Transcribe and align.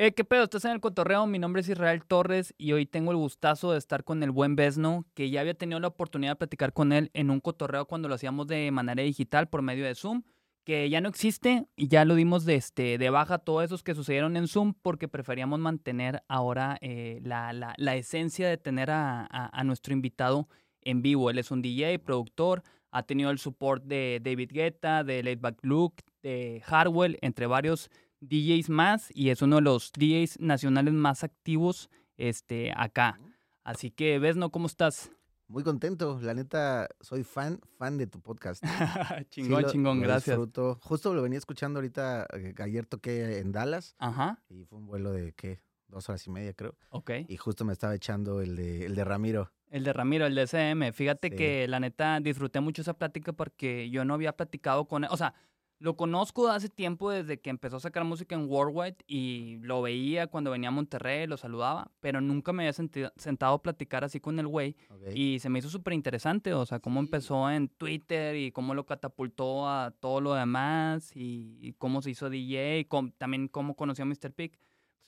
Eh, 0.00 0.12
¿Qué 0.12 0.22
pedo? 0.22 0.44
Estás 0.44 0.64
en 0.64 0.70
el 0.70 0.80
cotorreo. 0.80 1.26
Mi 1.26 1.40
nombre 1.40 1.60
es 1.60 1.68
Israel 1.68 2.04
Torres 2.06 2.54
y 2.56 2.70
hoy 2.70 2.86
tengo 2.86 3.10
el 3.10 3.16
gustazo 3.16 3.72
de 3.72 3.78
estar 3.78 4.04
con 4.04 4.22
el 4.22 4.30
buen 4.30 4.54
Besno, 4.54 5.04
que 5.14 5.28
ya 5.28 5.40
había 5.40 5.54
tenido 5.54 5.80
la 5.80 5.88
oportunidad 5.88 6.30
de 6.30 6.36
platicar 6.36 6.72
con 6.72 6.92
él 6.92 7.10
en 7.14 7.30
un 7.30 7.40
cotorreo 7.40 7.84
cuando 7.86 8.06
lo 8.08 8.14
hacíamos 8.14 8.46
de 8.46 8.70
manera 8.70 9.02
digital 9.02 9.48
por 9.48 9.60
medio 9.60 9.84
de 9.84 9.96
Zoom, 9.96 10.22
que 10.62 10.88
ya 10.88 11.00
no 11.00 11.08
existe 11.08 11.66
y 11.74 11.88
ya 11.88 12.04
lo 12.04 12.14
dimos 12.14 12.44
de, 12.44 12.54
este, 12.54 12.96
de 12.96 13.10
baja 13.10 13.38
todos 13.38 13.64
esos 13.64 13.82
que 13.82 13.96
sucedieron 13.96 14.36
en 14.36 14.46
Zoom 14.46 14.72
porque 14.72 15.08
preferíamos 15.08 15.58
mantener 15.58 16.22
ahora 16.28 16.78
eh, 16.80 17.18
la, 17.24 17.52
la, 17.52 17.74
la, 17.76 17.96
esencia 17.96 18.48
de 18.48 18.56
tener 18.56 18.92
a, 18.92 19.26
a, 19.28 19.64
nuestro 19.64 19.92
invitado 19.92 20.48
en 20.80 21.02
vivo. 21.02 21.28
Él 21.28 21.40
es 21.40 21.50
un 21.50 21.60
DJ, 21.60 21.98
productor, 21.98 22.62
ha 22.92 23.02
tenido 23.02 23.32
el 23.32 23.40
support 23.40 23.82
de 23.82 24.20
David 24.22 24.52
Guetta, 24.52 25.02
de 25.02 25.24
Laidback 25.24 25.58
Luke, 25.62 26.04
de 26.22 26.62
Hardwell, 26.64 27.18
entre 27.20 27.48
varios 27.48 27.90
DJs 28.20 28.70
más 28.70 29.10
y 29.14 29.30
es 29.30 29.42
uno 29.42 29.56
de 29.56 29.62
los 29.62 29.92
DJs 29.92 30.40
nacionales 30.40 30.94
más 30.94 31.24
activos 31.24 31.90
este, 32.16 32.72
acá. 32.76 33.20
Así 33.64 33.90
que, 33.90 34.18
Besno, 34.18 34.50
¿cómo 34.50 34.66
estás? 34.66 35.10
Muy 35.46 35.62
contento, 35.62 36.18
la 36.20 36.34
neta, 36.34 36.88
soy 37.00 37.24
fan, 37.24 37.60
fan 37.78 37.96
de 37.96 38.06
tu 38.06 38.20
podcast. 38.20 38.62
chingón, 39.30 39.60
sí 39.60 39.62
lo, 39.66 39.72
chingón, 39.72 39.96
lo 40.00 40.02
gracias. 40.06 40.36
Disfruto. 40.36 40.78
Justo 40.82 41.14
lo 41.14 41.22
venía 41.22 41.38
escuchando 41.38 41.78
ahorita, 41.78 42.26
eh, 42.34 42.54
ayer 42.58 42.84
toqué 42.86 43.38
en 43.38 43.52
Dallas. 43.52 43.94
Ajá. 43.98 44.42
Y 44.50 44.64
fue 44.64 44.78
un 44.78 44.86
vuelo 44.86 45.10
de, 45.10 45.32
¿qué? 45.32 45.60
Dos 45.86 46.06
horas 46.10 46.26
y 46.26 46.30
media, 46.30 46.52
creo. 46.52 46.76
Ok. 46.90 47.12
Y 47.28 47.36
justo 47.38 47.64
me 47.64 47.72
estaba 47.72 47.94
echando 47.94 48.42
el 48.42 48.56
de, 48.56 48.84
el 48.84 48.94
de 48.94 49.04
Ramiro. 49.04 49.50
El 49.70 49.84
de 49.84 49.92
Ramiro, 49.94 50.26
el 50.26 50.34
de 50.34 50.42
SM. 50.42 50.92
Fíjate 50.92 51.28
Sí. 51.30 51.36
que 51.36 51.66
la 51.66 51.80
neta 51.80 52.20
disfruté 52.20 52.60
mucho 52.60 52.82
esa 52.82 52.92
plática 52.94 53.32
porque 53.32 53.88
yo 53.88 54.04
no 54.04 54.12
había 54.12 54.36
platicado 54.36 54.86
con 54.86 55.04
él. 55.04 55.10
O 55.12 55.16
sea, 55.16 55.32
lo 55.80 55.96
conozco 55.96 56.48
hace 56.48 56.68
tiempo 56.68 57.10
desde 57.10 57.40
que 57.40 57.50
empezó 57.50 57.76
a 57.76 57.80
sacar 57.80 58.04
música 58.04 58.34
en 58.34 58.48
Worldwide 58.48 58.96
y 59.06 59.58
lo 59.62 59.80
veía 59.82 60.26
cuando 60.26 60.50
venía 60.50 60.68
a 60.70 60.72
Monterrey, 60.72 61.26
lo 61.26 61.36
saludaba, 61.36 61.90
pero 62.00 62.20
nunca 62.20 62.52
me 62.52 62.64
había 62.64 62.72
sentado 63.16 63.54
a 63.54 63.62
platicar 63.62 64.02
así 64.04 64.18
con 64.20 64.38
el 64.38 64.46
güey 64.48 64.76
y 65.14 65.38
se 65.38 65.48
me 65.48 65.60
hizo 65.60 65.68
súper 65.68 65.94
interesante, 65.94 66.52
o 66.54 66.66
sea, 66.66 66.80
cómo 66.80 67.00
Sí. 67.00 67.06
empezó 67.06 67.50
en 67.50 67.68
Twitter 67.68 68.34
y 68.36 68.50
cómo 68.50 68.74
lo 68.74 68.86
catapultó 68.86 69.68
a 69.68 69.92
todo 70.00 70.20
lo 70.20 70.34
demás 70.34 71.14
y, 71.14 71.58
y 71.60 71.72
cómo 71.74 72.02
se 72.02 72.10
hizo 72.10 72.28
DJ 72.28 72.80
y 72.80 72.84
cómo- 72.84 73.12
también 73.16 73.48
cómo 73.48 73.74
conoció 73.76 74.02
a 74.02 74.06
Mr. 74.06 74.32
Pick. 74.32 74.58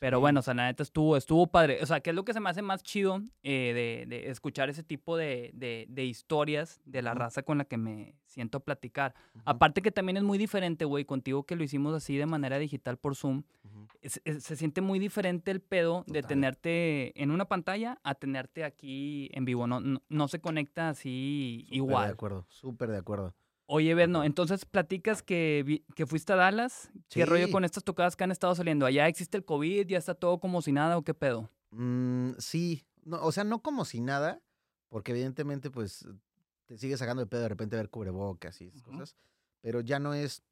Pero 0.00 0.18
bueno, 0.18 0.40
o 0.40 0.42
sea, 0.42 0.54
la 0.54 0.64
neta 0.64 0.82
estuvo, 0.82 1.16
estuvo 1.16 1.46
padre. 1.46 1.78
O 1.82 1.86
sea, 1.86 2.00
¿qué 2.00 2.10
es 2.10 2.16
lo 2.16 2.24
que 2.24 2.32
se 2.32 2.40
me 2.40 2.48
hace 2.50 2.62
más 2.62 2.82
chido 2.82 3.20
eh, 3.42 4.04
de, 4.08 4.16
de 4.16 4.30
escuchar 4.30 4.70
ese 4.70 4.82
tipo 4.82 5.16
de, 5.16 5.50
de- 5.52 5.86
de 5.90 6.04
historias 6.06 6.80
de 6.86 7.02
la 7.02 7.12
raza 7.14 7.42
con 7.42 7.58
la 7.58 7.66
que 7.66 7.76
me 7.76 8.14
siento 8.24 8.58
a 8.58 8.64
platicar? 8.64 9.14
Aparte 9.44 9.82
que 9.82 9.92
también 9.92 10.16
es 10.16 10.22
muy 10.22 10.38
diferente, 10.38 10.86
güey, 10.86 11.04
contigo 11.04 11.44
que 11.44 11.54
lo 11.54 11.62
hicimos 11.64 11.94
así 11.94 12.16
de 12.16 12.24
manera 12.26 12.58
digital 12.58 12.96
por 12.96 13.14
Zoom. 13.14 13.42
ujú. 13.64 13.86
es- 14.00 14.22
es- 14.24 14.42
se 14.42 14.56
siente 14.56 14.80
muy 14.80 14.98
diferente 14.98 15.50
el 15.50 15.60
pedo 15.60 16.04
de 16.06 16.22
tenerte 16.22 17.12
en 17.22 17.30
una 17.30 17.44
pantalla 17.44 17.98
a 18.02 18.14
tenerte 18.14 18.64
aquí 18.64 19.28
en 19.34 19.44
vivo. 19.44 19.66
No, 19.66 19.80
no, 19.80 20.00
no 20.08 20.28
se 20.28 20.40
conecta 20.40 20.88
así 20.88 21.60
Súper 21.66 21.76
igual. 21.76 22.06
de 22.06 22.12
acuerdo, 22.14 22.46
súper 22.48 22.88
de 22.90 22.96
acuerdo. 22.96 23.34
Oye, 23.72 23.94
Berno, 23.94 24.24
entonces 24.24 24.64
platicas 24.64 25.22
que, 25.22 25.62
vi- 25.64 25.84
que 25.94 26.04
fuiste 26.04 26.32
a 26.32 26.36
Dallas. 26.36 26.90
¿Qué 27.08 27.24
rollo 27.24 27.48
con 27.52 27.64
estas 27.64 27.84
tocadas 27.84 28.16
que 28.16 28.24
han 28.24 28.32
estado 28.32 28.52
saliendo? 28.56 28.84
¿Allá 28.84 29.06
existe 29.06 29.36
el 29.36 29.44
COVID? 29.44 29.86
¿Ya 29.86 29.96
está 29.96 30.14
todo 30.16 30.40
como 30.40 30.60
si 30.60 30.72
nada 30.72 30.98
o 30.98 31.04
qué 31.04 31.14
pedo? 31.14 31.48
Mm, 31.70 32.32
sí, 32.38 32.84
no, 33.04 33.22
o 33.22 33.30
sea, 33.30 33.44
no 33.44 33.62
como 33.62 33.84
si 33.84 34.00
nada, 34.00 34.42
porque 34.88 35.12
evidentemente, 35.12 35.70
pues, 35.70 36.04
te 36.66 36.78
sigue 36.78 36.96
sacando 36.96 37.20
de 37.22 37.28
pedo 37.28 37.42
de 37.42 37.48
repente 37.48 37.76
ver 37.76 37.90
cubrebocas 37.90 38.60
y 38.60 38.64
esas 38.66 38.82
cosas, 38.82 39.14
pero 39.60 39.80
ya 39.82 40.00
no 40.00 40.14
es, 40.14 40.42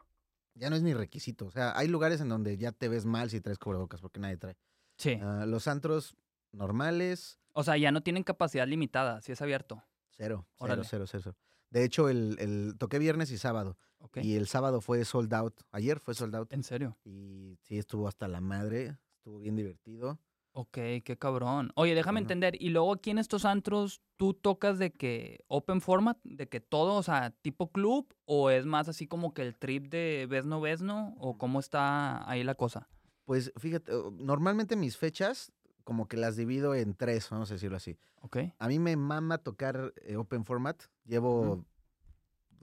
ya 0.55 0.71
no 0.71 0.77
es 0.77 0.83
ni 0.83 0.95
requisito. 0.95 1.47
O 1.47 1.51
sea, 1.51 1.77
hay 1.77 1.89
lugares 1.89 2.21
en 2.21 2.29
donde 2.29 2.57
ya 2.57 2.71
te 2.71 2.89
ves 2.89 3.05
mal 3.05 3.31
si 3.31 3.41
traes 3.41 3.59
cubrebocas, 3.59 4.01
porque 4.01 4.21
nadie 4.21 4.37
trae. 4.37 4.57
Sí. 4.97 5.19
Ah, 5.21 5.45
los 5.45 5.67
antros 5.67 6.17
normales, 6.53 7.41
O 7.53 7.65
sea, 7.65 7.77
ya 7.77 7.91
no 7.91 8.01
tienen 8.01 8.23
capacidad 8.23 8.65
limitada, 8.69 9.21
si 9.23 9.33
es 9.33 9.43
abierto. 9.43 9.83
cero, 10.11 10.47
cero, 10.53 10.57
Órale. 10.59 10.85
cero, 10.85 11.05
cero, 11.09 11.23
cero. 11.25 11.37
De 11.71 11.85
hecho, 11.85 12.09
el, 12.09 12.37
el 12.39 12.77
toqué 12.79 12.99
viernes 12.99 13.31
y 13.31 13.39
sábado, 13.39 13.77
y 14.17 14.35
el 14.37 14.47
sábado 14.47 14.81
fue 14.81 15.05
sold 15.05 15.33
out. 15.35 15.61
Ayer 15.71 16.01
fue 16.01 16.15
sold 16.15 16.35
out, 16.35 16.53
¿En 16.53 16.63
serio? 16.63 16.97
y 17.05 17.57
sí, 17.63 17.79
estuvo 17.79 18.09
hasta 18.09 18.27
la 18.29 18.41
madre, 18.41 18.97
estuvo 19.19 19.39
bien 19.39 19.57
divertido. 19.57 20.19
Ok, 20.53 20.79
qué 21.05 21.17
cabrón. 21.19 21.71
Oye, 21.77 21.95
déjame 21.95 22.17
Bueno. 22.17 22.25
entender. 22.25 22.57
Y 22.61 22.71
luego 22.71 22.93
aquí 22.95 23.11
en 23.11 23.19
estos 23.19 23.45
antros, 23.45 24.01
¿tú 24.17 24.35
tocas 24.35 24.79
de 24.79 24.91
que 24.93 25.45
open 25.47 25.81
format? 25.81 26.19
¿De 26.25 26.49
que 26.49 26.61
todo, 26.61 26.95
o 26.97 27.03
sea, 27.03 27.31
tipo 27.43 27.71
club? 27.71 28.13
¿O 28.25 28.51
es 28.51 28.67
más 28.67 28.89
así 28.89 29.07
como 29.07 29.35
que 29.35 29.43
el 29.43 29.57
trip 29.57 29.87
de 29.89 30.27
Vesno 30.29 30.61
Vesno? 30.61 31.15
¿O 31.19 31.39
cómo 31.39 31.61
está 31.61 32.29
ahí 32.29 32.43
la 32.43 32.55
cosa? 32.57 32.89
Pues 33.25 33.53
fíjate, 33.57 33.93
normalmente 34.19 34.75
mis 34.75 34.97
fechas 34.97 35.53
como 35.89 36.07
que 36.07 36.19
las 36.19 36.37
divido 36.37 36.75
en 36.75 36.93
tres, 36.93 37.31
vamos 37.31 37.51
a 37.51 37.55
decirlo 37.55 37.79
así. 37.79 37.97
¿Ok? 38.21 38.37
A 38.59 38.69
mí 38.69 38.79
me 38.79 38.95
mama 38.95 39.39
tocar 39.39 39.95
eh, 40.03 40.17
open 40.17 40.45
format. 40.45 40.83
Llevo, 41.07 41.65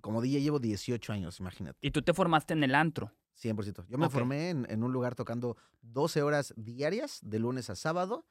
como 0.01 0.21
DJ, 0.21 0.43
llevo 0.43 0.59
18 0.59 1.11
años, 1.11 1.39
imagínate, 1.39 1.79
Y 1.81 1.89
tú 1.89 2.03
te 2.03 2.13
formaste 2.13 2.53
en 2.53 2.63
el 2.63 2.75
antro. 2.75 3.11
100%. 3.41 3.87
Yo 3.87 3.97
me 3.97 4.09
formé 4.11 4.51
en, 4.51 4.67
en 4.69 4.83
un 4.83 4.93
lugar 4.93 5.15
tocando 5.15 5.57
12 5.81 6.21
horas 6.21 6.53
diarias, 6.55 7.19
de 7.23 7.39
lunes 7.39 7.71
a 7.71 7.75
sábado. 7.75 8.27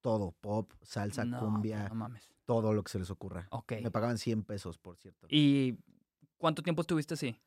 Todo, 0.00 0.32
pop, 0.40 0.72
salsa, 0.82 1.24
No, 1.24 1.38
cumbia, 1.38 1.88
No 1.90 1.94
mames. 1.94 2.28
todo 2.44 2.72
lo 2.72 2.82
que 2.82 2.90
se 2.90 2.98
les 2.98 3.10
ocurra. 3.10 3.46
Ok. 3.52 3.74
Me 3.80 3.92
pagaban 3.92 4.18
100 4.18 4.42
pesos, 4.42 4.76
por 4.76 4.96
cierto. 4.96 5.28
¿Y 5.30 5.78
cuánto 6.36 6.64
tiempo 6.64 6.80
estuviste 6.80 7.14
así? 7.14 7.38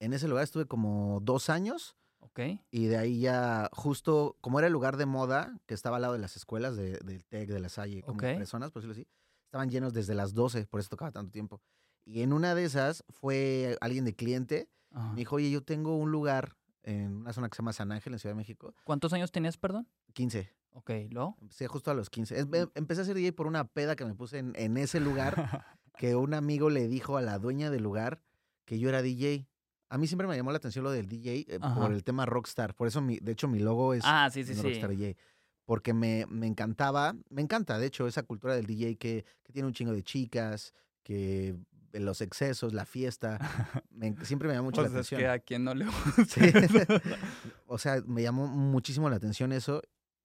En 0.00 0.12
ese 0.12 0.28
lugar 0.28 0.44
estuve 0.44 0.66
como 0.66 1.18
dos 1.22 1.48
años 1.48 1.96
¿Ok? 2.24 2.40
y 2.70 2.86
de 2.86 2.96
ahí 2.96 3.20
ya, 3.20 3.68
justo 3.72 4.36
como 4.40 4.58
era 4.58 4.66
el 4.68 4.72
lugar 4.72 4.96
de 4.96 5.06
moda 5.06 5.58
que 5.66 5.74
estaba 5.74 5.96
al 5.96 6.02
lado 6.02 6.14
de 6.14 6.20
las 6.20 6.36
escuelas 6.36 6.76
de- 6.76 6.98
del 6.98 7.24
TEC, 7.26 7.48
de 7.50 7.60
la 7.60 7.68
Salle, 7.68 8.02
como 8.02 8.14
Ok. 8.14 8.22
personas, 8.36 8.70
por 8.70 8.80
decirlo 8.82 8.92
así, 8.92 9.06
estaban 9.44 9.68
llenos 9.70 9.92
desde 9.92 10.14
las 10.14 10.32
12, 10.32 10.66
por 10.66 10.80
eso 10.80 10.88
tocaba 10.88 11.10
tanto 11.10 11.30
tiempo. 11.30 11.60
Y 12.04 12.22
en 12.22 12.32
una 12.32 12.54
de 12.54 12.64
esas 12.64 13.04
fue 13.10 13.76
alguien 13.80 14.04
de 14.04 14.14
cliente, 14.14 14.68
Ajá. 14.92 15.10
me 15.10 15.16
dijo, 15.16 15.36
oye, 15.36 15.50
yo 15.50 15.62
tengo 15.62 15.96
un 15.96 16.10
lugar 16.10 16.56
en 16.84 17.16
una 17.16 17.32
zona 17.32 17.48
que 17.48 17.56
se 17.56 17.62
llama 17.62 17.72
San 17.72 17.92
Ángel, 17.92 18.12
en 18.14 18.18
Ciudad 18.18 18.34
de 18.34 18.38
México, 18.38 18.74
¿Cuántos 18.84 19.12
años 19.12 19.30
tenías, 19.30 19.56
perdón? 19.56 19.86
15. 20.14 20.50
Ok, 20.74 20.90
¿luego? 21.10 21.36
Empecé 21.40 21.68
justo 21.68 21.90
a 21.90 21.94
los 21.94 22.08
15. 22.08 22.34
Es- 22.38 22.46
em- 22.52 22.70
empecé 22.74 23.02
a 23.02 23.04
ser 23.04 23.14
DJ 23.14 23.32
por 23.34 23.46
una 23.46 23.64
peda 23.68 23.94
que 23.94 24.04
me 24.06 24.14
puse 24.14 24.38
en, 24.38 24.52
en 24.56 24.76
ese 24.78 25.00
lugar, 25.00 25.34
que 25.98 26.16
un 26.16 26.32
amigo 26.34 26.70
le 26.70 26.88
dijo 26.88 27.16
a 27.18 27.22
la 27.22 27.38
dueña 27.38 27.70
del 27.70 27.82
lugar 27.82 28.22
que 28.64 28.78
yo 28.78 28.88
era 28.88 29.02
DJ. 29.02 29.46
A 29.92 29.98
mí 29.98 30.06
siempre 30.06 30.26
me 30.26 30.34
llamó 30.34 30.50
la 30.52 30.56
atención 30.56 30.84
lo 30.84 30.90
del 30.90 31.06
DJ 31.06 31.44
eh, 31.48 31.60
por 31.60 31.92
el 31.92 32.02
tema 32.02 32.24
rockstar. 32.24 32.74
Por 32.74 32.88
eso, 32.88 33.02
mi, 33.02 33.18
de 33.18 33.32
hecho, 33.32 33.46
mi 33.46 33.58
logo 33.58 33.92
es 33.92 34.02
ah, 34.06 34.30
sí, 34.32 34.42
sí, 34.42 34.54
sí. 34.54 34.62
rockstar 34.62 34.88
DJ. 34.88 35.18
Porque 35.66 35.92
me, 35.92 36.24
me 36.30 36.46
encantaba, 36.46 37.14
me 37.28 37.42
encanta, 37.42 37.78
de 37.78 37.86
hecho, 37.86 38.06
esa 38.06 38.22
cultura 38.22 38.54
del 38.54 38.64
DJ 38.64 38.96
que, 38.96 39.26
que 39.42 39.52
tiene 39.52 39.66
un 39.68 39.74
chingo 39.74 39.92
de 39.92 40.02
chicas, 40.02 40.72
que 41.02 41.54
eh, 41.92 42.00
los 42.00 42.22
excesos, 42.22 42.72
la 42.72 42.86
fiesta, 42.86 43.38
me 43.90 44.16
siempre 44.24 44.48
me 44.48 44.54
llamó 44.54 44.68
mucho 44.68 44.80
Pues 44.80 44.92
la 44.92 45.00
es 45.00 45.06
atención. 45.06 45.20
que 45.20 45.28
a 45.28 45.38
quién 45.40 45.62
no 45.62 45.74
le 45.74 45.84
gusta. 46.16 46.40
o 47.66 47.76
sea, 47.76 48.02
me 48.06 48.22
llamó 48.22 48.46
muchísimo 48.46 49.10
la 49.10 49.16
atención 49.16 49.52
eso. 49.52 49.82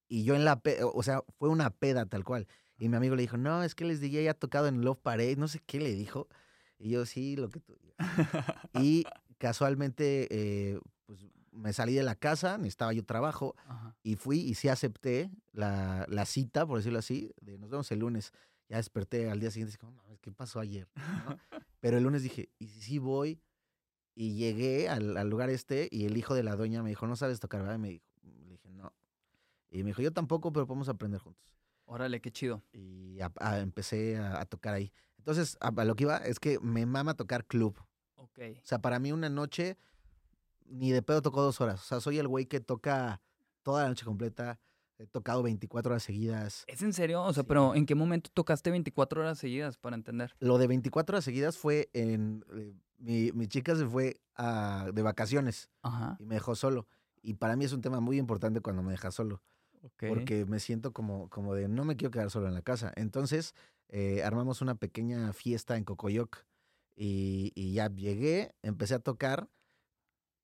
Y 0.08 0.24
yo 0.24 0.36
en 0.36 0.46
la, 0.46 0.62
o 0.94 1.04
sea, 1.04 1.22
fue 1.38 1.50
una 1.50 1.72
peda 1.72 2.06
tal 2.06 2.24
cual. 2.24 2.48
Y 2.78 2.88
mi 2.88 2.96
amigo 2.96 3.18
le 3.18 3.24
dijo, 3.24 3.36
no, 3.36 3.64
es 3.64 3.76
que 3.76 3.84
les 3.84 4.00
DJ 4.00 4.30
ha 4.30 4.34
tocado 4.34 4.68
en 4.68 4.82
Love 4.82 5.00
Parade, 5.02 5.36
no 5.36 5.50
sé 5.50 5.60
qué 5.66 5.82
le 5.82 5.92
dijo. 5.92 6.30
Y 6.80 6.92
yo, 6.92 7.06
sí, 7.06 7.36
lo 7.36 7.50
que 7.50 7.60
tú. 7.60 7.78
Y 8.76 9.04
casualmente, 9.38 10.28
eh, 10.32 10.80
pues 11.06 11.26
me 11.52 11.74
salí 11.74 11.94
de 11.96 12.04
la 12.04 12.16
casa, 12.16 12.58
necesitaba 12.58 12.94
yo 12.94 13.04
trabajo, 13.06 13.56
Ajá. 13.68 13.96
y 14.04 14.16
fui 14.16 14.40
y 14.40 14.54
sí 14.56 14.70
acepté 14.70 15.32
la, 15.54 16.06
la 16.10 16.26
cita, 16.26 16.66
por 16.66 16.78
decirlo 16.78 17.00
así, 17.00 17.32
de 17.42 17.58
nos 17.58 17.70
vemos 17.70 17.92
el 17.92 18.00
lunes. 18.00 18.32
Ya 18.70 18.78
desperté 18.78 19.30
al 19.30 19.40
día 19.40 19.50
siguiente, 19.50 19.78
como, 19.78 19.94
"Mames, 19.94 20.20
¿qué 20.20 20.32
pasó 20.32 20.60
ayer? 20.60 20.88
¿no? 20.96 21.40
Pero 21.80 21.98
el 21.98 22.04
lunes 22.04 22.22
dije, 22.24 22.50
¿y 22.60 22.68
si 22.68 22.82
sí 22.82 23.00
voy? 23.00 23.40
Y 24.14 24.36
llegué 24.36 24.90
al, 24.90 25.16
al 25.16 25.30
lugar 25.30 25.50
este 25.50 25.88
y 25.92 26.06
el 26.06 26.18
hijo 26.18 26.34
de 26.36 26.44
la 26.44 26.56
dueña 26.56 26.84
me 26.84 26.90
dijo, 26.90 27.08
¿no 27.08 27.16
sabes 27.16 27.40
tocar, 27.40 27.62
verdad? 27.62 27.76
Y 27.76 27.80
me 27.80 27.90
dijo, 27.90 28.06
le 28.46 28.52
dije, 28.54 28.70
no. 28.72 28.94
Y 29.70 29.84
me 29.84 29.92
dijo, 29.92 30.02
yo 30.02 30.12
tampoco, 30.12 30.52
pero 30.52 30.66
podemos 30.68 30.90
aprender 30.90 31.20
juntos. 31.22 31.56
Órale, 31.86 32.20
qué 32.20 32.32
chido. 32.32 32.64
Y 32.74 33.20
a- 33.22 33.32
a- 33.40 33.60
empecé 33.60 34.18
a, 34.18 34.42
a 34.42 34.46
tocar 34.46 34.74
ahí. 34.74 34.92
Entonces, 35.18 35.56
a, 35.62 35.68
a 35.70 35.86
lo 35.86 35.96
que 35.96 36.04
iba 36.06 36.18
es 36.18 36.40
que 36.40 36.60
me 36.60 36.86
mama 36.86 37.14
tocar 37.14 37.46
club. 37.46 37.78
O 38.40 38.66
sea, 38.66 38.80
para 38.80 39.00
mí 39.00 39.12
una 39.12 39.30
noche, 39.30 39.78
ni 40.66 40.92
de 40.92 41.02
pedo 41.02 41.22
tocó 41.22 41.42
dos 41.42 41.60
horas. 41.62 41.82
O 41.82 41.86
sea, 41.86 42.00
soy 42.00 42.20
el 42.20 42.28
güey 42.28 42.46
que 42.46 42.60
toca 42.60 43.22
toda 43.64 43.84
la 43.84 43.90
noche 43.90 44.06
completa. 44.06 44.60
He 45.00 45.06
tocado 45.06 45.44
24 45.44 45.92
horas 45.92 46.04
seguidas. 46.04 46.64
¿Es 46.68 46.82
en 46.82 46.92
serio? 46.94 47.24
O 47.24 47.32
sea, 47.34 47.44
Sí. 47.44 47.48
pero 47.48 47.76
¿en 47.76 47.86
qué 47.86 47.94
momento 47.94 48.32
tocaste 48.34 48.72
24 48.72 49.22
horas 49.22 49.38
seguidas 49.38 49.78
para 49.78 49.96
entender? 49.96 50.36
Lo 50.40 50.58
de 50.58 50.66
24 50.68 51.16
horas 51.16 51.24
seguidas 51.26 51.58
fue 51.58 51.90
en... 51.94 52.44
eh, 52.56 52.74
mi, 52.98 53.32
mi 53.32 53.48
chica 53.48 53.76
se 53.76 53.86
fue 53.86 54.20
a- 54.36 54.90
de 54.92 55.02
vacaciones 55.04 55.70
Ajá. 55.84 56.18
y 56.20 56.26
me 56.26 56.34
dejó 56.36 56.56
solo. 56.56 56.88
Y 57.22 57.36
para 57.36 57.56
mí 57.56 57.66
es 57.66 57.74
un 57.74 57.82
tema 57.82 58.00
muy 58.00 58.18
importante 58.18 58.60
cuando 58.62 58.82
me 58.82 58.92
deja 58.92 59.12
solo. 59.12 59.42
Porque 60.10 60.46
me 60.46 60.60
siento 60.60 60.92
como, 60.92 61.30
como 61.30 61.54
de 61.54 61.68
no 61.68 61.86
me 61.86 61.96
quiero 61.96 62.12
quedar 62.12 62.32
solo 62.32 62.48
en 62.48 62.56
la 62.56 62.62
casa. 62.64 62.92
Entonces 62.96 63.54
eh, 63.90 64.24
armamos 64.24 64.62
una 64.62 64.74
pequeña 64.76 65.32
fiesta 65.32 65.78
en 65.78 65.84
Cocoyoc. 65.84 66.40
Y, 67.00 67.52
y 67.56 67.74
ya 67.74 67.90
llegué, 67.94 68.56
empecé 68.64 68.96
a 68.96 69.00
tocar. 69.00 69.50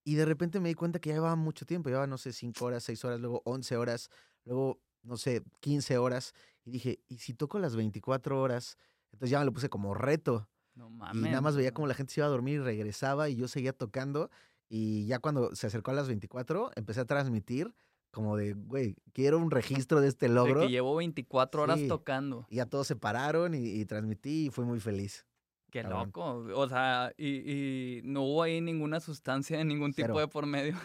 Y 0.05 0.15
de 0.15 0.25
repente 0.25 0.59
me 0.59 0.69
di 0.69 0.75
cuenta 0.75 1.00
que 1.00 1.09
ya 1.09 1.15
llevaba 1.15 1.35
mucho 1.35 1.65
tiempo, 1.65 1.89
llevaba, 1.89 2.07
no 2.07 2.17
sé, 2.17 2.31
5 2.31 2.63
horas, 2.65 2.83
6 2.83 3.03
horas, 3.05 3.19
luego 3.19 3.41
11 3.45 3.75
horas, 3.77 4.09
luego, 4.45 4.79
no 5.01 5.17
sé, 5.17 5.41
15 5.61 5.97
horas. 5.97 6.33
Y 6.63 6.71
dije, 6.71 7.00
¿y 7.07 7.17
si 7.17 7.33
toco 7.33 7.57
las 7.57 7.75
24 7.75 8.39
horas? 8.39 8.77
Entonces 9.11 9.31
ya 9.31 9.39
me 9.39 9.45
lo 9.45 9.53
puse 9.53 9.69
como 9.69 9.94
reto. 9.94 10.47
No 10.75 10.88
Y 10.89 10.91
mames. 10.94 11.21
nada 11.23 11.41
más 11.41 11.55
veía 11.55 11.73
como 11.73 11.88
la 11.88 11.94
gente 11.95 12.13
se 12.13 12.19
iba 12.19 12.27
a 12.27 12.29
dormir 12.31 12.55
y 12.55 12.63
regresaba 12.63 13.29
y 13.29 13.35
yo 13.35 13.47
seguía 13.47 13.73
tocando. 13.73 14.29
Y 14.69 15.05
ya 15.07 15.19
cuando 15.19 15.55
se 15.55 15.67
acercó 15.67 15.91
a 15.91 15.94
las 15.95 16.07
24, 16.07 16.71
empecé 16.75 17.00
a 17.01 17.05
transmitir 17.05 17.73
como 18.11 18.38
de, 18.38 18.53
güey, 18.53 18.95
quiero 19.13 19.39
un 19.39 19.50
registro 19.51 20.01
de 20.01 20.07
este 20.07 20.27
De 20.27 20.33
logro. 20.33 20.61
que 20.61 20.69
llevo 20.69 20.95
24 20.95 21.63
horas 21.63 21.79
Sí. 21.79 21.88
tocando. 21.88 22.45
Y 22.50 22.57
ya 22.57 22.65
todos 22.65 22.85
se 22.88 22.95
pararon 22.95 23.55
y, 23.55 23.59
y 23.65 23.85
transmití 23.85 24.47
y 24.47 24.50
fui 24.50 24.65
muy 24.65 24.79
feliz. 24.79 25.25
Qué 25.73 25.81
Cabrón. 25.81 26.05
loco. 26.13 26.23
O 26.61 26.69
sea, 26.69 27.11
y, 27.17 27.27
y 27.97 28.01
no 28.03 28.21
hubo 28.21 28.43
ahí 28.43 28.61
ninguna 28.61 28.99
sustancia 28.99 29.57
de 29.57 29.65
ningún 29.65 29.91
tipo 29.91 30.05
Cero. 30.09 30.19
de 30.19 30.27
por 30.27 30.45
medio. 30.45 30.75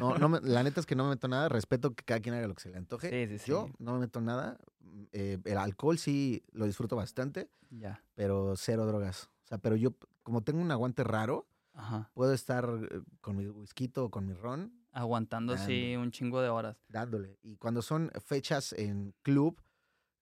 No, 0.00 0.18
no 0.18 0.28
me- 0.28 0.40
la 0.40 0.64
neta 0.64 0.80
es 0.80 0.86
que 0.86 0.96
no 0.96 1.04
me 1.04 1.10
meto 1.10 1.28
nada. 1.28 1.48
Respeto 1.48 1.94
que 1.94 2.02
cada 2.02 2.18
quien 2.18 2.34
haga 2.34 2.48
lo 2.48 2.54
que 2.56 2.62
se 2.62 2.70
le 2.70 2.78
antoje. 2.78 3.10
Sí, 3.10 3.32
sí, 3.32 3.38
sí. 3.38 3.50
Yo 3.52 3.68
no 3.78 3.92
me 3.92 4.00
meto 4.00 4.20
nada. 4.20 4.58
mm, 4.80 5.02
eh, 5.12 5.38
el 5.44 5.56
alcohol 5.56 5.98
sí 5.98 6.42
lo 6.50 6.64
disfruto 6.66 6.96
bastante, 6.96 7.48
Ya. 7.70 8.02
pero 8.16 8.54
cero 8.56 8.86
drogas. 8.86 9.30
O 9.44 9.46
sea, 9.46 9.58
pero 9.58 9.76
yo, 9.76 9.94
como 10.24 10.42
tengo 10.42 10.60
un 10.60 10.72
aguante 10.72 11.04
raro, 11.04 11.46
Ajá. 11.72 12.10
puedo 12.14 12.32
estar 12.32 12.68
eh, 12.90 13.02
con 13.20 13.36
mi 13.36 13.46
whisky 13.46 13.88
o 13.94 14.10
con 14.10 14.26
mi 14.26 14.32
ron 14.34 14.72
Aguantando 14.90 15.52
así 15.52 15.72
Dándole. 15.92 15.98
un 15.98 16.10
chingo 16.10 16.40
de 16.42 16.48
horas. 16.48 16.76
dándole. 16.88 17.38
Y 17.42 17.54
cuando 17.56 17.82
son 17.82 18.10
fechas 18.24 18.72
en 18.72 19.14
club, 19.22 19.60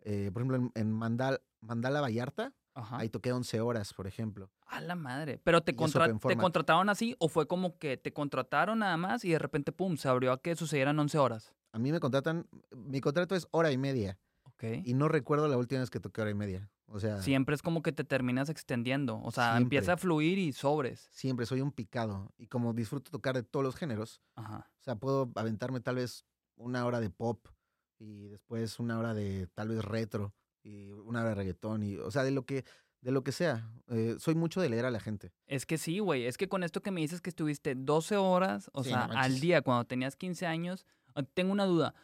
eh, 0.01 0.29
por 0.35 0.43
ejemplo, 0.43 0.57
en, 0.59 0.71
en 0.75 0.93
Mandal, 0.93 1.41
Mandala 1.61 2.03
Vallarta, 2.03 2.53
Ajá. 2.75 2.99
ahí 2.99 3.09
toqué 3.09 3.33
11 3.33 3.61
horas, 3.61 3.93
por 3.95 4.07
ejemplo. 4.07 4.51
A 4.67 4.81
la 4.81 4.95
madre. 4.95 5.41
¿Pero 5.45 5.63
te, 5.63 5.77
contra- 5.77 6.13
contrataron 6.39 6.89
así 6.89 7.15
o 7.19 7.29
fue 7.29 7.47
como 7.47 7.79
que 7.79 7.97
te 7.97 8.13
contrataron 8.13 8.79
nada 8.81 8.97
más 8.97 9.25
y 9.25 9.31
de 9.31 9.39
repente, 9.39 9.73
pum, 9.73 9.97
se 9.97 10.09
abrió 10.09 10.33
a 10.33 10.41
que 10.41 10.57
sucedieran 10.57 10.99
11 10.99 11.19
horas? 11.19 11.55
A 11.73 11.79
mí 11.79 11.93
me 11.93 12.01
contratan, 12.01 12.47
mi 12.75 13.01
contrato 13.01 13.35
es 13.35 13.47
hora 13.51 13.71
y 13.73 13.79
media. 13.79 14.19
Ok. 14.45 14.65
Y 14.85 14.95
no 14.95 15.09
recuerdo 15.09 15.49
la 15.49 15.57
última 15.57 15.81
vez 15.81 15.91
que 15.91 16.01
toqué 16.01 16.21
hora 16.23 16.31
y 16.31 16.35
media. 16.35 16.71
O 16.87 17.01
sea, 17.01 17.23
Siempre 17.23 17.55
es 17.55 17.63
como 17.63 17.83
que 17.83 17.93
te 17.93 18.05
terminas 18.05 18.51
extendiendo. 18.51 19.19
O 19.23 19.31
sea, 19.31 19.53
Siempre. 19.53 19.63
empieza 19.63 19.93
a 19.95 19.97
fluir 19.97 20.39
y 20.39 20.53
sobres. 20.53 21.09
siempre 21.13 21.47
soy 21.47 21.63
un 21.63 21.73
picado. 21.73 22.31
Y 22.37 22.49
como 22.49 22.75
disfruto 22.75 23.11
tocar 23.11 23.35
de 23.35 23.43
todos 23.43 23.65
los 23.65 23.77
géneros, 23.77 24.21
Ajá. 24.35 24.71
o 24.79 24.83
sea, 24.83 24.97
puedo 24.97 25.31
aventarme 25.37 25.81
tal 25.81 25.97
vez 25.97 26.27
una 26.57 26.85
hora 26.85 27.01
de 27.01 27.09
pop 27.09 27.47
y 27.99 28.29
después 28.29 28.79
una 28.79 28.99
hora 28.99 29.15
de 29.15 29.47
tal 29.55 29.69
vez 29.69 29.83
retro 29.85 30.35
y 30.63 30.91
una 30.91 31.25
de 31.25 31.35
reggaetón. 31.35 31.83
Y, 31.83 31.97
o 31.97 32.11
sea, 32.11 32.23
de 32.25 32.31
lo 32.31 32.45
que, 32.45 32.65
de 33.01 33.11
lo 33.13 33.25
que 33.25 33.33
sea. 33.33 33.69
Eh, 33.89 34.17
soy 34.19 34.35
mucho 34.35 34.61
de 34.61 34.69
leer 34.69 34.85
a 34.87 34.91
la 34.91 35.01
gente. 35.01 35.33
Es 35.47 35.67
que 35.67 35.79
sí, 35.79 35.99
güey. 35.99 36.27
Es 36.27 36.37
que 36.39 36.49
con 36.49 36.63
esto 36.63 36.83
que 36.83 36.91
me 36.91 37.01
dices 37.01 37.21
que 37.21 37.31
estuviste 37.31 37.75
12 37.75 38.17
horas, 38.17 38.71
o 38.73 38.83
Sí, 38.85 38.91
sea, 38.91 39.07
no 39.09 39.19
al 39.19 39.41
día 39.41 39.63
cuando 39.63 39.85
tenías 39.85 40.17
15 40.17 40.47
años, 40.47 40.87
ah, 41.15 41.23
tengo 41.35 41.53
una 41.53 41.65
duda. 41.65 41.95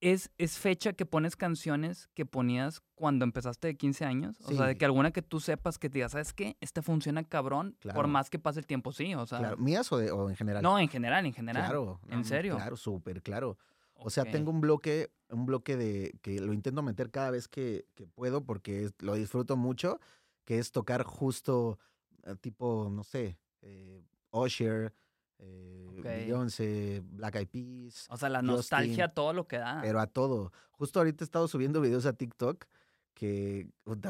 ¿Es, 0.00 0.32
¿Es 0.36 0.58
fecha 0.58 0.94
que 0.94 1.06
pones 1.06 1.36
canciones 1.36 2.08
que 2.14 2.26
ponías 2.26 2.82
cuando 2.96 3.24
empezaste 3.24 3.68
de 3.68 3.76
15 3.76 4.04
años? 4.04 4.36
O 4.40 4.52
sea, 4.52 4.66
de 4.66 4.72
Sí. 4.72 4.78
que 4.78 4.84
alguna 4.84 5.12
que 5.12 5.22
tú 5.22 5.38
sepas 5.38 5.78
que 5.78 5.88
te 5.88 5.98
digas, 5.98 6.10
¿sabes 6.10 6.32
qué? 6.32 6.56
Esta 6.60 6.82
funciona 6.82 7.22
cabrón, 7.22 7.76
por 7.94 8.08
más 8.08 8.28
que 8.28 8.40
pase 8.40 8.58
el 8.58 8.66
tiempo, 8.66 8.90
sí. 8.92 9.14
O 9.14 9.26
sea, 9.26 9.38
Claro, 9.38 9.56
¿Mías 9.58 9.92
o, 9.92 9.98
de- 9.98 10.10
o 10.10 10.28
en 10.28 10.34
general? 10.34 10.60
no, 10.60 10.76
en 10.76 10.88
general, 10.88 11.24
en 11.24 11.32
general. 11.32 11.62
Claro. 11.66 12.00
no, 12.04 12.16
¿En 12.16 12.24
serio? 12.24 12.56
Claro, 12.56 12.76
súper 12.76 13.22
claro. 13.22 13.56
O 14.04 14.10
sea, 14.10 14.24
tengo 14.24 14.50
un 14.50 14.60
bloque, 14.60 15.12
un 15.30 15.46
bloque 15.46 15.76
de 15.76 16.18
que 16.22 16.40
lo 16.40 16.52
intento 16.52 16.82
meter 16.82 17.10
cada 17.10 17.30
vez 17.30 17.48
que, 17.48 17.86
que 17.94 18.06
puedo 18.06 18.44
porque 18.44 18.84
es- 18.84 18.94
lo 19.00 19.14
disfruto 19.14 19.56
mucho, 19.56 20.00
que 20.44 20.58
es 20.58 20.72
tocar 20.72 21.02
justo 21.04 21.78
eh, 22.24 22.36
tipo, 22.40 22.88
no 22.90 23.02
sé, 23.04 23.38
eh, 23.62 24.02
Usher, 24.30 24.94
eh, 25.38 25.86
Ok. 25.98 26.04
Beyoncé, 26.04 27.02
Black 27.04 27.34
Eyed 27.36 27.48
Peas, 27.48 28.06
O 28.10 28.16
sea, 28.16 28.28
la 28.28 28.38
Justin, 28.40 28.46
nostalgia, 28.46 29.08
todo 29.08 29.32
lo 29.32 29.46
que 29.48 29.58
da. 29.58 29.80
pero 29.82 29.98
a 30.00 30.06
todo. 30.06 30.52
Justo 30.72 31.00
ahorita 31.00 31.24
he 31.24 31.26
estado 31.26 31.48
subiendo 31.48 31.80
videos 31.80 32.06
a 32.06 32.12
TikTok 32.12 32.66
que 33.14 33.68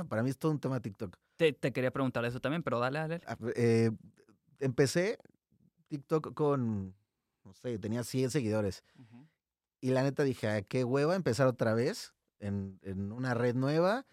para 0.08 0.22
mí 0.22 0.30
es 0.30 0.38
todo 0.38 0.52
un 0.52 0.60
tema 0.60 0.80
TikTok. 0.80 1.16
Te, 1.36 1.52
te 1.52 1.72
quería 1.72 1.90
preguntar 1.90 2.24
eso 2.24 2.40
también, 2.40 2.62
pero 2.62 2.78
dale, 2.80 2.98
dale. 2.98 3.20
Ah, 3.26 3.36
eh, 3.56 3.90
empecé 4.60 5.18
TikTok 5.88 6.34
con, 6.34 6.94
no 7.44 7.52
sé, 7.54 7.78
tenía 7.78 8.04
100 8.04 8.30
seguidores. 8.30 8.84
Ujú. 8.98 9.26
Y 9.82 9.90
la 9.90 10.02
neta 10.02 10.22
dije, 10.22 10.48
"Ay, 10.48 10.62
qué 10.64 10.84
hueva 10.84 11.14
empezar 11.16 11.46
otra 11.46 11.74
vez 11.74 12.14
en, 12.38 12.78
en 12.82 13.12
una 13.12 13.34
red 13.34 13.54
nueva. 13.54 14.06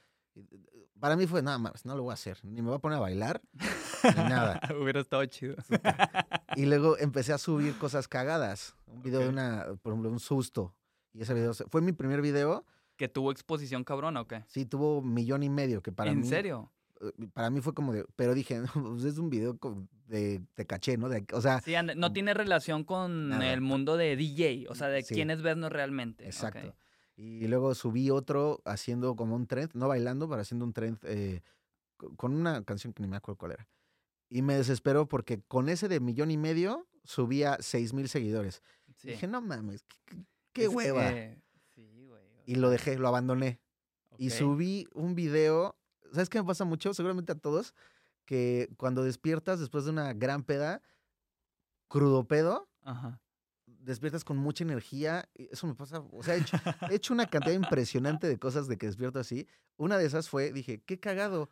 Para 0.99 1.15
mí 1.15 1.25
fue 1.27 1.41
nada 1.41 1.57
más, 1.59 1.85
no 1.85 1.95
lo 1.95 2.03
voy 2.03 2.11
a 2.11 2.15
hacer, 2.15 2.39
ni 2.43 2.61
me 2.61 2.67
voy 2.67 2.75
a 2.75 2.79
poner 2.79 2.97
a 2.97 3.01
bailar, 3.01 3.41
ni 4.03 4.23
nada. 4.23 4.59
Hubiera 4.81 4.99
estado 4.99 5.23
chido. 5.25 5.55
Y 6.55 6.65
luego 6.65 6.97
empecé 6.97 7.31
a 7.31 7.37
subir 7.37 7.77
cosas 7.77 8.07
cagadas. 8.09 8.75
Un 8.87 9.01
video 9.03 9.19
de 9.21 9.29
una, 9.29 9.67
por 9.81 9.93
ejemplo, 9.93 10.09
un 10.09 10.19
susto. 10.19 10.75
Y 11.13 11.21
ese 11.21 11.33
video 11.33 11.53
fue 11.53 11.79
mi 11.81 11.93
primer 11.93 12.21
video. 12.21 12.65
¿Que 12.97 13.07
tuvo 13.07 13.31
exposición 13.31 13.83
cabrona 13.85 14.19
o 14.21 14.27
qué? 14.27 14.43
Sí, 14.47 14.65
tuvo 14.65 15.01
millón 15.01 15.43
y 15.43 15.49
medio, 15.49 15.81
que 15.81 15.91
para 15.93 16.11
¿En 16.11 16.21
mí. 16.21 16.27
serio? 16.27 16.69
Eh, 17.01 17.11
Para 17.33 17.49
mí 17.49 17.61
fue 17.61 17.73
como 17.73 17.93
de. 17.93 18.05
Pero 18.15 18.33
dije, 18.33 18.59
no, 18.59 18.67
pues 18.91 19.03
es 19.05 19.17
un 19.17 19.29
video 19.29 19.57
de, 20.07 20.41
de 20.55 20.65
caché, 20.65 20.97
¿no? 20.97 21.09
De- 21.09 21.25
o 21.33 21.41
sea, 21.41 21.61
Sí, 21.61 21.73
no 21.95 22.11
tiene 22.13 22.33
relación 22.33 22.83
con 22.83 23.29
Nada. 23.29 23.53
el 23.53 23.61
mundo 23.61 23.97
de 23.97 24.15
DJ, 24.15 24.67
o 24.69 24.75
sea, 24.75 24.87
de 24.87 25.03
Sí. 25.03 25.13
quién 25.15 25.29
es 25.29 25.41
realmente. 25.69 26.25
Exacto. 26.25 26.75
Y 27.15 27.47
luego 27.47 27.75
subí 27.75 28.09
otro 28.11 28.61
haciendo 28.63 29.15
como 29.15 29.35
un 29.35 29.45
trend, 29.45 29.71
no 29.73 29.87
bailando, 29.89 30.29
pero 30.29 30.41
haciendo 30.41 30.63
un 30.65 30.71
trend 30.71 30.97
eh, 31.03 31.41
co- 31.97 32.15
con 32.15 32.33
una 32.33 32.63
canción 32.63 32.93
que 32.93 33.01
ni 33.03 33.09
me 33.09 33.17
acuerdo 33.17 33.37
cuál 33.37 33.51
era. 33.53 33.67
Y 34.29 34.41
me 34.41 34.55
desesperó 34.55 35.07
porque 35.07 35.41
con 35.47 35.67
ese 35.69 35.87
de 35.89 35.99
millón 35.99 36.31
y 36.31 36.37
medio 36.37 36.87
subía 37.03 37.57
seis 37.59 37.93
mil 37.93 38.07
seguidores. 38.07 38.61
Sí. 38.95 39.09
Dije, 39.09 39.27
no 39.27 39.41
mames, 39.41 39.83
qué, 40.05 40.17
qué- 40.53 40.67
hueva. 40.69 41.09
que- 41.09 41.41
Sí, 41.75 42.05
güey. 42.07 42.21
Y 42.45 42.55
lo 42.55 42.69
dejé, 42.69 42.97
lo 42.97 43.07
abandoné. 43.07 43.59
Y 44.17 44.27
ok. 44.29 44.33
subí 44.33 44.87
un 44.93 45.15
video. 45.15 45.75
¿Sabes 46.11 46.29
qué 46.29 46.39
me 46.39 46.45
pasa 46.47 46.65
mucho? 46.65 46.93
Seguramente 46.93 47.31
a 47.31 47.35
todos. 47.35 47.73
Que 48.25 48.69
cuando 48.77 49.03
despiertas 49.03 49.59
después 49.59 49.85
de 49.85 49.91
una 49.91 50.13
gran 50.13 50.43
peda, 50.43 50.81
crudo 51.87 52.27
pedo, 52.27 52.69
Ajá. 52.83 53.19
despiertas 53.65 54.23
con 54.23 54.37
mucha 54.37 54.63
energía. 54.63 55.27
Eso 55.35 55.67
me 55.67 55.73
pasa. 55.75 55.99
O 56.11 56.21
sea, 56.23 56.35
he 56.35 56.39
hecho, 56.41 56.57
he 56.89 56.95
hecho 56.95 57.13
una 57.13 57.25
cantidad 57.27 57.53
impresionante 57.55 58.27
de 58.27 58.37
cosas 58.37 58.67
de 58.67 58.77
que 58.77 58.85
despierto 58.85 59.19
así. 59.19 59.47
Una 59.77 59.97
de 59.97 60.05
esas 60.05 60.29
fue, 60.29 60.51
dije, 60.53 60.81
qué 60.85 60.99
cagado. 60.99 61.49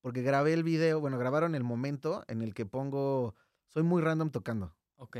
Porque 0.00 0.22
grabé 0.22 0.54
el 0.54 0.64
video, 0.64 0.98
bueno, 0.98 1.18
grabaron 1.18 1.54
el 1.54 1.62
momento 1.62 2.24
en 2.26 2.42
el 2.42 2.54
que 2.54 2.66
pongo. 2.66 3.34
Soy 3.68 3.82
muy 3.82 4.02
random 4.02 4.30
tocando. 4.30 4.74
Ok, 4.96 5.18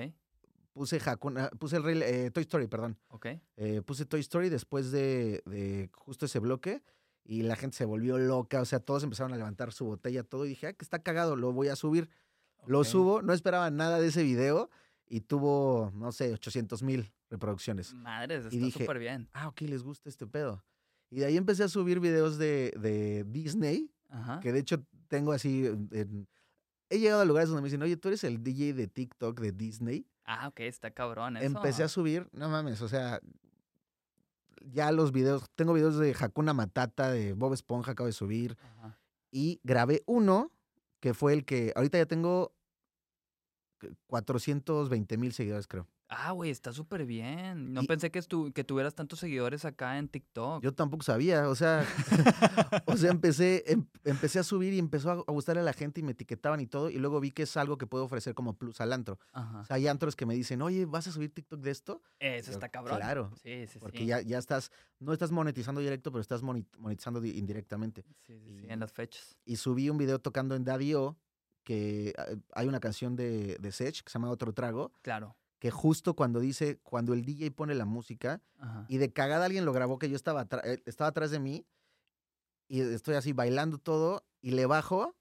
Puse 0.73 1.01
Hakuna, 1.05 1.51
puse 1.59 1.77
el 1.77 2.03
eh, 2.03 2.31
Toy 2.31 2.43
Story, 2.43 2.67
perdón. 2.69 2.97
ok. 3.09 3.27
Eh, 3.57 3.83
puse 3.85 4.07
Toy 4.07 4.21
Story 4.21 4.49
después 4.49 4.91
de, 4.93 5.43
de 5.45 5.91
justo 5.93 6.27
ese 6.27 6.39
bloque 6.39 6.83
y 7.31 7.43
la 7.43 7.55
gente 7.55 7.77
se 7.77 7.85
volvió 7.85 8.19
loca, 8.19 8.61
o 8.61 8.65
sea, 8.65 8.81
todos 8.81 9.05
empezaron 9.05 9.33
a 9.33 9.37
levantar 9.37 9.73
su 9.73 9.85
botella, 9.85 10.25
todo, 10.25 10.47
y 10.47 10.49
dije, 10.49 10.67
ah, 10.67 10.73
que 10.73 10.85
está 10.85 10.99
cagado, 10.99 11.37
lo 11.37 11.53
voy 11.53 11.69
a 11.69 11.77
subir. 11.77 12.09
Lo 12.67 12.83
subo, 12.83 13.23
no 13.23 13.33
esperaba 13.33 13.71
nada 13.71 14.01
de 14.01 14.09
ese 14.09 14.25
video 14.25 14.69
y 15.07 15.21
tuvo, 15.21 15.93
no 15.95 16.11
sé, 16.11 16.33
800 16.33 16.83
mil 16.83 17.13
reproducciones. 17.31 17.95
Madres, 17.95 18.47
está 18.47 18.71
súper 18.81 18.99
bien. 18.99 19.29
Ah, 19.33 19.47
ok, 19.47 19.61
les 19.63 19.85
gusta 19.85 20.09
este 20.09 20.27
pedo. 20.27 20.65
Y 21.09 21.21
de 21.21 21.27
ahí 21.27 21.37
empecé 21.37 21.63
a 21.63 21.69
subir 21.69 22.01
videos 22.01 22.37
de, 22.37 22.75
de 22.81 23.23
Disney, 23.29 23.93
Ajá. 24.09 24.41
que 24.41 24.51
de 24.53 24.59
hecho 24.59 24.85
tengo 25.07 25.31
así, 25.31 25.67
en- 25.93 26.29
he 26.89 26.99
llegado 26.99 27.23
a 27.23 27.25
lugares 27.25 27.49
donde 27.49 27.63
me 27.63 27.67
dicen, 27.69 27.83
oye, 27.83 27.97
tú 27.97 28.09
eres 28.09 28.25
el 28.25 28.43
DJ 28.43 28.75
de 28.75 28.89
TikTok 28.89 29.39
de 29.41 29.53
Disney. 29.53 30.05
Ah, 30.25 30.49
ok, 30.49 30.61
está 30.61 30.91
cabrón 30.91 31.37
eso. 31.37 31.47
Empecé 31.47 31.85
a 31.85 31.89
subir, 31.89 32.29
no 32.33 32.49
mames, 32.49 32.83
o 32.83 32.89
sea, 32.89 33.21
ya 34.61 34.93
los 34.93 35.13
videos, 35.13 35.45
tengo 35.55 35.73
videos 35.73 35.99
de 35.99 36.15
Hakuna 36.19 36.53
Matata, 36.53 37.11
de 37.11 37.33
Bob 37.33 37.55
Esponja, 37.55 37.93
acabo 37.93 38.07
de 38.07 38.13
subir, 38.13 38.57
Ajá. 38.61 38.99
y 39.31 39.61
grabé 39.65 40.03
uno 40.07 40.53
que 41.01 41.15
fue 41.15 41.33
el 41.33 41.45
que, 41.45 41.73
ahorita 41.75 41.99
ya 41.99 42.07
tengo 42.07 42.55
420 44.07 45.17
mil 45.17 45.33
seguidores, 45.33 45.67
creo. 45.67 45.89
Ah, 46.13 46.33
güey, 46.33 46.51
está 46.51 46.73
súper 46.73 47.07
bien. 47.07 47.73
No 47.73 47.83
Y- 47.83 47.87
pensé 47.87 48.11
que, 48.11 48.19
estu- 48.19 48.53
que 48.53 48.65
tuvieras 48.65 48.97
tantos 48.97 49.21
seguidores 49.21 49.65
acá 49.65 49.97
en 49.97 50.09
TikTok. 50.09 50.61
Yo 50.61 50.75
tampoco 50.75 51.05
sabía, 51.05 51.49
o 51.49 51.55
sea, 51.55 51.85
o 52.87 52.97
sea, 52.97 53.11
empecé, 53.13 53.63
em- 53.73 53.87
empecé 54.05 54.41
a 54.41 54.43
subir 54.43 54.73
y 54.75 54.81
empezó 54.81 55.11
a, 55.13 55.15
gustarle 55.33 55.61
a 55.61 55.65
la 55.65 55.73
gente 55.73 56.01
y 56.01 56.03
me 56.03 56.11
etiquetaban 56.13 56.59
y 56.61 56.67
todo, 56.67 56.91
y 56.91 56.99
luego 56.99 57.21
vi 57.21 57.31
que 57.31 57.45
es 57.45 57.57
algo 57.57 57.79
que 57.79 57.87
puedo 57.87 58.05
ofrecer 58.05 58.35
como 58.35 58.55
plus 58.59 58.81
al 58.81 58.93
antro. 58.93 59.21
Ajá. 59.33 59.61
O 59.61 59.65
sea, 59.65 59.77
hay 59.77 59.87
antros 59.87 60.17
que 60.17 60.27
me 60.27 60.35
dicen, 60.35 60.63
oye, 60.63 60.85
¿vas 60.85 61.07
a 61.07 61.13
subir 61.13 61.33
TikTok 61.33 61.61
de 61.61 61.71
esto? 61.71 62.03
Eso 62.19 62.49
yo, 62.49 62.53
está 62.55 62.69
cabrón. 62.71 62.97
claro, 62.99 63.31
Sí, 63.43 63.67
sí, 63.69 63.79
Porque 63.79 63.99
sí. 63.99 64.07
ya, 64.07 64.21
ya 64.21 64.39
estás, 64.39 64.73
no 64.99 65.13
estás 65.13 65.31
monetizando 65.31 65.81
directo, 65.81 66.11
pero 66.11 66.23
estás 66.23 66.43
monetizando 66.43 67.21
di- 67.21 67.39
indirectamente. 67.39 68.03
Sí, 68.27 68.37
sí, 68.41 68.59
sí, 68.59 68.67
en 68.69 68.81
las 68.81 68.93
fechas. 68.93 69.37
y 69.45 69.55
subí 69.57 69.89
un 69.89 69.97
video 69.99 70.19
tocando 70.19 70.57
en 70.57 70.65
Daddy-O, 70.65 71.17
que 71.63 72.15
ah, 72.19 72.25
hay 72.55 72.67
una 72.67 72.81
canción 72.81 73.15
de, 73.15 73.57
de 73.61 73.71
Sech 73.71 74.03
que 74.03 74.11
se 74.11 74.19
llama 74.19 74.31
Otro 74.31 74.53
Trago, 74.53 74.93
Claro. 75.03 75.37
Que 75.61 75.71
justo 75.71 76.15
cuando 76.15 76.41
dice, 76.41 76.81
cuando 76.83 77.13
el 77.13 77.25
DJ 77.25 77.51
pone 77.53 77.75
la 77.75 77.85
música, 77.85 78.41
Ajá. 78.59 78.87
y 78.89 78.97
de 78.97 79.13
cagada 79.13 79.45
alguien 79.45 79.65
lo 79.67 79.73
grabó 79.73 79.99
que 79.99 80.09
yo 80.09 80.17
estaba, 80.17 80.49
eh, 80.65 80.83
estaba 80.87 81.09
atrás 81.09 81.31
de 81.31 81.39
mí, 81.39 81.67
y 82.67 82.81
estoy 82.81 83.15
así 83.15 83.33
bailando 83.33 83.79
todo, 83.79 84.25
y 84.41 84.53
le 84.53 84.65
bajo, 84.65 85.15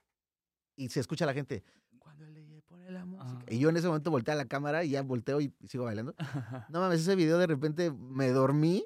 y 0.78 0.90
se 0.90 1.02
escucha 1.02 1.26
la 1.26 1.34
gente, 1.34 1.64
cuando 2.00 2.24
el 2.24 2.34
DJ 2.34 2.62
pone 2.62 2.90
la 2.90 3.06
música. 3.06 3.38
Ah. 3.42 3.46
Y 3.50 3.60
yo 3.60 3.70
en 3.70 3.76
ese 3.78 3.88
momento 3.88 4.12
volteé 4.12 4.34
a 4.34 4.38
la 4.38 4.46
cámara 4.46 4.86
y 4.86 4.92
ya 4.92 5.02
volteo 5.02 5.42
y 5.42 5.54
sigo 5.68 5.84
bailando. 5.84 6.16
No 6.70 6.80
mames, 6.80 7.02
ese 7.02 7.16
video 7.16 7.38
de 7.38 7.48
repente 7.48 7.92
me 7.92 8.30
dormí, 8.30 8.86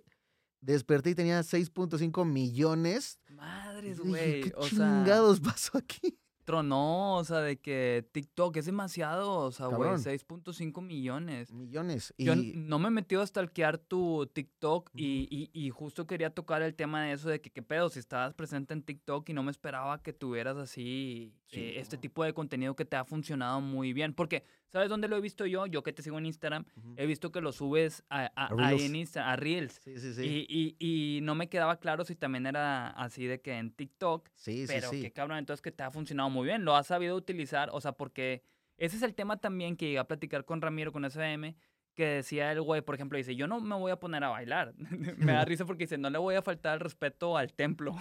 desperté 0.59 1.11
y 1.11 1.15
tenía 1.15 1.39
6.5 1.41 2.25
millones. 2.25 3.19
Madres, 3.29 3.99
güey. 3.99 4.41
¿qué 4.41 4.53
O 4.55 4.63
sea, 4.63 4.69
chingados 4.69 5.39
pasó 5.41 5.77
aquí? 5.77 6.17
Tronó, 6.43 7.15
o 7.17 7.23
sea, 7.23 7.39
de 7.39 7.57
que 7.59 8.07
TikTok 8.11 8.57
es 8.57 8.65
demasiado, 8.65 9.31
o 9.39 9.51
sea, 9.51 9.67
güey, 9.67 9.89
Cabrón. 9.89 9.99
6.5 10.03 10.81
millones. 10.81 11.51
Millones. 11.51 12.13
Y 12.17 12.25
Yo 12.25 12.35
no 12.35 12.79
me 12.79 12.87
he 12.89 12.91
metido 12.91 13.21
a 13.21 13.27
stalkear 13.27 13.77
tu 13.77 14.27
TikTok 14.33 14.89
y, 14.93 15.27
y- 15.29 15.49
y 15.53 15.69
justo 15.69 16.05
quería 16.07 16.29
tocar 16.29 16.61
el 16.61 16.75
tema 16.75 17.03
de 17.03 17.13
eso, 17.13 17.29
de 17.29 17.41
que 17.41 17.49
qué 17.49 17.61
pedo, 17.61 17.89
si 17.89 17.99
estabas 17.99 18.33
presente 18.33 18.73
en 18.73 18.83
TikTok 18.83 19.27
y 19.29 19.33
no 19.33 19.43
me 19.43 19.51
esperaba 19.51 20.01
que 20.01 20.13
tuvieras 20.13 20.57
así 20.57 21.33
Sí, 21.47 21.59
eh, 21.59 21.79
este 21.79 21.97
tipo 21.97 22.23
de 22.23 22.33
contenido 22.33 22.75
que 22.75 22.85
te 22.85 22.95
ha 22.95 23.05
funcionado 23.05 23.61
muy 23.61 23.93
bien. 23.93 24.13
Porque, 24.13 24.43
¿sabes 24.73 24.89
dónde 24.89 25.07
lo 25.07 25.15
he 25.15 25.21
visto 25.21 25.45
yo? 25.45 25.65
Yo 25.67 25.83
que 25.83 25.93
te 25.93 26.01
sigo 26.01 26.17
en 26.17 26.25
Instagram, 26.25 26.65
Ujú. 26.75 26.95
he 26.97 27.05
visto 27.05 27.31
que 27.31 27.39
lo 27.39 27.53
subes 27.53 28.03
a, 28.09 28.29
a- 28.35 28.49
A 28.67 28.73
en 28.73 28.95
Instagram, 28.95 29.31
a 29.31 29.35
Reels. 29.37 29.79
Sí, 29.83 29.97
sí, 29.99 30.13
sí. 30.13 30.45
Y, 30.49 30.75
y- 30.79 31.17
y 31.17 31.21
no 31.21 31.35
me 31.35 31.47
quedaba 31.47 31.79
claro 31.79 32.03
si 32.03 32.15
también 32.15 32.45
era 32.45 32.89
así 32.89 33.25
de 33.27 33.39
que 33.39 33.53
en 33.57 33.71
TikTok, 33.71 34.27
sí, 34.33 34.65
sí, 34.67 34.73
pero 34.73 34.89
sí. 34.89 35.01
qué 35.01 35.11
cabrón, 35.13 35.37
entonces 35.37 35.61
que 35.61 35.71
te 35.71 35.83
ha 35.83 35.91
funcionado 35.91 36.29
muy 36.29 36.45
bien, 36.45 36.65
lo 36.65 36.75
has 36.75 36.87
sabido 36.87 37.15
utilizar, 37.15 37.69
o 37.71 37.79
sea, 37.79 37.93
porque 37.93 38.41
ese 38.77 38.97
es 38.97 39.03
el 39.03 39.13
tema 39.15 39.37
también 39.37 39.77
que 39.77 39.85
llegué 39.85 39.99
a 39.99 40.07
platicar 40.07 40.43
con 40.43 40.59
Ramiro, 40.61 40.91
con 40.91 41.05
SM, 41.05 41.55
que 41.95 42.05
decía 42.07 42.51
el 42.51 42.59
güey, 42.61 42.81
por 42.81 42.95
ejemplo, 42.95 43.19
dice, 43.19 43.35
yo 43.35 43.45
no 43.45 43.61
me 43.61 43.75
voy 43.75 43.91
a 43.91 43.99
poner 43.99 44.23
a 44.23 44.29
bailar. 44.29 44.73
me 45.17 45.33
da 45.33 45.45
risa 45.45 45.65
porque 45.65 45.83
dice, 45.83 45.99
no 45.99 46.09
le 46.09 46.17
voy 46.17 46.33
a 46.33 46.41
faltar 46.41 46.73
el 46.73 46.79
respeto 46.79 47.37
al 47.37 47.53
templo. 47.53 47.95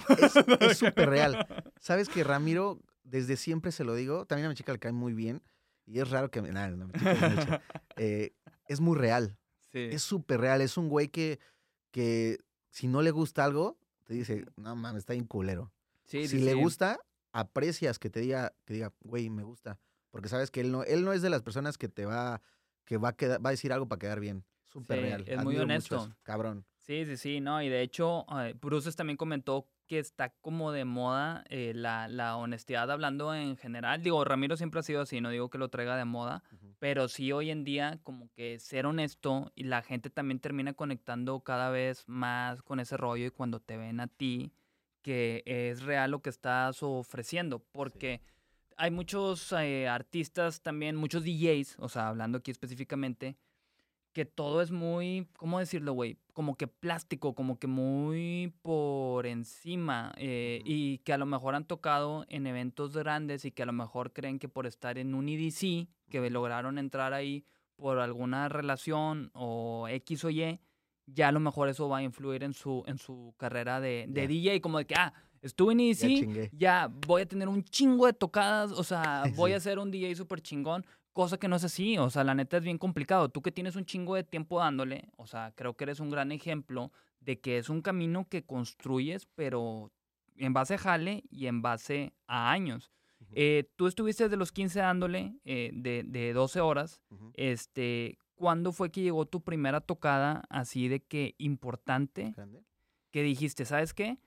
Es 0.60 0.78
súper 0.78 1.10
real. 1.10 1.46
Sabes 1.78 2.08
que 2.08 2.24
Ramiro, 2.24 2.80
desde 3.04 3.36
siempre 3.36 3.70
se 3.70 3.84
lo 3.84 3.94
digo, 3.94 4.24
también 4.24 4.46
a 4.46 4.48
mi 4.48 4.54
chica 4.54 4.72
le 4.72 4.78
cae 4.78 4.92
muy 4.92 5.12
bien. 5.12 5.42
Y 5.86 5.98
es 6.00 6.10
raro 6.10 6.30
que... 6.30 6.42
me- 6.42 6.52
Nah, 6.52 6.68
no, 6.68 6.86
mucha. 6.86 7.62
Eh, 7.96 8.34
es 8.68 8.80
muy 8.80 8.96
real. 8.96 9.36
sí. 9.68 9.88
Es 9.90 10.02
súper 10.02 10.40
real. 10.40 10.60
Es 10.60 10.76
un 10.76 10.88
güey 10.88 11.08
que, 11.08 11.38
que 11.90 12.38
si 12.70 12.88
no 12.88 13.02
le 13.02 13.10
gusta 13.10 13.44
algo, 13.44 13.78
te 14.04 14.14
dice, 14.14 14.44
no 14.56 14.74
mames, 14.76 15.00
está 15.00 15.12
bien 15.12 15.26
culero. 15.26 15.72
Sí, 16.04 16.26
si 16.28 16.38
sí, 16.38 16.44
le 16.44 16.54
gusta, 16.54 16.98
aprecias 17.32 17.98
que 17.98 18.10
te 18.10 18.20
diga, 18.20 18.52
que 18.64 18.74
diga, 18.74 18.92
güey, 19.00 19.30
me 19.30 19.42
gusta. 19.42 19.78
Porque 20.10 20.28
sabes 20.28 20.50
que 20.50 20.60
él 20.60 20.70
no, 20.72 20.84
él 20.84 21.04
no 21.04 21.12
es 21.12 21.22
de 21.22 21.30
las 21.30 21.42
personas 21.42 21.78
que 21.78 21.88
te 21.88 22.04
va, 22.06 22.42
que 22.84 22.96
va 22.96 23.10
a, 23.10 23.12
quedar, 23.16 23.44
va 23.44 23.50
a 23.50 23.52
decir 23.52 23.72
algo 23.72 23.88
para 23.88 23.98
quedar 23.98 24.20
bien. 24.20 24.44
Súper 24.64 25.00
real. 25.00 25.20
es 25.26 25.36
muy 25.36 25.54
Admiro 25.56 25.62
honesto. 25.64 26.14
Cabrón. 26.22 26.64
Sí, 26.78 27.04
sí, 27.06 27.16
sí, 27.16 27.40
no, 27.40 27.62
y 27.62 27.68
de 27.68 27.82
hecho, 27.82 28.26
eh, 28.40 28.54
Bruces 28.60 28.96
también 28.96 29.16
comentó 29.16 29.68
que 29.92 29.98
está 29.98 30.30
como 30.40 30.72
de 30.72 30.86
moda 30.86 31.44
eh, 31.50 31.72
la, 31.74 32.08
la 32.08 32.38
honestidad 32.38 32.90
hablando 32.90 33.34
en 33.34 33.58
general. 33.58 34.02
Digo, 34.02 34.24
Ramiro 34.24 34.56
siempre 34.56 34.80
ha 34.80 34.82
sido 34.82 35.02
así, 35.02 35.20
no 35.20 35.28
digo 35.28 35.50
que 35.50 35.58
lo 35.58 35.68
traiga 35.68 35.98
de 35.98 36.06
moda, 36.06 36.42
pero 36.78 37.08
sí 37.08 37.30
hoy 37.30 37.50
en 37.50 37.62
día 37.62 38.00
como 38.02 38.30
que 38.32 38.58
ser 38.58 38.86
honesto 38.86 39.52
y 39.54 39.64
la 39.64 39.82
gente 39.82 40.08
también 40.08 40.40
termina 40.40 40.72
conectando 40.72 41.40
cada 41.40 41.68
vez 41.68 42.08
más 42.08 42.62
con 42.62 42.80
ese 42.80 42.96
rollo 42.96 43.26
y 43.26 43.30
cuando 43.32 43.60
te 43.60 43.76
ven 43.76 44.00
a 44.00 44.06
ti 44.06 44.54
que 45.02 45.42
es 45.44 45.82
real 45.82 46.10
lo 46.10 46.22
que 46.22 46.30
estás 46.30 46.82
ofreciendo, 46.82 47.58
porque 47.58 48.22
hay 48.78 48.90
muchos 48.90 49.52
eh, 49.52 49.88
artistas 49.88 50.62
también, 50.62 50.96
muchos 50.96 51.22
DJs, 51.22 51.76
o 51.80 51.90
sea, 51.90 52.08
hablando 52.08 52.38
aquí 52.38 52.50
específicamente, 52.50 53.36
que 54.12 54.24
todo 54.26 54.60
es 54.62 54.70
muy, 54.70 55.26
¿cómo 55.36 55.58
decirlo, 55.58 55.92
güey? 55.94 56.18
Como 56.34 56.56
que 56.56 56.66
plástico, 56.66 57.34
como 57.34 57.58
que 57.58 57.66
muy 57.66 58.52
por 58.62 59.26
encima 59.26 60.12
eh, 60.16 60.60
y 60.64 60.98
que 60.98 61.12
a 61.12 61.18
lo 61.18 61.26
mejor 61.26 61.54
han 61.54 61.64
tocado 61.66 62.24
en 62.28 62.46
eventos 62.46 62.96
grandes 62.96 63.44
y 63.44 63.50
que 63.50 63.62
a 63.62 63.66
lo 63.66 63.72
mejor 63.72 64.12
creen 64.12 64.38
que 64.38 64.48
por 64.48 64.66
estar 64.66 64.98
en 64.98 65.14
un 65.14 65.28
EDC, 65.28 65.88
que 66.10 66.30
lograron 66.30 66.78
entrar 66.78 67.12
ahí 67.14 67.44
por 67.76 67.98
alguna 67.98 68.48
relación 68.48 69.30
o 69.34 69.88
X 69.88 70.24
o 70.24 70.30
Y, 70.30 70.60
ya 71.06 71.28
a 71.28 71.32
lo 71.32 71.40
mejor 71.40 71.68
eso 71.68 71.88
va 71.88 71.98
a 71.98 72.02
influir 72.02 72.42
en 72.44 72.52
su, 72.52 72.84
en 72.86 72.98
su 72.98 73.34
carrera 73.38 73.80
de, 73.80 74.06
de 74.08 74.22
Ya. 74.22 74.28
DJ, 74.28 74.60
como 74.60 74.78
de 74.78 74.86
que, 74.86 74.94
ah, 74.94 75.12
estuve 75.40 75.72
en 75.72 75.80
EDC, 75.80 76.50
ya 76.52 76.88
voy 77.06 77.22
a 77.22 77.26
tener 77.26 77.48
un 77.48 77.64
chingo 77.64 78.06
de 78.06 78.12
tocadas, 78.12 78.70
o 78.72 78.84
sea, 78.84 79.22
voy 79.36 79.50
Sí. 79.50 79.54
a 79.56 79.60
ser 79.60 79.78
un 79.78 79.90
DJ 79.90 80.14
súper 80.14 80.40
chingón, 80.40 80.84
cosa 81.12 81.38
que 81.38 81.48
no 81.48 81.56
es 81.56 81.64
así, 81.64 81.98
o 81.98 82.10
sea, 82.10 82.24
la 82.24 82.34
neta 82.34 82.56
es 82.56 82.62
bien 82.62 82.78
complicado. 82.78 83.28
Tú 83.28 83.42
que 83.42 83.52
tienes 83.52 83.76
un 83.76 83.84
chingo 83.84 84.14
de 84.14 84.24
tiempo 84.24 84.58
dándole, 84.58 85.08
o 85.16 85.26
sea, 85.26 85.52
creo 85.54 85.74
que 85.74 85.84
eres 85.84 86.00
un 86.00 86.10
gran 86.10 86.32
ejemplo 86.32 86.92
de 87.20 87.40
que 87.40 87.58
es 87.58 87.68
un 87.68 87.82
camino 87.82 88.26
que 88.28 88.44
construyes, 88.44 89.26
pero 89.34 89.92
en 90.36 90.52
base 90.52 90.74
a 90.74 90.78
jale 90.78 91.24
y 91.30 91.46
en 91.46 91.62
base 91.62 92.14
a 92.26 92.50
años. 92.50 92.90
Eh, 93.34 93.70
tú 93.76 93.86
estuviste 93.86 94.24
desde 94.24 94.36
los 94.36 94.52
15 94.52 94.80
dándole 94.80 95.36
eh, 95.44 95.70
de, 95.72 96.02
de 96.04 96.32
12 96.32 96.60
horas. 96.60 97.00
Este, 97.34 98.18
¿Cuándo 98.34 98.72
fue 98.72 98.90
que 98.90 99.02
llegó 99.02 99.26
tu 99.26 99.42
primera 99.42 99.80
tocada 99.80 100.42
así 100.50 100.88
de 100.88 101.00
que 101.00 101.34
importante? 101.38 102.32
Grande. 102.36 102.64
que 103.10 103.22
dijiste, 103.22 103.64
¿sabes 103.64 103.94
qué? 103.94 104.18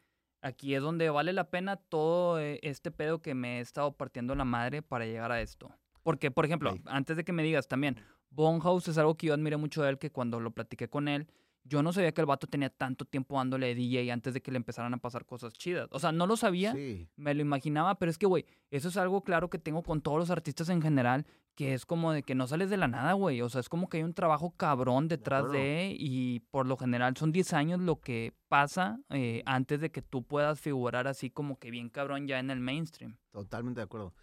Aquí 0.42 0.76
es 0.76 0.82
donde 0.82 1.10
vale 1.10 1.34
la 1.34 1.50
pena 1.50 1.76
todo 1.76 2.40
eh, 2.40 2.60
este 2.62 2.92
pedo 2.92 3.22
que 3.22 3.34
me 3.34 3.58
he 3.58 3.62
estado 3.62 3.92
partiendo 3.92 4.36
la 4.36 4.46
madre 4.46 4.82
para 4.82 5.06
llegar 5.06 5.32
a 5.32 5.42
esto. 5.42 5.72
Porque, 6.06 6.30
por 6.30 6.46
ejemplo, 6.46 6.78
antes 6.86 7.18
de 7.18 7.24
que 7.24 7.34
me 7.34 7.42
digas 7.42 7.68
también, 7.68 7.98
Bonhouse 8.30 8.90
es 8.90 8.98
algo 9.00 9.16
que 9.18 9.26
yo 9.26 9.34
admiré 9.34 9.58
mucho 9.58 9.82
de 9.82 9.90
él, 9.90 9.98
que 9.98 10.12
cuando 10.12 10.40
lo 10.40 10.52
platiqué 10.52 10.88
con 10.88 11.08
él, 11.08 11.26
yo 11.64 11.82
no 11.82 11.92
sabía 11.92 12.12
que 12.14 12.22
el 12.22 12.28
vato 12.28 12.46
tenía 12.46 12.70
tanto 12.70 13.06
tiempo 13.06 13.38
dándole 13.38 13.66
de 13.66 13.74
DJ 13.74 14.12
antes 14.12 14.36
de 14.36 14.42
que 14.44 14.52
le 14.52 14.58
empezaran 14.58 14.94
a 14.94 14.98
pasar 14.98 15.26
cosas 15.26 15.54
chidas. 15.54 15.88
O 15.90 15.98
sea, 15.98 16.12
no 16.12 16.28
lo 16.28 16.38
sabía, 16.38 16.74
Sí. 16.74 17.08
me 17.16 17.34
lo 17.34 17.42
imaginaba, 17.42 17.96
pero 17.98 18.12
es 18.12 18.20
que, 18.20 18.28
güey, 18.28 18.46
eso 18.70 18.90
es 18.90 18.98
algo 18.98 19.24
claro 19.24 19.50
que 19.50 19.58
tengo 19.58 19.82
con 19.82 20.02
todos 20.02 20.20
los 20.20 20.30
artistas 20.30 20.70
en 20.70 20.80
general, 20.80 21.26
que 21.56 21.74
es 21.74 21.88
como 21.88 22.12
de 22.12 22.22
que 22.22 22.36
no 22.36 22.46
sales 22.46 22.70
de 22.70 22.78
la 22.78 22.88
nada, 22.88 23.14
güey. 23.14 23.42
O 23.42 23.50
sea, 23.50 23.62
es 23.62 23.68
como 23.70 23.90
que 23.90 23.98
hay 23.98 24.04
un 24.04 24.14
trabajo 24.14 24.54
cabrón 24.56 25.08
detrás 25.08 25.46
acuerdo. 25.46 25.60
de, 25.64 25.96
y 25.98 26.42
por 26.52 26.68
lo 26.68 26.78
general 26.78 27.18
son 27.18 27.32
10 27.32 27.52
años 27.54 27.80
lo 27.80 28.00
que 28.00 28.34
pasa 28.48 29.00
eh, 29.10 29.42
antes 29.48 29.82
de 29.82 29.90
que 29.90 30.04
tú 30.04 30.22
puedas 30.22 30.60
figurar 30.60 31.08
así 31.08 31.32
como 31.32 31.58
que 31.58 31.72
bien 31.72 31.90
cabrón 31.90 32.28
ya 32.28 32.38
en 32.38 32.52
el 32.52 32.60
mainstream. 32.60 33.18
Totalmente 33.32 33.80
de 33.80 33.86
acuerdo. 33.86 34.14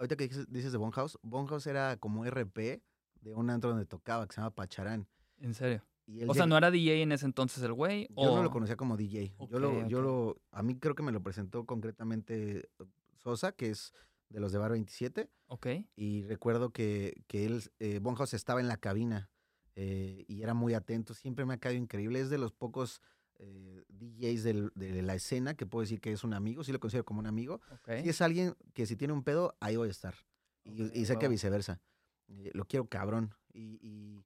Ahorita 0.00 0.16
que 0.16 0.28
dices, 0.28 0.46
dices 0.50 0.72
de 0.72 0.78
Bonhouse, 0.78 1.18
Bonhouse 1.22 1.66
era 1.66 1.98
como 1.98 2.24
RP 2.24 2.82
de 3.20 3.34
un 3.34 3.50
antro 3.50 3.68
donde 3.68 3.84
tocaba 3.84 4.26
que 4.26 4.34
se 4.34 4.40
llama 4.40 4.54
Pacharán. 4.54 5.06
En 5.42 5.52
serio. 5.52 5.84
Y 6.06 6.24
O 6.24 6.32
sea, 6.32 6.46
no 6.46 6.56
era 6.56 6.70
DJ 6.70 7.02
en 7.02 7.12
ese 7.12 7.26
entonces 7.26 7.62
el 7.62 7.74
güey. 7.74 8.08
Yo 8.16 8.34
no 8.34 8.42
lo 8.42 8.50
conocía 8.50 8.76
como 8.76 8.96
DJ. 8.96 9.34
yo 9.50 9.58
lo, 9.58 9.86
yo 9.88 10.00
lo, 10.00 10.40
a 10.52 10.62
mí 10.62 10.78
creo 10.78 10.94
que 10.94 11.02
me 11.02 11.12
lo 11.12 11.22
presentó 11.22 11.66
concretamente 11.66 12.70
Sosa, 13.18 13.52
que 13.52 13.68
es 13.68 13.92
de 14.30 14.40
los 14.40 14.52
de 14.52 14.58
Bar 14.58 14.72
27. 14.72 15.28
Ok. 15.48 15.66
Y 15.96 16.22
recuerdo 16.22 16.70
que, 16.70 17.22
que 17.26 17.44
él, 17.44 17.62
eh, 17.78 17.98
Bonhouse 18.00 18.32
estaba 18.32 18.60
en 18.60 18.68
la 18.68 18.78
cabina 18.78 19.28
eh, 19.76 20.24
y 20.28 20.42
era 20.42 20.54
muy 20.54 20.72
atento. 20.72 21.12
Siempre 21.12 21.44
me 21.44 21.52
ha 21.52 21.58
caído 21.58 21.82
increíble. 21.82 22.20
Es 22.20 22.30
de 22.30 22.38
los 22.38 22.52
pocos 22.52 23.02
eh, 23.42 23.84
DJs 23.88 24.42
del- 24.44 24.70
de 24.74 25.00
la 25.02 25.14
escena 25.14 25.54
que 25.54 25.64
puedo 25.66 25.80
decir 25.82 26.00
que 26.00 26.12
es 26.12 26.24
un 26.24 26.34
amigo. 26.34 26.62
Sí 26.62 26.72
lo 26.72 26.78
considero 26.80 27.04
como 27.06 27.20
un 27.20 27.26
amigo. 27.26 27.60
Ok. 27.72 27.90
Sí 28.02 28.08
es 28.10 28.20
alguien 28.20 28.54
que 28.74 28.84
si 28.86 28.96
tiene 28.96 29.12
un 29.14 29.24
pedo, 29.24 29.56
ahí 29.60 29.76
voy 29.76 29.88
a 29.88 29.90
estar. 29.90 30.14
Y, 30.64 31.04
sé 31.06 31.14
que 31.14 31.20
huevo. 31.24 31.30
viceversa. 31.30 31.80
Eh, 32.28 32.50
lo 32.54 32.64
quiero 32.66 32.86
cabrón. 32.88 33.34
Y, 33.52 33.78
y- 33.80 34.24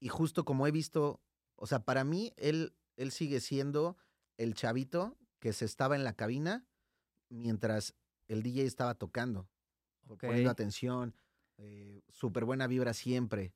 y 0.00 0.08
justo 0.08 0.44
como 0.44 0.66
he 0.66 0.70
visto, 0.72 1.20
o 1.56 1.66
sea, 1.66 1.84
para 1.84 2.02
mí, 2.04 2.32
él, 2.36 2.74
él 2.96 3.12
sigue 3.12 3.40
siendo 3.40 3.96
el 4.36 4.54
chavito 4.54 5.16
que 5.38 5.52
se 5.52 5.64
estaba 5.64 5.94
en 5.94 6.02
la 6.04 6.14
cabina 6.14 6.66
mientras 7.28 7.94
el 8.28 8.42
DJ 8.42 8.64
estaba 8.64 8.94
tocando, 8.94 9.48
po- 10.06 10.14
Ok. 10.14 10.20
poniendo 10.26 10.50
atención, 10.50 11.14
eh, 11.58 12.02
súper 12.08 12.44
buena 12.44 12.66
vibra 12.66 12.94
siempre. 12.94 13.52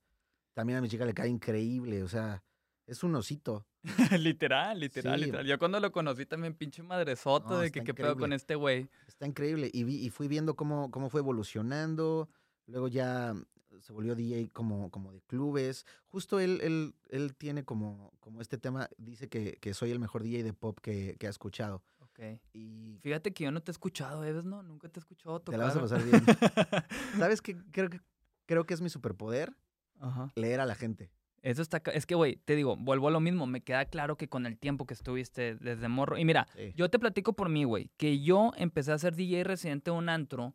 También 0.53 0.79
a 0.79 0.83
mi 0.83 0.89
chica 0.89 1.05
le 1.05 1.15
cae 1.15 1.29
increíble, 1.29 2.03
o 2.03 2.09
sea, 2.09 2.43
es 2.87 3.03
un 3.03 3.14
osito. 3.14 3.67
literal, 4.19 4.79
literal, 4.81 5.19
Sí. 5.19 5.25
literal. 5.26 5.47
Yo 5.47 5.59
cuando 5.59 5.81
lo 5.81 5.93
conocí 5.93 6.26
también 6.26 6.55
pinche 6.55 6.83
madresota 6.83 7.50
No, 7.50 7.59
de 7.59 7.71
que 7.71 7.83
qué 7.85 7.95
pedo 7.95 8.17
con 8.17 8.33
este 8.33 8.55
güey. 8.55 8.88
Está 9.07 9.26
increíble. 9.26 9.71
Y, 9.73 9.85
vi, 9.85 9.97
y 10.05 10.11
fui 10.11 10.29
viendo 10.29 10.55
cómo, 10.57 10.91
cómo 10.91 11.09
fue 11.11 11.21
evolucionando. 11.21 12.29
Luego 12.67 12.88
ya 12.88 13.35
se 13.81 13.93
volvió 13.93 14.14
DJ 14.14 14.50
como, 14.53 14.91
como 14.91 15.12
de 15.12 15.21
clubes. 15.23 15.85
Justo 16.07 16.41
él, 16.41 16.61
él, 16.62 16.95
él 17.11 17.35
tiene 17.37 17.64
como, 17.64 18.12
como 18.21 18.41
este 18.41 18.57
tema, 18.59 18.88
dice 18.99 19.29
que, 19.29 19.59
que 19.61 19.75
soy 19.75 19.91
el 19.91 19.99
mejor 19.99 20.23
DJ 20.23 20.43
de 20.43 20.53
pop 20.53 20.79
que, 20.81 21.17
que 21.19 21.26
ha 21.26 21.31
escuchado. 21.31 21.83
Ok. 22.00 22.21
Y 22.53 22.99
Fíjate 23.03 23.33
que 23.35 23.45
yo 23.45 23.50
no 23.50 23.61
te 23.62 23.71
he 23.71 23.73
escuchado, 23.73 24.25
Eves, 24.25 24.45
¿no? 24.45 24.62
Nunca 24.62 24.88
te 24.88 25.00
he 25.00 25.03
escuchado 25.03 25.41
te 25.41 25.47
tocar. 25.47 25.59
la 25.59 25.67
vas 25.67 25.76
a 25.76 25.81
pasar 25.81 26.03
bien. 26.05 26.25
¿Sabes 27.19 27.43
qué? 27.43 27.57
Creo 27.73 27.91
que, 27.91 28.00
creo 28.47 28.64
que 28.64 28.75
es 28.75 28.81
mi 28.81 28.88
superpoder 28.88 29.53
Ajá. 29.99 30.33
leer 30.37 30.61
a 30.61 30.67
la 30.67 30.75
gente. 30.76 31.11
Eso 31.45 31.61
está... 31.61 31.83
Es 31.93 32.07
que, 32.07 32.15
güey, 32.15 32.37
te 32.37 32.57
digo, 32.57 32.75
vuelvo 32.75 33.09
a 33.09 33.11
lo 33.11 33.21
mismo. 33.21 33.47
Me 33.47 33.61
queda 33.61 33.85
claro 33.85 34.17
que 34.17 34.29
con 34.29 34.47
el 34.47 34.57
tiempo 34.57 34.87
que 34.87 34.95
estuviste 34.95 35.57
desde 35.57 35.89
morro... 35.89 36.17
Y 36.17 36.25
mira, 36.25 36.49
Sí. 36.55 36.73
yo 36.75 36.89
te 36.89 36.99
platico 36.99 37.35
por 37.35 37.51
mí, 37.51 37.65
güey, 37.65 37.91
que 37.99 38.21
yo 38.23 38.53
empecé 38.57 38.93
a 38.93 38.99
ser 38.99 39.15
DJ 39.15 39.45
residente 39.45 39.91
de 39.91 39.97
un 39.99 40.09
antro 40.09 40.55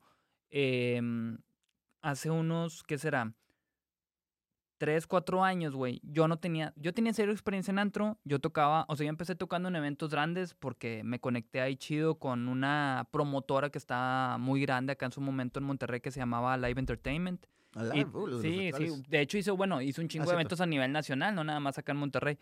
em, 0.49 1.37
hace 2.01 2.31
unos, 2.31 2.81
¿qué 2.81 2.97
será? 2.97 3.31
Tres, 4.79 5.05
cuatro 5.05 5.43
años, 5.43 5.75
güey. 5.75 5.99
Yo 6.03 6.27
no 6.27 6.37
tenía, 6.39 6.73
yo 6.75 6.91
tenía 6.93 7.13
cero 7.13 7.31
experiencia 7.33 7.69
en 7.71 7.79
antro. 7.79 8.17
Yo 8.23 8.39
tocaba, 8.39 8.85
o 8.87 8.95
sea, 8.95 9.05
yo 9.05 9.09
empecé 9.09 9.35
tocando 9.35 9.69
en 9.69 9.75
eventos 9.75 10.09
grandes 10.09 10.55
porque 10.55 11.03
me 11.03 11.19
conecté 11.19 11.61
ahí 11.61 11.75
chido 11.75 12.15
con 12.17 12.47
una 12.47 13.07
promotora 13.11 13.69
que 13.69 13.77
estaba 13.77 14.39
muy 14.39 14.61
grande 14.61 14.93
acá 14.93 15.05
en 15.05 15.11
su 15.11 15.21
momento 15.21 15.59
en 15.59 15.65
Monterrey 15.65 15.99
que 15.99 16.09
se 16.11 16.19
llamaba 16.19 16.57
Live 16.57 16.79
Entertainment. 16.79 17.45
Y- 17.93 18.03
los 18.03 18.29
los 18.29 18.41
sí, 18.41 18.71
sí. 18.75 19.03
De 19.07 19.21
hecho, 19.21 19.37
hizo, 19.37 19.55
bueno, 19.55 19.81
hizo 19.81 20.01
un 20.01 20.07
chingo 20.07 20.25
de 20.25 20.33
eventos 20.33 20.59
a 20.61 20.65
nivel 20.65 20.91
nacional, 20.91 21.35
no 21.35 21.43
nada 21.43 21.59
más 21.59 21.77
acá 21.77 21.91
en 21.91 21.97
Monterrey. 21.99 22.37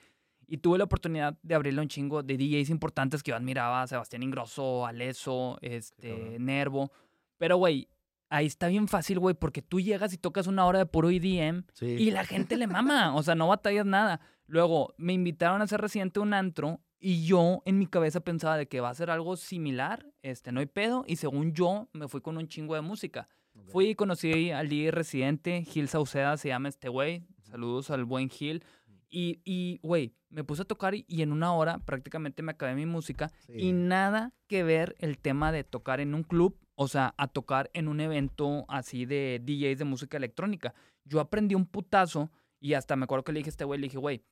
Y 0.47 0.57
tuve 0.59 0.77
la 0.77 0.85
oportunidad 0.85 1.37
de 1.43 1.55
abrirle 1.55 1.81
un 1.81 1.89
chingo 1.89 2.23
de 2.23 2.37
DJs 2.37 2.69
importantes 2.69 3.21
que 3.21 3.31
yo 3.31 3.35
admiraba, 3.35 3.85
Sebastián 3.87 4.23
Ingrosso, 4.23 4.85
Aleso, 4.85 5.57
este. 5.61 6.37
Nervo. 6.39 6.91
Pero, 7.37 7.57
güey, 7.57 7.89
ahí 8.29 8.45
está 8.45 8.67
bien 8.69 8.87
fácil, 8.87 9.19
güey, 9.19 9.35
porque 9.35 9.61
tú 9.61 9.81
llegas 9.81 10.13
y 10.13 10.17
tocas 10.17 10.47
una 10.47 10.65
hora 10.65 10.79
de 10.79 10.85
puro 10.85 11.09
EDM 11.09 11.65
Sí. 11.73 11.85
y 11.87 12.11
la 12.11 12.23
gente 12.25 12.55
le 12.55 12.67
mama, 12.67 13.13
o 13.15 13.23
sea, 13.23 13.35
no 13.35 13.47
batallas 13.49 13.85
nada. 13.85 14.21
Luego, 14.47 14.93
me 14.97 15.11
invitaron 15.13 15.59
a 15.59 15.65
hacer 15.65 15.81
reciente 15.81 16.21
un 16.21 16.33
antro 16.33 16.79
y 16.99 17.25
yo 17.25 17.61
en 17.65 17.77
mi 17.77 17.85
cabeza 17.85 18.21
pensaba 18.21 18.57
de 18.57 18.67
que 18.67 18.79
va 18.79 18.89
a 18.89 18.95
ser 18.95 19.09
algo 19.11 19.35
similar, 19.35 20.05
este, 20.23 20.51
no 20.53 20.61
hay 20.61 20.65
pedo, 20.65 21.03
y 21.07 21.17
según 21.17 21.53
yo, 21.53 21.89
me 21.93 22.07
fui 22.07 22.21
con 22.21 22.37
un 22.37 22.47
chingo 22.47 22.73
de 22.75 22.81
música. 22.81 23.27
Ok. 23.57 23.69
Fui 23.71 23.89
y 23.89 23.95
conocí 23.95 24.51
al 24.51 24.69
DJ 24.69 24.91
residente, 24.91 25.63
Gil 25.63 25.87
Sauceda 25.89 26.37
se 26.37 26.49
llama 26.49 26.69
este 26.69 26.89
güey. 26.89 27.25
Saludos 27.43 27.89
al 27.89 28.05
buen 28.05 28.29
Gil. 28.29 28.63
Y, 29.09 29.39
y, 29.45 29.79
güey, 29.83 30.13
me 30.29 30.43
puse 30.43 30.63
a 30.63 30.65
tocar 30.65 30.93
y, 30.93 31.05
y 31.07 31.21
en 31.21 31.31
una 31.31 31.53
hora 31.53 31.79
prácticamente 31.79 32.43
me 32.43 32.51
acabé 32.51 32.75
mi 32.75 32.85
música. 32.85 33.31
Y 33.47 33.59
Sí. 33.59 33.71
nada 33.73 34.33
que 34.47 34.63
ver 34.63 34.95
el 34.99 35.17
tema 35.17 35.51
de 35.53 35.63
tocar 35.63 36.01
en 36.01 36.13
un 36.13 36.23
club, 36.23 36.57
o 36.75 36.87
sea, 36.89 37.15
a 37.17 37.27
tocar 37.29 37.69
en 37.73 37.87
un 37.87 38.01
evento 38.01 38.65
así 38.67 39.05
de 39.05 39.41
DJs 39.43 39.79
de 39.79 39.85
música 39.85 40.17
electrónica. 40.17 40.73
Yo 41.05 41.21
aprendí 41.21 41.55
un 41.55 41.65
putazo 41.65 42.29
y 42.59 42.73
hasta 42.73 42.95
me 42.97 43.05
acuerdo 43.05 43.23
que 43.23 43.31
le 43.31 43.39
dije 43.39 43.47
a 43.49 43.51
este 43.51 43.63
güey, 43.63 43.79
le 43.79 43.85
dije, 43.87 43.97
güey, 43.97 44.23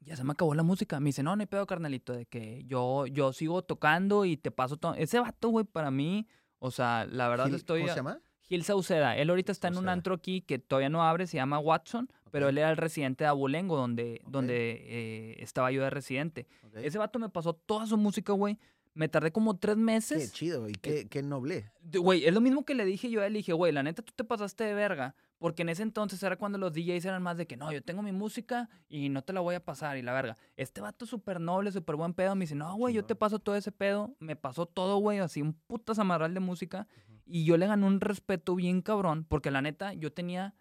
ya 0.00 0.16
se 0.16 0.24
me 0.24 0.32
acabó 0.32 0.54
la 0.54 0.62
música. 0.64 0.98
Me 0.98 1.10
dice, 1.10 1.22
no, 1.22 1.36
no 1.36 1.40
hay 1.42 1.46
pedo, 1.46 1.66
carnalito, 1.66 2.12
de 2.12 2.26
que 2.26 2.64
yo, 2.64 3.06
yo 3.06 3.32
sigo 3.32 3.62
tocando 3.62 4.24
y 4.24 4.36
te 4.36 4.50
paso 4.50 4.76
todo. 4.76 4.94
Ese 4.94 5.20
vato, 5.20 5.50
güey, 5.50 5.64
para 5.64 5.90
mí, 5.92 6.26
o 6.58 6.70
sea, 6.72 7.06
la 7.06 7.28
verdad 7.28 7.46
Gil- 7.46 7.54
estoy... 7.56 7.80
¿Cómo 7.82 7.92
se 7.92 7.98
llama? 8.00 8.20
Gil 8.50 8.64
Sauceda. 8.64 9.16
Él 9.16 9.30
ahorita 9.30 9.52
está 9.52 9.68
en 9.68 9.78
un 9.78 9.88
antro 9.88 10.12
aquí 10.12 10.40
que 10.40 10.58
todavía 10.58 10.88
no 10.88 11.04
abre, 11.04 11.28
se 11.28 11.36
llama 11.36 11.60
Watson, 11.60 12.10
pero 12.32 12.48
él 12.48 12.58
era 12.58 12.68
el 12.68 12.76
residente 12.76 13.22
de 13.22 13.28
Abolengo, 13.28 13.76
donde, 13.76 14.20
donde 14.26 14.72
eh, 14.88 15.36
estaba 15.38 15.70
yo 15.70 15.84
de 15.84 15.90
residente. 15.90 16.48
Ese 16.74 16.98
vato 16.98 17.20
me 17.20 17.28
pasó 17.28 17.54
toda 17.54 17.86
su 17.86 17.96
música, 17.96 18.32
güey. 18.32 18.58
Me 18.92 19.08
tardé 19.08 19.30
como 19.30 19.56
tres 19.56 19.76
Qué 19.76 19.80
meses. 19.82 20.32
chido 20.32 20.68
y 20.68 20.72
qué, 20.72 21.06
qué 21.08 21.22
noble. 21.22 21.70
Güey, 21.92 22.24
es 22.26 22.34
lo 22.34 22.40
mismo 22.40 22.64
que 22.64 22.74
le 22.74 22.84
dije 22.84 23.08
yo 23.08 23.20
a 23.22 23.26
él. 23.26 23.34
Le 23.34 23.38
dije, 23.38 23.52
güey, 23.52 23.70
la 23.72 23.84
neta 23.84 24.02
tú 24.02 24.12
te 24.16 24.24
pasaste 24.24 24.64
de 24.64 24.74
verga. 24.74 25.14
Porque 25.38 25.62
en 25.62 25.68
ese 25.68 25.84
entonces 25.84 26.20
era 26.22 26.36
cuando 26.36 26.58
los 26.58 26.72
DJs 26.74 27.04
eran 27.04 27.22
más 27.22 27.38
de 27.38 27.46
que 27.46 27.56
no, 27.56 27.72
yo 27.72 27.82
tengo 27.82 28.02
mi 28.02 28.12
música 28.12 28.68
y 28.90 29.08
no 29.08 29.22
te 29.22 29.32
la 29.32 29.40
voy 29.40 29.54
a 29.54 29.64
pasar 29.64 29.96
y 29.96 30.02
la 30.02 30.12
verga. 30.12 30.36
Este 30.56 30.80
vato 30.82 31.06
súper 31.06 31.40
noble, 31.40 31.70
súper 31.72 31.94
buen 31.96 32.12
pedo. 32.12 32.34
Me 32.34 32.42
dice, 32.44 32.56
no, 32.56 32.74
güey, 32.74 32.92
yo 32.94 33.04
te 33.06 33.14
paso 33.14 33.38
todo 33.38 33.54
ese 33.54 33.70
pedo. 33.72 34.14
Me 34.18 34.34
pasó 34.34 34.66
todo, 34.66 34.98
güey, 34.98 35.20
así 35.20 35.40
un 35.40 35.54
putas 35.54 35.98
amarral 36.00 36.34
de 36.34 36.40
música. 36.40 36.88
Y 37.30 37.44
yo 37.44 37.56
le 37.56 37.66
gané 37.66 37.86
un 37.86 38.00
respeto 38.00 38.54
bien 38.54 38.82
cabrón. 38.82 39.24
Porque 39.28 39.50
la 39.50 39.62
neta, 39.62 39.94
yo 39.94 40.12
tenía 40.12 40.54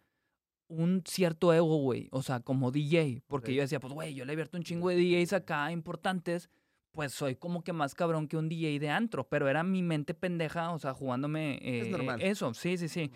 un 0.67 1.01
cierto 1.05 1.53
ego, 1.53 1.77
güey. 1.77 2.07
O 2.11 2.21
sea, 2.21 2.39
como 2.41 2.71
DJ. 2.71 3.23
Porque 3.27 3.51
Ok. 3.51 3.55
yo 3.55 3.61
decía, 3.63 3.79
pues, 3.79 3.93
güey, 3.93 4.13
yo 4.13 4.25
le 4.25 4.33
abierto 4.33 4.57
un 4.57 4.63
chingo 4.63 4.89
de 4.89 4.95
DJs 4.97 5.33
acá 5.33 5.71
importantes. 5.71 6.49
Pues 6.91 7.11
soy 7.13 7.35
como 7.35 7.63
que 7.63 7.71
más 7.73 7.93
cabrón 7.93 8.27
que 8.27 8.37
un 8.37 8.49
DJ 8.49 8.79
de 8.79 8.89
antro. 8.89 9.27
Pero 9.27 9.47
era 9.47 9.63
mi 9.63 9.81
mente 9.83 10.13
pendeja, 10.13 10.71
o 10.71 10.79
sea, 10.79 10.93
jugándome 10.93 11.55
Es 11.61 11.87
eh, 11.87 11.89
normal. 11.91 12.21
eso. 12.21 12.53
Sí, 12.53 12.77
sí, 12.77 12.87
sí. 12.87 13.11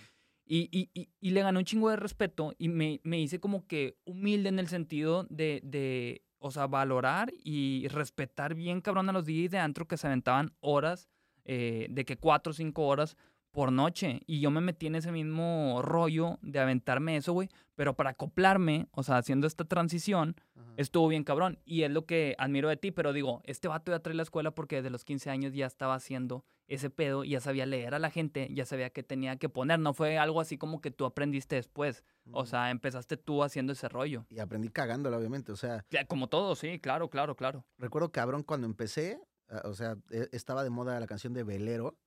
Y, 0.45 0.67
y, 0.71 0.89
y, 0.93 1.09
y 1.21 1.29
le 1.31 1.41
gané 1.41 1.59
un 1.59 1.65
chingo 1.65 1.89
de 1.89 1.95
respeto 1.95 2.53
y 2.57 2.67
me, 2.67 2.99
me 3.03 3.19
hice 3.19 3.39
como 3.39 3.65
que 3.65 3.97
humilde 4.03 4.49
en 4.49 4.59
el 4.59 4.67
sentido 4.67 5.25
de, 5.29 5.61
de, 5.63 6.21
o 6.37 6.51
sea, 6.51 6.67
valorar 6.67 7.31
y 7.43 7.87
respetar 7.87 8.53
bien 8.53 8.81
cabrón 8.81 9.09
a 9.09 9.13
los 9.13 9.25
DJs 9.25 9.51
de 9.51 9.59
antro 9.59 9.87
que 9.87 9.95
se 9.95 10.05
aventaban 10.07 10.53
horas, 10.59 11.07
eh, 11.45 11.87
de 11.89 12.03
que 12.03 12.17
cuatro 12.17 12.51
o 12.51 12.53
cinco 12.53 12.85
horas 12.87 13.15
por 13.53 13.71
noche. 13.71 14.21
Y 14.25 14.41
yo 14.41 14.51
me 14.51 14.59
metí 14.59 14.87
en 14.87 14.95
ese 14.95 15.11
mismo 15.11 15.81
rollo 15.81 16.39
de 16.41 16.59
aventarme 16.59 17.15
eso, 17.15 17.31
güey. 17.33 17.47
Pero 17.75 17.95
para 17.95 18.09
acoplarme, 18.11 18.87
o 18.91 19.03
sea, 19.03 19.17
haciendo 19.17 19.47
esta 19.47 19.63
transición, 19.63 20.35
Ajá. 20.55 20.73
estuvo 20.77 21.07
bien 21.07 21.23
cabrón. 21.23 21.59
Y 21.63 21.83
es 21.83 21.91
lo 21.91 22.05
que 22.05 22.35
admiro 22.37 22.67
de 22.69 22.77
ti, 22.77 22.91
pero 22.91 23.13
digo, 23.13 23.41
este 23.45 23.67
vato 23.67 23.91
ya 23.91 23.99
trae 23.99 24.15
la 24.15 24.23
escuela 24.23 24.51
porque 24.51 24.77
desde 24.77 24.89
los 24.89 25.05
15 25.05 25.29
años 25.29 25.53
ya 25.53 25.65
estaba 25.67 25.95
haciendo 25.95 26.43
ese 26.67 26.89
pedo, 26.89 27.23
ya 27.23 27.39
sabía 27.39 27.65
leer 27.65 27.93
a 27.93 27.99
la 27.99 28.09
gente, 28.09 28.47
ya 28.51 28.65
sabía 28.65 28.89
qué 28.89 29.03
tenía 29.03 29.35
que 29.37 29.49
poner. 29.49 29.79
No 29.79 29.93
fue 29.93 30.17
algo 30.17 30.41
así 30.41 30.57
como 30.57 30.81
que 30.81 30.91
tú 30.91 31.05
aprendiste 31.05 31.55
después. 31.55 32.03
O 32.31 32.45
sea, 32.45 32.71
empezaste 32.71 33.17
tú 33.17 33.43
haciendo 33.43 33.73
ese 33.73 33.87
rollo. 33.89 34.25
Y 34.29 34.39
aprendí 34.39 34.69
cagándola, 34.69 35.17
obviamente. 35.17 35.51
O 35.51 35.55
sea, 35.57 35.85
Ya, 35.91 36.05
Como 36.05 36.27
todo, 36.27 36.55
sí, 36.55 36.79
claro, 36.79 37.09
claro, 37.09 37.35
claro. 37.35 37.65
recuerdo 37.77 38.11
cabrón 38.11 38.43
cuando 38.43 38.65
empecé, 38.65 39.19
ah, 39.49 39.61
o 39.65 39.73
sea, 39.73 39.97
e- 40.09 40.29
estaba 40.31 40.63
de 40.63 40.69
moda 40.69 40.99
la 40.99 41.05
canción 41.07 41.33
de 41.33 41.43
Velero. 41.43 41.97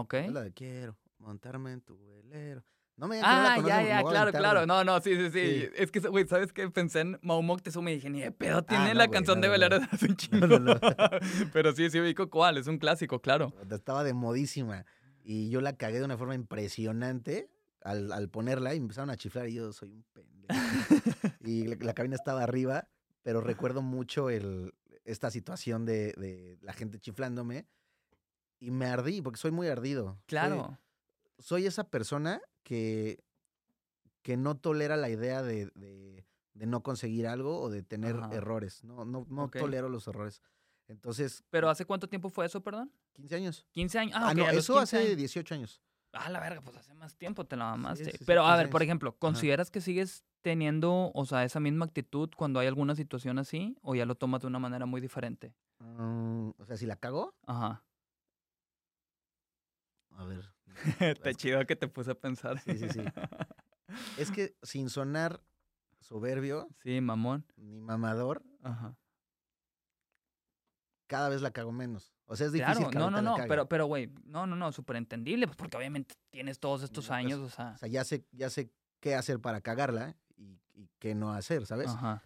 Ok. 0.00 0.14
La 0.30 0.42
de 0.42 0.52
quiero 0.52 0.96
montarme 1.18 1.72
en 1.72 1.80
tu 1.80 1.98
velero. 2.06 2.64
No 2.96 3.08
me 3.08 3.16
digan 3.16 3.30
que 3.30 3.36
no 3.36 3.42
la 3.42 3.52
Ah, 3.52 3.56
conocen 3.56 3.76
ya, 3.76 3.88
ya, 4.00 4.08
claro, 4.08 4.32
claro. 4.32 4.66
No, 4.66 4.82
no, 4.82 5.00
sí, 5.02 5.14
sí, 5.16 5.30
sí. 5.30 5.60
Sí. 5.60 5.68
Es 5.74 5.90
que, 5.90 6.00
güey, 6.00 6.26
¿sabes 6.26 6.52
qué? 6.54 6.70
Pensé 6.70 7.00
en 7.00 7.18
Mau 7.20 7.42
Moctezuma 7.42 7.90
y 7.90 7.96
dije, 7.96 8.08
ni 8.08 8.22
de 8.22 8.32
pedo 8.32 8.62
tiene 8.64 8.84
Ah, 8.84 8.88
no, 8.88 8.94
la 8.94 9.06
güey, 9.06 9.14
canción 9.14 9.38
no, 9.38 9.42
de 9.42 9.48
Velero 9.50 9.78
de 9.80 9.84
hace 9.90 10.06
un 10.06 10.16
chingo. 10.16 10.38
Pero 11.52 11.72
sí, 11.72 11.90
sí 11.90 12.00
ubico 12.00 12.30
cuál, 12.30 12.56
es 12.56 12.66
un 12.68 12.78
clásico, 12.78 13.20
claro. 13.20 13.52
Estaba 13.70 14.02
de 14.02 14.14
modísima. 14.14 14.86
Y 15.22 15.50
yo 15.50 15.60
la 15.60 15.74
cagué 15.76 15.98
de 15.98 16.04
una 16.06 16.16
forma 16.16 16.34
impresionante 16.34 17.50
al, 17.82 18.12
al 18.12 18.30
ponerla 18.30 18.74
y 18.74 18.78
empezaron 18.78 19.10
a 19.10 19.16
chiflar 19.16 19.48
y 19.48 19.54
yo 19.54 19.72
soy 19.72 19.90
un 19.92 20.04
pendejo. 20.14 20.54
y 21.44 21.66
la, 21.66 21.76
la 21.80 21.92
cabina 21.92 22.14
estaba 22.14 22.42
arriba, 22.44 22.88
pero 23.22 23.42
recuerdo 23.42 23.82
mucho 23.82 24.30
el, 24.30 24.72
esta 25.04 25.30
situación 25.30 25.84
de, 25.84 26.12
de 26.14 26.58
la 26.62 26.72
gente 26.72 26.98
chiflándome 26.98 27.66
y 28.58 28.70
me 28.70 28.86
ardí 28.86 29.22
porque 29.22 29.38
soy 29.38 29.50
muy 29.50 29.68
ardido. 29.68 30.12
Soy- 30.14 30.24
Claro. 30.26 30.78
Soy, 31.38 31.66
esa 31.66 31.84
persona 31.84 32.40
que, 32.62 33.22
que 34.22 34.36
no 34.36 34.56
tolera 34.56 34.96
la 34.96 35.10
idea 35.10 35.42
de, 35.42 35.66
de- 35.74 36.26
de 36.54 36.66
no 36.66 36.82
conseguir 36.82 37.26
algo 37.26 37.60
o 37.60 37.68
de 37.68 37.82
tener 37.82 38.16
Ajá. 38.16 38.34
errores. 38.34 38.82
No, 38.84 39.04
no, 39.04 39.26
no 39.28 39.44
Ok. 39.44 39.58
tolero 39.58 39.88
los 39.90 40.08
errores. 40.08 40.40
Entonces, 40.88 41.44
Pero 41.50 41.68
¿hace 41.68 41.84
cuánto 41.84 42.08
tiempo 42.08 42.30
fue 42.30 42.46
eso, 42.46 42.62
perdón? 42.62 42.90
15 43.12 43.34
años. 43.36 43.66
15 43.72 43.98
años. 43.98 44.14
Ah, 44.16 44.28
Ah, 44.28 44.30
ok, 44.32 44.36
no, 44.38 44.46
a 44.46 44.52
los 44.52 44.64
eso 44.64 44.72
15 44.74 44.96
hace 44.96 45.06
años. 45.08 45.16
18 45.18 45.54
años. 45.54 45.82
Ah, 46.12 46.30
la 46.30 46.40
verga, 46.40 46.62
pues 46.62 46.76
hace 46.76 46.94
más 46.94 47.14
tiempo 47.16 47.44
te 47.44 47.56
la 47.56 47.66
mamaste. 47.66 48.04
sí, 48.06 48.10
sí, 48.18 48.24
Pero 48.24 48.42
a 48.46 48.52
15 48.52 48.62
ver, 48.62 48.70
por 48.70 48.82
ejemplo, 48.82 49.18
¿consideras 49.18 49.70
que 49.70 49.82
sigues 49.82 50.24
teniendo, 50.40 51.10
o 51.12 51.26
sea, 51.26 51.44
esa 51.44 51.60
misma 51.60 51.84
actitud 51.84 52.30
cuando 52.36 52.60
hay 52.60 52.68
alguna 52.68 52.94
situación 52.94 53.38
así? 53.38 53.76
¿O 53.82 53.94
ya 53.94 54.06
lo 54.06 54.14
tomas 54.14 54.40
de 54.40 54.46
una 54.46 54.58
manera 54.58 54.86
muy 54.86 55.00
diferente? 55.02 55.54
Mm, 55.80 56.50
o 56.56 56.64
sea, 56.64 56.76
si 56.78 56.86
la 56.86 56.96
cago, 56.96 57.34
Ajá. 57.46 57.84
A 60.16 60.24
ver. 60.24 60.50
Está 61.00 61.32
chido 61.34 61.64
que 61.66 61.76
te 61.76 61.88
puse 61.88 62.10
a 62.10 62.14
pensar. 62.14 62.58
Sí, 62.60 62.76
sí, 62.78 62.88
sí. 62.90 63.00
Es 64.18 64.30
que 64.32 64.56
sin 64.62 64.90
sonar 64.90 65.40
soberbio 66.00 66.68
Sí, 66.82 67.00
mamón. 67.00 67.46
ni 67.56 67.80
mamador, 67.80 68.42
Ajá. 68.62 68.96
cada 71.06 71.28
vez 71.28 71.40
la 71.40 71.50
cago 71.52 71.72
menos. 71.72 72.12
O 72.26 72.34
sea, 72.36 72.46
es 72.48 72.52
difícil 72.52 72.74
Claro, 72.76 72.90
que 72.90 72.98
no, 72.98 73.10
no, 73.10 73.22
la 73.22 73.22
no, 73.22 73.36
pero, 73.48 73.68
pero, 73.68 73.86
güey, 73.86 74.08
no, 74.24 74.46
no, 74.46 74.56
no, 74.56 74.72
súper 74.72 74.96
entendible, 74.96 75.46
pues 75.46 75.56
porque 75.56 75.76
obviamente 75.76 76.16
tienes 76.30 76.58
todos 76.58 76.82
estos 76.82 77.04
No, 77.04 77.08
pues, 77.10 77.18
años, 77.24 77.38
o 77.40 77.48
sea. 77.48 77.72
O 77.74 77.78
sea, 77.78 77.88
ya 77.88 78.04
sé, 78.04 78.24
ya 78.32 78.50
sé 78.50 78.70
qué 79.00 79.14
hacer 79.14 79.40
para 79.40 79.60
cagarla 79.60 80.16
y, 80.36 80.58
y 80.74 80.90
qué 80.98 81.14
no 81.14 81.32
hacer, 81.32 81.64
¿sabes? 81.66 81.90
Ajá. 81.90 82.22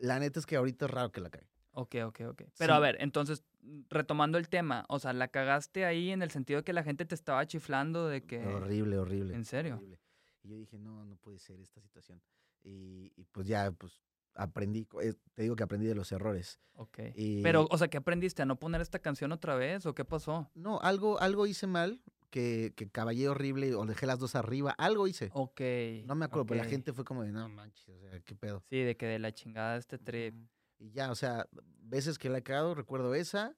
La 0.00 0.18
neta 0.18 0.38
es 0.40 0.46
que 0.46 0.56
ahorita 0.56 0.86
es 0.86 0.90
raro 0.90 1.10
que 1.12 1.20
la 1.20 1.28
cague. 1.30 1.46
Ok, 1.72 1.96
ok, 2.06 2.20
ok. 2.30 2.42
Pero 2.56 2.72
a 2.74 2.76
Sí. 2.76 2.82
ver, 2.82 2.96
entonces, 3.00 3.44
retomando 3.88 4.38
el 4.38 4.48
tema, 4.48 4.84
o 4.88 4.98
sea, 4.98 5.12
la 5.12 5.28
cagaste 5.28 5.84
ahí 5.84 6.10
en 6.10 6.22
el 6.22 6.30
sentido 6.30 6.60
de 6.60 6.64
que 6.64 6.72
la 6.72 6.82
gente 6.82 7.04
te 7.04 7.14
estaba 7.14 7.46
chiflando 7.46 8.08
de 8.08 8.22
que... 8.22 8.46
Horrible, 8.46 8.98
horrible. 8.98 9.34
¿En 9.34 9.44
serio? 9.44 9.76
horrible. 9.76 9.98
Y 10.42 10.48
yo 10.48 10.56
dije, 10.56 10.78
no, 10.78 11.04
no 11.04 11.16
puede 11.16 11.38
ser 11.38 11.60
esta 11.60 11.80
situación. 11.80 12.22
Y, 12.62 13.12
y 13.16 13.24
pues 13.24 13.46
ya, 13.46 13.70
pues 13.72 14.00
aprendí, 14.34 14.86
eh, 15.02 15.14
te 15.34 15.42
digo 15.42 15.56
que 15.56 15.62
aprendí 15.62 15.86
de 15.86 15.94
los 15.94 16.10
errores. 16.12 16.60
Ok. 16.74 16.98
Y 17.14 17.42
Pero, 17.42 17.66
o 17.70 17.78
sea, 17.78 17.88
¿qué 17.88 17.98
aprendiste? 17.98 18.42
¿A 18.42 18.46
no 18.46 18.58
poner 18.58 18.80
esta 18.80 18.98
canción 18.98 19.32
otra 19.32 19.54
vez 19.54 19.84
o 19.86 19.94
qué 19.94 20.04
pasó? 20.04 20.50
no, 20.54 20.80
algo, 20.80 21.20
algo 21.20 21.46
hice 21.46 21.66
mal, 21.66 22.00
que, 22.30 22.72
que 22.76 22.88
caballé 22.88 23.28
horrible 23.28 23.74
o 23.74 23.84
dejé 23.84 24.06
las 24.06 24.18
dos 24.18 24.34
arriba, 24.34 24.70
algo 24.78 25.06
hice. 25.06 25.30
Ok. 25.34 25.60
No 26.06 26.14
me 26.14 26.24
acuerdo, 26.24 26.46
pero 26.46 26.62
la 26.62 26.68
gente 26.68 26.92
fue 26.92 27.04
como 27.04 27.22
de, 27.22 27.32
no 27.32 27.48
manches, 27.48 27.88
o 27.88 27.98
sea, 28.00 28.20
qué 28.20 28.34
pedo. 28.34 28.62
Sí, 28.70 28.78
de 28.78 28.96
que 28.96 29.06
de 29.06 29.18
la 29.18 29.32
chingada 29.32 29.76
este 29.76 29.98
trip. 29.98 30.34
Y 30.80 30.90
ya, 30.92 31.10
o 31.10 31.14
sea, 31.14 31.46
veces 31.82 32.18
que 32.18 32.30
la 32.30 32.38
he 32.38 32.42
cagado, 32.42 32.74
recuerdo 32.74 33.14
esa. 33.14 33.54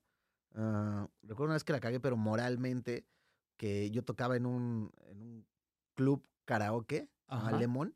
ah, 0.55 1.07
recuerdo 1.21 1.45
una 1.45 1.53
vez 1.53 1.63
que 1.63 1.71
la 1.73 1.79
cagué, 1.79 1.99
pero 1.99 2.17
moralmente, 2.17 3.05
que 3.57 3.89
yo 3.91 4.03
tocaba 4.03 4.35
en 4.35 4.45
un, 4.45 4.91
en 5.07 5.21
un 5.21 5.47
club 5.95 6.27
karaoke, 6.45 7.09
Ajá. 7.27 7.57
Lemon. 7.57 7.95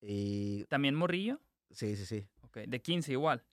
Y 0.00 0.64
¿También 0.64 0.94
morrillo? 0.94 1.38
sí, 1.70 1.94
sí, 1.96 2.06
sí. 2.06 2.26
Ok. 2.42 2.58
De 2.66 2.80
15 2.82 3.12
igual. 3.12 3.44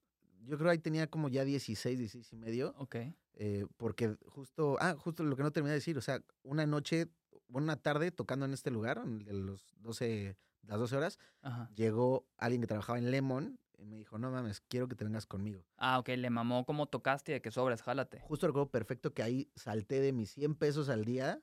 Yo 0.46 0.58
creo 0.58 0.72
ahí 0.72 0.80
tenía 0.80 1.08
como 1.08 1.28
ya 1.30 1.44
16, 1.44 2.00
16 2.00 2.34
y 2.34 2.36
medio. 2.38 2.74
Ok. 2.78 2.96
eh, 3.34 3.66
porque 3.78 4.16
justo, 4.26 4.78
ah, 4.80 4.96
justo 4.98 5.24
lo 5.24 5.36
que 5.36 5.44
no 5.44 5.52
terminé 5.52 5.72
de 5.72 5.80
decir, 5.80 5.98
o 5.98 6.02
sea, 6.02 6.22
una 6.44 6.66
noche, 6.66 7.08
una 7.50 7.76
tarde 7.76 8.12
tocando 8.12 8.46
en 8.46 8.54
este 8.54 8.72
lugar, 8.72 8.98
en 9.06 9.46
los 9.46 9.76
12, 9.80 10.38
las 10.64 10.80
12 10.80 10.96
horas, 10.96 11.20
Ajá. 11.42 11.70
llegó 11.76 12.26
alguien 12.38 12.62
que 12.62 12.68
trabajaba 12.68 12.98
en 13.00 13.12
Lemon 13.12 13.60
y 13.80 13.86
me 13.86 13.98
dijo, 13.98 14.18
no 14.18 14.30
mames, 14.32 14.62
quiero 14.62 14.88
que 14.88 14.96
te 14.96 15.04
vengas 15.06 15.26
conmigo. 15.26 15.64
Ah, 15.78 16.00
ok. 16.00 16.10
Le 16.10 16.30
mamó 16.30 16.66
como 16.66 16.88
tocaste 16.88 17.32
y 17.32 17.36
de 17.36 17.42
que 17.42 17.52
sobres, 17.52 17.82
jálate. 17.82 18.20
Justo 18.22 18.48
recuerdo 18.48 18.70
perfecto 18.70 19.14
que 19.14 19.24
ahí 19.24 19.50
salté 19.56 20.02
de 20.02 20.12
mis 20.12 20.32
100 20.32 20.56
pesos 20.56 20.90
al 20.90 21.06
día 21.06 21.42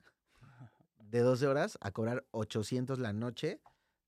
de 0.99 1.20
12 1.20 1.46
horas 1.46 1.79
a 1.81 1.90
cobrar 1.92 2.27
800 2.33 2.99
la 2.99 3.12
noche 3.12 3.61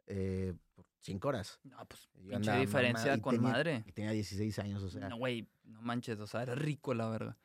eh, 0.06 0.54
por 0.74 0.84
5 1.00 1.28
horas. 1.28 1.60
No, 1.64 1.76
pues, 1.86 2.08
Yo 2.16 2.30
pinche 2.32 2.56
diferencia 2.58 3.20
con 3.20 3.34
tenía- 3.36 3.52
madre. 3.52 3.84
Y 3.86 3.92
tenía 3.92 4.10
16 4.10 4.58
años, 4.58 4.82
o 4.82 4.90
sea. 4.90 5.08
No, 5.08 5.16
güey, 5.16 5.48
no 5.64 5.80
manches, 5.82 6.18
o 6.20 6.26
sea, 6.26 6.42
era 6.42 6.54
rico 6.54 6.92
la 6.94 7.08
verga. 7.08 7.38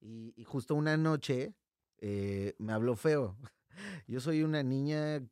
Y, 0.00 0.32
y 0.36 0.44
justo 0.44 0.74
una 0.74 0.96
noche 0.96 1.54
eh, 1.98 2.54
me 2.58 2.72
habló 2.72 2.96
feo. 2.96 3.36
Yo 4.06 4.20
soy 4.20 4.42
una 4.42 4.62
niña 4.62 5.22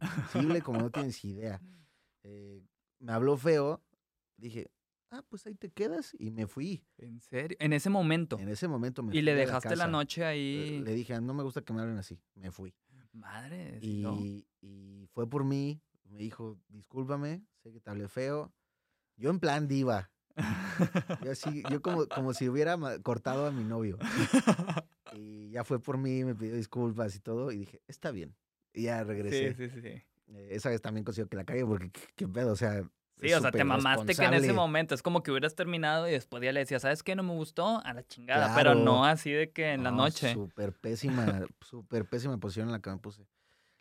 sensible 0.00 0.60
como 0.62 0.80
no 0.80 0.90
tienes 0.90 1.24
idea. 1.24 1.60
Eh, 2.28 2.60
me 2.98 3.12
habló 3.12 3.36
feo, 3.36 3.84
dije, 4.36 4.70
ah, 5.10 5.22
pues 5.28 5.46
ahí 5.46 5.54
te 5.54 5.70
quedas 5.70 6.14
y 6.18 6.30
me 6.30 6.46
fui. 6.46 6.84
¿En 6.98 7.20
serio? 7.20 7.56
En 7.60 7.72
ese 7.72 7.90
momento. 7.90 8.38
En 8.38 8.48
ese 8.48 8.68
momento 8.68 9.02
me 9.02 9.10
Y 9.10 9.18
fui 9.18 9.22
le 9.22 9.34
de 9.34 9.40
dejaste 9.40 9.70
la 9.70 9.84
casa. 9.84 9.86
noche 9.88 10.24
ahí. 10.24 10.80
Le 10.84 10.94
dije, 10.94 11.20
no 11.20 11.34
me 11.34 11.42
gusta 11.42 11.62
que 11.62 11.72
me 11.72 11.80
hablen 11.82 11.98
así. 11.98 12.18
Me 12.34 12.50
fui. 12.50 12.74
Madre. 13.12 13.80
sí, 13.80 14.02
no. 14.02 14.14
Y, 14.20 14.46
y 14.60 15.06
fue 15.12 15.28
por 15.28 15.44
mí. 15.44 15.80
Me 16.04 16.18
dijo, 16.18 16.58
discúlpame, 16.68 17.42
sé 17.62 17.72
que 17.72 17.80
te 17.80 17.90
hablé 17.90 18.08
feo. 18.08 18.52
Yo 19.16 19.30
en 19.30 19.40
plan 19.40 19.66
diva. 19.66 20.10
Yo 21.24 21.30
así, 21.32 21.62
yo 21.70 21.80
como, 21.80 22.06
como 22.06 22.34
si 22.34 22.46
hubiera 22.48 22.76
cortado 23.02 23.46
a 23.46 23.50
mi 23.52 23.64
novio. 23.64 23.98
Y 25.14 25.50
ya 25.50 25.62
fue 25.64 25.80
por 25.80 25.96
mí, 25.98 26.24
me 26.24 26.34
pidió 26.34 26.54
disculpas 26.56 27.14
y 27.14 27.20
todo. 27.20 27.52
Y 27.52 27.58
dije, 27.58 27.80
está 27.86 28.10
bien. 28.10 28.34
Y 28.74 28.82
ya 28.82 29.04
regresé. 29.04 29.54
Sí, 29.54 29.70
sí, 29.70 29.80
sí. 29.80 29.88
Eh, 29.88 30.48
esa 30.50 30.68
vez 30.68 30.82
también 30.82 31.04
consigo 31.04 31.28
que 31.28 31.36
la 31.36 31.44
cague 31.44 31.64
porque 31.64 31.90
qué, 31.90 32.00
qué 32.16 32.28
pedo, 32.28 32.52
o 32.52 32.56
sea. 32.56 32.82
Sí, 33.20 33.32
o 33.32 33.40
sea, 33.40 33.50
te 33.50 33.64
mamaste 33.64 34.14
que 34.14 34.24
en 34.24 34.34
ese 34.34 34.52
momento 34.52 34.94
es 34.94 35.02
como 35.02 35.22
que 35.22 35.30
hubieras 35.30 35.54
terminado 35.54 36.06
y 36.06 36.12
después 36.12 36.42
ya 36.42 36.52
le 36.52 36.60
decías, 36.60 36.82
¿sabes 36.82 37.02
qué? 37.02 37.16
No 37.16 37.22
me 37.22 37.32
gustó 37.32 37.80
a 37.84 37.94
la 37.94 38.06
chingada, 38.06 38.54
pero 38.54 38.74
no 38.74 39.04
así 39.06 39.30
de 39.30 39.50
que 39.50 39.72
en 39.72 39.82
la 39.84 39.90
No, 39.90 39.98
noche. 39.98 40.34
Súper 40.34 40.72
pésima, 40.72 41.42
súper 41.62 42.04
pésima 42.04 42.36
posición 42.38 42.68
en 42.68 42.72
la 42.72 42.80
que 42.80 42.90
me 42.90 42.98
puse. 42.98 43.26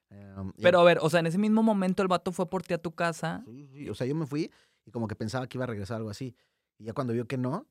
Em, 0.09 0.53
y 0.55 0.61
Pero 0.61 0.79
a 0.79 0.83
ver, 0.83 0.99
o 1.01 1.09
sea, 1.09 1.19
en 1.19 1.27
ese 1.27 1.37
mismo 1.37 1.63
momento 1.63 2.01
el 2.01 2.07
vato 2.07 2.31
fue 2.31 2.49
por 2.49 2.63
ti 2.63 2.73
a 2.73 2.77
tu 2.77 2.93
casa. 2.95 3.41
Sí, 3.45 3.67
sí, 3.67 3.89
O 3.89 3.95
sea, 3.95 4.07
yo 4.07 4.15
me 4.15 4.25
fui 4.25 4.51
y 4.85 4.91
como 4.91 5.07
que 5.07 5.15
pensaba 5.15 5.47
que 5.47 5.57
iba 5.57 5.65
a 5.65 5.67
regresar 5.67 5.97
algo 5.97 6.09
así. 6.09 6.35
Y 6.77 6.85
ya 6.85 6.93
cuando 6.93 7.11
vio 7.13 7.25
que 7.27 7.37
no, 7.37 7.67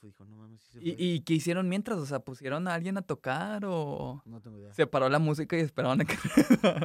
dijo, 0.00 0.24
no 0.24 0.36
mames, 0.36 0.62
sí 0.62 0.78
¿Y, 0.80 0.92
fue". 0.94 1.04
¿Y 1.04 1.20
qué 1.20 1.34
hicieron 1.34 1.68
mientras? 1.68 1.98
O 1.98 2.06
sea, 2.06 2.20
¿pusieron 2.20 2.68
a 2.68 2.74
alguien 2.74 2.96
a 2.98 3.02
tocar 3.02 3.64
o 3.66 4.22
No 4.24 4.40
tengo 4.40 4.58
idea. 4.58 4.72
se 4.72 4.86
paró 4.86 5.08
la 5.08 5.18
música 5.18 5.56
y 5.56 5.60
esperaban 5.60 6.00
a 6.00 6.04
que... 6.04 6.16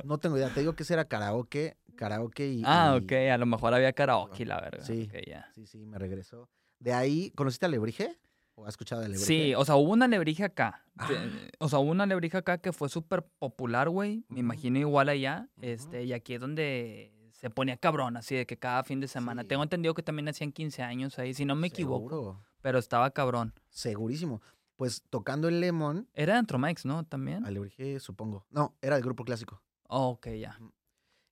No 0.03 0.17
tengo 0.17 0.37
idea. 0.37 0.49
Te 0.53 0.59
digo 0.61 0.73
que 0.75 0.83
ese 0.83 0.93
era 0.93 1.05
karaoke, 1.05 1.77
karaoke 1.97 2.47
y... 2.47 2.62
ah, 2.65 2.97
y- 2.97 3.03
ok, 3.03 3.12
a 3.33 3.38
lo 3.38 3.45
mejor 3.45 3.73
había 3.73 3.91
karaoke, 3.91 4.45
la 4.45 4.62
verga. 4.62 4.86
Sí. 4.86 5.10
Ok, 5.12 5.17
ya. 5.27 5.51
Sí, 5.55 5.65
sí, 5.67 5.86
me 5.86 5.97
regresó. 5.97 6.49
De 6.79 6.93
ahí, 6.93 7.31
¿conociste 7.36 7.65
a 7.65 7.69
Lebrige? 7.69 8.17
¿O 8.55 8.63
has 8.65 8.69
escuchado 8.69 9.01
de 9.01 9.10
Lebrige? 9.10 9.25
Sí, 9.25 9.53
o 9.55 9.63
sea, 9.65 9.75
hubo 9.75 9.91
una 9.91 10.05
alebrije 10.05 10.43
acá. 10.43 10.83
Ah. 10.97 11.07
De- 11.10 11.51
O 11.60 11.67
sea, 11.69 11.77
hubo 11.79 11.91
una 11.91 12.05
alebrije 12.05 12.38
acá 12.38 12.57
que 12.60 12.71
fue 12.73 12.88
súper 12.89 13.23
popular, 13.39 13.89
güey. 13.89 14.23
Me 14.29 14.39
imagino 14.39 14.79
igual 14.79 15.10
allá. 15.10 15.47
Este, 15.62 16.05
y 16.05 16.13
aquí 16.13 16.36
es 16.36 16.39
donde 16.39 17.13
se 17.33 17.49
ponía 17.51 17.77
cabrón, 17.77 18.17
así 18.17 18.36
de 18.36 18.47
que 18.47 18.57
cada 18.57 18.83
fin 18.83 18.99
de 18.99 19.07
semana. 19.07 19.43
Sí. 19.43 19.49
Tengo 19.49 19.62
entendido 19.62 19.93
que 19.93 20.01
también 20.01 20.27
hacían 20.27 20.51
15 20.51 20.81
años 20.81 21.19
ahí, 21.19 21.36
si 21.36 21.45
no 21.45 21.53
me 21.55 21.67
equivoco. 21.67 22.10
Seguro, 22.10 22.43
Pero 22.62 22.79
estaba 22.79 23.12
cabrón. 23.12 23.53
Segurísimo. 23.69 24.41
Pues 24.75 25.03
tocando 25.10 25.47
el 25.47 25.60
Lemon, 25.60 26.07
Era 26.15 26.33
de 26.33 26.39
Antromex, 26.39 26.83
¿no? 26.86 27.03
También. 27.03 27.45
a 27.45 27.51
Lebrige 27.51 27.99
supongo. 27.99 28.45
No, 28.49 28.75
era 28.81 28.95
del 28.95 29.03
grupo 29.03 29.23
clásico. 29.23 29.62
Oh, 29.88 30.10
ok, 30.10 30.27
ya. 30.39 30.60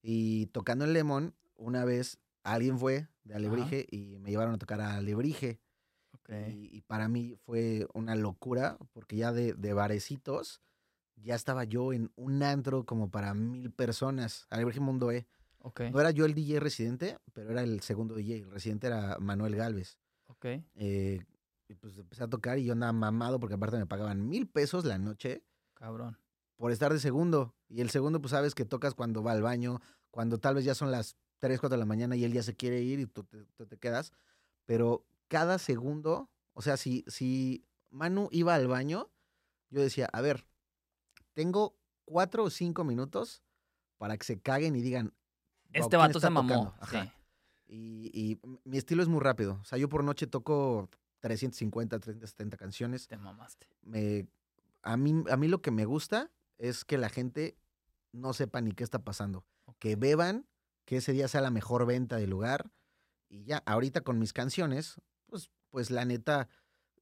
Y 0.08 0.46
tocando 0.48 0.86
el 0.86 0.94
Lemon, 0.94 1.34
una 1.56 1.84
vez 1.84 2.20
alguien 2.44 2.78
fue 2.78 3.08
de 3.24 3.34
Alebrije 3.34 3.88
y 3.89 4.20
me 4.20 4.30
llevaron 4.30 4.54
a 4.54 4.58
tocar 4.60 4.80
a 4.80 4.98
Alebrije. 4.98 5.60
Ok. 6.13 6.30
Y, 6.50 6.78
y 6.78 6.82
para 6.82 7.08
mí 7.08 7.36
fue 7.44 7.88
una 7.96 8.15
locura, 8.15 8.78
porque 8.94 9.15
ya 9.15 9.32
de, 9.32 9.54
de 9.54 9.74
barecitos, 9.74 10.62
ya 11.15 11.34
estaba 11.34 11.63
yo 11.63 11.91
en 11.91 12.12
un 12.15 12.44
antro 12.44 12.86
como 12.86 13.10
para 13.10 13.34
mil 13.34 13.72
personas. 13.72 14.46
Alebrije 14.52 14.80
Mundo 14.80 15.12
E. 15.12 15.26
Ok. 15.58 15.82
No 15.91 16.00
era 16.00 16.12
yo 16.12 16.26
el 16.26 16.36
DJ 16.36 16.60
residente, 16.60 17.18
pero 17.34 17.50
era 17.50 17.63
el 17.63 17.82
segundo 17.82 18.13
DJ. 18.13 18.44
El 18.44 18.52
residente 18.52 18.86
era 18.86 19.18
Manuel 19.20 19.56
Galvez. 19.56 19.98
Ok. 20.28 20.46
Eh, 20.76 21.20
y 21.68 21.74
pues 21.74 21.98
empecé 21.98 22.24
a 22.24 22.28
tocar 22.28 22.60
y 22.60 22.65
yo 22.65 22.74
andaba 22.74 22.94
mamado 22.94 23.39
porque 23.39 23.56
aparte 23.56 23.78
me 23.78 23.88
pagaban 23.88 24.30
mil 24.30 24.48
pesos 24.48 24.86
la 24.86 25.00
noche 25.00 25.44
Cabrón. 25.74 26.18
Por 26.58 26.72
estar 26.72 26.91
de 26.94 27.00
segundo. 27.00 27.56
Y 27.70 27.82
el 27.82 27.89
segundo, 27.89 28.22
pues 28.22 28.32
sabes 28.32 28.56
que 28.56 28.65
tocas 28.65 28.94
cuando 28.96 29.24
va 29.24 29.32
al 29.32 29.41
baño, 29.41 29.82
cuando 30.12 30.38
tal 30.39 30.56
vez 30.56 30.65
ya 30.65 30.76
son 30.76 30.91
las 30.91 31.15
3, 31.39 31.60
4 31.60 31.76
de 31.76 31.80
la 31.80 31.86
mañana 31.86 32.15
y 32.15 32.24
él 32.24 32.34
ya 32.34 32.44
se 32.44 32.56
quiere 32.56 32.82
ir 32.82 33.00
y 33.00 33.06
tú 33.08 33.24
te, 33.24 33.46
tú 33.56 33.65
te 33.65 33.78
quedas. 33.78 34.12
Pero 34.65 35.06
cada 35.28 35.58
segundo, 35.60 36.30
o 36.54 36.62
sea, 36.62 36.78
si, 36.78 37.04
si 37.08 37.65
Manu 37.89 38.30
iba 38.32 38.56
al 38.56 38.68
baño, 38.68 39.10
yo 39.70 39.82
decía, 39.82 40.08
a 40.13 40.22
ver, 40.22 40.46
tengo 41.34 41.76
cuatro 42.06 42.44
o 42.46 42.50
cinco 42.50 42.84
minutos 42.84 43.44
para 43.98 44.18
que 44.18 44.24
se 44.26 44.39
caguen 44.39 44.76
y 44.76 44.82
digan, 44.82 45.06
"Wow, 45.08 45.13
Este 45.74 45.89
¿quién 45.89 46.00
vato 46.00 46.20
se 46.20 46.30
mamó. 46.30 46.48
tocando?". 46.50 46.76
Ajá. 46.80 47.04
Sí. 47.04 47.12
Y, 47.68 48.12
y 48.13 48.39
mi 48.63 48.78
estilo 48.78 49.02
es 49.02 49.10
muy 49.10 49.20
rápido. 49.22 49.58
O 49.62 49.65
sea, 49.65 49.78
yo 49.78 49.89
por 49.89 50.04
noche 50.04 50.28
toco 50.28 50.89
350, 51.20 52.00
370 52.00 52.58
canciones. 52.58 53.08
Te 53.08 53.18
mamaste. 53.18 53.68
Me, 53.82 54.28
a, 54.84 54.96
mí, 54.98 55.24
a 55.30 55.36
mí 55.36 55.48
lo 55.48 55.62
que 55.62 55.72
me 55.72 55.86
gusta 55.86 56.32
es 56.58 56.86
que 56.86 56.98
la 56.98 57.10
gente 57.10 57.58
no 58.12 58.34
sepa 58.34 58.62
ni 58.62 58.72
qué 58.72 58.84
está 58.84 59.00
pasando. 59.00 59.46
Que 59.80 59.96
beban, 59.96 60.48
que 60.86 60.98
ese 60.98 61.12
día 61.13 61.28
sea 61.28 61.41
la 61.41 61.52
mejor 61.52 61.86
venta 61.86 62.18
del 62.18 62.30
lugar. 62.30 62.72
Y 63.30 63.44
ya, 63.46 63.63
ahorita 63.65 64.02
con 64.02 64.20
mis 64.20 64.34
canciones, 64.34 65.02
pues, 65.26 65.50
pues 65.72 65.89
la 65.91 66.06
neta, 66.06 66.48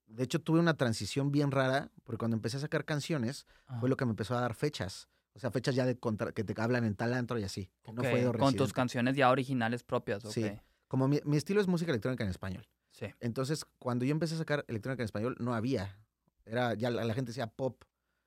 de 0.08 0.24
hecho 0.24 0.39
tuve 0.39 0.60
una 0.60 0.76
transición 0.78 1.32
bien 1.32 1.52
rara, 1.52 1.92
porque 2.04 2.18
cuando 2.20 2.36
empecé 2.36 2.58
a 2.58 2.62
sacar 2.62 2.86
canciones, 2.86 3.46
fue 3.80 3.89
lo 3.89 3.98
que 3.98 4.06
me 4.06 4.12
empezó 4.12 4.36
a 4.38 4.42
dar 4.42 4.56
fechas. 4.56 5.08
O 5.36 5.39
sea, 5.39 5.52
fechas 5.52 5.76
ya 5.76 5.86
de 5.86 5.98
contra- 5.98 6.32
que 6.32 6.44
te 6.44 6.60
hablan 6.62 6.86
en 6.86 6.96
tal 6.96 7.13
antro 7.13 7.39
y 7.39 7.44
así. 7.44 7.70
Que 7.84 7.92
no 7.92 8.04
fue 8.04 8.32
Con 8.38 8.56
tus 8.56 8.72
canciones 8.72 9.16
ya 9.16 9.30
originales 9.32 9.84
propias. 9.84 10.24
Sí. 10.30 10.50
Como 10.88 11.08
mi, 11.08 11.20
mi 11.26 11.38
estilo 11.38 11.60
es 11.60 11.68
música 11.68 11.92
electrónica 11.92 12.24
en 12.24 12.30
español. 12.30 12.68
Sí. 12.92 13.08
Entonces, 13.20 13.66
cuando 13.80 14.06
yo 14.06 14.12
empecé 14.12 14.36
a 14.36 14.38
sacar 14.38 14.63
electrónica 14.68 15.02
en 15.02 15.06
español, 15.06 15.36
no 15.39 15.56
había. 15.56 15.98
Era, 16.46 16.76
ya 16.76 16.92
la, 16.92 17.04
la 17.04 17.13
gente 17.16 17.30
decía 17.32 17.48
pop. 17.48 17.84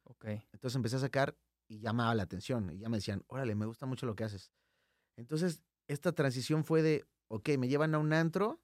Ok. 0.09 0.25
Entonces 0.53 0.77
empecé 0.77 0.97
a 0.97 1.01
sacar 1.01 1.37
y 1.69 1.81
llamaba 1.81 2.15
la 2.15 2.23
atención. 2.23 2.71
Y 2.71 2.79
ya 2.79 2.89
me 2.89 2.99
decían, 2.99 3.25
órale, 3.27 3.55
me 3.55 3.67
gusta 3.67 3.87
mucho 3.87 4.07
lo 4.07 4.15
que 4.15 4.25
haces. 4.25 4.53
Entonces, 5.17 5.63
esta 5.89 6.13
transición 6.13 6.65
fue 6.65 6.83
de, 6.83 7.05
ok, 7.29 7.51
me 7.59 7.69
llevan 7.69 7.95
a 7.95 7.99
un 7.99 8.13
antro 8.13 8.61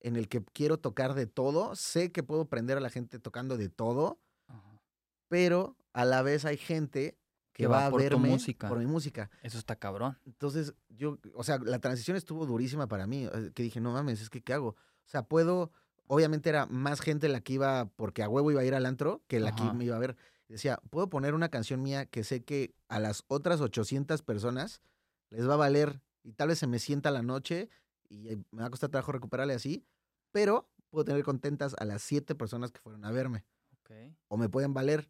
en 0.00 0.16
el 0.16 0.28
que 0.28 0.42
quiero 0.44 0.78
tocar 0.78 1.14
de 1.14 1.26
todo. 1.26 1.74
Sé 1.76 2.10
que 2.12 2.22
puedo 2.22 2.46
prender 2.48 2.76
a 2.76 2.80
la 2.80 2.90
gente 2.90 3.18
tocando 3.18 3.56
de 3.56 3.68
todo, 3.68 4.18
Ajá. 4.48 4.82
pero 5.28 5.76
a 5.92 6.04
la 6.04 6.22
vez 6.22 6.44
hay 6.44 6.56
gente 6.56 7.18
que, 7.52 7.64
Que 7.64 7.66
va 7.66 7.86
a 7.86 7.90
por 7.90 8.00
tu 8.00 8.08
verme 8.08 8.28
música. 8.30 8.68
por 8.68 8.78
mi 8.78 8.86
música. 8.86 9.30
Eso 9.42 9.58
está 9.58 9.76
cabrón. 9.76 10.18
Entonces, 10.24 10.74
yo, 10.88 11.18
o 11.34 11.44
sea, 11.44 11.58
la 11.58 11.78
transición 11.80 12.16
estuvo 12.16 12.46
durísima 12.46 12.86
para 12.88 13.06
mí, 13.06 13.26
eh, 13.26 13.50
que 13.54 13.62
dije, 13.62 13.80
no 13.80 13.92
mames, 13.92 14.20
es 14.22 14.30
que 14.30 14.40
¿qué 14.42 14.54
hago? 14.54 14.68
O 14.70 15.08
sea, 15.08 15.24
puedo, 15.24 15.70
obviamente 16.06 16.48
era 16.48 16.66
más 16.66 17.00
gente 17.00 17.28
la 17.28 17.40
que 17.42 17.52
iba, 17.54 17.86
porque 17.96 18.22
a 18.22 18.28
huevo 18.28 18.50
iba 18.50 18.60
a 18.62 18.64
ir 18.64 18.74
al 18.74 18.86
antro, 18.86 19.22
que 19.28 19.38
la 19.40 19.50
Ajá. 19.50 19.70
que 19.70 19.76
me 19.76 19.84
iba 19.84 19.96
a 19.96 20.00
ver. 20.00 20.16
Decía, 20.50 20.80
puedo 20.90 21.08
poner 21.08 21.34
una 21.34 21.48
canción 21.48 21.80
mía 21.80 22.06
que 22.06 22.24
sé 22.24 22.42
que 22.42 22.74
a 22.88 22.98
las 22.98 23.22
otras 23.28 23.60
800 23.60 24.22
personas 24.22 24.82
les 25.30 25.48
va 25.48 25.54
a 25.54 25.56
valer 25.56 26.02
y 26.24 26.32
tal 26.32 26.48
vez 26.48 26.58
se 26.58 26.66
me 26.66 26.80
sienta 26.80 27.12
la 27.12 27.22
noche 27.22 27.68
y 28.08 28.28
eh, 28.30 28.42
me 28.50 28.62
va 28.62 28.66
a 28.66 28.70
costar 28.70 28.90
trabajo 28.90 29.12
recuperarle 29.12 29.54
así, 29.54 29.86
pero 30.32 30.68
puedo 30.90 31.04
tener 31.04 31.22
contentas 31.22 31.76
a 31.78 31.84
las 31.84 32.02
siete 32.02 32.34
personas 32.34 32.72
que 32.72 32.80
fueron 32.80 33.04
a 33.04 33.12
verme 33.12 33.44
Ok. 33.78 33.92
o 34.26 34.36
me 34.36 34.48
pueden 34.48 34.74
valer. 34.74 35.08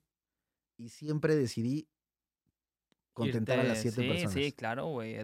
Y 0.76 0.90
siempre 0.90 1.34
decidí 1.36 1.88
contentar 3.14 3.60
a 3.60 3.64
las 3.64 3.78
siete 3.78 4.02
sí, 4.02 4.08
personas. 4.08 4.34
Sí, 4.34 4.52
claro, 4.52 4.88
"Güey". 4.88 5.16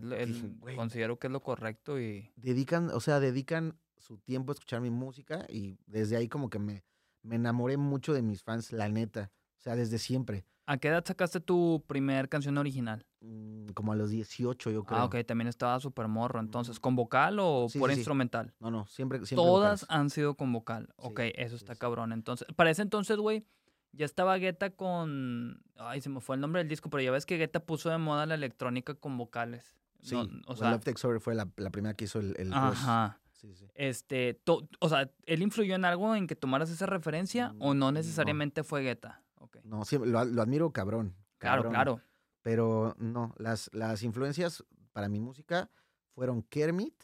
considero 0.77 1.19
que 1.19 1.27
es 1.27 1.33
lo 1.33 1.43
correcto 1.43 2.01
y... 2.01 2.33
dedican, 2.37 2.89
o 2.89 3.01
sea, 3.01 3.21
dedican 3.21 3.79
su 3.99 4.17
tiempo 4.17 4.53
a 4.53 4.55
escuchar 4.55 4.81
mi 4.81 4.91
música 4.91 5.45
y 5.51 5.79
desde 5.87 6.17
ahí 6.17 6.29
como 6.29 6.49
que 6.49 6.59
me, 6.59 6.85
me 7.23 7.37
enamoré 7.37 7.77
mucho 7.77 8.15
de 8.15 8.23
mis 8.23 8.43
fans, 8.43 8.73
la 8.73 8.89
neta. 8.89 9.31
O 9.67 9.69
sea, 9.69 9.75
desde 9.75 9.99
siempre. 9.99 10.45
¿A 10.67 10.79
qué 10.79 10.87
edad 10.89 11.05
sacaste 11.05 11.41
tu 11.41 11.83
primer 11.89 12.29
canción 12.29 12.57
original? 12.57 13.05
Mm, 13.21 13.71
como 13.75 13.91
a 13.93 13.97
los 13.97 14.11
18, 14.11 14.71
yo 14.71 14.85
creo. 14.85 15.01
Ah, 15.01 15.05
ok, 15.07 15.17
también 15.27 15.49
estaba 15.49 15.81
súper 15.81 16.07
morro. 16.07 16.39
Entonces. 16.39 16.79
¿con 16.79 16.95
vocal 16.95 17.39
o 17.41 17.67
Sí, 17.69 17.81
por 17.81 17.91
sí, 17.91 17.95
sí. 17.97 18.01
instrumental? 18.01 18.55
No, 18.61 18.71
no, 18.71 18.87
siempre, 18.87 19.19
siempre 19.27 19.45
Todas 19.45 19.81
vocales. 19.83 19.87
han 20.01 20.11
sido 20.11 20.37
con 20.37 20.53
vocal. 20.53 20.89
Ok, 20.97 21.19
eso 21.35 21.57
está 21.57 21.75
cabrón. 21.75 22.13
Entonces, 22.13 22.47
para 22.55 22.71
ese 22.71 22.83
entonces, 22.83 23.17
güey, 23.17 23.45
ya 23.93 24.05
estaba 24.05 24.37
Guetta 24.39 24.71
con. 24.71 25.61
Ay, 25.77 26.01
se 26.01 26.11
me 26.11 26.21
fue 26.21 26.37
el 26.37 26.41
nombre 26.41 26.61
del 26.61 26.69
disco, 26.69 26.91
pero 26.91 27.03
ya 27.03 27.11
ves 27.11 27.27
que 27.27 27.39
Guetta 27.39 27.59
puso 27.59 27.91
de 27.91 27.99
moda 27.99 28.25
la 28.27 28.35
electrónica 28.37 28.95
con 28.95 29.19
vocales. 29.19 29.77
Sí, 30.03 30.15
No, 30.15 30.23
o 30.47 30.53
o 30.53 30.57
sea, 30.57 30.71
Love 30.71 30.85
Takes 30.85 31.05
Over 31.05 31.21
fue 31.21 31.35
la, 31.35 31.49
la 31.57 31.71
primera 31.71 31.95
que 31.95 32.05
hizo 32.05 32.21
el, 32.21 32.37
el 32.39 32.53
ajá. 32.53 33.19
Sí, 33.33 33.53
sí. 33.55 33.67
Este, 33.75 34.35
to- 34.35 34.69
o 34.81 34.89
sea, 34.89 35.11
¿él 35.27 35.43
influyó 35.43 35.75
en 35.75 35.85
algo 35.85 36.15
en 36.15 36.27
que 36.29 36.37
tomaras 36.37 36.71
esa 36.71 36.87
referencia 36.87 37.55
o 37.59 37.75
Mm, 37.75 37.79
no 37.79 37.87
no. 37.87 37.93
necesariamente 37.93 38.63
fue 38.63 38.83
Guetta? 38.83 39.23
No, 39.65 39.85
siempre, 39.85 40.11
lo, 40.11 40.25
lo 40.25 40.43
admiro 40.43 40.71
cabrón. 40.73 41.15
Claro, 41.39 41.63
cabrón. 41.63 41.73
claro. 41.73 42.01
Pero 42.43 42.95
no, 42.99 43.35
las, 43.39 43.71
las 43.73 44.03
influencias 44.03 44.65
para 44.93 45.09
mi 45.09 45.21
música 45.21 45.71
fueron 46.15 46.43
Kermit 46.43 46.95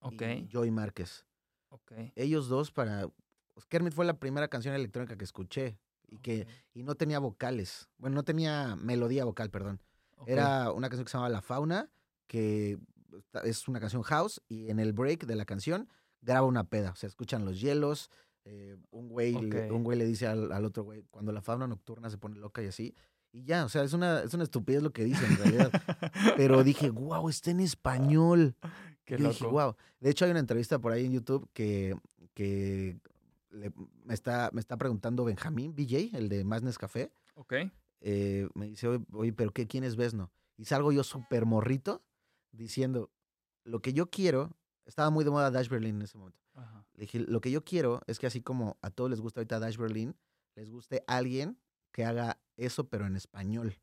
Ok, 0.00 0.22
y 0.22 0.48
Joy 0.48 0.70
Márquez. 0.70 1.24
ok. 1.70 1.92
ellos 2.16 2.48
dos 2.48 2.70
para... 2.72 3.08
pues, 3.54 3.66
Kermit 3.66 3.92
fue 3.92 4.04
la 4.04 4.18
primera 4.18 4.48
canción 4.48 4.74
electrónica 4.74 5.16
que 5.16 5.24
escuché 5.24 5.78
y 6.08 6.18
que 6.18 6.46
y 6.74 6.82
no 6.82 6.94
tenía 6.94 7.18
vocales. 7.18 7.88
Bueno, 7.98 8.16
no 8.16 8.22
tenía 8.22 8.76
melodía 8.76 9.24
vocal, 9.24 9.50
perdón. 9.50 9.80
Era 10.26 10.70
una 10.72 10.88
canción 10.88 11.04
que 11.04 11.10
se 11.10 11.16
llamaba 11.16 11.30
La 11.30 11.40
Fauna, 11.42 11.90
que 12.26 12.78
es 13.44 13.66
una 13.66 13.80
canción 13.80 14.02
house, 14.02 14.40
y 14.48 14.70
en 14.70 14.78
el 14.78 14.92
break 14.92 15.24
de 15.26 15.34
la 15.36 15.44
canción 15.44 15.88
graba 16.20 16.46
una 16.46 16.64
peda. 16.64 16.90
O 16.90 16.96
sea, 16.96 17.08
escuchan 17.08 17.44
los 17.44 17.60
hielos, 17.60 18.10
eh, 18.44 18.76
un, 18.90 19.08
güey 19.08 19.32
le, 19.34 19.70
un 19.70 19.84
güey 19.84 19.98
le 19.98 20.04
dice 20.04 20.26
al, 20.26 20.50
al 20.52 20.64
otro 20.64 20.82
güey, 20.84 21.04
cuando 21.10 21.32
la 21.32 21.40
fauna 21.42 21.66
nocturna 21.66 22.10
se 22.10 22.18
pone 22.18 22.36
loca 22.38 22.62
y 22.62 22.66
así. 22.66 22.94
Y 23.32 23.44
ya, 23.44 23.64
o 23.64 23.68
sea, 23.68 23.82
es 23.82 23.92
una, 23.94 24.20
es 24.22 24.34
una 24.34 24.42
estupidez 24.44 24.82
lo 24.82 24.92
que 24.92 25.04
dice 25.04 25.24
en 25.24 25.36
realidad. 25.38 25.70
Pero 26.36 26.62
dije, 26.64 26.90
wow, 26.90 27.28
está 27.28 27.50
en 27.50 27.60
español. 27.60 28.54
Qué 29.04 29.16
Yo 29.16 29.28
dije, 29.28 29.44
loco. 29.44 29.54
wow. 29.56 29.76
De 30.00 30.10
hecho, 30.10 30.24
hay 30.26 30.32
una 30.32 30.40
entrevista 30.40 30.78
por 30.78 30.92
ahí 30.92 31.06
en 31.06 31.12
YouTube 31.12 31.48
que, 31.54 31.96
que 32.34 32.98
le- 33.50 33.72
me, 34.04 34.12
está, 34.14 34.50
me 34.52 34.60
está 34.60 34.76
preguntando 34.76 35.24
Benjamín, 35.24 35.74
BJ, 35.74 36.10
el 36.16 36.28
de 36.28 36.44
Más 36.44 36.62
Café. 36.78 37.10
Ok. 37.36 37.54
eh, 38.00 38.48
me 38.54 38.66
dice, 38.66 38.88
oye, 38.88 39.04
oye, 39.12 39.32
pero 39.32 39.52
qué, 39.52 39.66
¿quién 39.66 39.84
es 39.84 39.96
Vesno? 39.96 40.30
Y 40.58 40.66
salgo 40.66 40.92
yo 40.92 41.02
súper 41.04 41.46
morrito 41.46 42.02
diciendo, 42.50 43.10
lo 43.64 43.80
que 43.80 43.92
yo 43.94 44.10
quiero, 44.10 44.50
estaba 44.84 45.08
muy 45.10 45.24
de 45.24 45.30
moda 45.30 45.50
Dash 45.50 45.68
Berlin 45.68 45.96
en 45.96 46.02
ese 46.02 46.18
momento. 46.18 46.41
Ajá. 46.54 46.86
Le 46.94 47.02
dije, 47.02 47.20
lo 47.20 47.40
que 47.40 47.50
yo 47.50 47.64
quiero 47.64 48.00
es 48.06 48.18
que 48.18 48.26
así 48.26 48.42
como 48.42 48.76
a 48.82 48.90
todos 48.90 49.10
les 49.10 49.20
gusta 49.20 49.40
ahorita 49.40 49.58
Dash 49.58 49.76
Berlin, 49.76 50.14
les 50.54 50.70
guste 50.70 51.02
alguien 51.06 51.58
que 51.92 52.04
haga 52.04 52.38
eso, 52.56 52.88
pero 52.88 53.06
en 53.06 53.16
español. 53.16 53.78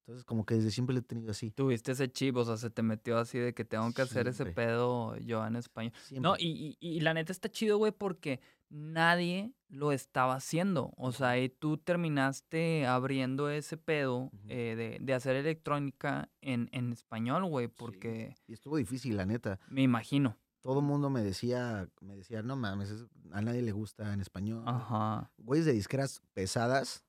Entonces, 0.00 0.24
como 0.24 0.46
que 0.46 0.54
desde 0.54 0.70
siempre 0.70 0.94
lo 0.94 1.00
he 1.00 1.02
tenido 1.02 1.32
así. 1.32 1.50
Tuviste 1.50 1.90
ese 1.92 2.08
chip, 2.10 2.36
o 2.36 2.44
sea, 2.44 2.56
se 2.56 2.70
te 2.70 2.82
metió 2.82 3.18
así 3.18 3.38
de 3.38 3.54
que 3.54 3.64
tengo 3.64 3.92
que 3.92 4.02
hacer 4.02 4.28
ese 4.28 4.44
Siempre. 4.44 4.54
pedo 4.66 5.16
yo 5.18 5.44
en 5.44 5.56
español. 5.56 5.92
Siempre. 6.04 6.30
No, 6.30 6.36
y, 6.38 6.76
y, 6.80 6.88
y 6.96 7.00
la 7.00 7.12
neta 7.12 7.32
está 7.32 7.48
chido, 7.50 7.76
güey, 7.78 7.90
porque 7.90 8.40
nadie 8.68 9.52
lo 9.68 9.90
estaba 9.90 10.36
haciendo. 10.36 10.92
O 10.96 11.10
sea, 11.10 11.30
ahí 11.30 11.48
tú 11.48 11.76
terminaste 11.78 12.86
abriendo 12.86 13.50
ese 13.50 13.76
pedo 13.76 14.26
Ujú. 14.32 14.36
eh, 14.48 14.76
de, 14.76 14.98
de 15.04 15.12
hacer 15.14 15.34
electrónica 15.34 16.30
en, 16.40 16.68
en 16.72 16.92
español, 16.92 17.44
güey, 17.46 17.66
porque 17.66 18.36
Y 18.46 18.52
estuvo 18.52 18.76
difícil, 18.76 19.16
la 19.16 19.26
neta. 19.26 19.58
me 19.68 19.82
imagino. 19.82 20.36
Todo 20.66 20.80
el 20.80 20.84
mundo 20.86 21.10
me 21.10 21.22
decía, 21.22 21.88
me 22.00 22.16
decía, 22.16 22.42
no 22.42 22.56
mames, 22.56 22.90
es- 22.90 23.06
a 23.30 23.40
nadie 23.40 23.62
le 23.62 23.70
gusta 23.70 24.12
en 24.12 24.20
español. 24.20 24.64
Ajá. 24.66 25.30
Güeyes 25.38 25.64
de 25.64 25.72
disqueras 25.72 26.22
pesadas, 26.34 27.04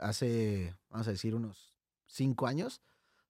hace, 0.00 0.74
vamos 0.88 1.08
a 1.08 1.10
decir, 1.10 1.34
unos 1.34 1.76
cinco 2.06 2.46
años, 2.46 2.80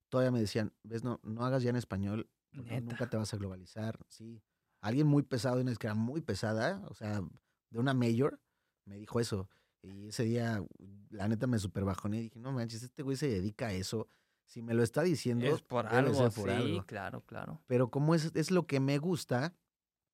todavía 0.09 0.31
me 0.31 0.39
decían, 0.39 0.73
ves, 0.83 1.03
no, 1.03 1.19
no 1.23 1.45
hagas 1.45 1.63
ya 1.63 1.69
en 1.71 1.75
español, 1.75 2.29
porque 2.55 2.81
nunca 2.81 3.09
te 3.09 3.17
vas 3.17 3.33
a 3.33 3.37
globalizar. 3.37 3.99
Sí. 4.09 4.41
Alguien 4.81 5.07
muy 5.07 5.23
pesado 5.23 5.55
de 5.55 5.61
una 5.63 5.71
disquera 5.71 5.95
muy 5.95 6.21
pesada, 6.21 6.83
o 6.89 6.93
sea, 6.93 7.21
de 7.69 7.79
una 7.79 7.93
mayor, 7.93 8.39
me 8.85 8.97
dijo 8.97 9.19
eso. 9.19 9.49
Y 9.81 10.07
ese 10.09 10.23
día, 10.23 10.63
la 11.09 11.27
neta, 11.27 11.47
me 11.47 11.57
super 11.59 11.83
bajoné 11.83 12.19
y 12.19 12.23
dije, 12.23 12.39
no 12.39 12.51
manches, 12.51 12.83
este 12.83 13.01
güey 13.03 13.17
se 13.17 13.27
dedica 13.27 13.67
a 13.67 13.73
eso. 13.73 14.07
Si 14.45 14.61
me 14.61 14.73
lo 14.73 14.83
está 14.83 15.01
diciendo, 15.01 15.45
Es 15.47 15.61
por 15.61 15.87
algo, 15.87 16.29
por 16.29 16.31
sí, 16.31 16.55
algo. 16.55 16.85
claro, 16.85 17.21
claro. 17.25 17.61
Pero 17.65 17.89
como 17.89 18.13
es, 18.13 18.31
es 18.35 18.51
lo 18.51 18.67
que 18.67 18.79
me 18.79 18.97
gusta, 18.99 19.55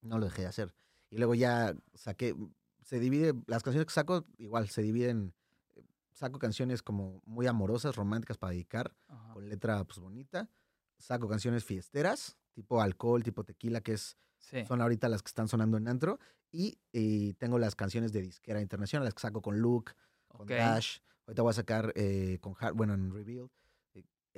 no 0.01 0.19
lo 0.19 0.25
dejé 0.25 0.43
de 0.43 0.47
hacer. 0.47 0.73
Y 1.09 1.17
luego 1.17 1.35
ya 1.35 1.75
saqué, 1.93 2.35
se 2.83 2.99
divide, 2.99 3.33
las 3.47 3.63
canciones 3.63 3.85
que 3.87 3.93
saco, 3.93 4.25
igual, 4.37 4.69
se 4.69 4.81
dividen, 4.81 5.33
eh, 5.75 5.83
saco 6.11 6.39
canciones 6.39 6.81
como 6.83 7.21
muy 7.25 7.47
amorosas, 7.47 7.95
románticas 7.95 8.37
para 8.37 8.51
dedicar, 8.51 8.95
Ajá. 9.07 9.33
con 9.33 9.49
letra 9.49 9.83
pues 9.85 9.99
bonita. 9.99 10.49
Saco 10.97 11.27
canciones 11.29 11.63
fiesteras, 11.63 12.37
tipo 12.53 12.81
alcohol, 12.81 13.23
tipo 13.23 13.43
tequila, 13.43 13.81
que 13.81 13.93
es, 13.93 14.17
Sí. 14.37 14.65
son 14.65 14.81
ahorita 14.81 15.09
las 15.09 15.21
que 15.21 15.27
están 15.29 15.47
sonando 15.49 15.77
en 15.77 15.87
antro. 15.87 16.17
Y, 16.51 16.79
y 16.91 17.33
tengo 17.33 17.59
las 17.59 17.75
canciones 17.75 18.11
de 18.13 18.21
disquera 18.21 18.61
internacional, 18.61 19.03
las 19.05 19.13
que 19.13 19.21
saco 19.21 19.41
con 19.41 19.59
Luke, 19.59 19.93
con. 20.27 20.47
Dash. 20.47 20.99
Ahorita 21.27 21.41
voy 21.43 21.51
a 21.51 21.53
sacar 21.53 21.93
eh, 21.95 22.37
con, 22.41 22.55
Har- 22.59 22.73
bueno, 22.73 22.93
en 22.95 23.11
Reveal. 23.13 23.49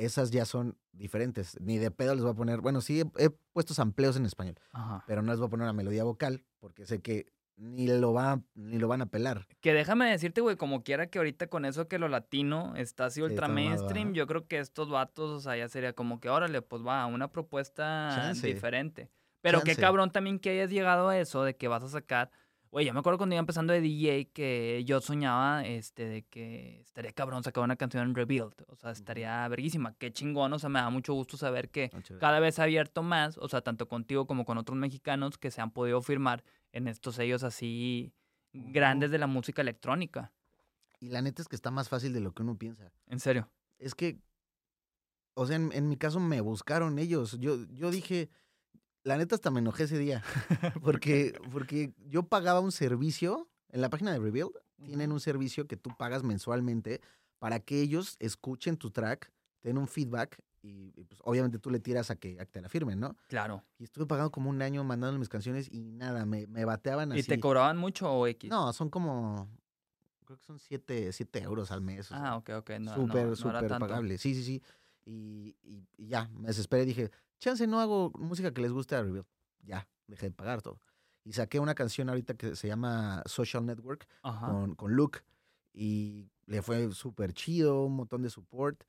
Esas 0.06 0.32
ya 0.32 0.46
son 0.46 0.78
diferentes. 0.92 1.60
Ni 1.62 1.78
de 1.78 1.92
pedo 1.92 2.14
les 2.16 2.24
voy 2.24 2.32
a 2.32 2.36
poner, 2.36 2.62
bueno, 2.62 2.82
sí 2.82 3.02
he, 3.02 3.24
he 3.24 3.30
puesto 3.54 3.74
sampleos 3.74 4.16
en 4.18 4.26
español 4.26 4.56
Ajá. 4.72 5.04
pero 5.08 5.22
no 5.22 5.32
les 5.32 5.40
voy 5.40 5.48
a 5.48 5.50
poner 5.50 5.64
una 5.64 5.74
melodía 5.74 6.04
vocal 6.04 6.44
porque 6.60 6.86
sé 6.86 7.02
que 7.02 7.28
ni 7.62 7.88
lo, 7.88 8.12
va, 8.12 8.42
ni 8.56 8.80
lo 8.80 8.88
van 8.88 9.04
a 9.04 9.06
pelar. 9.06 9.48
Que 9.60 9.74
déjame 9.74 10.10
decirte, 10.10 10.42
güey, 10.42 10.56
como 10.56 10.84
quiera 10.84 11.08
que 11.08 11.20
ahorita 11.20 11.48
con 11.48 11.66
eso 11.66 11.88
que 11.88 12.00
lo 12.00 12.08
latino 12.08 12.74
está 12.76 13.06
así 13.06 13.22
ultra 13.22 13.48
mainstream, 13.48 14.14
yo 14.14 14.26
creo 14.26 14.48
que 14.48 14.58
estos 14.58 14.90
vatos, 14.90 15.30
o 15.30 15.40
sea, 15.40 15.56
ya 15.56 15.70
sería 15.70 15.94
como 15.94 16.20
que, 16.20 16.30
órale, 16.30 16.64
pues 16.64 16.84
va, 16.84 17.06
una 17.06 17.32
propuesta 17.32 18.10
Chance. 18.16 18.48
diferente. 18.48 19.12
Pero 19.42 19.62
qué 19.62 19.76
cabrón 19.76 20.12
también 20.12 20.40
que 20.40 20.50
hayas 20.52 20.72
llegado 20.72 21.10
a 21.10 21.20
eso 21.20 21.44
de 21.44 21.56
que 21.56 21.68
vas 21.68 21.84
a 21.84 21.90
sacar. 21.90 22.32
Güey, 22.72 22.86
yo 22.86 22.94
me 22.94 23.02
acuerdo 23.02 23.18
cuando 23.18 23.36
iba 23.36 23.42
empezando 23.42 23.74
de 23.74 23.82
DJ 23.82 24.30
que 24.32 24.84
yo 24.86 25.02
soñaba 25.02 25.66
este, 25.66 26.06
de 26.06 26.22
que 26.24 26.80
estaría 26.80 27.12
cabrón 27.12 27.44
sacar 27.44 27.66
una 27.66 27.76
canción 27.76 28.08
en 28.08 28.16
Rebuild. 28.16 28.54
O 28.68 28.78
sea, 28.78 28.92
estaría 28.92 29.46
verguísima. 29.50 29.94
Qué 29.98 30.14
chingón. 30.14 30.54
O 30.54 30.60
sea, 30.60 30.70
me 30.70 30.80
da 30.80 30.90
mucho 30.90 31.14
gusto 31.14 31.36
saber 31.36 31.70
que 31.70 31.90
Muchas 31.92 32.18
cada 32.18 32.40
vez 32.40 32.60
ha 32.60 32.64
abierto 32.64 33.04
más, 33.04 33.38
o 33.38 33.50
sea, 33.50 33.60
tanto 33.60 33.90
contigo 33.90 34.26
como 34.26 34.46
con 34.46 34.58
otros 34.58 34.78
mexicanos 34.78 35.38
que 35.38 35.52
se 35.52 35.60
han 35.60 35.72
podido 35.72 36.02
firmar 36.02 36.46
en 36.72 36.88
estos 36.88 37.16
sellos 37.16 37.44
así 37.44 38.14
grandes 38.54 39.12
de 39.12 39.18
la 39.18 39.28
música 39.28 39.62
electrónica. 39.62 40.32
Y 41.02 41.10
la 41.10 41.22
neta 41.22 41.42
es 41.42 41.50
que 41.50 41.58
está 41.58 41.72
más 41.72 41.90
fácil 41.90 42.14
de 42.14 42.22
lo 42.22 42.32
que 42.32 42.44
uno 42.44 42.58
piensa. 42.58 42.90
En 43.08 43.20
serio. 43.20 43.50
Es 43.80 43.96
que, 43.96 44.18
o 45.34 45.46
sea, 45.46 45.58
en, 45.58 45.74
en 45.74 45.90
mi 45.90 45.98
caso 45.98 46.22
me 46.22 46.40
buscaron 46.40 47.00
ellos. 47.00 47.38
Yo, 47.38 47.66
yo 47.74 47.92
dije, 47.92 48.30
la 49.04 49.18
neta 49.18 49.36
hasta 49.36 49.50
me 49.52 49.60
enojé 49.60 49.84
ese 49.84 49.98
día. 49.98 50.24
Porque, 50.84 51.34
porque 51.52 51.94
yo 52.08 52.24
pagaba 52.24 52.60
un 52.60 52.72
servicio 52.72 53.50
en 53.70 53.82
la 53.82 53.90
página 53.90 54.12
de 54.12 54.20
Rebuild. 54.20 54.52
Tienen 54.84 55.12
un 55.12 55.20
servicio 55.20 55.68
que 55.68 55.78
tú 55.78 55.92
pagas 55.98 56.24
mensualmente 56.24 57.02
para 57.40 57.60
que 57.60 57.82
ellos 57.82 58.16
escuchen 58.20 58.78
tu 58.78 58.90
track, 58.90 59.32
den 59.62 59.78
un 59.78 59.88
feedback 59.88 60.40
y, 60.64 60.92
y, 60.96 61.04
pues 61.06 61.20
obviamente 61.24 61.60
tú 61.60 61.70
le 61.70 61.80
tiras 61.80 62.10
a 62.12 62.16
que, 62.16 62.40
a 62.40 62.46
que 62.46 62.52
te 62.52 62.62
la 62.62 62.70
firmen, 62.70 63.00
¿no? 63.00 63.16
Claro. 63.28 63.64
Y 63.78 63.84
estuve 63.84 64.06
pagando 64.08 64.32
como 64.32 64.50
un 64.50 64.62
año 64.62 64.84
mandando 64.84 65.18
mis 65.20 65.30
canciones 65.30 65.68
y 65.72 65.92
nada, 65.92 66.26
me, 66.26 66.48
me 66.48 66.66
bateaban 66.66 67.12
así. 67.12 67.22
¿Y 67.22 67.24
te 67.24 67.40
cobraban 67.40 67.78
mucho 67.78 68.12
o 68.12 68.26
X? 68.28 68.50
No, 68.50 68.74
son 68.74 68.90
como, 68.90 69.50
creo 70.26 70.38
que 70.38 70.44
son 70.46 70.58
7 70.60 71.12
siete, 71.14 71.42
euros 71.44 71.72
al 71.72 71.82
mes. 71.82 72.12
o 72.12 72.16
sea, 72.16 72.32
Ah, 72.32 72.38
ok, 72.38 72.50
ok. 72.58 72.70
No, 72.80 72.94
súper, 72.96 73.24
no, 73.24 73.30
no 73.30 73.36
súper 73.36 73.78
pagable. 73.80 74.18
Sí, 74.18 74.34
sí, 74.36 74.44
sí. 74.44 74.64
Y, 75.06 75.56
y- 75.64 75.88
y 75.98 76.08
ya, 76.08 76.28
me 76.30 76.48
desesperé. 76.48 76.86
Dije, 76.86 77.12
chance, 77.42 77.68
no 77.68 77.80
hago 77.82 78.12
música 78.18 78.54
que 78.54 78.62
les 78.62 78.72
guste 78.72 78.96
a 78.96 79.02
Reveal. 79.04 79.26
Ya, 79.64 79.88
dejé 80.08 80.28
de 80.28 80.32
pagar 80.32 80.62
todo. 80.62 80.80
Y 81.24 81.34
saqué 81.34 81.60
una 81.60 81.76
canción 81.76 82.10
ahorita 82.10 82.34
que 82.36 82.56
se 82.56 82.68
llama 82.68 83.22
Social 83.26 83.66
Network 83.66 84.08
con, 84.50 84.76
con 84.76 84.94
Luke. 84.94 85.20
Y 85.74 86.30
le 86.46 86.62
fue 86.62 86.92
súper 86.94 87.34
chido, 87.34 87.84
un 87.86 87.96
montón 87.96 88.22
de 88.24 88.30
support. 88.30 88.84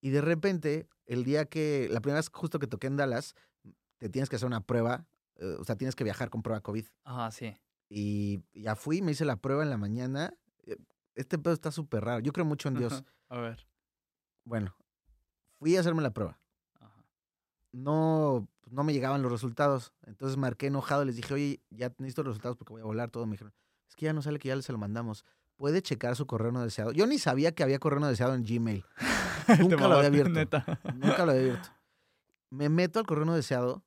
Y 0.00 0.10
de 0.10 0.20
repente, 0.20 0.88
el 1.06 1.24
día 1.24 1.46
que, 1.46 1.88
la 1.90 2.00
primera 2.00 2.18
vez 2.18 2.28
justo 2.32 2.58
que 2.58 2.66
toqué 2.66 2.86
en 2.88 2.96
Dallas, 2.96 3.34
te 3.98 4.08
tienes 4.08 4.28
que 4.28 4.36
hacer 4.36 4.46
una 4.46 4.60
prueba. 4.60 5.06
eh, 5.36 5.56
o 5.58 5.64
sea, 5.64 5.76
tienes 5.76 5.94
que 5.96 6.04
viajar 6.04 6.30
con 6.30 6.42
prueba 6.42 6.60
COVID. 6.60 6.84
Ajá, 7.04 7.30
sí. 7.30 7.56
Y 7.88 8.42
ya 8.52 8.74
fui, 8.76 9.00
me 9.02 9.12
hice 9.12 9.24
la 9.24 9.36
prueba 9.36 9.62
en 9.62 9.70
la 9.70 9.76
mañana. 9.78 10.34
Eh, 10.66 10.76
Este 11.14 11.38
pedo 11.38 11.54
está 11.54 11.70
súper 11.72 12.04
raro. 12.04 12.20
Yo 12.20 12.32
creo 12.32 12.44
mucho 12.44 12.68
en 12.68 12.74
Dios. 12.78 12.92
Ajá. 12.92 13.04
A 13.30 13.40
ver. 13.40 13.66
Bueno, 14.44 14.74
fui 15.58 15.76
a 15.76 15.80
hacerme 15.80 16.02
la 16.02 16.12
prueba. 16.12 16.38
No, 17.72 18.48
pues, 18.60 18.72
no 18.72 18.84
me 18.84 18.92
llegaban 18.92 19.22
los 19.22 19.32
resultados. 19.32 19.92
Entonces 20.06 20.36
marqué 20.36 20.66
enojado. 20.66 21.04
Les 21.04 21.16
dije, 21.16 21.34
oye, 21.34 21.60
ya 21.70 21.88
necesito 21.98 22.22
los 22.22 22.34
resultados 22.34 22.56
porque 22.56 22.72
voy 22.72 22.82
a 22.82 22.86
volar 22.86 23.10
todo. 23.10 23.26
Me 23.26 23.32
dijeron, 23.32 23.52
es 23.88 23.94
que 23.96 24.06
ya 24.06 24.12
no 24.12 24.22
sale 24.22 24.38
que 24.38 24.48
ya 24.48 24.60
se 24.62 24.72
lo 24.72 24.78
mandamos. 24.78 25.24
Puede 25.56 25.82
checar 25.82 26.14
su 26.16 26.26
correo 26.26 26.52
no 26.52 26.62
deseado. 26.62 26.92
Yo 26.92 27.06
ni 27.06 27.18
sabía 27.18 27.52
que 27.52 27.62
había 27.62 27.78
correo 27.78 28.00
no 28.00 28.08
deseado 28.08 28.34
en 28.34 28.44
Gmail. 28.44 28.84
Nunca 29.60 29.88
lo 29.88 29.94
había 29.94 30.08
abierto. 30.08 30.30
Neta. 30.30 30.80
Nunca 30.94 31.24
lo 31.24 31.32
había 31.32 31.42
abierto. 31.42 31.68
Me 32.50 32.68
meto 32.68 32.98
al 32.98 33.06
correo 33.06 33.24
no 33.24 33.34
deseado 33.34 33.84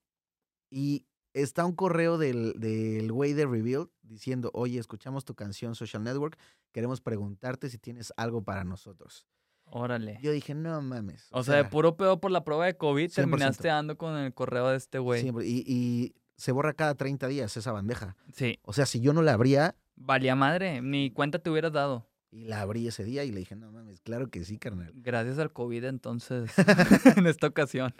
y 0.70 1.06
está 1.34 1.66
un 1.66 1.74
correo 1.74 2.18
del, 2.18 2.54
del 2.60 3.12
güey 3.12 3.34
de 3.34 3.46
Reveal 3.46 3.90
diciendo, 4.02 4.52
oye, 4.54 4.80
escuchamos 4.80 5.26
tu 5.26 5.36
canción 5.36 5.76
Social 5.76 6.04
Network, 6.04 6.38
queremos 6.72 7.02
preguntarte 7.02 7.70
si 7.70 7.78
tienes 7.78 8.14
algo 8.18 8.44
para 8.44 8.64
nosotros. 8.64 9.26
Órale. 9.74 10.20
Yo 10.22 10.32
dije, 10.32 10.54
no 10.54 10.82
mames. 10.82 11.28
O 11.32 11.44
sea, 11.44 11.56
de 11.56 11.66
puro 11.66 11.96
pedo 11.98 12.20
por 12.20 12.30
la 12.32 12.44
prueba 12.44 12.66
de 12.66 12.76
COVID 12.78 13.10
100%. 13.10 13.14
terminaste 13.16 13.68
dando 13.70 13.98
con 13.98 14.16
el 14.18 14.34
correo 14.34 14.70
de 14.70 14.78
este 14.78 15.00
güey. 15.00 15.22
siempre. 15.22 15.46
Y, 15.48 15.64
y 15.66 16.14
se 16.36 16.52
borra 16.52 16.74
cada 16.74 16.96
30 16.96 17.28
días 17.28 17.56
esa 17.56 17.72
bandeja. 17.72 18.16
Sí. 18.34 18.60
O 18.64 18.74
sea, 18.74 18.86
si 18.86 19.00
yo 19.00 19.14
no 19.14 19.22
la 19.22 19.34
abría, 19.34 19.76
Valía 19.96 20.36
madre. 20.36 20.82
Ni 20.82 21.12
cuenta 21.12 21.40
te 21.40 21.50
hubieras 21.52 21.72
dado. 21.74 22.08
y 22.32 22.46
la 22.46 22.62
abrí 22.62 22.88
ese 22.88 23.04
día 23.04 23.24
y 23.24 23.32
le 23.32 23.40
dije, 23.40 23.56
no 23.56 23.72
mames, 23.72 24.00
claro 24.02 24.30
que 24.30 24.44
sí, 24.44 24.58
carnal. 24.58 24.92
Gracias 24.96 25.38
al 25.38 25.52
COVID, 25.54 25.84
entonces, 25.84 26.52
en 27.18 27.28
esta 27.28 27.48
ocasión. 27.48 27.94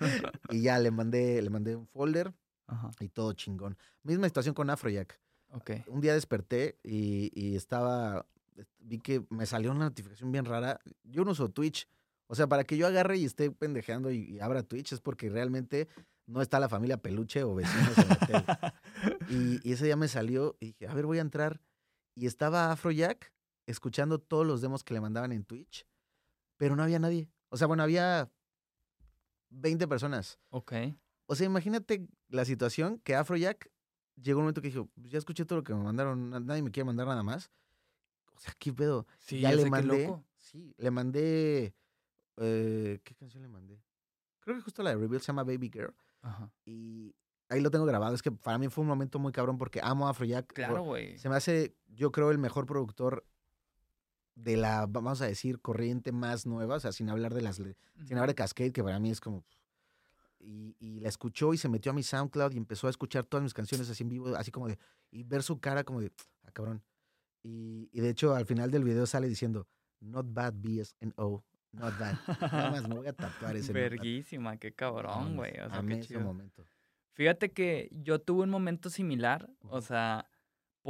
Y 0.50 0.62
ya 0.64 0.80
le 0.80 0.90
mandé, 0.92 1.42
le 1.42 1.50
mandé 1.50 1.76
un 1.76 1.86
folder 1.88 2.34
Ajá. 2.68 2.90
y 3.00 3.08
todo 3.10 3.34
chingón. 3.34 3.78
Misma 4.04 4.28
situación 4.28 4.56
con 4.56 4.70
Afrojack. 4.70 5.20
Ok. 5.52 5.72
Un 5.88 6.02
día 6.02 6.14
desperté 6.14 6.80
y, 6.84 7.30
y 7.40 7.56
estaba, 7.56 8.26
vi 8.80 9.00
que 9.00 9.24
me 9.30 9.46
salió 9.46 9.72
una 9.72 9.86
notificación 9.86 10.32
bien 10.32 10.46
rara. 10.46 10.80
Yo 11.04 11.24
no 11.26 11.32
uso 11.32 11.50
Twitch. 11.50 11.88
O 12.28 12.36
sea, 12.36 12.48
para 12.48 12.64
que 12.64 12.78
yo 12.78 12.88
agarre 12.88 13.18
y 13.18 13.26
esté 13.26 13.52
pendejeando 13.52 14.10
y, 14.12 14.20
y 14.24 14.40
abra 14.40 14.64
Twitch 14.64 14.94
es 14.94 15.02
porque 15.02 15.30
realmente 15.30 15.88
no 16.28 16.42
está 16.42 16.60
la 16.60 16.70
familia 16.70 16.98
peluche 16.98 17.44
o 17.44 17.56
vecinos 17.56 17.98
en 17.98 18.08
la 18.08 18.16
tele. 18.18 18.46
Y, 19.30 19.68
y 19.68 19.74
ese 19.74 19.86
día 19.86 19.96
me 19.98 20.08
salió 20.08 20.56
y 20.60 20.68
dije, 20.68 20.88
a 20.88 20.94
ver, 20.94 21.06
voy 21.06 21.18
a 21.18 21.22
entrar. 21.22 21.62
Y 22.16 22.28
estaba 22.28 22.72
Afrojack 22.72 23.34
escuchando 23.66 24.20
todos 24.20 24.46
los 24.46 24.62
demos 24.62 24.84
que 24.84 24.94
le 24.94 25.02
mandaban 25.02 25.32
en 25.32 25.44
Twitch, 25.44 25.86
pero 26.58 26.76
no 26.76 26.84
había 26.84 27.00
nadie. 27.00 27.30
O 27.50 27.58
sea, 27.58 27.68
bueno, 27.68 27.84
había 27.84 28.30
20 29.50 29.88
personas. 29.88 30.40
Ok. 30.50 30.74
O 31.28 31.36
sea, 31.36 31.46
imagínate 31.46 32.08
la 32.30 32.46
situación 32.46 33.00
que 33.00 33.16
Afrojack 33.16 33.70
llegó 34.22 34.40
un 34.40 34.46
momento 34.46 34.62
que 34.62 34.68
dijo, 34.70 34.90
"Pues 35.00 35.12
ya 35.12 35.18
escuché 35.18 35.46
todo 35.46 35.60
lo 35.60 35.64
que 35.64 35.74
me 35.74 35.84
mandaron, 35.84 36.30
na- 36.30 36.40
nadie 36.40 36.62
me 36.62 36.72
quiere 36.72 36.86
mandar 36.86 37.08
nada 37.08 37.24
más. 37.24 37.50
O 38.42 38.44
sea, 38.44 38.56
¿qué 38.58 38.74
pedo? 38.74 39.06
Sí, 39.20 39.40
ya 39.40 39.52
ya 39.52 39.56
le 39.58 39.70
mandé. 39.70 40.04
loco. 40.08 40.26
Sí, 40.40 40.74
le 40.78 40.90
mandé. 40.90 41.76
eh, 42.38 43.00
¿Qué 43.04 43.14
canción 43.14 43.44
le 43.44 43.50
mandé? 43.50 43.80
Creo 44.40 44.56
que 44.56 44.64
justo 44.64 44.82
la 44.82 44.90
de 44.90 44.96
Reveal 44.96 45.22
se 45.22 45.28
llama 45.28 45.44
Baby 45.44 45.70
Girl. 45.72 45.94
Ajá. 46.24 46.52
Y 46.66 47.14
ahí 47.50 47.62
lo 47.62 47.70
tengo 47.70 47.86
grabado. 47.86 48.16
Es 48.16 48.24
que 48.24 48.32
para 48.32 48.58
mí 48.58 48.68
fue 48.68 48.82
un 48.82 48.88
momento 48.88 49.20
muy 49.20 49.32
cabrón 49.32 49.60
porque 49.60 49.80
amo 49.84 50.08
a 50.08 50.10
Afrojack. 50.10 50.52
Claro, 50.54 50.82
güey. 50.82 51.20
Se 51.20 51.30
me 51.30 51.36
hace, 51.36 51.76
yo 51.88 52.12
creo, 52.12 52.32
el 52.32 52.40
mejor 52.40 52.66
productor 52.66 53.24
de 54.34 54.58
la, 54.58 54.88
vamos 54.88 55.22
a 55.22 55.28
decir, 55.28 55.62
corriente 55.62 56.12
más 56.12 56.48
nueva. 56.48 56.78
O 56.78 56.80
sea, 56.80 56.92
sin 56.92 57.10
hablar 57.12 57.36
de 57.36 57.42
las. 57.44 57.58
Sin 57.58 58.14
hablar 58.14 58.30
de 58.30 58.36
Cascade, 58.36 58.72
que 58.72 58.84
para 58.84 59.00
mí 59.00 59.12
es 59.12 59.22
como. 59.22 59.46
Y, 60.40 60.76
y 60.80 61.00
la 61.02 61.10
escuchó 61.10 61.54
y 61.54 61.60
se 61.60 61.70
metió 61.70 61.92
a 61.92 61.94
mi 61.94 62.02
SoundCloud 62.02 62.54
y 62.54 62.58
empezó 62.58 62.88
a 62.88 62.90
escuchar 62.90 63.26
todas 63.26 63.44
mis 63.44 63.54
canciones 63.54 63.88
así 63.92 64.02
en 64.02 64.10
vivo, 64.10 64.36
así 64.36 64.50
como 64.50 64.68
de. 64.68 64.80
Y 65.12 65.22
ver 65.22 65.44
su 65.44 65.60
cara 65.60 65.84
como 65.84 66.02
de. 66.02 66.12
Ah, 66.44 66.50
cabrón. 66.52 66.82
Y, 67.44 67.90
y 67.92 68.02
de 68.02 68.10
hecho, 68.10 68.36
al 68.36 68.46
final 68.46 68.70
del 68.72 68.84
video 68.84 69.06
sale 69.06 69.28
diciendo. 69.28 69.68
Not 70.00 70.28
bad 70.34 70.54
BSNO. 70.56 71.44
Not 71.74 71.98
bad. 72.00 72.16
Nada 72.42 72.72
más 72.72 72.88
me 72.90 72.96
voy 72.96 73.08
a 73.08 73.14
tatuar 73.14 73.56
ese. 73.56 73.72
Verguísima, 73.72 74.58
qué 74.58 74.74
cabrón, 74.74 75.36
güey. 75.38 75.52
O 75.60 75.70
sea, 75.70 75.78
amé 75.80 75.96
qué 75.96 76.00
ese 76.00 76.08
chido. 76.10 76.22
momento. 76.22 76.66
Fíjate 77.14 77.52
que 77.52 77.90
yo 77.92 78.20
tuve 78.20 78.44
un 78.44 78.50
momento 78.50 78.90
similar, 78.90 79.50
o 79.70 79.82
sea, 79.82 80.28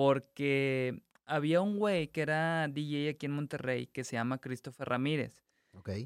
porque 0.02 1.02
había 1.26 1.62
un 1.62 1.78
güey 1.78 2.08
que 2.08 2.22
era 2.22 2.68
DJ 2.68 3.10
aquí 3.10 3.26
en 3.26 3.34
Monterrey 3.34 3.88
que 3.88 4.04
se 4.04 4.14
llama 4.16 4.38
Christopher 4.40 4.88
Ramírez. 4.90 5.44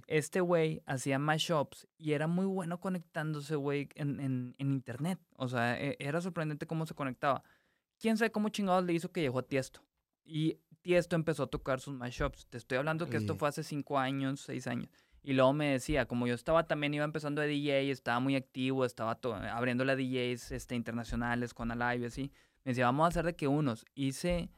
Este 0.07 0.41
güey 0.41 0.81
hacía 0.85 1.17
mashups 1.19 1.87
y 1.97 2.11
era 2.13 2.27
muy 2.27 2.45
bueno 2.45 2.79
conectándose, 2.79 3.55
güey, 3.55 3.89
en, 3.95 4.19
en- 4.19 4.55
en 4.59 4.71
internet. 4.71 5.19
O 5.37 5.47
sea, 5.47 5.79
e- 5.81 5.95
era 5.99 6.21
sorprendente 6.21 6.67
cómo 6.67 6.85
se 6.85 6.93
conectaba. 6.93 7.43
¿Quién 7.99 8.17
sabe 8.17 8.31
cómo 8.31 8.49
chingados 8.49 8.83
le 8.85 8.93
hizo 8.93 9.11
que 9.11 9.21
llegó 9.21 9.39
a 9.39 9.43
Tiesto? 9.47 9.81
Y 10.25 10.57
Tiesto 10.81 11.15
empezó 11.15 11.43
a 11.43 11.47
tocar 11.47 11.79
sus 11.79 11.93
mashups. 11.95 12.47
Te 12.47 12.57
estoy 12.57 12.77
hablando 12.77 13.07
que 13.09 13.17
esto 13.17 13.35
fue 13.35 13.47
hace 13.49 13.63
cinco 13.63 13.97
años, 13.99 14.41
seis 14.41 14.67
años. 14.67 14.89
Y 15.23 15.33
luego 15.33 15.53
me 15.53 15.71
decía, 15.71 16.05
como 16.07 16.27
yo 16.27 16.35
estaba 16.35 16.67
también, 16.67 16.93
iba 16.93 17.03
empezando 17.05 17.41
de 17.41 17.47
DJ, 17.47 17.89
estaba 17.89 18.19
muy 18.19 18.35
activo, 18.35 18.85
estaba 18.85 19.15
to- 19.15 19.33
abriéndole 19.33 19.91
a 19.93 19.95
DJs 19.95 20.51
este, 20.51 20.75
internacionales 20.75 21.53
con 21.53 21.71
Alive 21.71 22.03
y 22.03 22.07
así. 22.07 22.31
Me 22.63 22.71
decía, 22.71 22.85
vamos 22.85 23.05
a 23.05 23.07
hacer 23.07 23.25
de 23.25 23.35
que 23.35 23.47
unos. 23.47 23.85
Hice, 23.95 24.51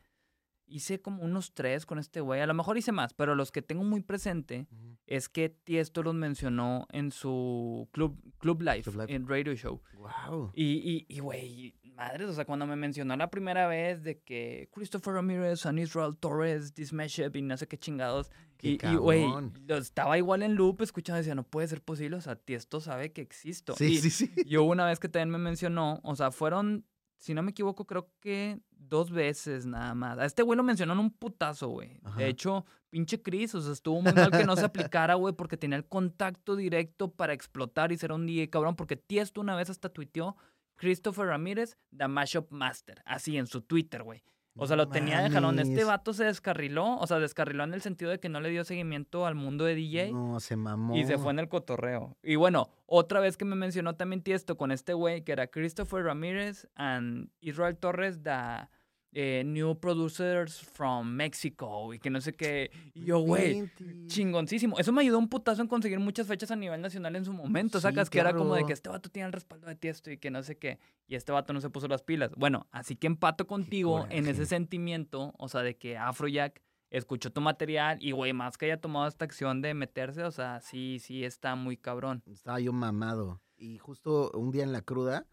hice 0.66 1.02
como 1.02 1.24
unos 1.24 1.54
tres 1.54 1.86
con 1.86 2.00
este 2.00 2.20
güey. 2.20 2.42
A 2.42 2.48
lo 2.48 2.54
mejor 2.54 2.78
hice 2.78 2.92
más, 2.92 3.14
pero 3.14 3.34
los 3.36 3.52
que 3.52 3.62
tengo 3.62 3.86
muy 3.86 4.02
presente 4.02 4.68
Ujú. 4.70 4.98
es 5.06 5.30
que 5.30 5.48
Tiesto 5.48 6.04
los 6.04 6.14
mencionó 6.16 6.86
en 6.92 7.12
su 7.12 7.88
Club, 7.94 8.18
Club 8.38 8.62
Life, 8.64 8.84
Club 8.92 9.02
Life. 9.02 9.14
en 9.16 9.26
Radio 9.28 9.56
Show. 9.56 9.82
Wow. 9.94 10.52
Y, 10.54 10.66
y, 10.66 11.06
y, 11.08 11.20
güey, 11.22 11.76
madres, 11.98 12.30
o 12.30 12.34
sea, 12.34 12.46
cuando 12.46 12.66
me 12.66 12.76
mencionó 12.76 13.18
la 13.18 13.30
primera 13.30 13.68
vez 13.68 14.04
de 14.04 14.20
que 14.20 14.70
Christopher 14.72 15.16
Ramirez 15.16 15.66
and 15.66 15.80
Israel 15.80 16.16
Torres, 16.18 16.74
this 16.74 16.94
mashup 16.94 17.36
y 17.36 17.42
no 17.42 17.58
sé 17.58 17.68
qué 17.68 17.78
chingados. 17.78 18.32
Qué 18.58 18.78
y, 18.82 18.96
güey, 18.96 19.26
estaba 19.68 20.18
igual 20.18 20.44
en 20.44 20.56
loop 20.56 20.82
escuchando 20.82 21.18
y 21.18 21.22
decía, 21.22 21.36
no 21.36 21.44
puede 21.44 21.68
ser 21.68 21.82
posible, 21.82 22.18
o 22.18 22.22
sea, 22.22 22.36
Tiesto 22.36 22.80
sabe 22.80 23.12
que 23.12 23.22
existo. 23.22 23.76
Sí, 23.76 23.94
y, 23.94 23.98
sí, 23.98 24.10
sí. 24.10 24.32
y 24.36 24.58
hubo 24.58 24.72
una 24.72 24.86
vez 24.86 25.00
que 25.00 25.10
también 25.10 25.30
me 25.30 25.38
mencionó, 25.38 26.00
o 26.04 26.16
sea, 26.16 26.32
fueron, 26.32 26.86
si 27.18 27.34
no 27.34 27.44
me 27.44 27.52
equivoco, 27.52 27.86
creo 27.86 28.10
que 28.20 28.60
dos 28.72 29.12
veces 29.12 29.66
nada 29.66 29.94
más. 29.94 30.18
A 30.18 30.26
este 30.26 30.44
güey 30.44 30.56
lo 30.56 30.64
mencionó 30.64 30.94
en 30.94 31.00
un 31.00 31.12
putazo, 31.12 31.70
güey. 31.70 32.00
De 32.16 32.28
hecho, 32.28 32.66
pinche 32.90 33.22
Chris, 33.22 33.54
o 33.56 33.62
sea, 33.62 33.74
estuvo 33.74 34.02
muy 34.02 34.14
mal 34.14 34.32
que 34.32 34.46
no 34.46 34.56
se 34.56 34.66
aplicara, 34.66 35.16
güey, 35.16 35.34
porque 35.34 35.58
tenía 35.58 35.78
el 35.78 35.86
contacto 35.86 36.56
directo 36.56 37.12
para 37.12 37.34
explotar 37.34 37.92
y 37.92 37.98
ser 37.98 38.12
un 38.12 38.26
DJ 38.26 38.50
cabrón, 38.50 38.76
porque 38.76 38.96
Tiesto 38.96 39.42
una 39.42 39.56
vez 39.56 39.70
hasta 39.70 39.90
tuiteó 39.90 40.36
Christopher 40.78 41.28
Ramírez, 41.28 41.78
The 41.96 42.08
Mashup 42.08 42.52
Master, 42.52 43.02
así 43.06 43.38
en 43.38 43.48
su 43.48 43.62
Twitter, 43.62 44.04
güey. 44.04 44.24
O 44.60 44.66
sea, 44.66 44.76
lo 44.76 44.90
tenía 44.90 45.22
de 45.22 45.30
jalón. 45.30 45.60
Este 45.60 45.84
vato 45.84 46.14
se 46.14 46.24
descarriló, 46.24 46.98
o 46.98 47.06
sea, 47.06 47.20
descarriló 47.20 47.64
en 47.64 47.74
el 47.74 47.82
sentido 47.82 48.10
de 48.10 48.20
que 48.20 48.28
no 48.28 48.40
le 48.42 48.50
dio 48.50 48.64
seguimiento 48.64 49.28
al 49.28 49.36
mundo 49.36 49.66
de 49.66 49.76
DJ. 49.76 50.12
No, 50.12 50.40
se 50.40 50.56
mamó. 50.56 50.96
Y 50.96 51.06
se 51.06 51.18
fue 51.18 51.32
en 51.32 51.40
el 51.40 51.48
cotorreo. 51.48 52.18
Y 52.24 52.38
bueno, 52.38 52.72
otra 52.88 53.20
vez 53.20 53.38
que 53.38 53.46
me 53.46 53.56
mencionó 53.56 53.96
también 53.96 54.24
Tiesto 54.24 54.58
con 54.58 54.72
este 54.72 54.94
güey 54.94 55.24
que 55.24 55.32
era 55.32 55.48
Christopher 55.48 56.04
Ramírez 56.04 56.68
and 56.76 57.30
Israel 57.40 57.78
Torres, 57.78 58.24
the 58.24 58.68
eh, 59.14 59.44
new 59.46 59.80
producers 59.80 60.62
from 60.62 61.08
Mexico 61.08 61.94
y 61.94 62.00
que 62.00 62.10
no 62.10 62.22
sé 62.22 62.34
qué. 62.34 62.72
Y 62.94 63.06
yo, 63.06 63.20
güey, 63.20 63.70
chingoncísimo. 64.08 64.78
Eso 64.78 64.92
me 64.92 65.02
ayudó 65.02 65.18
un 65.18 65.30
putazo 65.30 65.62
en 65.62 65.68
conseguir 65.68 66.00
muchas 66.00 66.28
fechas 66.28 66.52
a 66.52 66.56
nivel 66.56 66.82
nacional 66.82 67.16
en 67.16 67.26
su 67.26 67.34
momento. 67.34 67.80
Sí, 67.80 67.84
Sacas 67.84 68.10
que 68.10 68.20
era 68.20 68.34
como 68.34 68.56
de 68.56 68.66
que 68.66 68.74
este 68.74 68.90
vato 68.90 69.10
tiene 69.10 69.28
el 69.28 69.34
respaldo 69.34 69.68
de 69.68 69.76
Tiesto 69.76 70.12
y 70.12 70.18
que 70.18 70.30
no 70.30 70.44
sé 70.44 70.58
qué. 70.58 70.80
Y 71.08 71.16
este 71.16 71.32
vato 71.32 71.54
no 71.54 71.62
se 71.62 71.70
puso 71.70 71.88
las 71.88 72.04
pilas. 72.04 72.32
Bueno, 72.36 72.68
así 72.72 72.96
que 72.96 73.08
empato 73.08 73.48
contigo 73.48 74.06
en 74.10 74.28
ese 74.28 74.46
sentimiento, 74.46 75.34
o 75.38 75.48
sea, 75.48 75.62
de 75.62 75.78
que 75.78 75.98
Afrojack 75.98 76.62
escuchó 76.90 77.32
tu 77.32 77.42
material 77.42 77.98
y, 78.02 78.12
güey, 78.12 78.34
más 78.34 78.58
que 78.58 78.66
haya 78.66 78.80
tomado 78.80 79.08
esta 79.08 79.26
acción 79.26 79.62
de 79.62 79.74
meterse, 79.74 80.24
o 80.24 80.32
sea, 80.32 80.62
sí, 80.62 81.00
sí 81.00 81.24
está 81.24 81.56
muy 81.56 81.78
cabrón. 81.78 82.24
Estaba 82.26 82.60
yo 82.60 82.74
mamado. 82.74 83.42
Y 83.58 83.78
justo 83.78 84.32
un 84.36 84.52
día 84.52 84.64
en 84.64 84.72
la 84.72 84.82
cruda 84.82 85.26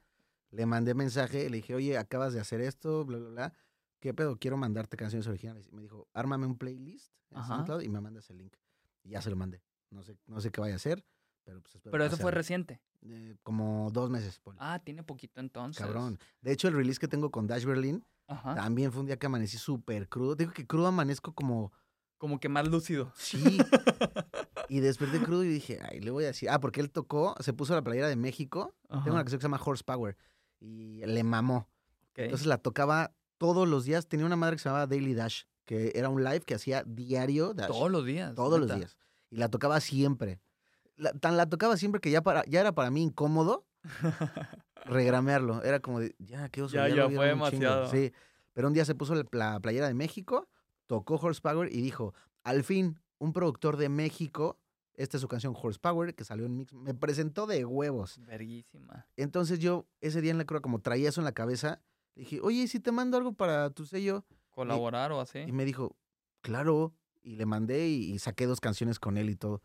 le 0.54 0.66
mandé 0.66 0.94
mensaje, 0.94 1.50
le 1.50 1.56
dije, 1.56 1.74
oye, 1.74 1.98
acabas 1.98 2.32
de 2.32 2.40
hacer 2.40 2.60
esto, 2.60 3.04
bla, 3.04 3.18
bla, 3.18 3.28
bla. 3.28 3.54
¿Qué 4.00 4.14
pedo? 4.14 4.36
Quiero 4.38 4.56
mandarte 4.56 4.96
canciones 4.96 5.26
originales. 5.26 5.68
Y 5.68 5.74
me 5.74 5.82
dijo, 5.82 6.08
ármame 6.12 6.46
un 6.46 6.56
playlist 6.56 7.12
en 7.30 7.38
Ajá. 7.38 7.48
SoundCloud 7.48 7.82
y 7.82 7.88
me 7.88 8.00
mandas 8.00 8.28
el 8.30 8.38
link. 8.38 8.54
Y 9.02 9.10
ya 9.10 9.22
se 9.22 9.30
lo 9.30 9.36
mandé. 9.36 9.62
No 9.90 10.02
sé, 10.02 10.16
no 10.26 10.40
sé 10.40 10.50
qué 10.50 10.60
vaya 10.60 10.74
a 10.74 10.76
hacer, 10.76 11.04
pero 11.44 11.60
pues 11.60 11.74
espero 11.74 11.92
Pero 11.92 12.04
eso 12.04 12.16
fue 12.16 12.30
reciente. 12.30 12.80
Eh, 13.02 13.36
como 13.42 13.90
dos 13.92 14.10
meses. 14.10 14.40
Ah, 14.58 14.80
tiene 14.82 15.02
poquito 15.02 15.40
entonces. 15.40 15.84
Cabrón. 15.84 16.18
De 16.40 16.52
hecho, 16.52 16.68
el 16.68 16.74
release 16.74 16.98
que 16.98 17.08
tengo 17.08 17.30
con 17.30 17.46
Dash 17.46 17.64
Berlin 17.64 18.04
Ajá. 18.26 18.54
también 18.54 18.92
fue 18.92 19.00
un 19.00 19.06
día 19.06 19.18
que 19.18 19.26
amanecí 19.26 19.58
súper 19.58 20.08
crudo. 20.08 20.34
Digo 20.36 20.52
que 20.52 20.66
crudo 20.66 20.86
amanezco 20.88 21.34
como 21.34 21.72
Como 22.18 22.40
que 22.40 22.48
más 22.48 22.66
lúcido. 22.68 23.12
Sí. 23.16 23.58
y 24.68 24.80
desperté 24.80 25.20
crudo 25.20 25.44
y 25.44 25.48
dije, 25.48 25.78
ay, 25.82 26.00
le 26.00 26.10
voy 26.10 26.24
a 26.24 26.28
decir. 26.28 26.48
Ah, 26.48 26.60
porque 26.60 26.80
él 26.80 26.90
tocó, 26.90 27.34
se 27.40 27.52
puso 27.52 27.74
la 27.74 27.82
playera 27.82 28.08
de 28.08 28.16
México. 28.16 28.74
Tengo 28.88 29.12
una 29.12 29.20
canción 29.24 29.38
que 29.38 29.42
se 29.42 29.48
llama 29.48 29.60
Horsepower. 29.62 30.16
Y 30.64 31.04
le 31.04 31.22
mamó. 31.24 31.68
Entonces 32.14 32.46
la 32.46 32.58
tocaba 32.58 33.12
todos 33.38 33.68
los 33.68 33.84
días. 33.84 34.06
Tenía 34.06 34.24
una 34.26 34.36
madre 34.36 34.56
que 34.56 34.62
se 34.62 34.68
llamaba 34.68 34.86
Daily 34.86 35.14
Dash, 35.14 35.42
que 35.64 35.92
era 35.94 36.08
un 36.08 36.22
live 36.24 36.40
que 36.40 36.54
hacía 36.54 36.82
diario 36.86 37.52
Dash. 37.54 37.66
Todos 37.68 37.90
los 37.90 38.04
días. 38.06 38.34
todos 38.34 38.58
los 38.60 38.74
días. 38.74 38.96
Y 39.30 39.36
la 39.36 39.48
tocaba 39.48 39.80
siempre. 39.80 40.40
La- 40.96 41.12
tan 41.12 41.36
la 41.36 41.46
tocaba 41.48 41.76
siempre 41.76 42.00
que 42.00 42.10
ya, 42.10 42.22
para, 42.22 42.44
ya 42.46 42.60
era 42.60 42.72
para 42.72 42.90
mí 42.90 43.02
incómodo 43.02 43.66
regramearlo. 44.86 45.62
Era 45.62 45.80
como 45.80 46.00
de, 46.00 46.14
ya, 46.18 46.48
qué 46.48 46.62
oso. 46.62 46.74
Ya, 46.76 46.88
ya 46.88 47.06
vi 47.06 47.16
fue 47.16 47.32
un 47.32 47.40
chingo". 47.40 47.46
demasiado. 47.50 47.90
Sí. 47.90 48.12
Pero 48.52 48.68
un 48.68 48.74
día 48.74 48.84
se 48.84 48.94
puso 48.94 49.14
la 49.32 49.60
playera 49.60 49.88
de 49.88 49.94
México, 49.94 50.48
tocó 50.86 51.16
Horsepower 51.16 51.72
y 51.72 51.80
dijo, 51.80 52.14
al 52.44 52.62
fin, 52.62 53.00
un 53.18 53.32
productor 53.32 53.76
de 53.76 53.88
México, 53.88 54.58
esta 54.94 55.16
es 55.16 55.20
su 55.20 55.28
canción 55.28 55.54
Horsepower, 55.60 56.14
que 56.14 56.24
salió 56.24 56.46
en 56.46 56.56
Mix, 56.56 56.72
me 56.72 56.94
presentó 56.94 57.46
de 57.46 57.64
huevos. 57.64 58.20
Verguísima. 58.26 59.06
Entonces 59.16 59.58
yo, 59.58 59.86
ese 60.00 60.20
día 60.20 60.30
en 60.30 60.38
la 60.38 60.44
cruda, 60.44 60.60
como 60.60 60.80
traía 60.80 61.08
eso 61.08 61.20
en 61.20 61.24
la 61.24 61.32
cabeza, 61.32 61.80
dije, 62.14 62.40
oye, 62.42 62.62
¿y 62.62 62.68
si 62.68 62.80
te 62.80 62.92
mando 62.92 63.16
algo 63.16 63.32
para 63.32 63.70
tu 63.70 63.86
sello? 63.86 64.24
Colaborar 64.50 65.12
o 65.12 65.20
así. 65.20 65.40
Y 65.40 65.52
me 65.52 65.64
dijo, 65.64 65.96
claro. 66.40 66.94
Y 67.22 67.36
le 67.36 67.46
mandé 67.46 67.88
y, 67.88 68.12
y 68.12 68.18
saqué 68.18 68.46
dos 68.46 68.60
canciones 68.60 68.98
con 68.98 69.16
él 69.16 69.30
y 69.30 69.34
todo. 69.36 69.62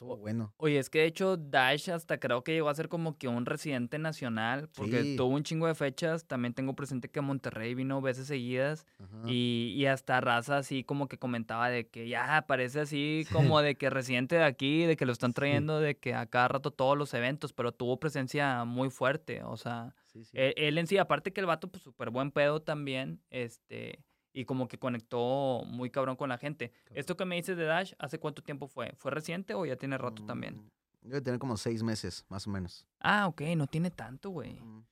Estuvo 0.00 0.16
bueno. 0.16 0.54
Oye, 0.56 0.78
es 0.78 0.88
que 0.88 1.00
de 1.00 1.04
hecho 1.04 1.36
Dash 1.36 1.90
hasta 1.90 2.18
creo 2.18 2.42
que 2.42 2.52
llegó 2.52 2.70
a 2.70 2.74
ser 2.74 2.88
como 2.88 3.18
que 3.18 3.28
un 3.28 3.44
residente 3.44 3.98
nacional, 3.98 4.70
porque 4.74 5.02
Sí. 5.04 5.16
tuvo 5.16 5.34
un 5.34 5.42
chingo 5.42 5.66
de 5.66 5.74
fechas. 5.74 6.24
También 6.26 6.54
tengo 6.54 6.74
presente 6.74 7.10
que 7.10 7.20
Monterrey 7.20 7.74
vino 7.74 8.00
veces 8.00 8.26
seguidas 8.26 8.86
y, 9.26 9.74
y 9.76 9.84
hasta 9.84 10.18
raza 10.22 10.56
así 10.56 10.84
como 10.84 11.06
que 11.06 11.18
comentaba 11.18 11.68
de 11.68 11.86
que 11.88 12.08
ya 12.08 12.46
parece 12.48 12.80
así 12.80 13.26
como 13.30 13.60
de 13.60 13.74
que 13.76 13.90
residente 13.90 14.36
de 14.36 14.44
aquí, 14.44 14.86
de 14.86 14.96
que 14.96 15.04
lo 15.04 15.12
están 15.12 15.32
Sí. 15.32 15.34
trayendo 15.34 15.80
de 15.80 15.98
que 15.98 16.14
a 16.14 16.24
cada 16.24 16.48
rato 16.48 16.70
todos 16.70 16.96
los 16.96 17.12
eventos, 17.12 17.52
pero 17.52 17.72
tuvo 17.72 18.00
presencia 18.00 18.64
muy 18.64 18.88
fuerte, 18.88 19.42
o 19.42 19.58
sea, 19.58 19.94
sí. 20.06 20.22
él, 20.32 20.54
él 20.56 20.78
en 20.78 20.86
sí, 20.86 20.96
aparte 20.96 21.34
que 21.34 21.40
el 21.42 21.46
vato 21.46 21.68
pues 21.68 21.82
súper 21.82 22.08
buen 22.08 22.30
pedo 22.30 22.62
también, 22.62 23.20
este, 23.28 24.02
y 24.32 24.44
como 24.44 24.68
que 24.68 24.78
conectó 24.78 25.62
muy 25.66 25.90
cabrón 25.90 26.16
con 26.16 26.28
la 26.28 26.38
gente. 26.38 26.72
Esto 26.90 27.16
que 27.16 27.24
me 27.24 27.36
dices 27.36 27.56
de 27.56 27.64
Dash, 27.64 27.92
¿hace 27.98 28.18
cuánto 28.18 28.42
tiempo 28.42 28.66
fue? 28.68 28.92
¿Fue 28.96 29.10
reciente 29.10 29.54
o 29.54 29.64
ya 29.66 29.76
tiene 29.76 29.98
rato 29.98 30.24
también? 30.24 30.56
Mm, 30.56 31.08
Debe 31.08 31.20
tener 31.22 31.40
como 31.40 31.56
seis 31.56 31.82
meses, 31.82 32.24
más 32.28 32.46
o 32.46 32.50
menos. 32.50 32.86
Ah, 33.00 33.26
ok, 33.26 33.40
no 33.56 33.66
tiene 33.66 33.90
tanto, 33.90 34.30
güey. 34.30 34.60
Mm. 34.60 34.84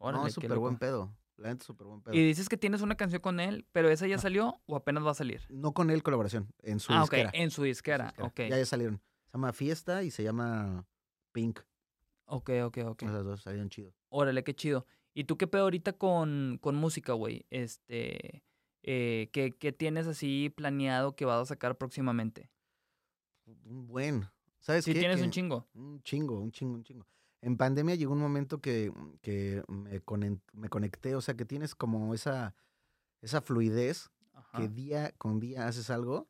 No, 0.00 0.30
súper 0.30 0.58
buen 0.58 0.76
pedo. 0.76 1.16
La 1.36 1.50
es 1.50 1.62
súper 1.62 1.86
buen 1.86 2.00
pedo. 2.00 2.14
Y 2.14 2.26
dices 2.26 2.48
que 2.48 2.56
tienes 2.56 2.80
una 2.80 2.94
canción 2.94 3.20
con 3.20 3.40
él, 3.40 3.66
pero 3.72 3.90
esa 3.90 4.06
ya 4.06 4.18
salió 4.18 4.60
o 4.66 4.76
apenas 4.76 5.04
va 5.04 5.10
a 5.10 5.14
salir. 5.14 5.42
No 5.50 5.72
con 5.72 5.90
él 5.90 6.02
colaboración, 6.02 6.48
en 6.62 6.80
su 6.80 6.92
ah, 6.92 7.02
ok, 7.04 7.10
disquera. 7.10 7.30
en 7.34 7.34
su 7.34 7.42
en 7.42 7.50
su 7.50 7.62
disquera. 7.64 8.14
disquera. 8.16 8.48
Ya, 8.48 8.58
ya 8.58 8.66
salieron. 8.66 9.02
Se 9.26 9.32
llama 9.32 9.52
Fiesta 9.52 10.02
y 10.02 10.10
se 10.10 10.22
llama 10.22 10.86
Pink. 11.32 11.60
ok, 12.26 12.50
ok, 12.64 12.78
ok. 12.86 13.02
Esas 13.02 13.24
dos 13.24 13.42
salieron 13.42 13.68
chido. 13.68 13.92
Órale, 14.08 14.44
qué 14.44 14.54
chido. 14.54 14.86
¿Y 15.12 15.24
tú 15.24 15.36
qué 15.36 15.46
pedo 15.46 15.62
ahorita 15.64 15.94
con, 15.94 16.58
con 16.60 16.74
música, 16.74 17.12
güey? 17.12 17.46
Este, 17.50 18.42
eh, 18.86 19.28
¿qué, 19.32 19.54
qué 19.56 19.72
tienes 19.72 20.06
así 20.06 20.50
planeado 20.56 21.14
que 21.16 21.24
vas 21.26 21.42
a 21.42 21.46
sacar 21.46 21.76
próximamente? 21.76 22.50
Un 23.64 23.86
buen. 23.86 24.26
¿Sabes 24.60 24.84
Sí, 24.84 24.92
qué? 24.94 25.00
tienes 25.00 25.18
Que- 25.18 25.22
un 25.24 25.30
chingo. 25.30 25.68
Un 25.74 26.02
chingo, 26.02 26.40
un 26.40 26.50
chingo, 26.50 26.74
un 26.74 26.82
chingo. 26.84 27.06
En 27.42 27.56
pandemia 27.56 27.94
llegó 27.94 28.12
un 28.14 28.18
momento 28.20 28.60
que, 28.60 28.92
que 29.20 29.62
me, 29.68 30.00
conecté, 30.68 31.14
o 31.14 31.20
sea, 31.20 31.36
que 31.36 31.44
tienes 31.44 31.74
como 31.74 32.14
esa, 32.14 32.56
esa 33.20 33.40
fluidez, 33.40 34.10
Ajá. 34.32 34.58
que 34.58 34.68
día 34.68 35.12
con 35.18 35.38
día 35.38 35.68
haces 35.68 35.90
algo. 35.90 36.28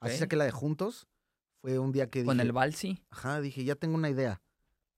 Así 0.00 0.18
saqué 0.18 0.36
la 0.36 0.44
de 0.44 0.50
juntos. 0.50 1.06
Fue 1.62 1.78
un 1.78 1.92
día 1.92 2.10
que 2.10 2.24
Con 2.24 2.36
dije, 2.36 2.46
el 2.46 2.52
Balsi. 2.52 3.02
ajá, 3.10 3.40
dije, 3.40 3.64
ya 3.64 3.74
tengo 3.76 3.94
una 3.94 4.10
idea. 4.10 4.42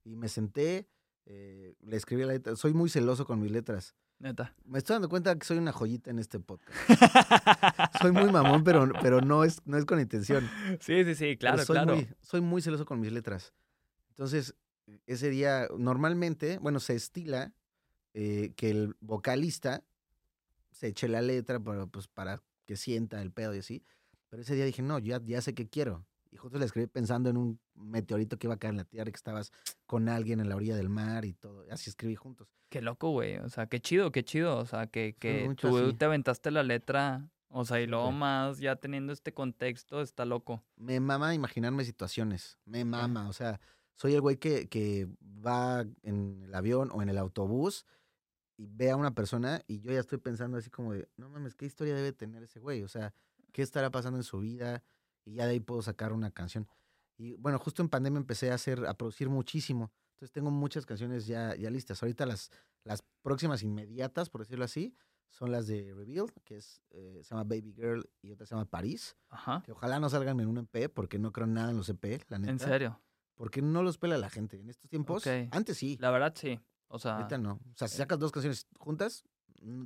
Y 0.05 0.17
me 0.17 0.29
senté, 0.29 0.89
eh, 1.27 1.75
le 1.81 1.97
escribí 1.97 2.23
la 2.25 2.33
letra. 2.33 2.57
Soy 2.57 2.75
muy 2.75 2.91
celoso 2.91 3.25
con 3.25 3.41
mis 3.41 3.51
letras. 3.53 3.95
Neta. 4.21 4.55
Me 4.67 4.79
estoy 4.79 4.95
dando 4.95 5.09
cuenta 5.09 5.37
que 5.39 5.47
soy 5.47 5.57
una 5.57 5.73
joyita 5.73 6.11
en 6.11 6.19
este 6.19 6.39
podcast. 6.39 6.79
Soy 8.03 8.13
muy 8.13 8.31
mamón, 8.31 8.63
pero, 8.65 8.91
pero 9.01 9.23
no, 9.23 9.45
es, 9.45 9.63
no 9.65 9.79
es 9.79 9.87
con 9.87 9.99
intención. 9.99 10.49
sí, 10.79 11.05
sí, 11.05 11.15
sí, 11.15 11.25
Pero 11.25 11.39
claro, 11.39 11.65
soy 11.65 11.75
claro. 11.75 11.95
Muy, 11.97 12.09
soy 12.21 12.41
muy 12.43 12.61
celoso 12.61 12.85
con 12.85 13.01
mis 13.01 13.13
letras. 13.13 13.55
Entonces, 14.11 14.55
ese 15.07 15.31
día, 15.31 15.69
normalmente, 15.77 16.59
bueno, 16.59 16.81
se 16.81 16.95
estila 16.95 17.55
eh, 18.13 18.53
que 18.57 18.71
el 18.71 18.95
vocalista 19.01 19.83
se 20.71 20.89
eche 20.89 21.09
la 21.09 21.23
letra 21.23 21.59
para, 21.59 21.87
pues, 21.87 22.07
para 22.07 22.43
que 22.67 22.77
sienta 22.77 23.23
el 23.23 23.33
pedo 23.33 23.55
y 23.55 23.61
así. 23.61 23.83
Pero 24.29 24.43
ese 24.43 24.55
día 24.55 24.67
dije, 24.67 24.83
no, 24.83 24.99
ya, 24.99 25.21
ya 25.25 25.41
sé 25.41 25.55
qué 25.55 25.67
quiero. 25.67 26.05
Y 26.31 26.37
justo 26.37 26.59
le 26.59 26.65
escribí 26.65 26.87
pensando 26.87 27.29
en 27.29 27.37
un 27.37 27.61
meteorito 27.75 28.39
que 28.39 28.47
iba 28.47 28.55
a 28.55 28.59
caer 28.59 28.73
en 28.73 28.79
la 28.79 28.85
Tierra 28.85 29.09
y 29.09 29.13
que 29.13 29.17
estabas 29.17 29.53
con 29.87 30.09
alguien 30.09 30.41
en 30.41 30.49
la 30.49 30.57
orilla 30.57 30.77
del 30.77 30.89
mar 30.89 31.25
y 31.25 31.33
todo. 31.33 31.65
Así 31.71 31.91
escribí 31.91 32.15
juntos. 32.15 32.49
Qué 32.69 32.81
loco, 32.81 33.11
güey. 33.11 33.39
O 33.39 33.49
sea, 33.49 33.67
qué 33.67 33.81
chido, 33.81 34.13
qué 34.13 34.23
chido. 34.23 34.59
O 34.59 34.67
sea, 34.67 34.87
que, 34.87 35.17
que 35.19 35.53
tú 35.61 35.77
así. 35.77 35.97
te 35.97 36.05
aventaste 36.05 36.51
la 36.51 36.63
letra. 36.63 37.29
O 37.49 37.65
sea, 37.65 37.81
y 37.81 37.87
luego 37.87 38.13
más 38.13 38.59
ya 38.59 38.77
teniendo 38.77 39.13
este 39.13 39.35
contexto, 39.35 40.01
está 40.03 40.25
loco. 40.25 40.63
Me 40.77 41.01
mama 41.01 41.35
imaginarme 41.35 41.85
situaciones. 41.85 42.59
Me 42.65 42.85
mama. 42.85 43.29
O 43.29 43.33
sea, 43.33 43.61
soy 43.97 44.15
el 44.15 44.21
güey 44.21 44.37
que, 44.37 44.69
que 44.69 45.09
va 45.45 45.85
en 46.03 46.43
el 46.45 46.55
avión 46.55 46.91
o 46.93 47.03
en 47.03 47.09
el 47.09 47.19
autobús 47.19 47.87
y 48.57 48.67
ve 48.67 48.91
a 48.91 48.97
una 48.97 49.15
persona 49.15 49.63
y 49.67 49.81
yo 49.81 49.91
ya 49.91 50.01
estoy 50.01 50.19
pensando 50.19 50.59
así 50.59 50.71
como 50.71 50.93
de, 50.93 51.09
no 51.17 51.29
mames, 51.29 51.55
¿qué 51.55 51.67
historia 51.67 51.95
debe 51.95 52.13
tener 52.13 52.43
ese 52.43 52.61
güey? 52.61 52.83
O 52.83 52.89
sea, 52.89 53.15
¿qué 53.53 53.63
estará 53.63 53.91
pasando 53.91 54.19
en 54.19 54.23
su 54.23 54.39
vida? 54.39 54.83
Y 55.25 55.35
ya 55.35 55.47
de 55.47 55.53
ahí 55.53 55.61
puedo 55.61 55.83
sacar 55.83 56.13
una 56.13 56.31
canción. 56.31 56.67
Y 57.17 57.35
bueno, 57.37 57.59
justo 57.59 57.83
en 57.83 57.89
pandemia 57.89 58.19
empecé 58.19 58.51
a 58.51 58.55
hacer, 58.55 58.87
a 58.87 58.95
producir 58.95 59.29
muchísimo. 59.29 59.93
Entonces 60.13 60.33
tengo 60.33 60.51
muchas 60.51 60.87
canciones 60.87 61.27
ya, 61.27 61.55
ya 61.55 61.71
listas. 61.71 62.03
Ahorita 62.03 62.27
las, 62.27 62.51
las 62.85 63.03
próximas 63.23 63.63
inmediatas, 63.63 64.31
por 64.31 64.41
decirlo 64.41 64.65
así, 64.65 64.95
son 65.29 65.53
las 65.53 65.67
de 65.67 65.95
Reveal, 65.95 66.27
que 66.45 66.57
es, 66.57 66.83
eh, 66.91 67.21
se 67.23 67.31
llama 67.31 67.45
Baby 67.45 67.73
Girl 67.73 68.11
y 68.21 68.33
otra 68.33 68.47
se 68.47 68.55
llama 68.55 68.65
París. 68.65 69.17
Ajá. 69.29 69.63
Que 69.65 69.73
ojalá 69.73 70.01
no 70.01 70.09
salgan 70.09 70.41
en 70.41 70.49
un 70.49 70.59
EP, 70.59 70.93
porque 70.93 71.19
no 71.19 71.33
creo 71.33 71.47
nada 71.47 71.71
en 71.71 71.77
los 71.77 71.89
EP, 71.89 72.23
la 72.29 72.39
neta. 72.39 72.53
En 72.53 72.59
serio. 72.59 73.01
Porque 73.35 73.63
no 73.63 73.83
los 73.83 73.97
pela 73.97 74.19
la 74.19 74.29
gente. 74.29 74.59
En 74.59 74.69
estos 74.69 74.91
tiempos, 74.91 75.27
Ok. 75.27 75.49
antes 75.53 75.79
sí, 75.79 75.97
La 76.01 76.11
verdad, 76.11 76.35
sí. 76.37 76.61
O 76.89 76.99
sea, 76.99 77.17
ahorita 77.17 77.39
no. 77.39 77.53
O 77.53 77.77
sea, 77.77 77.89
si 77.89 77.95
eh. 77.95 77.99
sacas 77.99 78.19
dos 78.19 78.33
canciones 78.33 78.67
juntas, 78.77 79.25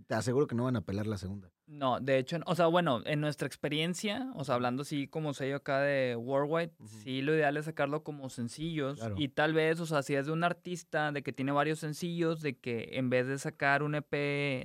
te 0.07 0.14
aseguro 0.14 0.47
que 0.47 0.55
no 0.55 0.64
van 0.64 0.77
a 0.77 0.81
pelar 0.83 1.07
la 1.07 1.18
segunda. 1.18 1.51
no, 1.66 1.99
de 2.01 2.18
hecho, 2.18 2.39
o 2.47 2.55
sea, 2.55 2.66
bueno, 2.66 3.01
en 3.07 3.20
nuestra 3.20 3.47
experiencia, 3.47 4.31
o 4.37 4.45
sea, 4.45 4.55
hablando 4.55 4.83
así 4.83 5.09
como 5.09 5.35
sello 5.35 5.57
acá 5.57 5.81
de 5.81 6.14
Worldwide, 6.16 6.72
Ujú. 6.79 6.89
sí 7.03 7.22
lo 7.22 7.35
ideal 7.35 7.57
es 7.57 7.64
sacarlo 7.64 8.05
como 8.05 8.31
sencillos. 8.31 8.99
Claro. 9.01 9.14
Y 9.18 9.29
tal 9.29 9.53
vez, 9.55 9.81
o 9.81 9.87
sea, 9.87 10.03
si 10.03 10.14
es 10.14 10.27
de 10.27 10.33
un 10.33 10.45
artista 10.45 11.11
de 11.12 11.22
que 11.22 11.33
tiene 11.33 11.53
varios 11.53 11.79
sencillos, 11.81 12.41
de 12.41 12.59
que 12.59 12.91
en 12.93 13.11
vez 13.11 13.27
de 13.27 13.39
sacar 13.39 13.83
un 13.83 13.95
EP 13.97 14.12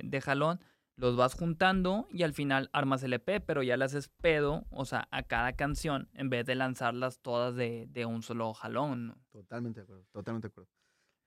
de 0.04 0.20
jalón, 0.22 0.60
los 0.96 1.16
vas 1.16 1.32
juntando 1.34 2.06
y 2.10 2.22
al 2.24 2.34
final 2.34 2.68
armas 2.74 3.02
el 3.02 3.14
EP, 3.14 3.40
pero 3.46 3.62
ya 3.62 3.76
le 3.78 3.86
haces 3.86 4.08
pedo, 4.20 4.66
o 4.70 4.84
sea, 4.84 5.08
a 5.10 5.22
cada 5.22 5.54
canción, 5.54 6.10
en 6.12 6.28
vez 6.28 6.44
de 6.44 6.54
lanzarlas 6.54 7.20
todas 7.20 7.54
de, 7.56 7.86
de 7.88 8.04
un 8.04 8.22
solo 8.22 8.52
jalón. 8.52 9.06
¿no? 9.08 9.18
Totalmente 9.30 9.80
de 9.80 9.84
acuerdo, 9.84 10.04
totalmente 10.12 10.48
de 10.48 10.52
acuerdo. 10.52 10.70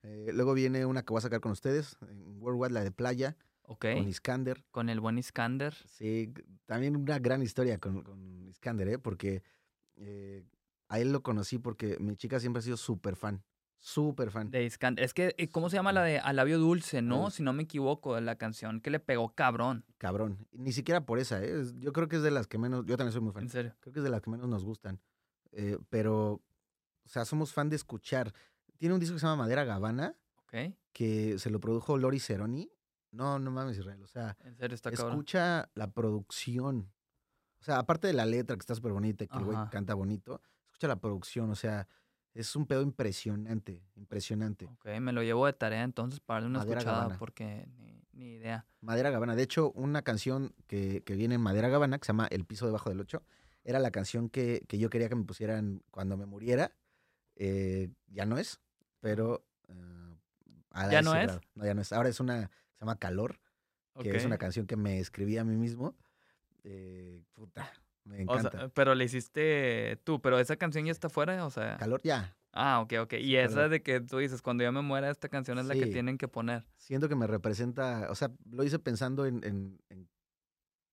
Eh, 0.04 0.30
luego 0.32 0.54
viene 0.54 0.86
una 0.86 1.02
que 1.02 1.10
voy 1.12 1.18
a 1.18 1.22
sacar 1.22 1.40
con 1.40 1.50
ustedes, 1.50 1.96
en 2.08 2.40
Worldwide, 2.40 2.72
la 2.72 2.84
de 2.84 2.92
Playa, 2.92 3.36
Ok. 3.66 3.86
con 3.94 4.08
Iskander. 4.08 4.64
Con 4.70 4.88
el 4.88 5.00
buen 5.00 5.18
Iskander. 5.18 5.74
Sí, 5.86 6.32
también 6.66 6.96
una 6.96 7.18
gran 7.18 7.42
historia 7.42 7.78
con, 7.78 8.02
con 8.02 8.46
Iskander, 8.48 8.88
¿eh? 8.88 8.98
Porque 8.98 9.42
eh, 9.96 10.44
a 10.88 10.98
él 11.00 11.12
lo 11.12 11.22
conocí 11.22 11.58
porque 11.58 11.96
mi 11.98 12.16
chica 12.16 12.38
siempre 12.40 12.58
ha 12.60 12.62
sido 12.62 12.76
súper 12.76 13.16
fan, 13.16 13.42
súper 13.78 14.30
fan. 14.30 14.50
De 14.50 14.64
Iskander. 14.64 15.04
Es 15.04 15.14
que, 15.14 15.34
eh, 15.38 15.48
¿cómo 15.48 15.70
se 15.70 15.76
llama 15.76 15.92
la 15.92 16.02
de 16.02 16.18
Al 16.18 16.36
labio 16.36 16.58
dulce, 16.58 17.00
no? 17.02 17.30
Si 17.30 17.42
no 17.42 17.52
me 17.52 17.62
equivoco, 17.62 18.20
la 18.20 18.36
canción 18.36 18.80
que 18.80 18.90
le 18.90 19.00
pegó 19.00 19.34
cabrón. 19.34 19.84
Cabrón. 19.98 20.46
Ni 20.52 20.72
siquiera 20.72 21.06
por 21.06 21.18
esa, 21.18 21.42
¿eh? 21.42 21.62
Yo 21.78 21.92
creo 21.92 22.08
que 22.08 22.16
es 22.16 22.22
de 22.22 22.30
las 22.30 22.46
que 22.46 22.58
menos, 22.58 22.84
yo 22.86 22.96
también 22.96 23.12
soy 23.12 23.22
muy 23.22 23.32
fan. 23.32 23.44
En 23.44 23.48
serio. 23.50 23.74
Creo 23.80 23.92
que 23.92 24.00
es 24.00 24.04
de 24.04 24.10
las 24.10 24.20
que 24.20 24.30
menos 24.30 24.48
nos 24.48 24.64
gustan. 24.64 25.00
Eh, 25.52 25.78
pero, 25.88 26.32
o 27.04 27.08
sea, 27.08 27.24
somos 27.24 27.52
fan 27.52 27.70
de 27.70 27.76
escuchar. 27.76 28.32
Tiene 28.78 28.92
un 28.94 29.00
disco 29.00 29.14
que 29.14 29.20
se 29.20 29.26
llama 29.26 29.44
Madera 29.44 29.64
Gavana, 29.64 30.16
Ok. 30.44 30.74
que 30.92 31.38
se 31.38 31.48
lo 31.50 31.60
produjo 31.60 31.96
Lori 31.96 32.18
Ceroni. 32.20 32.70
No, 33.14 33.38
no 33.38 33.50
mames, 33.50 33.78
Israel. 33.78 34.02
O 34.02 34.06
sea, 34.06 34.36
En 34.44 34.56
serio, 34.56 34.74
está 34.74 34.90
cabrón. 34.90 35.12
escucha 35.12 35.70
la 35.74 35.90
producción. 35.92 36.92
O 37.60 37.64
sea, 37.64 37.78
aparte 37.78 38.06
de 38.08 38.12
la 38.12 38.26
letra 38.26 38.56
que 38.56 38.60
está 38.60 38.74
súper 38.74 38.92
bonita 38.92 39.24
y 39.24 39.28
que 39.28 39.38
el 39.38 39.44
güey 39.44 39.56
canta 39.70 39.94
bonito, 39.94 40.42
escucha 40.66 40.88
la 40.88 40.96
producción. 40.96 41.50
O 41.50 41.54
sea, 41.54 41.88
es 42.34 42.54
un 42.56 42.66
pedo 42.66 42.82
impresionante, 42.82 43.82
impresionante. 43.94 44.66
Ok, 44.66 44.86
me 45.00 45.12
lo 45.12 45.22
llevo 45.22 45.46
de 45.46 45.52
tarea 45.54 45.82
entonces 45.82 46.20
para 46.20 46.36
darle 46.40 46.50
una 46.50 46.58
Madera 46.60 46.78
escuchada 46.80 46.98
Gavana. 47.02 47.18
porque 47.18 47.68
ni, 47.78 48.02
ni 48.12 48.32
idea. 48.34 48.66
Madera 48.80 49.10
Gavana. 49.10 49.34
De 49.34 49.42
hecho, 49.44 49.70
una 49.72 50.02
canción 50.02 50.54
que, 50.66 51.02
que 51.04 51.14
viene 51.14 51.36
en 51.36 51.40
Madera 51.40 51.68
Gavana, 51.68 51.98
que 51.98 52.04
se 52.04 52.12
llama 52.12 52.26
El 52.26 52.44
piso 52.44 52.66
debajo 52.66 52.90
del 52.90 53.00
ocho, 53.00 53.22
era 53.62 53.78
la 53.78 53.90
canción 53.90 54.28
que, 54.28 54.64
que 54.68 54.78
yo 54.78 54.90
quería 54.90 55.08
que 55.08 55.14
me 55.14 55.24
pusieran 55.24 55.82
cuando 55.90 56.16
me 56.18 56.26
muriera. 56.26 56.72
Eh, 57.36 57.88
ya 58.08 58.26
no 58.26 58.36
es, 58.36 58.60
pero... 59.00 59.46
eh, 59.68 60.16
¿Ya 60.90 61.02
no 61.02 61.14
es? 61.14 61.40
No, 61.54 61.64
ya 61.64 61.72
no 61.72 61.80
es. 61.80 61.92
Ahora 61.92 62.08
es 62.10 62.20
una... 62.20 62.50
Se 62.84 62.88
llama 62.90 62.98
Calor, 62.98 63.40
que 64.02 64.10
es 64.16 64.24
una 64.26 64.36
canción 64.36 64.66
que 64.66 64.76
me 64.76 64.98
escribí 65.00 65.38
a 65.38 65.44
mí 65.44 65.56
mismo. 65.56 65.96
Eh, 66.64 67.22
puta, 67.32 67.72
me 68.04 68.24
O 68.26 68.38
sea, 68.38 68.40
encanta. 68.50 68.68
pero 68.74 68.94
le 68.94 69.04
hiciste 69.04 69.98
tú, 70.04 70.20
pero 70.20 70.38
esa 70.38 70.56
canción 70.56 70.84
ya 70.84 70.92
está 70.92 71.08
fuera, 71.08 71.46
o 71.46 71.50
sea. 71.50 71.78
Calor, 71.78 72.02
ya. 72.02 72.36
Ah, 72.52 72.80
ok, 72.80 72.92
ok. 73.02 73.12
Y 73.14 73.16
Sí, 73.24 73.36
esa 73.36 73.68
de 73.68 73.82
que 73.82 74.00
tú 74.00 74.18
dices, 74.18 74.42
cuando 74.42 74.62
yo 74.64 74.70
me 74.72 74.82
muera, 74.82 75.10
esta 75.10 75.28
canción 75.30 75.58
es 75.58 75.64
la 75.66 75.74
que 75.74 75.86
tienen 75.86 76.18
que 76.18 76.28
poner. 76.28 76.64
Siento 76.76 77.08
que 77.08 77.16
me 77.16 77.26
representa, 77.26 78.08
o 78.10 78.14
sea, 78.14 78.30
lo 78.50 78.62
hice 78.64 78.78
pensando 78.78 79.24
en, 79.26 79.42
en- 79.44 79.80
en 79.88 80.08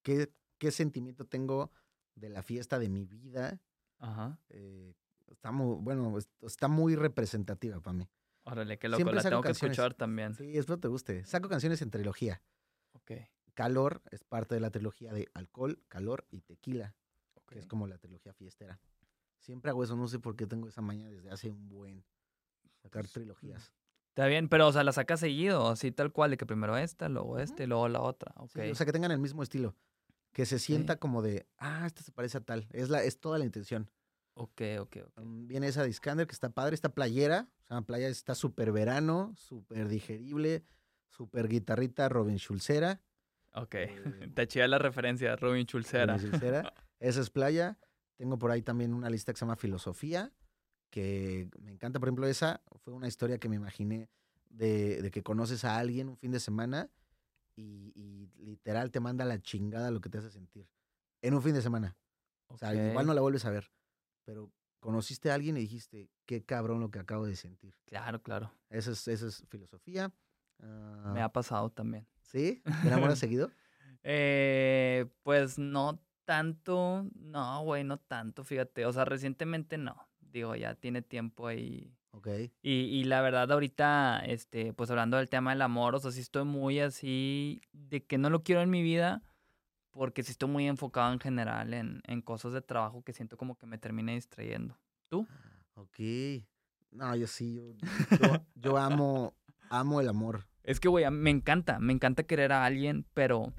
qué, 0.02 0.32
qué 0.58 0.70
sentimiento 0.70 1.26
tengo 1.26 1.70
de 2.14 2.30
la 2.30 2.42
fiesta 2.42 2.78
de 2.78 2.88
mi 2.88 3.04
vida. 3.04 3.60
Ajá. 3.98 4.38
eh, 4.48 4.94
está 5.28 5.52
muy, 5.52 5.76
bueno, 5.80 6.16
es- 6.18 6.28
está 6.42 6.68
muy 6.68 6.96
representativa 6.96 7.80
para 7.80 7.94
mí. 7.98 8.08
Órale, 8.44 8.78
qué 8.78 8.88
loco. 8.88 8.98
Siempre 8.98 9.14
La 9.16 9.22
saco 9.22 9.30
tengo 9.30 9.42
que 9.42 9.48
canciones. 9.48 9.78
escuchar 9.78 9.94
también. 9.94 10.34
Sí, 10.34 10.56
espero 10.58 10.78
te 10.78 10.88
guste. 10.88 11.24
Saco 11.24 11.48
canciones 11.48 11.80
en 11.82 11.90
trilogía. 11.90 12.42
Ok. 12.92 13.12
Calor 13.54 14.02
es 14.10 14.24
parte 14.24 14.54
de 14.54 14.60
la 14.60 14.70
trilogía 14.70 15.12
de 15.12 15.28
alcohol, 15.34 15.82
calor 15.88 16.26
y 16.30 16.40
tequila, 16.40 16.96
ok. 17.34 17.52
que 17.52 17.58
es 17.58 17.66
como 17.66 17.86
la 17.86 17.98
trilogía 17.98 18.32
fiestera. 18.32 18.80
Siempre 19.38 19.70
hago 19.70 19.84
eso, 19.84 19.94
no 19.96 20.08
sé 20.08 20.18
por 20.18 20.36
qué 20.36 20.46
tengo 20.46 20.68
esa 20.68 20.80
maña 20.80 21.08
desde 21.08 21.30
hace 21.30 21.50
un 21.50 21.68
buen. 21.68 22.04
Sacar 22.82 23.06
trilogías. 23.06 23.72
Está 24.08 24.26
bien, 24.26 24.48
pero 24.48 24.68
o 24.68 24.72
sea, 24.72 24.84
la 24.84 24.92
sacas 24.92 25.20
seguido, 25.20 25.68
así 25.68 25.92
tal 25.92 26.12
cual, 26.12 26.30
de 26.32 26.36
que 26.36 26.46
primero 26.46 26.76
esta, 26.76 27.08
luego 27.08 27.38
esta 27.38 27.62
y 27.62 27.66
luego 27.66 27.88
la 27.88 28.00
otra. 28.00 28.32
Ok. 28.36 28.50
Sí, 28.54 28.70
o 28.70 28.74
sea, 28.74 28.86
que 28.86 28.92
tengan 28.92 29.10
el 29.10 29.18
mismo 29.18 29.42
estilo. 29.42 29.74
Que 30.32 30.46
se 30.46 30.58
sienta 30.58 30.96
como 30.96 31.20
de, 31.22 31.46
ah, 31.58 31.84
esta 31.86 32.02
se 32.02 32.10
parece 32.12 32.38
a 32.38 32.40
tal. 32.40 32.66
Es, 32.72 32.88
la, 32.88 33.02
es 33.04 33.20
toda 33.20 33.38
la 33.38 33.44
intención. 33.44 33.90
ok, 34.34 34.62
ok, 34.80 34.96
ok. 35.06 35.18
Um, 35.20 35.46
Viene 35.46 35.66
esa 35.66 35.82
de 35.82 35.90
Iskander 35.90 36.26
que 36.26 36.32
está 36.32 36.48
padre, 36.50 36.74
esta 36.74 36.94
playera. 36.94 37.50
La 37.72 37.82
playa 37.82 38.08
está 38.08 38.34
súper 38.34 38.70
verano, 38.70 39.32
súper 39.34 39.88
digerible, 39.88 40.64
súper 41.08 41.48
guitarrita 41.48 42.08
Robin 42.08 42.38
Schulzera. 42.38 43.00
Ok. 43.54 43.74
Eh, 43.74 43.94
Te 44.34 44.46
chida 44.46 44.68
la 44.68 44.78
referencia, 44.78 45.36
Robin 45.36 45.64
Chulcera. 45.64 46.16
Robin 46.16 46.30
Schulzera. 46.30 46.74
Esa 47.00 47.20
es 47.20 47.30
playa. 47.30 47.78
Tengo 48.16 48.38
por 48.38 48.50
ahí 48.50 48.62
también 48.62 48.92
una 48.92 49.08
lista 49.08 49.32
que 49.32 49.38
se 49.38 49.44
llama 49.46 49.56
Filosofía, 49.56 50.32
que 50.90 51.48
me 51.60 51.70
encanta. 51.72 51.98
Por 51.98 52.08
ejemplo, 52.08 52.26
esa 52.26 52.62
fue 52.84 52.92
una 52.92 53.08
historia 53.08 53.38
que 53.38 53.48
me 53.48 53.56
imaginé 53.56 54.10
de, 54.50 55.00
de 55.00 55.10
que 55.10 55.22
conoces 55.22 55.64
a 55.64 55.78
alguien 55.78 56.10
un 56.10 56.16
fin 56.18 56.30
de 56.30 56.40
semana 56.40 56.90
y, 57.56 57.92
y 57.94 58.30
literal 58.44 58.90
te 58.90 59.00
manda 59.00 59.24
la 59.24 59.40
chingada 59.40 59.90
lo 59.90 60.00
que 60.00 60.10
te 60.10 60.18
hace 60.18 60.30
sentir. 60.30 60.68
En 61.22 61.34
un 61.34 61.42
fin 61.42 61.54
de 61.54 61.62
semana. 61.62 61.96
O 62.48 62.58
sea, 62.58 62.74
igual 62.74 63.06
no 63.06 63.14
la 63.14 63.22
vuelves 63.22 63.46
a 63.46 63.50
ver, 63.50 63.72
pero 64.24 64.52
conociste 64.82 65.30
a 65.30 65.34
alguien 65.34 65.56
y 65.56 65.60
dijiste, 65.60 66.10
qué 66.26 66.44
cabrón 66.44 66.80
lo 66.80 66.90
que 66.90 66.98
acabo 66.98 67.24
de 67.24 67.36
sentir. 67.36 67.72
Claro, 67.86 68.20
claro. 68.20 68.52
Esa 68.68 68.90
es, 68.90 69.06
esa 69.06 69.28
es 69.28 69.44
filosofía. 69.48 70.08
Me 70.58 71.20
Ah, 71.20 71.24
ha 71.24 71.32
pasado 71.32 71.70
también. 71.70 72.06
¿Sí? 72.22 72.60
¿Te 72.82 72.88
enamoras 72.88 73.18
seguido? 73.20 73.50
Eh, 74.02 75.06
pues 75.22 75.58
no 75.58 76.02
tanto, 76.24 77.06
no, 77.14 77.62
güey, 77.62 77.84
no 77.84 77.98
tanto, 77.98 78.44
fíjate. 78.44 78.84
O 78.86 78.92
sea, 78.92 79.04
recientemente 79.04 79.78
no. 79.78 79.96
Digo, 80.20 80.54
ya 80.56 80.74
tiene 80.74 81.00
tiempo 81.02 81.46
ahí. 81.46 81.96
Ok. 82.10 82.28
Y, 82.62 82.72
y 82.72 83.04
la 83.04 83.20
verdad, 83.22 83.50
ahorita, 83.52 84.20
este, 84.26 84.72
pues 84.72 84.90
hablando 84.90 85.16
del 85.16 85.28
tema 85.28 85.52
del 85.52 85.62
amor, 85.62 85.94
o 85.94 85.98
sea, 86.00 86.10
sí 86.10 86.20
estoy 86.20 86.44
muy 86.44 86.80
así 86.80 87.60
de 87.72 88.04
que 88.04 88.18
no 88.18 88.30
lo 88.30 88.42
quiero 88.42 88.60
en 88.62 88.70
mi 88.70 88.82
vida, 88.82 89.22
porque 89.92 90.22
sí 90.22 90.32
estoy 90.32 90.48
muy 90.48 90.66
enfocado 90.66 91.12
en 91.12 91.20
general 91.20 91.72
en, 91.74 92.02
en 92.06 92.20
cosas 92.22 92.52
de 92.52 92.60
trabajo 92.62 93.02
que 93.02 93.12
siento 93.12 93.36
como 93.36 93.56
que 93.56 93.66
me 93.66 93.78
termina 93.78 94.12
distrayendo. 94.12 94.76
¿Tú? 95.08 95.26
Ok. 95.74 95.98
No, 96.90 97.14
yo 97.16 97.26
sí, 97.26 97.54
yo, 97.54 97.72
yo, 98.20 98.46
yo 98.54 98.76
amo, 98.76 99.34
amo 99.70 100.00
el 100.00 100.08
amor. 100.08 100.46
Es 100.64 100.78
que, 100.80 100.88
güey, 100.88 101.08
me 101.10 101.30
encanta, 101.30 101.78
me 101.78 101.92
encanta 101.92 102.22
querer 102.24 102.52
a 102.52 102.64
alguien, 102.64 103.06
pero. 103.14 103.52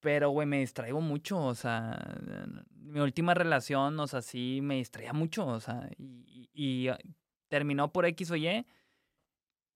Pero, 0.00 0.30
güey, 0.30 0.46
me 0.46 0.60
distraigo 0.60 1.00
mucho, 1.00 1.38
o 1.42 1.54
sea. 1.54 1.98
Mi 2.70 3.00
última 3.00 3.34
relación, 3.34 3.98
o 3.98 4.06
sea, 4.06 4.22
sí 4.22 4.60
me 4.62 4.76
distraía 4.76 5.12
mucho, 5.12 5.46
o 5.46 5.58
sea, 5.60 5.88
y, 5.98 6.48
y- 6.54 6.84
y, 6.84 6.88
ah, 6.88 6.98
terminó 7.48 7.92
por 7.92 8.06
X 8.06 8.30
o 8.30 8.36
Y. 8.36 8.64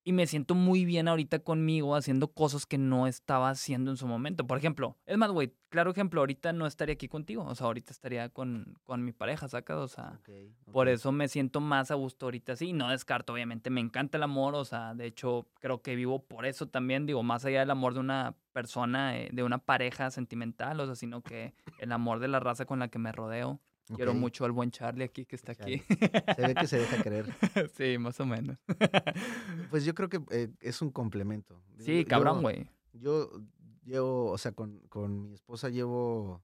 Y 0.02 0.12
me 0.12 0.26
siento 0.26 0.54
muy 0.54 0.84
bien 0.84 1.08
ahorita 1.08 1.40
conmigo 1.40 1.94
haciendo 1.94 2.28
cosas 2.28 2.64
que 2.64 2.78
no 2.78 3.06
estaba 3.06 3.50
haciendo 3.50 3.90
en 3.90 3.96
su 3.96 4.06
momento. 4.06 4.46
Por 4.46 4.56
ejemplo, 4.56 4.96
es 5.04 5.18
más, 5.18 5.30
güey, 5.30 5.52
claro 5.68 5.90
ejemplo, 5.90 6.20
ahorita 6.20 6.52
no 6.52 6.66
estaría 6.66 6.94
aquí 6.94 7.06
contigo, 7.08 7.44
o 7.44 7.54
sea, 7.54 7.66
ahorita 7.66 7.92
estaría 7.92 8.28
con, 8.30 8.78
con 8.84 9.04
mi 9.04 9.12
pareja, 9.12 9.48
¿sacas? 9.48 9.76
O 9.76 9.88
sea. 9.88 10.20
Por 10.72 10.88
eso 10.88 11.12
me 11.12 11.28
siento 11.28 11.60
más 11.60 11.90
a 11.90 11.94
gusto 11.94 12.26
ahorita 12.26 12.56
sí. 12.56 12.72
No 12.72 12.88
descarto, 12.88 13.34
obviamente, 13.34 13.68
me 13.68 13.80
encanta 13.80 14.16
el 14.16 14.22
amor. 14.22 14.54
O 14.54 14.64
sea, 14.64 14.94
de 14.94 15.06
hecho, 15.06 15.48
creo 15.60 15.82
que 15.82 15.94
vivo 15.94 16.24
por 16.24 16.46
eso 16.46 16.66
también. 16.66 17.06
Digo, 17.06 17.22
más 17.22 17.44
allá 17.44 17.60
del 17.60 17.70
amor 17.70 17.94
de 17.94 18.00
una 18.00 18.36
persona, 18.52 19.18
eh, 19.18 19.28
de 19.32 19.42
una 19.42 19.58
pareja 19.58 20.10
sentimental, 20.10 20.80
o 20.80 20.86
sea, 20.86 20.94
sino 20.94 21.22
que 21.22 21.54
el 21.78 21.92
amor 21.92 22.20
de 22.20 22.28
la 22.28 22.40
raza 22.40 22.64
con 22.64 22.78
la 22.78 22.88
que 22.88 22.98
me 22.98 23.12
rodeo. 23.12 23.60
Quiero 23.96 24.14
mucho 24.14 24.44
al 24.44 24.52
buen 24.52 24.70
Charlie 24.70 25.04
aquí 25.04 25.24
que 25.24 25.36
está 25.36 25.52
aquí. 25.52 25.78
Se 26.36 26.46
ve 26.46 26.54
que 26.54 26.66
se 26.66 26.78
deja 26.78 27.02
querer. 27.02 27.26
sí, 27.76 27.98
más 27.98 28.18
o 28.20 28.26
menos. 28.26 28.58
Pues 29.70 29.84
yo 29.84 29.94
creo 29.94 30.08
que 30.08 30.20
eh, 30.30 30.48
es 30.60 30.80
un 30.82 30.90
complemento. 30.90 31.62
Sí, 31.78 32.02
yo- 32.02 32.08
cabrón, 32.08 32.42
güey. 32.42 32.68
Yo 32.92 33.30
llevo, 33.84 34.30
o 34.30 34.38
sea, 34.38 34.52
con, 34.52 34.78
con 34.88 35.22
mi 35.28 35.34
esposa 35.34 35.68
llevo 35.68 36.42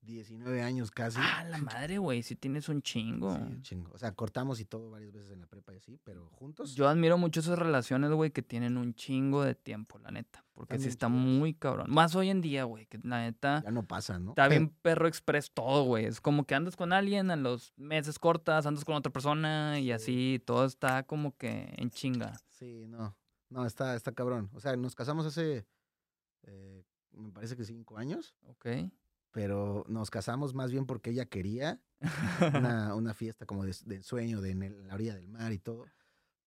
19 0.00 0.62
años 0.62 0.90
casi. 0.90 1.18
Ah, 1.20 1.44
la 1.44 1.58
madre, 1.58 1.98
güey, 1.98 2.22
sí 2.22 2.34
tienes 2.36 2.68
un 2.68 2.80
chingo. 2.82 3.34
Sí, 3.34 3.42
un 3.42 3.62
chingo. 3.62 3.90
O 3.92 3.98
sea, 3.98 4.12
cortamos 4.12 4.60
y 4.60 4.64
todo 4.64 4.90
varias 4.90 5.12
veces 5.12 5.30
en 5.32 5.40
la 5.40 5.46
prepa 5.46 5.74
y 5.74 5.76
así, 5.76 5.98
pero 6.04 6.28
juntos. 6.30 6.74
Yo 6.74 6.88
admiro 6.88 7.18
mucho 7.18 7.40
esas 7.40 7.58
relaciones, 7.58 8.10
güey, 8.12 8.30
que 8.30 8.42
tienen 8.42 8.76
un 8.78 8.94
chingo 8.94 9.44
de 9.44 9.54
tiempo, 9.54 9.98
la 9.98 10.10
neta. 10.10 10.44
Porque 10.54 10.78
sí 10.78 10.88
está 10.88 11.08
muy 11.08 11.54
cabrón. 11.54 11.90
Más 11.90 12.14
hoy 12.16 12.30
en 12.30 12.40
día, 12.40 12.64
güey, 12.64 12.86
que 12.86 12.98
la 13.02 13.20
neta... 13.22 13.62
ya 13.64 13.70
no 13.70 13.86
pasa, 13.86 14.18
¿no? 14.18 14.30
Está 14.30 14.48
bien 14.48 14.70
perro 14.82 15.06
express 15.06 15.52
todo, 15.52 15.84
güey. 15.84 16.06
Es 16.06 16.20
como 16.20 16.44
que 16.46 16.54
andas 16.54 16.74
con 16.74 16.92
alguien, 16.92 17.30
a 17.30 17.36
los 17.36 17.72
meses 17.76 18.18
cortas, 18.18 18.66
andas 18.66 18.84
con 18.84 18.94
otra 18.96 19.12
persona 19.12 19.78
y 19.78 19.84
Sí. 19.84 19.92
así, 19.92 20.42
todo 20.44 20.64
está 20.64 21.02
como 21.04 21.36
que 21.36 21.72
en 21.76 21.90
chinga. 21.90 22.32
Sí, 22.48 22.86
no. 22.88 23.16
No, 23.50 23.66
está, 23.66 23.94
está 23.94 24.12
cabrón. 24.12 24.50
O 24.52 24.60
sea, 24.60 24.76
nos 24.76 24.94
casamos 24.94 25.24
hace, 25.26 25.66
eh, 26.42 26.82
me 27.12 27.30
parece 27.30 27.56
que 27.56 27.64
cinco 27.64 27.96
años, 27.98 28.34
¿Ok? 28.46 28.66
Pero 29.38 29.84
nos 29.86 30.10
casamos 30.10 30.52
más 30.52 30.72
bien 30.72 30.84
porque 30.84 31.10
ella 31.10 31.24
quería 31.26 31.80
una, 32.54 32.96
una 32.96 33.14
fiesta 33.14 33.46
como 33.46 33.64
de, 33.64 33.72
de 33.84 33.94
ensueño 33.94 34.40
de 34.40 34.50
en 34.50 34.62
el- 34.64 34.88
la 34.88 34.94
orilla 34.94 35.14
del 35.14 35.28
mar 35.28 35.52
y 35.52 35.60
todo. 35.60 35.86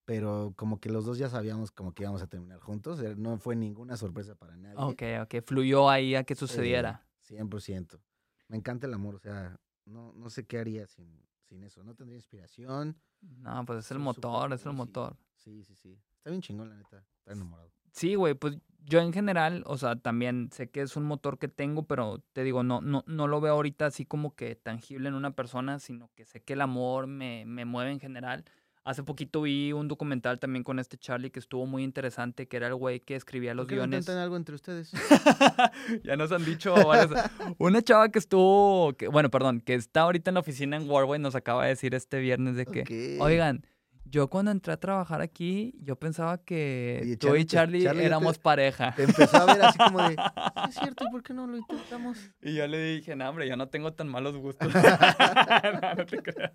Pero 0.04 0.54
como 0.58 0.82
que 0.82 0.89
los 0.89 1.06
dos 1.06 1.18
ya 1.18 1.30
sabíamos 1.30 1.72
como 1.72 1.94
que 1.94 2.04
íbamos 2.04 2.22
a 2.22 2.28
terminar 2.28 2.60
juntos. 2.60 3.00
eh, 3.00 3.16
No 3.16 3.38
fue 3.38 3.56
ninguna 3.56 3.96
sorpresa 3.96 4.36
para 4.36 4.58
nadie. 4.58 4.76
ok, 4.78 5.04
ok. 5.24 5.42
Fluyó 5.46 5.89
ahí 5.89 6.16
a 6.16 6.26
que 6.26 6.36
sucediera. 6.36 7.08
Sí, 7.22 7.36
100%. 7.36 8.02
Me 8.50 8.58
encanta 8.58 8.88
el 8.88 8.94
amor, 8.94 9.16
o 9.16 9.20
sea, 9.20 9.58
no, 9.86 10.12
no 10.12 10.30
sé 10.30 10.46
qué 10.46 10.60
haría 10.60 10.86
sin, 10.86 11.26
sin 11.44 11.64
eso. 11.64 11.86
No 11.86 11.96
tendría 11.96 12.18
inspiración. 12.18 13.00
No, 13.22 13.66
pues 13.66 13.86
es 13.86 13.92
el 13.92 14.00
motor, 14.00 14.52
es 14.52 14.66
el 14.66 14.74
motor. 14.74 15.16
Sí, 15.38 15.64
sí, 15.64 15.76
sí. 15.78 15.98
Está 16.18 16.30
bien 16.30 16.42
chingón, 16.42 16.68
la 16.68 16.76
neta. 16.76 17.06
Está 17.20 17.32
enamorado. 17.32 17.72
Sí, 17.92 18.16
güey, 18.16 18.34
pues 18.34 18.58
yo 18.86 19.00
en 19.00 19.14
general, 19.14 19.64
o 19.68 19.78
sea, 19.78 19.96
también 19.96 20.50
sé 20.52 20.70
que 20.70 20.82
es 20.82 20.96
un 20.96 21.04
motor 21.04 21.38
que 21.38 21.48
tengo, 21.48 21.84
pero 21.84 22.24
te 22.34 22.44
digo, 22.44 22.64
no, 22.64 22.82
no, 22.82 23.04
no 23.08 23.28
lo 23.28 23.39
veo 23.42 23.54
ahorita 23.54 23.86
así 23.86 24.06
como 24.06 24.36
que 24.36 24.56
tangible 24.56 25.08
en 25.10 25.16
una 25.16 25.32
persona, 25.32 25.80
sino 25.80 26.10
que 26.16 26.26
sé 26.26 26.42
que 26.42 26.54
el 26.54 26.62
amor 26.62 27.08
me, 27.08 27.46
me 27.46 27.66
mueve 27.66 27.92
en 27.92 28.00
general. 28.00 28.44
Hace 28.84 29.04
poquito 29.04 29.44
vi 29.44 29.72
un 29.74 29.88
documental 29.88 30.39
también 30.39 30.64
con 30.64 30.80
este 30.80 30.98
Charlie 30.98 31.30
que 31.30 31.38
estuvo 31.39 31.68
muy 31.68 31.84
interesante, 31.84 32.48
que 32.48 32.58
era 32.58 32.66
el 32.68 32.74
güey 32.74 33.00
que 33.00 33.16
escribía 33.16 33.54
los 33.54 33.66
¿Por 33.66 33.70
qué 33.70 33.76
no 33.76 33.82
guiones. 33.84 34.00
intentan 34.00 34.18
algo 34.24 34.36
entre 34.38 34.56
ustedes? 34.56 34.92
ya 36.04 36.16
nos 36.18 36.32
han 36.32 36.44
dicho 36.44 36.74
varias- 36.74 37.30
Una 37.60 37.84
chava 37.84 38.10
que 38.10 38.18
estuvo, 38.18 38.94
que, 38.94 39.08
bueno, 39.08 39.30
perdón, 39.30 39.62
que 39.62 39.76
está 39.76 40.02
ahorita 40.02 40.32
en 40.32 40.34
la 40.36 40.39
oficina 40.39 40.78
en 40.78 40.89
Warway 40.89 41.20
nos 41.20 41.36
acaba 41.36 41.64
de 41.64 41.70
decir 41.70 41.94
este 41.94 42.20
viernes 42.20 42.56
de 42.56 42.66
que, 42.66 43.18
oigan, 43.22 43.64
yo 44.12 44.28
cuando 44.30 44.51
entré 44.51 44.74
a 44.74 44.78
trabajar 44.78 45.22
aquí, 45.22 45.74
yo 45.82 45.95
pensaba 45.95 46.38
que 46.43 47.16
tú 47.20 47.28
Charlie 47.28 47.41
y 47.41 47.45
te- 47.45 47.51
Charlie, 47.55 47.84
Charlie 47.84 47.84
ya 47.84 47.93
te- 47.93 48.05
éramos 48.05 48.38
pareja. 48.38 48.93
Te 48.95 49.03
empezó 49.03 49.38
a 49.38 49.45
ver 49.45 49.62
así 49.64 49.78
como 49.78 49.99
de, 50.07 50.16
"Sí, 50.66 50.70
es 50.70 50.76
cierto, 50.76 51.05
¿por 51.12 51.24
qué 51.24 51.34
no 51.34 51.47
lo 51.47 51.57
intentamos? 51.57 52.18
Y 52.41 52.53
yo 52.55 52.68
le 52.68 52.84
dije, 52.95 53.16
no, 53.16 53.30
hombre, 53.30 53.47
yo 53.47 53.55
no 53.55 53.70
tengo 53.70 53.93
tan 53.93 54.09
malos 54.09 54.36
gustos. 54.38 54.68
no, 55.82 55.95
no 55.95 56.05
te 56.05 56.22
creas. 56.22 56.51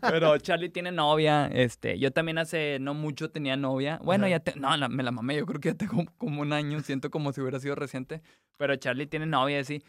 Pero 0.00 0.36
Charlie 0.38 0.68
tiene 0.68 0.92
novia. 0.92 1.46
Este, 1.46 1.98
yo 1.98 2.10
también 2.12 2.38
hace 2.38 2.78
no 2.80 2.94
mucho 2.94 3.30
tenía 3.30 3.56
novia. 3.56 3.98
Bueno, 4.04 4.24
Ajá. 4.26 4.30
ya 4.30 4.40
te, 4.40 4.60
no, 4.60 4.76
la- 4.76 4.88
me 4.88 5.02
la 5.02 5.10
mamé. 5.10 5.36
Yo 5.36 5.46
creo 5.46 5.60
que 5.60 5.70
ya 5.70 5.74
tengo 5.74 6.04
como 6.18 6.42
un 6.42 6.52
año. 6.52 6.80
Siento 6.80 7.10
como 7.10 7.32
si 7.32 7.40
hubiera 7.40 7.58
sido 7.60 7.74
reciente. 7.74 8.22
Pero 8.58 8.76
Charlie 8.76 9.06
tiene 9.06 9.26
novia, 9.26 9.60
así. 9.60 9.82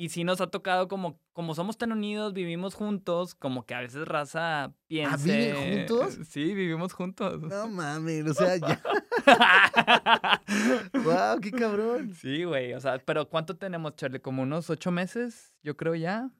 Y 0.00 0.10
sí 0.10 0.22
nos 0.22 0.40
ha 0.40 0.46
tocado 0.46 0.86
como, 0.86 1.18
como 1.32 1.56
somos 1.56 1.76
tan 1.76 1.90
unidos, 1.90 2.32
vivimos 2.32 2.76
juntos, 2.76 3.34
como 3.34 3.66
que 3.66 3.74
a 3.74 3.80
veces 3.80 4.06
raza 4.06 4.72
piensa. 4.86 5.14
¿Ah, 5.14 5.16
viven 5.16 5.88
juntos? 5.88 6.18
Sí, 6.30 6.54
vivimos 6.54 6.92
juntos. 6.92 7.40
No 7.42 7.66
mames, 7.68 8.24
o 8.30 8.32
sea, 8.34 8.56
ya. 8.58 8.80
wow, 11.04 11.40
qué 11.40 11.50
cabrón. 11.50 12.14
Sí, 12.14 12.44
güey, 12.44 12.74
o 12.74 12.80
sea, 12.80 12.98
pero 13.04 13.28
¿cuánto 13.28 13.56
tenemos, 13.56 13.96
Charlie? 13.96 14.20
¿Como 14.20 14.42
unos 14.42 14.70
ocho 14.70 14.92
meses? 14.92 15.52
Yo 15.64 15.76
creo 15.76 15.96
ya. 15.96 16.30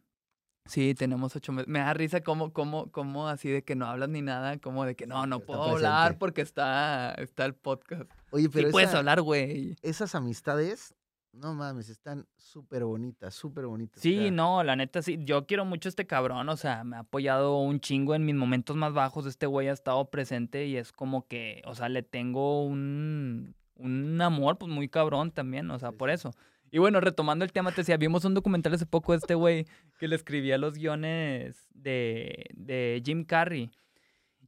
Sí, 0.66 0.94
tenemos 0.94 1.34
ocho 1.34 1.50
meses. 1.50 1.66
Me 1.66 1.78
da 1.78 1.94
risa 1.94 2.20
como, 2.20 2.52
como, 2.52 2.92
como 2.92 3.26
así 3.26 3.48
de 3.48 3.64
que 3.64 3.74
no 3.74 3.86
hablas 3.86 4.10
ni 4.10 4.20
nada, 4.20 4.58
como 4.58 4.84
de 4.84 4.94
que 4.94 5.06
no, 5.06 5.26
no 5.26 5.40
puedo 5.40 5.62
hablar 5.64 6.18
porque 6.18 6.42
está, 6.42 7.12
está 7.14 7.44
el 7.46 7.54
podcast. 7.54 8.10
Oye, 8.30 8.44
Sí 8.44 8.50
pero 8.52 8.70
puedes 8.70 8.90
esa- 8.90 8.98
hablar, 8.98 9.22
güey. 9.22 9.76
esas 9.82 10.14
amistades, 10.14 10.94
no 11.32 11.54
mames, 11.54 11.88
están 11.88 12.26
súper 12.36 12.84
bonitas, 12.84 13.34
súper 13.34 13.66
bonitas. 13.66 14.00
Sí, 14.02 14.30
no, 14.30 14.62
la 14.64 14.76
neta 14.76 15.02
sí. 15.02 15.18
Yo 15.20 15.46
quiero 15.46 15.64
mucho 15.64 15.88
a 15.88 15.90
este 15.90 16.06
cabrón, 16.06 16.48
o 16.48 16.56
sea, 16.56 16.84
me 16.84 16.96
ha 16.96 17.00
apoyado 17.00 17.58
un 17.58 17.80
chingo 17.80 18.14
en 18.14 18.24
mis 18.24 18.34
momentos 18.34 18.76
más 18.76 18.92
bajos. 18.92 19.26
Este 19.26 19.46
güey 19.46 19.68
ha 19.68 19.72
estado 19.72 20.10
presente 20.10 20.66
y 20.66 20.76
es 20.76 20.92
como 20.92 21.26
que, 21.26 21.62
o 21.66 21.74
sea, 21.74 21.88
le 21.88 22.02
tengo 22.02 22.64
un, 22.64 23.54
un 23.76 24.20
amor, 24.20 24.58
pues 24.58 24.70
muy 24.72 24.88
cabrón 24.88 25.30
también, 25.30 25.70
o 25.70 25.78
sea, 25.78 25.90
Sí, 25.90 25.96
por 25.96 26.10
eso. 26.10 26.32
Y 26.70 26.78
bueno, 26.78 27.00
retomando 27.00 27.44
el 27.44 27.52
tema, 27.52 27.70
te 27.70 27.82
decía, 27.82 27.96
vimos 27.96 28.24
un 28.24 28.34
documental 28.34 28.74
hace 28.74 28.86
poco 28.86 29.12
de 29.12 29.18
este 29.18 29.34
güey 29.34 29.66
que 29.98 30.08
le 30.08 30.16
escribía 30.16 30.58
los 30.58 30.74
guiones 30.74 31.66
de, 31.72 32.46
de 32.54 33.02
Jim 33.04 33.24
Carrey. 33.24 33.70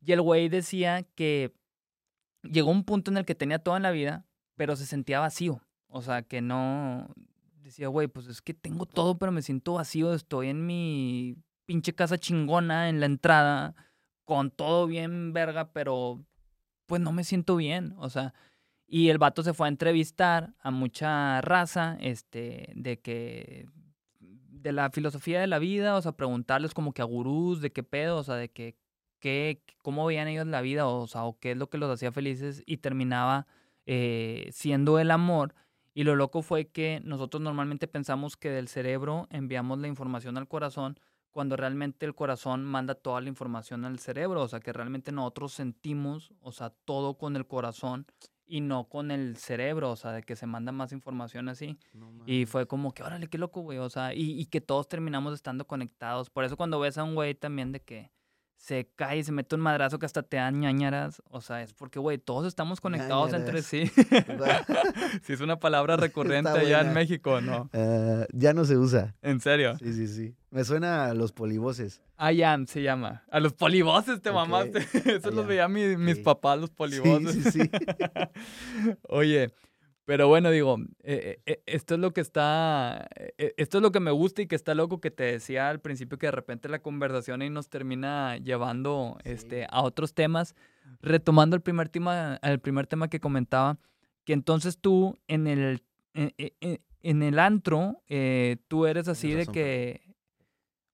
Y 0.04 0.12
el 0.12 0.20
güey 0.20 0.48
decía 0.48 1.02
que 1.14 1.54
llegó 2.42 2.70
un 2.70 2.84
punto 2.84 3.10
en 3.10 3.16
el 3.18 3.24
que 3.24 3.34
tenía 3.34 3.58
todo 3.58 3.76
en 3.76 3.82
la 3.82 3.90
vida, 3.90 4.26
pero 4.56 4.76
se 4.76 4.86
sentía 4.86 5.20
vacío. 5.20 5.62
O 5.90 6.02
sea, 6.02 6.22
que 6.22 6.40
no... 6.40 7.08
Decía, 7.62 7.88
güey, 7.88 8.08
pues 8.08 8.26
es 8.26 8.40
que 8.40 8.54
tengo 8.54 8.86
todo, 8.86 9.18
pero 9.18 9.32
me 9.32 9.42
siento 9.42 9.74
vacío. 9.74 10.14
Estoy 10.14 10.48
en 10.48 10.66
mi 10.66 11.36
pinche 11.66 11.94
casa 11.94 12.18
chingona, 12.18 12.88
en 12.88 13.00
la 13.00 13.06
entrada, 13.06 13.74
con 14.24 14.50
todo 14.50 14.86
bien 14.86 15.32
verga, 15.32 15.72
pero 15.72 16.24
pues 16.86 17.00
no 17.00 17.12
me 17.12 17.22
siento 17.22 17.56
bien. 17.56 17.94
O 17.98 18.10
sea, 18.10 18.34
y 18.86 19.10
el 19.10 19.18
vato 19.18 19.44
se 19.44 19.54
fue 19.54 19.68
a 19.68 19.70
entrevistar 19.70 20.54
a 20.60 20.72
mucha 20.72 21.40
raza, 21.42 21.96
este, 22.00 22.72
de 22.74 22.98
que 22.98 23.68
de 24.18 24.72
la 24.72 24.90
filosofía 24.90 25.40
de 25.40 25.46
la 25.46 25.60
vida, 25.60 25.96
o 25.96 26.02
sea, 26.02 26.12
preguntarles 26.12 26.74
como 26.74 26.92
que 26.92 27.02
a 27.02 27.04
gurús 27.04 27.60
de 27.60 27.70
qué 27.70 27.82
pedo, 27.82 28.18
o 28.18 28.24
sea, 28.24 28.34
de 28.34 28.50
que 28.50 28.76
qué, 29.20 29.62
cómo 29.82 30.04
veían 30.06 30.28
ellos 30.28 30.46
la 30.46 30.60
vida, 30.60 30.88
o 30.88 31.06
sea, 31.06 31.24
o 31.24 31.38
qué 31.38 31.52
es 31.52 31.56
lo 31.56 31.70
que 31.70 31.78
los 31.78 31.90
hacía 31.90 32.10
felices 32.10 32.62
y 32.66 32.78
terminaba 32.78 33.46
eh, 33.86 34.48
siendo 34.52 34.98
el 34.98 35.12
amor. 35.12 35.54
Y 35.92 36.04
lo 36.04 36.14
loco 36.14 36.42
fue 36.42 36.68
que 36.68 37.00
nosotros 37.04 37.42
normalmente 37.42 37.88
pensamos 37.88 38.36
que 38.36 38.50
del 38.50 38.68
cerebro 38.68 39.26
enviamos 39.30 39.78
la 39.78 39.88
información 39.88 40.36
al 40.38 40.48
corazón 40.48 40.98
cuando 41.30 41.56
realmente 41.56 42.06
el 42.06 42.14
corazón 42.14 42.64
manda 42.64 42.94
toda 42.94 43.20
la 43.20 43.28
información 43.28 43.84
al 43.84 43.98
cerebro, 43.98 44.42
o 44.42 44.48
sea, 44.48 44.60
que 44.60 44.72
realmente 44.72 45.12
nosotros 45.12 45.52
sentimos, 45.52 46.32
o 46.40 46.52
sea, 46.52 46.70
todo 46.84 47.18
con 47.18 47.36
el 47.36 47.46
corazón 47.46 48.06
y 48.46 48.60
no 48.60 48.88
con 48.88 49.12
el 49.12 49.36
cerebro, 49.36 49.92
o 49.92 49.96
sea, 49.96 50.10
de 50.10 50.24
que 50.24 50.34
se 50.34 50.46
manda 50.46 50.72
más 50.72 50.90
información 50.90 51.48
así. 51.48 51.78
no 51.92 52.24
Y 52.26 52.46
fue 52.46 52.66
como 52.66 52.92
que, 52.92 53.04
órale, 53.04 53.28
qué 53.28 53.38
loco, 53.38 53.60
güey. 53.60 53.78
O 53.78 53.88
sea, 53.88 54.12
y, 54.12 54.40
y 54.40 54.46
que 54.46 54.60
todos 54.60 54.88
terminamos 54.88 55.34
estando 55.34 55.68
conectados. 55.68 56.30
Por 56.30 56.42
eso 56.42 56.56
cuando 56.56 56.80
ves 56.80 56.98
a 56.98 57.04
un 57.04 57.14
güey 57.14 57.36
también 57.36 57.70
de 57.70 57.80
que 57.80 58.10
se 58.62 58.90
cae 58.94 59.16
y 59.18 59.24
se 59.24 59.32
mete 59.32 59.54
un 59.54 59.62
madrazo 59.62 59.98
que 59.98 60.04
hasta 60.04 60.22
te 60.22 60.36
dan 60.36 60.60
ñañaras, 60.60 61.22
o 61.30 61.40
sea, 61.40 61.62
es 61.62 61.72
porque, 61.72 61.98
güey, 61.98 62.18
todos 62.18 62.46
estamos 62.46 62.78
conectados 62.82 63.32
entre 63.32 63.62
sí. 63.62 63.90
Sí, 65.22 65.32
es 65.32 65.40
una 65.40 65.58
palabra 65.58 65.96
recurrente 65.96 66.50
allá 66.50 66.82
en. 66.82 66.92
México, 66.92 67.40
¿no? 67.40 67.70
Ah, 67.72 68.26
ya 68.32 68.52
no 68.52 68.64
se 68.66 68.76
usa. 68.76 69.14
En 69.22 69.40
serio. 69.40 69.76
Sí, 69.78 69.92
sí, 69.94 70.06
sí. 70.08 70.34
Me 70.50 70.64
suena 70.64 71.06
a 71.06 71.14
los 71.14 71.32
polivoces. 71.32 72.02
Ayan 72.18 72.66
se 72.66 72.82
llama. 72.82 73.22
A 73.30 73.40
los 73.40 73.54
polivoces 73.54 74.20
te 74.20 74.28
Ok. 74.28 74.34
mamaste. 74.36 74.78
Eso 75.16 75.30
los 75.30 75.38
Allá. 75.40 75.46
veía 75.46 75.68
mi- 75.68 75.96
mis 75.96 76.18
papás, 76.18 76.58
los 76.58 76.70
polivoces. 76.70 77.32
Sí, 77.32 77.42
sí, 77.52 77.60
sí. 77.62 77.70
Oye, 79.08 79.52
Pero 80.10 80.26
bueno, 80.26 80.50
digo, 80.50 80.76
eh, 81.04 81.40
eh, 81.46 81.62
esto 81.66 81.94
es 81.94 82.00
lo 82.00 82.12
que 82.12 82.20
está, 82.20 83.08
eh, 83.14 83.54
esto 83.56 83.78
es 83.78 83.82
lo 83.82 83.92
que 83.92 84.00
me 84.00 84.10
gusta 84.10 84.42
y 84.42 84.48
que 84.48 84.56
está 84.56 84.74
loco 84.74 85.00
que 85.00 85.12
te 85.12 85.22
decía 85.22 85.68
al 85.68 85.78
principio 85.78 86.18
que 86.18 86.26
de 86.26 86.32
repente 86.32 86.68
la 86.68 86.80
conversación 86.80 87.42
ahí 87.42 87.48
nos 87.48 87.68
termina 87.68 88.36
llevando 88.38 89.18
este, 89.22 89.68
a 89.70 89.82
otros 89.82 90.12
temas. 90.12 90.56
Retomando 91.00 91.54
el 91.54 91.62
primer 91.62 91.90
tema, 91.90 92.40
el 92.42 92.58
primer 92.58 92.88
tema 92.88 93.06
que 93.06 93.20
comentaba, 93.20 93.78
que 94.24 94.32
entonces 94.32 94.78
tú 94.78 95.16
en 95.28 95.46
el, 95.46 95.84
en, 96.14 96.34
en 97.02 97.22
el 97.22 97.38
antro, 97.38 98.02
tú 98.66 98.86
eres 98.86 99.06
así 99.06 99.32
de 99.32 99.46
que, 99.46 100.00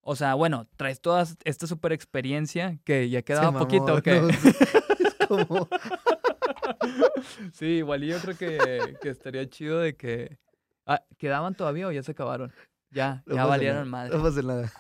o 0.02 0.14
sea, 0.14 0.34
bueno, 0.34 0.68
traes 0.76 1.00
toda 1.00 1.24
esta 1.44 1.66
super 1.66 1.94
experiencia 1.94 2.78
que 2.84 3.08
ya 3.08 3.22
quedaba 3.22 3.58
poquito, 3.58 3.94
¿ok? 3.94 4.08
como... 5.26 5.68
sí, 7.52 7.66
igual 7.66 8.02
yo 8.02 8.18
creo 8.20 8.36
que, 8.36 8.96
que 9.00 9.08
estaría 9.08 9.48
chido 9.48 9.80
de 9.80 9.96
que... 9.96 10.38
Ah, 10.86 11.02
¿Quedaban 11.18 11.54
todavía 11.54 11.88
o 11.88 11.92
ya 11.92 12.02
se 12.02 12.12
acabaron? 12.12 12.52
Ya, 12.90 13.24
ya 13.26 13.44
valieron 13.44 13.88
madre. 13.88 14.16
No 14.16 14.22
pasa 14.22 14.42
nada. 14.42 14.72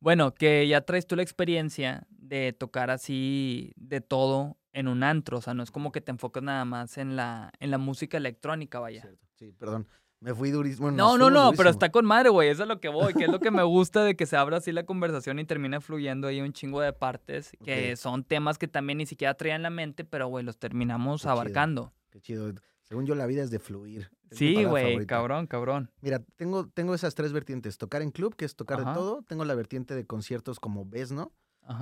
Bueno, 0.00 0.32
que 0.34 0.66
ya 0.66 0.80
traes 0.82 1.06
tú 1.06 1.16
la 1.16 1.22
experiencia 1.22 2.06
de 2.10 2.52
tocar 2.52 2.90
así 2.90 3.72
de 3.76 4.00
todo 4.00 4.56
en 4.72 4.88
un 4.88 5.02
antro. 5.02 5.38
O 5.38 5.40
sea, 5.42 5.54
no 5.54 5.62
es 5.62 5.70
como 5.70 5.92
que 5.92 6.00
te 6.00 6.10
enfocas 6.10 6.42
nada 6.42 6.64
más 6.64 6.98
en 6.98 7.16
la, 7.16 7.52
en 7.58 7.70
la 7.70 7.78
música 7.78 8.16
electrónica, 8.16 8.78
vaya. 8.78 9.08
Sí, 9.34 9.52
perdón. 9.52 9.86
Me 10.20 10.34
fui 10.34 10.50
durísimo. 10.50 10.90
no, 10.90 11.16
no, 11.16 11.30
no, 11.30 11.52
pero 11.52 11.70
está 11.70 11.90
con 11.90 12.04
madre, 12.04 12.28
güey. 12.30 12.48
Eso 12.48 12.62
es 12.62 12.68
lo 12.68 12.80
que 12.80 12.88
voy. 12.88 13.14
Que 13.14 13.24
es 13.24 13.30
lo 13.30 13.38
que 13.38 13.50
me 13.52 13.62
gusta 13.62 14.02
de 14.02 14.16
que 14.16 14.26
se 14.26 14.36
abra 14.36 14.56
así 14.56 14.72
la 14.72 14.84
conversación 14.84 15.38
y 15.38 15.44
termina 15.44 15.80
fluyendo 15.80 16.26
ahí 16.26 16.40
un 16.40 16.52
chingo 16.52 16.80
de 16.80 16.92
partes. 16.92 17.52
Que 17.64 17.96
son 17.96 18.24
temas 18.24 18.58
que 18.58 18.66
también 18.66 18.98
ni 18.98 19.06
siquiera 19.06 19.34
traían 19.34 19.62
la 19.62 19.70
mente, 19.70 20.04
pero, 20.04 20.26
güey, 20.28 20.44
los 20.44 20.58
terminamos 20.58 21.26
abarcando. 21.26 21.92
Qué 22.10 22.20
chido. 22.20 22.52
Según 22.82 23.04
yo, 23.04 23.14
la 23.14 23.26
vida 23.26 23.42
es 23.42 23.50
de 23.50 23.58
fluir. 23.58 24.10
sí, 24.30 24.64
güey, 24.64 25.04
cabrón, 25.06 25.46
cabrón. 25.46 25.90
Mira, 26.00 26.20
tengo, 26.36 26.66
tengo 26.66 26.94
esas 26.94 27.14
tres 27.14 27.32
vertientes. 27.32 27.76
Tocar 27.76 28.00
en 28.02 28.10
club, 28.10 28.34
que 28.34 28.46
es 28.46 28.56
tocar 28.56 28.78
de 28.78 28.94
todo. 28.94 29.22
Tengo 29.22 29.44
la 29.44 29.54
vertiente 29.54 29.94
de 29.94 30.06
conciertos 30.06 30.58
como 30.58 30.86
Besno, 30.86 31.32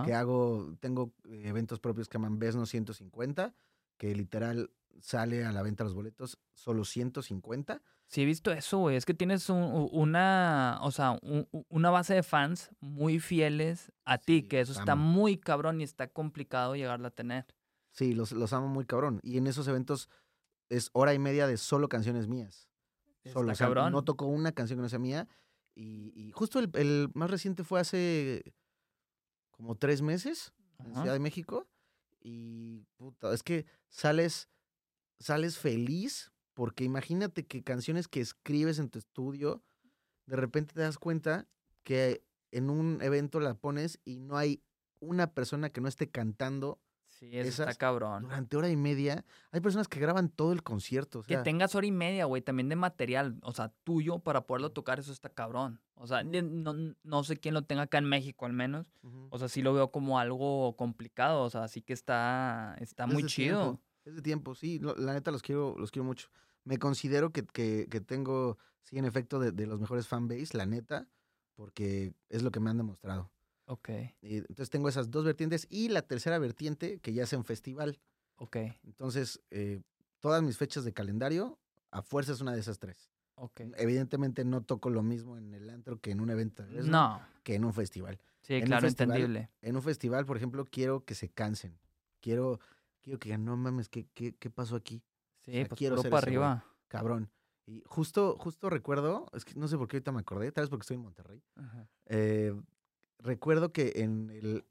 que 0.04 0.12
hago, 0.14 0.74
tengo 0.80 1.12
eventos 1.24 1.78
propios 1.78 2.08
que 2.08 2.18
llaman 2.18 2.38
Besno 2.38 2.66
150, 2.66 3.54
que 3.98 4.14
literal 4.14 4.70
sale 5.00 5.44
a 5.44 5.52
la 5.52 5.62
venta 5.62 5.84
los 5.84 5.94
boletos 5.94 6.38
solo 6.54 6.84
150 6.84 7.82
Sí, 8.08 8.22
he 8.22 8.24
visto 8.24 8.52
eso, 8.52 8.78
güey. 8.78 8.96
Es 8.96 9.04
que 9.04 9.14
tienes 9.14 9.48
una, 9.50 10.78
o 10.82 10.92
sea, 10.92 11.18
una 11.68 11.90
base 11.90 12.14
de 12.14 12.22
fans 12.22 12.70
muy 12.78 13.18
fieles 13.18 13.90
a 14.04 14.18
ti, 14.18 14.42
que 14.42 14.60
eso 14.60 14.72
está 14.72 14.94
muy 14.94 15.38
cabrón 15.38 15.80
y 15.80 15.84
está 15.84 16.06
complicado 16.06 16.76
llegarla 16.76 17.08
a 17.08 17.10
tener. 17.10 17.46
Sí, 17.90 18.14
los, 18.14 18.30
los 18.30 18.52
amo 18.52 18.68
muy 18.68 18.84
cabrón. 18.84 19.18
Y 19.22 19.38
en 19.38 19.48
esos 19.48 19.66
eventos 19.66 20.08
es 20.68 20.90
hora 20.92 21.14
y 21.14 21.18
media 21.18 21.46
de 21.48 21.56
solo 21.56 21.88
canciones 21.88 22.28
mías. 22.28 22.68
Solo, 23.24 23.50
está 23.50 23.64
cabrón. 23.64 23.92
No 23.92 24.04
toco 24.04 24.26
una 24.26 24.52
canción 24.52 24.78
que 24.78 24.82
no 24.82 24.88
sea 24.88 25.00
mía. 25.00 25.28
Y, 25.74 26.30
justo 26.32 26.58
el, 26.60 27.10
más 27.12 27.30
reciente 27.30 27.64
fue 27.64 27.80
hace 27.80 28.54
como 29.50 29.74
tres 29.74 30.00
meses 30.00 30.54
en 30.78 30.94
Ciudad 30.94 31.12
de 31.12 31.18
México. 31.18 31.66
Y 32.20 32.84
puta, 32.96 33.32
es 33.34 33.42
que 33.42 33.66
sales, 33.88 34.48
sales 35.18 35.58
feliz 35.58 36.32
porque 36.56 36.84
imagínate 36.84 37.44
que 37.44 37.62
canciones 37.62 38.08
que 38.08 38.20
escribes 38.20 38.78
en 38.78 38.88
tu 38.88 38.98
estudio, 38.98 39.62
de 40.24 40.36
repente 40.36 40.72
te 40.72 40.80
das 40.80 40.96
cuenta 40.96 41.46
que 41.82 42.24
en 42.50 42.70
un 42.70 43.02
evento 43.02 43.40
la 43.40 43.52
pones 43.52 44.00
y 44.06 44.20
no 44.20 44.38
hay 44.38 44.62
una 44.98 45.34
persona 45.34 45.68
que 45.68 45.82
no 45.82 45.88
esté 45.88 46.08
cantando. 46.08 46.80
Sí, 47.04 47.28
eso 47.32 47.62
está 47.62 47.74
cabrón. 47.74 48.22
Durante 48.22 48.56
hora 48.56 48.70
y 48.70 48.76
media. 48.76 49.26
Hay 49.50 49.60
personas 49.60 49.86
que 49.86 50.00
graban 50.00 50.30
todo 50.30 50.52
el 50.52 50.62
concierto. 50.62 51.22
que 51.22 51.36
tengas 51.36 51.74
hora 51.74 51.86
y 51.86 51.92
media, 51.92 52.24
güey, 52.24 52.40
también 52.40 52.70
de 52.70 52.76
material, 52.76 53.38
o 53.42 53.52
sea, 53.52 53.74
tuyo 53.84 54.18
para 54.18 54.46
poderlo 54.46 54.72
tocar, 54.72 54.98
eso 54.98 55.12
está 55.12 55.28
cabrón. 55.28 55.80
O 55.94 56.06
sea, 56.06 56.22
no, 56.24 57.24
sé 57.24 57.36
quién 57.36 57.52
lo 57.52 57.62
tenga 57.62 57.82
acá 57.82 57.98
en 57.98 58.06
México 58.06 58.46
al 58.46 58.54
menos. 58.54 58.86
O 59.28 59.38
sea, 59.38 59.48
sí 59.48 59.60
lo 59.60 59.74
veo 59.74 59.90
como 59.90 60.18
algo 60.18 60.74
complicado. 60.76 61.42
O 61.42 61.50
sea, 61.50 61.64
así 61.64 61.82
que 61.82 61.92
está, 61.92 62.76
está 62.80 63.06
muy 63.06 63.24
chido. 63.24 63.78
Es 64.06 64.14
de 64.14 64.22
tiempo, 64.22 64.54
sí. 64.54 64.80
La 64.96 65.12
neta 65.12 65.30
los 65.30 65.42
quiero, 65.42 65.76
los 65.78 65.90
quiero 65.90 66.04
mucho 66.04 66.28
me 66.66 66.78
considero 66.78 67.30
que, 67.30 67.42
tengo, 68.06 68.58
sí, 68.82 68.98
en 68.98 69.04
efecto, 69.04 69.38
de, 69.38 69.66
los 69.66 69.80
mejores 69.80 70.08
fanbase, 70.08 70.56
la 70.56 70.66
neta, 70.66 71.06
porque 71.54 72.12
es 72.28 72.42
lo 72.42 72.50
que 72.50 72.60
me 72.60 72.68
han 72.68 72.76
demostrado. 72.76 73.30
Ok. 73.68 73.88
entonces 74.22 74.70
tengo 74.70 74.88
esas 74.88 75.10
dos 75.10 75.24
vertientes 75.24 75.66
y 75.70 75.88
la 75.88 76.02
tercera 76.02 76.38
vertiente 76.38 76.98
que 76.98 77.12
ya 77.12 77.22
es 77.24 77.32
en 77.32 77.44
festival. 77.44 77.98
Ok. 78.36 78.56
Entonces, 78.84 79.40
eh, 79.50 79.80
todas 80.20 80.42
mis 80.42 80.56
fechas 80.56 80.84
de 80.84 80.92
calendario, 80.92 81.58
a 81.90 82.02
fuerza 82.02 82.32
es 82.32 82.40
una 82.40 82.52
de 82.52 82.60
esas 82.60 82.78
tres. 82.78 83.10
Ok. 83.36 83.62
Evidentemente 83.76 84.44
no 84.44 84.62
toco 84.62 84.90
lo 84.90 85.02
mismo 85.02 85.36
en 85.36 85.54
el 85.54 85.70
antro 85.70 86.00
que 86.00 86.10
en 86.10 86.20
un 86.20 86.30
evento. 86.30 86.64
no. 86.66 87.20
Que 87.42 87.54
en 87.54 87.64
un 87.64 87.72
festival. 87.72 88.20
Sí, 88.42 88.60
claro, 88.62 88.86
entendible. 88.86 89.50
En 89.62 89.76
un 89.76 89.82
festival, 89.82 90.26
por 90.26 90.36
ejemplo, 90.36 90.64
quiero 90.64 91.04
que 91.04 91.14
se 91.14 91.28
cansen. 91.28 91.78
Quiero, 92.20 92.60
quiero 93.06 93.18
que 93.20 93.38
no 93.38 93.56
mames, 93.56 93.88
¿qué, 93.88 94.08
qué, 94.14 94.34
qué 94.34 94.50
pasó 94.50 94.74
aquí? 94.76 95.02
Sí, 95.44 95.64
pues 95.64 95.78
quiero 95.78 96.02
para 96.02 96.18
arriba. 96.18 96.64
cabrón. 96.88 97.30
Y 97.64 97.82
justo, 97.86 98.36
justo 98.38 98.68
recuerdo, 98.68 99.26
es 99.32 99.44
que 99.44 99.54
no 99.54 99.68
sé 99.68 99.76
por 99.76 99.88
qué 99.88 99.96
ahorita 99.96 100.12
me 100.12 100.20
acordé, 100.20 100.50
tal 100.52 100.62
vez 100.62 100.70
porque 100.70 100.82
estoy 100.82 100.96
en 100.96 101.02
Monterrey. 101.02 101.42
Eh, 102.06 102.54
recuerdo 103.18 103.72
que 103.72 103.92
en 103.96 104.30
el 104.30 104.64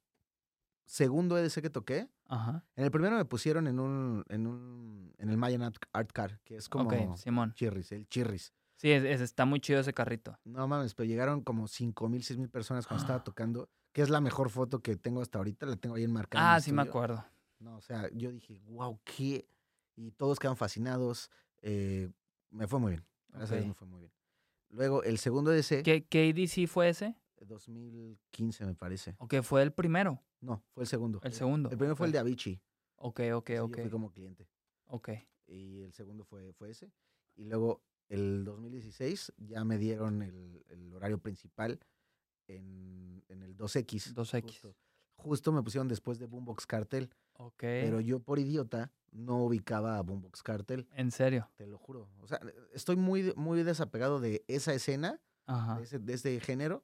segundo 0.85 1.37
EDC 1.37 1.61
que 1.61 1.69
toqué, 1.69 2.09
en 2.29 2.83
el 2.83 2.91
primero 2.91 3.15
me 3.15 3.25
pusieron 3.25 3.67
en 3.67 3.79
un, 3.79 4.23
en 4.29 4.47
un, 4.47 5.13
en 5.17 5.29
el 5.29 5.37
Mayan 5.37 5.63
Art 5.93 6.11
Car, 6.13 6.39
que 6.43 6.57
es 6.57 6.69
como 6.69 7.15
Simón. 7.17 7.53
Chirris, 7.53 7.91
el 7.93 8.07
Chirris. 8.09 8.53
Sí, 8.77 8.91
está 8.91 9.45
muy 9.45 9.61
chido 9.61 9.79
ese 9.79 9.93
carrito. 9.93 10.37
No 10.43 10.67
mames, 10.67 10.93
pero 10.93 11.07
llegaron 11.07 11.41
como 11.41 11.67
cinco 11.69 12.09
mil, 12.09 12.23
seis 12.23 12.37
mil 12.37 12.49
personas 12.49 12.85
cuando 12.85 13.03
estaba 13.03 13.23
tocando, 13.23 13.69
que 13.93 14.01
es 14.01 14.09
la 14.09 14.19
mejor 14.19 14.49
foto 14.49 14.81
que 14.81 14.97
tengo 14.97 15.21
hasta 15.21 15.37
ahorita, 15.37 15.65
la 15.65 15.77
tengo 15.77 15.95
ahí 15.95 16.03
enmarcada. 16.03 16.55
Ah, 16.55 16.59
sí 16.61 16.73
me 16.73 16.81
acuerdo. 16.81 17.23
No, 17.59 17.77
o 17.77 17.81
sea, 17.81 18.09
yo 18.13 18.31
dije, 18.31 18.59
wow, 18.65 18.99
qué, 19.03 19.47
y 19.95 20.11
todos 20.11 20.39
quedan 20.39 20.57
fascinados. 20.57 21.29
Eh, 21.61 22.09
me 22.51 22.67
fue 22.67 22.79
muy 22.79 22.91
bien. 22.93 23.05
Gracias 23.29 23.51
a 23.51 23.55
Dios 23.55 23.67
me 23.67 23.73
fue 23.73 23.87
muy 23.87 23.99
bien. 24.01 24.11
Luego, 24.69 25.03
el 25.03 25.17
segundo 25.19 25.53
EDC. 25.53 25.83
¿Qué, 25.83 26.05
¿Qué 26.05 26.29
EDC 26.29 26.67
fue 26.67 26.89
ese? 26.89 27.15
2015, 27.47 28.65
me 28.65 28.75
parece. 28.75 29.15
¿O 29.19 29.27
fue 29.43 29.61
el 29.61 29.71
primero? 29.71 30.21
No, 30.41 30.63
fue 30.71 30.83
el 30.83 30.87
segundo. 30.87 31.19
El 31.23 31.33
segundo. 31.33 31.69
El 31.69 31.77
primero 31.77 31.95
fue 31.95 32.07
el 32.07 32.13
de 32.13 32.19
Avicii. 32.19 32.61
Ok, 32.97 33.21
ok, 33.33 33.51
ok. 33.61 33.77
Yo 33.77 33.81
fui 33.83 33.89
como 33.89 34.11
cliente. 34.11 34.47
Ok. 34.87 35.09
Y 35.47 35.81
el 35.81 35.93
segundo 35.93 36.23
fue, 36.23 36.53
fue 36.53 36.71
ese. 36.71 36.91
Y 37.35 37.45
luego, 37.45 37.83
el 38.07 38.43
2016, 38.45 39.33
ya 39.37 39.63
me 39.63 39.77
dieron 39.77 40.21
el, 40.21 40.63
el 40.69 40.93
horario 40.93 41.19
principal 41.19 41.79
en, 42.47 43.23
en, 43.27 43.43
el 43.43 43.55
2X. 43.57 44.13
2X. 44.13 44.41
Justo, 44.43 44.75
justo, 45.15 45.51
me 45.51 45.61
pusieron 45.61 45.87
después 45.87 46.19
de 46.19 46.25
Boombox 46.25 46.65
Cartel. 46.65 47.09
Ok. 47.37 47.59
Pero 47.59 47.99
yo, 48.01 48.19
por 48.19 48.39
idiota, 48.39 48.91
no 49.11 49.43
ubicaba 49.43 49.97
a 49.97 50.01
Boombox 50.01 50.43
Cartel. 50.43 50.87
¿En 50.93 51.11
serio? 51.11 51.49
Te 51.55 51.67
lo 51.67 51.77
juro. 51.77 52.09
O 52.21 52.27
sea, 52.27 52.39
estoy 52.73 52.95
muy, 52.95 53.33
muy 53.35 53.63
desapegado 53.63 54.19
de 54.19 54.43
esa 54.47 54.73
escena, 54.73 55.19
De, 55.47 55.83
ese, 55.83 55.99
de 55.99 56.13
ese 56.13 56.39
género, 56.39 56.83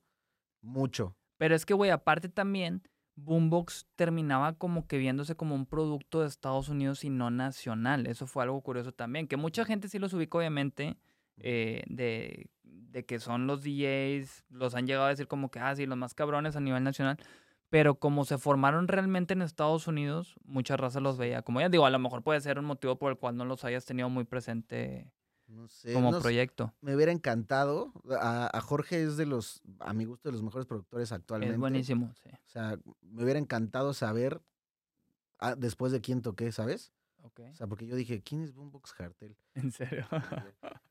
mucho. 0.62 1.16
Pero 1.38 1.56
es 1.56 1.66
que, 1.66 1.74
güey, 1.74 1.89
aparte 1.89 2.30
también, 2.30 2.84
Boombox 3.16 3.88
terminaba 3.95 4.54
como 4.54 4.88
que 4.88 4.97
viéndose 4.97 5.36
como 5.36 5.56
un 5.56 5.66
producto 5.66 6.22
de 6.22 6.28
Estados 6.28 6.70
Unidos 6.70 7.04
y 7.04 7.10
no 7.10 7.32
nacional. 7.32 8.08
Eso 8.08 8.28
fue 8.28 8.43
algo 8.43 8.62
curioso 8.62 8.91
también, 8.91 9.28
que 9.28 9.38
mucha 9.38 9.66
gente 9.66 9.88
sí 9.88 9.99
los 9.99 10.14
ubica, 10.14 10.38
obviamente, 10.38 10.97
eh, 11.38 11.84
de, 11.88 12.49
de 12.64 13.06
que 13.06 13.20
son 13.20 13.47
los 13.47 13.64
DJs, 13.64 14.45
los 14.49 14.76
han 14.76 14.86
llegado 14.86 15.06
a 15.06 15.10
decir 15.10 15.28
como 15.28 15.49
que, 15.49 15.60
ah, 15.60 15.76
sí, 15.76 15.86
los 15.86 15.97
más 15.97 16.14
cabrones 16.14 16.56
a 16.56 16.60
nivel 16.60 16.84
nacional 16.84 17.18
pero 17.72 17.96
como 17.96 18.26
se 18.26 18.38
formaron 18.38 18.90
realmente 18.90 19.34
en 19.34 19.42
Estados 19.42 19.88
Unidos, 19.88 20.36
muchas 20.44 20.78
razas 20.78 21.02
los 21.02 21.18
veía 21.18 21.42
como 21.42 21.62
ya 21.62 21.70
digo, 21.70 21.86
a 21.86 21.90
lo 21.90 22.00
mejor 22.00 22.22
puede 22.22 22.42
ser 22.42 22.60
un 22.60 22.66
motivo 22.66 22.98
por 22.98 23.14
el 23.14 23.18
cual 23.18 23.38
no 23.38 23.46
los 23.46 23.64
hayas 23.64 23.86
tenido 23.86 24.10
muy 24.10 24.26
presente 24.26 25.10
como 25.94 26.20
proyecto. 26.20 26.74
Me 26.82 26.96
hubiera 26.96 27.14
encantado. 27.14 27.94
A, 28.20 28.60
Jorge 28.62 29.04
es 29.04 29.16
de 29.16 29.26
los, 29.26 29.62
a 29.80 29.94
mi 29.94 30.04
gusto, 30.04 30.28
de 30.28 30.34
los 30.34 30.44
mejores 30.44 30.68
productores 30.68 31.14
actualmente. 31.14 31.54
Es 31.54 31.60
buenísimo, 31.60 32.14
sí. 32.22 32.30
O 32.30 32.50
sea, 32.50 32.78
me 33.02 33.24
hubiera 33.24 33.40
encantado 33.40 33.94
saber 33.94 34.42
ah, 35.40 35.56
después 35.56 35.94
de 35.94 36.02
quién 36.02 36.22
toqué, 36.22 36.52
¿sabes? 36.52 36.92
Okay. 37.24 37.52
O 37.52 37.56
sea, 37.56 37.68
porque 37.68 37.88
yo 37.88 37.96
dije, 37.96 38.22
¿quién 38.22 38.42
es 38.42 38.54
Boombox 38.54 38.94
Cartel? 38.94 39.38
¿En 39.56 39.72
serio? 39.72 40.06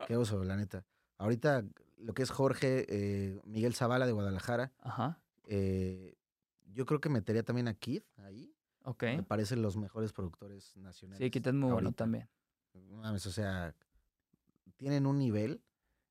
Qué 0.07 0.17
oso, 0.17 0.43
la 0.45 0.57
neta. 0.57 0.87
Ahorita 1.19 1.63
lo 1.99 2.15
que 2.15 2.23
es 2.23 2.31
Jorge, 2.31 2.87
eh, 2.89 3.39
Miguel 3.45 3.75
Zavala 3.75 4.07
de 4.07 4.13
Guadalajara, 4.13 4.73
Ajá. 4.79 5.21
Eh, 5.45 6.15
yo 6.73 6.87
creo 6.87 7.01
que 7.01 7.09
metería 7.09 7.43
también 7.43 7.69
a 7.69 7.75
Kid 7.75 8.03
ahí. 8.19 8.55
Ok. 8.85 9.03
Me 9.05 9.23
parecen 9.23 9.63
los 9.63 9.77
mejores 9.77 10.13
productores 10.13 10.77
nacionales. 10.77 11.19
Sí, 11.19 11.31
Kid 11.31 11.47
es 11.47 11.55
muy 11.55 11.73
bueno 11.73 11.93
también. 11.93 12.29
o 12.75 13.19
sea, 13.19 13.75
tienen 14.77 15.07
un 15.07 15.19
nivel. 15.19 15.63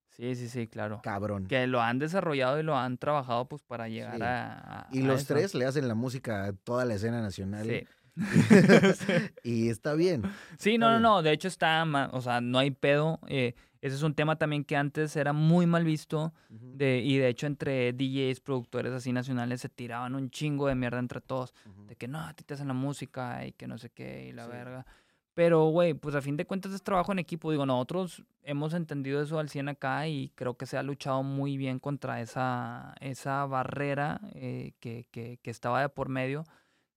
Sí, 0.10 0.36
sí, 0.36 0.50
sí, 0.50 0.68
claro. 0.68 1.02
Cabrón. 1.04 1.48
Que 1.48 1.66
lo 1.68 1.82
han 1.82 2.00
desarrollado 2.00 2.60
y 2.60 2.64
lo 2.64 2.78
han 2.78 2.98
trabajado 2.98 3.48
pues 3.48 3.64
para 3.64 3.88
llegar 3.88 4.22
a, 4.22 4.88
Y 4.92 5.02
los 5.02 5.26
tres 5.26 5.54
le 5.54 5.66
hacen 5.66 5.88
la 5.88 5.96
música 5.96 6.46
a 6.46 6.54
toda 6.54 6.86
la 6.86 6.96
escena 6.96 7.22
nacional. 7.22 7.66
Sí. 7.66 7.88
y 9.44 9.70
está 9.70 9.94
bien. 9.94 10.24
Sí, 10.58 10.78
no, 10.78 10.92
no, 10.92 11.00
no. 11.00 11.22
De 11.22 11.32
hecho 11.32 11.48
está, 11.48 11.86
o 12.12 12.22
sea, 12.22 12.42
no 12.42 12.60
hay 12.60 12.72
pedo. 12.72 13.20
Eh, 13.28 13.56
ese 13.82 13.96
es 13.96 14.04
un 14.04 14.14
tema 14.14 14.38
también 14.38 14.64
que 14.64 14.76
antes 14.76 15.16
era 15.16 15.34
muy 15.34 15.66
mal 15.66 15.84
visto. 15.84 16.34
de, 16.50 17.00
y 17.00 17.18
de 17.18 17.30
hecho 17.30 17.48
entre 17.48 17.94
DJs, 17.94 18.42
productores 18.42 18.92
así 18.92 19.14
nacionales, 19.14 19.62
se 19.62 19.70
tiraban 19.70 20.16
un 20.16 20.30
chingo 20.30 20.68
de 20.68 20.76
mierda 20.76 21.00
entre 21.00 21.22
todos. 21.22 21.54
De 21.88 21.96
que 21.96 22.08
no, 22.08 22.20
a 22.20 22.34
ti 22.34 22.44
te 22.44 22.54
hacen 22.54 22.68
la 22.68 22.74
música 22.74 23.46
y 23.46 23.54
que 23.54 23.68
no 23.68 23.78
sé 23.78 23.90
qué 23.90 24.28
y 24.28 24.32
la 24.34 24.48
verga. 24.48 24.86
Pero, 25.34 25.68
güey, 25.68 25.94
pues 25.94 26.16
a 26.16 26.22
fin 26.22 26.36
de 26.36 26.46
cuentas 26.46 26.74
es 26.74 26.84
trabajo 26.84 27.14
en 27.14 27.20
equipo. 27.20 27.50
Digo, 27.50 27.66
nosotros 27.66 28.26
hemos 28.44 28.74
entendido 28.74 29.22
eso 29.22 29.40
al 29.40 29.48
100 29.48 29.70
acá 29.70 30.06
y 30.06 30.34
creo 30.36 30.58
que 30.58 30.66
se 30.66 30.78
ha 30.78 30.84
luchado 30.84 31.24
muy 31.24 31.56
bien 31.56 31.80
contra 31.80 32.20
esa, 32.20 32.94
esa 33.00 33.46
barrera 33.46 34.20
eh, 34.34 34.74
que, 34.82 35.08
que, 35.12 35.40
que, 35.42 35.50
estaba 35.50 35.80
de 35.80 35.88
por 35.88 36.10
medio. 36.10 36.44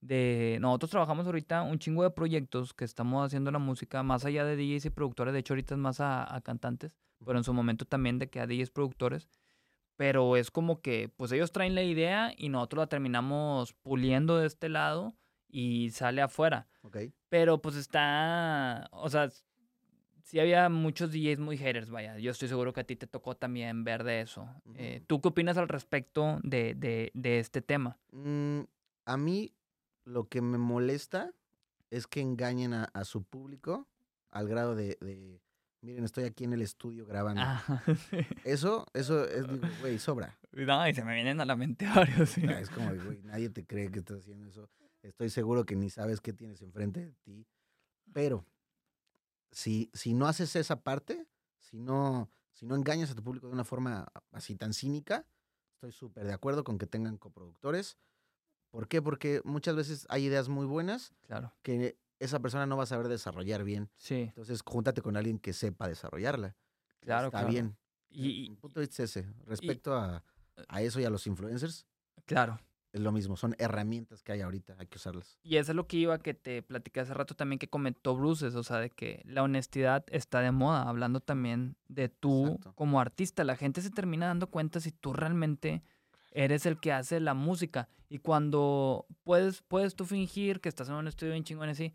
De, 0.02 0.58
nosotros 0.60 0.90
trabajamos 0.90 1.26
ahorita 1.26 1.62
un 1.62 1.78
chingo 1.78 2.02
de 2.02 2.10
proyectos 2.10 2.74
que 2.74 2.84
estamos 2.84 3.24
haciendo 3.24 3.52
la 3.52 3.60
música 3.60 4.02
más 4.02 4.24
allá 4.24 4.44
de 4.44 4.56
DJs 4.56 4.86
y 4.86 4.90
productores. 4.90 5.32
De 5.32 5.38
hecho, 5.38 5.54
ahorita 5.54 5.74
es 5.74 5.78
más 5.78 6.00
a, 6.00 6.34
a 6.34 6.40
cantantes, 6.40 6.98
pero 7.24 7.38
en 7.38 7.44
su 7.44 7.54
momento 7.54 7.84
también 7.84 8.18
de 8.18 8.28
que 8.28 8.40
a 8.40 8.46
DJs 8.48 8.70
productores. 8.70 9.30
Pero 9.96 10.36
es 10.36 10.50
como 10.50 10.80
que, 10.80 11.08
pues 11.16 11.30
ellos 11.30 11.52
traen 11.52 11.76
la 11.76 11.84
idea 11.84 12.32
y 12.36 12.48
nosotros 12.48 12.82
la 12.82 12.86
terminamos 12.88 13.74
puliendo 13.74 14.38
de 14.38 14.48
este 14.48 14.68
lado 14.68 15.14
y 15.48 15.90
sale 15.90 16.20
afuera. 16.20 16.66
Okay. 16.82 17.12
Pero 17.28 17.62
pues 17.62 17.76
está, 17.76 18.88
o 18.90 19.08
sea, 19.08 19.28
sí 20.24 20.40
había 20.40 20.68
muchos 20.68 21.12
DJs 21.12 21.38
muy 21.38 21.56
haters, 21.56 21.90
vaya. 21.90 22.18
Yo 22.18 22.32
estoy 22.32 22.48
seguro 22.48 22.72
que 22.72 22.80
a 22.80 22.84
ti 22.84 22.96
te 22.96 23.06
tocó 23.06 23.36
también 23.36 23.84
ver 23.84 24.02
de 24.02 24.22
eso. 24.22 24.48
Eh, 24.74 25.04
¿Tú 25.06 25.20
qué 25.20 25.28
opinas 25.28 25.58
al 25.58 25.68
respecto 25.68 26.40
de, 26.42 26.74
de, 26.74 27.12
de 27.14 27.38
este 27.38 27.62
tema? 27.62 27.98
Mm, 28.10 28.62
a 29.04 29.16
mí 29.16 29.52
lo 30.04 30.28
que 30.28 30.40
me 30.40 30.58
molesta 30.58 31.32
es 31.90 32.06
que 32.06 32.20
engañen 32.20 32.74
a, 32.74 32.84
a 32.84 33.04
su 33.04 33.22
público 33.22 33.88
al 34.30 34.48
grado 34.48 34.74
de, 34.74 34.96
de, 35.00 35.40
miren, 35.82 36.04
estoy 36.04 36.24
aquí 36.24 36.44
en 36.44 36.54
el 36.54 36.62
estudio 36.62 37.06
grabando. 37.06 37.42
Ah, 37.44 37.82
eso, 38.44 38.86
eso 38.94 39.28
es, 39.28 39.46
digo, 39.46 39.66
güey, 39.80 39.98
sobra. 39.98 40.38
No, 40.52 40.88
y 40.88 40.94
se 40.94 41.04
me 41.04 41.14
vienen 41.14 41.40
a 41.40 41.44
la 41.44 41.56
mente 41.56 41.86
varios. 41.94 42.30
Sí. 42.30 42.44
Es 42.44 42.70
como, 42.70 42.94
güey, 43.04 43.22
nadie 43.22 43.50
te 43.50 43.66
cree 43.66 43.90
que 43.90 43.98
estás 43.98 44.20
haciendo 44.20 44.46
eso. 44.46 44.70
Estoy 45.02 45.30
seguro 45.30 45.66
que 45.66 45.76
ni 45.76 45.90
sabes 45.90 46.20
qué 46.20 46.32
tienes 46.32 46.62
enfrente 46.62 47.04
de 47.04 47.12
ti. 47.24 47.46
Pero 48.12 48.46
si, 49.50 49.90
si 49.92 50.14
no 50.14 50.26
haces 50.26 50.54
esa 50.56 50.82
parte, 50.82 51.26
si 51.58 51.78
no, 51.78 52.30
si 52.52 52.66
no 52.66 52.76
engañas 52.76 53.10
a 53.10 53.14
tu 53.14 53.22
público 53.22 53.48
de 53.48 53.52
una 53.52 53.64
forma 53.64 54.06
así 54.30 54.54
tan 54.54 54.72
cínica, 54.72 55.26
estoy 55.74 55.92
súper 55.92 56.24
de 56.24 56.32
acuerdo 56.32 56.62
con 56.64 56.78
que 56.78 56.86
tengan 56.86 57.18
coproductores. 57.18 57.98
¿Por 58.72 58.88
qué? 58.88 59.02
Porque 59.02 59.42
muchas 59.44 59.76
veces 59.76 60.06
hay 60.08 60.24
ideas 60.24 60.48
muy 60.48 60.64
buenas 60.64 61.12
claro. 61.26 61.52
que 61.62 61.98
esa 62.18 62.40
persona 62.40 62.66
no 62.66 62.76
va 62.76 62.84
a 62.84 62.86
saber 62.86 63.08
desarrollar 63.08 63.64
bien. 63.64 63.90
Sí. 63.98 64.22
Entonces, 64.22 64.62
júntate 64.64 65.02
con 65.02 65.16
alguien 65.16 65.38
que 65.38 65.52
sepa 65.52 65.88
desarrollarla. 65.88 66.56
Claro, 67.00 67.26
Está 67.26 67.44
bien. 67.44 67.76
Y, 68.08 68.48
Mi 68.48 68.56
punto 68.56 68.80
es 68.80 68.98
ese. 68.98 69.26
Respecto 69.44 69.94
a, 69.94 70.24
a 70.68 70.82
eso 70.82 71.00
y 71.00 71.04
a 71.04 71.10
los 71.10 71.26
influencers. 71.26 71.86
Claro 72.24 72.58
es 72.92 73.00
lo 73.00 73.10
mismo, 73.10 73.36
son 73.36 73.56
herramientas 73.58 74.22
que 74.22 74.32
hay 74.32 74.42
ahorita, 74.42 74.76
hay 74.78 74.86
que 74.86 74.98
usarlas. 74.98 75.38
Y 75.42 75.56
eso 75.56 75.72
es 75.72 75.76
lo 75.76 75.86
que 75.86 75.96
iba 75.96 76.18
que 76.18 76.34
te 76.34 76.62
platicé 76.62 77.00
hace 77.00 77.14
rato 77.14 77.34
también 77.34 77.58
que 77.58 77.68
comentó 77.68 78.14
Bruces, 78.14 78.54
o 78.54 78.62
sea, 78.62 78.78
de 78.78 78.90
que 78.90 79.22
la 79.24 79.42
honestidad 79.42 80.04
está 80.08 80.40
de 80.40 80.52
moda, 80.52 80.82
hablando 80.82 81.20
también 81.20 81.76
de 81.88 82.10
tú 82.10 82.60
como 82.74 83.00
artista. 83.00 83.44
La 83.44 83.56
gente 83.56 83.80
se 83.80 83.90
termina 83.90 84.26
dando 84.26 84.48
cuenta 84.48 84.78
si 84.80 84.92
tú 84.92 85.14
realmente 85.14 85.82
eres 86.32 86.66
el 86.66 86.80
que 86.80 86.92
hace 86.92 87.20
la 87.20 87.34
música. 87.34 87.88
Y 88.08 88.18
cuando 88.18 89.06
puedes, 89.24 89.62
puedes 89.62 89.94
tú 89.94 90.04
fingir 90.04 90.60
que 90.60 90.68
estás 90.68 90.88
en 90.88 90.94
un 90.96 91.08
estudio 91.08 91.32
bien 91.32 91.44
chingón 91.44 91.68
así, 91.68 91.94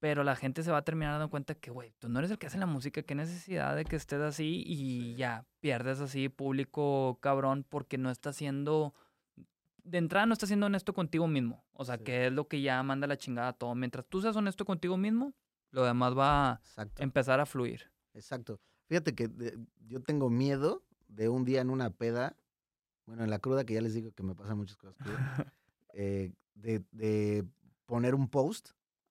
pero 0.00 0.24
la 0.24 0.36
gente 0.36 0.62
se 0.62 0.70
va 0.70 0.78
a 0.78 0.84
terminar 0.84 1.12
dando 1.12 1.30
cuenta 1.30 1.54
que, 1.54 1.70
güey, 1.70 1.92
tú 1.98 2.08
no 2.08 2.18
eres 2.18 2.30
el 2.30 2.38
que 2.38 2.46
hace 2.46 2.58
la 2.58 2.66
música, 2.66 3.02
qué 3.02 3.14
necesidad 3.14 3.74
de 3.76 3.84
que 3.84 3.96
estés 3.96 4.20
así 4.20 4.62
y 4.66 5.14
ya 5.14 5.46
pierdes 5.60 6.00
así 6.00 6.28
público 6.28 7.18
cabrón 7.20 7.64
porque 7.68 7.96
no 7.96 8.10
está 8.10 8.30
haciendo 8.30 8.94
de 9.84 9.98
entrada 9.98 10.26
no 10.26 10.32
estás 10.32 10.48
siendo 10.48 10.66
honesto 10.66 10.92
contigo 10.92 11.28
mismo. 11.28 11.62
O 11.72 11.84
sea, 11.84 11.98
que 11.98 12.26
es 12.26 12.32
lo 12.32 12.48
que 12.48 12.62
ya 12.62 12.82
manda 12.82 13.06
la 13.06 13.16
chingada 13.16 13.48
a 13.48 13.52
todo. 13.52 13.74
Mientras 13.74 14.06
tú 14.06 14.20
seas 14.20 14.34
honesto 14.34 14.64
contigo 14.64 14.96
mismo, 14.96 15.34
lo 15.70 15.84
demás 15.84 16.16
va 16.16 16.52
a 16.76 16.88
empezar 16.98 17.40
a 17.40 17.46
fluir. 17.46 17.90
Exacto. 18.14 18.60
Fíjate 18.88 19.14
que 19.14 19.30
yo 19.86 20.02
tengo 20.02 20.30
miedo 20.30 20.84
de 21.08 21.28
un 21.28 21.44
día 21.44 21.60
en 21.60 21.70
una 21.70 21.90
peda, 21.90 22.36
bueno, 23.06 23.24
en 23.24 23.30
la 23.30 23.38
cruda, 23.38 23.64
que 23.64 23.74
ya 23.74 23.80
les 23.80 23.94
digo 23.94 24.12
que 24.12 24.22
me 24.22 24.34
pasan 24.34 24.56
muchas 24.56 24.76
cosas, 24.76 24.96
eh, 25.94 26.32
de, 26.54 27.44
poner 27.86 28.14
un 28.14 28.28
post, 28.28 28.70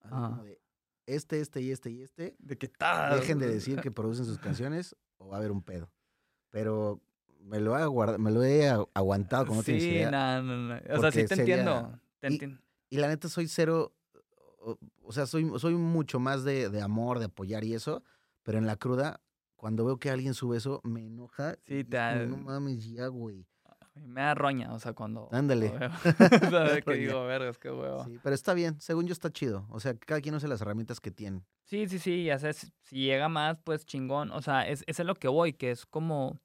como 0.09 0.43
de 0.43 0.59
este, 1.05 1.41
este 1.41 1.61
y 1.61 1.71
este 1.71 1.91
y 1.91 2.01
este. 2.01 2.35
De 2.39 2.57
que 2.57 2.67
tal. 2.67 3.19
Dejen 3.19 3.39
de 3.39 3.47
decir 3.47 3.81
que 3.81 3.91
producen 3.91 4.25
sus 4.25 4.39
canciones 4.39 4.95
o 5.17 5.27
va 5.27 5.35
a 5.35 5.39
haber 5.39 5.51
un 5.51 5.61
pedo. 5.61 5.91
Pero 6.49 7.01
me 7.39 7.59
lo 7.59 7.77
he, 7.77 7.85
guardado, 7.85 8.19
me 8.19 8.31
lo 8.31 8.43
he 8.43 8.69
aguantado 8.93 9.45
como 9.45 9.63
sí, 9.63 9.73
idea. 9.73 10.11
no, 10.11 10.43
no, 10.43 10.57
no. 10.75 10.97
O 10.97 11.01
sea, 11.01 11.11
sí 11.11 11.25
te 11.25 11.33
entiendo. 11.35 11.99
Te 12.19 12.33
y, 12.33 12.59
y, 12.89 12.97
la 12.97 13.07
neta 13.07 13.27
soy 13.27 13.47
cero, 13.47 13.93
o, 15.01 15.11
sea, 15.11 15.25
soy, 15.25 15.51
soy 15.59 15.75
mucho 15.75 16.19
más 16.19 16.43
de, 16.43 16.69
de, 16.69 16.81
amor, 16.81 17.19
de 17.19 17.25
apoyar 17.25 17.65
y 17.65 17.73
eso, 17.73 18.01
pero 18.43 18.57
en 18.57 18.65
la 18.65 18.77
cruda, 18.77 19.19
cuando 19.57 19.83
veo 19.83 19.97
que 19.97 20.09
alguien 20.09 20.33
sube 20.33 20.57
eso, 20.57 20.79
me 20.83 21.05
enoja. 21.05 21.57
Sí, 21.65 21.83
te. 21.83 22.27
No 22.27 22.37
mames, 22.37 22.89
ya, 22.89 23.07
güey. 23.07 23.45
Me 23.95 24.21
da 24.21 24.33
roña, 24.33 24.73
o 24.73 24.79
sea, 24.79 24.93
cuando... 24.93 25.29
Ándale. 25.31 25.71
que 26.85 26.93
digo, 26.93 27.25
vergas, 27.25 27.57
qué 27.57 27.69
huevo. 27.69 28.05
Sí, 28.05 28.19
pero 28.23 28.33
está 28.33 28.53
bien, 28.53 28.79
según 28.79 29.05
yo 29.05 29.13
está 29.13 29.31
chido. 29.31 29.65
O 29.69 29.79
sea, 29.79 29.95
cada 29.95 30.19
quien 30.21 30.35
usa 30.35 30.49
las 30.49 30.61
herramientas 30.61 30.99
que 30.99 31.11
tiene. 31.11 31.43
Sí, 31.63 31.87
sí, 31.87 31.99
sí, 31.99 32.25
ya 32.25 32.39
sé, 32.39 32.53
si 32.53 32.71
llega 32.95 33.29
más, 33.29 33.59
pues 33.63 33.85
chingón. 33.85 34.31
O 34.31 34.41
sea, 34.41 34.67
es, 34.67 34.83
es 34.87 34.99
lo 34.99 35.15
que 35.15 35.27
voy, 35.27 35.53
que 35.53 35.71
es 35.71 35.85
como 35.85 36.39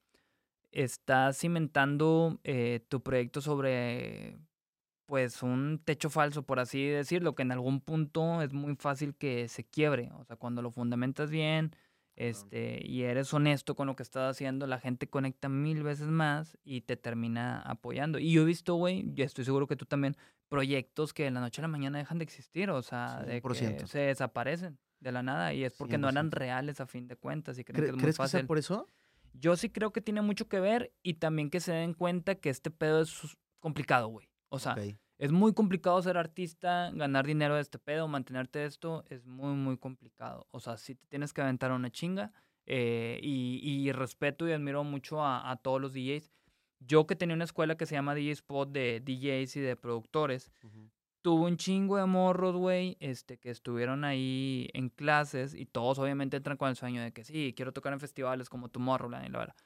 estás 0.73 1.39
cimentando 1.39 2.39
eh, 2.45 2.85
tu 2.89 3.03
proyecto 3.03 3.41
sobre 3.41 4.39
pues 5.07 5.43
un 5.43 5.81
techo 5.83 6.11
falso, 6.11 6.43
por 6.43 6.61
así 6.61 6.87
decirlo, 6.87 7.35
que 7.35 7.41
en 7.41 7.51
algún 7.53 7.81
punto 7.81 8.43
es 8.43 8.53
muy 8.53 8.77
fácil 8.77 9.15
que 9.15 9.49
se 9.49 9.65
quiebre. 9.65 10.11
O 10.19 10.25
sea, 10.25 10.37
cuando 10.37 10.61
lo 10.61 10.71
fundamentas 10.71 11.31
bien 11.31 11.73
este, 12.19 12.85
y 12.85 13.05
eres 13.05 13.33
honesto 13.33 13.77
con 13.77 13.87
lo 13.87 13.95
que 13.95 14.03
estás 14.03 14.29
haciendo, 14.29 14.67
la 14.67 14.81
gente 14.81 15.09
conecta 15.09 15.49
mil 15.49 15.85
veces 15.85 16.09
más 16.09 16.59
y 16.65 16.81
te 16.81 16.97
termina 16.97 17.63
apoyando. 17.63 18.19
Y 18.19 18.33
yo 18.33 18.43
he 18.43 18.45
visto, 18.45 18.75
güey, 18.75 19.05
yo 19.15 19.25
estoy 19.25 19.45
seguro 19.45 19.69
que 19.69 19.77
tú 19.77 19.87
también, 19.87 20.17
proyectos 20.49 21.13
que 21.13 21.23
de 21.23 21.31
la 21.31 21.41
noche 21.41 21.61
a 21.61 21.63
la 21.63 21.69
mañana 21.69 21.99
dejan 21.99 22.19
de 22.19 22.25
existir, 22.25 22.71
o 22.71 22.83
sea, 22.83 23.23
de 23.23 23.41
que 23.41 23.87
se 23.87 24.01
desaparecen 24.01 24.79
de 24.99 25.13
la 25.13 25.23
nada 25.23 25.55
y 25.55 25.63
es 25.63 25.75
porque 25.75 25.97
no 25.97 26.09
eran 26.09 26.33
reales 26.33 26.81
a 26.81 26.87
fin 26.87 27.07
de 27.07 27.15
cuentas 27.15 27.57
y 27.57 27.63
creen 27.63 27.85
que 27.85 27.91
es 27.91 28.03
muy 28.03 28.13
fácil. 28.13 28.41
Que 28.41 28.47
por 28.47 28.59
eso? 28.59 28.89
Yo 29.35 29.57
sí 29.57 29.71
creo 29.71 29.93
que 29.93 30.01
tiene 30.01 30.21
mucho 30.21 30.49
que 30.49 30.59
ver 30.59 30.93
y 31.05 31.15
también 31.15 31.51
que 31.51 31.61
se 31.61 31.73
den 31.73 31.95
cuenta 31.95 32.35
que 32.35 32.51
este 32.51 32.73
pedo 32.73 33.01
es 33.01 33.39
complicado, 33.61 34.09
güey. 34.09 34.29
O 34.49 34.59
sea, 34.59 34.75
es 35.19 35.33
muy 35.33 35.53
complicado 35.53 36.01
ser 36.01 36.17
artista, 36.17 36.91
ganar 36.95 37.27
dinero 37.27 37.57
de 37.57 37.61
este 37.61 37.79
pedo, 37.79 38.07
mantenerte 38.07 38.65
esto, 38.65 39.05
es 39.09 39.27
muy, 39.27 39.55
muy 39.55 39.77
complicado. 39.77 40.47
O 40.53 40.61
sea, 40.61 40.77
sí 40.77 40.95
te 40.95 41.07
tienes 41.09 41.33
que 41.33 41.43
aventar 41.43 41.73
una 41.73 41.91
chinga 41.91 42.33
eh, 42.67 43.19
y, 43.23 43.91
respeto 43.93 44.49
y 44.49 44.53
admiro 44.53 44.85
mucho 44.85 45.25
a, 45.25 45.59
todos 45.63 45.81
los 45.81 45.93
DJs. 45.93 46.31
Yo 46.81 47.09
que 47.09 47.17
tenía 47.17 47.35
una 47.35 47.45
escuela 47.45 47.77
que 47.77 47.87
se 47.87 47.97
llama 47.97 48.15
DJ 48.15 48.31
Spot 48.33 48.71
de 48.71 49.01
DJs 49.01 49.57
y 49.57 49.61
de 49.61 49.75
productores, 49.75 50.53
tuvo 51.23 51.47
un 51.47 51.57
chingo 51.57 51.97
de 51.97 52.07
morros, 52.07 52.55
güey, 52.55 52.97
este, 53.01 53.39
que 53.39 53.51
estuvieron 53.51 54.05
ahí 54.05 54.69
en 54.73 54.89
clases 54.89 55.53
y 55.53 55.67
todos 55.67 55.99
obviamente 55.99 56.37
entran 56.37 56.57
con 56.57 56.69
el 56.69 56.77
sueño 56.77 57.03
de 57.03 57.13
que 57.13 57.25
sí, 57.25 57.55
quiero 57.57 57.73
tocar 57.73 57.93
en 57.93 57.99
festivales 57.99 58.49
como 58.49 58.69
Tomorrowland 58.69 59.27
y 59.27 59.31
la 59.31 59.39
verdad. 59.41 59.57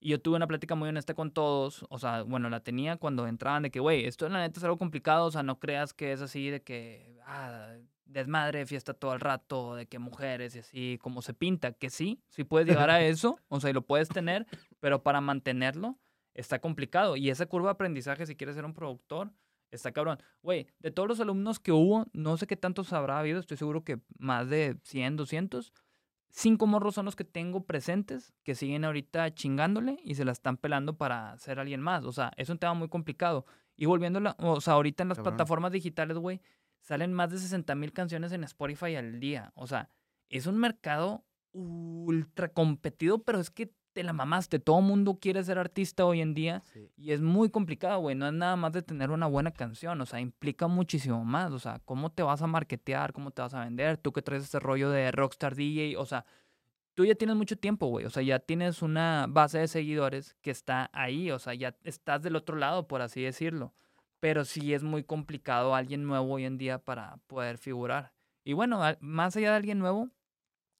Y 0.00 0.10
yo 0.10 0.20
tuve 0.20 0.36
una 0.36 0.46
plática 0.46 0.74
muy 0.74 0.88
honesta 0.88 1.14
con 1.14 1.30
todos, 1.30 1.84
o 1.90 1.98
sea, 1.98 2.22
bueno, 2.22 2.48
la 2.48 2.60
tenía 2.60 2.96
cuando 2.96 3.26
entraban 3.26 3.62
de 3.62 3.70
que, 3.70 3.80
güey, 3.80 4.06
esto 4.06 4.26
en 4.26 4.32
la 4.32 4.40
neta 4.40 4.58
es 4.58 4.64
algo 4.64 4.78
complicado, 4.78 5.26
o 5.26 5.30
sea, 5.30 5.42
no 5.42 5.58
creas 5.58 5.92
que 5.92 6.12
es 6.12 6.22
así 6.22 6.48
de 6.48 6.62
que, 6.62 7.20
ah, 7.26 7.74
desmadre, 8.06 8.64
fiesta 8.64 8.94
todo 8.94 9.12
el 9.12 9.20
rato, 9.20 9.74
de 9.74 9.86
que 9.86 9.98
mujeres 9.98 10.56
y 10.56 10.60
así, 10.60 10.98
como 11.02 11.20
se 11.20 11.34
pinta, 11.34 11.72
que 11.72 11.90
sí, 11.90 12.22
sí 12.28 12.44
puedes 12.44 12.66
llegar 12.66 12.88
a 12.88 13.00
eso, 13.04 13.38
o 13.48 13.60
sea, 13.60 13.70
y 13.70 13.72
lo 13.74 13.82
puedes 13.82 14.08
tener, 14.08 14.46
pero 14.80 15.02
para 15.02 15.20
mantenerlo 15.20 15.98
está 16.32 16.60
complicado. 16.60 17.16
Y 17.16 17.28
esa 17.28 17.46
curva 17.46 17.68
de 17.68 17.72
aprendizaje, 17.72 18.24
si 18.24 18.36
quieres 18.36 18.56
ser 18.56 18.64
un 18.64 18.74
productor, 18.74 19.32
Está 19.70 19.92
cabrón. 19.92 20.18
Güey, 20.42 20.66
de 20.80 20.90
todos 20.90 21.08
los 21.08 21.20
alumnos 21.20 21.60
que 21.60 21.72
hubo, 21.72 22.06
no 22.12 22.36
sé 22.36 22.46
qué 22.46 22.56
tantos 22.56 22.92
habrá 22.92 23.18
habido, 23.18 23.38
estoy 23.38 23.56
seguro 23.56 23.84
que 23.84 24.00
más 24.18 24.48
de 24.48 24.76
100, 24.82 25.16
200. 25.16 25.72
Cinco 26.30 26.66
morros 26.66 26.94
son 26.94 27.04
los 27.04 27.16
que 27.16 27.24
tengo 27.24 27.64
presentes 27.64 28.32
que 28.44 28.54
siguen 28.54 28.84
ahorita 28.84 29.34
chingándole 29.34 29.98
y 30.04 30.14
se 30.14 30.24
la 30.24 30.32
están 30.32 30.56
pelando 30.56 30.96
para 30.96 31.36
ser 31.38 31.58
alguien 31.58 31.80
más. 31.80 32.04
O 32.04 32.12
sea, 32.12 32.32
es 32.36 32.48
un 32.48 32.58
tema 32.58 32.74
muy 32.74 32.88
complicado. 32.88 33.44
Y 33.76 33.86
volviendo, 33.86 34.20
o 34.38 34.60
sea, 34.60 34.74
ahorita 34.74 35.02
en 35.02 35.08
las 35.08 35.18
plataformas 35.18 35.72
digitales, 35.72 36.16
güey, 36.18 36.40
salen 36.80 37.12
más 37.12 37.30
de 37.30 37.38
60 37.38 37.74
mil 37.74 37.92
canciones 37.92 38.30
en 38.32 38.44
Spotify 38.44 38.94
al 38.94 39.18
día. 39.18 39.52
O 39.54 39.66
sea, 39.66 39.88
es 40.28 40.46
un 40.46 40.58
mercado 40.58 41.24
ultra 41.52 42.48
competido, 42.48 43.22
pero 43.22 43.40
es 43.40 43.50
que 43.50 43.72
te 43.92 44.02
la 44.02 44.12
mamaste. 44.12 44.58
Todo 44.58 44.80
mundo 44.80 45.18
quiere 45.20 45.42
ser 45.44 45.58
artista 45.58 46.04
hoy 46.04 46.20
en 46.20 46.34
día 46.34 46.62
Sí. 46.72 46.90
y 46.96 47.12
es 47.12 47.20
muy 47.20 47.50
complicado, 47.50 48.00
güey. 48.00 48.14
No 48.14 48.26
es 48.26 48.32
nada 48.32 48.56
más 48.56 48.72
de 48.72 48.82
tener 48.82 49.10
una 49.10 49.26
buena 49.26 49.50
canción, 49.52 50.00
o 50.00 50.06
sea, 50.06 50.20
implica 50.20 50.66
muchísimo 50.68 51.24
más. 51.24 51.52
O 51.52 51.58
sea, 51.58 51.80
cómo 51.84 52.10
te 52.10 52.22
vas 52.22 52.42
a 52.42 52.46
marketear, 52.46 53.12
cómo 53.12 53.30
te 53.30 53.42
vas 53.42 53.54
a 53.54 53.64
vender, 53.64 53.96
tú 53.98 54.12
que 54.12 54.22
traes 54.22 54.44
ese 54.44 54.60
rollo 54.60 54.90
de 54.90 55.10
rockstar 55.10 55.54
DJ, 55.54 55.96
o 55.98 56.06
sea, 56.06 56.24
tú 56.94 57.04
ya 57.04 57.14
tienes 57.14 57.36
mucho 57.36 57.56
tiempo, 57.56 57.86
güey. 57.86 58.04
O 58.04 58.10
sea, 58.10 58.22
ya 58.22 58.38
tienes 58.38 58.82
una 58.82 59.26
base 59.28 59.58
de 59.58 59.68
seguidores 59.68 60.36
que 60.42 60.50
está 60.50 60.90
ahí, 60.92 61.30
o 61.30 61.38
sea, 61.38 61.54
ya 61.54 61.76
estás 61.84 62.22
del 62.22 62.36
otro 62.36 62.56
lado, 62.56 62.86
por 62.86 63.02
así 63.02 63.22
decirlo. 63.22 63.72
Pero 64.20 64.44
sí 64.44 64.74
es 64.74 64.82
muy 64.82 65.02
complicado 65.02 65.74
alguien 65.74 66.04
nuevo 66.06 66.34
hoy 66.34 66.44
en 66.44 66.58
día 66.58 66.78
para 66.78 67.16
poder 67.26 67.56
figurar. 67.56 68.12
Y 68.44 68.52
bueno, 68.52 68.80
más 69.00 69.36
allá 69.36 69.50
de 69.50 69.56
alguien 69.56 69.78
nuevo, 69.78 70.10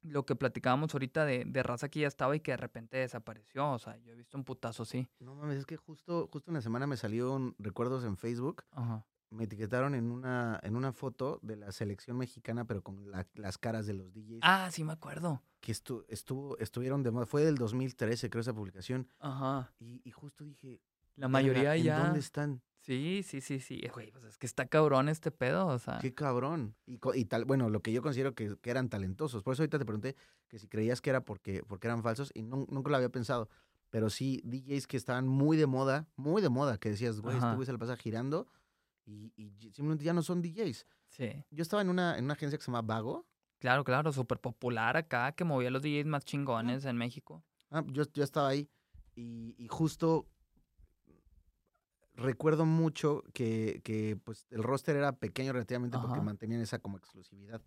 lo 0.02 0.24
que 0.24 0.34
platicábamos 0.36 0.94
ahorita 0.94 1.24
de, 1.24 1.44
de 1.44 1.62
raza 1.62 1.88
que 1.88 2.00
ya 2.00 2.08
estaba 2.08 2.34
y 2.36 2.40
que 2.40 2.52
de 2.52 2.56
repente 2.56 2.96
desapareció. 2.96 3.70
O 3.72 3.78
sea, 3.78 3.96
yo 3.98 4.12
he 4.12 4.16
visto 4.16 4.36
un 4.38 4.44
putazo 4.44 4.82
así. 4.84 5.08
No 5.18 5.34
mames, 5.34 5.58
es 5.58 5.66
que 5.66 5.76
justo, 5.76 6.28
justo 6.32 6.50
una 6.50 6.60
semana 6.62 6.86
me 6.86 6.96
salieron 6.96 7.54
recuerdos 7.58 8.04
en 8.04 8.16
Facebook. 8.16 8.64
Ajá. 8.70 9.04
Me 9.30 9.44
etiquetaron 9.44 9.94
en 9.94 10.10
una, 10.10 10.58
en 10.64 10.74
una 10.74 10.92
foto 10.92 11.38
de 11.42 11.54
la 11.54 11.70
selección 11.70 12.16
mexicana, 12.16 12.64
pero 12.64 12.82
con 12.82 13.10
la- 13.12 13.28
las 13.34 13.58
caras 13.58 13.86
de 13.86 13.92
los 13.94 14.12
DJs 14.12 14.40
Ah, 14.42 14.68
sí 14.72 14.82
me 14.82 14.92
acuerdo. 14.92 15.40
que 15.60 15.70
estu- 15.72 16.04
estuvo, 16.08 16.58
estuvieron 16.58 17.02
de 17.04 17.12
moda. 17.12 17.26
Fue 17.26 17.44
del 17.44 17.56
2013, 17.56 18.28
creo, 18.28 18.40
esa 18.40 18.52
publicación. 18.54 19.06
Ajá. 19.20 19.72
Y, 19.78 20.00
y 20.04 20.10
justo 20.10 20.42
dije, 20.42 20.80
La 21.16 21.26
"Verga, 21.26 21.28
mayoría 21.28 21.76
¿en 21.76 21.82
ya. 21.84 21.98
dónde 22.04 22.20
están? 22.20 22.62
Sí, 22.80 23.22
sí, 23.26 23.40
sí, 23.40 23.60
sí. 23.60 23.82
Güey, 23.92 24.10
pues 24.10 24.24
es 24.24 24.38
que 24.38 24.46
está 24.46 24.66
cabrón 24.66 25.08
este 25.08 25.30
pedo, 25.30 25.66
o 25.66 25.78
sea. 25.78 25.98
Qué 26.00 26.14
cabrón. 26.14 26.74
Y, 26.86 26.98
y 27.14 27.24
tal, 27.26 27.44
bueno, 27.44 27.68
lo 27.68 27.80
que 27.82 27.92
yo 27.92 28.00
considero 28.02 28.34
que, 28.34 28.56
que 28.56 28.70
eran 28.70 28.88
talentosos. 28.88 29.42
Por 29.42 29.52
eso 29.52 29.62
ahorita 29.62 29.78
te 29.78 29.84
pregunté 29.84 30.16
que 30.48 30.58
si 30.58 30.66
creías 30.66 31.00
que 31.00 31.10
era 31.10 31.20
porque, 31.24 31.62
porque 31.62 31.88
eran 31.88 32.02
falsos 32.02 32.30
y 32.34 32.42
nun- 32.42 32.66
nunca 32.70 32.90
lo 32.90 32.96
había 32.96 33.10
pensado. 33.10 33.48
Pero 33.90 34.08
sí, 34.08 34.40
DJs 34.44 34.86
que 34.86 34.96
estaban 34.96 35.26
muy 35.28 35.56
de 35.56 35.66
moda, 35.66 36.08
muy 36.16 36.40
de 36.40 36.48
moda, 36.48 36.78
que 36.78 36.90
decías, 36.90 37.20
güey, 37.20 37.36
este 37.36 37.54
güey 37.54 37.66
se 37.66 37.72
la 37.72 37.78
pasa 37.78 37.96
girando 37.96 38.46
y, 39.04 39.32
y 39.36 39.50
simplemente 39.72 40.04
ya 40.04 40.12
no 40.14 40.22
son 40.22 40.40
DJs. 40.40 40.86
Sí. 41.08 41.44
Yo 41.50 41.62
estaba 41.62 41.82
en 41.82 41.90
una, 41.90 42.16
en 42.16 42.24
una 42.24 42.34
agencia 42.34 42.56
que 42.56 42.64
se 42.64 42.70
llama 42.70 42.82
Vago. 42.82 43.26
Claro, 43.58 43.84
claro, 43.84 44.10
súper 44.12 44.38
popular 44.38 44.96
acá, 44.96 45.32
que 45.32 45.44
movía 45.44 45.70
los 45.70 45.82
DJs 45.82 46.06
más 46.06 46.24
chingones 46.24 46.84
en 46.86 46.96
México. 46.96 47.44
Ah, 47.70 47.84
yo, 47.88 48.04
yo 48.14 48.24
estaba 48.24 48.48
ahí 48.48 48.70
y, 49.14 49.54
y 49.58 49.68
justo 49.68 50.26
recuerdo 52.20 52.64
mucho 52.66 53.24
que, 53.32 53.80
que, 53.84 54.16
pues 54.24 54.46
el 54.50 54.62
roster 54.62 54.96
era 54.96 55.12
pequeño 55.12 55.52
relativamente 55.52 55.98
porque 55.98 56.20
mantenían 56.20 56.60
esa 56.60 56.78
como 56.78 56.96
exclusividad. 56.98 57.60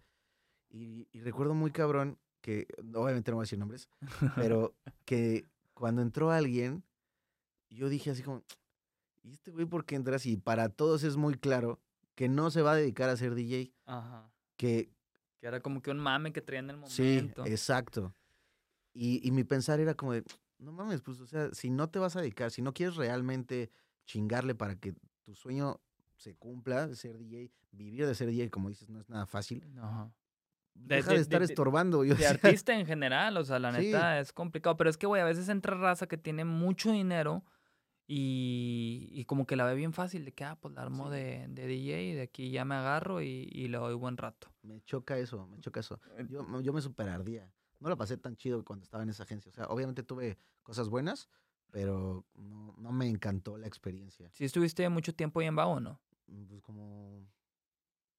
Y, 0.69 1.07
y 1.11 1.21
recuerdo 1.21 1.53
muy 1.53 1.71
cabrón 1.71 2.17
que, 2.41 2.67
obviamente 2.93 3.31
no 3.31 3.37
voy 3.37 3.43
a 3.43 3.45
decir 3.45 3.59
nombres, 3.59 3.89
pero 4.35 4.75
que 5.05 5.47
cuando 5.73 6.01
entró 6.01 6.31
alguien, 6.31 6.83
yo 7.69 7.89
dije 7.89 8.11
así 8.11 8.23
como, 8.23 8.43
¿y 9.21 9.31
este 9.31 9.51
güey 9.51 9.65
por 9.65 9.85
qué 9.85 9.95
entra 9.95 10.15
así? 10.15 10.37
Para 10.37 10.69
todos 10.69 11.03
es 11.03 11.15
muy 11.15 11.35
claro 11.35 11.79
que 12.15 12.29
no 12.29 12.51
se 12.51 12.61
va 12.61 12.73
a 12.73 12.75
dedicar 12.75 13.09
a 13.09 13.17
ser 13.17 13.35
DJ, 13.35 13.73
Ajá. 13.85 14.31
que 14.57 14.89
Que 15.39 15.47
era 15.47 15.61
como 15.61 15.81
que 15.81 15.91
un 15.91 15.99
mame 15.99 16.31
que 16.33 16.41
traían 16.41 16.69
en 16.69 16.81
el 16.83 16.87
Sí, 16.89 17.15
momento. 17.17 17.45
exacto. 17.45 18.13
Y, 18.93 19.27
y 19.27 19.31
mi 19.31 19.43
pensar 19.43 19.79
era 19.79 19.95
como 19.95 20.13
de, 20.13 20.23
no 20.59 20.71
mames, 20.71 21.01
pues, 21.01 21.19
o 21.19 21.25
sea, 21.27 21.51
si 21.53 21.69
no 21.69 21.89
te 21.89 21.97
vas 21.99 22.15
a 22.15 22.21
dedicar, 22.21 22.51
si 22.51 22.61
no 22.61 22.73
quieres 22.73 22.95
realmente 22.95 23.71
chingarle 24.05 24.55
para 24.55 24.75
que 24.79 24.93
tu 25.23 25.35
sueño 25.35 25.79
se 26.17 26.35
cumpla 26.35 26.87
de 26.87 26.95
ser 26.95 27.17
DJ, 27.17 27.51
vivir 27.71 28.05
de 28.07 28.15
ser 28.15 28.27
DJ, 28.29 28.49
como 28.49 28.69
dices, 28.69 28.89
no 28.89 28.99
es 28.99 29.09
nada 29.09 29.25
fácil. 29.25 29.61
De- 29.61 30.95
deja 30.95 31.09
de- 31.11 31.15
de, 31.17 31.21
estar 31.21 31.39
de- 31.41 31.47
de- 31.47 31.53
estorbando. 31.53 32.03
Yo 32.03 32.15
De 32.15 32.25
artista 32.27 32.77
en 32.77 32.85
general, 32.87 33.37
o 33.37 33.43
sea, 33.45 33.59
la 33.59 33.71
Sí. 33.73 33.85
neta 33.87 34.19
es 34.19 34.31
complicado. 34.33 34.75
Pero 34.77 34.89
es 34.89 34.97
que, 34.97 35.05
güey, 35.07 35.21
a 35.21 35.25
veces 35.25 35.49
entra 35.49 35.75
raza 35.77 36.07
que 36.07 36.17
tiene 36.17 36.45
mucho 36.45 36.91
dinero 36.91 37.43
y, 38.07 39.09
y 39.11 39.25
como 39.25 39.45
que 39.45 39.55
la 39.55 39.65
ve 39.65 39.75
bien 39.75 39.93
fácil, 39.93 40.25
de 40.25 40.33
que, 40.33 40.43
ah, 40.43 40.57
pues 40.59 40.73
la 40.73 40.81
armo 40.81 41.05
Sí. 41.09 41.15
de, 41.15 41.47
de 41.49 41.67
DJ 41.67 42.03
y 42.03 42.13
de 42.13 42.21
aquí 42.23 42.51
ya 42.51 42.65
me 42.65 42.75
agarro 42.75 43.21
y, 43.21 43.49
y 43.51 43.67
le 43.69 43.77
doy 43.77 43.93
buen 43.95 44.17
rato. 44.17 44.49
Me 44.61 44.81
choca 44.81 45.17
eso, 45.17 45.47
me 45.47 45.59
choca 45.59 45.79
eso. 45.79 45.99
Eh. 46.17 46.25
Yo, 46.29 46.61
yo 46.61 46.73
me 46.73 46.81
superardía. 46.81 47.51
No 47.79 47.89
la 47.89 47.95
pasé 47.95 48.17
tan 48.17 48.35
chido 48.35 48.63
cuando 48.63 48.83
estaba 48.83 49.03
en 49.03 49.09
esa 49.09 49.23
agencia. 49.23 49.49
O 49.49 49.53
sea, 49.53 49.65
obviamente 49.67 50.03
tuve 50.03 50.37
cosas 50.63 50.89
buenas, 50.89 51.29
pero 51.74 52.24
no, 52.36 52.76
no 52.78 52.91
me 52.91 53.07
encantó 53.09 53.57
la 53.57 53.65
experiencia. 53.65 54.30
¿Sí 54.34 54.45
estuviste 54.45 54.88
mucho 54.89 55.13
tiempo 55.15 55.39
ahí 55.39 55.47
en 55.47 55.55
Vago 55.55 55.71
o 55.71 55.80
no? 55.80 55.99
Pues 56.47 56.61
como 56.61 57.28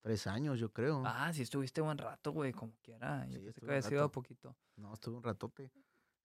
tres 0.03 0.27
años, 0.27 0.59
yo 0.59 0.73
creo. 0.73 1.05
Ah, 1.07 1.33
sí 1.33 1.43
estuviste 1.43 1.81
buen 1.81 1.97
rato, 1.97 2.33
güey, 2.33 2.53
como 2.53 2.75
quiera. 2.83 3.25
Yo 3.29 3.39
Sí, 3.39 3.39
pensé 3.39 3.49
estuve 3.51 3.67
que 3.67 3.73
había 3.73 3.79
un 3.87 3.89
sido 3.91 4.01
rato. 4.03 4.11
poquito. 4.13 4.57
No, 4.77 4.93
estuve 4.93 5.17
un 5.19 5.23
ratote. 5.23 5.71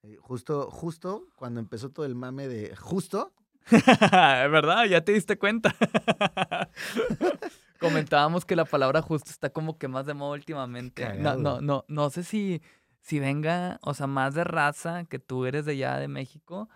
Eh, 0.02 0.18
justo, 0.20 0.72
justo 0.72 1.28
cuando 1.36 1.60
empezó 1.60 1.92
todo 1.92 2.08
el 2.08 2.16
mame 2.16 2.48
de. 2.48 2.76
Justo. 2.76 3.32
¿Verdad? 4.12 4.86
Ya 4.86 5.02
te 5.06 5.12
diste 5.14 5.38
cuenta. 5.38 5.76
Comentábamos 7.80 8.44
que 8.44 8.56
la 8.56 8.66
palabra 8.66 9.02
justo 9.04 9.30
está 9.30 9.52
como 9.52 9.78
que 9.78 9.88
más 9.88 10.06
de 10.08 10.14
moda 10.16 10.34
últimamente. 10.34 11.14
No, 11.18 11.36
no, 11.38 11.62
no, 11.62 11.86
no 11.88 12.10
sé 12.10 12.24
si, 12.24 12.62
si 13.02 13.20
venga, 13.20 13.80
o 13.82 13.94
sea, 13.94 14.08
más 14.08 14.34
de 14.34 14.44
raza 14.44 15.06
que 15.06 15.20
tú 15.20 15.46
eres 15.46 15.66
de 15.66 15.74
allá 15.74 15.98
de 15.98 16.08
México, 16.10 16.70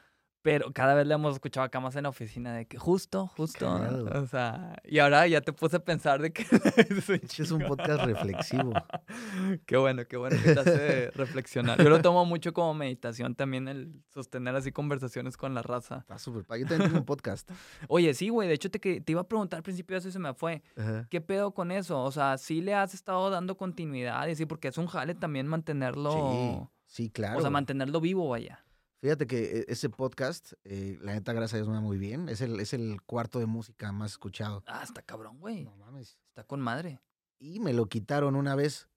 pero 0.44 0.72
cada 0.74 0.94
vez 0.94 1.08
le 1.08 1.14
hemos 1.14 1.34
escuchado 1.34 1.66
acá 1.66 1.80
más 1.80 1.96
en 1.96 2.04
la 2.04 2.10
oficina 2.10 2.54
de 2.54 2.66
que 2.68 2.78
justo, 2.78 3.28
justo. 3.28 3.66
cagado. 3.66 4.22
O 4.22 4.28
sea, 4.28 4.76
y 4.84 5.00
ahora 5.00 5.26
ya 5.26 5.40
te 5.42 5.54
puse 5.54 5.78
a 5.78 5.80
pensar 5.80 6.22
de 6.22 6.32
que 6.34 6.44
Este 6.78 7.44
es 7.44 7.50
un 7.52 7.64
podcast 7.64 8.04
reflexivo. 8.04 8.74
Qué 9.66 9.78
bueno, 9.78 10.04
qué 10.08 10.18
bueno 10.18 10.36
que 10.44 10.54
te 10.54 10.60
hace 10.60 11.12
reflexionar. 11.12 11.82
Yo 11.82 11.90
lo 11.90 12.02
tomo 12.02 12.26
mucho 12.26 12.54
como 12.54 12.74
meditación 12.74 13.36
también 13.36 13.68
el 13.68 13.94
sostener 14.14 14.54
así 14.56 14.72
conversaciones 14.72 15.38
con 15.38 15.54
la 15.54 15.62
raza. 15.62 16.00
Está 16.00 16.20
súper. 16.20 16.44
Yo 16.60 16.68
también 16.68 16.90
tengo 16.90 16.98
un 17.00 17.06
podcast. 17.06 17.50
Oye, 17.88 18.14
sí, 18.14 18.30
güey, 18.30 18.48
de 18.48 18.54
hecho 18.56 18.70
te, 18.70 18.80
que- 18.80 19.00
te 19.02 19.14
iba 19.14 19.22
a 19.22 19.28
preguntar 19.28 19.58
al 19.58 19.64
principio 19.64 19.96
de 19.96 20.00
eso 20.00 20.10
y 20.10 20.12
se 20.12 20.20
me 20.20 20.34
fue. 20.34 20.62
Ajá. 20.78 21.08
¿Qué 21.10 21.22
pedo 21.22 21.54
con 21.54 21.72
eso? 21.72 22.04
O 22.04 22.12
sea, 22.12 22.38
¿sí 22.38 22.62
le 22.62 22.74
has 22.74 22.94
estado 22.94 23.30
dando 23.30 23.56
continuidad? 23.56 24.28
Y 24.28 24.36
sí, 24.36 24.46
porque 24.46 24.68
es 24.68 24.78
un 24.78 24.88
jale 24.88 25.16
también 25.16 25.48
mantenerlo... 25.48 26.70
Sí, 26.86 27.04
sí, 27.06 27.10
claro. 27.10 27.38
O 27.40 27.42
sea, 27.42 27.50
mantenerlo 27.50 28.02
vivo, 28.02 28.28
vaya. 28.28 28.64
Fíjate 29.04 29.28
que 29.28 29.60
eh, 29.60 29.66
ese 29.68 29.90
podcast, 29.90 30.54
eh, 30.64 30.98
la 31.02 31.12
neta, 31.12 31.34
gracias 31.34 31.56
a 31.56 31.58
Dios, 31.58 31.68
me 31.68 31.74
va 31.74 31.82
muy 31.82 31.98
bien. 31.98 32.30
Es 32.30 32.40
el, 32.40 32.58
es 32.62 32.72
el 32.72 33.02
cuarto 33.02 33.38
de 33.40 33.46
música 33.48 33.92
más 33.92 34.12
escuchado. 34.12 34.64
Ah, 34.66 34.80
está 34.82 35.02
cabrón, 35.02 35.40
güey. 35.42 35.66
No 35.66 35.76
mames. 35.76 36.18
Está 36.30 36.46
con 36.46 36.62
madre. 36.62 37.02
Y 37.38 37.60
me 37.60 37.74
lo 37.74 37.88
quitaron 37.88 38.38
una 38.38 38.56
vez. 38.56 38.88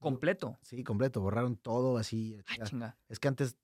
Completo. 0.00 0.58
Sí, 0.62 0.82
completo. 0.82 1.20
Borraron 1.20 1.56
todo 1.56 1.96
así. 1.96 2.36
Ah, 2.48 2.54
ya. 2.58 2.64
chinga. 2.64 2.98
Es 3.08 3.20
que 3.20 3.28
antes, 3.28 3.56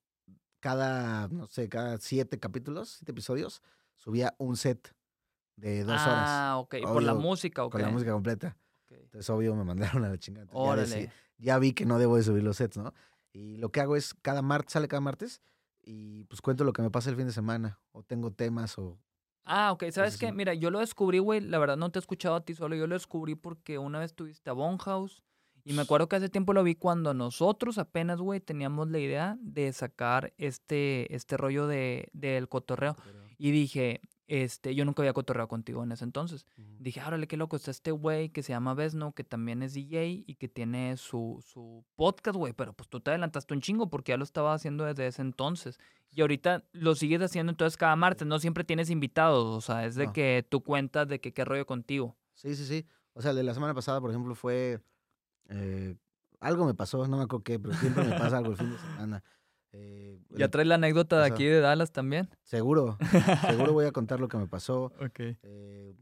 cada, 0.60 1.26
no 1.26 1.48
sé, 1.48 1.68
cada 1.68 1.98
siete 1.98 2.38
capítulos, 2.38 2.90
siete 2.98 3.10
episodios, 3.10 3.60
subía 3.96 4.36
un 4.38 4.56
set 4.56 4.94
de 5.56 5.82
dos 5.82 6.00
horas 6.00 6.28
Ah, 6.30 6.58
ok. 6.58 6.76
¿Por 6.84 7.02
la 7.02 7.12
Obvio, 7.14 7.22
música 7.22 7.64
o 7.64 7.70
con 7.70 7.82
la 7.82 7.88
música 7.88 8.12
completa. 8.12 8.56
Ok. 8.84 8.92
Entonces, 9.00 9.28
obvio, 9.30 9.56
me 9.56 9.64
mandaron 9.64 10.04
a 10.04 10.10
la 10.10 10.16
chingada. 10.18 10.44
Entonces, 10.44 10.90
ya 10.90 10.96
decí- 10.96 11.00
Órale. 11.06 11.12
ya 11.38 11.58
vi 11.58 11.72
que 11.72 11.86
no 11.86 11.98
debo 11.98 12.16
de 12.18 12.22
subir 12.22 12.44
los 12.44 12.56
sets, 12.58 12.76
¿no? 12.76 12.94
Y 13.32 13.56
lo 13.56 13.72
que 13.72 13.80
hago 13.80 13.96
es, 13.96 14.14
cada 14.14 14.42
martes, 14.42 14.74
sale 14.74 14.86
cada 14.86 15.00
martes, 15.00 15.40
y 15.82 16.24
pues 16.24 16.40
cuento 16.40 16.64
lo 16.64 16.72
que 16.72 16.82
me 16.82 16.90
pasa 16.90 17.10
el 17.10 17.16
fin 17.16 17.26
de 17.26 17.32
semana, 17.32 17.80
o 17.92 18.02
tengo 18.02 18.32
temas, 18.32 18.78
o... 18.78 18.98
Ah, 19.44 19.72
ok. 19.72 19.84
¿Sabes 19.90 20.18
qué? 20.18 20.30
Mira, 20.32 20.54
yo 20.54 20.70
lo 20.70 20.78
descubrí, 20.78 21.18
güey. 21.18 21.40
La 21.40 21.58
verdad 21.58 21.76
no 21.76 21.90
te 21.90 21.98
he 21.98 22.00
escuchado 22.00 22.36
a 22.36 22.44
ti 22.44 22.54
solo. 22.54 22.76
Yo 22.76 22.86
lo 22.86 22.94
descubrí 22.94 23.34
porque 23.34 23.78
una 23.78 23.98
vez 23.98 24.14
tuviste 24.14 24.48
a 24.50 24.52
Bonhouse. 24.52 25.22
Y 25.64 25.72
me 25.74 25.82
acuerdo 25.82 26.08
que 26.08 26.16
hace 26.16 26.28
tiempo 26.28 26.52
lo 26.52 26.64
vi 26.64 26.74
cuando 26.74 27.14
nosotros 27.14 27.78
apenas, 27.78 28.20
güey, 28.20 28.40
teníamos 28.40 28.88
la 28.90 28.98
idea 28.98 29.36
de 29.40 29.72
sacar 29.72 30.32
este, 30.36 31.14
este 31.14 31.36
rollo 31.36 31.66
de, 31.66 32.08
del 32.12 32.48
cotorreo. 32.48 32.96
Y 33.38 33.50
dije, 33.52 34.00
este, 34.28 34.74
yo 34.74 34.84
nunca 34.84 35.02
había 35.02 35.12
cotorreado 35.12 35.48
contigo 35.48 35.82
en 35.82 35.92
ese 35.92 36.04
entonces. 36.04 36.46
Dije, 36.78 37.00
órale, 37.02 37.26
qué 37.26 37.36
loco, 37.36 37.56
está 37.56 37.70
este 37.70 37.90
güey 37.90 38.30
que 38.30 38.42
se 38.42 38.52
llama 38.52 38.74
Vesno, 38.74 39.12
que 39.12 39.24
también 39.24 39.62
es 39.62 39.74
DJ 39.74 40.24
y 40.26 40.34
que 40.36 40.48
tiene 40.48 40.96
su, 40.96 41.42
su 41.46 41.84
podcast, 41.96 42.36
güey. 42.36 42.52
Pero 42.52 42.72
pues 42.72 42.88
tú 42.88 43.00
te 43.00 43.10
adelantaste 43.10 43.52
un 43.54 43.60
chingo 43.60 43.90
porque 43.90 44.10
ya 44.12 44.16
lo 44.16 44.24
estaba 44.24 44.54
haciendo 44.54 44.84
desde 44.84 45.06
ese 45.06 45.22
entonces. 45.22 45.78
Y 46.10 46.20
ahorita 46.20 46.64
lo 46.72 46.94
sigues 46.94 47.20
haciendo 47.22 47.50
entonces 47.50 47.76
cada 47.76 47.96
martes. 47.96 48.26
No 48.26 48.38
siempre 48.38 48.64
tienes 48.64 48.90
invitados, 48.90 49.44
o 49.46 49.60
sea, 49.60 49.84
es 49.86 49.94
de 49.96 50.06
No. 50.06 50.12
que 50.12 50.46
tú 50.48 50.62
cuentas 50.62 51.08
de 51.08 51.20
que 51.20 51.32
qué 51.32 51.44
rollo 51.44 51.66
contigo. 51.66 52.16
Sí, 52.34 52.54
sí, 52.54 52.64
sí. 52.64 52.86
O 53.14 53.20
sea, 53.22 53.34
de 53.34 53.42
la 53.42 53.54
semana 53.54 53.74
pasada, 53.74 54.00
por 54.00 54.10
ejemplo, 54.10 54.34
fue... 54.34 54.80
eh, 55.48 55.94
algo 56.40 56.64
me 56.66 56.74
pasó, 56.74 57.06
no 57.06 57.18
me 57.18 57.22
acuerdo 57.24 57.44
qué, 57.44 57.58
pero 57.60 57.72
siempre 57.74 58.04
me 58.04 58.18
pasa 58.18 58.38
algo 58.38 58.50
el 58.52 58.56
fin 58.56 58.70
de 58.70 58.78
semana. 58.78 59.22
Eh, 59.72 60.18
¿Ya 60.30 60.48
traes 60.48 60.68
la 60.68 60.74
anécdota 60.76 61.18
de 61.20 61.26
aquí 61.26 61.44
de 61.44 61.60
Dallas 61.60 61.92
también? 61.92 62.28
seguro, 62.42 62.98
seguro 63.48 63.72
voy 63.72 63.86
a 63.86 63.92
contar 63.92 64.20
lo 64.20 64.28
que 64.28 64.36
me 64.36 64.46
pasó. 64.46 64.92
Ok. 65.00 65.20
Eh, 65.42 65.94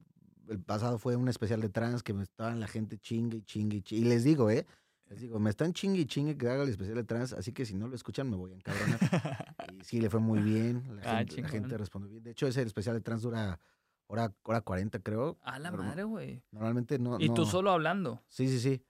el 0.48 0.60
pasado 0.60 0.98
fue 0.98 1.14
un 1.16 1.28
especial 1.28 1.60
de 1.60 1.68
trans 1.68 2.02
que 2.02 2.12
me 2.12 2.24
estaban 2.24 2.58
la 2.58 2.66
gente 2.66 2.98
chingue 2.98 3.38
y 3.38 3.42
chingue 3.42 3.76
y 3.78 3.82
chingue. 3.82 4.06
Y 4.06 4.08
les 4.08 4.24
digo, 4.24 4.50
¿eh? 4.50 4.66
Les 5.08 5.20
digo, 5.20 5.38
me 5.38 5.50
están 5.50 5.72
chingue 5.72 6.00
y 6.00 6.06
chingue 6.06 6.36
que 6.36 6.48
haga 6.48 6.62
el 6.64 6.68
especial 6.68 6.96
de 6.96 7.04
trans, 7.04 7.32
así 7.32 7.52
que 7.52 7.64
si 7.64 7.74
no 7.74 7.86
lo 7.88 7.94
escuchan 7.94 8.28
me 8.28 8.36
voy 8.36 8.52
a 8.52 8.54
encabronar. 8.56 8.98
y 9.72 9.84
sí, 9.84 10.00
le 10.00 10.10
fue 10.10 10.20
muy 10.20 10.40
bien. 10.40 10.82
La, 10.96 11.02
Ah, 11.02 11.18
gente, 11.18 11.42
la 11.42 11.48
gente 11.48 11.78
respondió 11.78 12.10
bien. 12.10 12.22
De 12.24 12.30
hecho, 12.32 12.46
ese 12.48 12.62
especial 12.62 12.94
de 12.96 13.00
trans 13.00 13.22
dura 13.22 13.60
hora, 14.08 14.32
hora 14.42 14.60
40, 14.60 14.98
creo. 15.00 15.38
A 15.42 15.58
la 15.60 15.70
madre, 15.70 16.02
güey. 16.02 16.42
Normalmente 16.50 16.98
no. 16.98 17.16
Y 17.20 17.32
tú 17.32 17.46
solo 17.46 17.70
hablando. 17.70 18.20
Sí, 18.28 18.48
sí, 18.48 18.58
sí. 18.58 18.82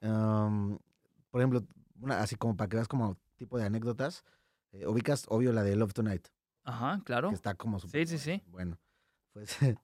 Por 0.00 1.40
ejemplo, 1.40 1.62
una, 2.00 2.20
así 2.20 2.36
como 2.36 2.56
para 2.56 2.68
que 2.68 2.76
veas 2.76 2.88
como 2.88 3.16
tipo 3.42 3.58
de 3.58 3.64
anécdotas. 3.64 4.24
Eh, 4.70 4.86
ubicas, 4.86 5.24
obvio, 5.28 5.52
la 5.52 5.64
de 5.64 5.74
Love 5.76 5.92
Tonight, 5.92 6.28
Ajá, 6.62 7.02
claro. 7.04 7.28
que 7.30 7.34
está 7.34 7.54
como 7.56 7.78
Sí, 7.80 7.86
súper 7.88 8.06
sí, 8.06 8.18
sí. 8.18 8.42
Bueno, 8.46 8.78
pues 9.32 9.56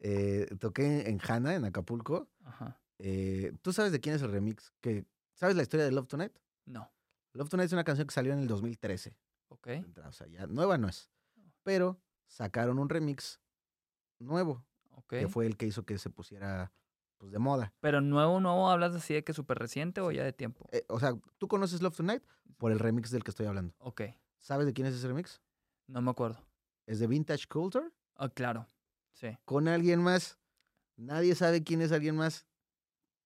eh, 0.00 0.48
toqué 0.58 1.08
en 1.08 1.20
Hanna, 1.26 1.54
en 1.54 1.64
Acapulco. 1.64 2.28
Ajá. 2.44 2.80
Eh, 2.98 3.52
¿Tú 3.62 3.72
sabes 3.72 3.92
de 3.92 4.00
quién 4.00 4.16
es 4.16 4.22
el 4.22 4.32
remix? 4.32 4.72
Que, 4.80 5.06
¿Sabes 5.34 5.54
la 5.56 5.62
historia 5.62 5.86
de 5.86 5.92
Love 5.92 6.08
Tonight? 6.08 6.36
No. 6.64 6.90
Love 7.34 7.48
Tonight 7.48 7.66
es 7.68 7.72
una 7.74 7.84
canción 7.84 8.06
que 8.08 8.14
salió 8.14 8.32
en 8.32 8.40
el 8.40 8.48
2013. 8.48 9.16
Ok. 9.48 9.68
O 10.04 10.12
sea, 10.12 10.26
ya 10.26 10.46
nueva 10.48 10.76
no 10.78 10.88
es. 10.88 11.08
Pero 11.62 12.00
sacaron 12.26 12.78
un 12.80 12.88
remix 12.88 13.40
nuevo, 14.18 14.66
Ok. 14.90 15.10
que 15.10 15.28
fue 15.28 15.46
el 15.46 15.56
que 15.56 15.66
hizo 15.66 15.84
que 15.84 15.98
se 15.98 16.10
pusiera 16.10 16.72
pues, 17.18 17.32
de 17.32 17.38
moda. 17.38 17.72
Pero 17.80 18.00
nuevo, 18.00 18.40
nuevo, 18.40 18.68
¿hablas 18.70 18.94
así 18.94 19.14
de 19.14 19.24
que 19.24 19.32
súper 19.32 19.58
reciente 19.58 20.00
o 20.00 20.10
ya 20.10 20.24
de 20.24 20.32
tiempo? 20.32 20.68
Eh, 20.72 20.84
o 20.88 20.98
sea, 21.00 21.14
¿tú 21.38 21.48
conoces 21.48 21.82
Love 21.82 21.96
Tonight? 21.96 22.22
Por 22.58 22.72
el 22.72 22.78
remix 22.78 23.10
del 23.10 23.22
que 23.24 23.30
estoy 23.30 23.46
hablando. 23.46 23.74
Ok. 23.78 24.02
¿Sabes 24.38 24.66
de 24.66 24.72
quién 24.72 24.86
es 24.86 24.94
ese 24.94 25.08
remix? 25.08 25.40
No 25.86 26.00
me 26.02 26.10
acuerdo. 26.10 26.38
Es 26.86 26.98
de 27.00 27.06
Vintage 27.06 27.46
Culture 27.48 27.90
Ah, 28.16 28.28
claro. 28.28 28.66
Sí. 29.12 29.36
con 29.44 29.66
alguien 29.68 30.02
más. 30.02 30.38
Nadie 30.96 31.34
sabe 31.34 31.62
quién 31.64 31.80
es 31.82 31.92
alguien 31.92 32.16
más. 32.16 32.46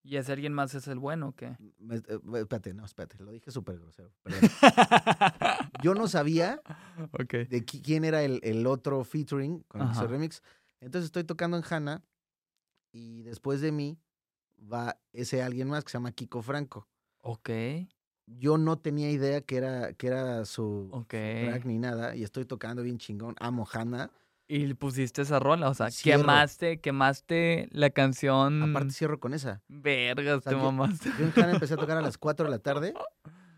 ¿Y 0.03 0.17
ese 0.17 0.33
alguien 0.33 0.53
más 0.55 0.75
es 0.75 0.89
el 0.89 0.99
bueno 0.99 1.29
o 1.29 1.33
qué? 1.37 1.57
Me- 1.79 1.97
eh, 1.97 2.21
espérate, 2.35 2.73
no, 2.73 2.85
espérate, 2.87 3.23
lo 3.23 3.31
dije 3.33 3.51
súper 3.51 3.79
grosero. 3.79 4.11
Yo 5.83 5.95
no 5.95 6.09
sabía 6.09 6.61
ok. 7.13 7.33
de 7.49 7.65
qui- 7.67 7.83
quién 7.85 8.05
era 8.05 8.23
el, 8.23 8.41
el 8.43 8.67
otro 8.67 9.05
featuring 9.05 9.61
con 9.69 9.83
Ajá. 9.83 10.07
remix. 10.07 10.43
Entonces 10.81 11.07
estoy 11.07 11.25
tocando 11.25 11.57
en 11.59 11.65
Hanna 11.69 12.03
y 12.93 13.23
después 13.23 13.61
de 13.61 13.73
mí 13.73 13.99
va 14.73 14.99
ese 15.13 15.43
alguien 15.43 15.69
más 15.69 15.85
que 15.85 15.91
se 15.91 15.99
llama 15.99 16.13
Kiko 16.13 16.43
Franco. 16.43 16.89
Ok. 17.23 17.51
Yo 18.27 18.59
no 18.59 18.79
tenía 18.79 19.11
idea 19.11 19.41
que 19.41 19.57
era, 19.57 19.93
que 19.95 20.07
era 20.07 20.45
su, 20.45 20.89
su 20.91 20.97
Ok. 20.97 21.09
track 21.11 21.65
ni 21.65 21.79
nada 21.79 22.15
y 22.15 22.23
estoy 22.23 22.45
tocando 22.45 22.83
bien 22.83 22.99
chingón. 22.99 23.35
Amo 23.41 23.67
Hanna. 23.73 24.11
Y 24.47 24.67
le 24.67 24.75
pusiste 24.75 25.23
esa 25.23 25.39
rola, 25.39 25.69
o 25.69 25.75
sea, 25.75 25.91
Cierro. 25.91 26.23
quemaste, 26.23 26.81
quemaste 26.81 27.69
la 27.71 27.91
canción. 27.91 28.63
Aparte 28.71 28.91
cierro 28.93 29.21
con 29.21 29.33
esa. 29.35 29.63
Vergas, 29.69 30.39
O 30.39 30.41
sea, 30.43 30.51
te 30.53 30.59
yo- 30.59 30.65
mamaste. 30.65 31.11
Yo 31.19 31.25
en 31.27 31.33
Hanna 31.37 31.53
empecé 31.53 31.75
a 31.75 31.77
tocar 31.77 31.97
a 31.99 32.01
las 32.03 32.19
4 32.19 32.47
de 32.47 32.51
la 32.51 32.59
tarde 32.63 32.95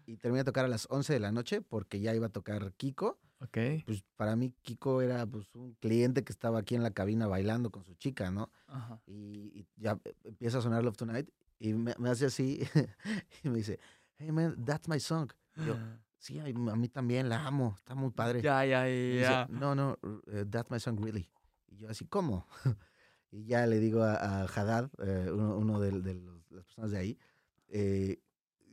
y 0.07 0.17
terminé 0.19 0.41
a 0.41 0.45
tocar 0.45 0.65
a 0.67 0.69
las 0.69 0.87
11 0.91 1.13
de 1.15 1.21
la 1.21 1.33
noche 1.33 1.63
porque 1.63 2.01
ya 2.01 2.15
iba 2.15 2.27
a 2.27 2.31
tocar 2.31 2.73
Kiko. 2.75 3.19
Ok. 3.43 3.59
Pues 3.87 4.05
para 4.17 4.37
mí 4.37 4.53
Kiko 4.63 5.03
era 5.03 5.27
pues 5.27 5.53
un 5.55 5.75
cliente 5.75 6.23
que 6.25 6.33
estaba 6.33 6.61
aquí 6.61 6.75
en 6.75 6.83
la 6.83 6.93
cabina 6.93 7.27
bailando 7.27 7.71
con 7.71 7.85
su 7.85 7.95
chica, 7.95 8.31
¿no? 8.31 8.51
Ajá. 8.69 9.01
y, 9.07 9.51
y 9.61 9.67
ya 9.77 9.99
eh, 10.05 10.15
empieza 10.25 10.59
a 10.59 10.63
sonar 10.63 10.85
Love 10.85 10.97
Tonight 10.97 11.29
y 11.59 11.75
me, 11.75 11.95
me 11.99 12.09
hace 12.11 12.27
así 12.27 12.61
y 13.43 13.49
me 13.49 13.59
dice, 13.59 13.79
hey 14.19 14.31
man, 14.33 14.65
that's 14.65 14.89
my 14.89 15.01
song. 15.01 15.31
Y 15.57 15.65
yo, 15.67 15.77
sí, 16.19 16.39
a 16.39 16.45
mí, 16.45 16.89
también 16.89 17.29
la 17.29 17.45
amo, 17.47 17.75
está 17.79 17.95
muy 17.95 18.11
padre. 18.11 18.41
Ya, 18.43 18.65
ya, 18.65 18.89
ya. 18.89 19.47
no, 19.51 19.75
no, 19.75 19.99
eh, 20.29 20.45
that's 20.49 20.71
my 20.71 20.79
song 20.79 20.99
really. 21.03 21.29
Y 21.69 21.79
yo 21.79 21.89
así, 21.89 22.07
¿cómo? 22.07 22.47
y 23.33 23.45
ya 23.45 23.67
le 23.67 23.81
digo 23.81 24.03
a, 24.05 24.15
a 24.15 24.45
Haddad, 24.45 24.91
eh, 25.05 25.31
uno, 25.33 25.57
uno 25.57 25.81
de, 25.81 25.91
de 26.01 26.15
los- 26.15 26.51
las 26.51 26.65
personas 26.65 26.91
de 26.93 26.99
ahí, 26.99 27.19
eh, 27.69 28.21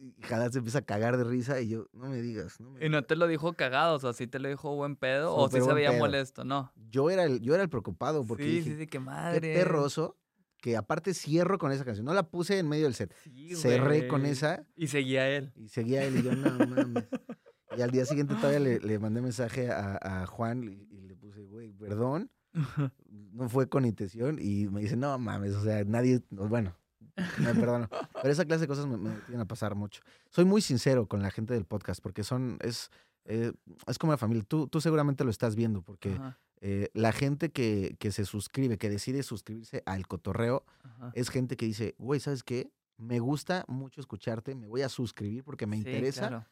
y 0.02 0.16
Haddad 0.26 0.52
se 0.52 0.60
empieza 0.60 0.80
a 0.80 0.82
cagar 0.84 1.18
de 1.18 1.24
risa 1.26 1.60
y 1.60 1.68
yo, 1.70 1.88
no 1.94 2.08
me 2.10 2.22
digas, 2.22 2.60
no 2.60 2.72
me 2.72 2.80
Y 2.86 2.90
no 2.90 2.98
digas". 2.98 3.08
te 3.08 3.16
lo 3.18 3.28
dijo 3.28 3.54
cagado, 3.54 3.96
o 3.96 4.00
sea, 4.00 4.14
sí 4.14 4.28
te 4.28 4.40
lo 4.40 4.48
dijo 4.50 4.74
buen 4.76 4.96
pedo 4.96 5.36
o 5.36 5.50
sí 5.50 5.60
se 5.62 5.74
veía 5.74 5.90
pedo. 5.90 6.00
molesto, 6.00 6.44
¿no? 6.46 6.72
Yo 6.90 7.10
era 7.10 7.24
el, 7.26 7.42
yo 7.42 7.54
era 7.54 7.64
el 7.64 7.70
preocupado 7.70 8.26
porque 8.26 8.44
sí, 8.44 8.50
dije, 8.52 8.64
sí, 8.64 8.72
sí, 8.72 8.78
qué 8.80 8.88
qué 8.88 9.00
madre. 9.00 9.54
perroso, 9.54 10.18
que 10.62 10.76
aparte 10.78 11.14
cierro 11.14 11.58
con 11.58 11.72
esa 11.72 11.86
canción. 11.86 12.06
No 12.06 12.14
la 12.14 12.24
puse 12.30 12.60
en 12.60 12.68
medio 12.68 12.86
del 12.86 12.94
set. 12.94 13.14
Sí, 13.24 13.56
Cerré 13.56 14.08
con 14.08 14.26
esa 14.26 14.66
Y 14.76 14.88
seguía 14.88 15.30
él. 15.30 15.52
Y 15.56 15.68
seguía 15.70 16.04
él 16.06 16.18
y 16.18 16.24
yo, 16.24 16.34
no 16.36 16.66
mames. 16.68 17.08
Y 17.78 17.82
al 17.82 17.92
día 17.92 18.04
siguiente 18.04 18.34
todavía 18.34 18.60
le, 18.60 18.80
le 18.80 18.98
mandé 18.98 19.22
mensaje 19.22 19.70
a, 19.70 20.00
a 20.02 20.26
Juan 20.26 20.64
y, 20.64 20.88
y 20.92 21.02
le 21.02 21.16
puse, 21.16 21.44
güey, 21.46 21.72
perdón, 21.72 22.32
no 23.32 23.48
fue 23.48 23.70
con 23.70 23.86
intención. 23.86 24.40
Y 24.42 24.68
me 24.70 24.82
dice, 24.82 24.98
no 24.98 25.18
mames, 25.20 25.54
o 25.54 25.64
sea, 25.64 25.84
nadie, 25.86 26.20
no, 26.32 26.48
bueno, 26.48 26.76
me 27.40 27.54
perdono. 27.56 27.90
Pero 28.22 28.32
esa 28.32 28.46
clase 28.46 28.62
de 28.62 28.68
cosas 28.68 28.88
me, 28.88 28.98
me 28.98 29.12
tienen 29.22 29.42
a 29.42 29.46
pasar 29.46 29.76
mucho. 29.76 30.02
Soy 30.30 30.46
muy 30.46 30.62
sincero 30.62 31.08
con 31.08 31.22
la 31.22 31.32
gente 31.32 31.54
del 31.54 31.66
podcast 31.66 32.02
porque 32.02 32.24
son, 32.24 32.58
es, 32.62 32.90
eh, 33.26 33.54
es 33.88 33.98
como 33.98 34.14
la 34.14 34.18
familia. 34.18 34.44
Tú, 34.48 34.68
tú 34.68 34.82
seguramente 34.82 35.24
lo 35.24 35.30
estás 35.30 35.56
viendo 35.56 35.82
porque 35.82 36.20
eh, 36.62 36.90
la 36.94 37.12
gente 37.12 37.52
que, 37.52 37.96
que 38.00 38.12
se 38.12 38.26
suscribe, 38.26 38.78
que 38.78 38.90
decide 38.90 39.24
suscribirse 39.24 39.84
al 39.86 40.08
cotorreo, 40.08 40.66
ajá. 40.84 41.12
es 41.16 41.30
gente 41.30 41.56
que 41.58 41.66
dice, 41.66 41.96
güey, 41.98 42.20
¿sabes 42.20 42.44
qué? 42.44 42.72
Me 42.98 43.20
gusta 43.20 43.64
mucho 43.68 44.02
escucharte, 44.02 44.56
me 44.56 44.68
voy 44.68 44.82
a 44.82 44.90
suscribir 44.90 45.44
porque 45.44 45.66
me 45.66 45.78
Sí, 45.78 45.84
interesa 45.84 46.28
claro. 46.28 46.46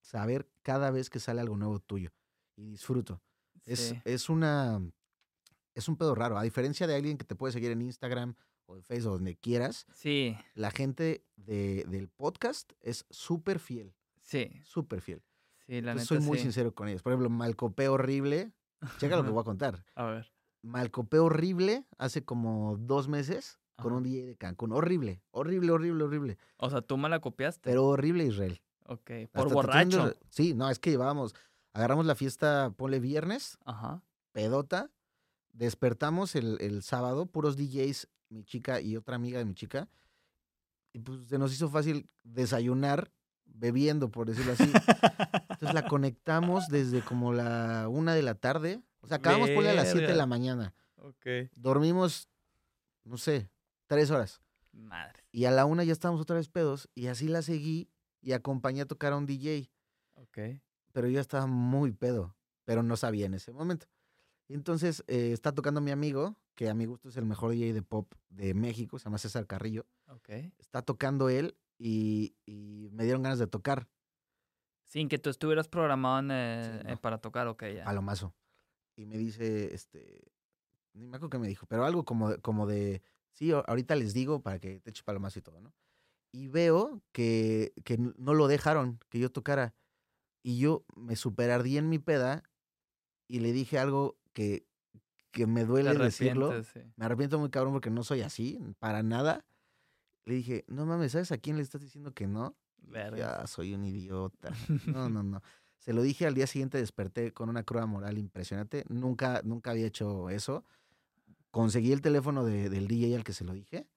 saber 0.00 0.48
cada 0.62 0.90
vez 0.90 1.08
que 1.10 1.20
sale 1.20 1.40
algo 1.40 1.56
nuevo 1.56 1.78
tuyo 1.78 2.10
y 2.56 2.66
disfruto. 2.66 3.20
Es, 3.64 3.94
es 4.04 4.28
una 4.28 4.80
es 5.74 5.88
un 5.88 5.96
pedo 5.96 6.14
raro. 6.14 6.36
A 6.36 6.42
diferencia 6.42 6.86
de 6.86 6.96
alguien 6.96 7.16
que 7.16 7.24
te 7.24 7.34
puede 7.36 7.52
seguir 7.52 7.70
en 7.70 7.82
Instagram 7.82 8.34
o 8.72 8.76
en 8.76 8.82
Facebook, 8.82 9.12
donde 9.12 9.36
quieras, 9.36 9.86
Sí, 9.92 10.36
la 10.54 10.70
gente 10.70 11.24
de- 11.36 11.84
del 11.88 12.08
podcast 12.08 12.72
es 12.80 13.04
súper 13.10 13.58
fiel, 13.58 13.94
sí, 14.20 14.50
súper 14.64 15.00
fiel. 15.00 15.22
sí, 15.66 15.80
la 15.80 15.94
neta 15.94 16.06
soy 16.06 16.20
muy 16.20 16.38
sí. 16.38 16.44
sincero 16.44 16.74
con 16.74 16.88
ellos. 16.88 17.02
Por 17.02 17.12
ejemplo, 17.12 17.28
Malcopeo 17.30 17.92
Horrible, 17.94 18.52
checa 18.98 19.16
lo 19.16 19.24
que 19.24 19.30
voy 19.30 19.40
a 19.40 19.44
contar. 19.44 19.84
A 19.94 20.04
ver. 20.06 20.32
Malcopeo 20.62 21.24
Horrible 21.26 21.86
hace 21.98 22.24
como 22.24 22.76
dos 22.78 23.08
meses 23.08 23.58
con 23.76 23.92
un 23.92 24.02
DJ 24.04 24.26
de 24.26 24.36
Cancún. 24.36 24.72
Horrible, 24.72 25.22
horrible, 25.32 25.72
horrible, 25.72 26.04
horrible. 26.04 26.38
O 26.56 26.70
sea, 26.70 26.82
tú 26.82 26.96
me 26.96 27.08
la 27.08 27.20
copiaste. 27.20 27.68
Pero 27.68 27.84
horrible 27.86 28.24
Israel. 28.24 28.60
ok. 28.86 29.10
Hasta 29.24 29.38
Por 29.38 29.48
te 29.48 29.54
borracho. 29.54 30.14
Sí, 30.30 30.54
no, 30.54 30.70
es 30.70 30.78
que 30.78 30.90
llevábamos, 30.90 31.34
agarramos 31.72 32.06
la 32.06 32.14
fiesta, 32.14 32.72
ponle 32.76 33.00
viernes, 33.00 33.58
Ajá. 33.64 34.02
pedota, 34.32 34.90
despertamos 35.52 36.34
el, 36.34 36.58
el 36.60 36.82
sábado, 36.82 37.26
puros 37.26 37.56
DJs, 37.56 38.08
mi 38.32 38.44
chica 38.44 38.80
y 38.80 38.96
otra 38.96 39.16
amiga 39.16 39.38
de 39.38 39.44
mi 39.44 39.54
chica, 39.54 39.88
y 40.92 40.98
pues 40.98 41.26
se 41.26 41.38
nos 41.38 41.52
hizo 41.52 41.68
fácil 41.68 42.08
desayunar 42.22 43.10
bebiendo, 43.44 44.10
por 44.10 44.26
decirlo 44.28 44.52
así. 44.52 44.64
Entonces 44.64 45.74
la 45.74 45.84
conectamos 45.88 46.68
desde 46.68 47.02
como 47.02 47.32
la 47.32 47.88
una 47.88 48.14
de 48.14 48.22
la 48.22 48.34
tarde, 48.34 48.82
o 49.00 49.06
sea, 49.06 49.18
acabamos 49.18 49.50
ponle 49.50 49.70
a 49.70 49.74
las 49.74 49.90
7 49.90 50.06
de 50.06 50.14
la 50.14 50.26
mañana, 50.26 50.74
ok. 50.96 51.50
dormimos, 51.54 52.28
no 53.04 53.18
sé, 53.18 53.50
tres 53.86 54.10
horas, 54.10 54.40
Madre. 54.72 55.24
y 55.32 55.44
a 55.44 55.50
la 55.50 55.64
una 55.64 55.84
ya 55.84 55.92
estábamos 55.92 56.20
otra 56.20 56.36
vez 56.36 56.48
pedos, 56.48 56.88
y 56.94 57.06
así 57.08 57.28
la 57.28 57.42
seguí 57.42 57.88
y 58.20 58.32
acompañé 58.32 58.82
a 58.82 58.86
tocar 58.86 59.12
a 59.12 59.16
un 59.16 59.26
DJ. 59.26 59.70
Ok. 60.14 60.38
pero 60.92 61.08
yo 61.08 61.20
estaba 61.20 61.46
muy 61.46 61.92
pedo, 61.92 62.36
pero 62.64 62.82
no 62.82 62.96
sabía 62.96 63.26
en 63.26 63.34
ese 63.34 63.52
momento. 63.52 63.86
Entonces 64.48 65.02
eh, 65.08 65.32
está 65.32 65.52
tocando 65.52 65.80
mi 65.80 65.90
amigo, 65.90 66.36
que 66.54 66.68
a 66.68 66.74
mi 66.74 66.86
gusto 66.86 67.08
es 67.08 67.16
el 67.16 67.24
mejor 67.24 67.52
DJ 67.52 67.72
de 67.72 67.82
pop 67.82 68.12
de 68.28 68.54
México, 68.54 68.98
se 68.98 69.04
llama 69.04 69.18
César 69.18 69.46
Carrillo. 69.46 69.86
Ok. 70.08 70.28
Está 70.58 70.82
tocando 70.82 71.28
él 71.28 71.56
y, 71.78 72.34
y 72.46 72.88
me 72.92 73.04
dieron 73.04 73.22
ganas 73.22 73.38
de 73.38 73.46
tocar 73.46 73.88
Sin 74.84 75.08
que 75.08 75.18
tú 75.18 75.30
estuvieras 75.30 75.68
programado 75.68 76.18
en, 76.20 76.30
eh, 76.30 76.80
Sí, 76.82 76.92
eh, 76.92 76.96
para 76.96 77.18
tocar, 77.18 77.46
ok, 77.48 77.64
ya. 77.76 77.84
Palomazo. 77.84 78.34
Y 78.96 79.06
me 79.06 79.16
dice, 79.16 79.72
este, 79.74 80.30
ni 80.92 81.06
me 81.06 81.16
acuerdo 81.16 81.30
qué 81.30 81.38
me 81.38 81.48
dijo, 81.48 81.66
pero 81.66 81.84
algo 81.86 82.04
como, 82.04 82.28
de- 82.30 82.38
como 82.38 82.66
de, 82.66 83.02
sí, 83.32 83.50
ahorita 83.52 83.96
les 83.96 84.12
digo 84.12 84.42
para 84.42 84.58
que 84.58 84.80
te 84.80 84.90
eche 84.90 85.02
palomazo 85.02 85.38
y 85.38 85.42
todo, 85.42 85.60
¿no? 85.60 85.72
Y 86.30 86.48
veo 86.48 87.02
que, 87.12 87.72
que 87.84 87.96
no 87.98 88.34
lo 88.34 88.48
dejaron 88.48 88.98
que 89.08 89.18
yo 89.18 89.30
tocara. 89.32 89.74
Y 90.42 90.58
yo 90.58 90.84
me 90.96 91.16
superardí 91.16 91.78
en 91.78 91.88
mi 91.88 91.98
peda 91.98 92.42
y 93.28 93.40
le 93.40 93.52
dije 93.52 93.78
algo 93.78 94.18
que, 94.32 94.66
que 95.32 95.46
me 95.46 95.64
duele 95.64 95.90
decirlo. 95.98 96.62
sí. 96.62 96.80
Me 96.96 97.06
arrepiento 97.06 97.38
muy 97.38 97.50
cabrón 97.50 97.72
porque 97.72 97.90
no 97.90 98.04
soy 98.04 98.20
así, 98.20 98.60
para 98.78 99.02
nada. 99.02 99.44
Le 100.24 100.34
dije, 100.34 100.64
no 100.68 100.86
mames, 100.86 101.12
¿sabes 101.12 101.32
a 101.32 101.38
quién 101.38 101.56
le 101.56 101.62
estás 101.62 101.80
diciendo 101.80 102.12
que 102.14 102.26
no? 102.28 102.54
Ya, 103.16 103.46
soy 103.46 103.74
un 103.74 103.84
idiota. 103.84 104.52
No, 104.86 105.08
no, 105.08 105.22
no. 105.24 105.42
Se 105.78 105.92
lo 105.92 106.02
dije 106.02 106.26
al 106.26 106.34
día 106.34 106.46
siguiente, 106.46 106.78
desperté 106.78 107.32
con 107.32 107.48
una 107.48 107.64
cruda 107.64 107.86
moral 107.86 108.18
impresionante. 108.18 108.84
Nunca, 108.88 109.40
nunca 109.42 109.72
había 109.72 109.86
hecho 109.86 110.30
eso. 110.30 110.64
Conseguí 111.50 111.92
el 111.92 112.00
teléfono 112.02 112.44
de- 112.44 112.70
del 112.70 112.86
DJ 112.86 113.16
al 113.16 113.24
que 113.24 113.32
se 113.32 113.44
lo 113.44 113.52
dije, 113.52 113.88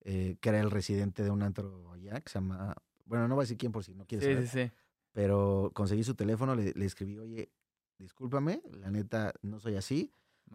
eh, 0.00 0.36
que 0.40 0.48
era 0.48 0.60
el 0.60 0.70
residente 0.70 1.22
de 1.22 1.30
un 1.30 1.42
antro 1.42 1.92
allá, 1.92 2.20
que 2.20 2.28
se 2.28 2.34
llama... 2.40 2.74
Bueno, 3.04 3.28
no 3.28 3.34
voy 3.36 3.42
a 3.42 3.44
decir 3.44 3.56
quién 3.56 3.72
por 3.72 3.84
si 3.84 3.94
no 3.94 4.04
quieres 4.04 4.24
Sí, 4.26 4.32
saber. 4.32 4.48
sí, 4.48 4.68
sí. 4.68 4.72
Pero 5.12 5.70
conseguí 5.74 6.02
su 6.04 6.14
teléfono, 6.14 6.54
le, 6.54 6.72
le 6.74 6.84
escribí, 6.84 7.18
oye, 7.18 7.50
discúlpame, 7.98 8.62
la 8.72 8.90
neta, 8.90 9.32
no 9.42 9.58
soy 9.60 9.76
así. 9.76 10.12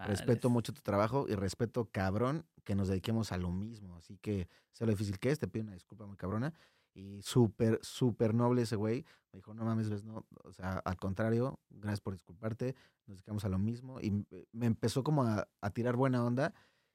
Respeto 0.08 0.50
mucho 0.50 0.74
tu 0.74 0.82
trabajo 0.82 1.26
y 1.28 1.36
respeto, 1.36 1.86
cabrón, 1.92 2.46
que 2.64 2.76
nos 2.76 2.88
dediquemos 2.88 3.32
a 3.32 3.38
lo 3.38 3.52
mismo. 3.52 3.96
Así 3.96 4.18
que, 4.18 4.48
sea 4.72 4.86
lo 4.88 4.92
difícil 4.92 5.20
que 5.20 5.30
es, 5.32 5.40
te 5.40 5.48
pido 5.48 5.64
una 5.64 5.74
disculpa 5.74 6.06
muy 6.06 6.18
cabrona. 6.18 6.54
Y 6.96 7.22
súper, 7.24 7.80
súper 7.82 8.34
noble 8.36 8.62
ese 8.64 8.76
güey. 8.76 9.04
Me 9.32 9.38
dijo, 9.38 9.54
no 9.54 9.66
mames, 9.66 9.90
ves, 9.90 10.04
no. 10.04 10.26
O 10.44 10.52
sea, 10.54 10.78
al 10.78 10.96
contrario, 10.98 11.60
gracias 11.70 12.02
por 12.02 12.14
disculparte. 12.14 12.76
Nos 13.08 13.18
dedicamos 13.18 13.44
a 13.46 13.50
lo 13.50 13.58
mismo. 13.58 14.00
Y 14.00 14.08
m- 14.08 14.26
me 14.52 14.68
empezó 14.68 15.04
como 15.04 15.24
a, 15.24 15.48
a 15.62 15.70
tirar 15.72 15.96
buena 15.96 16.24
onda. 16.24 16.54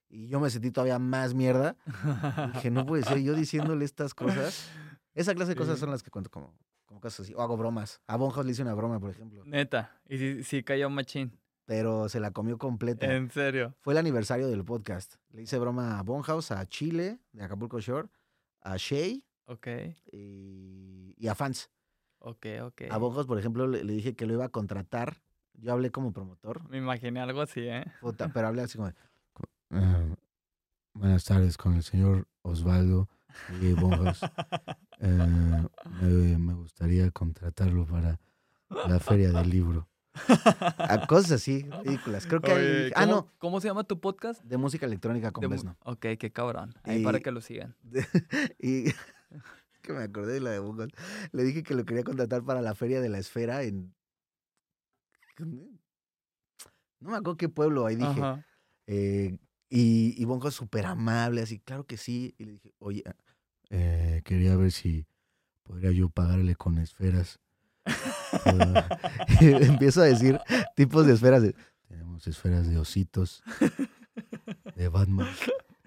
Y 0.09 0.29
yo 0.29 0.39
me 0.41 0.49
sentí 0.51 0.71
todavía 0.71 0.99
más 1.01 1.35
mierda. 1.35 1.77
Y 2.49 2.53
dije, 2.53 2.71
no 2.71 2.87
puede 2.87 3.03
ser 3.03 3.19
yo 3.19 3.35
diciéndole 3.35 3.85
estas 3.85 4.15
cosas. 4.15 4.71
Esa 5.15 5.35
clase 5.35 5.51
de 5.51 5.57
cosas 5.57 5.79
son 5.81 5.91
las 5.91 6.03
que 6.05 6.11
cuento 6.11 6.31
como, 6.31 6.55
como 6.87 7.01
cosas 7.01 7.21
así. 7.21 7.35
O 7.35 7.43
hago 7.43 7.57
bromas. 7.57 8.01
A 8.07 8.17
Bonhouse 8.17 8.47
le 8.47 8.53
hice 8.53 8.63
una 8.63 8.75
broma, 8.75 9.01
por 9.01 9.11
ejemplo. 9.11 9.43
Neta. 9.45 10.01
Y 10.09 10.17
sí, 10.19 10.45
sí 10.45 10.63
cayó 10.63 10.89
machín. 10.91 11.37
Pero 11.69 12.09
se 12.09 12.19
la 12.19 12.31
comió 12.31 12.57
completa. 12.57 13.15
En 13.15 13.31
serio. 13.31 13.75
Fue 13.81 13.93
el 13.93 13.99
aniversario 13.99 14.49
del 14.49 14.65
podcast. 14.65 15.17
Le 15.33 15.43
hice 15.43 15.59
broma 15.59 15.99
a 15.99 16.03
Bonhouse, 16.03 16.51
a 16.53 16.65
Chile, 16.67 17.21
de 17.33 17.45
Acapulco 17.45 17.79
Shore, 17.79 18.09
a 18.63 18.79
Shay 18.79 19.23
Ok, 19.45 19.67
y, 20.11 21.15
y 21.19 21.29
a 21.29 21.35
fans. 21.35 21.71
ok, 22.21 22.47
ok. 22.63 22.83
A 22.91 22.97
Bonhouse, 22.97 23.27
por 23.27 23.39
ejemplo, 23.39 23.67
le, 23.67 23.85
le 23.85 23.93
dije 23.93 24.17
que 24.17 24.25
lo 24.25 24.33
iba 24.33 24.47
a 24.47 24.49
contratar. 24.49 25.23
Yo 25.53 25.73
hablé 25.75 25.91
como 25.91 26.11
promotor, 26.15 26.67
Me 26.71 26.79
imaginé 26.79 27.21
algo 27.21 27.43
así, 27.43 27.61
¿eh? 27.61 27.85
puta, 28.01 28.31
pero 28.33 28.49
hablé 28.49 28.63
así 28.63 28.79
como 28.79 28.89
de, 28.89 28.95
"Eh, 29.73 30.15
buenas 30.95 31.25
tardes 31.25 31.59
con 31.59 31.75
el 31.75 31.83
señor 31.83 32.27
Osvaldo 32.41 33.11
y 33.61 33.75
Bonhouse. 33.75 34.21
Eh, 35.01 35.07
me, 36.03 36.39
me 36.39 36.55
gustaría 36.55 37.09
contratarlo 37.13 37.87
para 37.87 38.19
la 38.89 38.99
feria 38.99 39.31
del 39.31 39.49
libro. 39.49 39.89
A 40.79 41.07
cosas 41.07 41.33
así, 41.33 41.63
ridículas. 41.85 42.27
Creo 42.27 42.41
que 42.41 42.53
hay... 42.53 42.91
Ah, 42.95 43.05
¿cómo- 43.05 43.13
no, 43.17 43.33
¿Cómo 43.39 43.61
se 43.61 43.69
llama 43.69 43.85
tu 43.85 44.01
podcast? 44.01 44.43
de 44.45 44.57
música 44.57 44.87
electrónica 44.87 45.31
con 45.33 45.49
Besno. 45.49 45.77
Ok, 45.85 46.07
qué 46.19 46.31
cabrón. 46.33 46.75
Ahí 46.83 47.03
para 47.05 47.19
Y- 47.19 47.23
que 47.23 47.31
lo 47.31 47.41
sigan. 47.41 47.77
y 48.59 48.85
que 49.83 49.93
me 49.93 50.03
acordé 50.03 50.35
de 50.35 50.41
la 50.41 50.51
de 50.51 50.59
Bonhouse. 50.59 50.93
Le 51.33 51.43
dije 51.45 51.63
que 51.63 51.75
lo 51.75 51.85
quería 51.85 52.05
contratar 52.05 52.45
para 52.45 52.61
la 52.63 52.75
feria 52.75 53.01
de 53.01 53.09
la 53.09 53.19
esfera 53.19 53.63
en... 53.63 53.95
No 57.01 57.11
me 57.11 57.17
acuerdo 57.17 57.37
qué 57.37 57.49
pueblo, 57.49 57.87
ahí 57.87 57.95
dije. 57.97 58.21
Eh, 58.89 59.39
y, 59.69 60.21
y 60.21 60.25
Bongo 60.25 60.51
súper 60.51 60.87
amable, 60.87 61.43
así, 61.43 61.61
claro 61.61 61.85
que 61.87 61.97
sí. 61.97 62.35
Y 62.39 62.45
le 62.45 62.53
dije, 62.53 62.75
oye, 62.79 63.05
eh, 63.71 64.23
quería 64.25 64.57
ver 64.57 64.73
si 64.73 65.07
podría 65.63 65.93
yo 65.93 66.09
pagarle 66.09 66.57
con 66.57 66.79
esferas. 66.79 67.39
Y 69.41 69.47
empiezo 69.47 70.01
a 70.03 70.05
decir 70.05 70.41
tipos 70.77 71.07
de 71.07 71.15
esferas. 71.15 71.43
de- 71.43 71.55
tenemos 71.89 72.27
esferas 72.27 72.69
de 72.69 72.79
ositos, 72.79 73.43
de 74.75 74.89
Batman. 74.89 75.29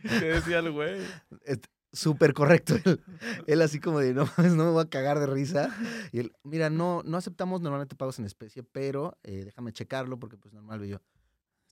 ¿Qué 0.02 0.26
decía 0.26 0.60
el 0.60 0.72
güey? 0.72 1.02
Este, 1.46 1.68
Súper 1.94 2.34
correcto. 2.34 2.76
Él, 2.86 3.02
él 3.48 3.62
así 3.62 3.80
como 3.82 4.00
de, 4.00 4.14
no 4.14 4.26
mames, 4.38 4.54
no 4.54 4.64
me 4.64 4.72
voy 4.72 4.82
a 4.84 4.90
cagar 4.90 5.20
de 5.20 5.28
risa. 5.28 5.76
Y 6.14 6.20
él, 6.20 6.32
mira, 6.44 6.70
no, 6.70 7.02
no 7.04 7.18
aceptamos 7.18 7.60
normalmente 7.60 7.98
pagos 7.98 8.18
en 8.18 8.24
especie, 8.26 8.64
pero 8.64 9.18
eh, 9.24 9.44
déjame 9.44 9.74
checarlo 9.74 10.18
porque 10.18 10.38
pues 10.38 10.54
normal. 10.54 10.86
Y 10.86 10.90
yo, 10.90 11.02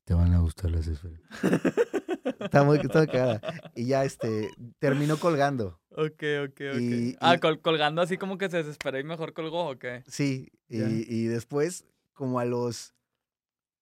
te 0.03 0.13
van 0.13 0.33
a 0.33 0.39
gustar 0.39 0.71
las 0.71 0.87
esferas. 0.87 1.21
Está 2.39 2.63
muy, 2.63 2.77
está 2.77 2.99
muy 2.99 3.07
cagada. 3.07 3.41
Y 3.75 3.87
ya 3.87 4.03
este, 4.05 4.49
terminó 4.79 5.17
colgando. 5.17 5.79
Ok, 5.91 6.23
ok, 6.45 6.61
ok. 6.71 6.79
Y- 6.81 7.15
ah, 7.19 7.35
y- 7.35 7.39
col- 7.39 7.61
colgando 7.61 8.01
así 8.01 8.17
como 8.17 8.37
que 8.37 8.49
se 8.49 8.57
desesperó 8.57 8.99
y 8.99 9.03
mejor 9.03 9.33
colgó, 9.33 9.69
¿o 9.69 9.79
qué? 9.79 10.03
Sí, 10.07 10.51
y, 10.67 11.25
después, 11.25 11.85
como 12.13 12.39
a 12.39 12.45
los 12.45 12.93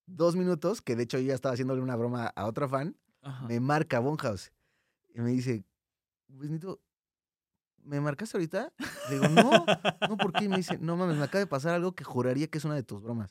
dos 0.05 0.35
minutos, 0.35 0.81
que 0.81 0.95
de 0.95 1.03
hecho 1.03 1.19
yo 1.19 1.27
ya 1.27 1.35
estaba 1.35 1.53
haciéndole 1.53 1.81
una 1.81 1.95
broma 1.95 2.27
a 2.27 2.45
otra 2.45 2.67
fan, 2.69 2.95
Ajá. 3.21 3.45
me 3.47 3.59
marca 3.59 3.99
Bonhouse 3.99 4.53
y 5.13 5.19
me 5.19 5.31
dice, 5.31 5.65
Benito, 6.27 6.79
¿me 7.87 8.01
marcaste 8.01 8.37
ahorita? 8.37 8.73
Le 9.09 9.15
digo, 9.15 9.27
no, 9.29 9.65
no, 10.07 10.17
¿por 10.17 10.33
qué? 10.33 10.47
Me 10.49 10.57
dice, 10.57 10.77
no 10.79 10.95
mames, 10.95 11.17
me 11.17 11.23
acaba 11.23 11.39
de 11.39 11.47
pasar 11.47 11.73
algo 11.73 11.93
que 11.93 12.03
juraría 12.03 12.47
que 12.47 12.57
es 12.57 12.65
una 12.65 12.75
de 12.75 12.83
tus 12.83 13.01
bromas. 13.01 13.29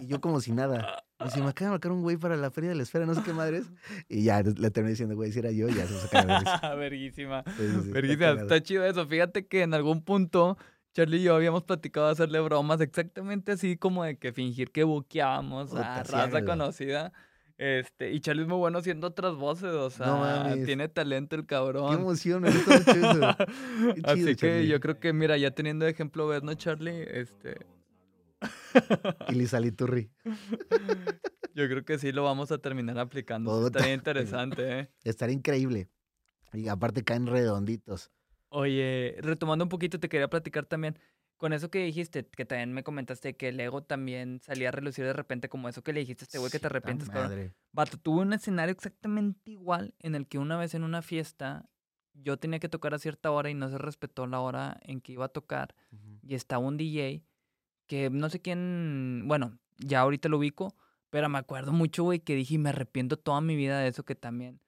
Y 0.00 0.06
yo 0.06 0.20
como 0.20 0.40
si 0.40 0.52
nada. 0.52 1.04
Me 1.18 1.26
dice, 1.26 1.40
me 1.40 1.48
acaba 1.48 1.68
de 1.68 1.70
marcar 1.72 1.92
un 1.92 2.02
güey 2.02 2.16
para 2.16 2.36
la 2.36 2.50
feria 2.50 2.70
de 2.70 2.76
la 2.76 2.82
esfera, 2.82 3.06
no 3.06 3.14
sé 3.14 3.22
qué 3.22 3.32
madres. 3.32 3.70
Y 4.08 4.24
ya 4.24 4.42
le 4.42 4.70
terminé 4.70 4.90
diciendo, 4.90 5.14
güey, 5.14 5.32
si 5.32 5.38
era 5.38 5.50
yo, 5.50 5.68
ya 5.68 5.86
se 5.86 6.26
me. 6.26 6.76
Verguísima. 6.76 7.44
Sí, 7.56 7.62
está 7.64 7.92
Verguísima, 7.92 8.30
está 8.32 8.62
chido 8.62 8.84
eso. 8.84 9.06
Fíjate 9.06 9.46
que 9.46 9.62
en 9.62 9.74
algún 9.74 10.02
punto 10.02 10.58
Charlie 10.92 11.18
y 11.18 11.22
yo 11.22 11.34
habíamos 11.34 11.64
platicado 11.64 12.06
de 12.06 12.12
hacerle 12.12 12.40
bromas 12.40 12.80
exactamente 12.80 13.52
así 13.52 13.76
como 13.76 14.04
de 14.04 14.18
que 14.18 14.32
fingir 14.32 14.70
que 14.70 14.84
buqueábamos 14.84 15.74
a 15.74 16.02
raza 16.02 16.44
conocida. 16.44 17.12
Este, 17.64 18.10
y 18.10 18.18
Charlie 18.18 18.42
es 18.42 18.48
muy 18.48 18.58
bueno 18.58 18.78
haciendo 18.78 19.06
otras 19.06 19.36
voces, 19.36 19.70
o 19.72 19.88
sea, 19.88 20.06
mames. 20.08 20.64
tiene 20.66 20.88
talento 20.88 21.36
el 21.36 21.42
Qué 21.42 21.46
cabrón. 21.46 21.94
emoción, 21.94 22.42
me 22.42 22.50
gusta 22.50 22.76
mucho 22.78 22.90
eso. 22.90 23.36
Qué 23.94 24.00
Así 24.02 24.24
que 24.24 24.34
Charlie. 24.36 24.66
yo 24.66 24.80
creo 24.80 24.98
que, 24.98 25.12
mira, 25.12 25.36
ya 25.36 25.52
teniendo 25.52 25.86
ejemplo 25.86 26.26
ver, 26.26 26.42
¿no, 26.42 26.54
Charlie? 26.54 27.02
Este, 27.08 27.58
Y 29.28 29.34
Lisa 29.34 29.60
Liturri. 29.60 30.10
yo 31.54 31.68
creo 31.68 31.84
que 31.84 31.98
sí 31.98 32.10
lo 32.10 32.24
vamos 32.24 32.50
a 32.50 32.58
terminar 32.58 32.98
aplicando. 32.98 33.52
Puta. 33.52 33.78
Estaría 33.78 33.94
interesante, 33.94 34.80
¿eh? 34.80 34.90
Estaría 35.04 35.34
increíble. 35.36 35.88
Y 36.52 36.66
aparte 36.68 37.04
caen 37.04 37.26
redonditos. 37.26 38.10
Oye, 38.48 39.16
retomando 39.20 39.64
un 39.64 39.68
poquito, 39.68 40.00
te 40.00 40.08
quería 40.08 40.28
platicar 40.28 40.66
también. 40.66 40.98
Con 41.42 41.52
eso 41.52 41.72
que 41.72 41.80
dijiste, 41.80 42.24
que 42.24 42.44
también 42.44 42.72
me 42.72 42.84
comentaste 42.84 43.34
que 43.34 43.48
el 43.48 43.58
ego 43.58 43.82
también 43.82 44.38
salía 44.44 44.68
a 44.68 44.70
relucir 44.70 45.04
de 45.04 45.12
repente, 45.12 45.48
como 45.48 45.68
eso 45.68 45.82
que 45.82 45.92
le 45.92 45.98
dijiste 45.98 46.22
a 46.22 46.26
este 46.26 46.38
güey 46.38 46.52
que 46.52 46.60
te 46.60 46.68
arrepientes, 46.68 47.10
cabrón. 47.10 47.52
Vato, 47.72 47.96
tuve 47.96 48.20
un 48.20 48.32
escenario 48.32 48.72
exactamente 48.72 49.50
igual 49.50 49.92
en 49.98 50.14
el 50.14 50.28
que 50.28 50.38
una 50.38 50.56
vez 50.56 50.74
en 50.74 50.84
una 50.84 51.02
fiesta 51.02 51.68
yo 52.14 52.36
tenía 52.36 52.60
que 52.60 52.68
tocar 52.68 52.94
a 52.94 53.00
cierta 53.00 53.32
hora 53.32 53.50
y 53.50 53.54
no 53.54 53.68
se 53.68 53.76
respetó 53.76 54.28
la 54.28 54.38
hora 54.38 54.78
en 54.82 55.00
que 55.00 55.10
iba 55.14 55.24
a 55.24 55.30
tocar 55.30 55.74
y 56.22 56.36
estaba 56.36 56.64
un 56.64 56.76
DJ 56.76 57.24
que 57.88 58.08
no 58.08 58.30
sé 58.30 58.40
quién, 58.40 59.24
bueno, 59.26 59.58
ya 59.78 59.98
ahorita 59.98 60.28
lo 60.28 60.38
ubico, 60.38 60.76
pero 61.10 61.28
me 61.28 61.38
acuerdo 61.38 61.72
mucho, 61.72 62.04
güey, 62.04 62.20
que 62.20 62.36
dije 62.36 62.54
y 62.54 62.58
me 62.58 62.68
arrepiento 62.68 63.16
toda 63.16 63.40
mi 63.40 63.56
vida 63.56 63.80
de 63.80 63.88
eso 63.88 64.04
que 64.04 64.14
también. 64.14 64.60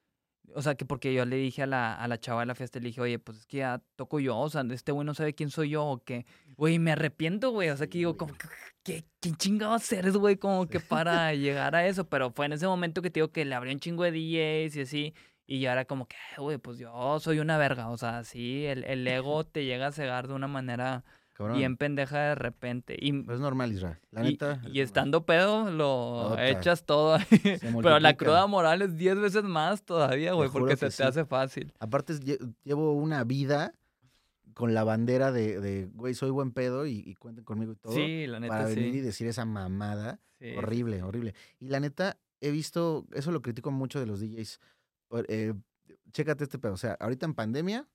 O 0.54 0.62
sea, 0.62 0.74
que 0.76 0.84
porque 0.84 1.12
yo 1.12 1.24
le 1.24 1.36
dije 1.36 1.62
a 1.62 1.66
la, 1.66 1.94
a 1.94 2.06
la 2.08 2.18
chava 2.18 2.40
de 2.40 2.46
la 2.46 2.54
fiesta, 2.54 2.78
le 2.78 2.86
dije, 2.86 3.00
oye, 3.00 3.18
pues 3.18 3.38
es 3.38 3.46
que 3.46 3.58
ya 3.58 3.82
toco 3.96 4.20
yo, 4.20 4.38
o 4.38 4.48
sea, 4.48 4.62
este 4.70 4.92
güey 4.92 5.04
no 5.04 5.14
sabe 5.14 5.34
quién 5.34 5.50
soy 5.50 5.70
yo 5.70 5.84
o 5.84 6.02
qué. 6.04 6.26
Güey, 6.56 6.78
me 6.78 6.92
arrepiento, 6.92 7.50
güey, 7.50 7.70
o 7.70 7.76
sea, 7.76 7.88
que 7.88 7.98
digo, 7.98 8.16
como, 8.16 8.34
¿qué, 8.82 9.04
¿quién 9.20 9.36
chingados 9.36 9.90
eres, 9.92 10.16
güey? 10.16 10.36
Como 10.36 10.66
que 10.66 10.80
para 10.80 11.34
llegar 11.34 11.74
a 11.74 11.86
eso, 11.86 12.08
pero 12.08 12.30
fue 12.30 12.46
en 12.46 12.52
ese 12.52 12.66
momento 12.66 13.02
que 13.02 13.10
te 13.10 13.20
digo 13.20 13.32
que 13.32 13.44
le 13.44 13.54
abrí 13.54 13.72
un 13.72 13.80
chingo 13.80 14.04
de 14.04 14.12
DJs 14.12 14.76
y 14.76 14.80
así, 14.80 15.14
y 15.46 15.64
era 15.66 15.84
como 15.84 16.06
que, 16.06 16.16
"Ay, 16.36 16.42
güey, 16.42 16.58
pues 16.58 16.78
yo 16.78 17.18
soy 17.20 17.38
una 17.40 17.58
verga, 17.58 17.90
o 17.90 17.96
sea, 17.98 18.24
sí, 18.24 18.64
el, 18.66 18.84
el 18.84 19.06
ego 19.06 19.44
te 19.44 19.64
llega 19.64 19.88
a 19.88 19.92
cegar 19.92 20.28
de 20.28 20.34
una 20.34 20.46
manera 20.48 21.04
Cabrón. 21.34 21.58
bien 21.58 21.76
pendeja 21.76 22.18
de 22.18 22.34
repente. 22.36 22.96
Y, 22.98 23.10
es 23.30 23.40
normal, 23.40 23.72
Israel. 23.72 23.98
La 24.10 24.22
y- 24.24 24.32
neta. 24.32 24.52
es 24.52 24.58
y 24.58 24.60
normal. 24.62 24.78
estando 24.78 25.26
pedo, 25.26 25.70
lo 25.70 26.38
echas 26.38 26.84
todo 26.84 27.14
ahí. 27.16 27.26
Pero 27.82 27.98
la 28.00 28.16
cruda 28.16 28.46
moral 28.46 28.82
es 28.82 28.96
10 28.96 29.18
veces 29.18 29.42
más 29.44 29.82
todavía, 29.84 30.32
güey, 30.32 30.48
porque 30.48 30.70
que 30.74 30.76
se 30.76 30.86
te 30.86 30.92
sí. 30.92 31.02
hace 31.02 31.24
fácil. 31.24 31.72
Aparte, 31.78 32.14
llevo 32.62 32.92
una 32.92 33.24
vida 33.24 33.74
con 34.54 34.72
la 34.72 34.84
bandera 34.84 35.32
de, 35.32 35.88
güey, 35.92 36.14
soy 36.14 36.30
buen 36.30 36.52
pedo 36.52 36.86
y, 36.86 37.02
y 37.04 37.14
cuenten 37.16 37.44
conmigo 37.44 37.72
y 37.72 37.76
todo. 37.76 37.92
Sí, 37.92 38.26
la 38.26 38.40
para 38.40 38.64
neta 38.64 38.74
venir 38.74 38.94
y 38.94 39.00
decir 39.00 39.26
esa 39.26 39.44
mamada. 39.44 40.20
Sí, 40.38 40.54
horrible, 40.56 41.02
horrible. 41.02 41.34
Y 41.58 41.66
la 41.68 41.80
neta, 41.80 42.16
he 42.40 42.50
visto, 42.50 43.06
eso 43.12 43.32
lo 43.32 43.42
critico 43.42 43.70
mucho 43.72 43.98
de 43.98 44.06
los 44.06 44.20
DJs. 44.20 44.60
eh, 45.28 45.54
chécate 46.12 46.44
este 46.44 46.58
pedo. 46.58 46.74
O 46.74 46.76
sea, 46.76 46.96
ahorita 47.00 47.26
en 47.26 47.34
pandemia, 47.34 47.88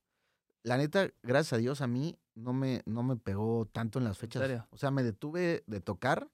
la 0.64 0.78
neta, 0.78 1.10
gracias 1.24 1.54
a 1.54 1.58
Dios, 1.58 1.82
a 1.82 1.88
mí 1.88 2.18
no 2.40 2.54
me, 2.54 2.82
no 2.86 3.04
me 3.04 3.16
pegó 3.18 3.66
tanto 3.72 4.00
en 4.00 4.06
las 4.06 4.18
fechas. 4.18 4.42
serio? 4.42 4.68
O 4.72 4.78
sea, 4.78 4.92
me 4.92 5.04
detuve 5.04 5.64
de 5.68 5.82
tocar, 5.82 6.30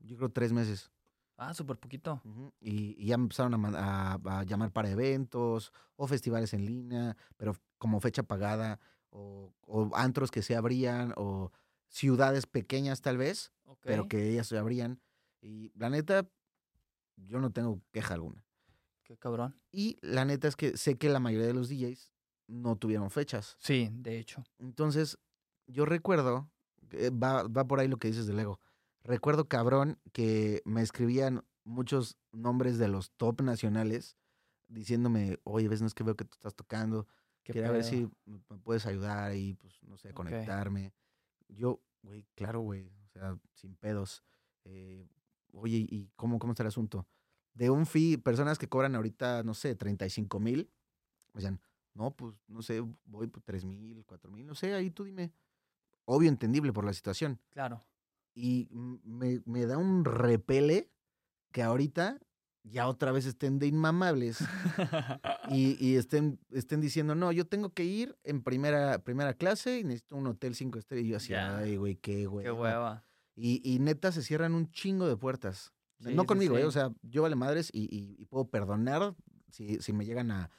yo 0.00 0.16
creo 0.16 0.30
tres 0.30 0.52
meses. 0.52 0.90
Ah, 1.36 1.54
súper 1.54 1.76
poquito. 1.78 2.20
Y, 2.60 2.96
y 3.02 3.06
ya 3.06 3.16
me 3.16 3.24
empezaron 3.24 3.54
a, 3.76 4.12
a- 4.14 4.40
a 4.40 4.42
llamar 4.44 4.72
para 4.72 4.90
eventos 4.90 5.72
o 5.96 6.06
festivales 6.06 6.52
en 6.52 6.64
línea, 6.66 7.16
pero 7.36 7.54
como 7.78 8.00
fecha 8.00 8.22
pagada, 8.24 8.80
o, 9.10 9.54
o 9.62 9.90
antros 9.94 10.30
que 10.30 10.42
se 10.42 10.56
abrían, 10.56 11.12
o 11.16 11.52
ciudades 11.88 12.46
pequeñas 12.46 13.00
tal 13.02 13.16
vez, 13.18 13.52
pero 13.82 14.08
que 14.08 14.30
ellas 14.30 14.48
se 14.48 14.58
abrían. 14.58 15.00
Y 15.40 15.70
la 15.78 15.90
neta, 15.90 16.28
yo 17.16 17.38
no 17.38 17.52
tengo 17.52 17.80
queja 17.92 18.14
alguna. 18.14 18.44
Qué 19.04 19.16
cabrón. 19.16 19.60
Y 19.70 19.96
la 20.02 20.24
neta 20.24 20.48
es 20.48 20.56
que 20.56 20.76
sé 20.76 20.98
que 20.98 21.08
la 21.08 21.20
mayoría 21.20 21.46
de 21.46 21.54
los 21.54 21.68
DJs 21.68 22.10
no 22.48 22.76
tuvieron 22.76 23.10
fechas. 23.10 23.56
Sí, 23.60 23.90
de 23.92 24.18
hecho. 24.18 24.42
Entonces, 24.58 25.18
yo 25.66 25.84
recuerdo, 25.84 26.50
eh, 26.90 27.10
va, 27.10 27.44
va 27.44 27.66
por 27.66 27.78
ahí 27.78 27.86
lo 27.86 27.98
que 27.98 28.08
dices 28.08 28.26
del 28.26 28.40
ego. 28.40 28.58
Recuerdo, 29.04 29.48
cabrón, 29.48 29.98
que 30.12 30.62
me 30.64 30.82
escribían 30.82 31.44
muchos 31.64 32.16
nombres 32.32 32.78
de 32.78 32.88
los 32.88 33.12
top 33.12 33.42
nacionales 33.42 34.16
diciéndome, 34.66 35.38
oye, 35.44 35.68
ves, 35.68 35.80
no 35.80 35.86
es 35.86 35.94
que 35.94 36.04
veo 36.04 36.16
que 36.16 36.24
tú 36.24 36.34
estás 36.34 36.54
tocando, 36.54 37.06
quería 37.42 37.70
ver 37.70 37.82
pedo. 37.82 37.90
si 37.90 38.10
me 38.26 38.58
puedes 38.58 38.86
ayudar 38.86 39.18
ahí, 39.18 39.54
pues, 39.54 39.78
no 39.82 39.96
sé, 39.96 40.12
conectarme. 40.12 40.92
Yo, 41.48 41.80
güey, 42.02 42.26
claro, 42.34 42.60
güey, 42.60 42.90
o 43.04 43.08
sea, 43.08 43.38
sin 43.54 43.76
pedos. 43.76 44.22
Eh, 44.64 45.06
oye, 45.52 45.86
¿y 45.88 46.10
cómo, 46.16 46.38
cómo 46.38 46.52
está 46.52 46.62
el 46.62 46.68
asunto? 46.68 47.06
De 47.54 47.70
un 47.70 47.86
fee, 47.86 48.18
personas 48.18 48.58
que 48.58 48.68
cobran 48.68 48.94
ahorita, 48.94 49.42
no 49.42 49.54
sé, 49.54 49.74
35 49.74 50.38
mil, 50.38 50.70
me 51.32 51.40
decían, 51.40 51.60
no, 51.98 52.12
pues, 52.12 52.34
no 52.46 52.62
sé, 52.62 52.80
voy 53.04 53.26
por 53.26 53.42
3 53.42 53.64
mil, 53.64 54.04
4 54.06 54.30
mil, 54.30 54.46
no 54.46 54.54
sé, 54.54 54.72
ahí 54.72 54.90
tú 54.90 55.02
dime. 55.04 55.32
Obvio, 56.04 56.28
entendible 56.28 56.72
por 56.72 56.84
la 56.84 56.92
situación. 56.92 57.40
Claro. 57.50 57.84
Y 58.34 58.68
me, 58.72 59.42
me 59.46 59.66
da 59.66 59.76
un 59.78 60.04
repele 60.04 60.90
que 61.52 61.62
ahorita 61.62 62.20
ya 62.62 62.86
otra 62.86 63.10
vez 63.12 63.26
estén 63.26 63.58
de 63.58 63.66
inmamables 63.66 64.38
y, 65.50 65.76
y 65.84 65.96
estén, 65.96 66.38
estén 66.50 66.80
diciendo, 66.80 67.14
no, 67.14 67.32
yo 67.32 67.46
tengo 67.46 67.70
que 67.70 67.84
ir 67.84 68.16
en 68.22 68.42
primera, 68.42 68.98
primera 69.02 69.34
clase 69.34 69.80
y 69.80 69.84
necesito 69.84 70.16
un 70.16 70.26
hotel 70.28 70.54
cinco 70.54 70.78
estrellas. 70.78 71.06
Y 71.06 71.08
yo 71.10 71.16
así, 71.16 71.34
ay, 71.34 71.76
güey, 71.76 71.96
qué 71.96 72.26
güey. 72.26 72.44
Qué 72.44 72.52
hueva. 72.52 73.04
Y, 73.34 73.60
y 73.64 73.78
neta 73.80 74.12
se 74.12 74.22
cierran 74.22 74.54
un 74.54 74.70
chingo 74.70 75.08
de 75.08 75.16
puertas. 75.16 75.72
Sí, 76.00 76.14
no 76.14 76.22
sí, 76.22 76.26
conmigo, 76.28 76.56
¿eh? 76.58 76.64
O 76.64 76.70
sea, 76.70 76.92
yo 77.02 77.22
vale 77.22 77.34
madres 77.34 77.70
y, 77.72 77.84
y- 77.84 78.16
y 78.20 78.24
puedo 78.26 78.48
perdonar 78.48 79.14
si, 79.50 79.80
si 79.80 79.92
me 79.92 80.04
llegan 80.04 80.30
a, 80.30 80.50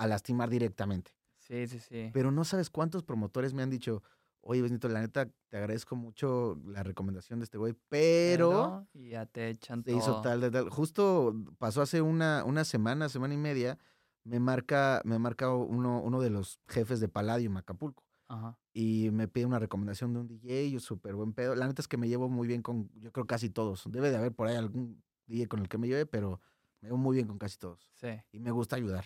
a 0.00 0.06
lastimar 0.06 0.48
directamente. 0.48 1.12
Sí, 1.38 1.66
sí, 1.66 1.78
sí. 1.78 2.10
Pero 2.12 2.30
no 2.32 2.44
sabes 2.44 2.70
cuántos 2.70 3.02
promotores 3.02 3.52
me 3.52 3.62
han 3.62 3.68
dicho, 3.70 4.02
oye, 4.40 4.62
Benito, 4.62 4.88
la 4.88 5.00
neta, 5.00 5.28
te 5.48 5.56
agradezco 5.58 5.94
mucho 5.94 6.58
la 6.64 6.82
recomendación 6.82 7.38
de 7.40 7.44
este 7.44 7.58
güey, 7.58 7.74
pero 7.88 8.86
Y 8.94 9.10
ya 9.10 9.26
te 9.26 9.50
echan 9.50 9.84
se 9.84 9.92
hizo 9.92 10.12
todo. 10.12 10.22
tal, 10.22 10.40
tal, 10.40 10.50
tal. 10.50 10.70
Justo 10.70 11.34
pasó 11.58 11.82
hace 11.82 12.00
una, 12.00 12.44
una 12.44 12.64
semana, 12.64 13.08
semana 13.10 13.34
y 13.34 13.36
media, 13.36 13.78
me 14.24 14.40
marca, 14.40 15.02
me 15.04 15.18
marca 15.18 15.54
uno, 15.54 16.00
uno 16.00 16.20
de 16.20 16.30
los 16.30 16.60
jefes 16.68 17.00
de 17.00 17.08
Palladium, 17.08 17.56
Acapulco 17.58 18.04
Ajá. 18.28 18.58
y 18.72 19.10
me 19.12 19.28
pide 19.28 19.44
una 19.44 19.58
recomendación 19.58 20.14
de 20.14 20.20
un 20.20 20.28
DJ, 20.28 20.70
yo 20.70 20.80
súper 20.80 21.14
buen 21.14 21.34
pedo. 21.34 21.54
La 21.56 21.66
neta 21.66 21.82
es 21.82 21.88
que 21.88 21.98
me 21.98 22.08
llevo 22.08 22.30
muy 22.30 22.46
bien 22.48 22.62
con, 22.62 22.88
yo 22.94 23.12
creo 23.12 23.26
casi 23.26 23.50
todos. 23.50 23.84
Debe 23.90 24.10
de 24.10 24.16
haber 24.16 24.32
por 24.32 24.46
ahí 24.48 24.56
algún 24.56 25.02
DJ 25.26 25.46
con 25.48 25.60
el 25.60 25.68
que 25.68 25.76
me 25.78 25.88
lleve, 25.88 26.06
pero 26.06 26.40
me 26.80 26.88
llevo 26.88 26.96
muy 26.98 27.16
bien 27.16 27.26
con 27.26 27.38
casi 27.38 27.58
todos. 27.58 27.90
Sí. 27.94 28.08
Y 28.32 28.40
me 28.40 28.50
gusta 28.50 28.76
ayudar. 28.76 29.04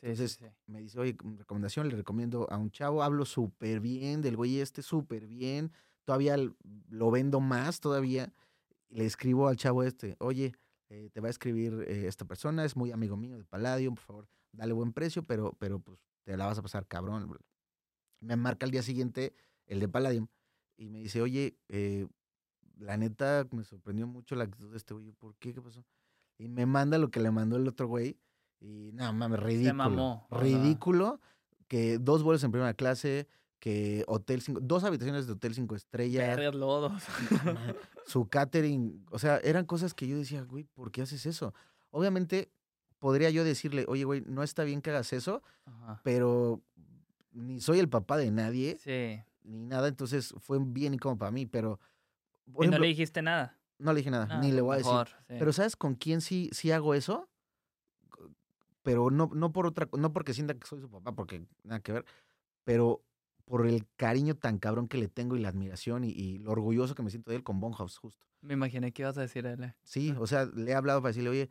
Sí, 0.00 0.06
sí, 0.06 0.10
Entonces 0.10 0.32
sí. 0.32 0.44
me 0.66 0.80
dice, 0.80 0.98
oye, 0.98 1.16
como 1.16 1.36
recomendación, 1.36 1.88
le 1.88 1.96
recomiendo 1.96 2.50
a 2.50 2.56
un 2.56 2.70
chavo, 2.70 3.02
hablo 3.02 3.24
súper 3.24 3.80
bien 3.80 4.22
del 4.22 4.36
güey 4.36 4.60
este, 4.60 4.82
súper 4.82 5.26
bien. 5.26 5.72
Todavía 6.04 6.36
lo 6.88 7.10
vendo 7.10 7.40
más 7.40 7.80
todavía. 7.80 8.32
Le 8.88 9.04
escribo 9.04 9.48
al 9.48 9.56
chavo 9.56 9.82
este, 9.82 10.16
oye, 10.18 10.54
eh, 10.88 11.10
te 11.12 11.20
va 11.20 11.28
a 11.28 11.30
escribir 11.30 11.84
eh, 11.86 12.06
esta 12.06 12.24
persona, 12.24 12.64
es 12.64 12.76
muy 12.76 12.92
amigo 12.92 13.16
mío 13.16 13.36
de 13.36 13.44
Palladium, 13.44 13.94
por 13.94 14.04
favor, 14.04 14.28
dale 14.52 14.72
buen 14.72 14.92
precio, 14.94 15.22
pero, 15.22 15.52
pero 15.58 15.80
pues 15.80 15.98
te 16.24 16.36
la 16.36 16.46
vas 16.46 16.58
a 16.58 16.62
pasar 16.62 16.86
cabrón. 16.86 17.36
Me 18.20 18.36
marca 18.36 18.64
al 18.64 18.72
día 18.72 18.82
siguiente 18.82 19.34
el 19.66 19.80
de 19.80 19.88
Palladium 19.88 20.28
y 20.78 20.88
me 20.88 21.00
dice, 21.00 21.20
oye, 21.20 21.58
eh, 21.68 22.06
la 22.78 22.96
neta 22.96 23.46
me 23.50 23.64
sorprendió 23.64 24.06
mucho 24.06 24.34
la 24.34 24.44
actitud 24.44 24.70
de 24.70 24.76
este 24.78 24.94
güey. 24.94 25.12
¿Por 25.12 25.36
qué? 25.36 25.52
¿Qué 25.52 25.60
pasó? 25.60 25.84
Y 26.38 26.48
me 26.48 26.66
manda 26.66 26.98
lo 26.98 27.10
que 27.10 27.20
le 27.20 27.30
mandó 27.30 27.56
el 27.56 27.66
otro 27.68 27.88
güey. 27.88 28.16
Y 28.60 28.90
nada, 28.92 29.12
mames, 29.12 29.40
ridículo. 29.40 29.74
mamó, 29.74 30.26
o 30.30 30.38
sea. 30.38 30.44
ridículo. 30.44 31.20
Que 31.68 31.98
dos 31.98 32.22
vuelos 32.22 32.42
en 32.44 32.50
primera 32.50 32.72
clase, 32.72 33.28
que 33.60 34.02
hotel 34.08 34.40
cinco, 34.40 34.58
dos 34.62 34.84
habitaciones 34.84 35.26
de 35.26 35.34
hotel 35.34 35.54
cinco 35.54 35.76
estrellas, 35.76 36.26
Vergas 36.36 36.54
lodos. 36.54 37.02
su 38.06 38.26
catering. 38.28 39.04
O 39.10 39.18
sea, 39.18 39.36
eran 39.38 39.66
cosas 39.66 39.92
que 39.94 40.08
yo 40.08 40.16
decía, 40.16 40.42
güey, 40.42 40.64
¿por 40.64 40.90
qué 40.90 41.02
haces 41.02 41.26
eso? 41.26 41.52
Obviamente, 41.90 42.50
podría 42.98 43.28
yo 43.30 43.44
decirle, 43.44 43.84
oye, 43.86 44.04
güey, 44.04 44.22
no 44.26 44.42
está 44.42 44.64
bien 44.64 44.80
que 44.80 44.90
hagas 44.90 45.12
eso, 45.12 45.42
Ajá. 45.66 46.00
pero 46.04 46.62
ni 47.32 47.60
soy 47.60 47.78
el 47.80 47.88
papá 47.90 48.16
de 48.16 48.30
nadie, 48.30 48.78
Sí. 48.82 49.22
ni 49.44 49.60
nada, 49.66 49.88
entonces 49.88 50.34
fue 50.38 50.58
bien 50.60 50.94
incómodo 50.94 51.18
para 51.18 51.30
mí, 51.30 51.44
pero. 51.46 51.78
y 52.46 52.50
no 52.52 52.60
ejemplo, 52.62 52.80
le 52.80 52.86
dijiste 52.88 53.20
nada. 53.20 53.58
no 53.78 53.92
le 53.92 53.98
dije 53.98 54.10
nada, 54.10 54.26
Ah, 54.30 54.40
ni 54.40 54.52
le 54.52 54.62
voy 54.62 54.74
a 54.74 54.78
decir. 54.78 54.92
sí. 55.28 55.34
Pero 55.38 55.52
¿sabes 55.52 55.76
con 55.76 55.94
quién 55.94 56.22
sí, 56.22 56.48
sí 56.52 56.72
hago 56.72 56.94
eso? 56.94 57.28
Pero 58.88 59.10
no, 59.10 59.28
no 59.34 59.52
por 59.52 59.66
otra, 59.66 59.86
no 59.98 60.14
porque 60.14 60.32
sienta 60.32 60.54
que 60.54 60.66
soy 60.66 60.80
su 60.80 60.88
papá, 60.88 61.12
porque 61.14 61.46
nada 61.62 61.80
que 61.80 61.92
ver, 61.92 62.06
pero 62.64 63.02
por 63.44 63.66
el 63.66 63.86
cariño 63.96 64.34
tan 64.34 64.58
cabrón 64.58 64.88
que 64.88 64.96
le 64.96 65.08
tengo 65.08 65.36
y 65.36 65.40
la 65.40 65.50
admiración 65.50 66.04
y, 66.04 66.08
y 66.08 66.38
lo 66.38 66.52
orgulloso 66.52 66.94
que 66.94 67.02
me 67.02 67.10
siento 67.10 67.30
de 67.30 67.36
él 67.36 67.42
con 67.42 67.60
Bonhouse, 67.60 67.98
justo. 67.98 68.26
Me 68.40 68.54
imaginé 68.54 68.90
que 68.94 69.02
ibas 69.02 69.18
a 69.18 69.20
decir 69.20 69.44
él. 69.44 69.74
Sí, 69.84 70.14
o 70.18 70.26
sea, 70.26 70.46
le 70.46 70.70
he 70.70 70.74
hablado 70.74 71.02
para 71.02 71.10
decirle, 71.10 71.28
oye, 71.28 71.50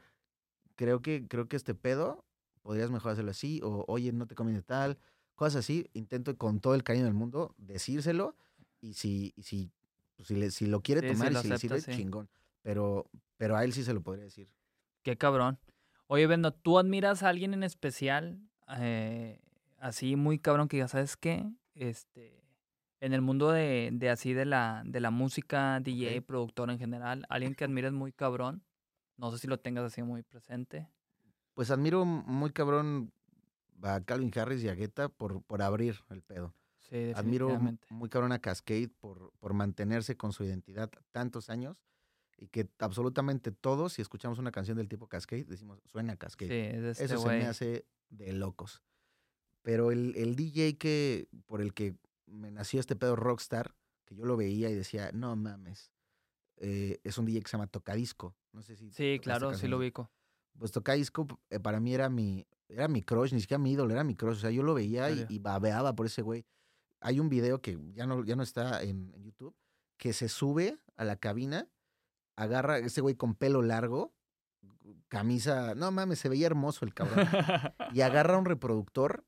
creo 0.75 1.03
que, 1.03 1.27
creo 1.27 1.47
que 1.47 1.57
este 1.57 1.75
pedo 1.75 2.25
podrías 2.63 2.89
mejor 2.89 3.11
hacerlo 3.11 3.29
así, 3.29 3.61
o 3.63 3.85
oye, 3.87 4.11
no 4.13 4.25
te 4.25 4.33
conviene 4.33 4.63
tal, 4.63 4.97
cosas 5.35 5.57
así. 5.57 5.91
Intento 5.93 6.35
con 6.39 6.59
todo 6.59 6.73
el 6.73 6.81
cariño 6.83 7.05
del 7.05 7.13
mundo 7.13 7.53
decírselo, 7.59 8.35
y 8.81 8.95
si, 8.95 9.31
y 9.35 9.43
si, 9.43 9.71
pues, 10.15 10.27
si, 10.29 10.35
le- 10.35 10.49
si 10.49 10.65
lo 10.65 10.81
quiere 10.81 11.01
Sí, 11.01 11.09
si 11.09 11.13
tomar 11.13 11.31
lo 11.33 11.39
y 11.39 11.41
si 11.43 11.47
le 11.49 11.53
acepta, 11.53 11.75
sirve, 11.75 11.93
sí. 11.95 12.01
chingón. 12.01 12.29
Pero, 12.63 13.11
pero 13.37 13.55
a 13.57 13.63
él 13.63 13.73
sí 13.73 13.83
se 13.83 13.93
lo 13.93 14.01
podría 14.01 14.23
decir. 14.23 14.49
Qué 15.03 15.17
cabrón. 15.19 15.59
Oye, 16.07 16.25
Bendo, 16.27 16.51
¿tú 16.53 16.79
admiras 16.79 17.23
a 17.23 17.29
alguien 17.29 17.53
en 17.53 17.63
especial? 17.63 18.39
eh, 18.79 19.39
así 19.79 20.15
muy 20.15 20.39
cabrón 20.39 20.67
que 20.67 20.77
ya 20.77 20.87
sabes 20.87 21.15
qué, 21.17 21.49
este, 21.75 22.43
en 22.99 23.13
el 23.13 23.21
mundo 23.21 23.51
de, 23.51 23.89
de 23.93 24.09
así 24.09 24.33
de 24.33 24.45
la, 24.45 24.81
de 24.85 24.99
la 24.99 25.11
música, 25.11 25.79
DJ, 25.79 26.19
Ok. 26.19 26.25
productor 26.25 26.69
en 26.71 26.79
general, 26.79 27.25
alguien 27.29 27.55
que 27.55 27.63
admires 27.63 27.91
muy 27.91 28.11
cabrón. 28.11 28.63
No 29.17 29.31
sé 29.31 29.37
si 29.39 29.47
lo 29.47 29.59
tengas 29.59 29.83
así 29.85 30.01
muy 30.03 30.23
presente. 30.23 30.89
Pues 31.53 31.71
admiro 31.71 32.05
muy 32.05 32.51
cabrón 32.51 33.11
a 33.81 33.99
Calvin 34.01 34.31
Harris 34.37 34.63
y 34.63 34.69
a 34.69 34.75
Guetta 34.75 35.09
por, 35.09 35.41
por 35.43 35.61
abrir 35.61 35.99
el 36.09 36.21
pedo. 36.21 36.53
Sí, 36.79 37.11
Admiro 37.15 37.59
muy 37.89 38.09
cabrón 38.09 38.31
a 38.31 38.39
Cascade 38.39 38.89
por, 38.89 39.31
por 39.39 39.53
mantenerse 39.53 40.15
con 40.15 40.31
su 40.33 40.43
identidad 40.43 40.89
tantos 41.11 41.49
años 41.49 41.77
y 42.37 42.47
que 42.47 42.69
absolutamente 42.79 43.51
todos, 43.51 43.93
si 43.93 44.01
escuchamos 44.01 44.37
una 44.39 44.51
canción 44.51 44.77
del 44.77 44.87
tipo 44.87 45.07
Cascade, 45.07 45.45
decimos, 45.45 45.79
suena 45.85 46.13
a 46.13 46.15
Sí, 46.15 46.19
Cascade. 46.19 46.69
es 46.77 46.83
este 46.83 47.05
Eso 47.05 47.17
se 47.17 47.23
güey. 47.23 47.39
me 47.39 47.45
hace 47.47 47.85
de 48.09 48.33
locos. 48.33 48.83
Pero 49.63 49.91
el, 49.91 50.15
el 50.15 50.35
DJ 50.35 50.77
que, 50.77 51.27
por 51.45 51.61
el 51.61 51.73
que 51.73 51.95
me 52.25 52.51
nació 52.51 52.79
este 52.79 52.95
pedo 52.95 53.15
rockstar, 53.15 53.75
que 54.05 54.15
yo 54.15 54.25
lo 54.25 54.37
veía 54.37 54.69
y 54.69 54.75
decía, 54.75 55.11
no 55.13 55.35
mames, 55.35 55.91
eh, 56.57 56.99
es 57.03 57.17
un 57.17 57.25
DJ 57.25 57.41
que 57.41 57.47
se 57.49 57.57
llama 57.57 57.67
Tocadisco. 57.67 58.35
No 58.53 58.61
sé 58.61 58.75
si 58.75 58.91
Sí, 58.91 59.19
claro, 59.21 59.53
sí 59.55 59.67
lo 59.67 59.77
ubico. 59.77 60.09
pues 60.57 60.71
Tocadisco 60.71 61.27
eh, 61.49 61.59
para 61.59 61.79
mí 61.79 61.93
era 61.93 62.09
mi, 62.09 62.47
era 62.69 62.87
mi 62.87 63.01
crush, 63.01 63.33
ni 63.33 63.41
siquiera 63.41 63.59
mi 63.59 63.71
ídolo, 63.73 63.93
era 63.93 64.03
mi 64.03 64.15
crush. 64.15 64.37
O 64.37 64.39
sea, 64.41 64.51
yo 64.51 64.63
lo 64.63 64.73
veía 64.73 65.09
y, 65.11 65.25
y 65.29 65.39
babeaba 65.39 65.95
por 65.95 66.05
ese 66.05 66.21
güey. 66.21 66.45
Hay 66.99 67.19
un 67.19 67.29
video 67.29 67.61
que 67.61 67.77
ya 67.93 68.05
no, 68.07 68.23
ya 68.23 68.35
no 68.35 68.43
está 68.43 68.81
en, 68.83 69.11
en 69.13 69.23
YouTube, 69.23 69.55
que 69.97 70.13
se 70.13 70.29
sube 70.29 70.79
a 70.95 71.03
la 71.03 71.17
cabina, 71.17 71.67
agarra 72.37 72.77
ese 72.77 73.01
güey 73.01 73.15
con 73.15 73.35
pelo 73.35 73.61
largo, 73.61 74.13
camisa, 75.09 75.75
no 75.75 75.91
mames, 75.91 76.19
se 76.19 76.29
veía 76.29 76.47
hermoso 76.47 76.85
el 76.85 76.93
cabrón. 76.93 77.27
y 77.93 78.01
agarra 78.01 78.37
un 78.37 78.45
reproductor 78.45 79.25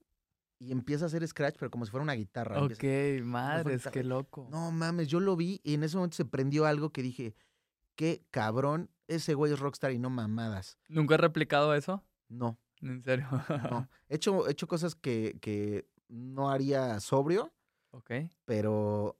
y 0.62 0.72
empieza 0.72 1.06
a 1.06 1.08
hacer 1.08 1.26
scratch, 1.28 1.56
pero 1.58 1.72
como 1.72 1.86
si 1.86 1.92
fuera 1.92 2.04
una 2.04 2.14
guitarra. 2.14 2.58
empieza- 2.60 3.22
ok, 3.22 3.26
madres, 3.26 3.78
guitarra. 3.78 3.92
qué 3.94 4.04
loco. 4.04 4.48
No 4.52 4.72
mames, 4.72 5.08
yo 5.08 5.20
lo 5.20 5.36
vi 5.36 5.60
y 5.64 5.74
en 5.76 5.84
ese 5.84 5.98
momento 5.98 6.16
se 6.18 6.26
prendió 6.26 6.66
algo 6.66 6.92
que 6.92 7.02
dije, 7.02 7.36
qué 7.96 8.24
cabrón, 8.32 8.90
ese 9.08 9.34
güey 9.34 9.52
es 9.54 9.60
rockstar 9.60 9.92
y 9.92 10.00
no 10.00 10.10
mamadas. 10.10 10.78
¿Nunca 10.88 11.16
has 11.16 11.22
replicado 11.22 11.74
eso? 11.74 12.04
No, 12.30 12.58
¿En 12.82 13.04
serio? 13.04 13.28
no. 13.72 13.90
He 14.10 14.16
hecho, 14.16 14.48
he 14.48 14.52
hecho 14.52 14.68
cosas 14.68 14.96
que, 14.96 15.38
que 15.42 15.88
no 16.08 16.50
haría 16.50 17.00
sobrio, 17.00 17.54
ok. 17.92 18.12
pero 18.46 19.18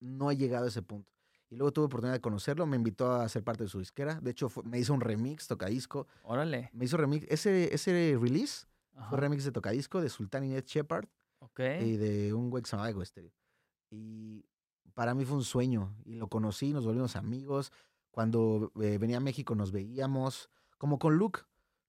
no 0.00 0.30
he 0.30 0.36
llegado 0.36 0.66
a 0.66 0.68
ese 0.68 0.82
punto. 0.82 1.12
Y 1.48 1.56
luego 1.56 1.72
tuve 1.72 1.86
oportunidad 1.86 2.14
de 2.14 2.20
conocerlo, 2.20 2.66
me 2.66 2.76
invitó 2.76 3.12
a 3.14 3.28
ser 3.28 3.44
parte 3.44 3.62
de 3.64 3.68
su 3.68 3.78
disquera. 3.78 4.18
De 4.20 4.30
hecho, 4.32 4.48
fue- 4.48 4.64
me 4.64 4.78
hizo 4.78 4.92
un 4.92 5.00
remix, 5.00 5.46
tocadisco. 5.46 6.06
Órale. 6.22 6.70
Me 6.72 6.84
hizo 6.86 6.96
remix. 6.96 7.24
Ese, 7.30 7.72
ese 7.74 8.18
release 8.20 8.66
Ajá. 8.94 9.10
fue 9.10 9.18
remix 9.20 9.44
de 9.44 9.52
tocadisco 9.52 10.00
de 10.00 10.08
Sultan 10.08 10.44
y 10.44 10.48
Ned 10.48 10.64
Shepard 10.66 11.06
Ok. 11.38 11.60
y 11.82 11.96
de 11.96 12.34
un 12.34 12.50
güey 12.50 12.62
que 12.62 12.68
se 12.70 12.76
llamaba 12.76 12.90
Ego 12.90 13.04
Stereo. 13.04 13.30
Y 13.90 14.44
para 14.94 15.14
mí 15.14 15.24
fue 15.24 15.36
un 15.36 15.44
sueño. 15.44 15.94
Y 16.04 16.14
lo 16.16 16.28
conocí, 16.28 16.72
nos 16.72 16.84
volvimos 16.84 17.14
amigos. 17.16 17.70
Cuando 18.10 18.72
eh, 18.80 18.98
venía 18.98 19.18
a 19.18 19.20
México 19.20 19.54
nos 19.54 19.70
veíamos, 19.70 20.50
como 20.78 20.98
con 20.98 21.16
Luke. 21.16 21.40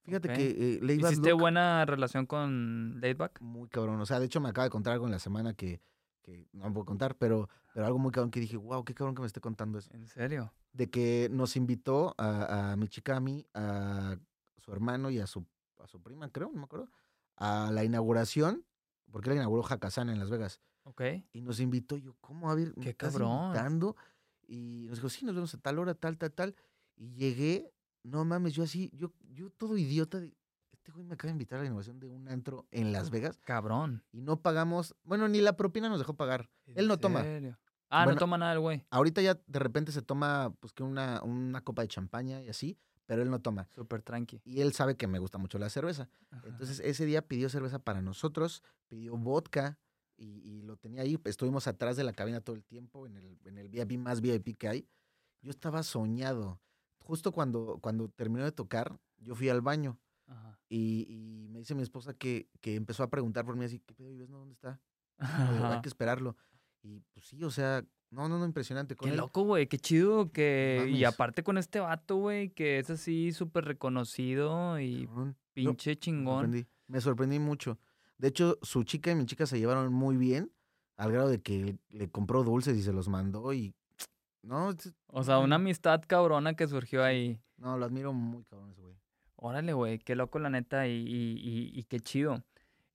Fíjate 0.04 0.30
que 0.30 0.50
eh, 0.76 0.80
Laidback 0.84 1.12
¿Hiciste 1.14 1.32
Luke- 1.32 1.42
buena 1.42 1.84
relación 1.86 2.26
con 2.28 3.00
Laidback? 3.02 3.42
muy 3.42 3.68
cabrón. 3.70 4.00
O 4.02 4.06
sea, 4.06 4.20
de 4.20 4.26
hecho 4.28 4.40
me 4.40 4.50
acaba 4.50 4.66
de 4.66 4.70
contar 4.70 4.94
algo 4.94 5.06
en 5.06 5.12
la 5.12 5.20
semana 5.20 5.54
que, 5.54 5.82
que 6.28 6.46
no 6.52 6.74
puedo 6.74 6.86
contar, 6.86 7.16
pero, 7.16 7.48
pero 7.74 7.86
algo 7.86 8.00
muy 8.00 8.12
cabrón 8.12 8.32
que 8.32 8.42
dije, 8.42 8.58
wow, 8.58 8.84
qué 8.84 8.94
cabrón 8.94 9.16
que 9.16 9.22
me 9.22 9.28
esté 9.28 9.40
contando 9.40 9.80
eso. 9.80 9.90
¿En 9.94 10.08
serio? 10.08 10.54
De 10.74 10.90
que 10.90 11.30
nos 11.32 11.56
invitó 11.56 12.14
a, 12.18 12.74
a 12.74 12.76
mi 12.76 12.90
chica, 12.90 13.22
a 13.54 14.18
su 14.58 14.72
hermano 14.74 15.10
y 15.10 15.20
a 15.20 15.28
su, 15.28 15.46
a 15.80 15.88
su 15.88 16.02
prima, 16.02 16.30
creo, 16.30 16.50
no 16.52 16.60
me 16.60 16.66
acuerdo, 16.66 16.90
a 17.38 17.72
la 17.72 17.86
inauguración, 17.86 18.66
porque 19.10 19.30
él 19.30 19.38
inauguró 19.38 19.66
Hakazana 19.66 20.12
en 20.12 20.20
Las 20.20 20.30
Vegas. 20.30 20.60
Ok. 20.84 21.02
Y 21.32 21.42
nos 21.42 21.62
invitó, 21.62 21.96
yo, 21.96 22.16
¿cómo? 22.20 22.52
A 22.52 22.56
ver, 22.56 22.74
¿me 22.76 22.84
Qué 22.84 22.96
cabrón. 22.96 23.46
invitando? 23.46 23.96
Y 24.48 24.86
nos 24.90 24.98
dijo, 24.98 25.10
sí, 25.10 25.26
nos 25.26 25.34
vemos 25.34 25.54
a 25.54 25.58
tal 25.60 25.80
hora, 25.80 25.94
tal, 25.94 26.18
tal, 26.18 26.34
tal. 26.34 26.56
Y 26.98 27.14
llegué, 27.14 27.72
no 28.04 28.26
mames, 28.26 28.54
yo 28.54 28.64
así, 28.64 28.90
yo, 28.94 29.14
yo 29.34 29.50
todo 29.50 29.78
idiota 29.78 30.20
de, 30.20 30.36
este 30.88 30.94
güey 30.94 31.04
me 31.06 31.16
acaba 31.16 31.28
de 31.28 31.34
invitar 31.34 31.58
a 31.60 31.62
la 31.64 31.66
inauguración 31.66 32.00
de 32.00 32.08
un 32.08 32.30
antro 32.30 32.66
en 32.72 32.94
Las 32.94 33.10
Vegas 33.10 33.38
Cabrón. 33.44 34.06
y 34.14 34.22
no 34.22 34.42
pagamos, 34.42 34.96
bueno, 35.04 35.28
ni 35.28 35.42
la 35.42 35.58
propina 35.58 35.90
nos 35.90 36.00
dejó 36.00 36.14
pagar. 36.16 36.50
¿En 36.66 36.80
Él 36.80 36.88
no 36.88 36.98
toma. 36.98 37.24
serio? 37.24 37.60
Ah, 37.90 38.06
Bueno, 38.06 38.14
no 38.14 38.20
toma 38.20 38.38
nada 38.38 38.54
el 38.54 38.60
güey. 38.62 38.86
Ahorita 38.90 39.22
ya 39.22 39.38
de 39.48 39.60
repente 39.60 39.92
se 39.92 40.02
toma 40.02 40.54
pues 40.62 40.72
que 40.72 40.84
una, 40.84 41.22
una 41.24 41.60
copa 41.60 41.82
de 41.82 41.90
champaña 41.90 42.42
y 42.42 42.48
así, 42.48 42.78
pero 43.06 43.22
él 43.22 43.30
no 43.30 43.42
toma. 43.42 43.68
Súper 43.76 44.02
tranqui. 44.02 44.42
Y 44.46 44.62
él 44.62 44.72
sabe 44.72 44.96
que 44.96 45.08
me 45.08 45.20
gusta 45.20 45.38
mucho 45.38 45.60
la 45.60 45.70
cerveza. 45.70 46.08
Entonces 46.46 46.80
ese 46.80 47.06
día 47.06 47.22
pidió 47.22 47.50
cerveza 47.50 47.80
para 47.80 48.02
nosotros, 48.02 48.64
pidió 48.88 49.18
vodka 49.18 49.78
y, 50.16 50.40
y 50.40 50.62
lo 50.62 50.78
tenía 50.78 51.02
ahí. 51.02 51.20
Estuvimos 51.26 51.68
atrás 51.68 51.98
de 51.98 52.06
la 52.06 52.14
cabina 52.14 52.40
todo 52.40 52.56
el 52.56 52.64
tiempo, 52.64 53.06
en 53.08 53.18
el, 53.18 53.38
en 53.44 53.58
el 53.58 53.68
VIP 53.68 54.00
más 54.00 54.22
VIP 54.22 54.58
que 54.58 54.70
hay. 54.70 54.88
Yo 55.42 55.52
estaba 55.52 55.84
soñado. 55.84 56.62
justo 57.00 57.34
cuando, 57.34 57.78
cuando 57.82 58.08
terminó 58.08 58.46
de 58.46 58.54
tocar, 58.54 58.98
yo 59.18 59.36
fui 59.36 59.50
al 59.50 59.60
baño 59.60 59.98
Ajá. 60.28 60.60
y, 60.70 61.06
y 61.10 61.48
me 61.50 61.60
dice 61.60 61.74
mi 61.76 61.82
esposa 61.84 62.14
que, 62.14 62.48
que 62.62 62.76
empezó 62.76 63.04
a 63.04 63.10
preguntar 63.10 63.46
por 63.46 63.56
mí 63.56 63.66
así, 63.66 63.80
¿qué 63.80 63.94
pedo, 63.94 64.12
Ives, 64.12 64.30
no? 64.30 64.40
¿Dónde 64.40 64.54
está? 64.54 64.80
Hay 65.20 65.82
que 65.82 65.88
esperarlo. 65.90 66.36
Y 66.84 67.00
pues 67.14 67.26
sí, 67.26 67.44
o 67.44 67.50
sea, 67.50 67.84
no, 68.12 68.30
no, 68.30 68.38
no, 68.38 68.46
impresionante. 68.46 68.96
Con 68.96 69.08
Qué 69.08 69.14
él, 69.14 69.18
loco, 69.20 69.44
güey, 69.44 69.68
qué 69.68 69.78
chido 69.80 70.32
que... 70.32 70.88
Y 70.92 71.04
aparte 71.04 71.44
con 71.44 71.58
este 71.58 71.80
vato, 71.80 72.18
güey, 72.18 72.50
que 72.50 72.80
es 72.80 72.90
así 72.90 73.32
súper 73.34 73.66
reconocido 73.66 74.80
y 74.80 75.06
cabrón, 75.08 75.32
yo 75.34 75.38
pinche 75.54 75.92
me 75.92 75.98
chingón. 76.00 76.36
sorprendí, 76.46 76.68
me 76.88 77.02
sorprendí 77.02 77.40
mucho. 77.40 77.80
De 78.18 78.30
hecho, 78.30 78.58
su 78.62 78.84
chica 78.84 79.12
y 79.12 79.16
mi 79.16 79.26
chica 79.26 79.46
se 79.46 79.60
llevaron 79.60 79.92
muy 79.94 80.18
bien, 80.18 80.52
al 80.98 81.12
grado 81.12 81.30
de 81.30 81.42
que 81.42 81.64
le, 81.64 81.78
le 81.90 82.10
compró 82.10 82.44
dulces 82.44 82.78
y 82.78 82.82
se 82.84 82.94
los 82.94 83.08
mandó 83.10 83.54
y... 83.54 83.74
No, 84.44 84.74
O 85.08 85.24
sea, 85.24 85.40
una 85.40 85.56
amistad 85.58 86.02
cabrona 86.08 86.54
que 86.54 86.68
surgió 86.68 87.04
ahí. 87.04 87.42
no, 87.58 87.78
lo 87.78 87.84
admiro 87.86 88.14
muy 88.14 88.46
cabrón 88.46 88.70
ese 88.72 88.82
güey. 88.82 88.96
Órale, 89.38 89.74
güey, 89.74 90.00
qué 90.00 90.16
loco 90.16 90.40
la 90.40 90.50
neta 90.50 90.88
y, 90.88 90.94
y- 91.74 91.84
qué 91.84 92.00
chido. 92.00 92.44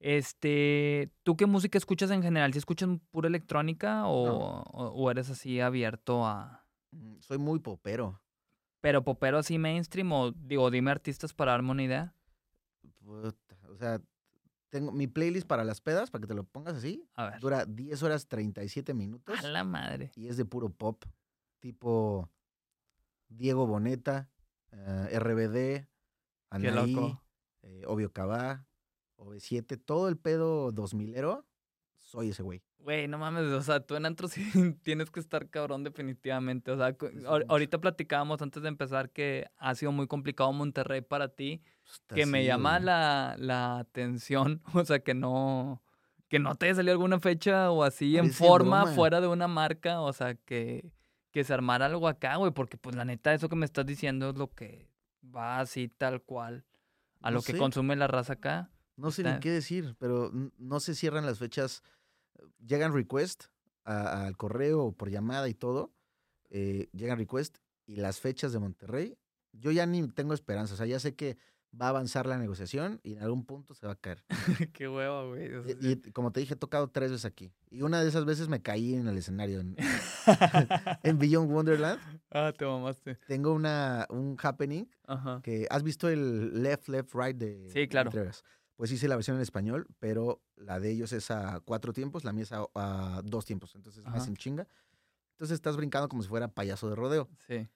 Este, 0.01 1.11
¿tú 1.23 1.37
qué 1.37 1.47
música 1.47 1.79
escuchas 1.79 2.11
en 2.11 2.23
general? 2.23 2.53
¿Si 2.53 2.59
escuchas 2.59 2.89
pura 3.13 3.29
electrónica 3.29 4.07
o, 4.07 4.61
o- 4.63 4.89
o 4.91 5.11
eres 5.11 5.31
así 5.31 5.61
abierto 5.61 6.27
a... 6.27 6.67
Mm, 6.91 7.21
Soy 7.21 7.39
muy 7.39 7.61
popero. 7.61 8.21
Pero 8.81 9.05
popero 9.05 9.39
así 9.39 9.59
mainstream 9.59 10.11
o 10.13 10.33
digo, 10.33 10.71
dime 10.71 10.91
artistas 10.91 11.33
para 11.33 11.53
darme 11.53 11.71
una 11.71 11.85
idea? 11.85 12.15
Puta, 12.99 13.57
O 13.71 13.77
sea, 13.77 14.01
tengo 14.71 14.91
mi 14.91 15.07
playlist 15.07 15.47
para 15.47 15.63
las 15.63 15.81
pedas, 15.81 16.11
para 16.11 16.23
que 16.23 16.27
te 16.29 16.35
lo 16.35 16.43
pongas 16.43 16.75
así. 16.75 17.07
A 17.15 17.31
ver. 17.31 17.41
Dura 17.41 17.65
10 17.65 18.03
horas 18.03 18.27
37 18.27 18.93
minutos 18.95 19.39
A 19.45 19.49
la 19.49 19.63
madre. 19.63 20.11
y 20.17 20.27
es 20.27 20.37
de 20.37 20.45
puro 20.45 20.69
pop, 20.71 21.05
tipo 21.61 22.29
Diego 23.29 23.67
Boneta, 23.69 24.29
eh, 24.73 25.09
RBD, 25.13 25.87
Qué 26.61 26.69
Anaí, 26.69 26.93
loco. 26.93 27.23
eh, 27.63 27.85
Obvio 27.87 28.13
Cabá, 28.13 28.67
OV7, 29.17 29.77
todo 29.85 30.09
el 30.09 30.17
pedo 30.19 30.73
2000ero, 30.73 31.45
soy 31.99 32.31
ese 32.31 32.43
güey. 32.43 32.63
Güey, 32.79 33.07
no 33.07 33.17
mames, 33.17 33.45
o 33.45 33.63
sea, 33.63 33.79
tú 33.81 33.95
en 33.95 34.07
antro 34.07 34.27
sí 34.29 34.75
tienes 34.83 35.11
que 35.11 35.21
estar 35.21 35.49
cabrón 35.49 35.85
definitivamente. 35.85 36.71
O 36.73 36.77
sea, 36.77 36.97
ahorita 37.49 37.81
platicábamos 37.81 38.43
antes 38.43 38.63
de 38.63 38.69
empezar 38.69 39.11
que 39.11 39.47
ha 39.57 39.75
sido 39.75 39.93
muy 39.93 40.07
complicado 40.09 40.53
Monterrey 40.53 41.01
para 41.01 41.29
ti, 41.29 41.63
que 42.09 42.27
me 42.27 42.45
llama 42.45 42.73
güey. 42.79 42.85
la, 42.87 43.37
la 43.39 43.79
atención, 43.79 44.63
o 44.75 44.85
sea, 44.85 44.99
que 45.01 45.15
no, 45.15 45.83
que 46.29 46.39
no 46.41 46.57
te 46.57 46.67
haya 46.67 46.75
salido 46.75 46.93
alguna 46.93 47.21
fecha 47.21 47.71
o 47.71 47.85
así 47.85 48.17
en 48.19 48.31
forma 48.33 48.83
broma. 48.83 48.97
fuera 48.97 49.21
de 49.21 49.29
una 49.29 49.47
marca, 49.49 50.01
o 50.01 50.13
sea, 50.13 50.35
que, 50.35 50.93
que 51.31 51.45
se 51.45 51.55
armara 51.55 51.87
algo 51.87 52.09
acá, 52.09 52.37
güey, 52.37 52.51
porque 52.53 52.77
pues 52.77 52.97
la 52.97 53.05
neta 53.05 53.33
eso 53.33 53.49
que 53.49 53.57
me 53.57 53.65
estás 53.67 53.87
diciendo 53.87 54.31
es 54.31 54.37
lo 54.37 54.51
que 54.53 54.91
va 55.25 55.61
así 55.61 55.89
tal 55.89 56.23
cual 56.23 56.65
a 57.21 57.31
No 57.31 57.37
lo 57.37 57.43
que 57.43 57.57
consume 57.57 57.97
la 57.97 58.07
raza 58.07 58.35
acá. 58.35 58.71
No 58.97 59.11
sé 59.11 59.23
está- 59.23 59.35
ni 59.35 59.41
qué 59.41 59.51
decir, 59.51 59.97
pero 59.99 60.31
no 60.59 60.81
se 60.81 60.95
cierran 60.95 61.25
las 61.27 61.39
fechas. 61.39 61.83
Llegan 62.59 62.93
request 62.93 63.45
al 63.85 64.37
correo 64.37 64.85
o 64.85 64.93
por 64.93 65.11
llamada 65.11 65.49
y 65.49 65.55
todo. 65.55 65.93
eh, 66.55 66.91
llegan 66.93 67.17
request 67.17 67.57
y 67.87 67.97
las 67.97 68.21
fechas 68.21 68.53
de 68.53 68.59
Monterrey, 68.59 69.17
yo 69.53 69.71
ya 69.71 69.87
ni 69.87 70.07
tengo 70.09 70.35
esperanza. 70.35 70.75
O 70.75 70.77
sea, 70.77 70.85
ya 70.85 71.01
sé 71.01 71.15
que 71.15 71.39
va 71.81 71.87
a 71.87 71.89
avanzar 71.89 72.27
la 72.27 72.39
negociación 72.39 73.01
y 73.03 73.15
en 73.15 73.23
algún 73.23 73.45
punto 73.45 73.75
se 73.75 73.87
va 73.87 73.93
a 73.93 73.97
caer. 73.97 74.23
Qué 74.75 74.89
hueva, 74.89 75.25
güey. 75.25 75.51
Y, 75.81 75.93
y 75.93 76.13
como 76.13 76.31
te 76.33 76.41
dije, 76.41 76.55
he 76.55 76.57
tocado 76.57 76.89
tres 76.89 77.11
veces 77.11 77.25
aquí. 77.25 77.53
Y 77.71 77.83
una 77.83 78.03
de 78.03 78.09
esas 78.09 78.25
veces 78.25 78.49
me 78.49 78.61
caí 78.61 78.95
en 78.95 79.09
el 79.09 79.17
escenario. 79.17 79.61
En, 79.61 79.77
en 81.03 81.19
Beyond 81.19 81.51
Wonderland 81.51 82.01
ah, 82.31 82.53
te 82.57 82.65
mamaste. 82.67 83.17
tengo 83.27 83.53
una, 83.53 84.07
un 84.11 84.37
happening 84.43 84.85
Ajá. 85.07 85.41
que 85.43 85.67
has 85.71 85.83
visto 85.83 86.09
el 86.09 86.63
left, 86.63 86.89
left, 86.89 87.15
right 87.15 87.37
de 87.37 87.69
Sí, 87.71 87.89
claro. 87.89 88.11
Pues 88.77 88.91
hice 88.91 89.07
la 89.07 89.17
versión 89.17 89.37
en 89.37 89.43
español, 89.43 89.87
pero 90.01 90.43
la 90.57 90.81
de 90.81 90.91
ellos 90.91 91.13
es 91.13 91.31
a 91.31 91.61
cuatro 91.61 91.93
tiempos, 91.93 92.25
la 92.25 92.33
mía 92.33 92.43
es 92.45 92.53
a, 92.53 92.65
a 92.75 93.23
dos 93.25 93.45
tiempos, 93.45 93.75
entonces 93.77 94.03
Ajá. 94.05 94.25
en 94.25 94.37
chinga. 94.37 94.67
Entonces 95.33 95.55
estás 95.55 95.77
brincando 95.77 96.09
como 96.09 96.23
si 96.23 96.29
fuera 96.29 96.49
payaso 96.49 96.89
de 96.89 96.97
rodeo. 96.97 97.29
Sí. 97.47 97.69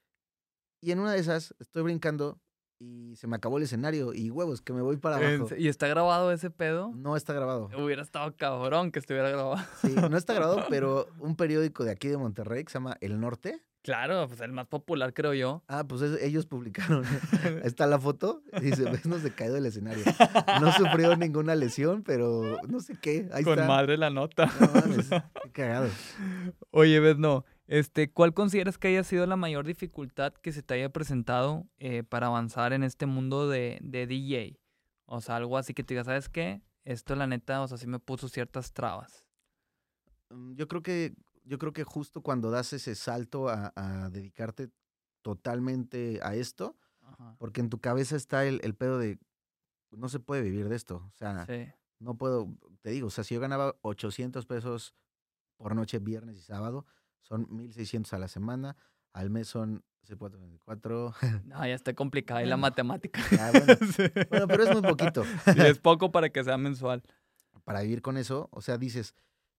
Y 0.80 0.90
en 0.90 0.98
una 1.00 1.12
de 1.12 1.18
esas 1.18 1.54
estoy 1.58 1.82
brincando 1.82 2.40
y 2.78 3.16
se 3.16 3.26
me 3.26 3.36
acabó 3.36 3.56
el 3.58 3.64
escenario 3.64 4.12
y 4.12 4.30
huevos, 4.30 4.60
que 4.60 4.72
me 4.72 4.82
voy 4.82 4.96
para 4.98 5.18
¿En 5.20 5.40
abajo. 5.40 5.54
¿Y 5.56 5.68
está 5.68 5.86
grabado 5.88 6.30
ese 6.32 6.50
pedo? 6.50 6.92
No 6.94 7.16
está 7.16 7.32
grabado. 7.32 7.70
Hubiera 7.78 8.02
estado 8.02 8.34
cabrón 8.36 8.92
que 8.92 8.98
estuviera 8.98 9.28
grabado. 9.30 9.56
Sí, 9.80 9.94
no 10.10 10.16
está 10.16 10.34
grabado, 10.34 10.64
pero 10.68 11.08
un 11.18 11.36
periódico 11.36 11.84
de 11.84 11.92
aquí 11.92 12.08
de 12.08 12.18
Monterrey 12.18 12.64
que 12.64 12.70
se 12.72 12.78
llama 12.78 12.96
El 13.00 13.18
Norte. 13.20 13.62
Claro, 13.82 14.26
pues 14.26 14.40
el 14.40 14.50
más 14.50 14.66
popular, 14.66 15.14
creo 15.14 15.32
yo. 15.32 15.62
Ah, 15.68 15.84
pues 15.86 16.02
es- 16.02 16.20
ellos 16.20 16.44
publicaron. 16.44 17.04
Ahí 17.44 17.60
está 17.62 17.86
la 17.86 18.00
foto. 18.00 18.42
y 18.56 18.60
Dice, 18.60 18.82
ves, 18.90 19.06
no 19.06 19.16
se 19.20 19.30
cayó 19.32 19.52
del 19.54 19.66
escenario. 19.66 20.02
No 20.60 20.72
sufrió 20.72 21.14
ninguna 21.16 21.54
lesión, 21.54 22.02
pero 22.02 22.58
no 22.68 22.80
sé 22.80 22.98
qué. 23.00 23.28
Ahí 23.32 23.44
Con 23.44 23.52
está. 23.54 23.68
madre 23.68 23.96
la 23.96 24.10
nota. 24.10 24.50
No 24.60 24.68
mames, 24.74 25.08
qué 25.08 25.50
cagado. 25.52 25.88
Oye, 26.72 26.98
ves, 26.98 27.16
no. 27.16 27.44
Este, 27.66 28.12
¿cuál 28.12 28.32
consideras 28.32 28.78
que 28.78 28.88
haya 28.88 29.02
sido 29.02 29.26
la 29.26 29.36
mayor 29.36 29.66
dificultad 29.66 30.32
que 30.34 30.52
se 30.52 30.62
te 30.62 30.74
haya 30.74 30.92
presentado 30.92 31.66
eh, 31.78 32.04
para 32.04 32.28
avanzar 32.28 32.72
en 32.72 32.84
este 32.84 33.06
mundo 33.06 33.48
de, 33.48 33.78
de 33.82 34.06
DJ? 34.06 34.60
O 35.06 35.20
sea, 35.20 35.36
algo 35.36 35.58
así 35.58 35.74
que 35.74 35.82
te 35.82 35.94
diga, 35.94 36.04
¿sabes 36.04 36.28
qué? 36.28 36.62
Esto, 36.84 37.16
la 37.16 37.26
neta, 37.26 37.62
o 37.62 37.68
sea, 37.68 37.78
sí 37.78 37.86
me 37.88 37.98
puso 37.98 38.28
ciertas 38.28 38.72
trabas. 38.72 39.26
Mm, 40.30 40.54
Yo 40.54 40.68
creo 40.68 40.82
que, 40.82 41.14
yo 41.44 41.58
creo 41.58 41.72
que 41.72 41.82
justo 41.84 42.22
cuando 42.22 42.50
das 42.50 42.72
ese 42.72 42.94
salto 42.94 43.48
a, 43.48 43.72
a 43.74 44.10
dedicarte 44.10 44.70
totalmente 45.22 46.20
a 46.22 46.34
esto, 46.36 46.76
Ajá. 47.02 47.34
porque 47.38 47.60
en 47.60 47.68
tu 47.70 47.80
cabeza 47.80 48.14
está 48.16 48.44
el, 48.46 48.60
el 48.62 48.74
pedo 48.74 48.98
de 48.98 49.18
no 49.90 50.08
se 50.08 50.20
puede 50.20 50.42
vivir 50.42 50.68
de 50.68 50.76
esto. 50.76 50.96
O 51.12 51.16
sea, 51.16 51.46
Sí. 51.46 51.66
no 51.98 52.16
puedo, 52.16 52.48
te 52.82 52.90
digo, 52.90 53.08
o 53.08 53.10
sea, 53.10 53.24
si 53.24 53.34
yo 53.34 53.40
ganaba 53.40 53.74
800 53.82 54.46
pesos 54.46 54.94
por 55.56 55.74
noche, 55.74 55.98
viernes 55.98 56.36
y 56.36 56.42
sábado, 56.42 56.86
son 57.26 57.46
1600 57.50 58.12
a 58.12 58.18
la 58.18 58.28
semana, 58.28 58.76
al 59.12 59.30
mes 59.30 59.48
son 59.48 59.82
424. 60.06 61.14
No, 61.44 61.66
ya 61.66 61.74
está 61.74 61.94
complicada 61.94 62.40
ahí 62.40 62.46
la 62.46 62.54
Bueno. 62.56 62.62
matemática. 62.62 63.20
Ah, 63.38 63.50
bueno, 63.52 63.74
Sí. 63.96 64.02
bueno, 64.30 64.46
pero 64.46 64.62
es 64.64 64.72
muy 64.72 64.82
poquito. 64.82 65.24
Sí, 65.52 65.60
es 65.60 65.78
poco 65.78 66.12
para 66.12 66.30
que 66.30 66.44
sea 66.44 66.56
mensual. 66.56 67.02
Para 67.64 67.80
vivir 67.82 68.02
con 68.02 68.16
eso, 68.16 68.48
o 68.52 68.60
sea, 68.62 68.78
dices, 68.78 69.14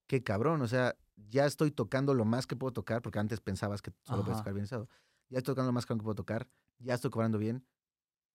qué 0.08 0.24
cabrón, 0.24 0.62
o 0.62 0.68
sea, 0.68 0.96
ya 1.18 1.46
estoy 1.46 1.72
tocando 1.72 2.14
lo 2.14 2.24
más 2.26 2.48
que 2.48 2.56
puedo 2.56 2.72
tocar, 2.72 3.02
porque 3.02 3.20
antes 3.20 3.42
pensabas 3.42 3.82
que 3.82 3.92
solo 4.04 4.24
puedes 4.24 4.38
tocar 4.40 4.54
bien 4.54 4.64
estado. 4.64 4.88
Ya 5.30 5.40
estoy 5.40 5.54
tocando 5.54 5.70
lo 5.70 5.74
más 5.74 5.86
que 5.86 5.96
puedo 5.96 6.16
tocar, 6.16 6.48
ya 6.80 6.94
estoy 6.94 7.12
cobrando 7.12 7.38
bien, 7.38 7.66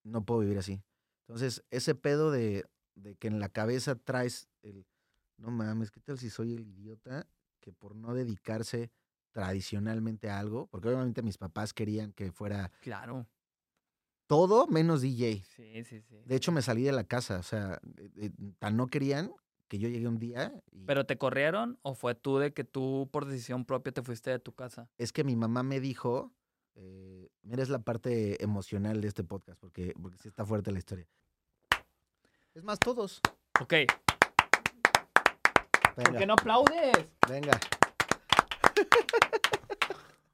no 0.03 0.25
puedo 0.27 0.41
vivir 0.41 0.59
así. 0.59 0.83
Entonces, 1.27 1.65
ese 1.71 1.95
pedo 1.95 2.31
de, 2.31 2.67
de 2.97 3.15
que 3.17 3.29
en 3.29 3.41
la 3.41 3.49
cabeza 3.49 3.95
traes 3.95 4.49
el, 4.61 4.85
no 5.39 5.51
mames, 5.51 5.91
¿qué 5.91 6.01
tal 6.01 6.19
si 6.19 6.29
soy 6.29 6.53
el 6.55 6.67
idiota 6.67 7.27
que 7.61 7.73
por 7.73 7.95
no 7.97 8.13
dedicarse 8.13 8.91
tradicionalmente 9.33 10.31
a 10.31 10.39
algo, 10.39 10.67
porque 10.69 10.89
obviamente 10.89 11.23
mis 11.23 11.39
papás 11.39 11.73
querían 11.75 12.13
que 12.13 12.31
fuera 12.33 12.71
Claro. 12.83 13.27
todo 14.27 14.67
menos 14.67 15.01
DJ. 15.03 15.43
Sí, 15.57 15.85
sí, 15.85 16.01
sí. 16.03 16.23
De 16.25 16.37
hecho, 16.37 16.53
me 16.53 16.63
salí 16.63 16.83
de 16.85 16.93
la 16.93 17.05
casa, 17.05 17.39
o 17.39 17.43
sea, 17.43 17.81
tan 18.59 18.77
no 18.77 18.87
querían 18.87 19.33
que 19.69 19.79
yo 19.79 19.89
llegué 19.89 20.07
un 20.07 20.19
día 20.19 20.53
y 20.71 20.85
¿Pero 20.85 21.07
te 21.07 21.17
corrieron 21.17 21.79
o 21.83 21.95
fue 21.95 22.15
tú 22.15 22.39
de 22.39 22.53
que 22.53 22.63
tú 22.65 23.09
por 23.11 23.25
decisión 23.25 23.65
propia 23.65 23.91
te 23.93 24.03
fuiste 24.03 24.31
de 24.31 24.39
tu 24.39 24.53
casa? 24.55 24.89
es 24.99 25.13
que 25.13 25.25
mi 25.25 25.35
mamá 25.35 25.63
me 25.63 25.81
dijo, 25.81 26.31
eh, 26.75 27.31
mira, 27.43 27.63
es 27.63 27.71
la 27.71 27.79
parte 27.79 28.43
emocional 28.45 29.01
de 29.01 29.09
este 29.09 29.25
podcast, 29.25 29.59
porque, 29.59 29.95
porque 30.01 30.19
sí 30.19 30.29
está 30.29 30.45
fuerte 30.45 30.73
la 30.73 30.79
historia. 30.79 31.07
Es 32.55 32.63
más, 32.65 32.79
todos. 32.79 33.21
Ok. 33.61 33.75
¿Por 35.95 36.17
qué 36.19 36.27
no 36.27 36.35
aplaudes? 36.35 36.93
venga. 37.29 37.59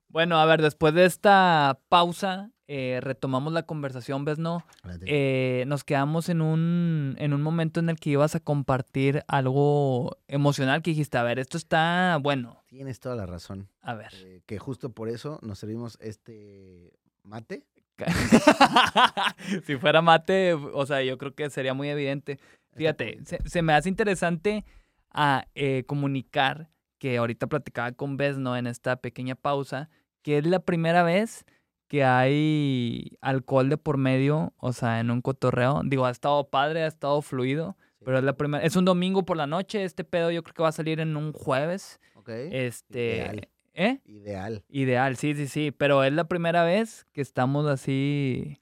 Bueno, 0.08 0.38
a 0.38 0.46
ver, 0.46 0.62
después 0.62 0.94
de 0.94 1.04
esta 1.04 1.80
pausa, 1.88 2.50
eh, 2.66 3.00
retomamos 3.02 3.52
la 3.52 3.64
conversación, 3.64 4.24
¿ves? 4.24 4.38
No. 4.38 4.64
Eh, 5.02 5.64
nos 5.66 5.84
quedamos 5.84 6.28
en 6.28 6.40
un, 6.40 7.14
en 7.18 7.32
un 7.32 7.42
momento 7.42 7.80
en 7.80 7.90
el 7.90 7.98
que 7.98 8.10
ibas 8.10 8.34
a 8.34 8.40
compartir 8.40 9.22
algo 9.28 10.16
emocional 10.28 10.82
que 10.82 10.90
dijiste, 10.90 11.18
a 11.18 11.22
ver, 11.22 11.38
esto 11.38 11.56
está 11.56 12.18
bueno. 12.22 12.62
Tienes 12.68 13.00
toda 13.00 13.16
la 13.16 13.26
razón. 13.26 13.68
A 13.80 13.94
ver. 13.94 14.12
eh, 14.24 14.42
que 14.46 14.58
justo 14.58 14.90
por 14.90 15.08
eso 15.08 15.38
nos 15.42 15.58
servimos 15.58 15.98
este 16.00 16.92
mate. 17.22 17.64
si 19.66 19.76
fuera 19.76 20.02
mate, 20.02 20.54
o 20.54 20.86
sea, 20.86 21.02
yo 21.02 21.18
creo 21.18 21.34
que 21.34 21.50
sería 21.50 21.74
muy 21.74 21.88
evidente. 21.88 22.38
Fíjate, 22.76 23.18
se, 23.24 23.40
se 23.48 23.62
me 23.62 23.72
hace 23.72 23.88
interesante 23.88 24.64
a, 25.10 25.46
eh, 25.54 25.84
comunicar 25.86 26.70
que 26.98 27.16
ahorita 27.18 27.46
platicaba 27.46 27.92
con 27.92 28.16
Besno 28.16 28.56
en 28.56 28.66
esta 28.66 28.96
pequeña 28.96 29.34
pausa, 29.34 29.88
que 30.22 30.38
es 30.38 30.46
la 30.46 30.60
primera 30.60 31.02
vez 31.02 31.44
que 31.88 32.04
hay 32.04 33.16
alcohol 33.22 33.68
de 33.70 33.78
por 33.78 33.96
medio, 33.96 34.52
o 34.58 34.72
sea, 34.72 35.00
en 35.00 35.10
un 35.10 35.22
cotorreo. 35.22 35.80
Digo, 35.84 36.04
ha 36.06 36.10
estado 36.10 36.48
padre, 36.50 36.82
ha 36.82 36.86
estado 36.86 37.22
fluido, 37.22 37.76
Sí. 37.98 38.04
pero 38.04 38.18
es 38.18 38.24
la 38.24 38.36
primera. 38.36 38.62
Es 38.62 38.76
un 38.76 38.84
domingo 38.84 39.24
por 39.24 39.36
la 39.36 39.46
noche, 39.46 39.84
este 39.84 40.04
pedo 40.04 40.30
yo 40.30 40.42
creo 40.44 40.54
que 40.54 40.62
va 40.62 40.68
a 40.68 40.72
salir 40.72 41.00
en 41.00 41.16
un 41.16 41.32
jueves. 41.32 41.98
Ok. 42.14 42.28
Este, 42.28 43.16
Ideal. 43.16 43.48
¿Eh? 43.74 44.00
Ideal. 44.04 44.64
Ideal, 44.68 45.16
sí, 45.16 45.34
sí, 45.34 45.46
sí. 45.48 45.70
Pero 45.70 46.04
es 46.04 46.12
la 46.12 46.24
primera 46.24 46.62
vez 46.64 47.06
que 47.12 47.20
estamos 47.22 47.66
así 47.66 48.60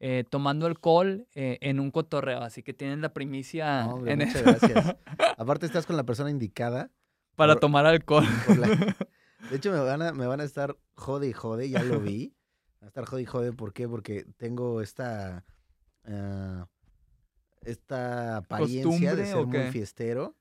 eh, 0.00 0.24
tomando 0.30 0.66
alcohol 0.66 1.26
eh, 1.34 1.58
en 1.62 1.80
un 1.80 1.90
cotorreo. 1.90 2.42
Así 2.42 2.62
que 2.62 2.72
tienes 2.74 2.98
la 2.98 3.12
primicia 3.12 3.84
No, 3.84 3.94
hombre, 3.94 4.12
en- 4.12 4.18
muchas 4.20 4.42
gracias. 4.42 4.96
Aparte 5.36 5.66
estás 5.66 5.84
con 5.86 5.96
la 5.96 6.04
persona 6.04 6.30
indicada. 6.30 6.90
para 7.34 7.54
por- 7.54 7.60
tomar 7.60 7.86
alcohol. 7.86 8.24
por 8.46 8.56
la- 8.58 8.96
De 9.50 9.56
hecho, 9.56 9.70
me 9.72 9.80
van, 9.80 10.02
a, 10.02 10.12
me 10.12 10.26
van 10.26 10.40
a 10.40 10.44
estar 10.44 10.76
jode 10.94 11.28
y 11.28 11.32
jode, 11.32 11.70
ya 11.70 11.82
lo 11.82 12.00
vi. 12.00 12.34
Va 12.82 12.86
a 12.86 12.88
estar 12.88 13.04
jode 13.06 13.22
y 13.22 13.26
jode, 13.26 13.52
¿por 13.52 13.72
qué? 13.72 13.88
Porque 13.88 14.24
tengo 14.36 14.80
esta... 14.82 15.44
ah, 16.04 16.66
esta 17.62 18.36
apariencia 18.38 19.14
de 19.14 19.22
¿Costumbre 19.22 19.26
ser 19.26 19.46
muy 19.46 19.70
fiestero. 19.72 20.36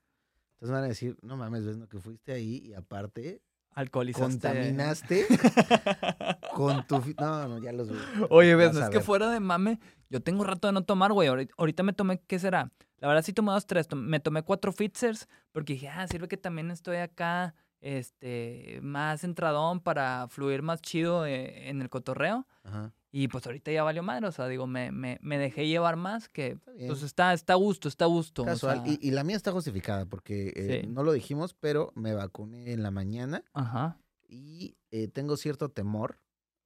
Entonces 0.53 0.69
me 0.69 0.75
van 0.75 0.83
a 0.83 0.87
decir, 0.87 1.17
no 1.21 1.35
mames, 1.37 1.65
ves 1.65 1.77
lo 1.77 1.87
que 1.87 1.99
fuiste 1.99 2.31
ahí 2.31 2.57
y 2.67 2.73
aparte 2.73 3.41
Alcoholizaste. 3.73 4.25
contaminaste 4.31 5.25
con 6.55 6.85
tu... 6.87 7.01
No, 7.19 7.47
no, 7.47 7.57
ya 7.59 7.71
los 7.73 7.89
veo. 7.89 8.27
Oye, 8.29 8.55
ves, 8.55 8.73
no 8.73 8.79
es 8.83 8.89
que 8.89 8.99
fuera 9.01 9.29
de 9.29 9.39
mame, 9.39 9.79
yo 10.09 10.21
tengo 10.21 10.43
rato 10.43 10.67
de 10.67 10.73
no 10.73 10.83
tomar, 10.83 11.11
güey. 11.13 11.27
Ahorita, 11.27 11.53
ahorita 11.57 11.83
me 11.83 11.93
tomé, 11.93 12.19
¿qué 12.25 12.39
será? 12.39 12.71
La 12.99 13.07
verdad 13.07 13.23
sí 13.23 13.33
tomé 13.33 13.51
dos, 13.51 13.67
tres. 13.67 13.87
Tom- 13.87 14.05
Me 14.05 14.19
tomé 14.19 14.41
cuatro 14.43 14.71
Fitzers 14.71 15.27
porque 15.51 15.73
dije, 15.73 15.89
ah, 15.89 16.07
sirve 16.07 16.27
que 16.27 16.37
también 16.37 16.71
estoy 16.71 16.97
acá, 16.97 17.53
este, 17.81 18.79
más 18.81 19.23
entradón 19.23 19.79
para 19.79 20.27
fluir 20.29 20.61
más 20.61 20.81
chido 20.81 21.25
eh, 21.25 21.69
en 21.69 21.81
el 21.81 21.89
cotorreo. 21.89 22.47
Ajá. 22.63 22.93
Y 23.11 23.29
pues 23.29 23.45
ahorita 23.47 23.71
ya 23.71 23.83
valió 23.83 24.03
madre, 24.03 24.27
o 24.27 24.31
sea, 24.31 24.47
digo, 24.47 24.67
me, 24.67 24.91
me, 24.91 25.17
me 25.21 25.37
dejé 25.37 25.65
llevar 25.67 25.95
más 25.95 26.27
que, 26.29 26.57
Está 26.67 26.87
pues 26.87 27.01
está, 27.03 27.33
está 27.33 27.53
a 27.53 27.55
gusto, 27.55 27.87
está 27.87 28.05
a 28.05 28.09
gusto. 28.09 28.43
o 28.43 28.45
Casual. 28.45 28.83
sea, 28.83 28.93
y, 28.93 28.99
y 29.01 29.11
la 29.11 29.23
mía 29.23 29.35
está 29.37 29.51
justificada 29.51 30.05
porque 30.05 30.51
eh, 30.55 30.81
Sí. 30.83 30.87
no 30.87 31.03
lo 31.03 31.13
dijimos, 31.13 31.53
pero 31.53 31.91
me 31.95 32.13
vacuné 32.13 32.73
en 32.73 32.83
la 32.83 32.91
mañana 32.91 33.43
Ajá. 33.53 33.97
y 34.27 34.75
eh, 34.91 35.07
tengo 35.07 35.37
cierto 35.37 35.69
temor 35.69 36.19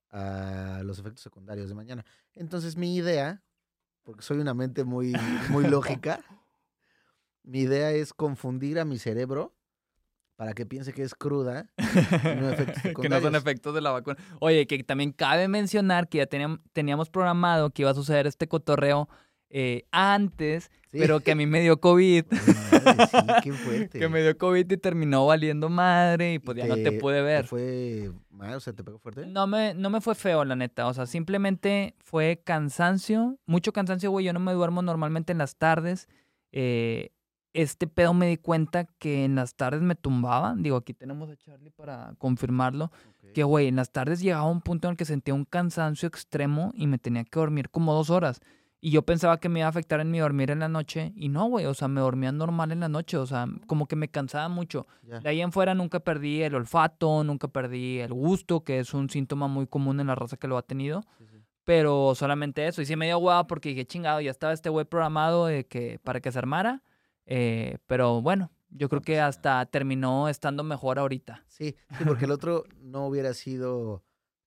a 0.09 0.81
los 0.83 0.99
efectos 0.99 1.21
secundarios 1.21 1.69
de 1.69 1.75
mañana. 1.75 2.05
Entonces 2.33 2.75
mi 2.75 2.95
idea, 2.95 3.43
porque 4.03 4.23
soy 4.23 4.39
una 4.39 4.53
mente 4.53 4.83
muy, 4.83 5.13
muy 5.49 5.63
lógica, 5.69 6.19
mi 7.43 7.59
idea 7.61 7.91
es 7.91 8.13
confundir 8.13 8.79
a 8.79 8.83
mi 8.85 8.97
cerebro 8.97 9.53
para 10.41 10.55
que 10.55 10.65
piense 10.65 10.91
que 10.91 11.03
es 11.03 11.13
cruda 11.13 11.67
no 11.77 12.95
que 13.03 13.09
no 13.09 13.21
son 13.21 13.35
efectos 13.35 13.75
de 13.75 13.81
la 13.81 13.91
vacuna. 13.91 14.17
Oye, 14.39 14.65
que 14.65 14.83
también 14.83 15.11
cabe 15.11 15.47
mencionar 15.47 16.09
que 16.09 16.17
ya 16.17 16.25
teníamos, 16.25 17.11
programado 17.11 17.69
que 17.69 17.83
iba 17.83 17.91
a 17.91 17.93
suceder 17.93 18.25
este 18.25 18.47
cotorreo 18.47 19.07
eh, 19.51 19.83
antes, 19.91 20.71
Sí. 20.89 20.97
pero 20.97 21.19
que 21.19 21.33
a 21.33 21.35
mí 21.35 21.45
me 21.45 21.61
dio 21.61 21.79
COVID. 21.79 22.25
Madre, 22.31 23.05
sí, 23.05 23.17
qué 23.43 23.51
fuerte. 23.53 23.99
que 23.99 24.09
me 24.09 24.23
dio 24.23 24.35
COVID 24.35 24.71
y 24.71 24.77
terminó 24.77 25.27
valiendo 25.27 25.69
madre 25.69 26.33
y 26.33 26.39
pues 26.39 26.57
ya 26.57 26.65
no 26.65 26.73
te 26.75 26.91
pude 26.93 27.21
ver. 27.21 27.45
fue 27.45 28.09
mal? 28.31 28.55
O 28.55 28.59
sea, 28.61 28.73
¿te 28.73 28.83
pegó 28.83 28.97
fuerte? 28.97 29.27
No 29.27 29.45
me, 29.45 29.75
no 29.75 29.91
me 29.91 30.01
fue 30.01 30.15
feo, 30.15 30.43
la 30.43 30.55
neta. 30.55 30.87
O 30.87 30.93
sea, 30.95 31.05
simplemente 31.05 31.93
fue 31.99 32.41
cansancio, 32.43 33.37
mucho 33.45 33.73
cansancio, 33.73 34.09
güey. 34.09 34.25
Yo 34.25 34.33
no 34.33 34.39
me 34.39 34.53
duermo 34.53 34.81
normalmente 34.81 35.33
en 35.33 35.37
las 35.37 35.55
tardes. 35.55 36.09
Eh, 36.51 37.11
este 37.53 37.87
pedo 37.87 38.13
me 38.13 38.27
di 38.27 38.37
cuenta 38.37 38.85
que 38.85 39.25
en 39.25 39.35
las 39.35 39.55
tardes 39.55 39.81
me 39.81 39.95
tumbaban. 39.95 40.63
Digo, 40.63 40.77
aquí 40.77 40.93
tenemos 40.93 41.29
a 41.29 41.35
Charlie 41.35 41.71
para 41.71 42.13
confirmarlo. 42.17 42.91
Que, 43.33 43.43
güey, 43.43 43.67
en 43.67 43.75
las 43.75 43.91
tardes 43.91 44.19
llegaba 44.21 44.49
un 44.49 44.61
punto 44.61 44.87
en 44.87 44.91
el 44.91 44.97
que 44.97 45.05
sentía 45.05 45.33
un 45.33 45.45
cansancio 45.45 46.07
extremo 46.07 46.71
y 46.75 46.87
me 46.87 46.97
tenía 46.97 47.23
que 47.23 47.39
dormir 47.39 47.69
como 47.69 47.93
dos 47.93 48.09
horas. 48.09 48.41
Y 48.83 48.89
yo 48.89 49.03
pensaba 49.03 49.39
que 49.39 49.47
me 49.47 49.59
iba 49.59 49.67
a 49.67 49.69
afectar 49.69 49.99
en 49.99 50.09
mi 50.09 50.19
dormir 50.19 50.49
en 50.49 50.59
la 50.59 50.67
noche. 50.67 51.13
Y 51.15 51.29
no, 51.29 51.45
güey, 51.45 51.67
o 51.67 51.73
sea, 51.73 51.87
me 51.87 52.01
dormía 52.01 52.31
normal 52.31 52.71
en 52.71 52.79
la 52.79 52.89
noche. 52.89 53.17
O 53.17 53.27
sea, 53.27 53.45
como 53.67 53.85
que 53.85 53.95
me 53.95 54.09
cansaba 54.09 54.49
mucho. 54.49 54.87
Ya. 55.03 55.19
De 55.19 55.29
ahí 55.29 55.41
en 55.41 55.51
fuera 55.51 55.75
nunca 55.75 55.99
perdí 55.99 56.41
el 56.41 56.55
olfato, 56.55 57.23
nunca 57.23 57.47
perdí 57.47 57.99
el 57.99 58.11
gusto, 58.11 58.63
que 58.63 58.79
es 58.79 58.93
un 58.95 59.09
síntoma 59.09 59.47
muy 59.47 59.67
común 59.67 59.99
en 59.99 60.07
la 60.07 60.15
raza 60.15 60.35
que 60.35 60.47
lo 60.47 60.57
ha 60.57 60.63
tenido. 60.63 61.03
Sí, 61.19 61.25
sí. 61.31 61.37
Pero 61.63 62.15
solamente 62.15 62.65
eso. 62.65 62.81
Y 62.81 62.87
sí 62.87 62.95
me 62.95 63.05
dio 63.05 63.19
guapa 63.19 63.45
porque 63.45 63.69
dije, 63.69 63.85
chingado, 63.85 64.19
ya 64.19 64.31
estaba 64.31 64.51
este 64.51 64.69
güey 64.69 64.85
programado 64.85 65.45
de 65.45 65.67
que, 65.67 65.99
para 66.03 66.19
que 66.19 66.31
se 66.31 66.39
armara. 66.39 66.81
Eh, 67.25 67.77
pero 67.87 68.21
bueno, 68.21 68.51
yo 68.69 68.89
creo 68.89 69.01
que 69.01 69.19
hasta 69.19 69.65
terminó 69.65 70.29
estando 70.29 70.63
mejor 70.63 70.99
ahorita. 70.99 71.43
Sí, 71.47 71.75
sí, 71.97 72.03
porque 72.05 72.25
el 72.25 72.31
otro 72.39 72.63
no 72.81 73.05
hubiera 73.07 73.33
sido 73.33 74.03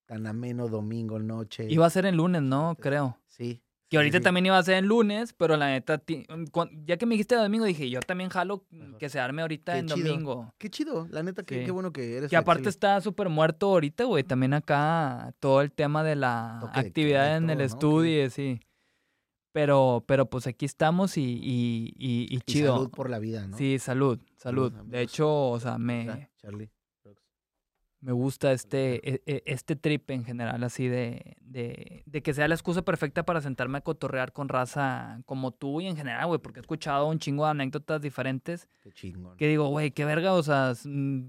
tan 0.06 0.26
ameno 0.26 0.68
domingo, 0.68 1.18
noche. 1.18 1.66
Iba 1.70 1.86
a 1.86 1.90
ser 1.90 2.06
el 2.06 2.16
lunes, 2.16 2.42
¿no? 2.42 2.76
Creo. 2.80 3.18
Sí. 3.26 3.60
Que 3.88 3.98
ahorita 3.98 4.18
sí. 4.18 4.24
también 4.24 4.46
iba 4.46 4.58
a 4.58 4.62
ser 4.62 4.76
el 4.76 4.86
lunes, 4.86 5.34
pero 5.34 5.56
la 5.56 5.68
neta, 5.68 6.02
cuan- 6.50 6.84
ya 6.86 6.96
que 6.96 7.06
me 7.06 7.14
dijiste 7.14 7.36
domingo, 7.36 7.64
dije, 7.64 7.88
yo 7.90 8.00
también 8.00 8.28
jalo 8.30 8.64
Ajá. 8.72 8.98
que 8.98 9.08
se 9.08 9.20
arme 9.20 9.42
ahorita 9.42 9.74
Qué 9.74 9.78
en 9.80 9.86
chido. 9.88 10.08
domingo. 10.08 10.54
Qué 10.58 10.70
chido, 10.70 11.06
la 11.10 11.22
neta, 11.22 11.42
qué, 11.44 11.60
Sí. 11.60 11.64
qué 11.66 11.70
bueno 11.70 11.92
que 11.92 12.16
eres. 12.16 12.30
Que 12.30 12.36
aparte 12.36 12.68
está 12.70 13.00
súper 13.02 13.28
muerto 13.28 13.66
ahorita, 13.68 14.04
güey. 14.04 14.24
También 14.24 14.54
acá 14.54 15.34
todo 15.38 15.60
el 15.60 15.70
tema 15.70 16.02
de 16.02 16.16
la 16.16 16.58
Toque 16.60 16.80
actividad 16.80 17.36
en 17.36 17.50
el 17.50 17.60
estudio, 17.60 18.28
sí. 18.30 18.58
Pero, 19.54 20.02
pero 20.08 20.28
pues 20.28 20.48
aquí 20.48 20.64
estamos 20.64 21.16
y, 21.16 21.22
y, 21.22 21.94
y- 22.28 22.40
chido. 22.40 22.74
salud 22.74 22.90
por 22.90 23.08
la 23.08 23.20
vida, 23.20 23.46
¿no? 23.46 23.56
Sí, 23.56 23.78
salud, 23.78 24.18
salud. 24.36 24.72
De 24.72 25.00
hecho, 25.00 25.48
o 25.50 25.60
sea, 25.60 25.78
me, 25.78 26.28
Charlie. 26.38 26.72
me 28.00 28.10
gusta 28.10 28.50
este, 28.50 28.96
e- 29.14 29.22
e- 29.26 29.42
este 29.46 29.76
trip 29.76 30.10
en 30.10 30.24
general, 30.24 30.64
así 30.64 30.88
de, 30.88 31.36
de, 31.40 32.02
de 32.04 32.22
que 32.24 32.34
sea 32.34 32.48
la 32.48 32.56
excusa 32.56 32.82
perfecta 32.82 33.24
para 33.24 33.40
sentarme 33.40 33.78
a 33.78 33.82
cotorrear 33.82 34.32
con 34.32 34.48
raza 34.48 35.20
como 35.24 35.52
tú 35.52 35.80
y 35.80 35.86
en 35.86 35.96
general, 35.96 36.26
güey, 36.26 36.40
porque 36.40 36.58
he 36.58 36.62
escuchado 36.62 37.06
un 37.06 37.20
chingo 37.20 37.44
de 37.44 37.52
anécdotas 37.52 38.00
diferentes 38.02 38.68
Qué 38.82 38.90
chingón. 38.90 39.36
que 39.36 39.46
digo, 39.46 39.68
güey, 39.68 39.92
qué 39.92 40.04
verga, 40.04 40.32
o 40.34 40.42
sea, 40.42 40.72
mm, 40.84 41.28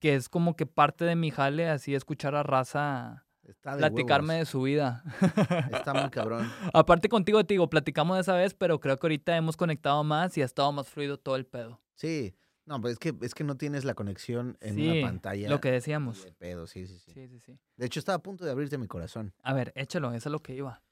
que 0.00 0.14
es 0.14 0.30
como 0.30 0.56
que 0.56 0.64
parte 0.64 1.04
de 1.04 1.16
mi 1.16 1.30
jale, 1.30 1.68
así 1.68 1.94
escuchar 1.94 2.34
a 2.34 2.42
raza 2.42 3.26
Está 3.48 3.72
de 3.72 3.78
platicarme 3.78 4.34
de 4.34 4.44
su 4.44 4.62
vida. 4.62 5.02
Está 5.72 5.94
muy 5.94 6.10
cabrón. 6.10 6.50
Aparte 6.74 7.08
contigo, 7.08 7.42
te 7.44 7.54
digo, 7.54 7.70
platicamos 7.70 8.16
de 8.16 8.20
esa 8.20 8.34
vez, 8.34 8.52
pero 8.54 8.78
creo 8.78 8.98
que 8.98 9.06
ahorita 9.06 9.34
hemos 9.36 9.56
conectado 9.56 10.04
más 10.04 10.36
y 10.36 10.42
ha 10.42 10.44
estado 10.44 10.70
más 10.72 10.86
fluido 10.88 11.18
todo 11.18 11.36
el 11.36 11.46
pedo. 11.46 11.80
Sí. 11.94 12.34
No, 12.66 12.78
pues 12.82 12.92
es 12.92 12.98
que, 12.98 13.14
es 13.22 13.34
que 13.34 13.44
no 13.44 13.56
tienes 13.56 13.86
la 13.86 13.94
conexión 13.94 14.58
en 14.60 14.74
Sí, 14.74 14.86
una 14.86 15.06
pantalla. 15.08 15.48
Lo 15.48 15.62
que 15.62 15.70
decíamos. 15.70 16.22
de 16.22 16.32
pedo, 16.32 16.66
sí, 16.66 16.86
sí, 16.86 16.98
sí, 16.98 17.12
Sí, 17.12 17.26
sí, 17.26 17.40
sí. 17.40 17.58
De 17.76 17.86
hecho, 17.86 17.98
estaba 17.98 18.16
a 18.16 18.22
punto 18.22 18.44
de 18.44 18.50
abrirte 18.50 18.76
mi 18.76 18.86
corazón. 18.86 19.32
A 19.42 19.54
ver, 19.54 19.72
échalo, 19.74 20.12
eso 20.12 20.28
es 20.28 20.32
lo 20.32 20.40
que 20.40 20.54
iba. 20.54 20.82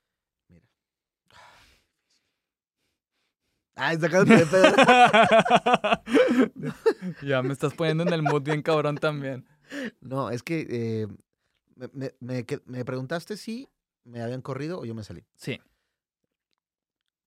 Mira. 0.49 0.67
Ay, 3.75 3.99
sacándote 3.99 4.43
de 4.43 4.47
pedo. 4.47 4.75
ya 7.23 7.43
me 7.43 7.53
estás 7.53 7.75
poniendo 7.75 8.05
en 8.05 8.13
el 8.15 8.23
mood 8.23 8.41
bien 8.43 8.63
cabrón 8.63 8.97
también. 8.97 9.47
No, 10.01 10.31
es 10.31 10.43
que 10.43 10.67
eh, 10.71 11.07
me, 11.77 11.89
me- 12.21 12.45
me 12.67 12.85
preguntaste 12.85 13.37
si 13.37 13.69
me 14.05 14.21
habían 14.23 14.43
corrido 14.43 14.81
o 14.81 14.85
yo 14.85 14.95
me 14.95 15.05
salí. 15.05 15.25
Sí. 15.37 15.61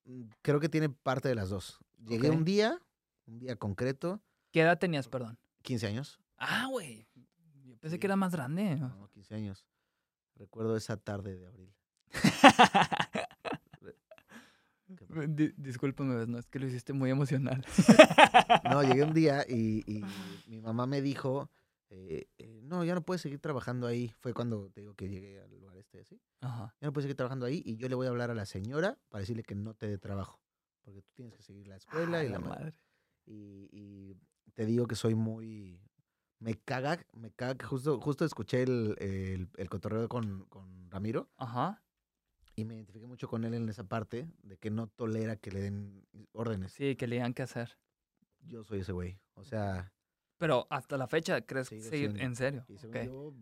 Mm, 0.05 0.23
Creo 0.41 0.59
que 0.59 0.69
tiene 0.69 0.89
parte 0.89 1.29
de 1.29 1.35
las 1.35 1.49
dos. 1.49 1.79
Llegué 2.05 2.29
un 2.29 2.43
día, 2.45 2.79
un 3.25 3.39
día 3.39 3.55
concreto, 3.55 4.21
¿Qué 4.51 4.61
edad 4.61 4.79
tenías, 4.79 5.07
perdón? 5.07 5.37
15 5.61 5.85
años. 5.87 6.19
Ah, 6.37 6.65
güey. 6.71 7.07
Yo 7.65 7.77
pensé 7.77 7.97
Sí. 7.97 7.99
que 7.99 8.07
era 8.07 8.15
más 8.15 8.31
grande. 8.31 8.77
No, 8.77 9.07
15 9.11 9.35
años. 9.35 9.63
Recuerdo 10.35 10.75
esa 10.75 10.97
tarde 10.97 11.37
de 11.37 11.45
abril. 11.45 11.71
Discúlpame, 15.57 16.25
no 16.27 16.39
es 16.39 16.47
que 16.47 16.59
lo 16.59 16.67
hiciste 16.67 16.93
muy 16.93 17.09
emocional. 17.11 17.63
No, 18.69 18.83
llegué 18.83 19.03
un 19.03 19.13
día 19.13 19.45
y, 19.47 19.83
y 19.91 20.03
mi 20.47 20.59
mamá 20.61 20.85
me 20.87 21.01
dijo, 21.01 21.49
eh, 21.89 22.27
eh, 22.37 22.61
no, 22.63 22.83
ya 22.83 22.93
no 22.95 23.01
puedes 23.03 23.21
seguir 23.21 23.39
trabajando 23.39 23.87
ahí. 23.87 24.13
Fue 24.19 24.33
cuando 24.33 24.69
te 24.69 24.81
digo 24.81 24.93
que 24.95 25.09
llegué 25.09 25.41
al 25.41 25.49
lugar 25.51 25.77
este 25.77 26.01
así. 26.01 26.21
Ajá. 26.41 26.75
Ya 26.79 26.87
no 26.87 26.93
puedes 26.93 27.05
seguir 27.05 27.15
trabajando 27.17 27.45
ahí 27.45 27.61
y 27.65 27.77
yo 27.77 27.89
le 27.89 27.95
voy 27.95 28.07
a 28.07 28.09
hablar 28.09 28.29
a 28.31 28.35
la 28.35 28.45
señora 28.45 28.97
para 29.09 29.21
decirle 29.21 29.43
que 29.43 29.55
no 29.55 29.73
te 29.73 29.87
dé 29.87 29.97
trabajo. 29.97 30.39
Porque 30.83 31.01
tú 31.01 31.11
tienes 31.13 31.33
que 31.35 31.41
seguir 31.43 31.67
la 31.67 31.75
escuela 31.77 32.19
Ah, 32.19 32.23
y 32.23 32.29
la 32.29 32.39
madre. 32.39 32.73
Y, 33.25 33.69
y 33.71 34.15
te 34.53 34.65
digo 34.65 34.87
que 34.87 34.95
soy 34.95 35.15
muy... 35.15 35.81
Me 36.39 36.55
caga, 36.55 37.05
me 37.13 37.31
caga 37.31 37.55
que 37.55 37.65
justo, 37.65 37.99
justo 37.99 38.23
escuché 38.23 38.63
el, 38.63 38.95
el, 38.99 39.49
el 39.57 39.69
cotorreo 39.69 40.07
con, 40.07 40.45
con 40.45 40.89
Ramiro 40.89 41.29
Ajá. 41.35 41.83
y 42.55 42.63
me 42.63 42.75
identifiqué 42.75 43.07
mucho 43.07 43.27
con 43.27 43.43
él 43.43 43.53
en 43.55 43.67
esa 43.67 43.83
parte 43.89 44.31
de 44.41 44.57
que 44.57 44.69
no 44.71 44.87
tolera 44.87 45.35
que 45.35 45.51
le 45.51 45.59
den 45.59 46.07
órdenes. 46.31 46.71
Sí, 46.71 46.95
que 46.95 47.07
le 47.07 47.17
digan 47.17 47.33
qué 47.33 47.41
hacer. 47.43 47.77
Yo 48.39 48.63
soy 48.63 48.79
ese 48.79 48.93
güey. 48.93 49.19
O 49.33 49.43
sea, 49.43 49.91
Pero 50.39 50.65
hasta 50.69 50.97
la 50.97 51.07
fecha, 51.07 51.41
¿crees 51.41 51.69
que 51.69 51.81
siendo. 51.81 52.19
en 52.19 52.35
serio? 52.35 52.65
y 52.69 53.05
yo 53.05 53.33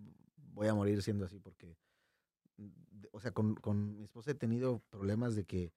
voy 0.54 0.68
a 0.68 0.74
morir 0.74 1.02
siendo 1.04 1.26
así 1.26 1.40
porque, 1.40 1.78
mm, 2.58 2.70
o 3.12 3.20
sea, 3.20 3.32
con, 3.32 3.56
con 3.56 3.96
mi 3.96 4.04
esposa 4.04 4.32
he 4.32 4.36
tenido 4.36 4.80
problemas 4.90 5.36
de 5.36 5.46
que, 5.46 5.72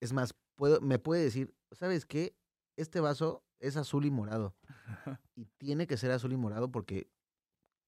es 0.00 0.14
más, 0.14 0.34
puedo, 0.56 0.80
me 0.80 0.98
puede 0.98 1.22
decir, 1.22 1.54
¿sabes 1.72 2.06
qué? 2.06 2.34
Este 2.76 3.00
vaso 3.00 3.44
es 3.60 3.76
azul 3.76 4.06
y 4.06 4.10
morado 4.10 4.56
y 5.36 5.44
tiene 5.58 5.86
que 5.86 5.98
ser 5.98 6.10
azul 6.10 6.32
y 6.32 6.36
morado 6.36 6.72
porque 6.72 7.06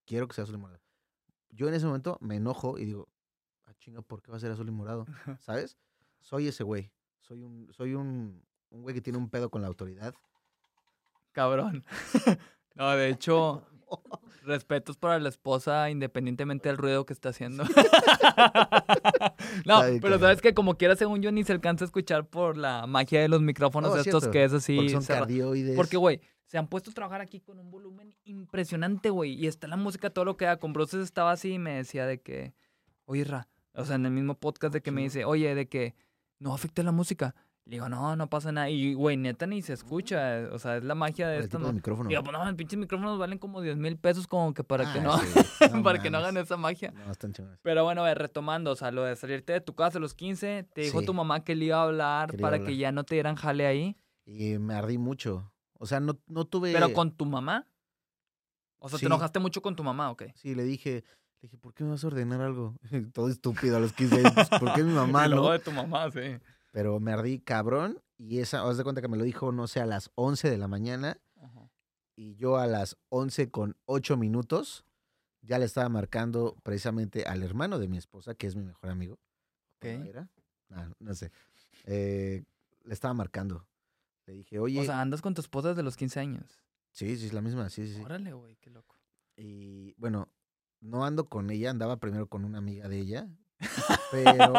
quiero 0.05 0.29
que 0.29 0.35
sea 0.35 0.45
azul 0.45 0.57
y 0.57 0.59
morado. 0.59 0.83
Yo 1.49 1.69
en 1.69 1.75
ese 1.75 1.87
momento 1.87 2.19
me 2.21 2.37
enojo 2.37 2.79
y 2.79 2.85
digo, 2.85 3.09
ah, 3.65 3.73
chinga, 3.79 4.03
¿por 4.03 4.23
qué 4.23 4.31
va 4.31 4.37
a 4.37 4.41
ser 4.41 4.53
azul 4.53 4.69
y 4.69 4.73
morado? 4.73 5.07
¿Sabes? 5.41 5.79
Soy 6.21 6.49
ese 6.49 6.65
güey. 6.65 6.93
Soy 7.21 7.43
un, 7.43 7.73
soy 7.73 7.95
un, 7.95 8.45
un 8.69 8.83
güey 8.83 8.95
que 8.95 9.01
tiene 9.01 9.19
un 9.19 9.31
pedo 9.31 9.51
con 9.51 9.63
la 9.63 9.69
autoridad. 9.69 10.15
Cabrón. 11.37 11.85
no, 12.75 12.97
de 12.97 13.11
hecho, 13.11 13.63
Respetos 14.43 14.97
para 14.97 15.19
la 15.19 15.29
esposa, 15.29 15.91
independientemente 15.91 16.71
del 16.71 16.79
ruido 16.79 17.05
que 17.05 17.13
está 17.13 17.29
haciendo. 17.29 17.65
no, 19.67 19.83
pero 20.01 20.19
sabes 20.19 20.41
que 20.41 20.55
como 20.55 20.79
quiera, 20.79 20.97
según 20.97 21.21
yo, 21.21 21.31
ni 21.33 21.45
se 21.45 21.53
alcanza 21.53 21.85
a 21.85 21.87
escuchar 21.87 22.27
por 22.27 22.57
la 22.57 22.87
magia 22.87 23.21
de 23.21 23.29
los 23.29 23.43
micrófonos 23.43 23.91
Oh, 23.91 23.99
estos 23.99 24.23
cierto, 24.23 24.31
que 24.31 24.45
es 24.45 24.55
así. 24.55 24.77
Porque 24.77 24.93
son 24.93 25.05
cardioides. 25.05 25.77
Porque, 25.77 25.99
güey, 25.99 26.23
se 26.47 26.57
han 26.57 26.69
puesto 26.69 26.91
a 26.91 26.95
trabajar 26.95 27.21
aquí 27.21 27.41
con 27.41 27.59
un 27.59 27.71
volumen 27.71 28.15
impresionante, 28.25 29.11
güey. 29.11 29.35
Y 29.35 29.47
está 29.47 29.69
la 29.69 29.77
música, 29.77 30.09
todo 30.09 30.25
lo 30.25 30.39
que 30.39 30.47
da. 30.47 30.59
Con 30.59 30.73
Bruces 30.73 31.03
estaba 31.03 31.33
así 31.33 31.53
y 31.53 31.59
me 31.59 31.75
decía 31.75 32.07
de 32.07 32.23
que, 32.23 32.55
oye, 33.05 33.25
Ra, 33.25 33.47
o 33.75 33.85
sea, 33.85 33.97
en 33.97 34.07
el 34.07 34.13
mismo 34.13 34.37
podcast 34.37 34.73
de 34.73 34.81
que 34.81 34.91
me 34.91 35.03
dice, 35.03 35.27
oye, 35.27 35.55
de 35.55 35.69
que 35.69 35.97
no 36.39 36.55
afecta 36.55 36.83
la 36.83 36.93
música. 36.93 37.35
Le 37.67 37.73
digo, 37.77 37.89
no, 37.89 38.15
no 38.15 38.29
pasa 38.31 38.53
nada. 38.53 38.71
Y, 38.71 38.95
güey, 38.95 39.17
neta 39.17 39.45
ni 39.47 39.61
se 39.61 39.73
escucha. 39.73 40.49
O 40.53 40.59
sea, 40.61 40.77
es 40.77 40.85
la 40.85 40.95
magia 40.95 41.27
de 41.27 41.39
esto. 41.41 41.59
¿no? 41.59 41.73
micrófono. 41.73 42.09
Digo, 42.09 42.23
pues 42.23 42.33
no, 42.33 42.45
los 42.45 42.55
pinches 42.55 42.79
micrófonos 42.79 43.19
valen 43.19 43.39
como 43.39 43.61
10 43.61 43.77
mil 43.77 43.97
pesos 43.99 44.29
como 44.29 44.55
que 44.55 44.63
para 44.63 44.93
que 44.93 45.01
Ah, 45.01 45.03
no, 45.03 45.19
sí, 45.19 45.27
no 45.75 45.83
para 45.83 46.01
que 46.01 46.09
no 46.09 46.19
hagan 46.19 46.37
esa 46.37 46.57
magia. 46.57 46.93
No, 46.93 47.11
están 47.11 47.33
chingones. 47.33 47.59
Pero 47.63 47.83
bueno, 47.83 48.05
ver, 48.05 48.19
retomando, 48.19 48.71
o 48.71 48.77
sea, 48.77 48.93
lo 48.93 49.03
de 49.03 49.17
salirte 49.17 49.53
de 49.53 49.61
tu 49.61 49.75
casa 49.75 49.99
a 49.99 50.01
los 50.01 50.15
15, 50.15 50.69
te 50.73 50.83
dijo 50.83 51.01
Sí. 51.01 51.07
tu 51.07 51.13
mamá 51.13 51.43
que 51.43 51.57
le 51.57 51.65
iba 51.65 51.79
a 51.79 51.83
hablar 51.83 52.31
Que 52.31 52.39
para 52.39 52.55
hablar. 52.57 52.69
que 52.71 52.77
ya 52.77 52.93
no 52.93 53.03
te 53.03 53.17
dieran 53.17 53.35
jale 53.35 53.67
ahí. 53.67 53.97
Y 54.25 54.59
me 54.59 54.75
ardí 54.75 54.97
mucho. 54.97 55.53
O 55.79 55.87
sea, 55.87 55.99
no, 55.99 56.17
no 56.29 56.45
tuve. 56.45 56.73
Pero 56.73 56.93
con 56.93 57.11
tu 57.17 57.27
mamá. 57.27 57.67
O 58.79 58.89
sea, 58.89 58.99
Sí. 58.99 59.03
te 59.05 59.07
enojaste 59.07 59.41
mucho 59.41 59.61
con 59.61 59.75
tu 59.75 59.83
mamá, 59.83 60.11
ok. 60.13 60.23
Sí, 60.37 60.55
le 60.55 60.63
dije, 60.63 61.03
le 61.41 61.49
dije, 61.49 61.57
¿por 61.57 61.75
qué 61.75 61.83
me 61.83 61.91
vas 61.91 62.05
a 62.05 62.07
ordenar 62.07 62.41
algo? 62.43 62.77
Todo 63.13 63.29
estúpido 63.29 63.77
a 63.77 63.81
los 63.81 63.93
15 63.93 64.25
años. 64.25 64.49
¿Por 64.61 64.73
qué 64.75 64.85
mi 64.85 64.93
mamá 64.95 65.27
no? 65.27 65.51
de 65.51 65.59
tu 65.59 65.73
mamá, 65.73 66.09
sí. 66.13 66.21
Pero 66.77 67.01
me 67.01 67.11
ardí 67.11 67.39
cabrón. 67.41 68.03
Y 68.19 68.41
esa, 68.41 68.69
haz 68.69 68.77
de 68.77 68.85
cuenta 68.85 69.01
que 69.01 69.09
me 69.09 69.17
lo 69.17 69.25
dijo, 69.25 69.51
no 69.51 69.67
sé, 69.67 69.81
a 69.81 69.87
las 69.87 70.11
11 70.15 70.51
de 70.51 70.59
la 70.59 70.69
mañana. 70.69 71.19
Y 72.15 72.35
yo 72.37 72.59
a 72.59 72.67
las 72.67 72.99
11 73.09 73.51
con 73.51 73.79
8 73.87 74.19
minutos 74.19 74.85
ya 75.41 75.59
le 75.59 75.65
estaba 75.65 75.89
marcando 75.89 76.55
precisamente 76.63 77.25
al 77.25 77.43
hermano 77.43 77.79
de 77.79 77.89
mi 77.89 77.97
esposa, 77.97 78.35
que 78.35 78.47
es 78.47 78.57
mi 78.57 78.63
mejor 78.63 78.91
amigo. 78.91 79.15
¿O 79.15 79.87
no 79.87 80.01
Ok. 80.01 80.07
era? 80.07 80.29
Ah, 80.69 80.91
no 80.99 81.15
sé. 81.15 81.31
Eh, 81.85 82.45
le 82.85 82.93
estaba 82.93 83.15
marcando. 83.15 83.67
Le 84.27 84.35
dije, 84.35 84.59
oye, 84.59 84.81
O 84.81 84.85
sea, 84.85 85.01
andas 85.01 85.23
con 85.23 85.33
tu 85.33 85.41
esposa 85.41 85.71
desde 85.71 85.83
los 85.83 85.97
15 85.97 86.21
años. 86.21 86.61
sí, 86.91 87.17
sí, 87.17 87.25
es 87.27 87.33
la 87.33 87.41
misma, 87.41 87.71
sí, 87.71 87.87
sí, 87.87 87.95
sí. 87.95 88.03
Órale, 88.03 88.35
güey, 88.35 88.57
qué 88.57 88.69
loco. 88.69 88.97
Y 89.35 89.95
bueno, 89.95 90.29
no 90.81 91.07
ando 91.07 91.27
con 91.27 91.49
ella, 91.49 91.71
andaba 91.71 91.97
primero 92.01 92.27
con 92.29 92.45
una 92.45 92.59
amiga 92.59 92.87
de 92.89 92.99
ella, 92.99 93.29
pero, 94.11 94.53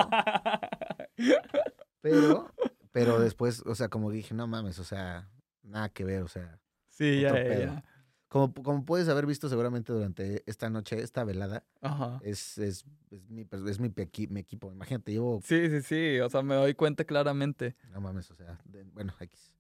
pero, 2.02 2.54
pero 2.92 3.20
después, 3.20 3.64
o 3.66 3.76
sea, 3.76 3.90
como 3.90 4.12
dije, 4.12 4.34
no 4.34 4.48
mames, 4.48 4.80
o 4.80 4.84
sea, 4.84 5.30
nada 5.64 5.90
que 5.90 6.04
ver, 6.06 6.24
o 6.24 6.28
sea, 6.28 6.60
sí, 6.90 7.22
ya, 7.22 7.44
ya, 7.44 7.84
como, 8.28 8.54
como 8.54 8.86
puedes 8.86 9.08
haber 9.10 9.26
visto 9.26 9.48
seguramente 9.50 9.94
durante 9.94 10.44
esta 10.46 10.70
noche, 10.70 11.02
esta 11.02 11.24
velada, 11.24 11.66
Ajá. 11.82 12.20
es, 12.24 12.58
es, 12.58 12.86
es 13.12 13.30
mi, 13.30 13.42
es 13.70 13.80
mi, 13.80 13.90
pequi- 13.90 14.30
mi 14.30 14.40
equipo, 14.42 14.72
imagínate, 14.72 15.12
llevo, 15.14 15.42
Sí, 15.44 15.70
sí, 15.70 15.82
sí, 15.82 16.20
o 16.20 16.30
sea, 16.30 16.42
me 16.42 16.56
doy 16.56 16.74
cuenta 16.76 17.06
claramente. 17.06 17.76
no 17.92 18.02
mames, 18.02 18.30
o 18.32 18.36
sea, 18.36 18.60
de- 18.66 18.84
bueno, 18.84 19.14
X. 19.20 19.54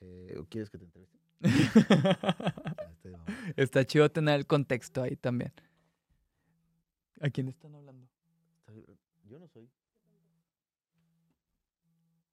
Eh, 0.00 0.42
¿Quieres 0.48 0.70
que 0.70 0.78
te 0.78 0.84
entreviste? 0.84 1.18
Está 3.56 3.84
chido 3.84 4.10
tener 4.10 4.34
el 4.36 4.46
contexto 4.46 5.02
ahí 5.02 5.16
también. 5.16 5.52
¿A 7.20 7.28
quién 7.30 7.48
están 7.48 7.74
hablando? 7.74 8.08
Estoy- 8.66 8.96
Yo 9.28 9.38
no 9.38 9.46
soy. 9.48 9.68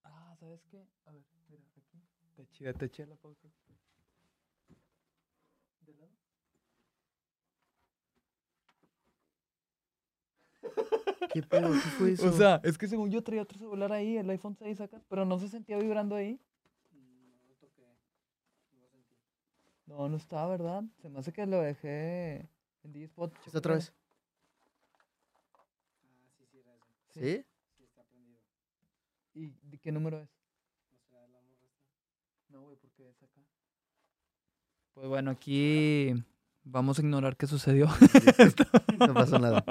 Ah, 0.03 0.35
¿sabes 0.57 0.63
qué? 0.69 0.88
A 1.05 1.11
ver, 1.11 1.23
mira, 1.49 1.63
aquí. 1.77 2.01
Está 2.29 2.45
chida, 2.51 2.69
está 2.71 2.89
chida 2.89 3.07
la 3.07 3.15
pausa. 3.15 3.47
¿De 5.81 5.93
lado? 5.93 6.11
¿Qué 11.34 11.43
pedo? 11.43 11.71
¿Qué 11.71 11.89
fue 11.97 12.11
eso? 12.13 12.29
O 12.29 12.31
sea, 12.31 12.61
es 12.63 12.77
que 12.77 12.88
según 12.88 13.11
yo 13.11 13.23
traía 13.23 13.43
otro 13.43 13.57
celular 13.57 13.91
ahí, 13.91 14.17
el 14.17 14.29
iPhone 14.29 14.55
6 14.55 14.81
acá, 14.81 15.01
pero 15.09 15.25
no 15.25 15.38
se 15.39 15.49
sentía 15.49 15.77
vibrando 15.77 16.15
ahí. 16.15 16.39
No, 19.85 20.09
no 20.09 20.17
estaba, 20.17 20.47
¿verdad? 20.47 20.84
Se 21.01 21.09
me 21.09 21.19
hace 21.19 21.31
que 21.31 21.45
lo 21.45 21.61
dejé 21.61 22.49
en 22.84 22.91
D-Spot. 22.91 23.34
¿Esta 23.45 23.59
otra 23.59 23.75
vez? 23.75 23.93
Sí. 27.09 27.21
¿Sí? 27.21 27.45
¿Y 29.34 29.51
de 29.69 29.77
qué 29.77 29.91
número 29.93 30.19
es? 30.19 30.38
No, 32.49 32.61
güey, 32.61 32.77
porque 32.77 33.09
es 33.09 33.21
acá. 33.21 33.41
Pues 34.97 35.09
bueno, 35.09 35.29
aquí 35.29 36.11
vamos 36.63 36.97
a 36.97 37.01
ignorar 37.03 37.37
qué 37.37 37.45
sucedió. 37.45 37.87
No 38.97 39.13
pasó 39.13 39.37
nada. 39.37 39.63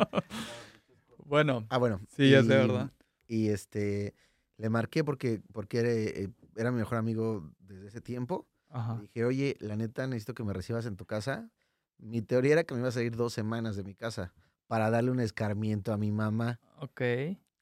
bueno, 1.24 1.66
Ah, 1.68 1.78
bueno. 1.78 2.00
sí, 2.16 2.30
ya 2.30 2.42
sé, 2.42 2.48
¿verdad? 2.50 2.92
Y 3.26 3.48
este, 3.48 4.14
le 4.56 4.70
marqué 4.70 5.02
porque, 5.02 5.42
porque 5.52 5.78
era, 5.80 5.88
eh, 5.90 6.28
era 6.54 6.70
mi 6.70 6.78
mejor 6.78 6.98
amigo 6.98 7.50
desde 7.58 7.88
ese 7.88 8.00
tiempo. 8.00 8.46
Ajá. 8.70 9.00
Dije, 9.00 9.24
oye, 9.24 9.56
la 9.58 9.74
neta, 9.74 10.06
necesito 10.06 10.32
que 10.34 10.44
me 10.44 10.52
recibas 10.52 10.86
en 10.86 10.96
tu 10.96 11.06
casa. 11.06 11.50
Mi 11.98 12.22
teoría 12.22 12.52
era 12.52 12.62
que 12.64 12.74
me 12.74 12.80
ibas 12.80 12.96
a 12.96 13.02
ir 13.02 13.16
dos 13.16 13.32
semanas 13.32 13.74
de 13.74 13.82
mi 13.82 13.96
casa 13.96 14.32
para 14.68 14.90
darle 14.90 15.10
un 15.10 15.18
escarmiento 15.18 15.92
a 15.92 15.96
mi 15.96 16.12
mamá. 16.12 16.60
Ok. 16.78 17.00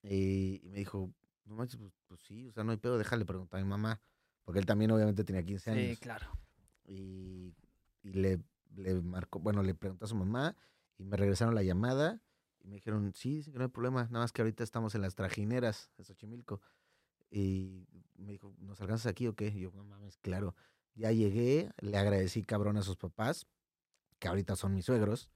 Y, 0.02 0.60
y 0.62 0.68
me 0.68 0.76
dijo, 0.76 1.10
no 1.46 1.54
manches, 1.54 1.78
pues, 1.80 1.92
pues 2.08 2.20
sí, 2.20 2.46
o 2.46 2.52
sea, 2.52 2.62
no 2.62 2.72
hay 2.72 2.76
pedo, 2.76 2.98
déjale 2.98 3.24
preguntar 3.24 3.58
a 3.58 3.64
mi 3.64 3.70
mamá. 3.70 4.02
Porque 4.44 4.60
él 4.60 4.66
también 4.66 4.90
obviamente 4.90 5.24
tenía 5.24 5.42
15 5.42 5.70
años. 5.70 5.90
Sí, 5.92 5.96
claro. 5.96 6.26
Y, 6.86 7.55
le, 8.02 8.40
le 8.77 9.01
marcó, 9.01 9.39
bueno, 9.40 9.62
le 9.62 9.74
preguntó 9.74 10.05
a 10.05 10.09
su 10.09 10.15
mamá 10.15 10.56
y 10.98 11.05
me 11.05 11.16
regresaron 11.16 11.55
la 11.55 11.62
llamada 11.62 12.20
y 12.61 12.69
me 12.69 12.77
dijeron, 12.77 13.12
sí, 13.15 13.43
sí, 13.43 13.52
no 13.52 13.62
hay 13.62 13.69
problema, 13.69 14.05
nada 14.05 14.20
más 14.20 14.32
que 14.32 14.43
ahorita 14.43 14.65
estamos 14.65 14.94
en 14.94 15.02
las 15.02 15.15
trajineras 15.15 15.90
de 15.97 16.05
Xochimilco. 16.05 16.61
Y 17.31 17.86
me 18.16 18.32
dijo, 18.32 18.55
¿nos 18.59 18.81
alcanzas 18.81 19.06
aquí 19.06 19.27
o 19.27 19.35
qué? 19.35 19.48
Y 19.48 19.61
yo, 19.61 19.73
no 19.73 19.85
mames, 19.85 20.16
claro. 20.19 20.55
Ya 20.94 21.11
llegué, 21.12 21.70
le 21.81 21.97
agradecí 21.98 22.43
cabrón 22.43 22.77
a 22.77 22.82
sus 22.82 22.97
papás, 22.97 23.47
que 24.19 24.28
ahorita 24.28 24.56
son 24.56 24.74
mis 24.74 24.86
suegros, 24.86 25.31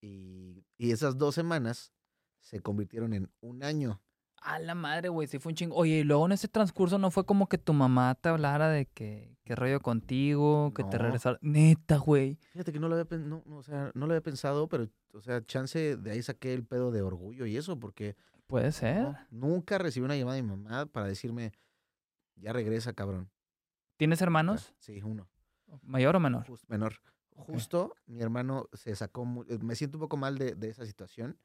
y, 0.00 0.64
y 0.78 0.92
esas 0.92 1.18
dos 1.18 1.34
semanas 1.34 1.92
se 2.40 2.60
convirtieron 2.60 3.12
en 3.14 3.30
un 3.40 3.62
año. 3.62 4.00
A 4.44 4.58
la 4.58 4.74
madre, 4.74 5.08
güey, 5.08 5.26
sí 5.26 5.38
fue 5.38 5.50
un 5.50 5.56
chingo. 5.56 5.74
Oye, 5.74 6.00
y 6.00 6.04
luego 6.04 6.26
en 6.26 6.32
ese 6.32 6.48
transcurso 6.48 6.98
no 6.98 7.10
fue 7.10 7.24
como 7.24 7.48
que 7.48 7.58
tu 7.58 7.72
mamá 7.72 8.14
te 8.14 8.28
hablara 8.28 8.68
de 8.68 8.86
que 8.86 9.36
qué 9.44 9.54
rollo 9.54 9.80
contigo, 9.80 10.72
que 10.74 10.84
te 10.84 10.98
regresara. 10.98 11.38
Neta, 11.40 11.96
güey. 11.96 12.38
Fíjate 12.52 12.72
que 12.72 12.78
no 12.78 12.88
lo 12.88 12.96
había, 12.96 13.18
no, 13.18 13.42
no, 13.46 13.56
o 13.56 13.62
sea, 13.62 13.90
no 13.94 14.06
lo 14.06 14.12
había 14.12 14.22
pensado, 14.22 14.68
pero, 14.68 14.88
o 15.12 15.20
sea, 15.20 15.44
chance 15.44 15.96
de 15.96 16.10
ahí 16.10 16.22
saqué 16.22 16.52
el 16.54 16.64
pedo 16.64 16.90
de 16.90 17.02
orgullo 17.02 17.46
y 17.46 17.56
eso, 17.56 17.78
porque 17.80 18.16
Puede 18.46 18.72
ser. 18.72 19.16
Nunca 19.30 19.78
recibí 19.78 20.04
una 20.04 20.16
llamada 20.16 20.36
de 20.36 20.42
mi 20.42 20.50
mamá 20.50 20.86
para 20.86 21.06
decirme, 21.06 21.52
ya 22.36 22.52
regresa, 22.52 22.92
cabrón. 22.92 23.30
¿Tienes 23.96 24.20
hermanos? 24.20 24.74
Sí, 24.78 25.00
uno. 25.02 25.28
¿Mayor 25.82 26.16
o 26.16 26.20
menor? 26.20 26.46
Menor. 26.68 27.00
Justo 27.30 27.94
mi 28.06 28.20
hermano 28.20 28.68
se 28.72 28.94
sacó, 28.94 29.26
eh, 29.48 29.58
me 29.58 29.74
siento 29.74 29.96
un 29.96 30.02
poco 30.02 30.16
mal 30.16 30.38
de, 30.38 30.54
de 30.54 30.68
esa 30.68 30.86
situación, 30.86 31.36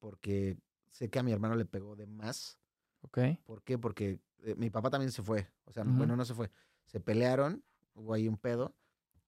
porque 0.00 0.56
sé 0.90 1.08
que 1.10 1.18
a 1.18 1.22
mi 1.22 1.32
hermano 1.32 1.54
le 1.56 1.64
pegó 1.64 1.96
de 1.96 2.06
más. 2.06 2.58
Ok. 3.02 3.18
¿Por 3.44 3.62
qué? 3.62 3.78
Porque 3.78 4.20
eh, 4.42 4.54
mi 4.56 4.70
papá 4.70 4.90
también 4.90 5.12
se 5.12 5.22
fue. 5.22 5.48
O 5.64 5.72
sea, 5.72 5.84
bueno, 5.84 6.16
no 6.16 6.24
se 6.24 6.34
fue. 6.34 6.50
Se 6.86 7.00
pelearon, 7.00 7.62
hubo 7.94 8.14
ahí 8.14 8.28
un 8.28 8.36
pedo 8.36 8.74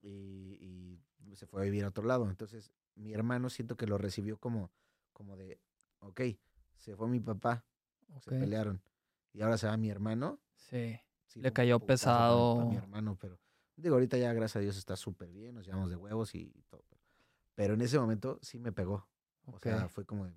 y, 0.02 1.00
y 1.24 1.36
se 1.36 1.46
fue 1.46 1.60
a 1.60 1.64
vivir 1.64 1.84
a 1.84 1.88
otro 1.88 2.04
lado. 2.04 2.28
Entonces, 2.28 2.72
mi 2.94 3.12
hermano 3.12 3.50
siento 3.50 3.76
que 3.76 3.86
lo 3.86 3.98
recibió 3.98 4.38
como, 4.38 4.70
como 5.12 5.36
de, 5.36 5.60
ok, 6.00 6.20
se 6.76 6.96
fue 6.96 7.08
mi 7.08 7.20
papá, 7.20 7.64
se 8.20 8.30
pelearon. 8.30 8.82
Y 9.32 9.42
ahora 9.42 9.58
se 9.58 9.66
va 9.66 9.76
mi 9.76 9.90
hermano. 9.90 10.40
Sí. 10.56 10.98
sí 11.26 11.40
Le 11.40 11.52
cayó 11.52 11.78
putazo 11.78 12.06
para 12.06 12.18
mi- 12.18 12.28
para 12.28 12.36
pesado. 12.54 12.66
mi 12.70 12.76
hermano, 12.76 13.16
pero 13.20 13.38
digo, 13.76 13.94
ahorita 13.94 14.16
ya, 14.16 14.32
gracias 14.32 14.56
a 14.56 14.60
Dios, 14.60 14.76
está 14.76 14.96
súper 14.96 15.30
bien, 15.30 15.54
nos 15.54 15.66
llevamos 15.66 15.90
de 15.90 15.96
huevos 15.96 16.34
y 16.34 16.50
todo. 16.68 16.84
Pero 17.54 17.74
en 17.74 17.80
ese 17.82 17.98
momento 17.98 18.38
sí 18.42 18.58
me 18.58 18.72
pegó. 18.72 19.08
O 19.46 19.58
sea, 19.58 19.88
fue 19.88 20.04
como 20.04 20.26
de, 20.26 20.34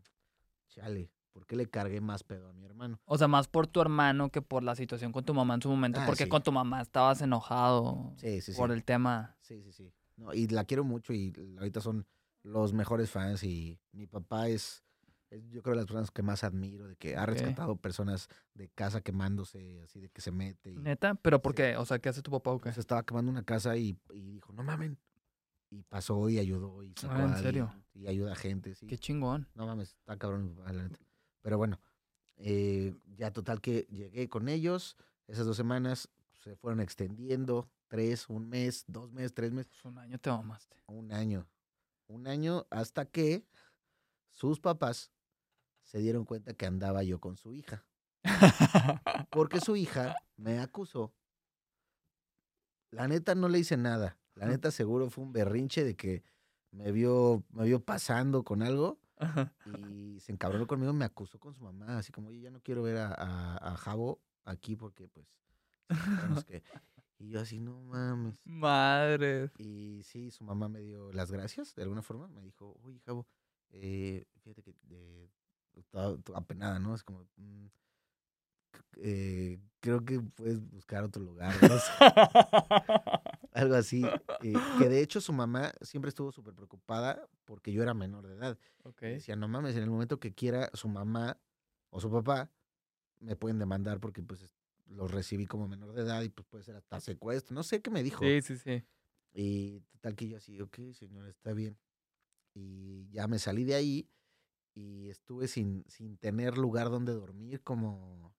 chale, 0.71 1.11
¿por 1.33 1.45
qué 1.45 1.55
le 1.55 1.67
cargué 1.69 2.01
más 2.01 2.23
pedo 2.23 2.49
a 2.49 2.53
mi 2.53 2.65
hermano? 2.65 2.99
O 3.05 3.17
sea, 3.17 3.27
más 3.27 3.47
por 3.47 3.67
tu 3.67 3.81
hermano 3.81 4.29
que 4.31 4.41
por 4.41 4.63
la 4.63 4.75
situación 4.75 5.11
con 5.11 5.23
tu 5.23 5.33
mamá 5.33 5.55
en 5.55 5.61
su 5.61 5.69
momento, 5.69 5.99
Ah, 6.01 6.05
porque 6.05 6.23
sí. 6.23 6.29
con 6.29 6.41
tu 6.43 6.51
mamá 6.51 6.81
estabas 6.81 7.21
enojado 7.21 8.13
Sí, 8.17 8.41
sí, 8.41 8.53
sí. 8.53 8.57
por 8.57 8.71
el 8.71 8.83
tema. 8.83 9.37
Sí, 9.41 9.61
sí, 9.61 9.71
sí. 9.71 9.93
No, 10.17 10.33
y 10.33 10.47
la 10.47 10.65
quiero 10.65 10.83
mucho 10.83 11.13
y 11.13 11.33
ahorita 11.57 11.81
son 11.81 12.05
los 12.43 12.73
mejores 12.73 13.09
fans 13.11 13.43
y 13.43 13.79
mi 13.91 14.07
papá 14.07 14.47
es, 14.49 14.83
es 15.29 15.47
yo 15.49 15.61
creo, 15.61 15.75
las 15.75 15.85
personas 15.85 16.11
que 16.11 16.21
más 16.23 16.43
admiro, 16.43 16.87
de 16.87 16.95
que 16.95 17.15
ha 17.15 17.25
rescatado 17.25 17.75
personas 17.77 18.27
de 18.53 18.69
casa 18.69 19.01
quemándose, 19.01 19.81
así 19.81 19.99
de 19.99 20.09
que 20.09 20.21
se 20.21 20.31
mete. 20.31 20.71
Y, 20.71 20.77
Neta, 20.77 21.15
pero 21.15 21.41
¿por 21.41 21.53
qué? 21.55 21.77
O 21.77 21.85
sea, 21.85 21.99
¿qué 21.99 22.09
hace 22.09 22.21
tu 22.21 22.31
papá 22.31 22.51
o 22.51 22.59
qué? 22.59 22.71
Se 22.73 22.79
estaba 22.79 23.03
quemando 23.03 23.31
una 23.31 23.43
casa 23.43 23.77
y, 23.77 23.97
y 24.13 24.31
dijo, 24.31 24.53
no 24.53 24.63
mamen. 24.63 24.97
Pasó 25.91 26.29
y 26.29 26.39
ayudó 26.39 26.83
y 26.83 26.93
sacó 26.95 27.15
Ah, 27.15 27.23
¿en 27.25 27.33
a 27.33 27.37
serio? 27.37 27.75
Y 27.93 28.07
ayuda 28.07 28.31
a 28.31 28.35
gente, 28.35 28.73
sí. 28.75 28.87
Qué 28.87 28.97
chingón. 28.97 29.49
No 29.55 29.65
mames, 29.65 29.89
está 29.89 30.17
cabrón. 30.17 30.55
Pero 31.41 31.57
bueno, 31.57 31.81
eh, 32.37 32.95
ya 33.17 33.33
total 33.33 33.59
que 33.59 33.85
llegué 33.89 34.29
con 34.29 34.47
ellos. 34.47 34.95
Esas 35.27 35.45
dos 35.45 35.57
semanas 35.57 36.07
se 36.43 36.55
fueron 36.55 36.79
extendiendo. 36.79 37.69
tres, 37.89 38.29
un 38.29 38.47
mes, 38.47 38.85
dos 38.87 39.11
meses, 39.11 39.33
tres 39.33 39.51
meses. 39.51 39.67
Pues 39.67 39.83
un 39.83 39.97
año 39.97 40.17
te 40.17 40.29
mamaste. 40.29 40.77
Un 40.87 41.11
año. 41.11 41.45
Un 42.07 42.25
año 42.25 42.67
hasta 42.69 43.03
que 43.03 43.45
sus 44.29 44.61
papás 44.61 45.11
se 45.83 45.97
dieron 45.99 46.23
cuenta 46.23 46.53
que 46.53 46.67
andaba 46.67 47.03
yo 47.03 47.19
con 47.19 47.35
su 47.35 47.53
hija. 47.53 47.85
Porque 49.29 49.59
su 49.59 49.75
hija 49.75 50.15
me 50.37 50.59
acusó. 50.59 51.13
La 52.91 53.09
neta 53.09 53.35
no 53.35 53.49
le 53.49 53.59
hice 53.59 53.75
nada. 53.75 54.20
La 54.41 54.47
neta 54.47 54.71
seguro 54.71 55.09
fue 55.11 55.23
un 55.23 55.31
berrinche 55.33 55.83
de 55.83 55.95
que 55.95 56.23
me 56.71 56.91
vio, 56.91 57.43
me 57.51 57.65
vio 57.65 57.79
pasando 57.83 58.43
con 58.43 58.63
algo 58.63 58.99
y 59.83 60.19
se 60.19 60.31
encabronó 60.31 60.65
conmigo, 60.65 60.93
me 60.93 61.05
acusó 61.05 61.39
con 61.39 61.53
su 61.53 61.63
mamá, 61.63 61.99
así 61.99 62.11
como, 62.11 62.29
oye, 62.29 62.41
ya 62.41 62.49
no 62.49 62.59
quiero 62.59 62.81
ver 62.81 62.97
a, 62.97 63.13
a, 63.13 63.57
a 63.73 63.77
Javo 63.77 64.19
aquí 64.45 64.75
porque 64.75 65.07
pues... 65.07 65.27
que-". 66.45 66.63
Y 67.19 67.29
yo 67.29 67.39
así, 67.39 67.59
no 67.59 67.79
mames. 67.83 68.35
Madre. 68.45 69.51
Y 69.59 70.01
sí, 70.03 70.31
su 70.31 70.43
mamá 70.43 70.67
me 70.67 70.79
dio 70.81 71.11
las 71.13 71.31
gracias, 71.31 71.75
de 71.75 71.83
alguna 71.83 72.01
forma. 72.01 72.27
Me 72.27 72.41
dijo, 72.41 72.79
oye, 72.81 72.99
Javo, 73.05 73.27
eh, 73.69 74.25
fíjate 74.39 74.63
que 74.63 74.73
eh, 74.89 75.29
estaba 75.75 76.17
toda 76.17 76.39
apenada, 76.39 76.79
¿no? 76.79 76.95
Es 76.95 77.03
como, 77.03 77.27
"Mm, 77.35 77.67
eh, 78.97 79.59
creo 79.81 80.03
que 80.03 80.19
puedes 80.19 80.59
buscar 80.67 81.03
otro 81.03 81.21
lugar, 81.21 81.53
¿no? 81.61 81.69
Algo 83.53 83.75
así. 83.75 84.03
eh, 84.41 84.53
que 84.77 84.89
de 84.89 85.01
hecho 85.01 85.19
su 85.21 85.33
mamá 85.33 85.73
siempre 85.81 86.09
estuvo 86.09 86.31
súper 86.31 86.53
preocupada 86.53 87.27
porque 87.45 87.71
yo 87.71 87.83
era 87.83 87.93
menor 87.93 88.27
de 88.27 88.35
edad. 88.35 88.57
ok. 88.83 89.01
Y 89.03 89.05
Decía, 89.07 89.35
no 89.35 89.47
mames, 89.47 89.75
en 89.75 89.83
el 89.83 89.89
momento 89.89 90.19
que 90.19 90.33
quiera 90.33 90.69
su 90.73 90.87
mamá 90.87 91.39
o 91.89 91.99
su 91.99 92.09
papá, 92.11 92.49
me 93.19 93.35
pueden 93.35 93.59
demandar 93.59 93.99
porque 93.99 94.23
pues 94.23 94.41
es- 94.41 94.55
los 94.87 95.11
recibí 95.11 95.45
como 95.45 95.67
menor 95.67 95.93
de 95.93 96.01
edad 96.01 96.21
y 96.21 96.29
pues 96.29 96.45
puede 96.47 96.63
ser 96.63 96.75
hasta 96.75 96.99
secuestro. 96.99 97.53
No 97.53 97.63
sé 97.63 97.81
qué 97.81 97.89
me 97.91 98.03
dijo. 98.03 98.25
Sí, 98.25 98.41
sí, 98.41 98.57
sí. 98.57 98.83
Y 99.33 99.79
total 99.91 100.15
que 100.15 100.27
yo 100.27 100.37
así, 100.37 100.59
ok, 100.59 100.77
señor, 100.93 101.27
está 101.27 101.53
bien. 101.53 101.77
Y 102.53 103.07
ya 103.11 103.27
me 103.27 103.39
salí 103.39 103.63
de 103.63 103.75
ahí 103.75 104.09
y 104.73 105.09
estuve 105.09 105.47
sin, 105.47 105.85
sin 105.87 106.17
tener 106.17 106.57
lugar 106.57 106.89
donde 106.89 107.13
dormir 107.13 107.61
como, 107.61 108.33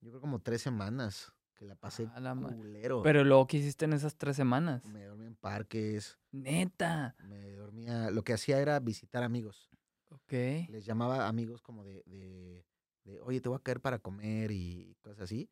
yo 0.00 0.10
creo 0.10 0.20
como 0.20 0.40
tres 0.40 0.62
semanas, 0.62 1.32
que 1.58 1.64
la 1.66 1.74
pasé 1.74 2.08
A 2.14 2.20
la 2.20 2.34
culero. 2.34 3.02
Pero 3.02 3.24
luego, 3.24 3.46
¿qué 3.46 3.58
hiciste 3.58 3.84
en 3.84 3.92
esas 3.92 4.16
tres 4.16 4.36
semanas? 4.36 4.86
Me 4.86 5.04
dormía 5.04 5.26
en 5.26 5.34
parques, 5.34 6.18
Neta. 6.30 7.16
me 7.24 7.52
dormía, 7.52 8.10
lo 8.10 8.22
que 8.22 8.32
hacía 8.32 8.60
era 8.60 8.78
visitar 8.80 9.22
amigos. 9.24 9.68
Ok. 10.10 10.32
Les 10.68 10.86
llamaba 10.86 11.26
amigos 11.28 11.60
como 11.60 11.84
de, 11.84 12.02
de, 12.06 12.64
de, 13.04 13.20
oye, 13.20 13.40
te 13.40 13.48
voy 13.48 13.56
a 13.56 13.62
caer 13.62 13.80
para 13.80 13.98
comer 13.98 14.50
y 14.52 14.94
cosas 15.02 15.20
así. 15.22 15.50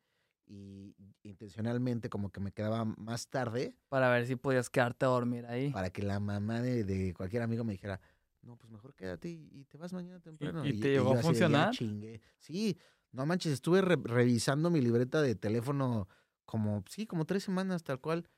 Y 0.49 0.95
intencionalmente 1.23 2.09
como 2.09 2.31
que 2.31 2.39
me 2.39 2.53
quedaba 2.53 2.85
más 2.85 3.27
tarde 3.27 3.75
Para 3.89 4.09
ver 4.09 4.25
si 4.25 4.37
podías 4.37 4.69
quedarte 4.69 5.03
a 5.05 5.09
dormir 5.09 5.45
ahí. 5.45 5.71
para 5.71 5.89
que 5.89 6.01
la 6.01 6.21
mamá 6.21 6.61
de, 6.61 6.85
de 6.85 7.13
cualquier 7.13 7.41
amigo 7.43 7.65
me 7.65 7.73
dijera, 7.73 7.99
no, 8.41 8.55
pues 8.55 8.71
mejor 8.71 8.95
quédate 8.95 9.27
y, 9.27 9.49
y 9.51 9.65
te 9.65 9.77
vas 9.77 9.91
mañana 9.91 10.21
temprano. 10.21 10.65
y 10.65 10.71
te 10.79 10.93
yo- 10.93 11.01
llegó 11.01 11.09
a 11.09 11.13
yo 11.15 11.19
así 11.19 11.27
de, 11.33 11.33
"Ya 11.33 11.47
funcionar? 11.73 11.75
Sí, 12.39 12.77
no 13.11 13.25
manches, 13.25 13.53
estuve 13.53 13.81
re- 13.81 13.97
revisando 14.03 14.69
mi 14.69 14.81
libreta 14.81 15.21
de 15.21 15.35
teléfono 15.35 16.07
como, 16.45 16.83
sí, 16.89 17.05
como 17.07 17.25
tres 17.25 17.43
semanas, 17.43 17.83
tal 17.83 17.99
cual. 17.99 18.29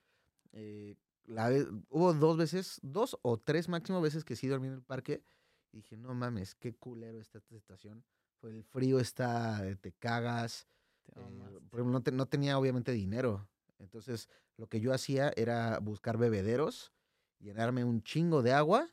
Eh, 0.52 0.96
la 1.26 1.52
hubo 1.90 2.14
dos 2.14 2.38
veces, 2.38 2.80
dos 2.82 3.18
o 3.22 3.38
tres 3.38 3.70
máximo 3.70 4.02
veces 4.02 4.24
que 4.24 4.36
sí 4.36 4.48
dormí 4.48 4.68
en 4.68 4.74
el 4.76 4.82
parque. 4.84 5.24
Y 5.72 5.78
dije, 5.78 5.98
no 5.98 6.14
mames, 6.16 6.56
qué 6.56 6.74
culero 6.74 7.20
está 7.20 7.38
esta 7.38 7.56
estación. 7.56 8.04
Pues 8.40 8.56
el 8.56 8.64
frío 8.64 9.00
está, 9.00 9.68
eh, 9.68 9.76
te 9.76 9.92
cagas. 9.92 10.68
Te 11.06 11.20
Eh, 11.20 11.24
mamaste. 11.24 11.60
por 11.70 11.80
ejemplo, 11.80 11.92
no, 12.00 12.02
te- 12.02 12.12
no 12.12 12.26
tenía 12.28 12.58
obviamente 12.58 12.92
dinero. 12.92 13.48
Entonces, 13.78 14.28
lo 14.58 14.68
que 14.68 14.80
yo 14.80 14.94
hacía 14.94 15.32
era 15.36 15.80
buscar 15.80 16.18
bebederos, 16.18 16.92
llenarme 17.40 17.84
un 17.84 18.02
chingo 18.02 18.42
de 18.42 18.54
agua, 18.54 18.90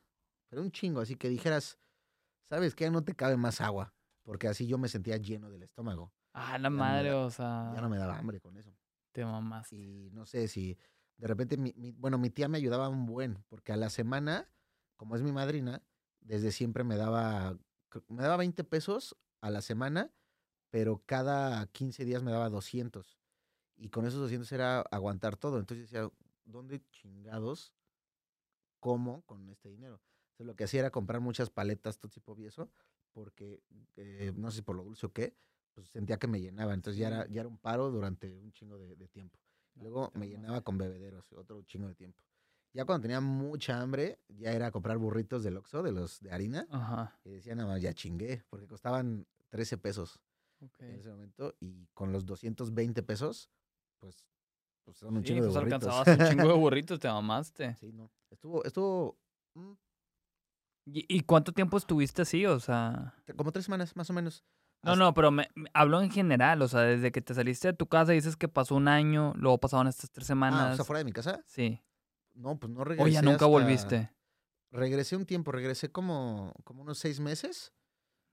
pero 0.48 0.62
un 0.62 0.70
chingo, 0.70 1.00
así 1.00 1.16
que 1.16 1.28
dijeras, 1.28 1.78
¿sabes 2.48 2.74
qué? 2.74 2.90
No 2.90 3.02
te 3.02 3.14
cabe 3.14 3.36
más 3.36 3.60
agua, 3.60 3.94
porque 4.26 4.48
así 4.48 4.66
yo 4.66 4.76
me 4.76 4.88
sentía 4.88 5.16
lleno 5.16 5.50
del 5.50 5.62
estómago. 5.62 6.12
Ah, 6.32 6.58
la 6.58 6.68
madre, 6.68 7.10
da- 7.10 7.24
o 7.24 7.30
sea. 7.30 7.72
Ya 7.74 7.80
no 7.80 7.88
me 7.88 7.96
daba 7.96 8.18
hambre 8.18 8.40
con 8.40 8.56
eso. 8.58 8.76
Te 9.12 9.24
mamaste. 9.24 9.76
Y 9.76 10.10
no 10.10 10.26
sé 10.26 10.48
si 10.48 10.76
de 11.16 11.26
repente, 11.28 11.56
mi, 11.56 11.72
mi- 11.76 11.92
bueno, 11.92 12.18
mi 12.18 12.28
tía 12.28 12.48
me 12.48 12.58
ayudaba 12.58 12.88
un 12.90 13.06
buen, 13.06 13.42
porque 13.48 13.72
a 13.72 13.76
la 13.76 13.88
semana, 13.88 14.50
como 14.96 15.16
es 15.16 15.22
mi 15.22 15.32
madrina, 15.32 15.82
desde 16.20 16.50
siempre 16.52 16.84
me 16.84 16.96
daba, 16.96 17.56
me 18.08 18.22
daba 18.22 18.36
20 18.36 18.64
pesos 18.64 19.16
a 19.40 19.48
la 19.50 19.62
semana, 19.62 20.12
pero 20.70 21.02
cada 21.06 21.64
15 21.68 22.04
días 22.04 22.22
me 22.22 22.32
daba 22.32 22.50
200. 22.50 23.18
Y 23.76 23.88
con 23.90 24.06
esos 24.06 24.20
200 24.20 24.50
era 24.52 24.80
aguantar 24.80 25.36
todo. 25.36 25.58
Entonces 25.60 25.88
decía, 25.90 26.10
¿dónde 26.44 26.82
chingados 26.90 27.72
como 28.80 29.22
con 29.22 29.48
este 29.48 29.68
dinero? 29.70 30.00
Entonces 30.32 30.46
lo 30.46 30.56
que 30.56 30.64
hacía 30.64 30.80
era 30.80 30.90
comprar 30.90 31.20
muchas 31.20 31.48
paletas, 31.50 31.98
todo 31.98 32.10
tipo 32.10 32.36
y 32.38 32.46
eso, 32.46 32.70
porque 33.16 33.62
eh, 33.96 34.30
no 34.36 34.50
sé 34.50 34.56
si 34.58 34.62
por 34.62 34.76
lo 34.76 34.84
dulce 34.84 35.06
o 35.06 35.10
qué, 35.12 35.34
pues 35.72 35.88
sentía 35.88 36.18
que 36.18 36.26
me 36.28 36.38
llenaba. 36.38 36.74
Entonces 36.74 36.98
ya, 37.00 37.06
era, 37.08 37.26
ya 37.28 37.40
era 37.40 37.48
un 37.48 37.56
paro 37.56 37.90
durante 37.90 38.36
un 38.36 38.52
chingo 38.52 38.76
de, 38.76 38.94
de 38.94 39.08
tiempo. 39.08 39.38
Luego 39.76 40.12
me 40.14 40.28
llenaba 40.28 40.60
con 40.60 40.76
bebederos, 40.76 41.32
otro 41.32 41.62
chingo 41.62 41.88
de 41.88 41.94
tiempo. 41.94 42.22
Ya 42.74 42.84
cuando 42.84 43.00
tenía 43.02 43.22
mucha 43.22 43.80
hambre, 43.80 44.20
ya 44.28 44.52
era 44.52 44.70
comprar 44.70 44.98
burritos 44.98 45.42
del 45.42 45.56
Oxxo, 45.56 45.82
de 45.82 45.92
los 45.92 46.20
de 46.20 46.30
harina. 46.30 46.66
Ajá. 46.70 47.18
Y 47.24 47.30
decía, 47.30 47.54
nada 47.54 47.70
más, 47.70 47.80
ya 47.80 47.94
chingué, 47.94 48.44
porque 48.50 48.66
costaban 48.66 49.26
13 49.48 49.78
pesos 49.78 50.20
Ok. 50.60 50.80
en 50.80 50.90
ese 51.00 51.08
momento. 51.08 51.56
Y 51.58 51.86
con 51.94 52.12
los 52.12 52.26
220 52.26 53.02
pesos, 53.02 53.50
pues, 53.98 54.26
pues 54.84 54.98
son 54.98 55.16
un 55.16 55.22
Sí, 55.22 55.28
chingo 55.28 55.40
de 55.40 55.48
pues 55.48 55.56
burritos. 55.56 55.82
alcanzabas 55.84 56.08
un 56.20 56.26
chingo 56.28 56.48
de 56.48 56.54
burritos, 56.60 57.00
te 57.00 57.08
mamaste. 57.08 57.76
sí, 57.76 57.92
no. 57.94 58.10
Estuvo, 58.30 58.62
estuvo 58.62 59.18
¿Y, 60.88 61.20
cuánto 61.22 61.52
tiempo 61.52 61.76
estuviste 61.76 62.22
así? 62.22 62.46
O 62.46 62.60
sea. 62.60 63.14
como 63.36 63.50
tres 63.50 63.64
semanas, 63.64 63.96
más 63.96 64.08
o 64.08 64.12
menos. 64.12 64.44
No, 64.82 64.94
no, 64.94 65.12
pero 65.14 65.32
me, 65.32 65.48
me- 65.56 65.68
hablo 65.74 66.00
en 66.00 66.10
general, 66.12 66.62
o 66.62 66.68
sea, 66.68 66.82
desde 66.82 67.10
que 67.10 67.20
te 67.20 67.34
saliste 67.34 67.68
de 67.68 67.74
tu 67.74 67.88
casa 67.88 68.12
dices 68.12 68.36
que 68.36 68.46
pasó 68.46 68.76
un 68.76 68.86
año, 68.86 69.32
luego 69.36 69.58
pasaron 69.58 69.88
estas 69.88 70.10
tres 70.12 70.26
Ah, 70.26 70.28
semanas. 70.28 70.72
o 70.74 70.76
sea, 70.76 70.84
fuera 70.84 70.98
de 70.98 71.04
mi 71.04 71.12
casa. 71.12 71.42
Sí. 71.46 71.82
No, 72.34 72.56
pues 72.58 72.72
no 72.72 72.84
regresé. 72.84 73.10
O 73.10 73.12
ya 73.12 73.20
nunca 73.22 73.34
hasta- 73.36 73.46
volviste. 73.46 74.10
Regresé 74.70 75.16
un 75.16 75.26
tiempo, 75.26 75.50
regresé 75.50 75.90
como, 75.90 76.52
como 76.62 76.82
unos 76.82 76.98
seis 76.98 77.18
meses. 77.18 77.72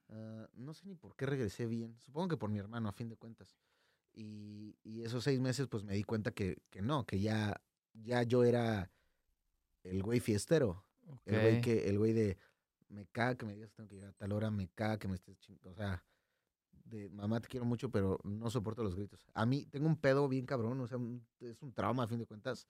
Ah, 0.09 0.47
no 0.53 0.73
sé 0.75 0.85
ni 0.85 0.93
por 0.93 1.15
qué 1.15 1.25
regresé 1.25 1.65
bien. 1.65 1.97
Supongo 1.99 2.27
que 2.27 2.37
por 2.37 2.51
mi 2.51 2.59
hermano, 2.59 2.87
a 2.89 2.91
fin 2.91 3.09
de 3.09 3.15
cuentas. 3.15 3.55
Y, 4.13 4.77
y 4.83 5.03
esos 5.03 5.23
seis 5.23 5.39
meses, 5.39 5.67
pues 5.67 5.83
me 5.83 5.95
di 5.95 6.03
cuenta 6.03 6.29
que, 6.31 6.61
que 6.69 6.83
no, 6.83 7.03
que 7.05 7.19
ya, 7.19 7.59
ya 7.93 8.21
yo 8.21 8.43
era 8.43 8.91
el 9.83 10.03
güey 10.03 10.19
fiestero. 10.19 10.85
El 11.25 11.41
güey 11.41 11.61
que, 11.61 11.89
el 11.89 11.97
güey 11.97 12.13
de 12.13 12.37
me 12.89 13.05
caga 13.07 13.35
que 13.35 13.45
me 13.45 13.53
digas 13.53 13.69
que 13.71 13.75
tengo 13.77 13.89
que 13.89 13.95
llegar 13.95 14.11
a 14.11 14.13
tal 14.13 14.31
hora, 14.33 14.51
me 14.51 14.67
caga 14.69 14.99
que 14.99 15.07
me 15.07 15.15
estés 15.15 15.39
chingando. 15.39 15.71
O 15.71 15.73
sea, 15.73 16.03
de 16.85 17.09
mamá 17.09 17.39
te 17.39 17.47
quiero 17.47 17.65
mucho, 17.65 17.89
pero 17.89 18.19
no 18.23 18.49
soporto 18.49 18.83
los 18.83 18.95
gritos. 18.95 19.25
A 19.33 19.45
mí 19.45 19.65
tengo 19.65 19.87
un 19.87 19.97
pedo 19.97 20.27
bien 20.27 20.45
cabrón, 20.45 20.79
o 20.81 20.87
sea, 20.87 20.97
un- 20.97 21.25
es 21.39 21.61
un 21.61 21.73
trauma 21.73 22.03
a 22.03 22.07
fin 22.07 22.19
de 22.19 22.25
cuentas. 22.25 22.67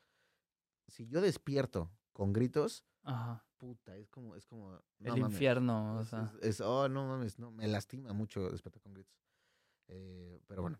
Si 0.87 1.07
yo 1.07 1.19
despierto 1.21 1.91
con 2.13 2.31
gritos, 2.31 2.85
Ajá. 3.03 3.45
puta, 3.57 3.97
es 3.97 4.09
como, 4.09 4.35
es 4.35 4.45
como. 4.45 4.73
El 4.99 5.07
no 5.07 5.17
mames, 5.17 5.33
infierno, 5.33 5.97
o 5.97 6.05
sea. 6.05 6.23
es- 6.41 6.59
es- 6.59 6.61
oh, 6.61 6.87
no 6.87 7.07
mames, 7.07 7.39
no, 7.39 7.51
me 7.51 7.67
lastima 7.67 8.13
mucho 8.13 8.49
despertar 8.49 8.81
con 8.81 8.93
gritos. 8.93 9.17
Eh, 9.87 10.39
pero 10.47 10.61
bueno, 10.61 10.79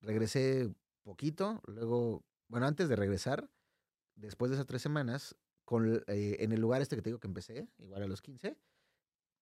regresé 0.00 0.74
poquito, 1.02 1.60
luego, 1.66 2.24
bueno, 2.48 2.66
antes 2.66 2.88
de 2.88 2.96
regresar, 2.96 3.48
después 4.16 4.50
de 4.50 4.56
esas 4.56 4.66
tres 4.66 4.82
semanas, 4.82 5.36
con, 5.64 6.02
eh, 6.06 6.36
en 6.40 6.52
el 6.52 6.60
lugar 6.60 6.82
este 6.82 6.96
que 6.96 7.02
te 7.02 7.10
digo 7.10 7.20
que 7.20 7.26
empecé, 7.26 7.68
igual 7.78 8.02
a 8.02 8.06
los 8.06 8.22
15, 8.22 8.56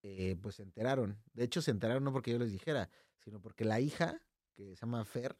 eh, 0.02 0.36
pues 0.40 0.56
se 0.56 0.62
enteraron. 0.62 1.18
De 1.32 1.44
hecho, 1.44 1.62
se 1.62 1.70
enteraron 1.70 2.04
no 2.04 2.12
porque 2.12 2.32
yo 2.32 2.38
les 2.38 2.52
dijera, 2.52 2.90
sino 3.18 3.40
porque 3.40 3.64
la 3.64 3.80
hija, 3.80 4.20
que 4.54 4.74
se 4.74 4.80
llama 4.80 5.04
Fer, 5.04 5.36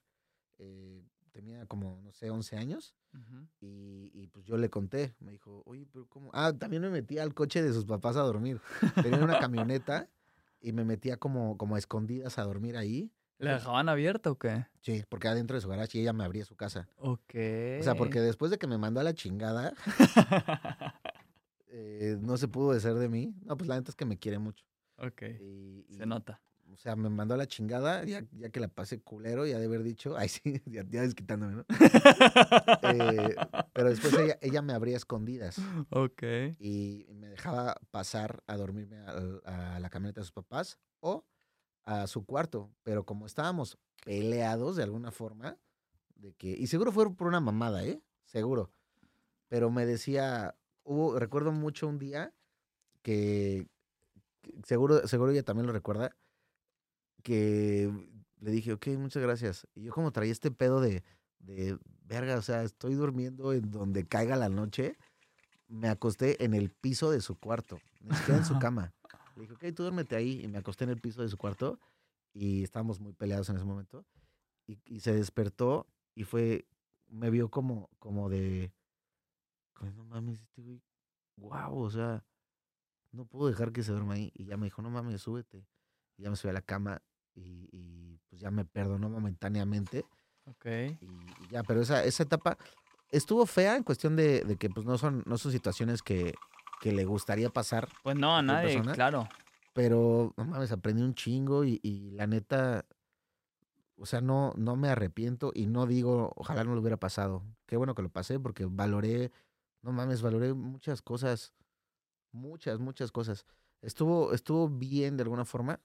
eh, 0.58 1.02
tenía 1.32 1.66
como, 1.66 2.00
no 2.02 2.12
sé, 2.12 2.30
11 2.30 2.56
años. 2.56 2.94
Ujú. 3.12 3.46
Y, 3.60 4.10
y, 4.14 4.28
pues 4.28 4.44
yo 4.44 4.56
le 4.56 4.70
conté, 4.70 5.14
me 5.18 5.32
dijo, 5.32 5.62
oye, 5.66 5.86
pero 5.90 6.06
¿cómo? 6.08 6.30
Ah, 6.32 6.52
también 6.52 6.82
me 6.82 6.90
metí 6.90 7.18
al 7.18 7.34
coche 7.34 7.62
de 7.62 7.72
sus 7.72 7.84
papás 7.84 8.16
a 8.16 8.22
dormir. 8.22 8.60
Tenían 9.02 9.22
una 9.22 9.38
camioneta 9.50 10.08
y 10.60 10.72
me 10.72 10.84
metía 10.84 11.16
como, 11.16 11.58
como 11.58 11.74
a 11.74 11.78
escondidas 11.78 12.38
a 12.38 12.44
dormir 12.44 12.76
ahí. 12.76 13.10
¿La 13.44 13.54
dejaban 13.54 13.88
abierta 13.88 14.30
o 14.30 14.38
qué? 14.38 14.66
Sí, 14.80 15.04
porque 15.08 15.28
adentro 15.28 15.56
de 15.56 15.60
su 15.60 15.68
garage 15.68 15.98
y 15.98 16.02
ella 16.02 16.12
me 16.12 16.24
abría 16.24 16.44
su 16.44 16.54
casa. 16.56 16.88
Ok. 16.96 17.34
O 17.80 17.82
sea, 17.82 17.94
porque 17.96 18.20
después 18.20 18.50
de 18.50 18.58
que 18.58 18.66
me 18.66 18.78
mandó 18.78 19.00
a 19.00 19.04
la 19.04 19.14
chingada, 19.14 19.74
eh, 21.68 22.16
no 22.20 22.36
se 22.36 22.48
pudo 22.48 22.72
deshacer 22.72 22.96
de 22.98 23.08
mí. 23.08 23.34
No, 23.44 23.56
pues 23.56 23.68
la 23.68 23.76
neta 23.76 23.90
es 23.90 23.96
que 23.96 24.04
me 24.04 24.18
quiere 24.18 24.38
mucho. 24.38 24.64
ok. 24.96 25.22
Y, 25.40 25.86
Se 25.90 26.06
nota. 26.06 26.40
O 26.72 26.76
sea, 26.76 26.96
me 26.96 27.10
mandó 27.10 27.34
a 27.34 27.36
la 27.36 27.46
chingada, 27.46 28.02
ya, 28.04 28.24
ya 28.32 28.48
que 28.48 28.58
la 28.58 28.68
pasé 28.68 28.98
culero, 29.02 29.44
ya 29.46 29.58
de 29.58 29.66
haber 29.66 29.82
dicho, 29.82 30.16
ay 30.16 30.28
sí, 30.30 30.62
ya, 30.64 30.84
ya 30.88 31.02
desquitándome, 31.02 31.56
¿no? 31.56 31.64
Eh, 32.82 33.36
pero 33.74 33.90
después 33.90 34.14
ella, 34.14 34.38
ella 34.40 34.62
me 34.62 34.72
abría 34.72 34.96
escondidas. 34.96 35.56
ok. 35.90 36.22
y 36.58 37.06
me 37.14 37.28
dejaba 37.28 37.76
pasar 37.90 38.42
a 38.46 38.56
dormirme 38.56 38.96
al- 39.00 39.42
a, 39.44 39.80
la 39.80 39.90
camioneta 39.90 40.20
de 40.20 40.24
sus 40.24 40.32
papás 40.32 40.78
o 41.00 41.26
a 41.84 42.06
su 42.06 42.24
cuarto. 42.24 42.70
Pero 42.82 43.04
como 43.04 43.26
estábamos 43.26 43.78
peleados 44.04 44.76
de 44.76 44.82
alguna 44.82 45.10
forma, 45.10 45.58
de 46.16 46.32
que, 46.34 46.48
y 46.48 46.66
seguro 46.66 46.92
fue 46.92 47.14
por 47.14 47.26
una 47.26 47.40
mamada, 47.40 47.84
¿eh? 47.84 48.00
seguro. 48.24 48.70
Pero 49.48 49.70
me 49.70 49.86
decía, 49.86 50.56
hubo, 50.84 51.18
recuerdo 51.18 51.52
mucho 51.52 51.88
un 51.88 51.98
día 51.98 52.32
que, 53.02 53.66
que 54.40 54.54
seguro, 54.64 55.06
seguro 55.06 55.32
ella 55.32 55.42
también 55.42 55.66
lo 55.66 55.72
recuerda, 55.72 56.16
que 57.22 57.90
le 58.40 58.50
dije, 58.50 58.72
ok, 58.72 58.88
muchas 58.98 59.22
gracias. 59.22 59.66
Y 59.74 59.84
yo 59.84 59.92
como 59.92 60.12
traía 60.12 60.32
este 60.32 60.50
pedo 60.50 60.80
de, 60.80 61.02
de 61.38 61.78
verga, 62.04 62.36
o 62.36 62.42
sea, 62.42 62.62
estoy 62.62 62.94
durmiendo 62.94 63.52
en 63.52 63.70
donde 63.70 64.06
caiga 64.06 64.36
la 64.36 64.48
noche, 64.48 64.96
me 65.68 65.88
acosté 65.88 66.44
en 66.44 66.54
el 66.54 66.70
piso 66.70 67.10
de 67.10 67.20
su 67.20 67.36
cuarto, 67.38 67.80
ni 68.00 68.14
siquiera 68.16 68.38
en 68.38 68.46
su 68.46 68.58
cama. 68.58 68.92
Le 69.36 69.42
dije, 69.42 69.54
ok, 69.54 69.64
tú 69.74 69.82
duérmete 69.82 70.16
ahí. 70.16 70.40
Y 70.42 70.48
me 70.48 70.58
acosté 70.58 70.84
en 70.84 70.90
el 70.90 71.00
piso 71.00 71.22
de 71.22 71.28
su 71.28 71.36
cuarto 71.36 71.78
y 72.32 72.62
estábamos 72.62 73.00
muy 73.00 73.12
peleados 73.12 73.48
en 73.48 73.56
ese 73.56 73.64
momento. 73.64 74.04
Y, 74.66 74.78
y 74.86 75.00
se 75.00 75.14
despertó 75.14 75.86
y 76.14 76.24
fue, 76.24 76.66
me 77.08 77.30
vio 77.30 77.50
como, 77.50 77.90
como 77.98 78.28
de, 78.28 78.72
como, 79.74 79.90
no 79.92 80.04
mames, 80.04 80.40
este 80.40 80.62
güey, 80.62 80.82
wow, 81.36 81.76
o 81.78 81.90
sea, 81.90 82.24
no 83.10 83.24
puedo 83.26 83.48
dejar 83.48 83.72
que 83.72 83.82
se 83.82 83.92
duerma 83.92 84.14
ahí. 84.14 84.30
Y 84.34 84.44
ya 84.44 84.56
me 84.56 84.66
dijo, 84.66 84.82
no 84.82 84.90
mames, 84.90 85.22
súbete. 85.22 85.66
Y 86.16 86.22
ya 86.22 86.30
me 86.30 86.36
subí 86.36 86.50
a 86.50 86.54
la 86.54 86.62
cama 86.62 87.02
y, 87.34 87.68
y, 87.72 88.18
pues 88.28 88.40
ya 88.40 88.50
me 88.50 88.64
perdonó 88.64 89.08
momentáneamente. 89.08 90.04
Ok. 90.46 90.66
Y, 91.00 91.06
y 91.06 91.48
ya, 91.50 91.62
pero 91.62 91.82
esa, 91.82 92.04
esa 92.04 92.22
etapa 92.22 92.56
estuvo 93.10 93.46
fea 93.46 93.76
en 93.76 93.84
cuestión 93.84 94.16
de, 94.16 94.42
de 94.42 94.56
que 94.56 94.70
pues 94.70 94.86
no 94.86 94.98
son, 94.98 95.22
no 95.26 95.38
son 95.38 95.52
situaciones 95.52 96.02
que, 96.02 96.34
que 96.82 96.90
le 96.92 97.04
gustaría 97.04 97.48
pasar, 97.48 97.88
Pues 98.02 98.16
no, 98.16 98.30
a 98.36 98.40
¿Otra 98.40 98.54
nadie, 98.54 98.74
persona? 98.74 98.92
claro. 98.92 99.28
pero 99.72 100.34
no 100.36 100.44
mames, 100.44 100.72
aprendí 100.72 101.00
un 101.02 101.14
chingo 101.14 101.64
y, 101.64 101.78
y 101.82 102.10
la 102.10 102.26
neta, 102.26 102.84
o 103.96 104.04
sea, 104.04 104.20
no, 104.20 104.52
no 104.56 104.74
me 104.74 104.88
arrepiento 104.88 105.52
y 105.54 105.66
no 105.66 105.86
digo, 105.86 106.32
ojalá 106.34 106.64
no 106.64 106.74
lo 106.74 106.80
hubiera 106.80 106.96
pasado. 106.98 107.44
Qué 107.66 107.76
bueno 107.76 107.94
que 107.94 108.02
lo 108.02 108.08
pasé 108.08 108.40
porque 108.40 108.66
valoré, 108.66 109.30
no 109.80 109.92
mames, 109.92 110.22
valoré 110.22 110.54
muchas 110.54 111.02
cosas, 111.02 111.54
muchas, 112.32 112.80
muchas 112.80 113.12
cosas. 113.12 113.46
Estuvo, 113.80 114.32
estuvo 114.32 114.68
bien 114.68 115.16
de 115.16 115.22
alguna 115.22 115.44
forma 115.44 115.78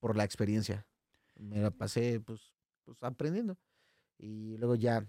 por 0.00 0.16
la 0.16 0.24
experiencia. 0.24 0.86
Me 1.36 1.58
la 1.60 1.70
pasé 1.70 2.20
pues, 2.20 2.54
pues 2.84 2.96
aprendiendo. 3.02 3.58
Y 4.18 4.56
luego 4.56 4.76
ya, 4.76 5.06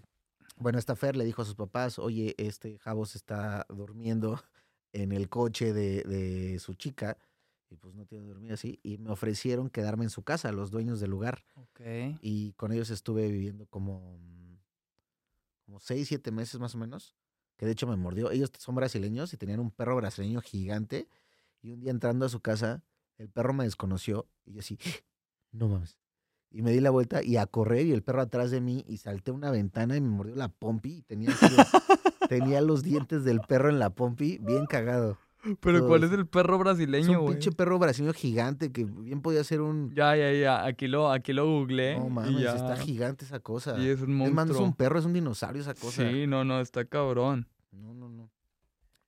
bueno, 0.56 0.78
esta 0.78 0.96
Fer 0.96 1.16
le 1.16 1.24
dijo 1.24 1.40
a 1.42 1.44
sus 1.46 1.54
papás, 1.54 1.98
oye, 1.98 2.34
este 2.36 2.78
Javos 2.78 3.14
está 3.16 3.64
durmiendo 3.70 4.38
en 5.02 5.12
el 5.12 5.28
coche 5.28 5.72
de, 5.72 6.02
de 6.04 6.58
su 6.58 6.74
chica 6.74 7.18
y 7.68 7.76
pues 7.76 7.94
no 7.94 8.06
tiene 8.06 8.26
dormir 8.26 8.52
así. 8.52 8.78
Y 8.82 8.98
me 8.98 9.10
ofrecieron 9.10 9.70
quedarme 9.70 10.04
en 10.04 10.10
su 10.10 10.22
casa, 10.22 10.52
los 10.52 10.70
dueños 10.70 11.00
del 11.00 11.10
lugar. 11.10 11.44
Ok. 11.56 11.80
Y 12.22 12.52
con 12.52 12.72
ellos 12.72 12.90
estuve 12.90 13.30
viviendo 13.30 13.66
como, 13.66 14.18
como 15.64 15.80
seis, 15.80 16.08
siete 16.08 16.30
meses 16.30 16.60
más 16.60 16.74
o 16.74 16.78
menos. 16.78 17.14
Que 17.56 17.66
de 17.66 17.72
hecho 17.72 17.86
me 17.86 17.96
mordió. 17.96 18.30
Ellos 18.30 18.50
son 18.58 18.74
brasileños 18.74 19.32
y 19.32 19.36
tenían 19.36 19.60
un 19.60 19.70
perro 19.70 19.96
brasileño 19.96 20.40
gigante. 20.40 21.08
Y 21.62 21.72
un 21.72 21.80
día 21.80 21.90
entrando 21.90 22.26
a 22.26 22.28
su 22.28 22.40
casa, 22.40 22.82
el 23.18 23.28
perro 23.28 23.52
me 23.52 23.64
desconoció. 23.64 24.28
Y 24.44 24.52
yo 24.52 24.60
así, 24.60 24.78
no 25.52 25.68
mames. 25.68 25.98
Y 26.50 26.62
me 26.62 26.70
di 26.70 26.80
la 26.80 26.90
vuelta 26.90 27.22
y 27.22 27.36
a 27.36 27.46
correr 27.46 27.86
y 27.86 27.92
el 27.92 28.02
perro 28.02 28.20
atrás 28.22 28.50
de 28.50 28.60
mí 28.60 28.84
y 28.86 28.98
salté 28.98 29.30
una 29.32 29.50
ventana 29.50 29.96
y 29.96 30.00
me 30.00 30.08
mordió 30.08 30.36
la 30.36 30.48
pompi. 30.48 30.98
Y 30.98 31.02
tenía, 31.02 31.30
así 31.30 31.46
los- 31.54 31.66
tenía 32.28 32.60
los 32.60 32.82
dientes 32.82 33.24
del 33.24 33.40
perro 33.40 33.68
en 33.70 33.78
la 33.78 33.90
pompi, 33.90 34.38
bien 34.38 34.66
cagado. 34.66 35.18
Pero 35.60 35.86
¿cuál 35.86 36.02
es 36.02 36.10
el 36.10 36.26
perro 36.26 36.58
brasileño, 36.58 37.20
un 37.20 37.24
güey? 37.26 37.34
pinche 37.34 37.52
perro 37.52 37.78
brasileño 37.78 38.12
gigante 38.12 38.72
que 38.72 38.84
bien 38.84 39.22
podía 39.22 39.44
ser 39.44 39.60
un... 39.60 39.94
Ya, 39.94 40.16
ya, 40.16 40.32
ya. 40.32 40.64
Aquí 40.64 40.88
lo, 40.88 41.10
aquí 41.12 41.32
lo 41.32 41.46
googleé. 41.46 41.96
No 41.98 42.08
mames, 42.08 42.40
ya. 42.40 42.56
está 42.56 42.76
gigante 42.76 43.24
esa 43.24 43.38
cosa. 43.38 43.78
Y 43.78 43.86
es 43.88 44.00
un 44.00 44.10
Es 44.10 44.16
más, 44.18 44.26
es 44.28 44.34
monstruo. 44.34 44.64
un 44.64 44.74
perro, 44.74 44.98
es 44.98 45.04
un 45.04 45.12
dinosaurio 45.12 45.62
esa 45.62 45.74
cosa. 45.74 46.02
Sí, 46.10 46.26
no, 46.26 46.44
no, 46.44 46.60
está 46.60 46.84
cabrón. 46.84 47.46
No, 47.70 47.94
no, 47.94 48.08
no. 48.08 48.28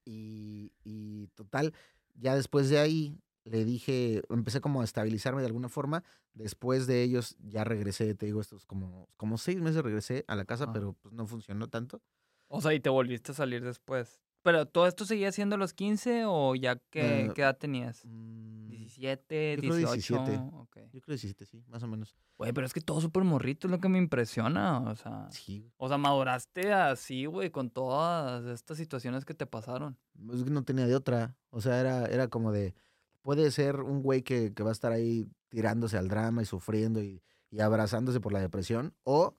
Y, 0.04 0.70
y 0.84 1.26
total, 1.34 1.74
ya 2.14 2.36
después 2.36 2.68
de 2.70 2.78
ahí 2.78 3.18
le 3.44 3.64
dije, 3.64 4.22
empecé 4.30 4.60
como 4.60 4.80
a 4.80 4.84
estabilizarme 4.84 5.40
de 5.40 5.46
alguna 5.48 5.68
forma. 5.68 6.04
Después 6.34 6.86
de 6.86 7.02
ellos 7.02 7.36
ya 7.40 7.64
regresé, 7.64 8.14
te 8.14 8.26
digo, 8.26 8.40
estos 8.40 8.64
como, 8.64 9.08
como 9.16 9.38
seis 9.38 9.60
meses 9.60 9.82
regresé 9.82 10.24
a 10.28 10.36
la 10.36 10.44
casa, 10.44 10.66
Ah. 10.68 10.72
pero 10.72 10.92
pues 11.02 11.12
no 11.14 11.26
funcionó 11.26 11.66
tanto. 11.68 12.00
O 12.48 12.60
sea, 12.60 12.74
y 12.74 12.80
te 12.80 12.88
volviste 12.90 13.32
a 13.32 13.34
salir 13.34 13.64
después. 13.64 14.20
Pero 14.42 14.66
¿todo 14.66 14.86
esto 14.86 15.04
seguía 15.04 15.30
siendo 15.32 15.56
los 15.56 15.72
15 15.74 16.24
o 16.26 16.54
ya 16.54 16.76
qué, 16.90 17.26
Eh, 17.26 17.30
qué 17.34 17.42
edad 17.42 17.56
tenías? 17.58 18.02
Mm, 18.06 18.68
17, 18.68 19.56
yo 19.56 19.60
creo 19.60 19.76
18. 19.76 20.24
17. 20.24 20.42
Ok. 20.54 20.76
Yo 20.92 21.00
creo 21.00 21.14
17, 21.14 21.44
sí, 21.44 21.62
más 21.68 21.82
o 21.82 21.88
menos. 21.88 22.16
Güey, 22.38 22.52
pero 22.52 22.66
es 22.66 22.72
que 22.72 22.80
todo 22.80 23.00
súper 23.00 23.24
morrito 23.24 23.66
es 23.66 23.70
lo 23.72 23.78
que 23.80 23.88
me 23.88 23.98
impresiona. 23.98 24.80
O 24.80 24.94
sea, 24.96 25.28
Sí, 25.30 25.70
o 25.76 25.88
sea, 25.88 25.98
maduraste 25.98 26.72
así, 26.72 27.26
güey, 27.26 27.50
con 27.50 27.68
todas 27.70 28.46
estas 28.46 28.78
situaciones 28.78 29.24
que 29.24 29.34
te 29.34 29.44
pasaron. 29.44 29.98
Es 30.32 30.44
que 30.44 30.50
no 30.50 30.62
tenía 30.62 30.86
de 30.86 30.94
otra. 30.94 31.36
O 31.50 31.60
sea, 31.60 31.80
era, 31.80 32.06
era 32.06 32.28
como 32.28 32.52
de, 32.52 32.74
puede 33.22 33.50
ser 33.50 33.80
un 33.80 34.02
güey 34.02 34.22
que, 34.22 34.54
que 34.54 34.62
va 34.62 34.70
a 34.70 34.72
estar 34.72 34.92
ahí 34.92 35.26
tirándose 35.48 35.98
al 35.98 36.08
drama 36.08 36.42
y 36.42 36.46
sufriendo 36.46 37.02
y, 37.02 37.22
y 37.50 37.60
abrazándose 37.60 38.20
por 38.20 38.32
la 38.32 38.40
depresión, 38.40 38.94
o 39.02 39.34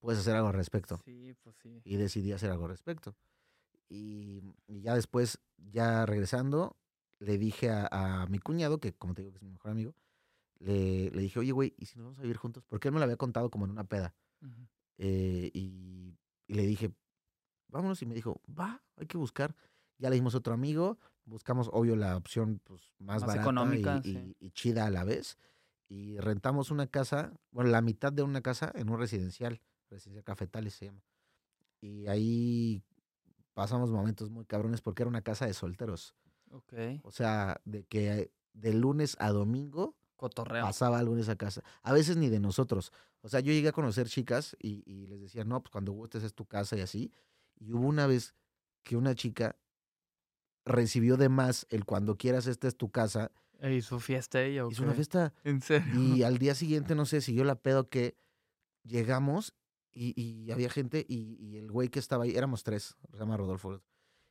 puedes 0.00 0.20
hacer 0.20 0.34
algo 0.36 0.48
al 0.48 0.54
respecto. 0.54 1.00
Sí, 1.04 1.34
pues 1.42 1.56
sí. 1.62 1.80
y 1.84 1.96
decidí 1.96 2.32
hacer 2.32 2.50
algo 2.50 2.64
al 2.64 2.70
respecto. 2.70 3.14
Y, 3.88 4.42
y 4.66 4.80
ya 4.82 4.94
después, 4.94 5.40
ya 5.56 6.04
regresando, 6.06 6.76
le 7.20 7.38
dije 7.38 7.70
a, 7.70 7.88
a 8.22 8.26
mi 8.26 8.38
cuñado, 8.38 8.78
que 8.78 8.92
como 8.92 9.14
te 9.14 9.22
digo 9.22 9.32
que 9.32 9.38
es 9.38 9.42
mi 9.42 9.50
mejor 9.50 9.70
amigo, 9.70 9.94
le, 10.58 11.10
le 11.10 11.20
dije, 11.22 11.38
oye, 11.38 11.52
güey, 11.52 11.74
¿y 11.78 11.86
si 11.86 11.96
nos 11.96 12.04
vamos 12.06 12.18
a 12.18 12.22
vivir 12.22 12.36
juntos? 12.36 12.64
Porque 12.68 12.88
él 12.88 12.92
me 12.94 12.98
lo 13.00 13.04
había 13.04 13.16
contado 13.16 13.50
como 13.50 13.64
en 13.64 13.70
una 13.70 13.84
peda. 13.84 14.14
Eh, 14.98 15.50
y, 15.54 16.18
y 16.46 16.54
le 16.54 16.62
dije, 16.66 16.92
vámonos, 17.68 18.02
y 18.02 18.06
me 18.06 18.14
dijo, 18.14 18.40
va, 18.48 18.82
hay 18.96 19.06
que 19.06 19.16
buscar. 19.16 19.54
Ya 19.98 20.10
le 20.10 20.14
dijimos 20.14 20.34
a 20.34 20.38
otro 20.38 20.52
amigo, 20.54 20.98
buscamos, 21.24 21.70
obvio, 21.72 21.96
la 21.96 22.16
opción 22.16 22.60
pues, 22.64 22.82
más, 22.98 23.20
Más 23.22 23.28
barata 23.28 23.42
económica, 23.42 24.00
y, 24.04 24.12
sí. 24.12 24.36
y- 24.40 24.46
y 24.46 24.50
chida 24.50 24.86
a 24.86 24.90
la 24.90 25.04
vez. 25.04 25.38
Y 25.88 26.18
rentamos 26.18 26.70
una 26.70 26.86
casa, 26.88 27.32
bueno, 27.50 27.70
la 27.70 27.80
mitad 27.80 28.12
de 28.12 28.22
una 28.22 28.42
casa 28.42 28.70
en 28.74 28.90
un 28.90 28.98
residencial, 28.98 29.60
residencial 29.90 30.24
Cafetales 30.24 30.74
se 30.74 30.86
llama. 30.86 31.02
Y 31.80 32.06
ahí 32.06 32.82
pasamos 33.54 33.90
momentos 33.90 34.30
muy 34.30 34.44
cabrones 34.44 34.80
porque 34.80 35.02
era 35.02 35.08
una 35.10 35.22
casa 35.22 35.46
de 35.46 35.54
solteros. 35.54 36.14
Ok. 36.50 36.72
O 37.02 37.10
sea, 37.10 37.60
de 37.64 37.84
que 37.84 38.32
de 38.52 38.74
lunes 38.74 39.16
a 39.20 39.30
domingo 39.30 39.96
Cotorreo. 40.16 40.64
pasaba 40.64 40.98
algo 40.98 41.14
en 41.14 41.20
esa 41.20 41.36
casa. 41.36 41.62
A 41.82 41.92
veces 41.92 42.16
ni 42.16 42.28
de 42.28 42.40
nosotros. 42.40 42.92
O 43.20 43.28
sea, 43.28 43.40
yo 43.40 43.52
llegué 43.52 43.68
a 43.68 43.72
conocer 43.72 44.08
chicas 44.08 44.56
y, 44.60 44.82
y 44.86 45.06
les 45.06 45.20
decía, 45.20 45.44
no, 45.44 45.62
pues 45.62 45.70
cuando 45.70 45.92
gustes 45.92 46.22
es 46.22 46.34
tu 46.34 46.46
casa 46.46 46.76
y 46.76 46.80
así. 46.80 47.12
Y 47.56 47.72
hubo 47.72 47.86
una 47.86 48.06
vez 48.06 48.34
que 48.82 48.96
una 48.96 49.14
chica 49.14 49.56
recibió 50.64 51.16
de 51.16 51.28
más 51.28 51.66
el 51.70 51.84
cuando 51.84 52.16
quieras, 52.16 52.46
esta 52.46 52.68
es 52.68 52.76
tu 52.76 52.90
casa. 52.90 53.32
E 53.60 53.74
hizo 53.74 53.98
fiesta 53.98 54.42
ella, 54.42 54.66
¿o 54.66 54.70
Hizo 54.70 54.84
una 54.84 54.94
fiesta 54.94 55.34
¿En 55.42 55.60
serio? 55.60 55.92
y 56.00 56.22
al 56.22 56.38
día 56.38 56.54
siguiente, 56.54 56.94
no 56.94 57.06
sé, 57.06 57.20
siguió 57.20 57.42
la 57.44 57.56
pedo 57.56 57.88
que 57.88 58.16
llegamos 58.84 59.54
y, 59.92 60.12
y 60.20 60.50
había 60.50 60.70
gente 60.70 61.04
y, 61.08 61.36
y 61.40 61.56
el 61.56 61.70
güey 61.70 61.88
que 61.88 61.98
estaba 61.98 62.24
ahí, 62.24 62.32
éramos 62.36 62.62
tres, 62.62 62.96
se 63.10 63.16
llama 63.18 63.36
Rodolfo. 63.36 63.82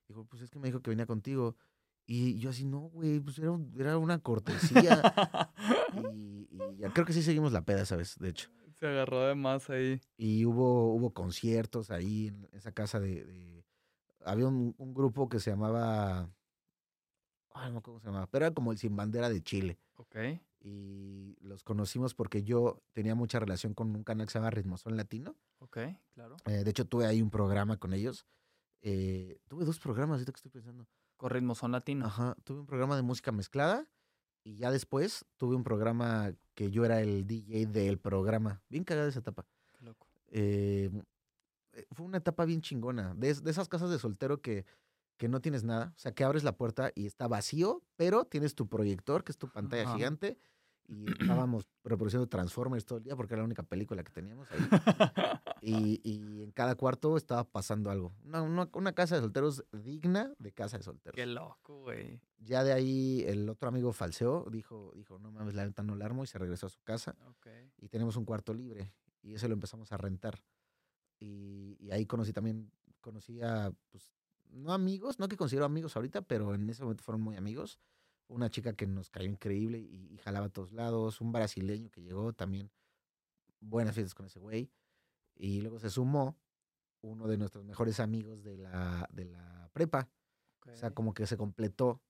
Dijo, 0.07 0.25
pues 0.25 0.41
es 0.43 0.49
que 0.49 0.59
me 0.59 0.67
dijo 0.67 0.81
que 0.81 0.89
venía 0.89 1.05
contigo. 1.05 1.55
Y 2.05 2.39
yo 2.39 2.51
así, 2.51 2.63
no, 2.63 2.79
güey, 2.89 3.19
pues 3.19 3.37
era, 3.39 3.57
era 3.77 3.97
una 3.97 4.19
cortesía. 4.19 5.01
y, 6.13 6.47
y 6.51 6.77
ya 6.77 6.89
creo 6.93 7.05
que 7.05 7.11
sí 7.13 7.21
seguimos 7.21 7.51
la 7.51 7.65
peda 7.65 7.81
esa 7.81 7.97
vez, 7.97 8.17
de 8.17 8.29
hecho. 8.29 8.49
Se 8.79 8.87
agarró 8.87 9.25
de 9.27 9.35
más 9.35 9.69
ahí. 9.69 9.99
Y 10.17 10.45
hubo, 10.45 10.93
hubo 10.93 11.11
conciertos 11.13 11.91
ahí 11.91 12.27
en 12.27 12.47
esa 12.53 12.71
casa 12.71 12.99
de... 12.99 13.25
de- 13.25 13.65
había 14.23 14.47
un, 14.47 14.75
un 14.77 14.93
grupo 14.93 15.27
que 15.29 15.39
se 15.39 15.49
llamaba... 15.51 16.29
Ay, 17.59 17.71
no 17.71 17.81
cómo 17.81 17.99
se 17.99 18.05
llamaba, 18.05 18.27
pero 18.27 18.45
era 18.45 18.53
como 18.53 18.71
el 18.71 18.77
Sin 18.77 18.95
Bandera 18.95 19.29
de 19.29 19.41
Chile. 19.41 19.79
Ok. 19.95 20.15
Y 20.59 21.35
los 21.41 21.63
conocimos 21.63 22.13
porque 22.13 22.43
yo 22.43 22.81
tenía 22.93 23.15
mucha 23.15 23.39
relación 23.39 23.73
con 23.73 23.95
un 23.95 24.03
canal 24.03 24.27
que 24.27 24.33
se 24.33 24.39
llama 24.39 24.51
Ritmosón 24.51 24.97
Latino. 24.97 25.35
Ok, 25.59 25.77
claro. 26.13 26.37
Eh, 26.45 26.63
de 26.63 26.69
hecho, 26.69 26.85
tuve 26.85 27.05
ahí 27.05 27.21
un 27.21 27.29
programa 27.29 27.77
con 27.77 27.93
ellos. 27.93 28.25
Eh, 28.81 29.39
tuve 29.47 29.65
dos 29.65 29.79
programas, 29.79 30.15
ahorita 30.15 30.31
que 30.31 30.37
estoy 30.37 30.51
pensando. 30.51 30.87
Con 31.15 31.31
ritmo 31.31 31.55
son 31.55 31.71
latino. 31.71 32.05
Ajá, 32.05 32.35
tuve 32.43 32.59
un 32.59 32.67
programa 32.67 32.95
de 32.95 33.01
música 33.01 33.31
mezclada 33.31 33.87
y 34.43 34.57
ya 34.57 34.69
después 34.71 35.25
tuve 35.37 35.55
un 35.55 35.63
programa 35.63 36.31
que 36.53 36.69
yo 36.69 36.85
era 36.85 37.01
el 37.01 37.25
DJ 37.25 37.65
del 37.65 37.97
programa. 37.97 38.61
Bien 38.69 38.83
cagada 38.83 39.09
esa 39.09 39.19
etapa. 39.19 39.47
Qué 39.77 39.83
loco. 39.83 40.07
Eh, 40.27 40.91
fue 41.91 42.05
una 42.05 42.17
etapa 42.17 42.45
bien 42.45 42.61
chingona. 42.61 43.15
De, 43.15 43.33
de 43.33 43.51
esas 43.51 43.67
casas 43.67 43.89
de 43.89 43.99
soltero 43.99 44.41
que, 44.41 44.65
que 45.17 45.27
no 45.27 45.41
tienes 45.41 45.63
nada. 45.63 45.93
O 45.95 45.99
sea, 45.99 46.13
que 46.13 46.23
abres 46.23 46.43
la 46.43 46.55
puerta 46.57 46.91
y 46.95 47.05
está 47.07 47.27
vacío, 47.27 47.81
pero 47.95 48.25
tienes 48.25 48.55
tu 48.55 48.67
proyector, 48.67 49.23
que 49.23 49.31
es 49.31 49.37
tu 49.37 49.49
pantalla 49.51 49.83
Ajá. 49.83 49.95
gigante. 49.95 50.37
Y 50.89 51.05
estábamos 51.45 51.67
reproduciendo 51.83 52.27
Transformers 52.27 52.85
todo 52.85 52.99
el 52.99 53.03
día 53.03 53.15
porque 53.15 53.33
era 53.33 53.41
la 53.41 53.45
única 53.45 53.63
película 53.63 54.03
que 54.03 54.11
teníamos 54.11 54.47
ahí. 54.51 54.59
Y, 55.59 55.99
y 56.03 56.43
en 56.43 56.51
cada 56.51 56.75
cuarto 56.75 57.17
estaba 57.17 57.43
pasando 57.43 57.89
algo. 57.89 58.13
Una, 58.23 58.43
una- 58.43 58.69
una 58.73 58.93
casa 58.93 59.15
de 59.15 59.21
solteros 59.21 59.65
digna 59.73 60.31
de 60.37 60.51
casa 60.53 60.77
de 60.77 60.83
solteros. 60.83 61.15
Qué 61.15 61.25
loco, 61.25 61.81
güey. 61.81 62.21
Ya 62.37 62.63
de 62.63 62.71
ahí 62.73 63.23
el 63.27 63.49
otro 63.49 63.67
amigo 63.67 63.91
falseó, 63.91 64.45
dijo, 64.51 64.93
dijo, 64.95 65.17
no 65.17 65.31
mames, 65.31 65.55
la 65.55 65.65
neta 65.65 65.81
no 65.81 65.95
la 65.95 66.05
armo 66.05 66.23
y 66.23 66.27
se 66.27 66.37
regresó 66.37 66.67
a 66.67 66.69
su 66.69 66.79
casa 66.83 67.15
Ok. 67.27 67.47
y 67.79 67.89
tenemos 67.89 68.15
un 68.17 68.23
cuarto 68.25 68.53
libre 68.53 68.93
y 69.23 69.33
ese 69.33 69.47
lo 69.47 69.55
empezamos 69.55 69.91
a 69.91 69.97
rentar. 69.97 70.39
Y, 71.19 71.75
y 71.79 71.89
ahí 71.91 72.05
conocí 72.05 72.31
también 72.33 72.71
conocí 73.01 73.41
a, 73.41 73.71
pues, 73.89 74.13
no 74.51 74.73
amigos, 74.73 75.19
no 75.19 75.27
que 75.27 75.37
considero 75.37 75.65
amigos 75.65 75.95
ahorita, 75.95 76.21
pero 76.21 76.53
en 76.55 76.69
ese 76.69 76.83
momento 76.83 77.03
fueron 77.03 77.21
muy 77.21 77.35
amigos. 77.35 77.79
Una 78.27 78.49
chica 78.49 78.73
que 78.73 78.87
nos 78.87 79.09
cayó 79.09 79.29
increíble 79.29 79.79
y, 79.79 80.13
y 80.13 80.17
jalaba 80.17 80.47
a 80.47 80.49
todos 80.49 80.71
lados. 80.73 81.21
Un 81.21 81.31
brasileño 81.31 81.89
que 81.89 82.01
llegó 82.01 82.33
también. 82.33 82.69
Buenas 83.59 83.95
fiestas 83.95 84.13
con 84.13 84.25
ese 84.25 84.39
güey. 84.39 84.69
Y 85.35 85.61
luego 85.61 85.79
se 85.79 85.89
sumó 85.89 86.37
uno 87.01 87.27
de 87.27 87.37
nuestros 87.37 87.63
mejores 87.63 87.99
amigos 87.99 88.43
de 88.43 88.57
la, 88.57 89.07
de 89.11 89.25
la 89.25 89.69
prepa. 89.73 90.09
O 90.65 90.75
sea, 90.75 90.91
como 90.91 91.13
que 91.13 91.25
se 91.25 91.37
completó 91.37 92.01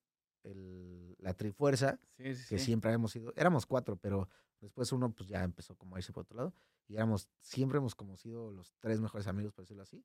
el- 0.42 1.14
la 1.20 1.34
trifuerza 1.34 2.00
Sí, 2.16 2.34
sí, 2.34 2.48
que 2.48 2.58
sí. 2.58 2.64
siempre 2.64 2.88
habíamos 2.90 3.12
sido. 3.12 3.32
Éramos 3.36 3.66
cuatro, 3.66 3.96
pero 3.96 4.28
después 4.60 4.90
uno 4.92 5.12
pues 5.14 5.28
ya 5.28 5.44
empezó 5.44 5.76
como 5.76 5.94
a 5.94 5.98
irse 6.00 6.12
por 6.12 6.22
otro 6.22 6.36
lado. 6.36 6.54
Y 6.88 6.94
éramos, 6.96 7.28
siempre 7.40 7.78
hemos 7.78 7.94
como 7.94 8.16
sido 8.16 8.50
los 8.50 8.74
tres 8.80 9.00
mejores 9.00 9.26
amigos, 9.28 9.52
por 9.52 9.64
decirlo 9.64 9.82
así, 9.84 10.04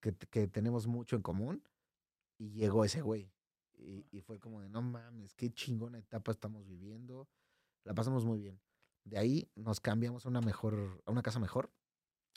que, 0.00 0.46
tenemos 0.48 0.86
mucho 0.86 1.16
en 1.16 1.22
común. 1.22 1.62
Y 2.38 2.50
llegó 2.52 2.84
ese 2.84 3.02
güey. 3.02 3.30
Y, 3.78 4.06
y 4.10 4.20
fue 4.20 4.38
como 4.38 4.60
de, 4.60 4.68
no 4.68 4.82
mames, 4.82 5.34
qué 5.34 5.50
chingona 5.50 5.98
etapa 5.98 6.32
estamos 6.32 6.66
viviendo. 6.66 7.28
La 7.84 7.94
pasamos 7.94 8.24
muy 8.24 8.40
bien. 8.40 8.60
De 9.04 9.18
ahí 9.18 9.50
nos 9.54 9.80
cambiamos 9.80 10.26
a 10.26 10.28
una 10.28 10.40
mejor, 10.40 11.02
a 11.06 11.10
una 11.10 11.22
casa 11.22 11.38
mejor. 11.38 11.70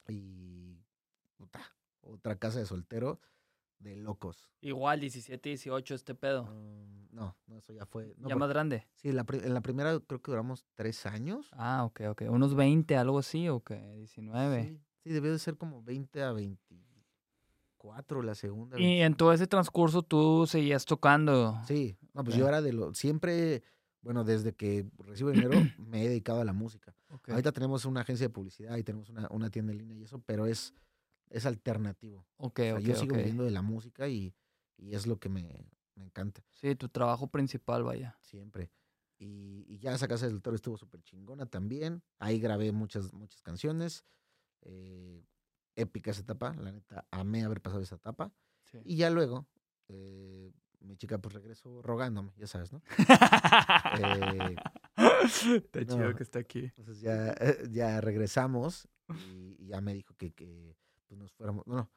Y 0.07 0.77
puta, 1.35 1.61
otra 2.01 2.37
casa 2.37 2.59
de 2.59 2.65
soltero 2.65 3.19
de 3.83 3.95
locos. 3.97 4.49
Igual, 4.61 5.01
17, 5.01 5.49
18, 5.49 5.95
este 5.95 6.15
pedo. 6.15 6.45
Mm, 6.45 7.15
no, 7.15 7.35
no, 7.45 7.57
eso 7.57 7.73
ya 7.73 7.85
fue. 7.85 8.15
no, 8.17 8.29
ya 8.29 8.35
más 8.35 8.49
grande. 8.49 8.87
Sí, 8.95 9.11
la 9.11 9.25
en 9.29 9.53
la 9.53 9.61
primera 9.61 9.99
creo 9.99 10.21
que 10.21 10.31
duramos 10.31 10.65
tres 10.73 11.05
años. 11.05 11.49
Ah, 11.51 11.83
ok, 11.83 12.01
ok. 12.09 12.23
Unos 12.29 12.55
20, 12.55 12.95
algo 12.95 13.19
así, 13.19 13.49
o 13.49 13.61
qué, 13.61 13.75
19. 13.97 14.63
Sí, 14.63 14.81
sí, 15.03 15.09
debió 15.09 15.31
de 15.31 15.39
ser 15.39 15.57
como 15.57 15.83
20 15.83 16.23
a 16.23 16.31
24 17.83 18.21
la 18.23 18.35
segunda. 18.35 18.79
Y 18.79 18.83
en 18.83 19.13
25. 19.13 19.17
todo 19.17 19.33
ese 19.33 19.47
transcurso 19.47 20.01
tú 20.03 20.45
seguías 20.47 20.85
tocando. 20.85 21.59
Sí, 21.67 21.97
no, 22.13 22.23
pues 22.23 22.35
yo 22.35 22.47
era 22.47 22.61
de 22.61 22.73
lo. 22.73 22.93
Siempre, 22.93 23.63
bueno, 24.01 24.23
desde 24.23 24.53
que 24.53 24.85
recibo 24.99 25.31
dinero 25.31 25.51
me 25.77 26.03
he 26.03 26.09
dedicado 26.09 26.41
a 26.41 26.45
la 26.45 26.53
música. 26.53 26.95
Ahorita 27.27 27.51
tenemos 27.51 27.85
una 27.85 28.01
agencia 28.01 28.25
de 28.27 28.33
publicidad 28.33 28.77
y 28.77 28.83
tenemos 28.83 29.09
una, 29.09 29.27
una 29.29 29.49
tienda 29.49 29.71
en 29.73 29.79
línea 29.79 29.97
y 29.97 30.03
eso, 30.03 30.19
pero 30.25 30.45
es, 30.45 30.73
es 31.29 31.45
alternativo. 31.45 32.25
Ok, 32.37 32.59
O 32.59 32.63
sea, 32.63 32.75
ok, 32.75 32.81
yo 32.81 32.95
sigo 32.95 33.15
viviendo 33.17 33.43
de 33.43 33.51
la 33.51 33.61
música 33.61 34.07
y, 34.07 34.33
y 34.77 34.95
es 34.95 35.05
lo 35.05 35.19
que 35.19 35.29
me, 35.29 35.43
me 35.95 36.03
encanta, 36.03 36.41
Sí, 36.53 36.75
tu 36.75 36.89
trabajo 36.89 37.27
principal, 37.27 37.83
vaya. 37.83 38.17
siempre. 38.21 38.71
Y, 39.19 39.63
y 39.67 39.77
ya 39.77 39.93
esa 39.93 40.07
casa 40.07 40.25
del 40.27 40.41
toro 40.41 40.55
estuvo 40.55 40.75
súper 40.77 41.01
chingona 41.03 41.45
también. 41.45 42.01
Ahí 42.19 42.39
grabé 42.39 42.71
muchas, 42.71 43.13
muchas 43.13 43.41
canciones. 43.41 44.03
eh, 44.61 45.23
épica 45.75 46.11
esa 46.11 46.21
etapa, 46.21 46.53
la 46.55 46.71
neta, 46.71 47.05
amé 47.11 47.43
haber 47.43 47.61
pasado 47.61 47.81
esa 47.81 47.95
etapa. 47.95 48.31
Sí. 48.63 48.79
Y 48.85 48.95
ya 48.97 49.09
luego, 49.09 49.47
eh, 49.89 50.51
mi 50.79 50.95
chica 50.97 51.17
pues 51.17 51.33
regresó 51.35 51.81
rogándome, 51.81 52.33
ya 52.37 52.47
sabes, 52.47 52.71
¿no? 52.73 52.81
Eh, 53.97 54.55
Está 55.55 55.85
chido 55.85 56.15
que 56.15 56.23
está 56.23 56.39
aquí. 56.39 56.71
Entonces 56.77 57.01
ya, 57.01 57.31
eh, 57.39 57.67
ya 57.71 58.01
regresamos 58.01 58.87
y, 59.29 59.55
y 59.59 59.67
ya 59.67 59.81
me 59.81 59.93
dijo 59.93 60.13
que, 60.15 60.31
que 60.33 60.75
pues 61.07 61.17
nos 61.19 61.31
fuéramos. 61.33 61.65
No, 61.67 61.75
no. 61.75 61.91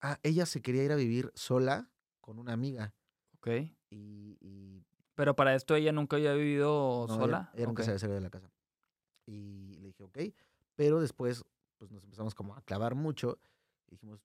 Ah, 0.00 0.18
ella 0.22 0.46
se 0.46 0.60
quería 0.62 0.84
ir 0.84 0.92
a 0.92 0.96
vivir 0.96 1.30
sola 1.34 1.90
con 2.20 2.38
una 2.38 2.52
amiga. 2.52 2.94
Ok. 3.36 3.48
Y, 3.90 4.36
y 4.40 4.84
Pero 5.14 5.34
para 5.34 5.54
esto 5.54 5.74
ella 5.74 5.92
nunca 5.92 6.16
había 6.16 6.34
vivido 6.34 7.06
no, 7.08 7.14
ella- 7.14 7.22
sola. 7.24 7.50
Ella, 7.54 7.66
nunca 7.66 7.82
Ok. 7.82 7.84
se 7.84 7.90
había 7.92 7.98
salido 7.98 8.16
de 8.16 8.22
la 8.22 8.30
casa. 8.30 8.50
Y 9.26 9.74
le 9.80 9.88
dije, 9.88 10.02
ok. 10.02 10.18
Pero 10.76 11.00
después, 11.00 11.44
pues 11.76 11.90
nos 11.90 12.02
empezamos 12.04 12.34
como 12.34 12.54
a 12.54 12.62
clavar 12.62 12.94
mucho. 12.94 13.38
Y 13.88 13.92
dijimos, 13.92 14.20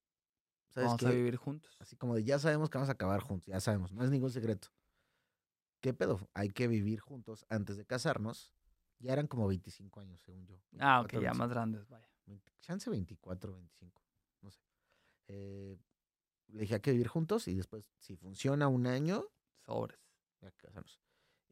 ¿sabes 0.69 0.88
Vamos 0.88 0.99
qué? 0.99 1.07
a 1.07 1.11
vivir 1.11 1.35
juntos. 1.38 1.76
Así 1.80 1.95
como 1.95 2.15
de, 2.15 2.23
ya 2.23 2.39
sabemos 2.39 2.69
que 2.69 2.77
vamos 2.77 2.89
a 2.89 2.93
acabar 2.93 3.21
juntos, 3.21 3.47
ya 3.47 3.59
sabemos, 3.59 3.91
no 3.91 4.03
es 4.03 4.09
ningún 4.09 4.31
secreto. 4.31 4.69
¿Qué 5.81 5.93
pedo? 5.93 6.30
Hay 6.34 6.49
que 6.49 6.67
vivir 6.67 6.99
juntos 6.99 7.45
antes 7.49 7.77
de 7.77 7.85
casarnos. 7.85 8.53
Ya 8.99 9.13
eran 9.13 9.27
como 9.27 9.47
25 9.47 10.01
años, 10.01 10.21
según 10.21 10.45
yo. 10.45 10.61
Ah, 10.77 10.99
ok, 10.99 11.13
24, 11.13 11.21
ya 11.21 11.30
25. 11.30 11.38
más 11.38 11.49
grandes, 11.49 11.88
vaya. 11.88 12.09
20 12.26 12.51
chance 12.59 12.89
24, 12.89 13.53
25, 13.53 14.03
no 14.41 14.51
sé. 14.51 14.61
Eh, 15.27 15.77
le 16.47 16.61
dije, 16.61 16.76
hay 16.76 16.81
que 16.81 16.91
vivir 16.91 17.07
juntos 17.07 17.47
y 17.47 17.55
después, 17.55 17.93
si 17.99 18.15
funciona 18.17 18.67
un 18.67 18.88
año, 18.88 19.23
Sobres. 19.65 19.99
ya 20.41 20.51
casarnos. 20.51 20.99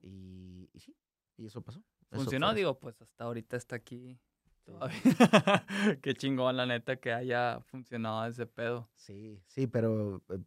Y, 0.01 0.69
y 0.73 0.79
sí, 0.79 0.95
y 1.37 1.45
eso 1.45 1.61
pasó. 1.61 1.81
Funcionó, 2.11 2.53
digo, 2.53 2.77
pues 2.79 3.01
hasta 3.01 3.23
ahorita 3.23 3.57
está 3.57 3.75
aquí. 3.75 4.19
todavía. 4.80 4.99
Qué 6.02 6.14
chingón, 6.14 6.57
la 6.57 6.65
neta, 6.65 6.98
que 6.98 7.11
haya 7.14 7.60
funcionado 7.61 8.26
ese 8.27 8.45
pedo. 8.45 8.89
Sí, 8.95 9.41
sí, 9.48 9.68
pero 9.68 10.22
eh, 10.30 10.39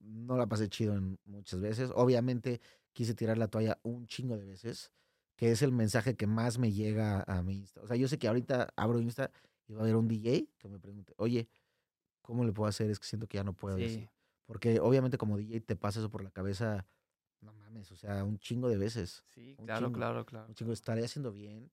no 0.00 0.36
la 0.36 0.46
pasé 0.46 0.68
chido 0.68 0.94
en 0.94 1.18
muchas 1.24 1.60
veces. 1.60 1.90
Obviamente 1.94 2.60
quise 2.92 3.14
tirar 3.14 3.38
la 3.38 3.48
toalla 3.48 3.78
un 3.82 4.06
chingo 4.06 4.36
de 4.36 4.44
veces, 4.44 4.90
que 5.36 5.50
es 5.52 5.62
el 5.62 5.72
mensaje 5.72 6.16
que 6.16 6.26
más 6.26 6.58
me 6.58 6.72
llega 6.72 7.22
a 7.26 7.42
mi 7.42 7.58
Insta. 7.58 7.80
O 7.82 7.86
sea, 7.86 7.96
yo 7.96 8.08
sé 8.08 8.18
que 8.18 8.28
ahorita 8.28 8.72
abro 8.76 9.00
Insta 9.00 9.30
y 9.68 9.72
va 9.74 9.80
a 9.80 9.82
haber 9.84 9.96
un 9.96 10.08
DJ 10.08 10.46
que 10.58 10.68
me 10.68 10.78
pregunte, 10.78 11.14
oye, 11.16 11.48
¿cómo 12.22 12.44
le 12.44 12.52
puedo 12.52 12.68
hacer? 12.68 12.90
Es 12.90 12.98
que 12.98 13.06
siento 13.06 13.26
que 13.26 13.36
ya 13.38 13.44
no 13.44 13.52
puedo. 13.52 13.78
y 13.78 13.84
así". 13.84 14.00
Sí, 14.00 14.08
Porque 14.46 14.80
obviamente 14.80 15.16
como 15.16 15.36
DJ 15.38 15.60
te 15.60 15.76
pasa 15.76 16.00
eso 16.00 16.10
por 16.10 16.24
la 16.24 16.30
cabeza, 16.30 16.86
no 17.40 17.52
mames, 17.52 17.90
o 17.92 17.96
sea, 17.96 18.24
un 18.24 18.38
chingo 18.38 18.68
de 18.68 18.76
veces. 18.76 19.22
sí, 19.28 19.56
claro, 19.64 19.86
chingo. 19.86 19.96
claro, 19.98 20.26
claro. 20.26 20.46
Un 20.48 20.54
chingo, 20.54 20.72
¿estaré 20.72 21.04
haciendo 21.04 21.32
bien? 21.32 21.70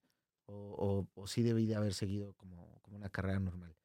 O, 0.47 1.07
o, 1.15 1.21
o 1.21 1.27
sí 1.27 1.43
debí 1.43 1.65
de 1.65 1.75
haber 1.75 1.93
seguido 1.93 2.33
como, 2.33 2.79
como 2.81 2.97
una 2.97 3.09
carrera 3.09 3.39
normal. 3.39 3.75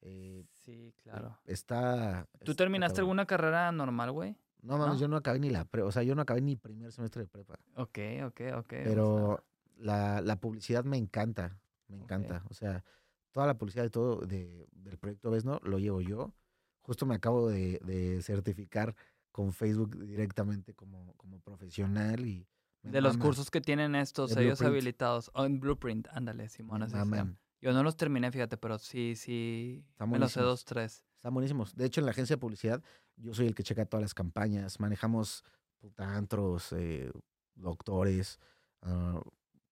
Eh, 0.00 0.44
Sí, 0.52 0.92
claro. 1.02 1.38
Está... 1.46 2.26
¿Tú 2.44 2.52
está 2.52 2.64
terminaste 2.64 3.00
alguna 3.00 3.24
carrera 3.26 3.72
normal, 3.72 4.12
güey? 4.12 4.36
No 4.60 4.76
mames, 4.76 4.94
¿No? 4.94 5.00
yo 5.00 5.08
no 5.08 5.16
acabé 5.16 5.38
ni 5.38 5.50
la 5.50 5.64
pre, 5.64 5.82
o 5.82 5.92
sea, 5.92 6.02
yo 6.02 6.14
no 6.14 6.22
acabé 6.22 6.40
ni 6.40 6.56
primer 6.56 6.92
semestre 6.92 7.22
de 7.22 7.28
prepa. 7.28 7.58
Ok, 7.76 7.98
ok, 8.26 8.40
ok. 8.56 8.68
Pero 8.68 9.44
la, 9.76 10.20
la 10.20 10.36
publicidad 10.36 10.84
me 10.84 10.96
encanta, 10.98 11.58
me 11.86 11.96
encanta. 11.96 12.42
O 12.50 12.54
sea, 12.54 12.84
toda 13.30 13.46
la 13.46 13.56
publicidad 13.56 13.84
de 13.84 13.90
todo 13.90 14.16
de, 14.26 14.66
del 14.72 14.98
proyecto 14.98 15.30
Vesno 15.30 15.60
lo 15.62 15.78
llevo 15.78 16.00
yo. 16.00 16.34
Justo 16.80 17.06
me 17.06 17.14
acabo 17.14 17.48
de, 17.48 17.78
de 17.84 18.20
certificar 18.22 18.94
con 19.30 19.52
Facebook 19.52 19.96
directamente 20.04 20.74
como, 20.74 21.14
como 21.16 21.38
profesional 21.40 22.26
y 22.26 22.46
de 22.90 23.00
los 23.00 23.16
cursos 23.16 23.50
que 23.50 23.60
tienen 23.60 23.94
estos 23.94 24.34
De 24.34 24.44
Blueprint. 24.44 24.70
habilitados. 24.70 25.30
O 25.34 25.44
en 25.44 25.60
Blueprint, 25.60 26.08
ándale, 26.10 26.48
Simón. 26.48 26.80
me 26.80 26.84
así 26.86 26.92
se 26.92 26.98
llama. 26.98 27.16
maman. 27.16 27.38
Yo 27.60 27.72
no 27.72 27.82
los 27.82 27.96
terminé, 27.96 28.30
fíjate, 28.30 28.56
pero 28.56 28.78
sí, 28.78 29.14
sí. 29.16 29.84
Están 29.90 30.10
me 30.10 30.18
los 30.18 30.32
sé 30.32 30.40
dos, 30.40 30.64
tres. 30.64 31.04
Están 31.16 31.34
buenísimos. 31.34 31.74
De 31.74 31.86
hecho, 31.86 32.00
en 32.00 32.06
la 32.06 32.12
agencia 32.12 32.36
de 32.36 32.40
publicidad, 32.40 32.82
yo 33.16 33.34
soy 33.34 33.46
el 33.48 33.54
que 33.54 33.64
checa 33.64 33.84
todas 33.84 34.02
las 34.02 34.14
campañas. 34.14 34.78
Manejamos 34.78 35.44
puta, 35.80 36.16
antros, 36.16 36.72
eh, 36.72 37.10
doctores, 37.56 38.38
ah, 38.82 39.20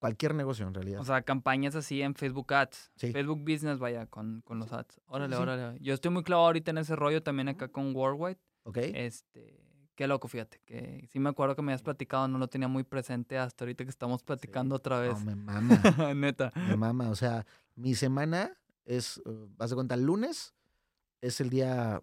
cualquier 0.01 0.35
negocio 0.35 0.67
en 0.67 0.75
realidad. 0.75 1.01
O 1.01 1.05
sea, 1.05 1.23
campañas 1.23 1.77
así 1.77 2.03
en 2.03 2.15
Facebook 2.15 2.53
Ads. 2.53 2.91
Sí. 2.97 3.13
Facebook 3.13 3.41
Business, 3.41 3.79
vaya, 3.79 4.07
con, 4.07 4.41
con 4.43 4.59
los 4.59 4.73
ads. 4.73 5.01
Órale, 5.07 5.37
sí. 5.37 5.43
órale. 5.43 5.79
Yo 5.81 5.95
estoy 5.95 6.11
muy 6.11 6.25
clavado 6.25 6.47
ahorita 6.47 6.73
en 6.73 6.79
ese 6.79 6.97
rollo 6.97 7.23
también 7.23 7.49
acá 7.49 7.69
con 7.69 7.95
Worldwide. 7.95 8.39
¿Ok? 8.65 8.79
Este, 8.79 9.66
qué 9.97 10.07
loco, 10.07 10.29
fíjate, 10.29 10.61
que 10.65 11.09
sí 11.11 11.19
me 11.19 11.31
acuerdo 11.31 11.57
que 11.57 11.63
me 11.63 11.73
habías 11.73 11.83
platicado, 11.83 12.29
no 12.29 12.39
lo 12.39 12.49
tenía 12.49 12.69
muy 12.69 12.85
presente 12.85 13.39
hasta 13.39 13.65
ahorita 13.65 13.85
que 13.85 13.91
estamos 13.91 14.23
platicando 14.23 14.77
otra 14.77 15.01
vez. 15.01 15.25
No, 15.25 15.25
me 15.25 15.37
mama. 15.37 16.15
Neta. 16.15 16.53
Me 16.55 16.77
mama, 16.77 17.11
o 17.11 17.17
sea, 17.17 17.45
mi 17.75 17.95
semana 17.95 18.57
es, 18.85 19.21
vas 19.57 19.71
de 19.71 19.75
cuenta, 19.75 19.95
el 19.95 20.05
lunes 20.05 20.55
es 21.21 21.41
el 21.41 21.51
día 21.51 22.03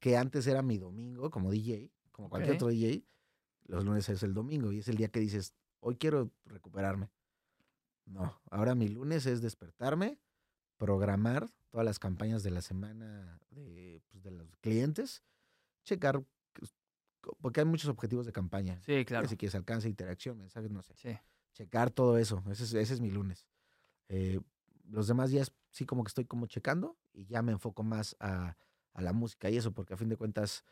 que 0.00 0.16
antes 0.16 0.46
era 0.46 0.62
mi 0.62 0.78
domingo 0.78 1.30
como 1.30 1.50
DJ, 1.50 1.92
como 2.10 2.28
cualquier 2.28 2.56
otro 2.56 2.68
DJ, 2.68 3.04
los 3.66 3.84
lunes 3.84 4.08
es 4.08 4.22
el 4.22 4.34
domingo 4.34 4.72
y 4.72 4.78
es 4.78 4.88
el 4.88 4.96
día 4.96 5.08
que 5.08 5.20
dices, 5.20 5.54
hoy 5.80 5.96
quiero 5.96 6.30
recuperarme. 6.46 7.10
No, 8.06 8.40
ahora 8.50 8.74
mi 8.74 8.88
lunes 8.88 9.26
es 9.26 9.42
despertarme, 9.42 10.18
programar 10.76 11.50
todas 11.70 11.84
las 11.84 11.98
campañas 11.98 12.42
de 12.42 12.50
la 12.50 12.62
semana 12.62 13.40
de, 13.50 14.00
pues, 14.08 14.22
de 14.22 14.30
los 14.30 14.56
clientes, 14.58 15.22
checar, 15.84 16.22
porque 17.40 17.60
hay 17.60 17.66
muchos 17.66 17.88
objetivos 17.90 18.26
de 18.26 18.32
campaña. 18.32 18.78
Sí, 18.80 18.92
que 18.92 19.04
claro. 19.04 19.28
Si 19.28 19.36
quieres 19.36 19.54
alcance, 19.54 19.88
interacción, 19.88 20.38
mensajes, 20.38 20.70
no 20.70 20.82
sé 20.82 20.94
Sí. 20.96 21.18
checar 21.54 21.90
todo 21.90 22.18
eso. 22.18 22.42
Ese 22.50 22.64
es, 22.64 22.74
ese 22.74 22.94
es 22.94 23.00
mi 23.00 23.10
lunes. 23.10 23.48
Eh, 24.08 24.40
los 24.84 25.08
demás 25.08 25.30
días 25.30 25.52
sí 25.70 25.84
como 25.86 26.04
que 26.04 26.08
estoy 26.08 26.24
como 26.26 26.46
checando 26.46 26.96
y 27.12 27.26
ya 27.26 27.42
me 27.42 27.52
enfoco 27.52 27.82
más 27.82 28.16
a, 28.20 28.56
a 28.92 29.02
la 29.02 29.12
música 29.12 29.50
y 29.50 29.56
eso, 29.56 29.72
porque 29.72 29.94
a 29.94 29.96
fin 29.96 30.08
de 30.08 30.16
cuentas, 30.16 30.64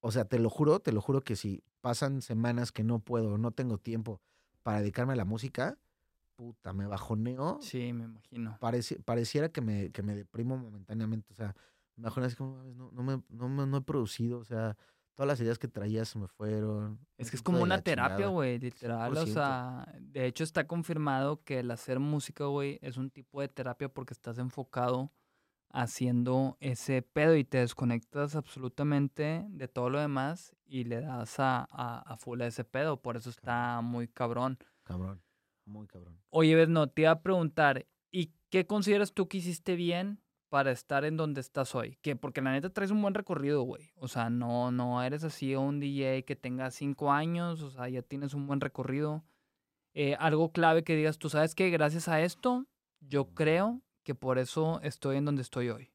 o 0.00 0.10
sea, 0.10 0.24
te 0.24 0.38
lo 0.38 0.50
juro, 0.50 0.80
te 0.80 0.92
lo 0.92 1.00
juro 1.00 1.20
que 1.22 1.36
si 1.36 1.62
pasan 1.80 2.22
semanas 2.22 2.72
que 2.72 2.84
no 2.84 2.98
puedo, 3.00 3.38
no 3.38 3.52
tengo 3.52 3.78
tiempo 3.78 4.20
para 4.62 4.80
dedicarme 4.80 5.12
a 5.14 5.16
la 5.16 5.24
música, 5.24 5.78
puta, 6.36 6.72
me 6.72 6.86
bajoneo. 6.86 7.58
Sí, 7.62 7.92
me 7.92 8.04
imagino. 8.04 8.58
Pareci- 8.60 9.02
pareciera 9.02 9.50
que 9.50 9.60
me, 9.60 9.90
que 9.92 10.02
me 10.02 10.14
deprimo 10.14 10.56
momentáneamente. 10.56 11.32
O 11.32 11.36
sea, 11.36 11.54
me 11.96 12.04
bajoneo 12.04 12.26
así 12.28 12.36
como, 12.36 12.56
"Mames, 12.56 12.76
no, 12.76 12.90
no, 12.92 13.02
me, 13.02 13.22
no, 13.28 13.66
no 13.66 13.76
he 13.76 13.82
producido, 13.82 14.38
o 14.38 14.44
sea, 14.44 14.76
todas 15.20 15.28
las 15.38 15.40
ideas 15.42 15.58
que 15.58 15.68
traía 15.68 16.02
se 16.06 16.18
me 16.18 16.28
fueron. 16.28 16.98
Es 17.18 17.28
que 17.28 17.36
es 17.36 17.42
como 17.42 17.60
una 17.60 17.82
terapia, 17.82 18.16
chingada". 18.16 18.32
güey, 18.32 18.58
literal. 18.58 19.12
O 19.14 19.26
100%. 19.26 19.34
sea, 19.34 19.94
de 20.00 20.24
hecho 20.24 20.44
está 20.44 20.66
confirmado 20.66 21.44
que 21.44 21.58
el 21.58 21.70
hacer 21.70 22.00
música, 22.00 22.46
güey, 22.46 22.78
es 22.80 22.96
un 22.96 23.10
tipo 23.10 23.42
de 23.42 23.48
terapia 23.48 23.90
porque 23.90 24.14
estás 24.14 24.38
enfocado 24.38 25.12
haciendo 25.68 26.56
ese 26.60 27.02
pedo 27.02 27.36
y 27.36 27.44
te 27.44 27.58
desconectas 27.58 28.34
absolutamente 28.34 29.44
de 29.50 29.68
todo 29.68 29.90
lo 29.90 30.00
demás 30.00 30.56
y 30.64 30.84
le 30.84 31.02
das 31.02 31.38
a, 31.38 31.68
a, 31.70 31.98
a 32.00 32.16
full 32.16 32.40
a 32.40 32.46
ese 32.46 32.64
pedo. 32.64 33.02
Por 33.02 33.18
eso 33.18 33.28
está 33.28 33.82
muy 33.82 34.08
cabrón. 34.08 34.56
Cabrón. 34.84 35.22
Muy 35.66 35.86
cabrón. 35.86 36.18
Oye, 36.30 36.54
ves, 36.54 36.70
no, 36.70 36.88
te 36.88 37.02
iba 37.02 37.10
a 37.10 37.20
preguntar, 37.20 37.86
¿y 38.10 38.32
qué 38.48 38.66
consideras 38.66 39.12
tú 39.12 39.28
que 39.28 39.36
hiciste 39.36 39.76
bien 39.76 40.22
para 40.50 40.72
estar 40.72 41.04
en 41.04 41.16
donde 41.16 41.40
estás 41.40 41.74
hoy? 41.74 41.96
Que 42.02 42.16
porque 42.16 42.42
la 42.42 42.52
neta 42.52 42.70
traes 42.70 42.90
un 42.90 43.00
buen 43.00 43.14
recorrido, 43.14 43.62
güey. 43.62 43.92
O 43.96 44.08
sea, 44.08 44.28
no, 44.28 44.70
no 44.70 45.02
eres 45.02 45.24
así 45.24 45.54
un 45.54 45.80
DJ 45.80 46.24
que 46.24 46.36
tenga 46.36 46.70
cinco 46.70 47.12
años, 47.12 47.62
o 47.62 47.70
sea, 47.70 47.88
ya 47.88 48.02
tienes 48.02 48.34
un 48.34 48.46
buen 48.46 48.60
recorrido. 48.60 49.24
Eh, 49.94 50.16
algo 50.18 50.52
clave 50.52 50.84
que 50.84 50.96
digas, 50.96 51.18
tú 51.18 51.30
sabes 51.30 51.54
que 51.54 51.70
gracias 51.70 52.08
a 52.08 52.20
esto, 52.20 52.66
yo 53.00 53.32
creo 53.32 53.80
que 54.02 54.14
por 54.14 54.38
eso 54.38 54.80
estoy 54.82 55.16
en 55.16 55.24
donde 55.24 55.42
estoy 55.42 55.70
hoy. 55.70 55.92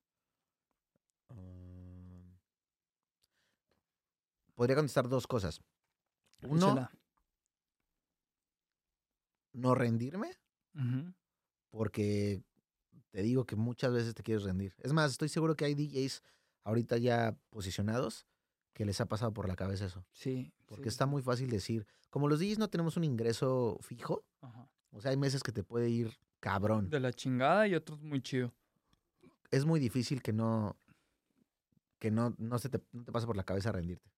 Mm. 1.29 2.31
Podría 4.55 4.77
contestar 4.77 5.09
dos 5.09 5.27
cosas. 5.27 5.61
Uno, 6.41 6.71
Échala. 6.71 6.91
no 9.53 9.75
rendirme, 9.75 10.31
porque 11.71 12.43
te 13.15 13.23
digo 13.23 13.45
que 13.45 13.55
muchas 13.55 13.93
veces 13.93 14.13
te 14.13 14.23
quieres 14.23 14.43
rendir. 14.43 14.75
Es 14.79 14.91
más, 14.91 15.11
estoy 15.11 15.29
seguro 15.29 15.55
que 15.55 15.63
hay 15.63 15.73
DJs 15.73 16.21
ahorita 16.65 16.97
ya 16.97 17.33
posicionados 17.49 18.27
que 18.73 18.83
les 18.83 18.99
ha 18.99 19.05
pasado 19.05 19.31
por 19.33 19.47
la 19.47 19.55
cabeza 19.55 19.85
eso. 19.85 20.05
Sí. 20.11 20.51
Porque 20.65 20.83
sí, 20.83 20.89
está 20.89 21.05
muy 21.05 21.21
fácil 21.21 21.49
decir, 21.49 21.87
como 22.09 22.27
los 22.27 22.41
DJs 22.41 22.59
no 22.59 22.69
tenemos 22.69 22.97
un 22.97 23.05
ingreso 23.05 23.77
fijo, 23.79 24.25
Ajá. 24.41 24.69
o 24.91 24.99
sea, 24.99 25.11
hay 25.11 25.17
meses 25.17 25.43
que 25.43 25.53
te 25.53 25.63
puede 25.63 25.89
ir 25.89 26.13
cabrón. 26.41 26.89
De 26.89 26.99
la 26.99 27.13
chingada 27.13 27.65
y 27.69 27.75
otros 27.75 28.01
muy 28.01 28.21
chido. 28.21 28.53
Es 29.49 29.63
muy 29.63 29.79
difícil 29.79 30.21
que 30.21 30.33
no 30.33 30.75
que 31.99 32.11
no, 32.11 32.35
no 32.37 32.59
se 32.59 32.67
te, 32.67 32.81
no 32.91 33.05
te 33.05 33.13
pase 33.13 33.25
por 33.25 33.37
la 33.37 33.45
cabeza 33.45 33.71
rendirte. 33.71 34.11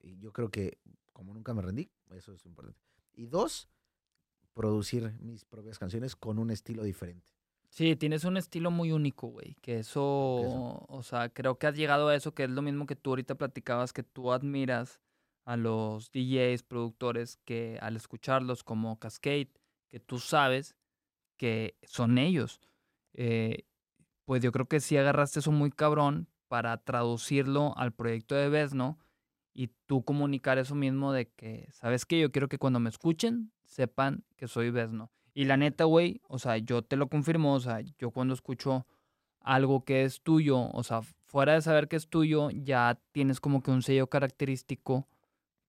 Y 0.00 0.18
yo 0.18 0.32
creo 0.32 0.50
que 0.50 0.80
como 1.12 1.32
nunca 1.32 1.54
me 1.54 1.62
rendí, 1.62 1.88
eso 2.10 2.32
es 2.32 2.44
importante. 2.44 2.80
Y 3.14 3.26
dos, 3.26 3.68
producir 4.52 5.16
mis 5.20 5.44
propias 5.44 5.78
canciones 5.78 6.16
con 6.16 6.40
un 6.40 6.50
estilo 6.50 6.82
diferente. 6.82 7.30
Sí, 7.70 7.94
tienes 7.94 8.24
un 8.24 8.36
estilo 8.36 8.72
muy 8.72 8.90
único, 8.90 9.28
güey. 9.28 9.54
Que 9.62 9.78
eso, 9.78 10.84
o 10.88 11.02
sea, 11.04 11.28
creo 11.28 11.56
que 11.56 11.68
has 11.68 11.76
llegado 11.76 12.08
a 12.08 12.16
eso, 12.16 12.34
que 12.34 12.44
es 12.44 12.50
lo 12.50 12.62
mismo 12.62 12.84
que 12.84 12.96
tú 12.96 13.10
ahorita 13.10 13.36
platicabas, 13.36 13.92
que 13.92 14.02
tú 14.02 14.32
admiras 14.32 15.00
a 15.44 15.56
los 15.56 16.10
DJs, 16.10 16.64
productores, 16.64 17.38
que 17.44 17.78
al 17.80 17.94
escucharlos 17.96 18.64
como 18.64 18.98
Cascade, 18.98 19.52
que 19.88 20.00
tú 20.00 20.18
sabes 20.18 20.76
que 21.36 21.76
son 21.84 22.18
ellos. 22.18 22.60
Eh, 23.14 23.66
pues 24.24 24.42
yo 24.42 24.50
creo 24.50 24.66
que 24.66 24.80
sí 24.80 24.96
agarraste 24.96 25.38
eso 25.38 25.52
muy 25.52 25.70
cabrón 25.70 26.28
para 26.48 26.76
traducirlo 26.82 27.72
al 27.76 27.92
proyecto 27.92 28.34
de 28.34 28.48
Vesno 28.48 28.98
y 29.54 29.68
tú 29.86 30.04
comunicar 30.04 30.58
eso 30.58 30.74
mismo 30.74 31.12
de 31.12 31.28
que, 31.30 31.68
¿sabes 31.70 32.04
qué? 32.04 32.20
Yo 32.20 32.32
quiero 32.32 32.48
que 32.48 32.58
cuando 32.58 32.80
me 32.80 32.90
escuchen 32.90 33.52
sepan 33.64 34.24
que 34.36 34.48
soy 34.48 34.70
Vesno. 34.70 35.12
Y 35.40 35.46
la 35.46 35.56
neta, 35.56 35.84
güey, 35.84 36.20
o 36.28 36.38
sea, 36.38 36.58
yo 36.58 36.82
te 36.82 36.96
lo 36.96 37.08
confirmo, 37.08 37.54
o 37.54 37.60
sea, 37.60 37.80
yo 37.98 38.10
cuando 38.10 38.34
escucho 38.34 38.86
algo 39.40 39.86
que 39.86 40.04
es 40.04 40.20
tuyo, 40.20 40.68
o 40.70 40.82
sea, 40.82 41.00
fuera 41.00 41.54
de 41.54 41.62
saber 41.62 41.88
que 41.88 41.96
es 41.96 42.08
tuyo, 42.08 42.50
ya 42.50 43.00
tienes 43.12 43.40
como 43.40 43.62
que 43.62 43.70
un 43.70 43.80
sello 43.80 44.06
característico 44.08 45.08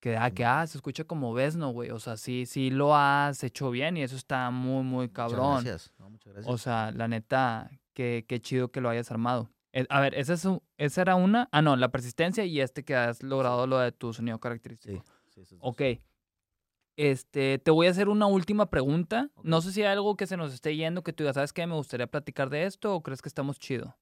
que, 0.02 0.18
ah, 0.18 0.30
que, 0.32 0.44
ah, 0.44 0.68
se 0.68 0.78
escucha 0.78 1.06
como 1.06 1.32
Vesno, 1.34 1.70
güey. 1.70 1.90
O 1.92 2.00
sea, 2.00 2.18
sí, 2.18 2.46
sí 2.46 2.70
lo 2.70 2.98
has 2.98 3.46
hecho 3.46 3.72
bien 3.72 3.96
y 3.96 4.04
eso 4.04 4.18
está 4.18 4.52
muy, 4.52 4.84
muy 4.84 5.08
cabrón. 5.08 5.40
Muchas 5.40 5.64
gracias. 5.64 5.94
No, 6.00 6.10
muchas 6.10 6.34
gracias. 6.34 6.54
O 6.54 6.58
sea, 6.58 6.92
la 6.92 7.08
neta, 7.08 7.72
qué, 7.94 8.26
qué 8.28 8.42
chido 8.42 8.72
que 8.74 8.82
lo 8.82 8.90
hayas 8.90 9.10
armado. 9.10 9.52
Eh, 9.72 9.86
A 9.90 10.02
ver, 10.02 10.16
esa, 10.16 10.34
es 10.34 10.46
esa 10.80 11.02
era 11.02 11.16
una. 11.16 11.48
Ah, 11.54 11.62
no, 11.62 11.78
la 11.78 11.88
persistencia 11.92 12.44
y 12.44 12.60
este 12.60 12.84
que 12.84 12.94
has 12.94 13.24
logrado 13.24 13.66
lo 13.68 13.78
de 13.78 13.94
tu 13.94 14.12
sonido 14.12 14.38
característico. 14.38 15.02
sí, 15.30 15.46
sí, 15.46 15.56
dos. 15.56 15.64
Este, 16.98 17.58
te 17.58 17.72
voy 17.72 17.88
a 17.88 17.92
hacer 17.92 18.10
una 18.10 18.28
última 18.28 18.70
pregunta. 18.70 19.30
No 19.44 19.62
sé 19.62 19.72
si 19.72 19.82
hay 19.82 19.88
algo 19.88 20.16
que 20.18 20.28
se 20.28 20.38
nos 20.38 20.54
esté 20.54 20.76
yendo 20.76 21.04
que 21.04 21.14
tú 21.14 21.24
digas, 21.24 21.36
¿sabes 21.36 21.54
qué? 21.54 21.66
Me 21.66 21.76
gustaría 21.76 22.08
platicar 22.08 22.50
de 22.50 22.66
esto 22.66 22.94
o 22.96 23.02
crees 23.02 23.22
que 23.22 23.30
estamos 23.30 23.60
chido. 23.60 23.96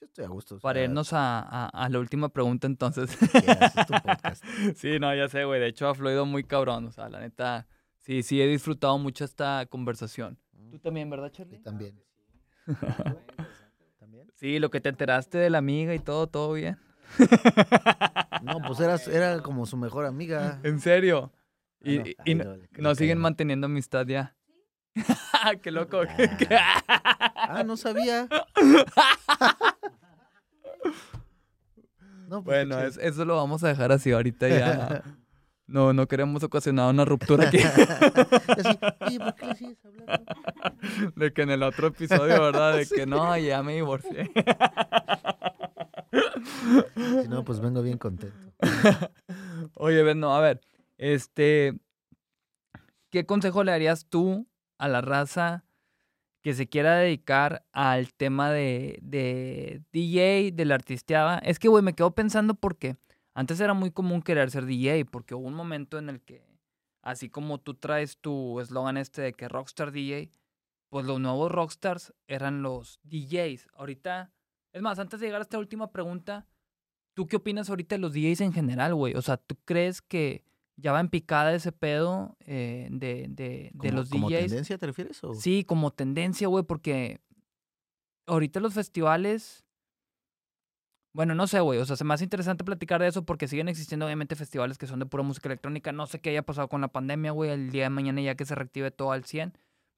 Yo 0.00 0.06
estoy 0.06 0.24
a 0.24 0.28
gusto. 0.28 0.58
Para 0.60 0.78
sea, 0.78 0.84
irnos 0.84 1.12
a, 1.12 1.40
a- 1.40 1.66
a 1.68 1.88
la 1.88 1.98
última 1.98 2.28
pregunta 2.28 2.66
entonces. 2.66 3.16
quieras, 3.32 3.76
es 3.76 3.86
tu 3.86 3.92
podcast. 3.92 4.44
sí, 4.76 4.98
no, 4.98 5.14
ya 5.14 5.28
sé, 5.28 5.44
güey. 5.44 5.60
De 5.60 5.66
hecho, 5.68 5.88
ha 5.88 5.94
fluido 5.94 6.24
muy 6.26 6.44
cabrón. 6.44 6.86
O 6.86 6.92
sea, 6.92 7.08
la 7.08 7.20
neta, 7.20 7.66
sí, 7.98 8.22
sí 8.22 8.40
he 8.40 8.46
disfrutado 8.46 8.98
mucho 8.98 9.24
esta 9.24 9.66
conversación. 9.66 10.38
Tú 10.70 10.78
también, 10.78 11.10
¿verdad, 11.10 11.28
Sí, 11.30 11.36
Charlie? 11.36 11.58
también. 11.60 12.02
¿También? 13.98 14.28
Sí, 14.34 14.58
lo 14.58 14.70
que 14.70 14.80
te 14.80 14.88
enteraste 14.88 15.38
de 15.38 15.50
la 15.50 15.58
amiga 15.58 15.94
y 15.94 15.98
todo, 15.98 16.26
todo 16.26 16.52
bien. 16.54 16.78
No, 18.42 18.58
pues 18.66 18.80
era, 18.80 18.96
era 19.12 19.40
como 19.42 19.66
su 19.66 19.76
mejor 19.76 20.04
amiga. 20.06 20.60
¿En 20.62 20.80
serio? 20.80 21.32
Y, 21.84 21.98
Ah, 21.98 22.04
no, 22.26 22.56
y- 22.56 22.82
nos 22.82 22.98
siguen 22.98 23.18
manteniendo 23.18 23.66
amistad 23.66 24.06
ya. 24.06 24.36
¡Qué 25.62 25.70
loco! 25.70 26.00
qué- 26.38 26.48
Ah, 27.36 27.62
no 27.64 27.76
sabía. 27.76 28.28
No, 32.28 32.42
pues, 32.42 32.66
bueno, 32.66 32.80
es- 32.82 32.96
eso 32.96 33.24
lo 33.26 33.36
vamos 33.36 33.62
a 33.62 33.68
dejar 33.68 33.92
así 33.92 34.10
ahorita 34.12 34.48
ya. 34.48 35.02
No, 35.68 35.92
no 35.94 36.06
queremos 36.06 36.42
ocasionar 36.42 36.90
una 36.90 37.04
ruptura 37.06 37.46
aquí. 37.48 37.58
Así, 37.58 38.78
Oye, 39.00 39.18
¿por 39.20 39.34
qué 39.36 39.46
le 39.46 39.54
sigues 39.54 39.78
hablando? 39.86 40.24
De 41.16 41.32
que 41.32 41.42
en 41.42 41.50
el 41.50 41.62
otro 41.62 41.86
episodio, 41.86 42.42
¿verdad? 42.42 42.76
De 42.76 42.86
que 42.86 43.06
no, 43.06 43.38
ya 43.38 43.62
me 43.62 43.74
divorcié. 43.76 44.30
Si 47.22 47.28
no, 47.28 47.42
pues 47.44 47.60
vengo 47.60 47.80
bien 47.80 47.96
contento. 47.96 48.36
Oye, 49.74 50.02
ven, 50.02 50.20
no, 50.20 50.36
a 50.36 50.40
ver, 50.40 50.60
este, 51.02 51.80
¿qué 53.10 53.26
consejo 53.26 53.64
le 53.64 53.72
darías 53.72 54.06
tú 54.06 54.46
a 54.78 54.86
la 54.86 55.00
raza 55.00 55.64
que 56.42 56.54
se 56.54 56.68
quiera 56.68 56.96
dedicar 56.96 57.64
al 57.72 58.14
tema 58.14 58.52
de, 58.52 59.00
de 59.02 59.82
DJ, 59.92 60.52
de 60.52 60.64
la 60.64 60.76
artisteada? 60.76 61.38
Es 61.38 61.58
que, 61.58 61.66
güey, 61.66 61.82
me 61.82 61.94
quedo 61.94 62.14
pensando 62.14 62.54
porque 62.54 62.96
antes 63.34 63.58
era 63.58 63.74
muy 63.74 63.90
común 63.90 64.22
querer 64.22 64.52
ser 64.52 64.64
DJ, 64.64 65.04
porque 65.04 65.34
hubo 65.34 65.48
un 65.48 65.54
momento 65.54 65.98
en 65.98 66.08
el 66.08 66.20
que, 66.20 66.46
así 67.02 67.28
como 67.28 67.58
tú 67.58 67.74
traes 67.74 68.18
tu 68.18 68.60
eslogan 68.60 68.96
este 68.96 69.22
de 69.22 69.32
que 69.32 69.48
Rockstar 69.48 69.90
DJ, 69.90 70.30
pues 70.88 71.04
los 71.04 71.18
nuevos 71.18 71.50
Rockstars 71.50 72.14
eran 72.28 72.62
los 72.62 73.00
DJs. 73.02 73.70
Ahorita, 73.74 74.32
es 74.72 74.82
más, 74.82 75.00
antes 75.00 75.18
de 75.18 75.26
llegar 75.26 75.40
a 75.40 75.42
esta 75.42 75.58
última 75.58 75.90
pregunta, 75.90 76.46
¿Tú 77.14 77.26
qué 77.26 77.36
opinas 77.36 77.68
ahorita 77.68 77.96
de 77.96 78.00
los 78.00 78.14
DJs 78.14 78.40
en 78.40 78.52
general, 78.54 78.94
güey? 78.94 79.14
O 79.14 79.20
sea, 79.20 79.36
¿tú 79.36 79.56
crees 79.66 80.00
que 80.00 80.44
ya 80.82 80.92
va 80.92 81.00
en 81.00 81.08
picada 81.08 81.54
ese 81.54 81.72
pedo 81.72 82.36
eh, 82.40 82.88
de, 82.90 83.26
de, 83.28 83.70
de 83.72 83.78
¿Como- 83.78 83.92
los 83.92 84.10
¿Como 84.10 84.28
DJs? 84.28 84.40
tendencia 84.48 84.76
te 84.78 84.86
refieres? 84.86 85.22
O? 85.24 85.32
Sí, 85.34 85.64
como 85.64 85.90
tendencia, 85.92 86.48
güey, 86.48 86.64
porque 86.64 87.20
ahorita 88.26 88.60
los 88.60 88.74
festivales... 88.74 89.64
Bueno, 91.14 91.34
no 91.34 91.46
sé, 91.46 91.60
güey. 91.60 91.78
O 91.78 91.84
sea, 91.84 91.96
se 91.96 92.04
me 92.04 92.14
hace 92.14 92.24
interesante 92.24 92.64
platicar 92.64 93.00
de 93.02 93.08
eso 93.08 93.24
porque 93.24 93.46
siguen 93.46 93.68
existiendo, 93.68 94.06
obviamente, 94.06 94.34
festivales 94.34 94.78
que 94.78 94.86
son 94.86 94.98
de 94.98 95.04
pura 95.06 95.22
música 95.22 95.48
electrónica. 95.48 95.92
No 95.92 96.06
sé 96.06 96.20
qué 96.20 96.30
haya 96.30 96.42
pasado 96.42 96.68
con 96.68 96.80
la 96.80 96.88
pandemia, 96.88 97.32
güey, 97.32 97.50
el 97.50 97.70
día 97.70 97.84
de 97.84 97.90
mañana 97.90 98.22
ya 98.22 98.34
que 98.34 98.46
se 98.46 98.54
reactive 98.54 98.90
todo 98.90 99.12
al 99.12 99.24
100. 99.24 99.52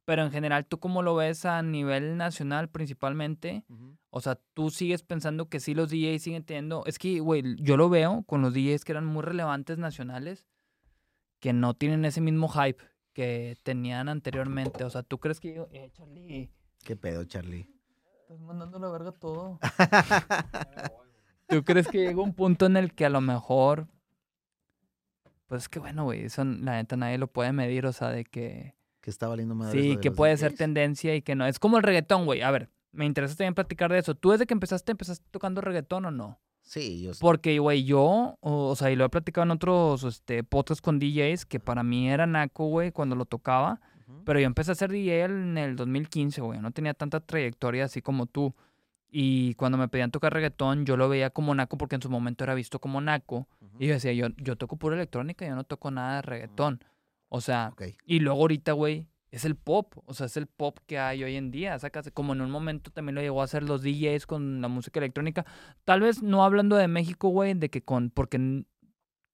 Pero 0.06 0.22
en 0.24 0.32
general, 0.32 0.66
¿tú 0.66 0.80
cómo 0.80 1.02
lo 1.02 1.14
ves 1.14 1.44
a 1.44 1.62
nivel 1.62 2.16
nacional 2.16 2.68
principalmente? 2.68 3.64
Ujú. 3.68 3.96
O 4.10 4.20
sea, 4.20 4.40
tú 4.54 4.70
sigues 4.70 5.02
pensando 5.04 5.48
que 5.48 5.60
sí 5.60 5.72
los 5.72 5.88
DJs 5.88 6.20
siguen 6.20 6.42
teniendo. 6.44 6.82
Es 6.84 6.98
que, 6.98 7.20
güey, 7.20 7.42
yo 7.60 7.76
lo 7.76 7.88
veo 7.88 8.24
con 8.26 8.42
los 8.42 8.52
DJs 8.52 8.84
que 8.84 8.90
eran 8.92 9.06
muy 9.06 9.22
relevantes 9.22 9.78
nacionales, 9.78 10.48
que 11.44 11.52
no 11.52 11.74
tienen 11.74 12.06
ese 12.06 12.22
mismo 12.22 12.48
hype 12.48 12.82
que 13.12 13.58
tenían 13.62 14.08
anteriormente. 14.08 14.82
O 14.82 14.88
sea, 14.88 15.02
¿tú 15.02 15.18
crees 15.18 15.40
que 15.40 15.52
yo. 15.52 15.68
Eh, 15.72 15.90
Charlie, 15.92 16.50
¿Qué 16.82 16.96
pedo, 16.96 17.22
Charlie? 17.24 17.68
estás 18.22 18.40
mandando 18.40 18.78
la 18.78 18.88
verga 18.88 19.12
todo. 19.12 19.58
¿Tú 21.46 21.62
crees 21.62 21.86
que 21.88 21.98
llega 21.98 22.22
un 22.22 22.32
punto 22.32 22.64
en 22.64 22.78
el 22.78 22.94
que 22.94 23.04
a 23.04 23.10
lo 23.10 23.20
mejor. 23.20 23.88
Pues 25.46 25.64
es 25.64 25.68
que, 25.68 25.80
bueno, 25.80 26.04
güey, 26.04 26.24
eso 26.24 26.42
la 26.44 26.76
neta 26.76 26.96
nadie 26.96 27.18
lo 27.18 27.26
puede 27.26 27.52
medir, 27.52 27.84
o 27.84 27.92
sea, 27.92 28.08
de 28.08 28.24
que. 28.24 28.74
que 29.02 29.10
está 29.10 29.28
valiendo 29.28 29.54
madre. 29.54 29.78
Sí, 29.78 29.98
que 29.98 30.10
puede 30.10 30.38
ser 30.38 30.54
tendencia 30.54 31.14
y 31.14 31.20
que 31.20 31.34
no. 31.34 31.44
Es 31.44 31.58
como 31.58 31.76
el 31.76 31.82
reggaetón, 31.82 32.24
güey. 32.24 32.40
A 32.40 32.50
ver, 32.50 32.70
me 32.90 33.04
interesa 33.04 33.36
también 33.36 33.52
platicar 33.52 33.92
de 33.92 33.98
eso. 33.98 34.14
¿Tú 34.14 34.30
desde 34.30 34.46
que 34.46 34.54
empezaste, 34.54 34.92
empezaste 34.92 35.26
tocando 35.30 35.60
reggaetón 35.60 36.06
o 36.06 36.10
no? 36.10 36.40
Sí, 36.64 37.02
yo 37.02 37.12
Porque, 37.20 37.58
güey, 37.58 37.84
yo, 37.84 38.36
o, 38.40 38.74
sea, 38.74 38.90
y 38.90 38.96
lo 38.96 39.04
he 39.04 39.08
platicado 39.10 39.44
en 39.44 39.50
otros 39.50 40.02
este, 40.02 40.42
podcasts 40.42 40.80
con 40.80 40.98
DJs, 40.98 41.44
que 41.44 41.60
para 41.60 41.82
mí 41.82 42.08
era 42.10 42.26
naco, 42.26 42.66
güey, 42.66 42.90
cuando 42.90 43.14
lo 43.14 43.26
tocaba. 43.26 43.80
Pero 44.24 44.40
yo 44.40 44.46
empecé 44.46 44.72
a 44.72 44.74
ser 44.74 44.90
DJ 44.90 45.24
en 45.24 45.58
el 45.58 45.76
2015, 45.76 46.40
güey. 46.40 46.60
No 46.60 46.70
tenía 46.72 46.94
tanta 46.94 47.20
trayectoria 47.20 47.84
así 47.84 48.02
como 48.02 48.26
tú. 48.26 48.54
Y 49.10 49.54
cuando 49.54 49.78
me 49.78 49.88
pedían 49.88 50.10
tocar 50.10 50.32
reggaetón, 50.32 50.84
yo 50.86 50.96
lo 50.96 51.08
veía 51.08 51.30
como 51.30 51.54
naco 51.54 51.78
porque 51.78 51.94
en 51.94 52.02
su 52.02 52.10
momento 52.10 52.44
era 52.44 52.54
visto 52.54 52.80
como 52.80 53.00
naco. 53.00 53.46
Y 53.78 53.86
yo 53.86 53.94
decía, 53.94 54.12
yo, 54.12 54.28
yo 54.38 54.56
toco 54.56 54.76
pura 54.76 54.96
electrónica, 54.96 55.46
yo 55.46 55.54
no 55.54 55.64
toco 55.64 55.90
nada 55.90 56.16
de 56.16 56.22
reggaetón. 56.22 56.80
O 57.28 57.40
sea, 57.40 57.72
y 58.06 58.20
luego 58.20 58.40
ahorita, 58.40 58.72
güey, 58.72 59.06
es 59.34 59.44
el 59.44 59.56
pop, 59.56 59.94
o 60.06 60.14
sea, 60.14 60.26
es 60.26 60.36
el 60.36 60.46
pop 60.46 60.78
que 60.86 60.98
hay 60.98 61.24
hoy 61.24 61.36
en 61.36 61.50
día, 61.50 61.78
sacas, 61.78 62.10
como 62.12 62.32
en 62.32 62.40
un 62.40 62.50
momento 62.50 62.90
también 62.90 63.14
lo 63.16 63.20
llegó 63.20 63.40
a 63.40 63.44
hacer 63.44 63.62
los 63.62 63.82
DJs 63.82 64.26
con 64.26 64.60
la 64.60 64.68
música 64.68 65.00
electrónica, 65.00 65.44
tal 65.84 66.00
vez 66.00 66.22
no 66.22 66.44
hablando 66.44 66.76
de 66.76 66.88
México, 66.88 67.28
güey, 67.28 67.54
de 67.54 67.68
que 67.70 67.82
con, 67.82 68.10
porque 68.10 68.64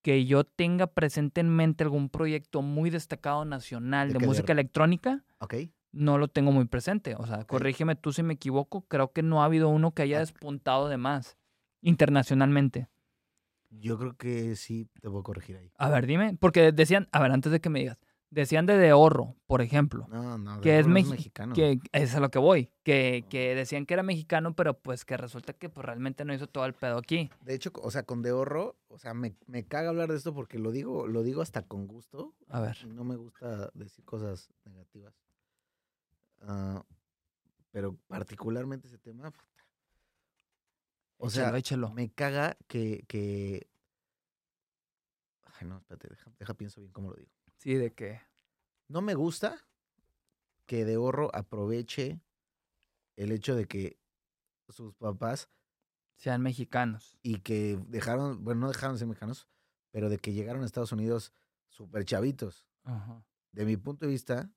que 0.03 0.25
yo 0.25 0.45
tenga 0.45 0.87
presente 0.87 1.41
en 1.43 1.51
mente 1.51 1.85
algún 1.85 2.09
proyecto 2.09 2.63
muy 2.63 2.89
destacado 2.91 3.45
nacional 3.45 4.09
De 4.09 4.15
de, 4.15 4.19
que 4.19 4.25
de- 4.25 4.29
música 4.29 4.53
electrónica, 4.53 5.25
¿Ok? 5.39 5.55
no 5.93 6.17
lo 6.19 6.29
tengo 6.29 6.53
muy 6.53 6.65
presente, 6.67 7.15
o 7.17 7.27
sea, 7.27 7.45
corrígeme 7.45 7.97
tú 7.97 8.13
si 8.13 8.23
me 8.23 8.35
equivoco, 8.35 8.83
creo 8.89 9.13
que 9.13 9.23
no 9.23 9.43
ha 9.43 9.45
habido 9.45 9.69
uno 9.69 9.93
que 9.93 10.03
haya 10.03 10.17
Ah. 10.17 10.21
despuntado 10.21 10.89
de 10.89 10.97
más 10.97 11.37
internacionalmente. 11.83 12.89
Yo 13.71 13.99
creo 13.99 14.17
que 14.17 14.57
sí 14.57 14.89
te 15.01 15.09
voy 15.09 15.21
a 15.21 15.23
corregir 15.23 15.57
ahí. 15.57 15.71
A 15.77 15.89
ver, 15.91 16.07
dime, 16.07 16.37
porque 16.41 16.73
decían, 16.73 17.09
a 17.13 17.21
ver, 17.21 17.31
antes 17.33 17.53
de 17.53 17.61
que 17.61 17.69
me 17.69 17.81
digas, 17.81 17.99
decían 18.31 18.65
de 18.67 18.77
De 18.79 18.93
Horro, 18.93 19.35
por 19.47 19.61
ejemplo. 19.61 20.07
No, 20.09 20.39
no, 20.39 20.61
Que 20.61 20.79
es 20.79 20.87
mexi- 20.87 21.11
mexicano. 21.11 21.55
Que 21.55 21.79
es 21.93 22.15
a 22.15 22.21
lo 22.21 22.31
que 22.31 22.39
voy. 22.39 22.71
Que, 22.85 23.25
que 23.29 23.55
decían 23.55 23.87
que 23.87 23.95
era 23.95 24.03
mexicano, 24.03 24.55
pero 24.55 24.75
pues 24.79 25.05
que 25.05 25.17
resulta 25.17 25.53
que 25.53 25.69
pues, 25.69 25.85
realmente 25.85 26.25
no 26.25 26.33
hizo 26.33 26.47
todo 26.47 26.65
el 26.67 26.75
pedo 26.75 26.99
aquí. 26.99 27.31
De 27.43 27.55
hecho, 27.55 27.71
o 27.83 27.91
sea, 27.91 28.05
con 28.05 28.23
Dehorro, 28.23 28.77
o 28.89 28.99
sea, 28.99 29.15
me, 29.15 29.35
me 29.47 29.65
caga 29.67 29.91
hablar 29.91 30.09
de 30.11 30.17
esto 30.17 30.33
porque 30.35 30.59
lo 30.59 30.71
digo, 30.71 31.07
lo 31.07 31.23
digo 31.23 31.43
hasta 31.43 31.63
con 31.63 31.87
gusto. 31.87 32.35
A 32.49 32.61
ver. 32.61 32.87
No 32.87 33.05
me 33.05 33.17
gusta 33.17 33.71
decir 33.75 34.05
cosas 34.05 34.51
negativas. 34.65 35.15
Ah, 36.43 36.85
pero 37.73 37.97
particularmente 38.09 38.87
ese 38.89 38.99
tema. 38.99 39.33
O 41.19 41.29
sea, 41.29 41.55
échalo. 41.59 41.91
me 41.93 42.11
caga 42.11 42.57
que, 42.67 43.05
que. 43.07 43.69
Ay, 45.61 45.67
no, 45.69 45.77
espérate, 45.79 46.09
deja, 46.09 46.31
deja 46.39 46.55
pienso 46.55 46.81
bien 46.81 46.93
cómo 46.93 47.11
lo 47.11 47.17
digo. 47.17 47.31
Sí, 47.61 47.75
de 47.75 47.93
que. 47.93 48.23
No 48.89 49.03
me 49.03 49.15
gusta 49.15 49.63
que 50.65 50.87
Dehorro 50.87 51.31
aproveche 51.35 52.23
el 53.17 53.33
hecho 53.33 53.55
de 53.55 53.67
que 53.67 53.99
sus 54.71 54.95
papás 54.95 55.51
Sean 56.17 56.41
mexicanos. 56.41 57.19
y 57.23 57.41
que 57.41 57.79
dejaron, 57.89 58.43
bueno, 58.45 58.63
no 58.63 58.69
dejaron 58.69 58.95
de 58.95 59.01
ser 59.01 59.09
mexicanos, 59.09 59.47
pero 59.91 60.09
de 60.09 60.17
que 60.19 60.33
llegaron 60.33 60.63
a 60.63 60.67
Estados 60.67 60.93
Unidos 60.93 61.35
súper 61.69 62.05
chavitos. 62.07 62.67
Ajá. 62.85 63.23
De 63.53 63.67
mi 63.67 63.77
punto 63.77 64.07
de 64.07 64.13
vista, 64.13 64.51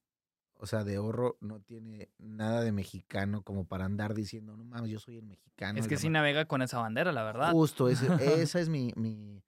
o 0.53 0.65
sea, 0.65 0.85
de 0.85 0.95
ahorro 0.95 1.37
no 1.41 1.59
tiene 1.59 2.09
nada 2.19 2.61
de 2.61 2.71
mexicano 2.71 3.41
como 3.43 3.65
para 3.65 3.83
andar 3.83 4.13
diciendo, 4.13 4.55
no 4.55 4.63
mames, 4.63 4.89
yo 4.91 4.99
soy 4.99 5.17
el 5.17 5.25
mexicano. 5.25 5.77
Es 5.77 5.87
que 5.89 5.95
de 5.95 6.01
sí 6.01 6.07
ma-". 6.07 6.19
navega 6.19 6.45
con 6.45 6.61
esa 6.61 6.79
bandera, 6.79 7.11
la 7.11 7.23
verdad. 7.23 7.51
Justo, 7.51 7.89
ese- 7.89 8.07
esa 8.49 8.61
es 8.61 8.69
mi, 8.69 8.93
mi, 8.95 9.43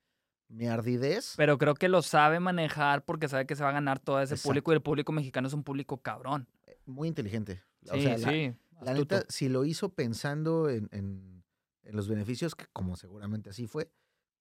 mi 0.47 0.67
ardidez. 0.67 1.33
Pero 1.37 1.57
creo 1.57 1.73
que 1.75 1.89
lo 1.89 2.01
sabe 2.01 2.39
manejar 2.39 3.03
porque 3.05 3.27
sabe 3.27 3.45
que 3.45 3.55
se 3.55 3.63
va 3.63 3.69
a 3.69 3.73
ganar 3.73 3.99
todo 3.99 4.21
ese 4.21 4.35
Exacto. 4.35 4.49
público 4.49 4.71
y 4.71 4.75
el 4.75 4.81
público 4.81 5.11
mexicano 5.11 5.47
es 5.47 5.53
un 5.53 5.63
público 5.63 5.97
cabrón. 6.01 6.47
Muy 6.85 7.07
inteligente. 7.07 7.63
Sí, 7.83 7.89
o 7.91 8.01
sea, 8.01 8.17
la- 8.17 8.29
sí. 8.29 8.53
La 8.81 8.93
neta, 8.93 9.23
si 9.29 9.47
lo 9.49 9.63
hizo 9.65 9.89
pensando 9.93 10.69
en, 10.69 10.89
en- 10.91 11.43
en 11.83 11.95
los 11.95 12.07
beneficios, 12.07 12.55
que 12.55 12.65
como 12.73 12.95
seguramente 12.97 13.49
así 13.49 13.67
fue, 13.67 13.89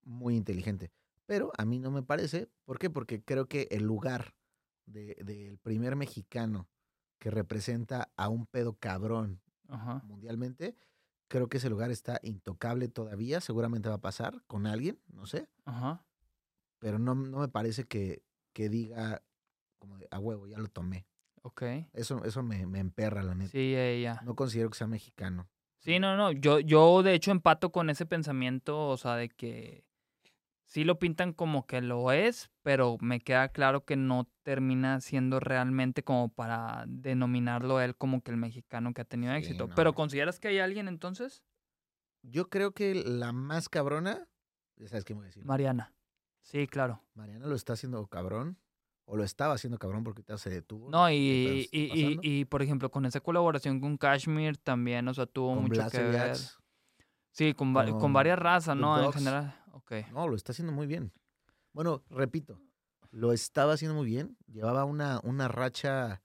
muy 0.03 0.37
inteligente. 0.37 0.91
Pero 1.27 1.53
a 1.57 1.65
mí 1.65 1.79
no 1.79 1.91
me 1.91 2.03
parece. 2.03 2.49
¿Por 2.65 2.79
qué? 2.79 2.91
Porque 2.91 3.23
creo 3.23 3.47
que 3.47 3.69
el 3.71 3.85
lugar 3.85 4.35
de- 4.87 5.17
del 5.25 5.57
primer 5.59 5.97
mexicano 5.97 6.69
que 7.19 7.31
representa 7.31 8.11
a 8.17 8.29
un 8.29 8.47
pedo 8.47 8.75
cabrón 8.79 9.41
Ajá. 9.69 10.03
mundialmente, 10.05 10.77
creo 11.29 11.49
que 11.49 11.59
ese 11.59 11.71
lugar 11.71 11.91
está 11.91 12.21
intocable 12.23 12.89
todavía. 12.89 13.41
Seguramente 13.41 13.89
va 13.89 13.97
a 13.97 14.01
pasar 14.01 14.43
con 14.47 14.67
alguien, 14.67 15.01
no 15.09 15.27
sé. 15.27 15.49
Ajá. 15.65 16.05
Pero 16.79 16.99
no, 16.99 17.15
no 17.15 17.39
me 17.39 17.49
parece 17.49 17.85
que, 17.85 18.23
que 18.53 18.69
diga 18.69 19.23
como 19.79 19.99
de, 19.99 20.09
a 20.11 20.19
huevo, 20.19 20.47
ya 20.47 20.59
lo 20.59 20.69
tomé. 20.69 21.07
Ok. 21.43 21.63
Eso, 21.93 22.25
eso 22.25 22.43
me, 22.43 22.67
me 22.67 22.79
emperra, 22.79 23.23
la 23.23 23.35
neta. 23.35 23.51
Sí, 23.51 23.75
ella. 23.77 24.21
No 24.25 24.35
considero 24.35 24.71
que 24.71 24.79
sea 24.79 24.87
mexicano. 24.87 25.49
Sí, 25.79 25.99
no, 25.99 26.17
no. 26.17 26.33
Yo, 26.33 26.61
yo 26.61 27.03
de 27.03 27.13
hecho 27.13 27.31
empato 27.31 27.71
con 27.71 27.91
ese 27.91 28.07
pensamiento, 28.07 28.89
o 28.89 28.97
sea, 28.97 29.17
de 29.17 29.29
que 29.29 29.85
sí 30.65 30.85
lo 30.85 30.99
pintan 30.99 31.33
como 31.33 31.67
que 31.67 31.81
lo 31.81 32.11
es, 32.13 32.51
pero 32.63 32.97
me 33.01 33.21
queda 33.21 33.49
claro 33.49 33.85
que 33.85 33.97
no 33.97 34.29
termina 34.43 35.01
siendo 35.01 35.41
realmente 35.41 36.03
como 36.03 36.29
para 36.29 36.85
denominarlo 36.87 37.81
él 37.81 37.97
como 37.97 38.23
que 38.23 38.31
el 38.31 38.37
mexicano 38.37 38.93
que 38.95 39.03
ha 39.03 39.05
tenido 39.05 39.33
Sí, 39.35 39.39
éxito. 39.39 39.69
no. 39.69 39.75
Pero 39.75 39.95
¿consideras 39.95 40.41
que 40.41 40.49
hay 40.49 40.59
alguien 40.59 40.89
entonces? 40.89 41.43
Yo 42.23 42.49
creo 42.49 42.73
que 42.73 42.95
la 42.95 43.33
más 43.33 43.69
cabrona, 43.69 44.27
ya 44.77 44.89
sabes 44.89 45.05
qué 45.05 45.15
me 45.15 45.19
voy 45.21 45.25
a 45.27 45.29
decir. 45.29 45.45
Mariana. 45.45 45.95
Sí, 46.43 46.67
claro. 46.67 47.03
Mariana 47.15 47.47
lo 47.47 47.55
está 47.55 47.75
haciendo 47.75 48.07
cabrón, 48.07 48.59
o 49.07 49.17
lo 49.17 49.25
estaba 49.25 49.55
haciendo 49.55 49.79
cabrón 49.79 50.05
porque 50.05 50.21
ahorita 50.21 50.39
se 50.39 50.49
detuvo. 50.51 50.91
No, 50.91 51.11
y, 51.11 51.69
y, 51.71 52.19
y, 52.23 52.45
por 52.47 52.63
ejemplo, 52.63 52.91
con 52.91 53.05
esa 53.05 53.21
colaboración 53.21 53.81
con 53.81 53.99
Kashmir 53.99 54.57
también, 54.57 55.07
o 55.09 55.15
sea, 55.15 55.27
tuvo 55.27 55.55
Con 55.55 55.65
mucho 55.65 55.87
que 55.91 56.03
ver. 56.03 56.37
Sí, 57.31 57.53
con, 57.53 57.75
con 57.99 58.13
varias 58.13 58.39
razas, 58.39 58.77
¿no? 58.77 59.03
En 59.05 59.13
general. 59.13 59.55
Ok. 59.75 59.93
No, 60.13 60.29
lo 60.29 60.37
está 60.37 60.53
haciendo 60.53 60.73
muy 60.73 60.87
bien. 60.87 61.13
Bueno, 61.73 62.05
repito, 62.09 62.61
lo 63.11 63.33
estaba 63.33 63.73
haciendo 63.75 63.95
muy 63.97 64.07
bien. 64.07 64.37
Llevaba 64.47 64.85
una, 64.85 65.21
una 65.25 65.49
racha 65.49 66.23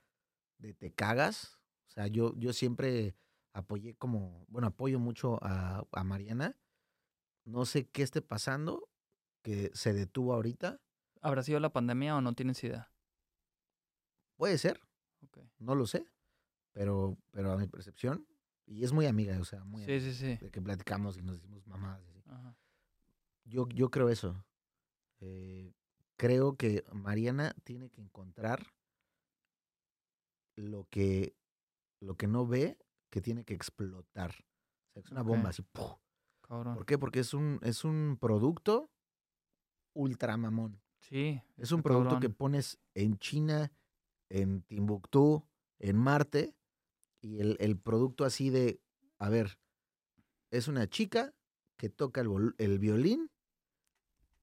de 0.59 0.73
te 0.73 0.91
cagas. 0.93 1.59
O 1.87 1.91
sea, 1.91 2.07
yo, 2.07 2.33
yo 2.37 2.53
siempre 2.53 3.15
apoyé 3.53 3.95
como, 3.95 4.45
bueno, 4.49 4.67
apoyo 4.67 4.99
mucho 4.99 5.39
a, 5.43 5.83
a 5.91 6.03
Mariana. 6.03 6.55
No 7.45 7.65
sé 7.65 7.87
qué 7.87 8.03
esté 8.03 8.21
pasando, 8.21 8.87
que 9.41 9.71
se 9.73 9.93
detuvo 9.93 10.33
ahorita. 10.35 10.79
¿Habrá 11.21 11.41
sido 11.41 11.59
la 11.59 11.73
pandemia 11.73 12.15
o 12.15 12.21
no 12.21 12.33
tienes 12.33 12.63
idea? 12.63 12.91
Puede 14.35 14.57
ser, 14.57 14.79
Ok. 15.23 15.39
no 15.57 15.73
lo 15.75 15.85
sé, 15.87 16.05
pero, 16.71 17.17
pero 17.31 17.51
a 17.51 17.57
mi 17.57 17.67
percepción, 17.67 18.25
y 18.65 18.83
es 18.85 18.93
muy 18.93 19.05
amiga, 19.05 19.37
o 19.39 19.43
sea, 19.43 19.63
muy 19.65 19.83
Sí, 19.83 19.91
amiga, 19.93 20.05
sí, 20.05 20.13
sí. 20.13 20.37
de 20.37 20.51
que 20.51 20.61
platicamos 20.61 21.17
y 21.17 21.21
nos 21.23 21.35
decimos 21.37 21.65
mamadas. 21.67 22.01
y 22.05 22.09
así. 22.19 22.23
Ajá. 22.29 22.55
Yo, 23.45 23.67
yo 23.69 23.89
creo 23.89 24.09
eso. 24.09 24.45
Eh, 25.19 25.73
creo 26.17 26.55
que 26.55 26.83
Mariana 26.91 27.55
tiene 27.63 27.89
que 27.89 28.01
encontrar 28.01 28.73
lo 30.55 30.87
que, 30.89 31.35
lo 32.01 32.15
que 32.15 32.27
no 32.27 32.45
ve 32.45 32.77
que 33.09 33.21
tiene 33.21 33.43
que 33.43 33.53
explotar. 33.53 34.31
O 34.31 34.91
sea, 34.91 35.01
es 35.01 35.11
una 35.11 35.23
bomba 35.23 35.49
así. 35.49 35.63
¿Por 36.47 36.85
qué? 36.85 36.97
Porque 36.97 37.19
es 37.19 37.33
un, 37.33 37.59
es 37.63 37.83
un 37.83 38.17
producto 38.19 38.91
ultra 39.93 40.37
mamón. 40.37 40.81
Sí. 41.01 41.41
Es 41.57 41.71
un 41.71 41.81
producto 41.81 42.19
que 42.19 42.29
pones 42.29 42.79
en 42.93 43.17
China, 43.17 43.71
en 44.29 44.61
Timbuktu, 44.63 45.45
en 45.79 45.95
Marte, 45.95 46.55
y 47.21 47.39
el, 47.39 47.57
el 47.59 47.77
producto 47.77 48.25
así 48.25 48.49
de, 48.49 48.81
a 49.17 49.29
ver, 49.29 49.59
es 50.51 50.67
una 50.67 50.87
chica 50.87 51.33
que 51.79 51.89
toca 51.89 52.19
el, 52.21 52.53
el 52.57 52.77
violín, 52.77 53.31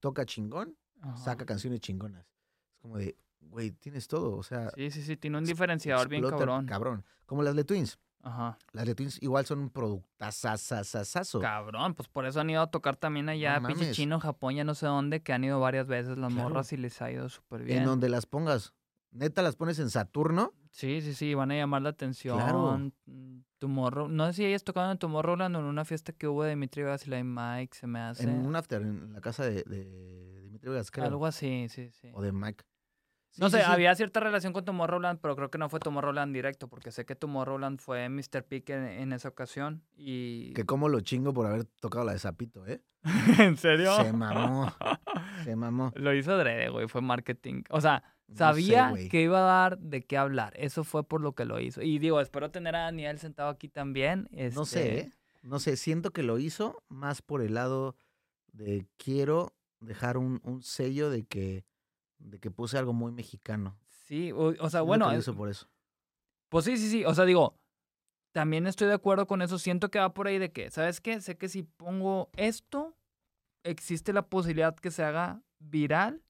toca 0.01 0.25
chingón, 0.25 0.75
Ajá. 1.03 1.17
saca 1.19 1.45
canciones 1.45 1.81
chingonas. 1.81 2.25
Es 2.73 2.79
como 2.81 2.97
de, 2.97 3.15
güey, 3.41 3.73
tienes 3.73 4.09
todo, 4.09 4.37
o 4.37 4.43
sea, 4.43 4.71
Sí, 4.75 4.91
sí, 4.91 5.03
sí. 5.03 5.17
Tiene 5.19 5.37
un 5.39 5.45
diferenciador 5.45 6.09
bien 6.09 6.23
cabrón. 6.25 6.65
cabrón. 6.67 7.05
Como 7.27 7.43
las 7.43 7.55
de 7.55 7.65
Twins. 7.65 7.99
Ajá. 8.23 8.59
Las 8.73 8.87
de 8.87 8.95
Twins 8.95 9.23
igual 9.23 9.45
son 9.45 9.59
un 9.61 9.71
productazazazazazo. 9.71 11.41
Cabrón, 11.41 11.95
pues 11.95 12.09
por 12.09 12.25
eso 12.27 12.41
han 12.41 12.49
ido 12.51 12.63
a 12.63 12.71
tocar 12.71 12.97
también 12.97 13.29
allá, 13.29 13.61
pinche 13.61 13.75
mames. 13.83 13.97
chino, 13.97 14.19
Japón, 14.19 14.55
ya 14.55 14.65
no 14.65 14.75
sé 14.75 14.87
dónde, 14.87 15.23
que 15.23 15.33
han 15.35 15.45
ido 15.45 15.61
varias 15.61 15.87
veces 15.87 16.17
las 16.19 16.33
Claro. 16.33 16.49
morras 16.49 16.73
y 16.73 16.79
les 16.79 17.01
ha 17.03 17.11
ido 17.11 17.29
súper 17.29 17.61
En 17.61 17.67
bien. 17.67 17.85
donde 17.85 18.09
las 18.09 18.25
pongas. 18.27 18.73
Neta, 19.17 19.43
las 19.43 19.57
pones 19.57 19.79
en 19.79 19.91
Saturno. 19.91 20.53
Sí, 20.71 21.01
sí, 21.01 21.15
sí, 21.15 21.35
van 21.35 21.51
a 21.51 21.55
llamar 21.57 21.83
la 21.83 21.89
atención. 21.89 22.93
Mm, 23.07 23.39
Tomorrow, 23.59 24.09
no 24.09 24.27
sé 24.27 24.33
si 24.35 24.45
ellas 24.45 24.63
tocaron 24.63 24.91
en 24.91 24.99
Tomorrowland 24.99 25.57
o 25.57 25.61
en 25.61 25.65
una 25.65 25.87
fiesta 25.87 26.13
que 26.13 26.29
hubo 26.29 26.43
de 26.43 26.51
Dimitri 26.51 26.83
Vegas 26.83 27.07
y 27.07 27.11
Mike, 27.11 27.75
se 27.75 27.87
me 27.87 28.01
hace. 28.01 28.25
En 28.25 28.47
un 28.47 28.55
after, 28.55 28.83
en 28.83 29.15
la 29.15 29.23
casa 29.23 29.45
de, 29.45 29.63
de 29.63 30.43
Dimitri 30.43 30.71
Vegas, 30.71 30.91
creo. 30.91 31.07
Algo 31.07 31.25
así, 31.25 31.67
sí, 31.71 31.91
sí. 31.91 32.11
O 32.13 32.21
de 32.21 32.33
Mike. 32.33 32.65
no 33.39 33.49
sé, 33.49 33.59
sí, 33.59 33.65
sí. 33.65 33.71
había 33.71 33.95
cierta 33.95 34.21
relación 34.21 34.53
con 34.53 34.67
Tomorrowland, 34.67 35.21
pero 35.23 35.35
creo 35.37 35.51
que 35.51 35.57
no 35.57 35.71
fue 35.71 35.81
Tomorrowland 35.81 36.35
directo, 36.35 36.69
porque 36.69 36.91
sé 36.91 37.07
que 37.07 37.17
Tomorrowland 37.17 37.81
fue 37.81 38.11
Mr. 38.11 38.45
Peak 38.47 38.69
en, 38.69 38.85
en 38.85 39.13
esa 39.15 39.29
ocasión 39.31 39.83
y... 39.97 40.53
Que 40.53 40.65
como 40.67 40.91
lo 40.91 41.01
chingo 41.01 41.33
por 41.33 41.47
haber 41.47 41.65
tocado 41.65 42.05
la 42.05 42.13
de 42.13 42.19
Zapito, 42.19 42.67
¿eh? 42.67 42.83
¿En 43.39 43.57
serio? 43.57 43.97
Se 44.03 44.13
mamó. 44.13 44.71
Se 45.45 45.57
mamó. 45.57 45.93
Lo 45.97 46.13
hizo 46.13 46.33
adrede, 46.33 46.69
güey, 46.69 46.89
fue 46.89 47.01
marketing. 47.01 47.63
O 47.71 47.81
sea, 47.81 48.03
No 48.29 48.35
sé, 48.35 48.39
sabía 48.39 48.93
que 49.11 49.23
iba 49.23 49.39
a 49.39 49.61
dar 49.61 49.79
de 49.79 50.03
qué 50.05 50.17
hablar. 50.17 50.53
Eso 50.57 50.83
fue 50.85 51.05
por 51.05 51.21
lo 51.21 51.35
que 51.35 51.45
lo 51.45 51.61
hizo. 51.61 51.83
Y 51.83 51.99
digo, 51.99 52.21
espero 52.21 52.51
tener 52.51 52.75
a 52.75 52.81
Daniel 52.81 53.19
sentado 53.19 53.49
aquí 53.51 53.69
también. 53.69 54.29
No 54.55 54.65
sé, 54.65 54.99
este, 54.99 55.01
¿eh? 55.01 55.13
No 55.43 55.61
sé, 55.61 55.77
siento 55.77 56.11
que 56.11 56.25
lo 56.25 56.39
hizo 56.39 56.83
más 56.89 57.23
por 57.23 57.41
el 57.41 57.55
lado 57.55 57.97
de 58.53 58.87
quiero 58.97 59.55
dejar 59.81 60.17
un, 60.17 60.41
un 60.43 60.63
sello 60.63 61.09
de 61.09 61.25
que, 61.25 61.65
de 62.19 62.41
que 62.41 62.51
puse 62.51 62.79
algo 62.79 62.93
muy 62.93 63.13
mexicano. 63.13 63.79
Sí, 64.07 64.33
o, 64.33 64.55
o 64.59 64.71
sea, 64.71 64.83
bueno, 64.83 65.07
lo 65.07 65.13
eh, 65.15 65.19
hizo 65.19 65.35
por 65.35 65.49
eso. 65.49 65.69
pues 66.49 66.65
sí, 66.65 66.77
sí, 66.77 66.89
sí. 66.91 67.05
O 67.05 67.15
sea, 67.15 67.25
digo, 67.25 67.57
también 68.33 68.67
estoy 68.67 68.89
de 68.89 68.95
acuerdo 68.95 69.27
con 69.27 69.41
eso. 69.41 69.59
Siento 69.59 69.91
que 69.91 69.99
va 70.01 70.15
por 70.15 70.27
ahí 70.27 70.39
de 70.39 70.51
que, 70.51 70.71
¿sabes 70.71 71.01
qué? 71.01 71.21
Sé 71.21 71.37
que 71.37 71.49
si 71.49 71.63
pongo 71.63 72.31
esto, 72.37 72.97
existe 73.63 74.13
la 74.13 74.29
posibilidad 74.29 74.75
que 74.75 74.91
se 74.91 75.05
haga 75.05 75.43
viral 75.59 76.23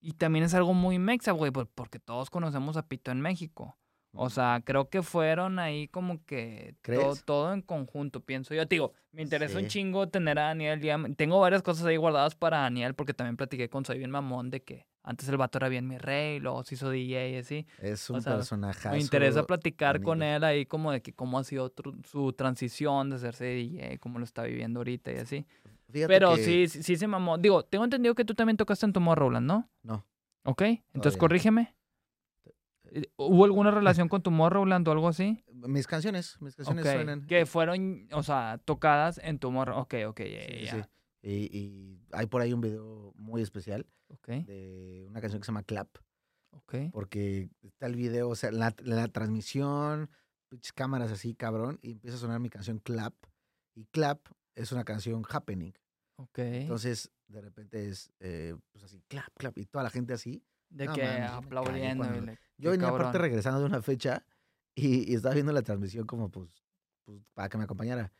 Y 0.00 0.12
también 0.12 0.44
es 0.44 0.54
algo 0.54 0.72
muy 0.74 0.98
mexa, 0.98 1.32
güey, 1.32 1.50
porque 1.52 1.98
todos 1.98 2.30
conocemos 2.30 2.76
a 2.76 2.86
Pito 2.88 3.10
en 3.10 3.20
México. 3.20 3.76
O 4.12 4.28
sea, 4.28 4.60
creo 4.64 4.88
que 4.90 5.02
fueron 5.02 5.60
ahí 5.60 5.86
como 5.86 6.24
que 6.24 6.72
to- 6.72 6.78
¿Crees? 6.82 7.24
todo 7.24 7.52
en 7.52 7.62
conjunto, 7.62 8.20
pienso 8.20 8.52
yo. 8.54 8.66
Te 8.66 8.74
digo, 8.74 8.92
me 9.12 9.22
interesa 9.22 9.56
un 9.58 9.68
chingo 9.68 10.08
tener 10.08 10.36
a 10.40 10.46
Daniel. 10.46 10.80
ya- 10.80 10.98
Tengo 11.16 11.38
varias 11.38 11.62
cosas 11.62 11.86
ahí 11.86 11.96
guardadas 11.96 12.34
para 12.34 12.58
Daniel 12.58 12.94
porque 12.94 13.14
también 13.14 13.36
platiqué 13.36 13.68
con 13.68 13.84
Soy 13.84 13.98
Bien 13.98 14.10
Mamón 14.10 14.50
de 14.50 14.62
que 14.64 14.84
antes 15.04 15.28
el 15.28 15.36
vato 15.36 15.58
era 15.58 15.68
bien 15.68 15.86
mi 15.86 15.96
rey, 15.96 16.40
luego 16.40 16.64
se 16.64 16.74
hizo 16.74 16.90
DJ 16.90 17.28
y 17.28 17.36
así. 17.36 17.66
Es 17.78 18.10
o 18.10 18.14
un 18.14 18.22
sea, 18.22 18.34
personaje. 18.34 18.88
Me 18.90 18.98
interesa 18.98 19.46
platicar 19.46 20.02
con 20.02 20.22
él 20.24 20.42
ahí 20.42 20.66
como 20.66 20.90
de 20.90 21.02
que 21.02 21.12
cómo 21.12 21.38
ha 21.38 21.44
sido 21.44 21.72
su 22.04 22.32
transición 22.32 23.10
de 23.10 23.16
hacerse 23.16 23.44
DJ, 23.44 23.98
cómo 24.00 24.18
lo 24.18 24.24
está 24.24 24.42
viviendo 24.42 24.80
ahorita 24.80 25.12
y 25.12 25.16
así. 25.18 25.46
Fíjate 25.90 26.12
Pero 26.12 26.36
que- 26.36 26.44
sí, 26.44 26.68
sí, 26.68 26.82
sí 26.82 26.96
se 26.96 27.06
mamó. 27.06 27.38
Digo, 27.38 27.64
tengo 27.64 27.84
entendido 27.84 28.14
que 28.14 28.24
tú 28.24 28.34
también 28.34 28.56
tocaste 28.56 28.86
en 28.86 28.92
Tomorrowland, 28.92 29.46
¿no? 29.46 29.70
No. 29.82 30.06
Ok, 30.44 30.62
entonces 30.62 30.92
Todavía. 30.92 31.18
corrígeme. 31.18 31.76
Eh, 32.92 33.04
¿Hubo 33.16 33.44
alguna 33.44 33.70
relación 33.70 34.08
con 34.08 34.22
Tomorrowland 34.22 34.86
o 34.88 34.92
algo 34.92 35.08
así? 35.08 35.44
Mis 35.52 35.86
canciones, 35.86 36.36
mis 36.40 36.56
canciones 36.56 36.84
suenan. 36.84 37.26
Que 37.26 37.46
fueron, 37.46 38.08
o 38.12 38.22
sea, 38.22 38.58
tocadas 38.64 39.18
en 39.22 39.38
Tomorrow. 39.38 39.78
Ok, 39.78 39.94
ok, 40.08 40.20
ya, 40.20 40.40
Sí, 40.48 40.66
sí. 40.66 40.82
Y, 41.22 41.56
y 41.58 42.00
hay 42.12 42.26
por 42.26 42.40
ahí 42.40 42.52
un 42.54 42.62
video 42.62 43.12
muy 43.16 43.42
especial 43.42 43.86
Ok, 44.08 44.26
de 44.28 45.04
una 45.08 45.20
canción 45.20 45.40
que 45.40 45.44
se 45.44 45.52
llama 45.52 45.62
Clap, 45.62 45.88
ok. 46.52 46.74
porque 46.92 47.50
está 47.62 47.86
el 47.86 47.94
video, 47.94 48.28
o 48.30 48.34
sea, 48.34 48.50
la, 48.50 48.74
la 48.82 49.06
transmisión, 49.08 50.10
cámaras 50.74 51.12
así, 51.12 51.34
cabrón, 51.34 51.78
y 51.82 51.92
empieza 51.92 52.16
a 52.16 52.20
sonar 52.20 52.40
mi 52.40 52.48
canción 52.50 52.78
Clap, 52.78 53.14
y 53.76 53.84
Clap 53.92 54.18
es 54.60 54.72
una 54.72 54.84
canción 54.84 55.24
happening. 55.28 55.72
Ok. 56.16 56.38
Entonces, 56.38 57.10
de 57.28 57.40
repente 57.40 57.88
es, 57.88 58.12
eh, 58.20 58.54
pues 58.72 58.84
así, 58.84 59.02
clap, 59.08 59.32
clap, 59.36 59.56
y 59.58 59.64
toda 59.66 59.84
la 59.84 59.90
gente 59.90 60.12
así. 60.12 60.42
de 60.68 60.86
no 60.86 60.92
que 60.94 61.04
aplaudiendo. 61.04 62.04
y 62.04 62.08
cuando- 62.08 62.26
le- 62.26 62.38
Yo 62.58 62.70
venía 62.70 62.88
aparte 62.88 63.18
regresando 63.18 63.58
de 63.60 63.66
una 63.66 63.82
fecha 63.82 64.24
y, 64.74 65.10
y 65.10 65.14
estaba 65.16 65.34
viendo 65.34 65.52
la 65.52 65.62
transmisión 65.62 66.06
como, 66.06 66.30
pues, 66.30 66.48
pues, 67.04 67.24
para 67.34 67.48
que 67.48 67.58
me 67.58 67.64
acompañara. 67.64 68.12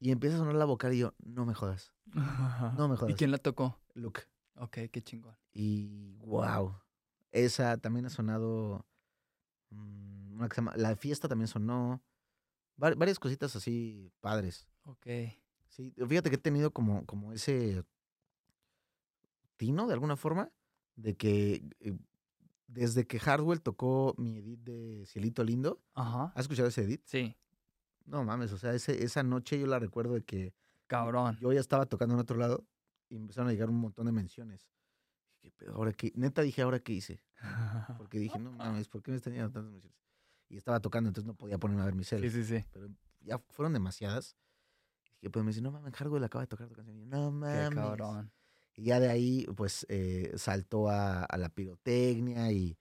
Y 0.00 0.10
empieza 0.10 0.36
a 0.36 0.38
sonar 0.40 0.54
la 0.56 0.64
vocal 0.64 0.92
y 0.94 0.98
yo, 0.98 1.14
no 1.22 1.46
me 1.46 1.54
jodas, 1.54 1.92
no 2.80 2.88
me 2.88 2.94
¿Y 2.94 2.98
jodas. 2.98 3.14
quién 3.16 3.30
la 3.30 3.38
tocó? 3.38 3.78
Luke. 3.94 4.22
Ok, 4.56 4.78
qué 4.90 5.02
chingón. 5.02 5.36
Y 5.52 6.16
wow. 6.24 6.74
Esa 7.30 7.76
también 7.76 8.06
ha 8.06 8.10
sonado. 8.10 8.84
mm, 9.70 10.34
una 10.38 10.48
que 10.48 10.54
se 10.54 10.60
llama- 10.60 10.76
La 10.76 10.96
fiesta 10.96 11.28
también 11.28 11.48
sonó. 11.48 12.02
var- 12.76 12.96
varias 12.96 13.18
cositas 13.18 13.54
así 13.56 14.10
padres. 14.20 14.66
Ok. 14.84 15.06
Sí, 15.68 15.92
fíjate 16.08 16.30
que 16.30 16.36
he 16.36 16.38
tenido 16.38 16.70
como, 16.72 17.04
como 17.06 17.32
ese 17.32 17.84
tino 19.56 19.86
de 19.86 19.94
alguna 19.94 20.16
forma 20.16 20.50
de 20.96 21.16
que 21.16 21.62
eh, 21.80 21.96
desde 22.66 23.06
que 23.06 23.18
Hardwell 23.18 23.60
tocó 23.60 24.14
mi 24.18 24.36
edit 24.38 24.60
de 24.60 25.04
Cielito 25.06 25.44
Lindo, 25.44 25.82
Ajá. 25.94 26.32
¿has 26.34 26.42
escuchado 26.44 26.68
ese 26.68 26.82
edit? 26.82 27.02
Sí, 27.04 27.36
No 28.04 28.24
mames, 28.24 28.52
o 28.52 28.58
sea, 28.58 28.72
ese, 28.74 29.02
esa 29.04 29.22
noche 29.22 29.58
yo 29.58 29.66
la 29.66 29.78
recuerdo 29.78 30.14
de 30.14 30.22
que 30.24 30.54
cabrón. 30.86 31.36
yo 31.40 31.52
ya 31.52 31.60
estaba 31.60 31.86
tocando 31.86 32.14
en 32.14 32.20
otro 32.20 32.36
lado 32.38 32.66
y 33.08 33.16
empezaron 33.16 33.48
a 33.48 33.52
llegar 33.52 33.68
un 33.68 33.78
montón 33.80 34.06
de 34.06 34.12
menciones. 34.12 34.68
Dije, 35.42 35.54
pero 35.56 35.74
ahora 35.74 35.92
qué, 35.92 36.12
neta 36.16 36.42
dije, 36.42 36.62
¿ahora 36.62 36.80
qué 36.80 36.92
hice? 36.94 37.22
Porque 37.98 38.18
dije, 38.18 38.38
no 38.38 38.52
mames, 38.52 38.88
¿por 38.88 39.02
qué 39.02 39.10
me 39.10 39.16
están 39.18 39.32
llegando 39.32 39.52
tantas 39.52 39.72
menciones? 39.72 39.98
Y 40.48 40.56
estaba 40.56 40.80
tocando, 40.80 41.08
entonces 41.08 41.26
no 41.26 41.34
podía 41.34 41.58
ponerme 41.58 41.82
a 41.82 41.86
ver 41.86 41.94
mi 41.94 42.04
cel. 42.04 42.22
Sí, 42.22 42.30
sí, 42.30 42.44
sí. 42.44 42.64
Pero 42.72 42.88
ya 43.20 43.38
fueron 43.50 43.72
demasiadas. 43.72 44.36
Dije, 45.26 45.32
pues 45.32 45.44
me 45.44 45.50
dice, 45.50 45.60
no 45.60 45.72
mames, 45.72 45.92
Hardwell 45.94 46.22
acaba 46.22 46.42
de 46.42 46.46
tocar 46.46 46.68
tu 46.68 46.74
canción. 46.76 46.96
Y 46.96 47.00
yo, 47.00 47.06
no 47.06 47.30
Qué 47.32 47.36
mames. 47.36 47.70
cabrón. 47.74 48.30
Y 48.76 48.84
ya 48.84 49.00
de 49.00 49.10
ahí, 49.10 49.44
pues, 49.56 49.84
eh, 49.88 50.32
saltó 50.36 50.88
a, 50.88 51.24
a 51.24 51.36
la 51.36 51.48
pirotecnia 51.48 52.52
y 52.52 52.78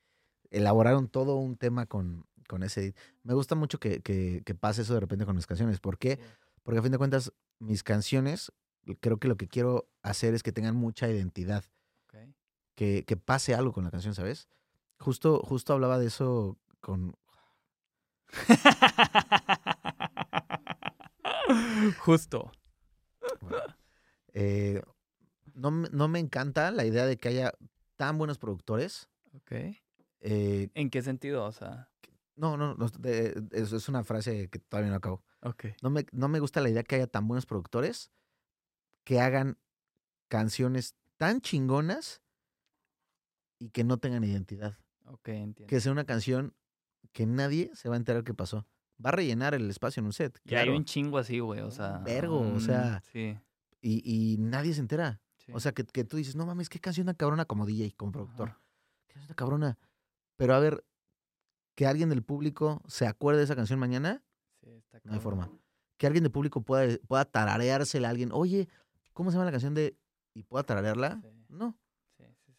elaboraron 0.51 1.07
todo 1.07 1.37
un 1.37 1.57
tema 1.57 1.87
con, 1.87 2.27
con 2.47 2.61
ese 2.61 2.81
edit. 2.81 2.97
Me 3.23 3.33
gusta 3.33 3.55
mucho 3.55 3.79
que, 3.79 4.01
que, 4.01 4.43
que 4.45 4.53
pase 4.53 4.83
eso 4.83 4.93
de 4.93 4.99
repente 4.99 5.25
con 5.25 5.35
mis 5.35 5.47
canciones. 5.47 5.79
¿Por 5.79 5.97
qué? 5.97 6.19
Porque 6.61 6.79
a 6.79 6.83
fin 6.83 6.91
de 6.91 6.99
cuentas, 6.99 7.33
mis 7.57 7.81
canciones, 7.81 8.51
creo 8.99 9.17
que 9.17 9.27
lo 9.27 9.37
que 9.37 9.47
quiero 9.47 9.89
hacer 10.03 10.35
es 10.35 10.43
que 10.43 10.51
tengan 10.51 10.75
mucha 10.75 11.09
identidad. 11.09 11.63
Que, 12.75 13.05
que 13.05 13.15
pase 13.17 13.55
algo 13.55 13.71
con 13.71 13.85
la 13.85 13.89
canción, 13.89 14.13
¿sabes? 14.13 14.49
Justo, 14.99 15.39
justo 15.39 15.73
hablaba 15.73 15.97
de 15.97 16.07
eso 16.07 16.59
con... 16.81 17.15
Justo. 21.99 22.51
eh, 24.33 24.81
no, 25.53 25.71
me- 25.71 25.89
no 25.91 26.07
me 26.07 26.19
encanta 26.19 26.71
la 26.71 26.85
idea 26.85 27.05
de 27.05 27.17
que 27.17 27.29
haya 27.29 27.53
tan 27.95 28.17
buenos 28.17 28.37
productores. 28.37 29.09
Ok. 29.33 29.51
eh, 30.21 30.69
¿En 30.73 30.89
qué 30.89 31.01
sentido? 31.01 31.45
O 31.45 31.51
sea, 31.51 31.89
no, 32.35 32.57
no, 32.57 32.75
no, 32.75 32.89
de- 32.89 33.43
es, 33.51 33.71
es 33.71 33.87
una 33.89 34.03
frase 34.03 34.49
que 34.49 34.59
todavía 34.59 34.89
no 34.91 34.97
acabo. 34.97 35.23
ok. 35.41 35.65
No 35.81 35.89
me, 35.89 36.05
no 36.11 36.27
me 36.27 36.39
gusta 36.39 36.61
la 36.61 36.69
idea 36.69 36.83
que 36.83 36.95
haya 36.95 37.07
tan 37.07 37.27
buenos 37.27 37.45
productores 37.45 38.11
que 39.03 39.19
hagan 39.19 39.57
canciones 40.27 40.95
tan 41.17 41.39
chingonas 41.41 42.21
y 43.59 43.69
que 43.69 43.83
no 43.83 43.97
tengan 43.99 44.23
identidad. 44.23 44.77
Ok, 45.05 45.29
entiendo. 45.29 45.67
Que 45.67 45.79
sea 45.79 45.91
una 45.91 46.05
canción 46.05 46.55
que 47.13 47.25
nadie 47.25 47.71
se 47.75 47.87
va 47.87 47.95
a 47.95 47.97
enterar 47.99 48.23
qué 48.23 48.33
pasó. 48.33 48.65
Va 49.03 49.09
a 49.09 49.13
rellenar 49.13 49.53
el 49.53 49.69
espacio 49.69 49.99
en 49.99 50.05
un 50.07 50.13
set. 50.13 50.39
Y 50.45 50.55
hay 50.55 50.63
claro, 50.65 50.77
un 50.77 50.85
chingo 50.85 51.17
así, 51.17 51.39
güey. 51.39 51.61
O 51.61 51.71
sea. 51.71 51.99
vergo, 51.99 52.39
o 52.39 52.43
mm, 52.55 52.59
sea, 52.61 53.01
Sí. 53.11 53.37
y, 53.81 54.33
y 54.33 54.37
nadie 54.37 54.73
se 54.73 54.79
entera. 54.81 55.21
sí. 55.37 55.51
O 55.53 55.59
sea, 55.59 55.73
que, 55.73 55.83
que 55.85 56.03
tú 56.03 56.17
dices, 56.17 56.35
no 56.35 56.45
mames, 56.45 56.69
qué 56.69 56.79
canción 56.79 57.05
tan 57.05 57.15
cabrona 57.15 57.45
como 57.45 57.65
DJ, 57.65 57.93
como 57.95 58.11
productor. 58.11 58.49
Ajá. 58.49 58.61
Qué 59.07 59.13
canción 59.13 59.27
tan 59.27 59.35
cabrona. 59.35 59.77
Pero 60.37 60.53
a 60.55 60.59
ver, 60.59 60.83
que 61.75 61.85
alguien 61.85 62.09
del 62.09 62.23
público 62.23 62.81
se 62.87 63.05
acuerde 63.05 63.39
de 63.39 63.43
esa 63.45 63.55
canción 63.55 63.79
mañana, 63.79 64.23
Sí, 64.63 64.69
está 64.71 64.99
no 65.03 65.13
hay 65.13 65.19
forma. 65.19 65.51
Que 65.97 66.07
alguien 66.07 66.23
del 66.23 66.31
público 66.31 66.61
pueda, 66.61 66.97
pueda 67.07 67.25
tarareársela 67.25 68.07
a 68.07 68.11
alguien. 68.11 68.29
Oye, 68.33 68.67
¿cómo 69.13 69.29
se 69.31 69.35
llama 69.35 69.45
la 69.45 69.51
canción 69.51 69.73
de...? 69.73 69.97
Y 70.33 70.43
pueda 70.43 70.63
tararearla. 70.63 71.21
Sí. 71.21 71.45
No. 71.49 71.77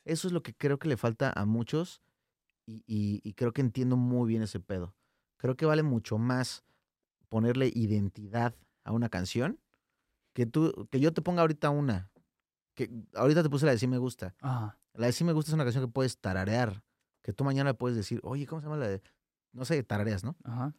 Eso 0.05 0.29
es 0.29 0.33
lo 0.33 0.43
que 0.43 0.55
creo 0.55 0.79
que 0.79 0.87
le 0.89 0.97
falta 0.97 1.33
a 1.35 1.45
muchos 1.47 2.01
y, 2.65 2.85
y- 2.87 3.21
y 3.25 3.33
creo 3.35 3.53
que 3.53 3.61
entiendo 3.61 3.97
muy 3.97 4.29
bien 4.29 4.43
ese 4.43 4.61
pedo. 4.61 4.95
Creo 5.47 5.57
que 5.57 5.65
vale 5.65 5.85
mucho 5.85 6.19
más 6.19 6.65
ponerle 7.29 7.71
identidad 7.73 8.57
a 8.83 8.91
una 8.91 9.09
canción 9.09 9.61
que 10.33 10.45
tú, 10.45 10.89
que 10.91 10.99
yo 10.99 11.13
te 11.13 11.23
ponga 11.23 11.43
ahorita 11.43 11.71
una. 11.71 12.11
Que 12.75 12.91
ahorita 13.15 13.45
te 13.45 13.49
puse 13.49 13.65
la 13.65 13.71
de 13.71 13.79
sí 13.79 13.87
me 13.87 13.99
gusta. 13.99 14.35
Ajá. 14.41 14.77
La 14.95 15.07
de 15.07 15.13
sí 15.13 15.23
me 15.23 15.33
gusta 15.33 15.51
es 15.51 15.55
una 15.55 15.63
canción 15.63 15.85
que 15.85 15.93
puedes 15.93 16.19
tararear. 16.19 16.83
Que 17.23 17.33
tú 17.33 17.45
mañana 17.45 17.75
puedes 17.75 17.97
decir, 17.97 18.19
oye, 18.25 18.45
¿cómo 18.45 18.61
se 18.61 18.67
llama 18.67 18.77
la 18.79 18.89
de...? 18.89 19.03
No 19.53 19.65
sé, 19.65 19.81
tarareas, 19.85 20.25
¿no? 20.25 20.35
Ajá. 20.43 20.75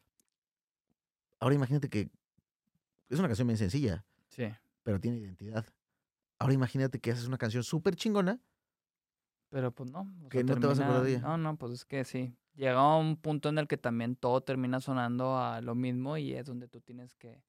Ahora 1.39 1.55
imagínate 1.55 1.87
que 1.87 2.09
es 3.07 3.19
una 3.19 3.29
canción 3.29 3.47
bien 3.47 3.57
sencilla, 3.57 4.03
Sí. 4.27 4.53
pero 4.83 4.99
tiene 4.99 5.15
identidad. 5.17 5.65
Ahora 6.39 6.53
imagínate 6.53 6.99
que 6.99 7.11
haces 7.11 7.25
una 7.25 7.37
canción 7.37 7.63
súper 7.63 7.95
chingona. 7.95 8.41
Pero 9.49 9.71
pues 9.71 9.89
no. 9.91 10.13
o 10.25 10.27
Que 10.27 10.43
no 10.43 10.59
te 10.59 10.67
vas 10.67 10.77
a 10.81 10.83
acordar 10.83 11.03
de 11.03 11.11
ella. 11.11 11.21
No, 11.21 11.37
no, 11.37 11.55
pues 11.55 11.71
es 11.71 11.85
que 11.85 12.03
sí. 12.03 12.35
Llega 12.57 12.79
a 12.79 12.97
un 12.97 13.17
punto 13.17 13.49
en 13.49 13.59
el 13.59 13.67
que 13.67 13.77
también 13.77 14.15
todo 14.15 14.41
termina 14.41 14.79
sonando 14.81 15.37
a 15.37 15.61
lo 15.61 15.75
mismo 15.75 16.17
y 16.17 16.33
es 16.33 16.47
donde 16.47 16.67
tú 16.67 16.81
tienes 16.81 17.15
que 17.15 17.43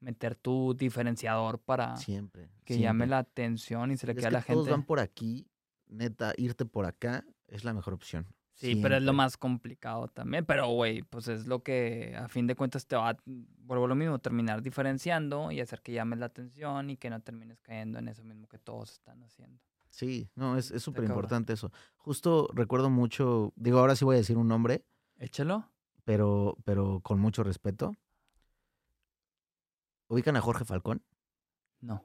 meter 0.00 0.36
tu 0.36 0.74
diferenciador 0.74 1.58
para 1.58 1.96
Siempre. 1.98 2.48
Que 2.64 2.78
llame 2.78 3.06
la 3.06 3.18
atención 3.18 3.92
y 3.92 3.98
se 3.98 4.06
le 4.06 4.12
Es 4.12 4.18
quede 4.18 4.28
a 4.28 4.30
la 4.30 4.42
todos 4.42 4.64
gente. 4.64 4.70
van 4.70 4.84
por 4.84 5.00
aquí, 5.00 5.46
neta, 5.86 6.32
irte 6.38 6.64
por 6.64 6.86
acá 6.86 7.26
es 7.46 7.62
la 7.64 7.74
mejor 7.74 7.92
opción. 7.92 8.26
Sí, 8.54 8.76
pero 8.76 8.96
es 8.96 9.02
lo 9.02 9.12
más 9.12 9.36
complicado 9.36 10.08
también. 10.08 10.46
Pero, 10.46 10.68
güey, 10.68 11.02
pues 11.02 11.28
es 11.28 11.46
lo 11.46 11.62
que 11.62 12.14
a 12.16 12.28
fin 12.28 12.46
de 12.46 12.54
cuentas 12.54 12.86
te 12.86 12.96
va 12.96 13.10
a, 13.10 13.16
vuelvo 13.26 13.84
a 13.84 13.88
lo 13.88 13.96
mismo, 13.96 14.18
terminar 14.20 14.62
diferenciando 14.62 15.50
y 15.50 15.60
hacer 15.60 15.82
que 15.82 15.92
llames 15.92 16.20
la 16.20 16.26
atención 16.26 16.88
y 16.88 16.96
que 16.96 17.10
no 17.10 17.20
termines 17.20 17.60
cayendo 17.60 17.98
en 17.98 18.08
eso 18.08 18.22
mismo 18.24 18.46
que 18.46 18.58
todos 18.58 18.92
están 18.92 19.22
haciendo. 19.24 19.60
Sí, 19.94 20.28
no, 20.34 20.58
es 20.58 20.66
súper 20.82 21.04
importante 21.04 21.52
eso. 21.52 21.70
Justo 21.98 22.48
recuerdo 22.52 22.90
mucho, 22.90 23.52
digo, 23.54 23.78
ahora 23.78 23.94
sí 23.94 24.04
voy 24.04 24.16
a 24.16 24.18
decir 24.18 24.36
un 24.36 24.48
nombre, 24.48 24.84
Échalo. 25.18 25.70
pero, 26.02 26.56
pero 26.64 26.98
con 26.98 27.20
mucho 27.20 27.44
respeto. 27.44 27.94
¿Ubican 30.08 30.34
a 30.34 30.40
Jorge 30.40 30.64
Falcón? 30.64 31.04
No. 31.80 32.04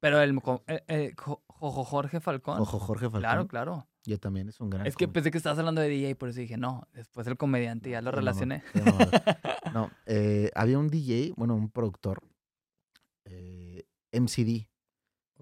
Pero 0.00 0.20
el, 0.20 0.38
Jojo 1.16 1.84
Jorge 1.84 2.20
Falcón. 2.20 2.60
Ojo, 2.60 2.78
Jorge 2.78 3.06
Falcón. 3.06 3.20
Claro, 3.20 3.48
claro. 3.48 3.88
Yo 4.04 4.20
también, 4.20 4.50
es 4.50 4.60
un 4.60 4.68
gran. 4.68 4.86
Es 4.86 4.96
que 4.96 5.08
pensé 5.08 5.30
que 5.30 5.38
estabas 5.38 5.58
hablando 5.58 5.80
de 5.80 5.88
DJ, 5.88 6.14
por 6.14 6.28
eso 6.28 6.40
dije, 6.40 6.58
no, 6.58 6.86
después 6.92 7.26
el 7.26 7.38
comediante, 7.38 7.88
ya 7.88 8.02
lo 8.02 8.10
relacioné. 8.10 8.62
mamón. 8.74 9.08
No, 9.72 9.90
eh, 10.04 10.50
había 10.54 10.78
un 10.78 10.88
DJ, 10.88 11.32
bueno, 11.36 11.56
un 11.56 11.70
productor, 11.70 12.22
eh, 13.24 13.86
MCD, 14.12 14.68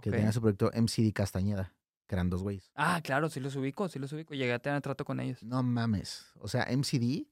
que 0.01 0.11
tenía 0.11 0.33
su 0.33 0.41
proyecto 0.41 0.71
MCD 0.75 1.13
Castañeda, 1.13 1.75
que 2.07 2.15
eran 2.15 2.31
dos 2.31 2.43
güeyes. 2.43 2.71
Ah, 2.75 3.01
claro, 3.03 3.29
sí 3.29 3.41
los 3.41 3.55
ubico, 3.57 3.89
sí 3.89 3.99
los 3.99 4.13
ubico. 4.13 4.35
Llegué 4.35 4.53
a 4.53 4.59
tener 4.59 4.81
trato 4.83 5.05
con 5.05 5.21
ellos. 5.21 5.43
No 5.43 5.63
mames. 5.63 6.27
O 6.39 6.49
sea, 6.49 6.67
MCD 6.71 7.27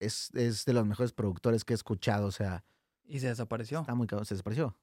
es, 0.00 0.30
es 0.34 0.64
de 0.64 0.72
los 0.72 0.86
mejores 0.86 1.12
productores 1.12 1.64
que 1.64 1.72
he 1.72 1.76
escuchado. 1.76 2.26
O 2.26 2.32
sea, 2.32 2.64
Y 3.04 3.20
se 3.20 3.28
desapareció. 3.28 3.80
está 3.80 3.94
muy 3.94 4.06
cabrón. 4.06 4.26
Se 4.26 4.34
desapareció. 4.34 4.76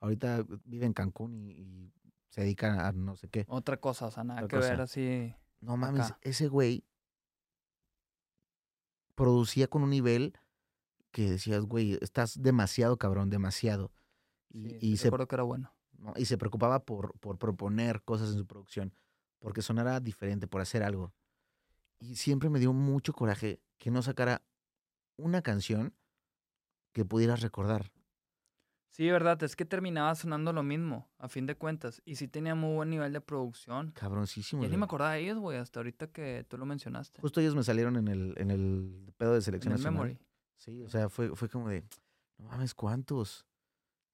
Ahorita 0.00 0.44
vive 0.64 0.86
en 0.86 0.92
Cancún 0.92 1.34
y, 1.34 1.50
y 1.52 1.92
se 2.28 2.40
dedica 2.42 2.86
a 2.88 2.92
no 2.92 3.16
sé 3.16 3.28
qué. 3.28 3.44
Otra 3.48 3.76
cosa, 3.78 4.06
o 4.06 4.10
sea, 4.10 4.24
nada 4.24 4.42
Otra 4.44 4.60
que 4.60 4.66
ver 4.66 4.80
así. 4.80 5.34
No 5.60 5.76
mames, 5.76 6.06
Acá. 6.10 6.18
ese 6.22 6.48
güey 6.48 6.84
producía 9.14 9.68
con 9.68 9.82
un 9.82 9.90
nivel 9.90 10.34
que 11.10 11.30
decías, 11.30 11.62
güey, 11.64 11.98
estás 12.00 12.42
demasiado 12.42 12.96
cabrón, 12.96 13.30
demasiado. 13.30 13.92
Y, 14.50 14.62
Sí, 14.70 14.78
y 14.80 14.90
sí 14.92 14.96
se, 14.96 15.04
recuerdo 15.04 15.28
que 15.28 15.36
era 15.36 15.42
bueno. 15.44 15.72
¿No? 16.02 16.12
y 16.16 16.24
se 16.24 16.36
preocupaba 16.36 16.84
por, 16.84 17.18
por 17.20 17.38
proponer 17.38 18.02
cosas 18.02 18.30
en 18.30 18.38
su 18.38 18.46
producción, 18.46 18.92
porque 19.38 19.62
sonara 19.62 20.00
diferente, 20.00 20.46
por 20.46 20.60
hacer 20.60 20.82
algo. 20.82 21.12
Y 22.00 22.16
siempre 22.16 22.50
me 22.50 22.58
dio 22.58 22.72
mucho 22.72 23.12
coraje 23.12 23.60
que 23.78 23.90
no 23.90 24.02
sacara 24.02 24.42
una 25.16 25.42
canción 25.42 25.94
que 26.92 27.04
pudieras 27.04 27.40
recordar. 27.40 27.92
Sí, 28.88 29.08
verdad, 29.10 29.42
es 29.42 29.56
que 29.56 29.64
terminaba 29.64 30.14
sonando 30.14 30.52
lo 30.52 30.62
mismo, 30.62 31.08
a 31.16 31.28
fin 31.28 31.46
de 31.46 31.54
cuentas. 31.54 32.02
Y 32.04 32.16
sí 32.16 32.28
tenía 32.28 32.54
muy 32.54 32.74
buen 32.74 32.90
nivel 32.90 33.12
de 33.14 33.22
producción. 33.22 33.92
Cabroncísimo. 33.92 34.62
Ya 34.62 34.68
ni 34.68 34.76
me 34.76 34.84
acordaba 34.84 35.12
de 35.14 35.20
ellos, 35.20 35.38
güey, 35.38 35.56
hasta 35.56 35.80
ahorita 35.80 36.08
que 36.08 36.44
tú 36.46 36.58
lo 36.58 36.66
mencionaste. 36.66 37.22
Justo 37.22 37.40
ellos 37.40 37.54
me 37.54 37.62
salieron 37.62 37.96
en 37.96 38.08
el, 38.08 38.34
en 38.36 38.50
el 38.50 39.14
pedo 39.16 39.30
de 39.30 39.36
en 39.36 39.42
selección 39.42 39.72
el 39.72 39.78
nacional. 39.78 40.08
memory. 40.08 40.18
Sí, 40.58 40.82
o 40.82 40.90
sea, 40.90 41.08
fue, 41.08 41.34
fue 41.34 41.48
como 41.48 41.70
de, 41.70 41.84
no 42.36 42.48
mames, 42.48 42.74
¿cuántos? 42.74 43.46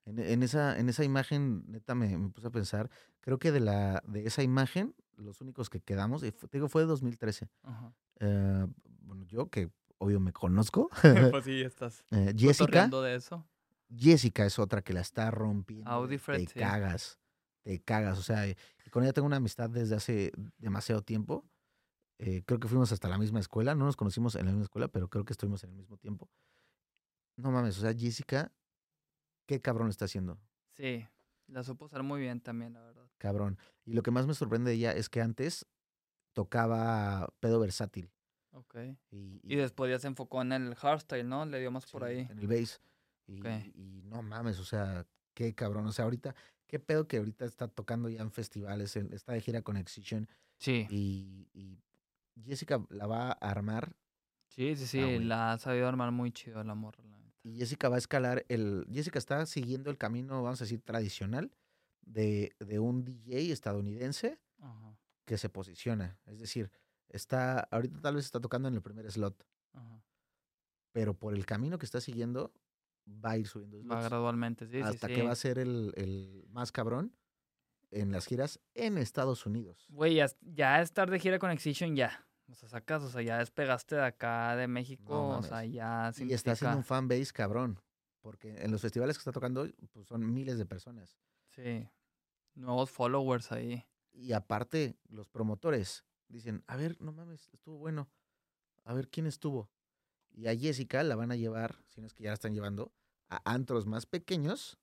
En, 0.08 0.18
en 0.18 0.42
esa, 0.42 0.78
en 0.78 0.88
esa 0.88 1.04
imagen, 1.04 1.64
neta, 1.68 1.94
me, 1.94 2.16
me 2.16 2.30
puse 2.30 2.46
a 2.46 2.50
pensar, 2.50 2.90
creo 3.20 3.38
que 3.38 3.52
de, 3.52 3.60
la, 3.60 4.02
de 4.06 4.26
esa 4.26 4.42
imagen, 4.42 4.94
los 5.16 5.40
únicos 5.42 5.68
que 5.68 5.80
quedamos, 5.80 6.22
y 6.22 6.30
fue- 6.30 6.48
te 6.48 6.56
digo, 6.58 6.68
fue 6.68 6.82
de 6.82 6.88
2013. 6.88 7.50
Ajá. 7.62 7.92
Eh, 8.20 8.66
bueno, 9.00 9.24
yo 9.26 9.48
que 9.50 9.70
obvio 9.98 10.18
me 10.18 10.32
conozco, 10.32 10.88
pues 11.32 11.44
sí, 11.44 11.60
estás 11.60 12.04
eh, 12.10 12.32
Jessica, 12.36 12.88
de 12.88 13.14
eso. 13.14 13.46
Jessica 13.94 14.46
es 14.46 14.58
otra 14.58 14.80
que 14.82 14.92
la 14.94 15.00
está 15.00 15.30
rompiendo. 15.30 15.90
Audi 15.90 16.16
Fred, 16.18 16.38
te 16.46 16.46
sí. 16.52 16.58
cagas, 16.58 17.18
te 17.62 17.80
cagas, 17.80 18.18
o 18.18 18.22
sea, 18.22 18.44
con 18.90 19.02
ella 19.02 19.12
tengo 19.12 19.26
una 19.26 19.36
amistad 19.36 19.68
desde 19.68 19.94
hace 19.96 20.32
demasiado 20.56 21.02
tiempo. 21.02 21.44
Eh, 22.18 22.42
creo 22.46 22.58
que 22.58 22.66
fuimos 22.68 22.90
hasta 22.92 23.08
la 23.08 23.18
misma 23.18 23.40
escuela, 23.40 23.74
no 23.74 23.84
nos 23.84 23.96
conocimos 23.96 24.34
en 24.36 24.46
la 24.46 24.52
misma 24.52 24.64
escuela, 24.64 24.88
pero 24.88 25.08
creo 25.08 25.24
que 25.24 25.32
estuvimos 25.32 25.62
en 25.64 25.70
el 25.70 25.76
mismo 25.76 25.96
tiempo. 25.98 26.30
No 27.36 27.50
mames, 27.52 27.78
o 27.78 27.80
sea, 27.82 27.94
Jessica, 27.94 28.52
qué 29.48 29.60
cabrón 29.60 29.86
lo 29.86 29.90
está 29.90 30.04
haciendo, 30.04 30.38
Sí, 30.76 31.04
la 31.48 31.64
supo 31.64 31.86
usar 31.86 32.02
muy 32.04 32.20
bien 32.20 32.40
también, 32.40 32.74
la 32.74 32.82
verdad. 32.82 33.08
cabrón. 33.18 33.58
Y 33.84 33.94
lo 33.94 34.02
que 34.02 34.10
más 34.12 34.26
me 34.26 34.34
sorprende 34.34 34.70
de 34.70 34.76
ella 34.76 34.92
es 34.92 35.08
que 35.08 35.20
antes 35.22 35.66
tocaba 36.34 37.28
pedo 37.40 37.58
versátil. 37.58 38.10
Ok. 38.52 38.76
Y, 39.10 39.40
Y 39.42 39.56
después 39.56 39.90
ya 39.90 39.98
se 39.98 40.06
enfocó 40.06 40.42
en 40.42 40.52
el 40.52 40.74
hardstyle, 40.74 41.28
¿no? 41.28 41.46
Le 41.46 41.58
dio 41.60 41.70
más 41.70 41.90
por 41.90 42.04
ahí. 42.04 42.26
En 42.30 42.38
el 42.38 42.46
bass. 42.46 42.80
Y, 43.26 43.40
Ok. 43.40 43.46
y 43.74 44.02
no 44.04 44.22
mames, 44.22 44.58
o 44.58 44.64
sea, 44.64 45.06
qué 45.34 45.54
cabrón. 45.54 45.86
O 45.86 45.92
sea, 45.92 46.04
ahorita, 46.04 46.34
qué 46.66 46.78
pedo 46.78 47.08
que 47.08 47.16
ahorita 47.18 47.44
está 47.44 47.68
tocando 47.68 48.08
ya 48.08 48.20
en 48.20 48.30
festivales, 48.30 48.94
está 48.96 49.32
de 49.32 49.40
gira 49.40 49.62
con 49.62 49.76
Excision. 49.76 50.28
Sí, 50.58 50.86
Y, 50.90 51.48
y 51.54 51.82
Jessica 52.44 52.84
la 52.90 53.06
va 53.06 53.28
a 53.30 53.32
armar 53.32 53.94
sí, 54.48 54.74
sí, 54.76 54.86
sí, 54.86 55.18
la 55.20 55.52
ha 55.52 55.58
sabido 55.58 55.86
armar 55.88 56.10
muy 56.12 56.32
chido 56.32 56.62
la 56.64 56.74
neta. 56.74 57.17
Y 57.48 57.56
Jessica 57.56 57.88
va 57.88 57.96
a 57.96 57.98
escalar 57.98 58.44
el. 58.48 58.86
Jessica 58.92 59.18
está 59.18 59.44
siguiendo 59.46 59.90
el 59.90 59.98
camino, 59.98 60.42
vamos 60.42 60.60
a 60.60 60.64
decir, 60.64 60.80
tradicional 60.82 61.50
de, 62.02 62.54
de 62.58 62.78
un 62.78 63.04
DJ 63.04 63.52
estadounidense 63.52 64.38
Ajá, 64.60 64.98
que 65.24 65.38
se 65.38 65.48
posiciona. 65.48 66.18
Es 66.26 66.40
decir, 66.40 66.70
está, 67.08 67.60
ahorita 67.60 68.00
tal 68.00 68.16
vez 68.16 68.24
está 68.24 68.40
tocando 68.40 68.68
en 68.68 68.74
el 68.74 68.82
primer 68.82 69.10
slot, 69.10 69.46
ajá. 69.72 70.02
pero 70.92 71.14
por 71.14 71.34
el 71.34 71.46
camino 71.46 71.78
que 71.78 71.86
está 71.86 72.00
siguiendo, 72.00 72.52
va 73.06 73.32
a 73.32 73.38
ir 73.38 73.46
subiendo 73.46 73.78
Va 73.86 74.02
gradualmente, 74.02 74.66
sí, 74.66 74.72
sí, 74.72 74.82
hasta 74.82 75.08
sí. 75.08 75.14
que 75.14 75.22
va 75.22 75.32
a 75.32 75.36
ser 75.36 75.58
el, 75.58 75.92
el 75.96 76.46
más 76.50 76.72
cabrón 76.72 77.14
en 77.90 78.12
las 78.12 78.26
giras 78.26 78.60
en 78.74 78.98
Estados 78.98 79.46
Unidos. 79.46 79.86
Güey, 79.88 80.16
ya, 80.16 80.26
ya 80.42 80.82
estar 80.82 81.10
de 81.10 81.18
gira 81.18 81.38
con 81.38 81.50
Excision, 81.50 81.96
ya. 81.96 82.27
O 82.48 82.54
sea, 82.54 82.68
sacas, 82.68 83.02
o 83.02 83.10
sea, 83.10 83.20
ya 83.22 83.38
despegaste 83.38 83.94
de 83.96 84.04
acá 84.04 84.56
de 84.56 84.66
México, 84.68 85.28
o 85.28 85.42
sea, 85.42 85.64
ya 85.64 86.10
Y 86.16 86.32
está 86.32 86.52
haciendo 86.52 86.76
un 86.78 86.82
significa- 86.82 86.82
fanbase 86.82 87.32
cabrón. 87.32 87.80
Porque 88.20 88.62
en 88.62 88.70
los 88.72 88.80
festivales 88.82 89.16
que 89.16 89.20
está 89.20 89.32
tocando, 89.32 89.66
pues 89.92 90.06
son 90.06 90.32
miles 90.34 90.58
de 90.58 90.66
personas. 90.66 91.18
Sí, 91.50 91.88
nuevos 92.54 92.90
followers 92.90 93.52
ahí. 93.52 93.84
Y 94.12 94.32
aparte, 94.32 94.96
los 95.08 95.28
promotores 95.28 96.04
dicen, 96.28 96.64
a 96.66 96.76
ver, 96.76 97.00
no 97.00 97.12
mames, 97.12 97.48
estuvo 97.52 97.78
bueno. 97.78 98.08
A 98.84 98.92
ver 98.94 99.08
quién 99.08 99.26
estuvo. 99.26 99.70
Y 100.32 100.48
a 100.48 100.56
Jessica 100.56 101.02
la 101.04 101.14
van 101.16 101.30
a 101.30 101.36
llevar, 101.36 101.76
si 101.88 102.00
no 102.00 102.06
es 102.06 102.14
que 102.14 102.24
ya 102.24 102.30
la 102.30 102.34
están 102.34 102.54
llevando, 102.54 102.92
a 103.28 103.40
antros 103.50 103.86
más 103.86 104.06
pequeños, 104.06 104.78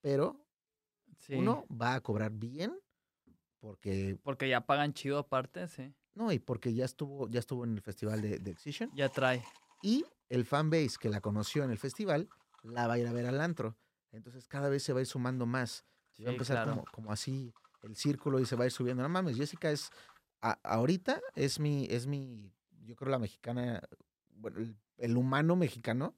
pero 0.00 0.44
Sí, 1.16 1.34
uno 1.34 1.64
va 1.70 1.94
a 1.94 2.00
cobrar 2.00 2.32
bien, 2.32 2.78
porque, 3.60 4.18
porque 4.22 4.48
ya 4.48 4.66
pagan 4.66 4.92
chido 4.92 5.18
aparte, 5.18 5.68
sí. 5.68 5.94
No, 6.18 6.32
y 6.32 6.38
porque 6.40 6.74
ya 6.74 6.84
estuvo, 6.84 7.28
ya 7.28 7.38
estuvo 7.38 7.64
en 7.64 7.72
el 7.74 7.80
festival 7.80 8.20
de, 8.20 8.38
de 8.38 8.50
Excision. 8.50 8.90
Ya 8.94 9.08
trae. 9.08 9.42
Y 9.82 10.04
el 10.28 10.44
fanbase 10.44 10.96
que 11.00 11.08
la 11.08 11.20
conoció 11.20 11.62
en 11.64 11.70
el 11.70 11.78
festival, 11.78 12.28
la 12.62 12.86
va 12.88 12.94
a 12.94 12.98
ir 12.98 13.06
a 13.06 13.12
ver 13.12 13.26
al 13.26 13.40
antro. 13.40 13.76
Entonces 14.10 14.48
cada 14.48 14.68
vez 14.68 14.82
se 14.82 14.92
va 14.92 14.98
a 14.98 15.02
ir 15.02 15.06
sumando 15.06 15.46
más. 15.46 15.84
Y 16.16 16.24
va 16.24 16.30
a 16.30 16.32
Sí, 16.32 16.34
empezar 16.36 16.56
claro. 16.64 16.70
como, 16.72 16.84
como 16.92 17.12
así 17.12 17.54
el 17.82 17.94
círculo 17.94 18.40
y 18.40 18.46
se 18.46 18.56
va 18.56 18.64
a 18.64 18.66
ir 18.66 18.72
subiendo. 18.72 19.02
No 19.02 19.08
mames, 19.08 19.36
Jessica 19.36 19.70
es, 19.70 19.90
a- 20.42 20.58
ahorita 20.64 21.20
es 21.36 21.60
mi, 21.60 21.86
es 21.88 22.06
mi, 22.08 22.52
yo 22.84 22.96
creo 22.96 23.10
la 23.10 23.20
mexicana, 23.20 23.80
bueno, 24.30 24.58
el, 24.58 24.76
el 24.96 25.16
humano 25.16 25.54
mexicano 25.54 26.16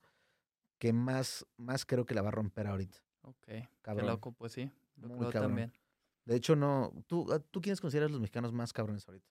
que 0.78 0.94
más, 0.94 1.44
más 1.58 1.84
creo 1.84 2.06
que 2.06 2.14
la 2.14 2.22
va 2.22 2.28
a 2.28 2.32
romper 2.32 2.66
ahorita. 2.66 2.98
Ok, 3.22 3.36
qué 3.46 3.68
Cabrón. 3.82 4.06
loco, 4.06 4.32
pues 4.32 4.52
sí. 4.52 4.70
Muy 4.96 5.18
creo 5.18 5.30
cabrón. 5.32 5.50
también. 5.50 5.72
De 6.24 6.36
hecho, 6.36 6.56
no, 6.56 6.92
¿tú, 7.06 7.26
¿tú 7.50 7.60
quiénes 7.60 7.80
consideras 7.80 8.10
los 8.10 8.20
mexicanos 8.20 8.52
más 8.52 8.72
cabrones 8.72 9.06
ahorita? 9.06 9.28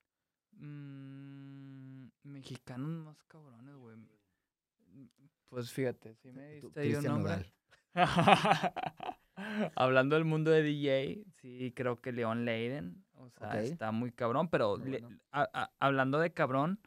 Mm, 0.60 2.10
mexicanos 2.24 3.06
más 3.06 3.24
cabrones, 3.24 3.76
güey. 3.76 3.98
Pues 5.50 5.72
fíjate, 5.72 6.14
si 6.16 6.32
me 6.32 6.48
diste 6.54 6.80
ahí 6.82 6.94
un 6.96 7.04
nombre. 7.06 7.52
Hablando 9.76 10.16
del 10.16 10.26
mundo 10.26 10.52
de 10.52 10.62
DJ, 10.62 11.24
sí 11.42 11.72
creo 11.76 12.02
que 12.02 12.12
León 12.12 12.46
Leiden, 12.46 13.04
o 13.14 13.30
sea, 13.30 13.62
está 13.62 13.92
muy 13.92 14.12
cabrón, 14.12 14.50
pero 14.50 14.78
Muy 14.78 14.90
le- 14.92 15.00
bueno. 15.02 15.20
a- 15.32 15.50
a- 15.54 15.72
hablando 15.80 16.20
de 16.20 16.32
cabrón, 16.34 16.80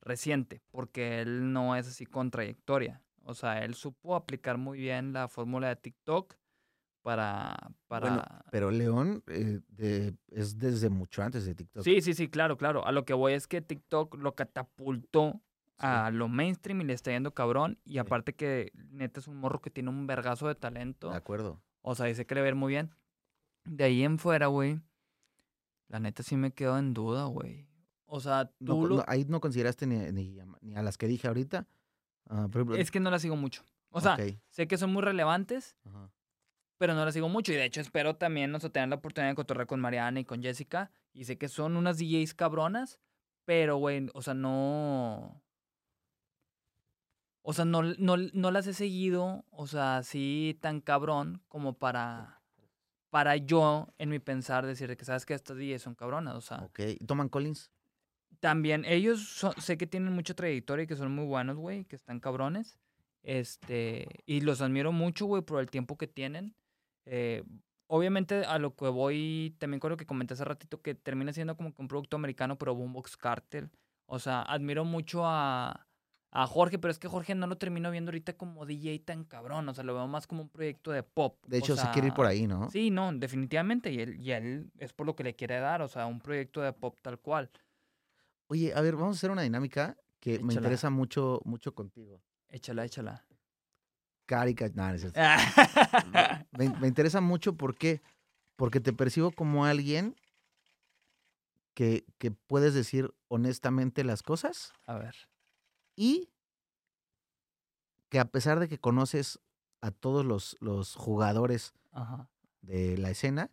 reciente, 0.00 0.60
porque 0.70 1.20
él 1.20 1.52
no 1.52 1.76
es 1.76 1.86
así 1.86 2.04
con 2.04 2.30
trayectoria. 2.30 3.02
O 3.24 3.34
sea, 3.34 3.64
él 3.64 3.74
supo 3.74 4.16
aplicar 4.16 4.58
muy 4.58 4.78
bien 4.80 5.12
la 5.12 5.28
fórmula 5.28 5.68
de 5.68 5.76
TikTok 5.76 6.34
para... 7.02 7.54
para... 7.88 8.08
Bueno, 8.08 8.24
pero 8.50 8.70
León 8.70 9.22
eh, 9.28 9.60
de- 9.68 10.14
es 10.28 10.58
desde 10.58 10.88
mucho 10.88 11.22
antes 11.22 11.44
de 11.44 11.54
TikTok. 11.54 11.82
Sí, 11.84 12.00
sí, 12.00 12.14
sí, 12.14 12.28
claro, 12.28 12.56
claro. 12.56 12.86
A 12.86 12.92
lo 12.92 13.04
que 13.04 13.12
voy 13.14 13.32
es 13.34 13.46
que 13.46 13.60
TikTok 13.60 14.16
lo 14.16 14.34
catapultó 14.34 15.40
Sí. 15.78 15.86
a 15.88 16.10
lo 16.12 16.28
mainstream 16.28 16.80
y 16.82 16.84
le 16.84 16.92
está 16.92 17.10
yendo 17.10 17.34
cabrón. 17.34 17.76
Y 17.84 17.98
aparte 17.98 18.34
que 18.34 18.70
neta 18.90 19.18
es 19.18 19.26
un 19.26 19.38
morro 19.38 19.60
que 19.60 19.70
tiene 19.70 19.88
un 19.90 20.06
vergazo 20.06 20.46
de 20.46 20.54
talento. 20.54 21.10
De 21.10 21.16
acuerdo. 21.16 21.60
O 21.80 21.96
sea, 21.96 22.06
dice 22.06 22.24
que 22.24 22.36
le 22.36 22.46
ir 22.46 22.54
muy 22.54 22.72
bien. 22.72 22.94
De 23.64 23.82
ahí 23.84 24.04
en 24.04 24.18
fuera, 24.20 24.46
güey. 24.46 24.80
La 25.88 25.98
neta 25.98 26.22
sí 26.22 26.36
me 26.36 26.52
quedo 26.52 26.78
en 26.78 26.94
duda, 26.94 27.24
güey. 27.24 27.66
O 28.06 28.20
sea, 28.20 28.50
No, 28.60 28.74
tú 28.74 28.80
co- 28.82 28.86
lo- 28.86 28.96
no, 28.98 29.04
ahí 29.08 29.24
no 29.24 29.40
consideraste 29.40 29.86
ni, 29.88 29.96
ni 30.12 30.38
a, 30.38 30.46
ni 30.60 30.76
a 30.76 30.82
las 30.82 30.96
que 30.98 31.08
dije 31.08 31.26
ahorita. 31.26 31.66
Ah, 32.28 32.46
por 32.52 32.60
ejemplo, 32.60 32.76
Es 32.76 32.90
que 32.92 33.00
no 33.00 33.10
la 33.10 33.18
sigo 33.18 33.34
mucho. 33.34 33.64
O 33.90 34.00
sea, 34.00 34.14
ok, 34.14 34.20
sé 34.50 34.68
que 34.68 34.78
son 34.78 34.92
muy 34.92 35.02
relevantes, 35.02 35.76
ajá. 35.84 36.12
Pero 36.82 36.94
no 36.94 37.04
la 37.04 37.12
sigo 37.12 37.28
mucho. 37.28 37.52
Y 37.52 37.54
de 37.54 37.64
hecho 37.64 37.80
espero 37.80 38.16
también, 38.16 38.52
o 38.52 38.58
sea, 38.58 38.68
tener 38.68 38.88
la 38.88 38.96
oportunidad 38.96 39.30
de 39.30 39.36
cotorrear 39.36 39.68
con 39.68 39.78
Mariana 39.78 40.18
y 40.18 40.24
con 40.24 40.42
Jessica. 40.42 40.90
Y 41.12 41.26
sé 41.26 41.38
que 41.38 41.46
son 41.48 41.76
unas 41.76 41.96
DJs 41.96 42.34
cabronas, 42.34 42.98
pero, 43.44 43.76
güey, 43.76 44.08
o 44.14 44.20
sea, 44.20 44.34
no... 44.34 45.40
O 47.42 47.52
sea, 47.52 47.64
no, 47.64 47.82
no, 47.84 48.16
no 48.16 48.50
las 48.50 48.66
he 48.66 48.74
seguido, 48.74 49.44
o 49.50 49.68
sea, 49.68 49.98
así 49.98 50.58
tan 50.60 50.80
cabrón 50.80 51.40
como 51.46 51.74
para, 51.78 52.42
para 53.10 53.36
yo, 53.36 53.86
en 53.98 54.08
mi 54.10 54.18
pensar, 54.18 54.66
decir 54.66 54.96
que 54.96 55.04
sabes 55.04 55.24
que 55.24 55.34
estas 55.34 55.56
DJs 55.58 55.82
son 55.82 55.94
cabronas. 55.94 56.34
O 56.34 56.40
sea, 56.40 56.58
Ok, 56.64 56.80
¿y 56.98 57.06
Toman 57.06 57.28
Collins? 57.28 57.70
también 58.40 58.84
ellos 58.86 59.28
son- 59.28 59.54
sé 59.60 59.78
que 59.78 59.86
tienen 59.86 60.12
mucha 60.12 60.34
trayectoria 60.34 60.82
y 60.82 60.86
que 60.88 60.96
son 60.96 61.14
muy 61.14 61.26
buenos, 61.26 61.56
güey, 61.58 61.84
que 61.84 61.94
están 61.94 62.18
cabrones. 62.18 62.76
Este, 63.22 64.08
y 64.26 64.40
los 64.40 64.60
admiro 64.60 64.90
mucho, 64.90 65.26
güey, 65.26 65.42
por 65.42 65.60
el 65.60 65.70
tiempo 65.70 65.96
que 65.96 66.08
tienen. 66.08 66.56
Eh, 67.06 67.42
obviamente 67.86 68.44
a 68.44 68.58
lo 68.58 68.74
que 68.74 68.88
voy, 68.88 69.54
también 69.58 69.80
con 69.80 69.90
lo 69.90 69.96
que 69.96 70.06
comenté 70.06 70.34
hace 70.34 70.44
ratito, 70.44 70.80
que 70.80 70.94
termina 70.94 71.32
siendo 71.32 71.56
como 71.56 71.74
que 71.74 71.82
un 71.82 71.88
producto 71.88 72.16
americano, 72.16 72.56
pero 72.58 72.74
Boombox 72.74 73.16
Cartel. 73.16 73.70
O 74.06 74.18
sea, 74.18 74.42
admiro 74.42 74.84
mucho 74.84 75.22
a, 75.24 75.86
a 76.30 76.46
Jorge, 76.46 76.78
pero 76.78 76.90
es 76.90 76.98
que 76.98 77.08
Jorge 77.08 77.34
no 77.34 77.46
lo 77.46 77.58
termino 77.58 77.90
viendo 77.90 78.10
ahorita 78.10 78.32
como 78.34 78.64
DJ 78.64 78.98
tan 79.00 79.24
cabrón. 79.24 79.68
O 79.68 79.74
sea, 79.74 79.84
lo 79.84 79.94
veo 79.94 80.06
más 80.08 80.26
como 80.26 80.42
un 80.42 80.48
proyecto 80.48 80.90
de 80.90 81.02
pop. 81.02 81.38
De 81.46 81.56
o 81.56 81.60
hecho, 81.60 81.76
se 81.76 81.88
quiere 81.90 82.08
ir 82.08 82.14
por 82.14 82.26
ahí, 82.26 82.46
¿no? 82.46 82.70
Sí, 82.70 82.90
no, 82.90 83.12
definitivamente. 83.12 83.92
Y 83.92 84.00
él, 84.00 84.20
y 84.20 84.30
él 84.30 84.70
es 84.78 84.92
por 84.94 85.06
lo 85.06 85.14
que 85.14 85.24
le 85.24 85.34
quiere 85.34 85.60
dar, 85.60 85.82
o 85.82 85.88
sea, 85.88 86.06
un 86.06 86.20
proyecto 86.20 86.62
de 86.62 86.72
pop 86.72 86.98
tal 87.02 87.18
cual. 87.18 87.50
Oye, 88.48 88.72
a 88.74 88.80
ver, 88.80 88.96
vamos 88.96 89.16
a 89.16 89.18
hacer 89.18 89.30
una 89.30 89.42
dinámica 89.42 89.96
que 90.20 90.38
me 90.38 90.54
interesa 90.54 90.88
mucho, 90.88 91.40
mucho 91.44 91.74
contigo. 91.74 92.22
Échala, 92.48 92.84
échala. 92.84 93.24
Carica, 94.26 94.68
no, 94.74 94.88
no 94.88 94.94
es 94.94 95.04
me, 96.58 96.68
me 96.80 96.88
interesa 96.88 97.20
mucho 97.20 97.56
porque 97.56 98.02
Porque 98.56 98.80
te 98.80 98.92
percibo 98.92 99.32
como 99.32 99.64
alguien 99.64 100.14
que, 101.74 102.04
que 102.18 102.30
puedes 102.30 102.74
decir 102.74 103.12
honestamente 103.28 104.04
las 104.04 104.22
cosas 104.22 104.72
A 104.86 104.98
ver. 104.98 105.16
y 105.96 106.28
que 108.10 108.18
a 108.20 108.26
pesar 108.26 108.60
de 108.60 108.68
que 108.68 108.78
conoces 108.78 109.40
a 109.80 109.90
todos 109.90 110.24
los, 110.24 110.56
los 110.60 110.94
jugadores 110.94 111.72
Ajá. 111.92 112.28
de 112.60 112.98
la 112.98 113.10
escena, 113.10 113.50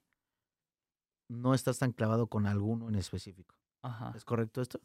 no 1.30 1.54
estás 1.54 1.80
tan 1.80 1.92
clavado 1.94 2.28
con 2.28 2.46
alguno 2.46 2.90
en 2.90 2.96
específico. 2.96 3.56
Ajá. 3.82 4.12
¿Es 4.16 4.26
correcto 4.26 4.62
esto? 4.62 4.82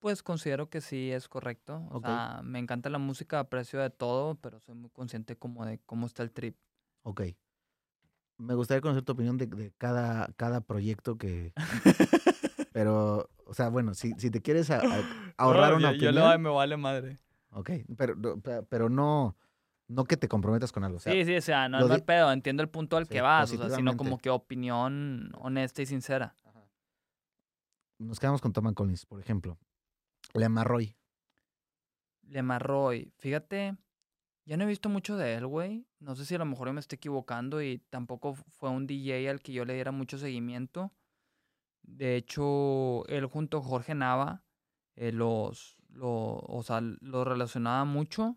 Pues 0.00 0.22
considero 0.22 0.70
que 0.70 0.80
sí 0.80 1.12
es 1.12 1.28
correcto. 1.28 1.86
O 1.90 2.00
sea, 2.00 2.40
me 2.42 2.58
encanta 2.58 2.88
la 2.88 2.98
música, 2.98 3.38
aprecio 3.38 3.80
de 3.80 3.90
todo, 3.90 4.34
pero 4.36 4.58
soy 4.58 4.74
muy 4.74 4.90
consciente 4.90 5.36
como 5.36 5.64
de 5.66 5.78
cómo 5.84 6.06
está 6.06 6.22
el 6.22 6.30
trip. 6.32 6.56
Ok. 7.02 7.22
Me 8.38 8.54
gustaría 8.54 8.80
conocer 8.80 9.02
tu 9.02 9.12
opinión 9.12 9.36
de, 9.36 9.46
de 9.46 9.72
cada, 9.76 10.32
cada 10.38 10.62
proyecto 10.62 11.18
que... 11.18 11.52
Pero, 12.72 13.28
o 13.46 13.52
sea, 13.52 13.68
bueno, 13.68 13.94
si, 13.94 14.12
si 14.16 14.30
te 14.30 14.40
quieres 14.40 14.70
a- 14.70 14.78
a- 14.80 15.04
ahorrar 15.36 15.72
No, 15.72 15.76
una 15.78 15.90
yo- 15.92 15.98
yo 15.98 16.10
opinión... 16.10 16.30
le- 16.30 16.38
me 16.38 16.48
vale 16.50 16.76
madre. 16.76 17.18
Ok, 17.50 17.70
pero, 17.96 18.14
pero 18.68 18.88
no, 18.88 19.36
no 19.88 20.04
que 20.04 20.16
te 20.16 20.28
comprometas 20.28 20.70
con 20.70 20.84
algo. 20.84 20.98
O 20.98 21.00
sea, 21.00 21.12
sí, 21.12 21.24
sí, 21.24 21.34
o 21.36 21.42
sea, 21.42 21.68
no 21.68 21.80
es 21.80 21.88
mal 21.88 22.04
pedo, 22.04 22.30
entiendo 22.30 22.62
el 22.62 22.68
punto 22.68 22.96
al 22.96 23.06
Sí, 23.06 23.14
que 23.14 23.20
vas, 23.22 23.52
o 23.52 23.56
sea, 23.56 23.70
sino 23.70 23.96
como 23.96 24.18
que 24.18 24.30
opinión 24.30 25.32
honesta 25.36 25.82
y 25.82 25.86
sincera. 25.86 26.36
Nos 27.98 28.20
quedamos 28.20 28.40
con 28.40 28.52
Thomas 28.52 28.72
Collins, 28.74 29.04
por 29.04 29.20
ejemplo. 29.20 29.58
Lema 30.34 30.64
Roy. 30.64 30.96
Lemarroy, 32.30 33.12
fíjate, 33.18 33.76
ya 34.44 34.56
no 34.56 34.64
he 34.64 34.68
visto 34.68 34.88
mucho 34.88 35.16
de 35.16 35.34
él, 35.34 35.46
güey. 35.46 35.86
No 35.98 36.14
sé 36.14 36.24
si 36.24 36.34
a 36.34 36.38
lo 36.38 36.44
mejor 36.44 36.68
yo 36.68 36.72
me 36.72 36.80
estoy 36.80 36.96
equivocando 36.96 37.60
y 37.60 37.78
tampoco 37.90 38.34
fue 38.34 38.70
un 38.70 38.86
DJ 38.86 39.28
al 39.28 39.40
que 39.40 39.52
yo 39.52 39.64
le 39.64 39.74
diera 39.74 39.90
mucho 39.90 40.16
seguimiento. 40.16 40.92
De 41.82 42.16
hecho, 42.16 43.06
él 43.08 43.26
junto 43.26 43.58
a 43.58 43.62
Jorge 43.62 43.94
Nava 43.94 44.44
eh, 44.96 45.12
los, 45.12 45.76
lo, 45.88 46.36
o 46.38 46.62
sea, 46.62 46.80
lo 46.80 47.24
relacionaba 47.24 47.84
mucho. 47.84 48.36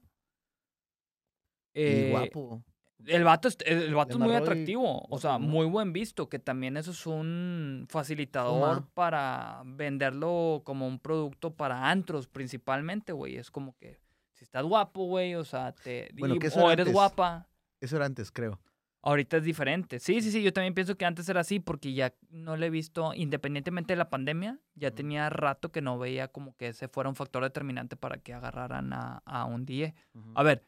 y 1.74 1.82
Eh, 1.82 2.10
guapo. 2.12 2.64
El 3.06 3.24
vato, 3.26 3.48
es- 3.50 3.58
el 3.66 3.94
vato 3.96 4.14
es 4.14 4.20
muy 4.20 4.34
atractivo, 4.34 5.06
o 5.10 5.18
sea, 5.20 5.38
muy 5.38 5.66
buen 5.66 5.92
visto, 5.92 6.30
que 6.30 6.40
también 6.40 6.78
eso 6.78 6.92
es 6.92 7.06
un 7.06 7.86
facilitador 7.90 8.88
para 8.94 9.62
venderlo 9.66 10.62
como 10.64 10.88
un 10.88 11.00
producto 11.00 11.54
para 11.54 11.90
antros 11.90 12.28
principalmente, 12.28 13.12
güey. 13.12 13.36
Es 13.36 13.52
como 13.52 13.76
que 13.78 14.00
si 14.32 14.46
estás 14.46 14.64
guapo, 14.64 15.06
güey, 15.06 15.36
o 15.36 15.44
sea, 15.44 15.74
te, 15.74 16.10
Bueno, 16.18 16.36
y- 16.36 16.40
que 16.40 16.48
eso 16.48 16.60
o 16.60 16.64
era 16.64 16.74
eres 16.74 16.86
antes. 16.88 16.94
guapa, 16.94 17.48
Eso 17.82 17.98
era 17.98 18.06
antes, 18.06 18.32
creo. 18.32 18.62
ahorita 19.02 19.36
es 19.38 19.44
diferente. 19.44 20.00
Sí, 20.00 20.22
sí, 20.22 20.32
sí, 20.32 20.42
yo 20.42 20.54
también 20.54 20.74
pienso 20.74 20.96
que 20.96 21.04
antes 21.04 21.28
era 21.28 21.42
así 21.42 21.60
porque 21.60 21.94
ya 21.94 22.14
no 22.30 22.56
le 22.56 22.68
he 22.68 22.70
visto, 22.70 23.14
independientemente 23.14 23.92
de 23.94 23.98
la 23.98 24.10
pandemia, 24.10 24.60
ya 24.76 24.92
tenía 24.92 25.30
rato 25.30 25.74
que 25.74 25.82
no 25.82 26.00
veía 26.00 26.30
como 26.30 26.56
que 26.56 26.70
ese 26.70 26.88
fuera 26.88 27.10
un 27.10 27.16
factor 27.18 27.44
determinante 27.44 27.98
para 27.98 28.18
que 28.20 28.34
agarraran 28.34 28.94
a, 28.94 29.22
a 29.26 29.44
un 29.44 29.66
DJ. 29.66 29.94
A 30.36 30.44
ver, 30.44 30.64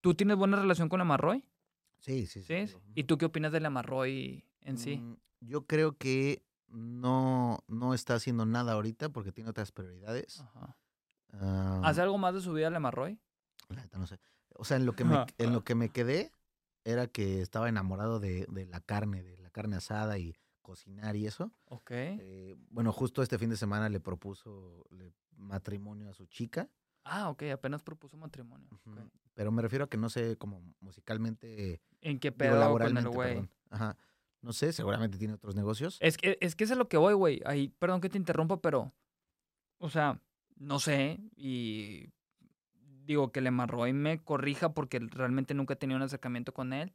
¿tú 0.00 0.14
tienes 0.14 0.36
buena 0.36 0.56
relación 0.60 0.88
con 0.88 1.00
Amarroy? 1.00 1.44
Sí, 1.98 2.26
sí, 2.26 2.42
sí. 2.42 2.54
¿Y 2.94 3.04
tú 3.04 3.18
qué 3.18 3.26
opinas 3.26 3.52
del 3.52 3.66
Amarroy 3.66 4.44
en 4.62 4.78
sí? 4.78 4.96
mm, 4.98 5.16
Yo 5.40 5.66
creo 5.66 5.96
que 5.96 6.42
no, 6.68 7.64
no 7.68 7.94
está 7.94 8.14
haciendo 8.14 8.46
nada 8.46 8.72
ahorita 8.72 9.08
porque 9.08 9.32
tiene 9.32 9.50
otras 9.50 9.72
prioridades. 9.72 10.40
Ajá. 10.40 10.76
Ah, 11.32 11.80
¿Hace 11.84 12.00
algo 12.02 12.18
más 12.18 12.34
de 12.34 12.40
su 12.40 12.52
vida 12.52 12.70
la 12.70 12.80
no 12.80 14.06
sé. 14.06 14.18
O 14.54 14.64
sea, 14.64 14.76
en 14.76 14.86
lo 14.86 14.94
que 14.94 15.04
me, 15.04 15.14
en 15.38 15.52
lo 15.52 15.64
que 15.64 15.74
me 15.74 15.90
quedé 15.90 16.32
era 16.84 17.06
que 17.06 17.42
estaba 17.42 17.68
enamorado 17.68 18.18
de, 18.20 18.46
de 18.50 18.66
la 18.66 18.80
carne, 18.80 19.22
de 19.22 19.36
la 19.38 19.50
carne 19.50 19.76
asada 19.76 20.18
y 20.18 20.34
cocinar 20.62 21.16
y 21.16 21.26
eso. 21.26 21.52
Ok. 21.66 21.90
Eh, 21.90 22.56
bueno, 22.70 22.92
justo 22.92 23.22
este 23.22 23.38
fin 23.38 23.50
de 23.50 23.56
semana 23.56 23.88
le 23.88 24.00
propuso 24.00 24.84
le- 24.90 25.12
matrimonio 25.36 26.10
a 26.10 26.14
su 26.14 26.26
chica. 26.26 26.68
Ah, 27.04 27.30
ok, 27.30 27.44
apenas 27.52 27.82
propuso 27.82 28.16
matrimonio. 28.16 28.68
ok. 28.72 28.86
Ujú. 28.86 29.10
Pero 29.38 29.52
me 29.52 29.62
refiero 29.62 29.84
a 29.84 29.88
que 29.88 29.96
no 29.96 30.10
sé 30.10 30.36
como 30.36 30.60
musicalmente, 30.80 31.80
¿En 32.00 32.18
qué 32.18 32.32
pedo 32.32 32.76
con 32.76 32.96
el 32.96 33.08
güey? 33.08 33.48
Ajá. 33.70 33.96
No 34.42 34.52
sé, 34.52 34.72
seguramente 34.72 35.16
tiene 35.16 35.34
otros 35.34 35.54
negocios. 35.54 35.96
Es 36.00 36.16
que, 36.16 36.38
es 36.40 36.56
que 36.56 36.64
es 36.64 36.72
a 36.72 36.74
lo 36.74 36.88
que 36.88 36.96
voy, 36.96 37.14
güey. 37.14 37.40
Ahí, 37.44 37.68
perdón 37.68 38.00
que 38.00 38.08
te 38.08 38.18
interrumpa, 38.18 38.60
pero. 38.60 38.92
O 39.78 39.90
sea, 39.90 40.20
no 40.56 40.80
sé. 40.80 41.20
Y 41.36 42.08
digo 43.04 43.30
que 43.30 43.38
el 43.38 43.46
Amarroy 43.46 43.92
me 43.92 44.18
corrija 44.18 44.74
porque 44.74 44.98
realmente 44.98 45.54
nunca 45.54 45.74
he 45.74 45.76
tenido 45.76 45.98
un 45.98 46.02
acercamiento 46.02 46.52
con 46.52 46.72
él. 46.72 46.92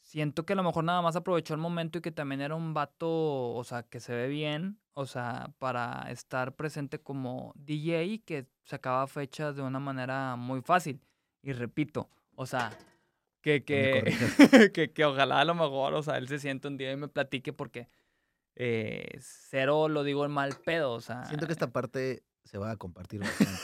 Siento 0.00 0.44
que 0.44 0.54
a 0.54 0.56
lo 0.56 0.64
mejor 0.64 0.82
nada 0.82 1.00
más 1.00 1.14
aprovechó 1.14 1.54
el 1.54 1.60
momento 1.60 1.98
y 1.98 2.02
que 2.02 2.10
también 2.10 2.40
era 2.40 2.56
un 2.56 2.74
vato, 2.74 3.54
o 3.54 3.62
sea, 3.62 3.84
que 3.84 4.00
se 4.00 4.16
ve 4.16 4.26
bien, 4.26 4.80
o 4.94 5.06
sea, 5.06 5.54
para 5.60 6.10
estar 6.10 6.56
presente 6.56 6.98
como 7.00 7.52
DJ 7.54 8.04
y 8.06 8.18
que 8.18 8.48
sacaba 8.64 9.06
fechas 9.06 9.54
de 9.54 9.62
una 9.62 9.78
manera 9.78 10.34
muy 10.34 10.60
fácil. 10.60 11.00
Y 11.42 11.52
repito, 11.52 12.08
o 12.34 12.46
sea, 12.46 12.70
que, 13.40 13.64
que, 13.64 14.04
que, 14.74 14.92
que 14.92 15.04
ojalá 15.04 15.40
a 15.40 15.44
lo 15.44 15.54
mejor, 15.54 15.94
o 15.94 16.02
sea, 16.02 16.18
él 16.18 16.28
se 16.28 16.38
siente 16.38 16.68
un 16.68 16.76
día 16.76 16.92
y 16.92 16.96
me 16.96 17.08
platique 17.08 17.52
porque 17.52 17.88
eh, 18.54 19.18
cero 19.20 19.88
lo 19.88 20.04
digo 20.04 20.24
en 20.24 20.30
mal 20.30 20.54
pedo, 20.64 20.92
o 20.92 21.00
sea. 21.00 21.24
Siento 21.26 21.46
que 21.46 21.52
esta 21.52 21.72
parte 21.72 22.22
se 22.44 22.58
va 22.58 22.70
a 22.70 22.76
compartir 22.76 23.20
bastante. 23.20 23.58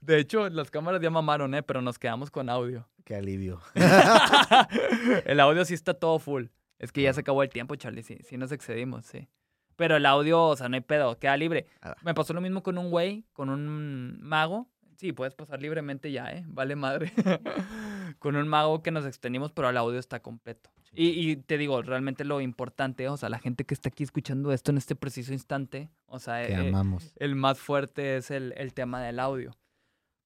De 0.00 0.18
hecho, 0.18 0.48
las 0.48 0.70
cámaras 0.70 1.00
ya 1.00 1.10
mamaron, 1.10 1.54
¿eh? 1.54 1.62
Pero 1.62 1.82
nos 1.82 1.98
quedamos 1.98 2.30
con 2.30 2.48
audio. 2.48 2.88
Qué 3.04 3.16
alivio. 3.16 3.60
el 5.24 5.40
audio 5.40 5.64
sí 5.64 5.74
está 5.74 5.94
todo 5.94 6.18
full. 6.18 6.46
Es 6.78 6.92
que 6.92 7.02
ya 7.02 7.12
se 7.12 7.20
acabó 7.20 7.42
el 7.42 7.48
tiempo, 7.48 7.76
Charlie. 7.76 8.02
Sí, 8.02 8.18
sí 8.24 8.36
nos 8.36 8.52
excedimos, 8.52 9.06
sí. 9.06 9.28
Pero 9.76 9.96
el 9.96 10.06
audio, 10.06 10.42
o 10.44 10.56
sea, 10.56 10.68
no 10.68 10.74
hay 10.74 10.80
pedo, 10.80 11.18
queda 11.18 11.36
libre. 11.36 11.66
Ah. 11.80 11.96
Me 12.02 12.14
pasó 12.14 12.32
lo 12.34 12.40
mismo 12.40 12.62
con 12.62 12.78
un 12.78 12.90
güey, 12.90 13.24
con 13.32 13.48
un 13.50 14.18
mago. 14.22 14.68
Sí, 15.02 15.12
puedes 15.12 15.34
pasar 15.34 15.60
libremente 15.60 16.12
ya, 16.12 16.30
¿eh? 16.30 16.44
Vale 16.46 16.76
madre. 16.76 17.12
con 18.20 18.36
un 18.36 18.46
mago 18.46 18.84
que 18.84 18.92
nos 18.92 19.04
extendimos, 19.04 19.50
pero 19.50 19.68
el 19.68 19.76
audio 19.76 19.98
está 19.98 20.20
completo. 20.22 20.70
Y, 20.92 21.08
y 21.32 21.34
te 21.36 21.58
digo, 21.58 21.82
realmente 21.82 22.24
lo 22.24 22.40
importante, 22.40 23.08
o 23.08 23.16
sea, 23.16 23.28
la 23.28 23.40
gente 23.40 23.64
que 23.64 23.74
está 23.74 23.88
aquí 23.88 24.04
escuchando 24.04 24.52
esto 24.52 24.70
en 24.70 24.78
este 24.78 24.94
preciso 24.94 25.32
instante, 25.32 25.90
o 26.06 26.20
sea, 26.20 26.44
eh, 26.44 26.68
amamos. 26.68 27.12
el 27.16 27.34
más 27.34 27.58
fuerte 27.58 28.16
es 28.16 28.30
el, 28.30 28.54
el 28.56 28.74
tema 28.74 29.02
del 29.02 29.18
audio. 29.18 29.58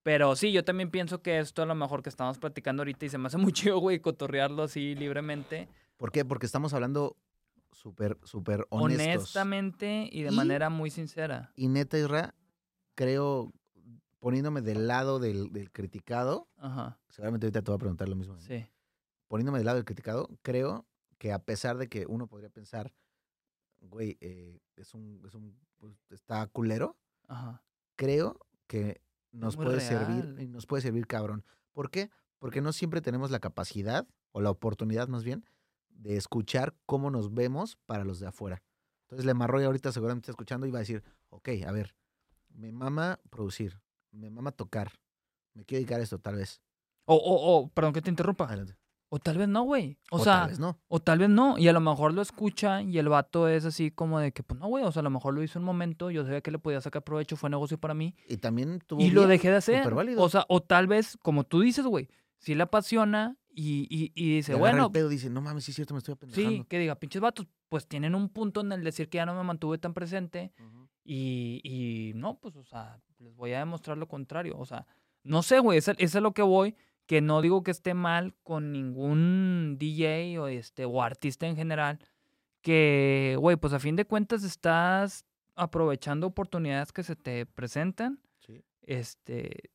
Pero 0.02 0.36
sí, 0.36 0.52
yo 0.52 0.62
también 0.62 0.90
pienso 0.90 1.22
que 1.22 1.38
esto 1.38 1.62
a 1.62 1.66
lo 1.66 1.74
mejor 1.74 2.02
que 2.02 2.10
estamos 2.10 2.36
platicando 2.38 2.82
ahorita 2.82 3.06
y 3.06 3.08
se 3.08 3.16
me 3.16 3.28
hace 3.28 3.38
muy 3.38 3.52
chido, 3.52 3.78
güey, 3.78 4.00
cotorrearlo 4.00 4.64
así 4.64 4.94
libremente, 4.94 5.68
¿Por 5.96 6.12
qué? 6.12 6.26
Porque 6.26 6.44
estamos 6.44 6.74
hablando 6.74 7.16
súper, 7.72 8.18
súper 8.24 8.66
honestos. 8.68 9.16
honestamente 9.36 10.06
y 10.12 10.22
de 10.22 10.32
Y- 10.32 10.36
manera 10.36 10.68
muy 10.68 10.90
sincera. 10.90 11.50
Y 11.56 11.68
neta, 11.68 11.96
Isra, 11.98 12.34
creo, 12.94 13.54
poniéndome 14.26 14.60
del 14.60 14.88
lado 14.88 15.20
del, 15.20 15.52
del 15.52 15.70
criticado, 15.70 16.48
Ajá, 16.56 16.98
seguramente 17.08 17.46
ahorita 17.46 17.62
te 17.62 17.70
voy 17.70 17.76
a 17.76 17.78
preguntar 17.78 18.08
lo 18.08 18.16
mismo. 18.16 18.36
sí. 18.40 18.66
Poniéndome 19.28 19.58
del 19.58 19.66
lado 19.66 19.76
del 19.76 19.84
criticado, 19.84 20.28
creo 20.42 20.84
que 21.16 21.32
a 21.32 21.38
pesar 21.38 21.78
de 21.78 21.88
que 21.88 22.06
uno 22.08 22.26
podría 22.26 22.50
pensar, 22.50 22.92
güey, 23.78 24.18
eh, 24.20 24.58
es 24.74 24.94
un, 24.94 25.22
es 25.24 25.32
un, 25.36 25.56
pues, 25.76 25.92
está 26.10 26.44
culero, 26.48 26.96
Ajá. 27.28 27.62
creo 27.94 28.40
que 28.66 29.00
nos 29.30 29.56
muy 29.56 29.66
puede 29.66 29.80
servir, 29.80 30.34
y 30.40 30.48
nos 30.48 30.66
puede 30.66 30.82
servir 30.82 31.06
cabrón. 31.06 31.44
¿Por 31.72 31.92
qué? 31.92 32.10
Porque 32.40 32.60
no 32.60 32.72
siempre 32.72 33.00
tenemos 33.00 33.30
la 33.30 33.38
capacidad, 33.38 34.08
o 34.32 34.40
la 34.40 34.50
oportunidad 34.50 35.06
más 35.06 35.22
bien, 35.22 35.44
de 35.88 36.16
escuchar 36.16 36.74
cómo 36.84 37.12
nos 37.12 37.32
vemos 37.32 37.76
para 37.86 38.02
los 38.02 38.18
de 38.18 38.26
afuera. 38.26 38.60
Entonces, 39.02 39.24
Lemarroy 39.24 39.62
ahorita 39.62 39.92
seguramente 39.92 40.24
está 40.24 40.32
escuchando 40.32 40.66
y 40.66 40.72
va 40.72 40.78
a 40.78 40.80
decir, 40.80 41.04
ok, 41.28 41.48
a 41.64 41.70
ver, 41.70 41.94
me 42.48 42.72
mama 42.72 43.20
producir, 43.30 43.80
me 44.12 44.30
mama 44.30 44.52
tocar, 44.52 44.92
me 45.54 45.64
quiero 45.64 45.80
dedicar 45.80 46.00
a 46.00 46.02
esto, 46.02 46.18
tal 46.18 46.36
vez. 46.36 46.60
O, 47.04 47.14
o, 47.14 47.56
o, 47.58 47.68
perdón 47.68 47.92
que 47.92 48.02
te 48.02 48.10
interrumpa. 48.10 48.44
Adelante. 48.46 48.76
O 49.08 49.20
tal 49.20 49.38
vez 49.38 49.46
no, 49.48 49.62
güey. 49.62 49.98
O, 50.10 50.16
O 50.16 50.24
sea, 50.24 50.40
tal 50.40 50.48
vez 50.50 50.58
no. 50.58 50.80
o 50.88 50.98
tal 51.00 51.18
vez 51.20 51.28
no. 51.28 51.56
Y 51.58 51.68
a 51.68 51.72
lo 51.72 51.80
mejor 51.80 52.12
lo 52.12 52.22
escucha 52.22 52.82
y 52.82 52.98
el 52.98 53.08
vato 53.08 53.46
es 53.46 53.64
así 53.64 53.92
como 53.92 54.18
de 54.18 54.32
que, 54.32 54.42
pues 54.42 54.58
no, 54.58 54.66
güey. 54.66 54.82
O 54.84 54.90
sea, 54.90 55.00
a 55.00 55.04
lo 55.04 55.10
mejor 55.10 55.32
lo 55.34 55.42
hizo 55.44 55.60
un 55.60 55.64
momento, 55.64 56.10
yo 56.10 56.24
sabía 56.24 56.40
que 56.40 56.50
le 56.50 56.58
podía 56.58 56.80
sacar 56.80 57.04
provecho, 57.04 57.36
fue 57.36 57.48
negocio 57.48 57.78
para 57.78 57.94
mí. 57.94 58.16
Y 58.28 58.38
también 58.38 58.80
tuvo 58.84 59.00
y 59.00 59.10
lo 59.10 59.28
dejé 59.28 59.50
de 59.50 59.56
hacer. 59.58 59.86
O 60.18 60.28
sea, 60.28 60.44
o 60.48 60.60
tal 60.60 60.88
vez, 60.88 61.16
como 61.22 61.44
tú 61.44 61.60
dices, 61.60 61.86
güey, 61.86 62.08
si 62.38 62.56
le 62.56 62.64
apasiona 62.64 63.36
y, 63.48 63.86
y, 63.88 64.10
y 64.16 64.36
dice, 64.36 64.54
bueno, 64.56 64.86
el 64.86 64.92
pedo 64.92 65.08
dice, 65.08 65.30
no 65.30 65.40
mames, 65.40 65.64
sí 65.64 65.70
es 65.70 65.76
cierto, 65.76 65.94
me 65.94 65.98
estoy 65.98 66.14
apendejando. 66.14 66.50
sí, 66.50 66.64
que 66.68 66.78
diga, 66.80 66.96
pinches 66.96 67.22
vatos, 67.22 67.46
pues 67.68 67.86
tienen 67.86 68.14
un 68.16 68.28
punto 68.28 68.60
en 68.60 68.72
el 68.72 68.82
decir 68.82 69.08
que 69.08 69.16
ya 69.16 69.26
no 69.26 69.34
me 69.36 69.44
mantuve 69.44 69.78
tan 69.78 69.94
presente. 69.94 70.52
Y, 71.06 71.60
y 71.62 72.12
no, 72.14 72.38
pues, 72.38 72.56
o 72.56 72.64
sea, 72.64 73.00
les 73.18 73.34
voy 73.34 73.52
a 73.52 73.60
demostrar 73.60 73.96
lo 73.96 74.08
contrario. 74.08 74.58
O 74.58 74.66
sea, 74.66 74.86
no 75.22 75.42
sé, 75.42 75.60
güey, 75.60 75.78
eso 75.78 75.92
es 75.98 76.16
a 76.16 76.20
lo 76.20 76.32
que 76.32 76.42
voy, 76.42 76.74
que 77.06 77.20
no 77.20 77.40
digo 77.40 77.62
que 77.62 77.70
esté 77.70 77.94
mal 77.94 78.34
con 78.42 78.72
ningún 78.72 79.76
DJ 79.78 80.38
o, 80.38 80.48
este, 80.48 80.84
o 80.84 81.02
artista 81.02 81.46
en 81.46 81.56
general, 81.56 82.00
que, 82.60 83.36
güey, 83.38 83.56
pues 83.56 83.72
a 83.72 83.78
fin 83.78 83.96
de 83.96 84.04
cuentas 84.04 84.42
estás 84.42 85.24
aprovechando 85.54 86.26
oportunidades 86.26 86.92
que 86.92 87.02
se 87.02 87.16
te 87.16 87.46
presentan. 87.46 88.20
Sí. 88.40 88.64
Este. 88.82 89.70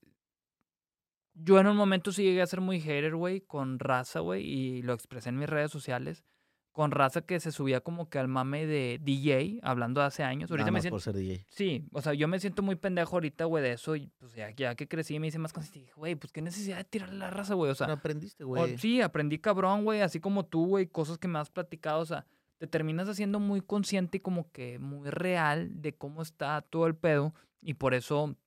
Yo 1.34 1.60
en 1.60 1.68
un 1.68 1.78
momento 1.78 2.12
sí 2.12 2.24
llegué 2.24 2.42
a 2.42 2.48
ser 2.48 2.60
muy 2.60 2.82
hater, 2.82 3.16
güey, 3.16 3.42
con 3.42 3.80
raza, 3.80 4.20
güey, 4.20 4.46
y 4.46 4.82
lo 4.82 4.94
expresé 4.94 5.30
en 5.30 5.38
mis 5.38 5.50
redes 5.50 5.72
sociales. 5.72 6.26
Con 6.72 6.92
raza 6.92 7.22
que 7.22 7.40
se 7.40 7.52
subía 7.52 7.82
como 7.82 8.10
que 8.10 8.18
al 8.18 8.28
mame 8.28 8.66
de 8.66 9.00
DJ, 9.02 9.60
hablando 9.62 10.00
de 10.00 10.08
hace 10.08 10.24
años. 10.24 10.50
Ahorita 10.50 10.66
Nada 10.66 10.72
me 10.72 10.82
siento... 10.82 10.96
por 10.96 11.02
ser 11.02 11.16
DJ. 11.16 11.46
Sí, 11.50 11.86
o 11.92 12.02
sea, 12.02 12.14
yo 12.14 12.28
me 12.28 12.40
siento 12.40 12.62
muy 12.62 12.76
pendejo 12.76 13.18
ahorita, 13.18 13.46
güey, 13.46 13.64
de 13.64 13.74
eso. 13.74 13.96
Y 13.96 14.08
pues 14.18 14.34
ya, 14.34 14.52
ya 14.52 14.76
que 14.76 14.88
crecí 14.88 15.20
me 15.20 15.28
hice 15.28 15.38
más 15.38 15.52
consciente. 15.52 15.80
Dije, 15.80 15.94
güey, 15.96 16.16
pues 16.16 16.32
qué 16.32 16.42
necesidad 16.42 16.78
de 16.78 16.84
tirarle 16.86 17.18
la 17.18 17.30
raza, 17.30 17.56
güey. 17.56 17.72
O 17.72 17.76
sea, 17.76 17.92
aprendiste, 17.92 18.44
güey. 18.44 18.78
sí, 18.78 19.02
aprendí 19.02 19.40
cabrón, 19.40 19.84
güey, 19.84 20.02
así 20.02 20.20
como 20.20 20.46
tú, 20.46 20.66
güey, 20.68 20.88
cosas 20.88 21.18
que 21.18 21.28
me 21.28 21.40
has 21.40 21.50
platicado. 21.50 22.00
O 22.00 22.06
sea, 22.06 22.26
te 22.58 22.68
terminas 22.68 23.10
haciendo 23.10 23.40
muy 23.40 23.62
consciente 23.62 24.18
y 24.18 24.20
como 24.22 24.50
que 24.52 24.80
muy 24.80 25.10
real 25.10 25.82
de 25.82 25.94
cómo 25.94 26.22
está 26.22 26.62
todo 26.62 26.88
el 26.88 26.96
pedo. 26.96 27.34
Y 27.62 27.74
por 27.74 27.94
eso, 27.94 28.38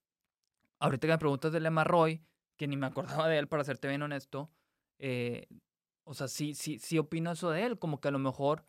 ahorita 0.79 1.07
que 1.07 1.13
me 1.13 1.19
preguntas 1.19 1.51
de 1.51 1.59
Lema 1.59 1.83
Roy, 1.83 2.21
que 2.57 2.67
ni 2.67 2.75
me 2.75 2.87
acordaba 2.87 3.27
de 3.27 3.37
él, 3.37 3.47
para 3.47 3.63
serte 3.63 3.87
bien 3.87 4.01
honesto, 4.01 4.49
eh, 4.97 5.47
o 6.05 6.13
sea, 6.13 6.27
sí, 6.29 6.53
sí, 6.53 6.79
sí 6.79 6.97
opino 6.97 7.31
eso 7.31 7.49
de 7.51 7.65
él. 7.65 7.77
Como 7.79 7.99
que 7.99 8.07
a 8.07 8.11
lo 8.11 8.19
mejor. 8.19 8.63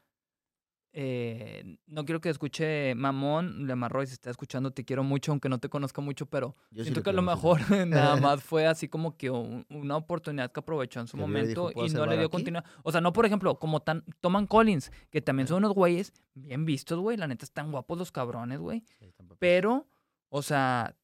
eh, 0.98 1.76
no 1.86 2.06
quiero 2.06 2.22
que 2.22 2.30
escuche 2.30 2.94
Mamón, 2.94 3.66
Lema 3.66 3.88
Roy, 3.90 4.06
si 4.06 4.14
está 4.14 4.30
escuchando, 4.30 4.70
te 4.70 4.84
quiero 4.86 5.04
mucho, 5.04 5.30
aunque 5.32 5.50
no 5.50 5.58
te 5.58 5.68
conozca 5.68 6.00
mucho, 6.00 6.24
pero 6.24 6.56
Yo 6.70 6.84
Siento 6.84 7.02
que 7.02 7.10
a 7.10 7.12
lo 7.12 7.20
mejor 7.20 7.60
nada 7.86 8.16
más 8.20 8.42
fue 8.42 8.66
así 8.66 8.88
como 8.88 9.14
que 9.18 9.28
un- 9.28 9.66
una 9.68 9.96
oportunidad 9.98 10.50
que 10.52 10.60
aprovechó 10.60 11.00
en 11.00 11.06
su 11.06 11.18
Que 11.18 11.22
dijo, 11.24 11.28
momento 11.28 11.70
"¿Puedo 11.74 11.86
y 11.86 11.90
no 11.90 12.06
le 12.06 12.16
dio 12.16 12.26
aquí?" 12.26 12.32
continuidad. 12.32 12.64
O 12.82 12.92
sea, 12.92 13.02
no, 13.02 13.12
por 13.12 13.26
ejemplo, 13.26 13.58
como 13.58 13.80
tan, 13.80 14.04
Toman 14.22 14.46
Collins, 14.46 14.90
que 15.10 15.20
también 15.20 15.46
son 15.48 15.58
unos 15.58 15.74
güeyes 15.74 16.14
bien 16.34 16.64
vistos, 16.64 16.98
güey. 16.98 17.18
La 17.18 17.26
neta 17.26 17.44
están 17.44 17.70
guapos 17.70 17.98
los 17.98 18.10
cabrones, 18.10 18.58
güey. 18.60 18.82
Sí. 18.98 19.12
Pero, 19.38 19.86
o 20.30 20.40
sea, 20.40 20.96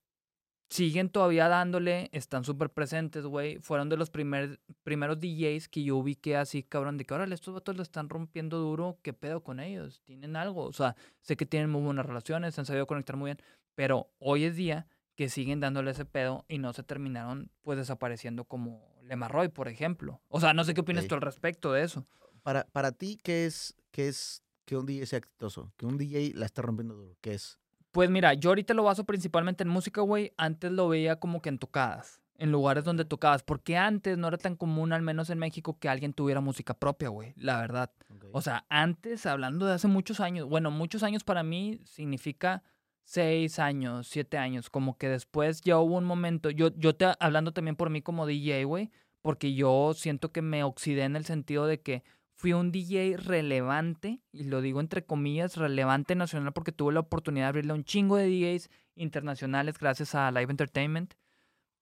siguen 0.72 1.10
todavía 1.10 1.48
dándole, 1.48 2.08
están 2.12 2.44
súper 2.44 2.70
presentes, 2.70 3.26
güey. 3.26 3.58
Fueron 3.58 3.90
de 3.90 3.98
los 3.98 4.08
primer, 4.08 4.58
primeros 4.82 5.20
DJs 5.20 5.68
que 5.68 5.84
yo 5.84 5.98
ubiqué 5.98 6.36
así, 6.36 6.62
cabrón, 6.62 6.96
de 6.96 7.04
que 7.04 7.12
órale, 7.12 7.34
estos 7.34 7.52
vatos 7.52 7.76
le 7.76 7.82
están 7.82 8.08
rompiendo 8.08 8.58
duro, 8.58 8.98
¿qué 9.02 9.12
pedo 9.12 9.42
con 9.42 9.60
ellos? 9.60 10.00
¿Tienen 10.04 10.34
algo? 10.34 10.64
O 10.64 10.72
sea, 10.72 10.96
sé 11.20 11.36
que 11.36 11.44
tienen 11.44 11.68
muy 11.68 11.82
buenas 11.82 12.06
relaciones, 12.06 12.54
se 12.54 12.62
han 12.62 12.66
sabido 12.66 12.86
conectar 12.86 13.16
muy 13.16 13.28
bien, 13.28 13.38
pero 13.74 14.10
hoy 14.18 14.44
es 14.44 14.56
día 14.56 14.86
que 15.14 15.28
siguen 15.28 15.60
dándole 15.60 15.90
ese 15.90 16.06
pedo 16.06 16.46
y 16.48 16.56
no 16.56 16.72
se 16.72 16.82
terminaron, 16.82 17.50
pues, 17.60 17.76
desapareciendo 17.76 18.44
como 18.44 18.96
Lemarroy, 19.02 19.48
por 19.48 19.68
ejemplo. 19.68 20.22
O 20.28 20.40
sea, 20.40 20.54
no 20.54 20.64
sé 20.64 20.72
qué 20.72 20.80
opinas 20.80 21.06
tú 21.06 21.14
al 21.14 21.20
respecto 21.20 21.72
de 21.72 21.82
eso. 21.82 22.06
Para, 22.42 22.64
para 22.64 22.92
ti, 22.92 23.18
¿qué 23.22 23.44
es, 23.44 23.76
qué 23.90 24.08
es 24.08 24.42
que 24.64 24.78
un 24.78 24.86
DJ 24.86 25.04
sea 25.04 25.18
exitoso? 25.18 25.70
Que 25.76 25.84
un 25.84 25.98
DJ 25.98 26.32
la 26.34 26.46
está 26.46 26.62
rompiendo 26.62 26.94
duro. 26.94 27.14
¿Qué 27.20 27.34
es? 27.34 27.58
Pues 27.92 28.08
mira, 28.08 28.32
yo 28.32 28.50
ahorita 28.50 28.72
lo 28.72 28.84
baso 28.84 29.04
principalmente 29.04 29.62
en 29.62 29.68
música, 29.68 30.00
güey. 30.00 30.32
Antes 30.38 30.72
lo 30.72 30.88
veía 30.88 31.16
como 31.16 31.42
que 31.42 31.50
en 31.50 31.58
tocadas, 31.58 32.22
en 32.38 32.50
lugares 32.50 32.84
donde 32.84 33.04
tocabas, 33.04 33.42
porque 33.42 33.76
antes 33.76 34.16
no 34.16 34.28
era 34.28 34.38
tan 34.38 34.56
común, 34.56 34.94
al 34.94 35.02
menos 35.02 35.28
en 35.28 35.38
México, 35.38 35.78
que 35.78 35.90
alguien 35.90 36.14
tuviera 36.14 36.40
música 36.40 36.72
propia, 36.72 37.10
güey, 37.10 37.34
la 37.36 37.60
verdad. 37.60 37.90
O 38.32 38.40
sea, 38.40 38.64
antes, 38.70 39.26
hablando 39.26 39.66
de 39.66 39.74
hace 39.74 39.88
muchos 39.88 40.20
años, 40.20 40.48
bueno, 40.48 40.70
muchos 40.70 41.02
años 41.02 41.22
para 41.22 41.42
mí 41.42 41.80
significa 41.84 42.62
seis 43.04 43.58
años, 43.58 44.08
siete 44.08 44.38
años, 44.38 44.70
como 44.70 44.96
que 44.96 45.10
después 45.10 45.60
ya 45.60 45.78
hubo 45.78 45.98
un 45.98 46.04
momento, 46.04 46.48
yo, 46.48 46.74
yo 46.76 46.94
te, 46.96 47.06
hablando 47.20 47.52
también 47.52 47.76
por 47.76 47.90
mí 47.90 48.00
como 48.00 48.26
DJ, 48.26 48.64
güey, 48.64 48.90
porque 49.20 49.52
yo 49.54 49.92
siento 49.94 50.32
que 50.32 50.40
me 50.40 50.64
oxidé 50.64 51.02
en 51.04 51.16
el 51.16 51.26
sentido 51.26 51.66
de 51.66 51.80
que 51.82 52.04
fui 52.42 52.52
un 52.54 52.72
DJ 52.72 53.16
relevante, 53.18 54.20
y 54.32 54.42
lo 54.44 54.60
digo 54.60 54.80
entre 54.80 55.04
comillas, 55.04 55.56
relevante 55.56 56.16
nacional, 56.16 56.52
porque 56.52 56.72
tuve 56.72 56.92
la 56.92 56.98
oportunidad 56.98 57.44
de 57.44 57.48
abrirle 57.50 57.70
a 57.70 57.76
un 57.76 57.84
chingo 57.84 58.16
de 58.16 58.26
DJs 58.26 58.68
internacionales 58.96 59.78
gracias 59.78 60.16
a 60.16 60.28
Live 60.32 60.50
Entertainment. 60.50 61.14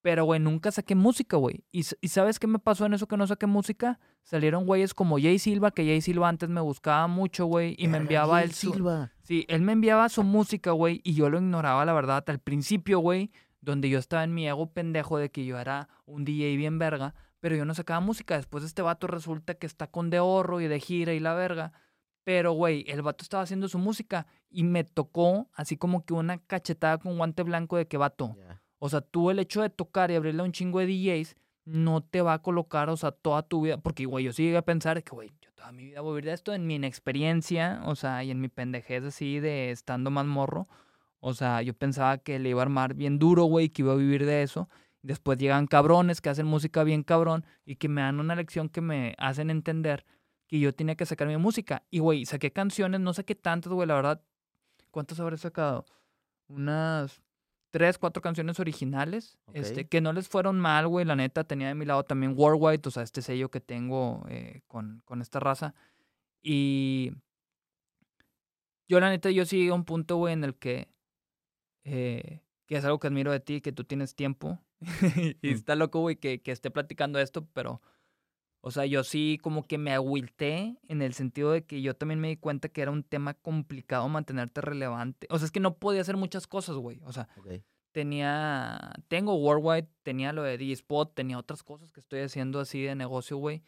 Pero, 0.03 0.25
güey, 0.25 0.39
nunca 0.39 0.71
saqué 0.71 0.95
música, 0.95 1.39
güey. 1.39 1.65
¿Y, 1.73 1.81
s- 1.81 1.97
¿Y 2.03 2.09
sabes 2.09 2.39
qué 2.39 2.47
me 2.47 2.59
pasó 2.59 2.85
en 2.87 2.93
eso 2.95 3.07
que 3.07 3.17
no 3.17 3.27
saqué 3.27 3.47
música? 3.47 3.99
Salieron 4.23 4.67
güeyes 4.67 4.93
como 4.95 5.19
Jay 5.19 5.39
Silva, 5.39 5.71
que 5.71 5.85
Jay 5.85 6.01
Silva 6.03 6.29
antes 6.29 6.49
me 6.51 6.61
buscaba 6.61 7.07
mucho, 7.07 7.47
güey, 7.47 7.75
y 7.79 7.89
me 7.89 7.97
enviaba 7.99 8.37
Jay 8.37 8.45
él 8.45 8.53
su... 8.53 8.73
Silva. 8.73 9.13
Sí, 9.23 9.47
él 9.49 9.63
me 9.63 9.73
enviaba 9.73 10.09
su 10.11 10.23
música, 10.25 10.73
güey, 10.73 11.01
y 11.05 11.15
yo 11.15 11.29
lo 11.31 11.39
ignoraba, 11.39 11.85
la 11.87 11.93
verdad, 11.95 12.23
al 12.29 12.39
principio, 12.39 12.99
güey, 13.01 13.31
donde 13.61 13.89
yo 13.91 13.99
estaba 13.99 14.25
en 14.25 14.35
mi 14.35 14.47
ego 14.49 14.73
pendejo 14.73 15.17
de 15.19 15.31
que 15.31 15.45
yo 15.47 15.59
era 15.59 15.89
un 16.07 16.25
DJ 16.27 16.57
bien 16.57 16.79
verga, 16.79 17.15
pero 17.41 17.57
yo 17.57 17.65
no 17.65 17.75
sacaba 17.75 18.01
música. 18.01 18.37
Después 18.37 18.65
este 18.65 18.83
vato 18.83 19.07
resulta 19.07 19.55
que 19.55 19.67
está 19.67 19.87
con 19.89 20.11
de 20.11 20.19
ahorro 20.19 20.61
y 20.61 20.69
de 20.69 20.79
gira 20.79 21.13
y 21.13 21.21
la 21.21 21.35
verga. 21.35 21.73
Pero, 22.23 22.53
güey, 22.53 22.85
el 22.87 23.03
vato 23.03 23.23
estaba 23.23 23.43
haciendo 23.43 23.69
su 23.69 23.79
música 23.79 24.27
y 24.51 24.63
me 24.63 24.85
tocó 24.85 25.49
así 25.55 25.77
como 25.77 26.05
que 26.05 26.13
una 26.15 26.39
cachetada 26.39 26.99
con 26.99 27.17
guante 27.17 27.43
blanco 27.43 27.77
de 27.77 27.89
que 27.89 27.97
vato. 27.97 28.37
Ya. 28.37 28.63
O 28.79 28.89
sea, 28.89 29.01
tú 29.01 29.31
el 29.31 29.39
hecho 29.39 29.63
de 29.63 29.71
tocar 29.71 30.11
y 30.11 30.15
abrirle 30.15 30.43
a 30.43 30.45
un 30.45 30.53
chingo 30.53 30.81
de 30.81 30.87
DJs 30.87 31.37
no 31.65 32.03
te 32.03 32.23
va 32.23 32.35
a 32.35 32.43
colocar, 32.43 32.89
o 32.91 32.97
sea, 32.97 33.13
toda 33.13 33.43
tu 33.43 33.63
vida. 33.63 33.79
Porque, 33.79 34.05
güey, 34.07 34.25
yo 34.25 34.33
sí 34.33 34.45
llegué 34.45 34.57
a 34.57 34.63
pensar 34.63 35.03
que, 35.03 35.11
güey, 35.11 35.31
yo 35.41 35.53
toda 35.53 35.73
mi 35.73 35.85
vida 35.85 36.01
voy 36.01 36.11
a 36.11 36.15
vivir 36.15 36.25
de 36.27 36.33
esto 36.33 36.53
en 36.53 36.67
mi 36.67 36.77
inexperiencia, 36.77 37.83
o 37.85 37.95
sea, 37.95 38.25
y 38.25 38.31
en 38.31 38.41
mi 38.41 38.49
pendejez 38.49 39.05
así 39.05 39.41
de 39.41 39.71
estando 39.71 40.11
más 40.11 40.27
morro. 40.27 40.69
O 41.21 41.35
sea, 41.35 41.63
yo 41.63 41.75
pensaba 41.75 42.19
que 42.19 42.39
le 42.39 42.51
iba 42.51 42.61
a 42.61 42.65
armar 42.65 42.95
bien 42.95 43.19
duro, 43.19 43.45
güey, 43.45 43.69
que 43.69 43.83
iba 43.83 43.93
a 43.93 43.97
vivir 43.97 44.25
de 44.25 44.43
eso. 44.43 44.69
Después 45.03 45.39
llegan 45.39 45.67
cabrones 45.67 46.21
que 46.21 46.29
hacen 46.29 46.47
música 46.47 46.85
bien 46.85 47.03
cabrón 47.03 47.45
y 47.65 47.77
que 47.77 47.89
me 47.89 48.03
dan 48.03 48.21
una 48.21 48.35
lección 48.35 48.69
que 48.69 48.81
me 48.81 49.15
hacen 49.19 49.51
entender 49.51 50.05
que 50.47 50.59
yo 50.59 50.75
tenía 50.75 50.97
que 50.97 51.07
sacar 51.07 51.29
mi 51.29 51.37
música. 51.37 51.85
Y, 51.91 52.01
güey, 52.01 52.27
saqué 52.27 52.53
canciones, 52.53 53.01
no 53.01 53.15
saqué 53.15 53.35
tantas, 53.35 53.73
güey, 53.73 53.87
la 53.87 53.95
verdad. 53.95 54.23
¿Cuántas 54.91 55.21
habré 55.21 55.39
sacado? 55.39 55.87
Unas 56.49 57.23
tres, 57.71 57.99
cuatro 57.99 58.21
canciones 58.21 58.59
originales, 58.61 59.39
este, 59.53 59.87
que 59.87 60.01
no 60.01 60.13
les 60.13 60.29
fueron 60.29 60.59
mal, 60.59 60.89
güey, 60.89 61.05
la 61.05 61.17
neta, 61.17 61.45
tenía 61.45 61.69
de 61.69 61.75
mi 61.75 61.85
lado 61.85 62.03
también 62.03 62.35
Worldwide, 62.37 62.83
o 62.85 62.91
sea, 62.91 63.05
este 63.05 63.23
sello 63.23 63.51
que 63.51 63.61
tengo 63.61 64.27
eh, 64.29 64.63
con, 64.67 65.03
con 65.05 65.23
esta 65.23 65.39
raza. 65.39 65.75
Y 66.43 67.13
yo 68.89 68.99
la 68.99 69.09
neta, 69.11 69.31
yo 69.31 69.45
sí 69.47 69.69
a 69.69 69.75
un 69.75 69.85
punto, 69.85 70.17
güey, 70.17 70.33
en 70.33 70.45
el 70.45 70.57
que, 70.57 70.89
eh, 71.85 72.43
que 72.67 72.77
es 72.77 72.85
algo 72.85 72.99
que 72.99 73.07
admiro 73.07 73.31
de 73.31 73.41
ti, 73.41 73.61
que 73.61 73.73
tú 73.73 73.85
tienes 73.85 74.17
tiempo. 74.17 74.59
y 75.43 75.49
Mm. 75.51 75.55
está 75.55 75.75
loco, 75.77 76.01
güey, 76.01 76.17
que, 76.17 76.41
que 76.43 76.53
esté 76.53 76.71
platicando 76.71 77.19
esto, 77.19 77.47
pero, 77.53 77.81
o 78.63 78.71
sea, 78.71 78.87
yo 78.87 79.05
sí 79.05 79.39
como 79.43 79.65
que 79.65 79.79
me 79.79 79.93
agüilté 79.93 80.77
en 80.89 81.03
el 81.03 81.15
sentido 81.15 81.53
de 81.53 81.65
que 81.65 81.83
yo 81.83 81.95
también 81.95 82.21
me 82.21 82.29
di 82.29 82.37
cuenta 82.37 82.69
que 82.69 82.83
era 82.83 82.91
un 82.91 83.03
tema 83.05 83.35
complicado 83.35 84.09
mantenerte 84.09 84.61
relevante. 84.61 85.27
O 85.31 85.39
sea, 85.39 85.47
es 85.47 85.53
que 85.53 85.61
no 85.61 85.79
podía 85.79 86.01
hacer 86.03 86.17
muchas 86.17 86.47
cosas, 86.47 86.77
güey. 86.77 87.01
O 87.05 87.13
sea, 87.13 87.29
Ok. 87.39 87.63
tenía, 87.93 88.93
tengo 89.09 89.35
Worldwide, 89.37 89.89
tenía 90.03 90.33
lo 90.33 90.43
de 90.43 90.57
D-Spot, 90.59 91.15
tenía 91.15 91.39
otras 91.39 91.63
cosas 91.63 91.93
que 91.93 92.01
estoy 92.01 92.21
haciendo 92.21 92.61
así 92.61 92.83
de 92.83 92.95
negocio, 92.95 93.37
güey. 93.37 93.63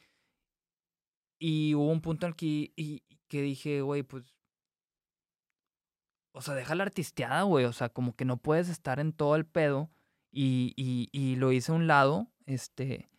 Y 1.39 1.74
hubo 1.74 1.90
un 1.90 2.01
punto 2.01 2.26
en 2.26 2.30
el 2.32 2.36
que, 2.36 2.72
y 2.76 3.02
que 3.28 3.43
dije, 3.43 3.80
güey, 3.82 4.02
pues, 4.05 4.24
o 6.34 6.40
sea, 6.40 6.55
deja 6.55 6.74
la 6.74 6.84
artisteada, 6.84 7.43
güey. 7.43 7.64
O 7.64 7.72
sea, 7.72 7.89
como 7.89 8.14
que 8.14 8.24
no 8.24 8.36
puedes 8.36 8.68
estar 8.68 9.01
en 9.01 9.12
todo 9.12 9.36
el 9.36 9.44
pedo. 9.47 9.90
Y, 10.32 10.72
y, 10.76 11.09
y 11.12 11.36
lo 11.36 11.52
hice 11.52 11.72
a 11.72 11.74
un 11.74 11.86
lado, 11.86 12.28
este, 12.46 13.10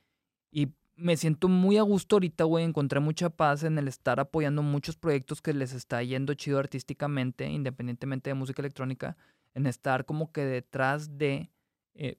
y 0.52 0.70
me 0.96 1.16
siento 1.16 1.48
muy 1.48 1.78
a 1.78 1.84
gusto 1.84 2.16
ahorita, 2.16 2.44
güey. 2.46 2.66
Encontré 2.66 3.00
mucha 3.00 3.30
paz 3.30 3.64
en 3.64 3.78
el 3.78 3.88
estar 3.88 4.20
apoyando 4.20 4.64
muchos 4.64 4.98
proyectos 4.98 5.42
que 5.42 5.54
les 5.54 5.74
está 5.74 6.02
yendo 6.02 6.34
chido 6.34 6.60
artísticamente, 6.60 7.48
independientemente 7.48 8.30
de 8.30 8.34
música 8.34 8.62
electrónica 8.62 9.16
en 9.54 9.68
estar 9.68 10.06
como 10.06 10.32
que 10.32 10.44
detrás 10.44 11.18
de... 11.18 11.52
eh, 11.94 12.18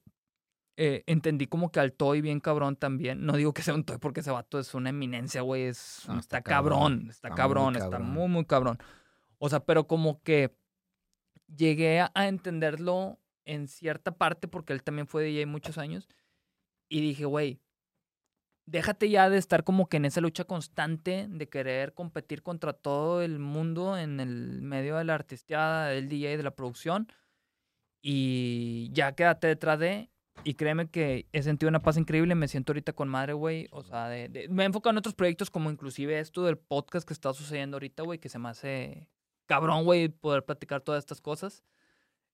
eh, 0.76 1.04
entendí 1.06 1.46
como 1.46 1.70
que 1.70 1.78
al 1.80 1.92
Toy 1.92 2.20
bien 2.20 2.40
cabrón 2.40 2.76
también. 2.76 3.24
No 3.24 3.36
digo 3.36 3.52
que 3.52 3.62
sea 3.62 3.74
un 3.74 3.84
Toy 3.84 3.98
porque 3.98 4.20
ese 4.20 4.30
vato 4.30 4.58
es 4.58 4.74
una 4.74 4.90
eminencia, 4.90 5.42
güey. 5.42 5.62
Es, 5.64 6.04
No, 6.06 6.18
está, 6.18 6.38
está 6.38 6.42
cabrón, 6.42 6.78
cabrón, 6.78 7.10
está, 7.10 7.28
está 7.28 7.28
muy 7.28 7.36
cabrón, 7.36 7.76
está 7.76 7.90
cabrón. 7.90 8.10
muy, 8.10 8.28
muy 8.28 8.44
cabrón. 8.44 8.78
O 9.38 9.48
sea, 9.48 9.60
pero 9.64 9.86
como 9.86 10.20
que 10.22 10.56
llegué 11.46 12.00
a 12.00 12.28
entenderlo 12.28 13.18
en 13.44 13.68
cierta 13.68 14.16
parte 14.16 14.48
porque 14.48 14.72
él 14.72 14.82
también 14.82 15.06
fue 15.06 15.24
DJ 15.24 15.46
muchos 15.46 15.78
años. 15.78 16.08
Y 16.88 17.00
dije, 17.00 17.24
güey, 17.24 17.60
déjate 18.66 19.10
ya 19.10 19.28
de 19.30 19.38
estar 19.38 19.64
como 19.64 19.88
que 19.88 19.98
en 19.98 20.04
esa 20.04 20.20
lucha 20.20 20.44
constante 20.44 21.26
de 21.28 21.48
querer 21.48 21.94
competir 21.94 22.42
contra 22.42 22.72
todo 22.72 23.22
el 23.22 23.38
mundo 23.38 23.96
en 23.98 24.20
el 24.20 24.62
medio 24.62 24.96
de 24.96 25.04
la 25.04 25.14
artisteada, 25.14 25.88
del 25.88 26.08
DJ, 26.08 26.36
de 26.36 26.42
la 26.42 26.54
producción. 26.54 27.08
Y 28.02 28.90
ya 28.92 29.14
quédate 29.14 29.46
detrás 29.46 29.78
de. 29.78 30.10
Y 30.42 30.54
créeme 30.54 30.88
que 30.88 31.26
he 31.32 31.42
sentido 31.42 31.68
una 31.68 31.80
paz 31.80 31.96
increíble. 31.96 32.34
Me 32.34 32.48
siento 32.48 32.72
ahorita 32.72 32.92
con 32.92 33.08
madre, 33.08 33.32
güey. 33.32 33.68
O 33.70 33.82
sea, 33.82 34.08
de, 34.08 34.48
me 34.50 34.64
he 34.64 34.66
enfocado 34.66 34.90
en 34.90 34.98
otros 34.98 35.14
proyectos 35.14 35.48
como 35.50 35.70
inclusive 35.70 36.18
esto 36.18 36.44
del 36.44 36.58
podcast 36.58 37.06
que 37.06 37.14
está 37.14 37.32
sucediendo 37.32 37.76
ahorita, 37.76 38.02
güey, 38.02 38.18
que 38.18 38.28
se 38.28 38.38
me 38.38 38.48
hace 38.50 39.08
cabrón, 39.46 39.84
güey, 39.84 40.08
poder 40.08 40.44
platicar 40.44 40.80
todas 40.80 41.00
estas 41.02 41.20
cosas. 41.20 41.64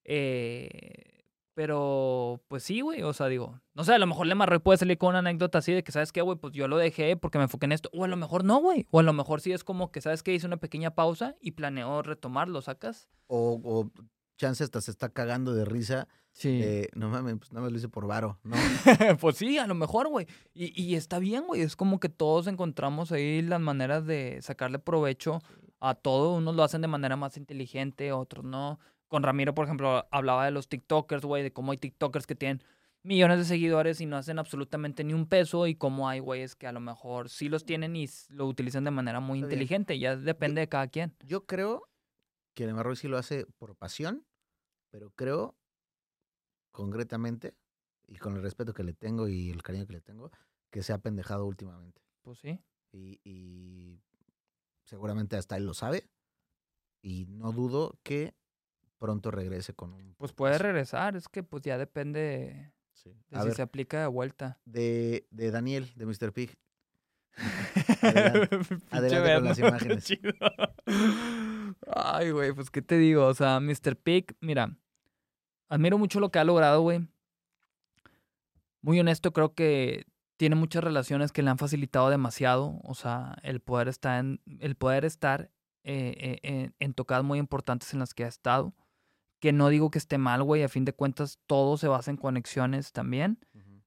Eh, 0.03 1.23
pero, 1.53 2.41
pues 2.47 2.63
sí, 2.63 2.81
güey, 2.81 3.03
o 3.03 3.11
sea, 3.13 3.27
digo, 3.27 3.59
no 3.73 3.83
sé, 3.83 3.93
a 3.93 3.99
lo 3.99 4.07
mejor 4.07 4.25
Lemarroy 4.25 4.59
puede 4.59 4.77
salir 4.77 4.97
con 4.97 5.09
una 5.09 5.19
anécdota 5.19 5.57
así 5.57 5.73
de 5.73 5.83
que, 5.83 5.91
¿sabes 5.91 6.11
qué, 6.11 6.21
güey? 6.21 6.37
Pues 6.37 6.53
yo 6.53 6.67
lo 6.67 6.77
dejé 6.77 7.17
porque 7.17 7.37
me 7.37 7.43
enfoqué 7.43 7.65
en 7.65 7.73
esto. 7.73 7.89
O 7.93 8.03
a 8.05 8.07
lo 8.07 8.15
mejor 8.17 8.45
no, 8.45 8.59
güey. 8.59 8.87
O 8.91 8.99
a 8.99 9.03
lo 9.03 9.13
mejor 9.13 9.41
sí 9.41 9.51
es 9.51 9.63
como 9.63 9.91
que, 9.91 10.01
¿sabes 10.01 10.23
qué? 10.23 10.33
Hice 10.33 10.47
una 10.47 10.57
pequeña 10.57 10.95
pausa 10.95 11.35
y 11.41 11.51
planeo 11.51 12.01
retomarlo, 12.03 12.61
¿sacas? 12.61 13.09
O, 13.27 13.59
o 13.63 13.91
chance 14.37 14.63
hasta 14.63 14.81
se 14.81 14.91
está 14.91 15.09
cagando 15.09 15.53
de 15.53 15.65
risa 15.65 16.07
Sí. 16.33 16.59
de, 16.59 16.89
no 16.95 17.09
mames, 17.09 17.35
pues 17.37 17.51
nada 17.51 17.63
más 17.63 17.73
lo 17.73 17.77
hice 17.77 17.89
por 17.89 18.07
varo, 18.07 18.39
¿no? 18.43 18.55
pues 19.19 19.35
sí, 19.35 19.57
a 19.57 19.67
lo 19.67 19.75
mejor, 19.75 20.07
güey. 20.07 20.27
Y, 20.53 20.81
y 20.81 20.95
está 20.95 21.19
bien, 21.19 21.43
güey. 21.45 21.61
Es 21.61 21.75
como 21.75 21.99
que 21.99 22.07
todos 22.07 22.47
encontramos 22.47 23.11
ahí 23.11 23.41
las 23.41 23.59
maneras 23.59 24.05
de 24.05 24.39
sacarle 24.41 24.79
provecho 24.79 25.41
a 25.81 25.93
todo. 25.95 26.33
Unos 26.33 26.55
lo 26.55 26.63
hacen 26.63 26.81
de 26.81 26.87
manera 26.87 27.17
más 27.17 27.35
inteligente, 27.35 28.13
otros 28.13 28.45
no. 28.45 28.79
Con 29.11 29.23
Ramiro, 29.23 29.53
por 29.53 29.65
ejemplo, 29.65 30.07
hablaba 30.09 30.45
de 30.45 30.51
los 30.51 30.69
TikTokers, 30.69 31.25
güey, 31.25 31.43
de 31.43 31.51
cómo 31.51 31.73
hay 31.73 31.77
TikTokers 31.77 32.25
que 32.25 32.33
tienen 32.33 32.63
millones 33.03 33.39
de 33.39 33.43
seguidores 33.43 33.99
y 33.99 34.05
no 34.05 34.15
hacen 34.15 34.39
absolutamente 34.39 35.03
ni 35.03 35.13
un 35.13 35.27
peso 35.27 35.67
y 35.67 35.75
cómo 35.75 36.07
hay 36.07 36.19
güeyes 36.19 36.55
que 36.55 36.65
a 36.65 36.71
lo 36.71 36.79
mejor 36.79 37.29
sí 37.29 37.49
los 37.49 37.65
tienen 37.65 37.93
y 37.97 38.07
lo 38.29 38.47
utilizan 38.47 38.85
de 38.85 38.91
manera 38.91 39.19
muy 39.19 39.39
inteligente. 39.39 39.99
Ya 39.99 40.15
depende 40.15 40.61
de 40.61 40.69
cada 40.69 40.87
quien. 40.87 41.13
Yo 41.25 41.45
creo 41.45 41.89
que 42.53 42.65
Neymar 42.65 42.85
Ruiz 42.85 42.99
sí 42.99 43.09
lo 43.09 43.17
hace 43.17 43.45
por 43.57 43.75
pasión, 43.75 44.25
pero 44.91 45.11
creo 45.11 45.57
concretamente, 46.71 47.53
y 48.07 48.15
con 48.15 48.37
el 48.37 48.41
respeto 48.41 48.73
que 48.73 48.85
le 48.85 48.93
tengo 48.93 49.27
y 49.27 49.49
el 49.49 49.61
cariño 49.61 49.87
que 49.87 49.93
le 49.93 50.01
tengo, 50.01 50.31
que 50.69 50.83
se 50.83 50.93
ha 50.93 50.99
pendejado 50.99 51.45
últimamente. 51.45 52.01
Pues 52.21 52.39
sí. 52.39 52.61
Y, 52.93 53.19
y 53.25 53.99
seguramente 54.85 55.35
hasta 55.35 55.57
él 55.57 55.65
lo 55.65 55.73
sabe. 55.73 56.09
Y 57.01 57.25
no 57.25 57.51
dudo 57.51 57.99
que 58.03 58.35
pronto 59.01 59.31
regrese 59.31 59.73
con 59.73 59.93
un... 59.93 60.13
Pues 60.19 60.31
puede 60.31 60.59
regresar. 60.59 61.15
Es 61.15 61.27
que 61.27 61.41
pues 61.41 61.63
ya 61.63 61.77
depende 61.79 62.19
de, 62.19 62.73
Sí. 62.93 63.09
de 63.29 63.37
A 63.37 63.41
si 63.41 63.47
ver, 63.47 63.55
se 63.55 63.61
aplica 63.63 63.99
de 64.01 64.07
vuelta. 64.07 64.59
de, 64.65 65.25
de 65.31 65.49
Daniel, 65.49 65.91
de 65.95 66.05
Mr. 66.05 66.31
Pig. 66.31 66.55
Adelante. 68.91 69.33
Con 69.35 69.43
las 69.45 69.59
imágenes. 69.65 70.03
chido. 70.05 70.31
Ay, 71.87 72.29
güey, 72.31 72.53
pues 72.53 72.69
qué 72.69 72.81
te 72.81 72.97
digo, 72.97 73.25
o 73.25 73.33
sea, 73.33 73.59
Mr. 73.59 73.95
Pig, 73.97 74.35
mira, 74.39 74.77
admiro 75.69 75.97
mucho 75.97 76.19
lo 76.19 76.29
que 76.29 76.37
ha 76.39 76.43
logrado, 76.43 76.81
güey. 76.81 77.07
Muy 78.81 78.99
honesto, 78.99 79.31
creo 79.33 79.53
que 79.55 80.05
tiene 80.37 80.55
muchas 80.55 80.83
relaciones 80.83 81.31
que 81.31 81.41
le 81.43 81.49
han 81.49 81.57
facilitado 81.57 82.09
demasiado, 82.09 82.79
o 82.83 82.93
sea, 82.93 83.35
el 83.43 83.61
poder 83.61 83.87
estar 83.87 84.19
en, 84.19 84.41
el 84.59 84.75
poder 84.75 85.05
estar 85.05 85.49
eh, 85.83 86.13
eh, 86.17 86.39
en, 86.43 86.75
en 86.79 86.93
tocadas 86.93 87.23
muy 87.23 87.39
importantes 87.39 87.93
en 87.93 87.99
las 87.99 88.13
que 88.13 88.25
ha 88.25 88.27
estado. 88.27 88.73
Que 89.41 89.51
no 89.51 89.67
digo 89.67 89.91
que 89.91 89.97
esté 89.97 90.17
mal, 90.17 90.43
güey, 90.43 90.63
a 90.63 90.69
fin 90.69 90.85
de 90.85 90.93
cuentas 90.93 91.39
todo 91.47 91.75
se 91.75 91.89
basa 91.89 92.11
en 92.11 92.17
conexiones 92.17 92.93
también. 92.93 93.39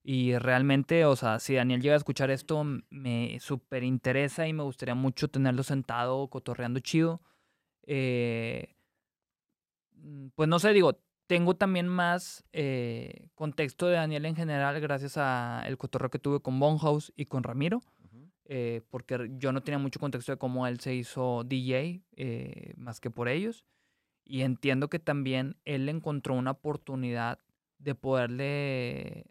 Y 0.07 0.37
realmente, 0.37 1.07
o 1.07 1.17
sea, 1.17 1.39
si 1.39 1.55
Daniel 1.55 1.81
llega 1.81 1.95
a 1.95 1.97
escuchar 1.97 2.31
esto, 2.31 2.63
me 2.91 3.39
súper 3.41 3.85
interesa 3.85 4.47
y 4.47 4.53
me 4.53 4.63
gustaría 4.63 4.95
mucho 4.95 5.29
tenerlo 5.29 5.63
sentado, 5.63 6.29
cotorreando 6.29 6.81
chido. 6.81 7.23
Eh, 7.87 8.77
mm, 9.95 10.27
pues 10.35 10.47
no 10.47 10.59
sé, 10.59 10.75
digo, 10.75 10.99
tengo 11.27 11.57
también 11.57 11.89
más 11.89 12.45
eh, 12.53 13.29
contexto 13.35 13.87
de 13.87 13.95
Daniel 13.95 14.27
en 14.27 14.37
general 14.37 14.81
gracias 14.81 15.17
a 15.17 15.63
el 15.67 15.79
cotorreo 15.79 16.11
que 16.11 16.19
tuve 16.19 16.41
con 16.41 16.61
Bonhouse 16.61 17.13
y 17.17 17.27
con 17.27 17.43
Ramiro, 17.43 17.81
eh, 18.45 18.83
porque 18.91 19.31
yo 19.39 19.53
no 19.53 19.63
tenía 19.63 19.79
mucho 19.79 20.01
contexto 20.01 20.33
de 20.33 20.39
cómo 20.39 20.67
él 20.67 20.81
se 20.81 20.95
hizo 20.95 21.45
DJ, 21.45 22.03
eh, 22.17 22.75
más 22.77 23.01
que 23.01 23.11
por 23.11 23.29
ellos. 23.29 23.65
Y 24.25 24.43
entiendo 24.43 24.89
que 24.89 24.99
también 24.99 25.57
él 25.65 25.89
encontró 25.89 26.35
una 26.35 26.53
oportunidad 26.53 27.39
de 27.79 27.95
poderle 27.95 29.27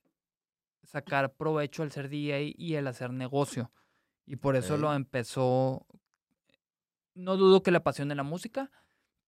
sacar 0.83 1.33
provecho 1.33 1.83
al 1.83 1.91
ser 1.91 2.09
DJ 2.09 2.53
y 2.55 2.75
el 2.75 2.87
hacer 2.87 3.11
negocio. 3.11 3.71
Y 4.25 4.35
por 4.35 4.55
eso 4.55 4.77
lo 4.77 4.93
empezó. 4.93 5.85
No 7.15 7.37
dudo 7.37 7.63
que 7.63 7.71
le 7.71 7.77
apasione 7.77 8.15
la 8.15 8.23
música, 8.23 8.71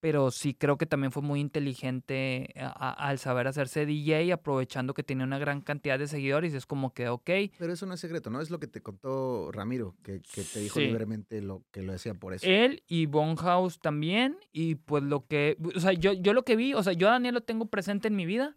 pero 0.06 0.30
sí 0.30 0.54
creo 0.54 0.78
que 0.78 0.86
también 0.86 1.12
fue 1.12 1.24
muy 1.24 1.40
inteligente 1.40 2.54
a- 2.58 2.92
al 3.08 3.18
saber 3.18 3.48
hacerse 3.48 3.88
DJ, 3.88 4.32
aprovechando 4.34 4.94
que 4.94 5.02
tenía 5.02 5.26
una 5.26 5.40
gran 5.40 5.62
cantidad 5.62 5.98
de 5.98 6.08
seguidores. 6.08 6.54
Y 6.54 6.58
es 6.58 6.68
como 6.68 6.94
que, 6.94 7.10
ok, 7.10 7.28
Pero 7.58 7.74
eso 7.74 7.88
no 7.88 7.96
es 7.96 8.02
secreto, 8.02 8.30
¿no? 8.30 8.40
Es 8.40 8.52
lo 8.52 8.60
que 8.60 8.68
te 8.68 8.82
contó 8.82 9.52
Ramiro, 9.52 9.96
que, 10.04 10.22
que 10.22 10.44
te 10.44 10.60
dijo 10.60 10.80
Sí. 10.80 10.86
libremente 10.86 11.42
lo 11.42 11.64
que 11.72 11.82
lo 11.82 11.92
hacía 11.94 12.14
por 12.14 12.36
eso. 12.36 12.46
Él 12.48 12.84
y 12.88 13.08
Bonhouse 13.08 13.80
también. 13.80 14.38
Y 14.52 14.76
pues 14.76 15.02
lo 15.04 15.26
que. 15.26 15.58
O 15.76 15.80
sea, 15.80 15.94
yo, 15.94 16.14
yo 16.14 16.34
lo 16.34 16.46
que 16.46 16.56
vi, 16.56 16.76
o 16.76 16.84
sea, 16.84 16.94
yo 16.94 17.08
a 17.08 17.14
Daniel 17.14 17.34
lo 17.34 17.42
tengo 17.42 17.66
presente 17.66 18.08
en 18.08 18.16
mi 18.16 18.28
vida 18.28 18.56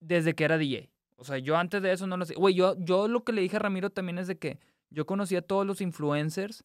desde 0.00 0.34
que 0.34 0.44
era 0.44 0.56
DJ. 0.56 0.90
O 1.16 1.24
sea, 1.24 1.36
yo 1.36 1.58
antes 1.58 1.82
de 1.82 1.92
eso 1.92 2.06
no 2.06 2.16
lo 2.16 2.24
sé. 2.24 2.32
Güey, 2.34 2.54
yo, 2.54 2.76
yo 2.78 3.08
lo 3.08 3.24
que 3.24 3.32
le 3.32 3.42
dije 3.42 3.56
a 3.56 3.58
Ramiro 3.58 3.90
también 3.90 4.16
es 4.18 4.26
de 4.26 4.38
que 4.38 4.58
yo 4.88 5.04
conocí 5.04 5.36
a 5.36 5.42
todos 5.42 5.66
los 5.66 5.82
influencers 5.82 6.64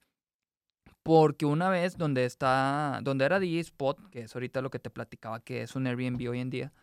porque 1.03 1.45
una 1.45 1.69
vez 1.69 1.97
donde 1.97 2.25
está, 2.25 2.99
donde 3.03 3.25
era 3.25 3.39
DJ 3.39 3.59
Spot, 3.59 4.09
que 4.09 4.21
es 4.21 4.35
ahorita 4.35 4.61
lo 4.61 4.69
que 4.69 4.79
te 4.79 4.89
platicaba 4.89 5.41
que 5.41 5.61
es 5.61 5.75
un 5.75 5.85
Airbnb 5.85 6.29
hoy 6.29 6.39
en 6.39 6.49
día, 6.49 6.73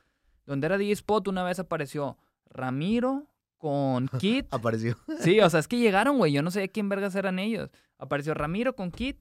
donde 0.46 0.66
era 0.66 0.78
DJ 0.78 0.92
Spot, 0.92 1.26
una 1.28 1.42
vez 1.42 1.58
apareció 1.58 2.18
Ramiro 2.50 3.26
con 3.56 4.08
Kit. 4.18 4.46
Apareció. 4.50 4.96
Sí, 5.20 5.40
o 5.40 5.48
sea, 5.48 5.60
es 5.60 5.68
que 5.68 5.78
llegaron, 5.78 6.18
güey. 6.18 6.32
Yo 6.32 6.42
no 6.42 6.50
sé 6.50 6.68
quién 6.68 6.88
vergas 6.88 7.14
eran 7.14 7.38
ellos. 7.38 7.70
Apareció 7.98 8.34
Ramiro 8.34 8.76
con 8.76 8.90
Kit. 8.90 9.18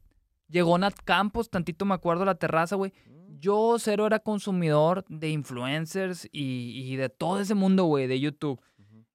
Llegó 0.47 0.77
Nat 0.77 0.95
Campos, 1.05 1.49
tantito 1.51 1.85
me 1.85 1.93
acuerdo, 1.93 2.25
la 2.25 2.35
terraza, 2.35 2.75
güey. 2.75 2.91
Yo 3.39 3.75
cero 3.77 4.07
era 4.07 4.19
consumidor 4.19 5.05
de 5.07 5.29
influencers 5.29 6.27
y, 6.31 6.71
y 6.91 6.95
de 6.95 7.09
todo 7.09 7.39
ese 7.39 7.53
mundo, 7.53 7.85
güey, 7.85 8.07
de 8.07 8.19
YouTube. 8.19 8.59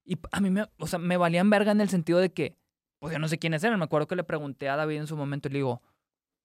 Y 0.05 0.17
a 0.31 0.39
mí 0.39 0.49
me, 0.49 0.65
o 0.77 0.87
sea, 0.87 0.97
me 0.99 1.17
valían 1.17 1.49
verga 1.49 1.71
en 1.71 1.81
el 1.81 1.89
sentido 1.89 2.19
de 2.19 2.31
que, 2.31 2.55
pues 3.05 3.13
yo 3.13 3.19
no 3.19 3.27
sé 3.27 3.37
quiénes 3.37 3.63
eran. 3.63 3.77
Me 3.77 3.85
acuerdo 3.85 4.07
que 4.07 4.15
le 4.15 4.23
pregunté 4.23 4.67
a 4.69 4.75
David 4.75 4.97
en 4.97 5.07
su 5.07 5.15
momento 5.15 5.47
y 5.47 5.51
le 5.51 5.57
digo, 5.59 5.81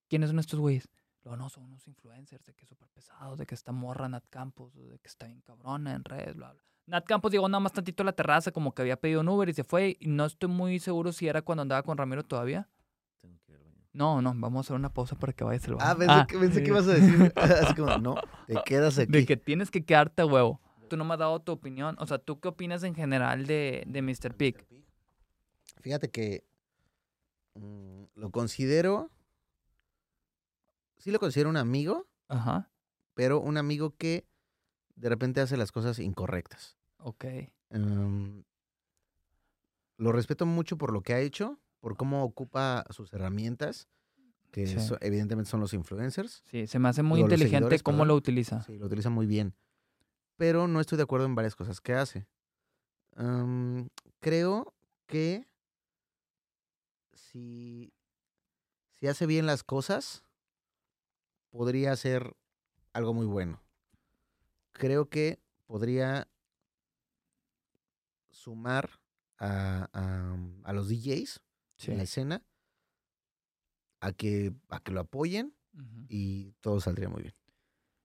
¿quiénes 0.09 0.29
son 0.29 0.39
estos 0.39 0.61
güeyes? 0.61 0.89
Luego, 1.25 1.37
no, 1.37 1.49
son 1.49 1.65
unos 1.65 1.87
influencers 1.89 2.45
de 2.45 2.55
que 2.55 2.67
súper 2.67 2.89
pesados, 2.91 3.39
de 3.39 3.47
que 3.47 3.55
está 3.55 3.73
morra 3.73 4.09
Nat 4.09 4.25
Campos, 4.31 4.75
de 4.75 4.99
que 4.99 5.09
está 5.09 5.27
bien 5.27 5.41
cabrona 5.41 5.95
en 5.95 6.05
redes, 6.05 6.35
bla, 6.37 6.53
bla. 6.53 6.63
Nat 6.87 7.05
Campos 7.07 7.31
llegó 7.33 7.49
nada 7.49 7.61
más 7.61 7.73
tantito 7.73 8.03
a 8.03 8.07
la 8.07 8.13
terraza, 8.13 8.51
como 8.53 8.73
que 8.75 8.83
había 8.83 8.97
pedido 8.99 9.21
un 9.21 9.29
Uber 9.29 9.49
y 9.49 9.55
se 9.55 9.65
fue. 9.65 9.97
Y 10.01 10.09
no 10.09 10.27
estoy 10.27 10.49
muy 10.49 10.79
seguro 10.81 11.13
si 11.13 11.29
era 11.29 11.41
cuando 11.43 11.63
andaba 11.63 11.83
con 11.83 11.97
Ramiro 11.97 12.25
todavía. 12.25 12.69
Tengo 13.21 13.39
que 13.47 13.53
ir. 13.53 13.61
No, 13.93 14.21
no, 14.21 14.33
vamos 14.37 14.59
a 14.59 14.61
hacer 14.67 14.77
una 14.77 14.93
pausa 14.93 15.17
para 15.17 15.33
que 15.33 15.45
vayas 15.45 15.67
al 15.69 15.77
Ah, 15.81 15.95
baño. 15.95 15.99
pensé, 15.99 16.27
que, 16.27 16.39
pensé 16.39 16.63
que 16.63 16.69
ibas 16.69 16.89
a 16.89 16.93
decir 16.95 17.33
así 17.37 17.75
como, 17.75 17.99
no, 17.99 18.17
te 18.47 18.55
quedas 18.65 18.99
aquí. 18.99 19.13
De 19.13 19.25
que 19.27 19.37
tienes 19.37 19.71
que 19.71 19.85
quedarte 19.85 20.23
a 20.23 20.27
huevo. 20.27 20.61
Tú 20.89 20.97
no 20.97 21.05
me 21.05 21.15
has 21.15 21.21
dado 21.21 21.39
tu 21.41 21.53
opinión. 21.53 21.97
O 22.01 22.07
sea, 22.07 22.19
¿tú 22.19 22.41
qué 22.41 22.49
opinas 22.49 22.83
en 22.83 22.95
general 22.95 23.47
de, 23.47 23.85
de 23.87 24.03
Mr. 24.03 24.35
Pig? 24.35 24.67
Fíjate 25.81 26.11
que 26.11 26.45
mm, 27.55 28.05
lo 28.15 28.31
considero, 28.31 29.11
sí 30.99 31.11
lo 31.11 31.19
considero 31.19 31.49
un 31.51 31.57
amigo, 31.57 32.07
Ajá. 32.29 32.71
pero 33.15 33.41
un 33.41 33.57
amigo 33.57 33.95
que 33.97 34.27
de 34.97 35.09
repente 35.09 35.41
hace 35.41 35.57
las 35.57 35.73
cosas 35.73 35.99
incorrectas. 35.99 36.77
Ok. 36.99 37.25
Em, 37.71 38.45
lo 39.97 40.13
respeto 40.13 40.47
mucho 40.47 40.77
por 40.79 40.93
lo 40.93 41.03
que 41.03 41.15
ha 41.15 41.21
hecho, 41.21 41.59
por 41.81 41.97
cómo 41.97 42.25
ocupa 42.25 42.85
sus 42.91 43.13
herramientas, 43.13 43.89
que 44.51 44.67
Sí. 44.67 44.81
so- 44.81 44.99
evidentemente 45.01 45.51
son 45.51 45.61
los 45.61 45.73
influencers. 45.75 46.43
Sí, 46.47 46.67
se 46.67 46.79
me 46.79 46.89
hace 46.89 47.03
muy 47.03 47.19
Digo, 47.19 47.29
inteligente 47.29 47.79
cómo 47.81 47.99
perdón. 47.99 48.09
lo 48.09 48.15
utiliza. 48.17 48.63
Sí, 48.63 48.77
lo 48.79 48.87
utiliza 48.87 49.09
muy 49.11 49.27
bien. 49.27 49.55
Pero 50.37 50.67
no 50.69 50.81
estoy 50.81 50.97
de 50.97 51.05
acuerdo 51.05 51.27
en 51.27 51.35
varias 51.35 51.55
cosas 51.55 51.81
que 51.81 51.95
hace. 51.95 52.27
Am, 53.17 53.89
creo 54.21 54.75
que 55.07 55.47
si, 57.31 57.93
si 58.91 59.07
hace 59.07 59.27
bien 59.27 59.47
las 59.47 59.63
cosas, 59.63 60.25
podría 61.51 61.95
ser 61.97 62.35
algo 62.93 63.15
muy 63.15 63.27
bueno. 63.27 63.63
Creo 64.73 65.09
que 65.09 65.41
podría 65.67 66.29
sumar 68.31 69.01
a, 69.39 69.89
a- 69.93 70.37
a 70.65 70.73
los 70.73 70.89
DJs 70.89 71.41
Sí. 71.77 71.91
en 71.93 71.97
la 71.99 72.03
escena 72.05 72.43
a 74.01 74.13
que, 74.13 74.53
a 74.69 74.81
que 74.81 74.93
lo 74.93 75.01
apoyen 75.01 75.55
y 76.09 76.53
todo 76.61 76.81
saldría 76.81 77.09
muy 77.09 77.23
bien. 77.23 77.35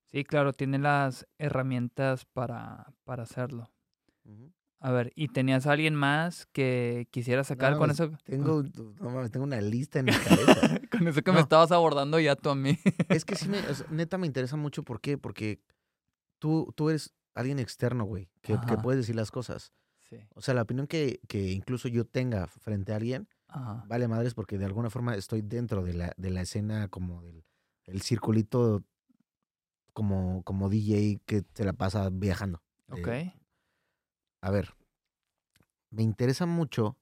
Sí, 0.06 0.24
claro, 0.24 0.54
tiene 0.54 0.78
las 0.78 1.28
herramientas 1.38 2.26
para, 2.26 2.94
para 3.04 3.24
hacerlo. 3.24 3.74
Ujú. 4.24 4.54
A 4.86 4.92
ver, 4.92 5.12
¿y 5.16 5.30
tenías 5.30 5.66
a 5.66 5.72
alguien 5.72 5.96
más 5.96 6.46
que 6.52 7.08
quisiera 7.10 7.44
sacar 7.44 7.72
No, 7.72 7.80
con 7.80 7.90
eso? 7.90 8.12
Tengo, 8.24 8.62
no 8.62 9.10
mames, 9.10 9.32
tengo 9.32 9.44
una 9.44 9.60
lista 9.60 9.98
en 9.98 10.06
mi 10.06 10.12
cabeza. 10.12 10.80
Con 10.92 11.08
eso 11.08 11.24
que 11.24 11.32
me 11.32 11.40
estabas 11.40 11.72
abordando 11.72 12.20
ya 12.20 12.36
tú 12.36 12.52
a 12.52 12.56
mí. 12.56 12.78
es 13.10 13.26
que 13.26 13.36
sí, 13.36 13.50
me, 13.50 13.58
o 13.68 13.74
sea, 13.74 13.88
neta 13.90 14.20
me 14.20 14.28
interesa 14.28 14.58
mucho. 14.58 14.84
¿Por 14.84 15.02
qué? 15.02 15.18
Porque 15.18 15.60
tú, 16.38 16.72
tú 16.76 16.92
eres 16.92 17.16
alguien 17.34 17.58
externo, 17.58 18.04
güey, 18.06 18.30
que, 18.44 18.60
puedes 18.84 19.02
decir 19.02 19.16
las 19.16 19.32
cosas. 19.32 19.74
Sí. 20.08 20.18
O 20.36 20.42
sea, 20.42 20.54
la 20.54 20.62
opinión 20.62 20.86
que, 20.86 21.20
que 21.28 21.52
incluso 21.52 21.88
yo 21.88 22.06
tenga 22.06 22.46
frente 22.46 22.94
a 22.94 22.98
alguien, 22.98 23.28
Ajá. 23.48 23.86
vale 23.88 24.08
madres 24.08 24.36
porque 24.36 24.60
de 24.60 24.66
alguna 24.66 24.92
forma 24.92 25.16
estoy 25.16 25.42
dentro 25.42 25.82
de 25.84 25.94
la, 25.96 26.14
de 26.16 26.30
la 26.30 26.42
escena 26.42 26.90
como 26.90 27.24
del 27.24 27.44
el 27.86 28.04
circulito 28.04 28.84
como, 29.94 30.44
como 30.44 30.70
DJ 30.70 31.22
que 31.26 31.44
se 31.56 31.66
la 31.66 31.74
pasa 31.74 32.10
viajando. 32.12 32.62
de- 32.88 33.02
Ok. 33.02 33.45
A 34.46 34.52
ver, 34.52 34.76
me 35.90 36.04
interesa 36.04 36.46
mucho. 36.46 36.96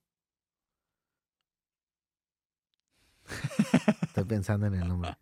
Estoy 4.02 4.24
pensando 4.24 4.64
en 4.64 4.74
el 4.74 4.88
nombre. 4.88 5.18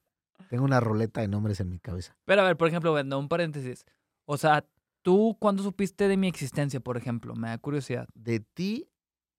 Tengo 0.49 0.65
una 0.65 0.78
roleta 0.78 1.20
de 1.20 1.26
nombres 1.26 1.59
en 1.59 1.68
mi 1.68 1.81
cabeza. 1.81 2.17
Pero 2.25 2.42
a 2.42 2.44
ver, 2.44 2.57
por 2.57 2.68
ejemplo, 2.68 2.92
bueno, 2.92 3.18
un 3.18 3.28
paréntesis. 3.28 3.84
O 4.25 4.36
sea, 4.36 4.65
¿Tú 5.02 5.36
cuándo 5.41 5.65
supiste 5.65 6.07
de 6.07 6.17
mi 6.17 6.28
existencia, 6.28 6.78
por 6.78 6.97
ejemplo? 6.97 7.34
Me 7.34 7.49
da 7.49 7.59
curiosidad. 7.59 8.09
De 8.15 8.39
ti, 8.39 8.89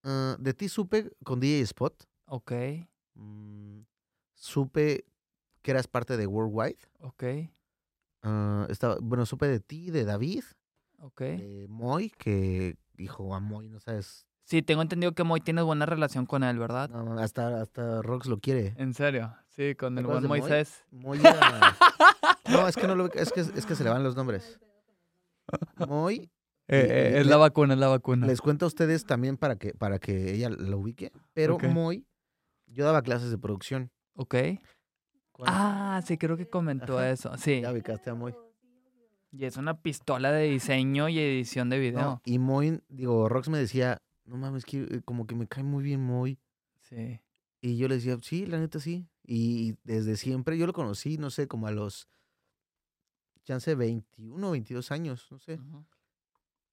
ah, 0.03 0.35
de 0.37 0.53
ti 0.53 0.67
supe 0.67 1.09
con 1.23 1.39
DJ 1.39 1.61
Spot. 1.61 2.03
Ok, 2.25 2.51
mm, 3.13 3.79
supe 4.33 5.05
que 5.61 5.71
eras 5.71 5.87
parte 5.87 6.17
de 6.17 6.27
Worldwide. 6.27 6.79
ok, 6.99 7.23
ah, 8.23 8.67
estaba, 8.69 8.97
bueno, 9.01 9.25
supe 9.25 9.47
de 9.47 9.61
ti, 9.61 9.89
de 9.89 10.03
David, 10.03 10.43
ok. 11.05 11.21
de 11.21 11.65
Moy, 11.69 12.09
que 12.17 12.75
dijo 12.93 13.33
a 13.35 13.39
Moy, 13.39 13.69
no 13.69 13.79
sabes. 13.79 14.25
Sí, 14.45 14.61
tengo 14.61 14.81
entendido 14.81 15.13
que 15.13 15.23
Moy 15.23 15.39
tienes 15.39 15.63
buena 15.63 15.85
relación 15.85 16.25
con 16.25 16.43
él, 16.43 16.59
¿verdad? 16.59 16.89
no, 16.89 17.17
hasta, 17.19 17.61
hasta 17.61 18.01
Rox 18.01 18.27
lo 18.27 18.39
quiere. 18.39 18.73
En 18.77 18.93
serio, 18.93 19.33
sí, 19.47 19.73
con 19.75 19.95
¿Te 19.95 20.01
el 20.01 20.07
buen 20.07 20.21
de 20.21 20.27
Moy? 20.27 20.39
Moisés. 20.41 20.83
Moy 20.91 21.19
era- 21.19 21.77
No, 22.49 22.67
es 22.67 22.75
que 22.75 22.87
no 22.87 22.95
lo 22.95 23.05
es 23.13 23.31
que, 23.31 23.39
es 23.39 23.65
que 23.65 23.75
se 23.75 23.83
le 23.85 23.89
van 23.89 24.03
los 24.03 24.15
nombres. 24.15 24.59
Moy, 25.87 26.29
Eh, 26.69 26.79
eh, 26.79 26.87
le- 27.11 27.19
es 27.19 27.27
la 27.27 27.35
vacuna, 27.37 27.73
es 27.73 27.79
la 27.79 27.89
vacuna. 27.89 28.25
les 28.25 28.39
cuento 28.39 28.65
a 28.65 28.67
ustedes 28.69 29.05
también 29.05 29.35
para 29.37 29.57
que, 29.57 29.73
para 29.73 29.99
que 29.99 30.33
ella 30.33 30.49
lo 30.49 30.77
ubique, 30.79 31.11
pero 31.33 31.55
Ok. 31.55 31.65
Moy, 31.65 32.05
yo 32.67 32.85
daba 32.85 33.01
clases 33.01 33.31
de 33.31 33.37
producción. 33.37 33.91
Ok. 34.15 34.35
Ah, 35.45 36.01
sí, 36.05 36.17
creo 36.17 36.37
que 36.37 36.47
comentó 36.49 36.97
Ajá. 36.97 37.09
eso. 37.09 37.37
Sí. 37.37 37.61
Ya 37.61 37.71
ubicaste 37.71 38.09
a 38.09 38.15
Moy. 38.15 38.33
Y 39.33 39.45
es 39.45 39.57
una 39.57 39.81
pistola 39.81 40.31
de 40.31 40.43
diseño 40.43 41.09
y 41.09 41.17
edición 41.17 41.67
de 41.71 41.79
video. 41.79 41.99
No, 41.99 42.21
y 42.23 42.37
Moy, 42.37 42.79
digo, 42.87 43.27
Rox 43.27 43.49
me 43.49 43.57
decía, 43.57 43.99
no 44.25 44.37
mames, 44.37 44.63
que 44.63 44.83
eh, 44.83 45.01
como 45.03 45.25
que 45.25 45.33
me 45.33 45.47
cae 45.47 45.63
muy 45.63 45.83
bien 45.83 46.05
Moy. 46.05 46.39
Sí. 46.81 47.19
Y 47.59 47.77
yo 47.77 47.87
le 47.87 47.95
decía, 47.95 48.15
sí, 48.21 48.45
la 48.45 48.59
neta 48.59 48.79
sí. 48.79 49.07
Y 49.23 49.75
desde 49.83 50.17
siempre, 50.17 50.55
yo 50.59 50.67
lo 50.67 50.73
conocí, 50.73 51.17
no 51.17 51.31
sé, 51.31 51.47
como 51.47 51.65
a 51.65 51.71
los, 51.71 52.07
chance, 53.43 53.73
21, 53.73 54.51
22 54.51 54.91
años, 54.91 55.27
no 55.31 55.39
sé. 55.39 55.59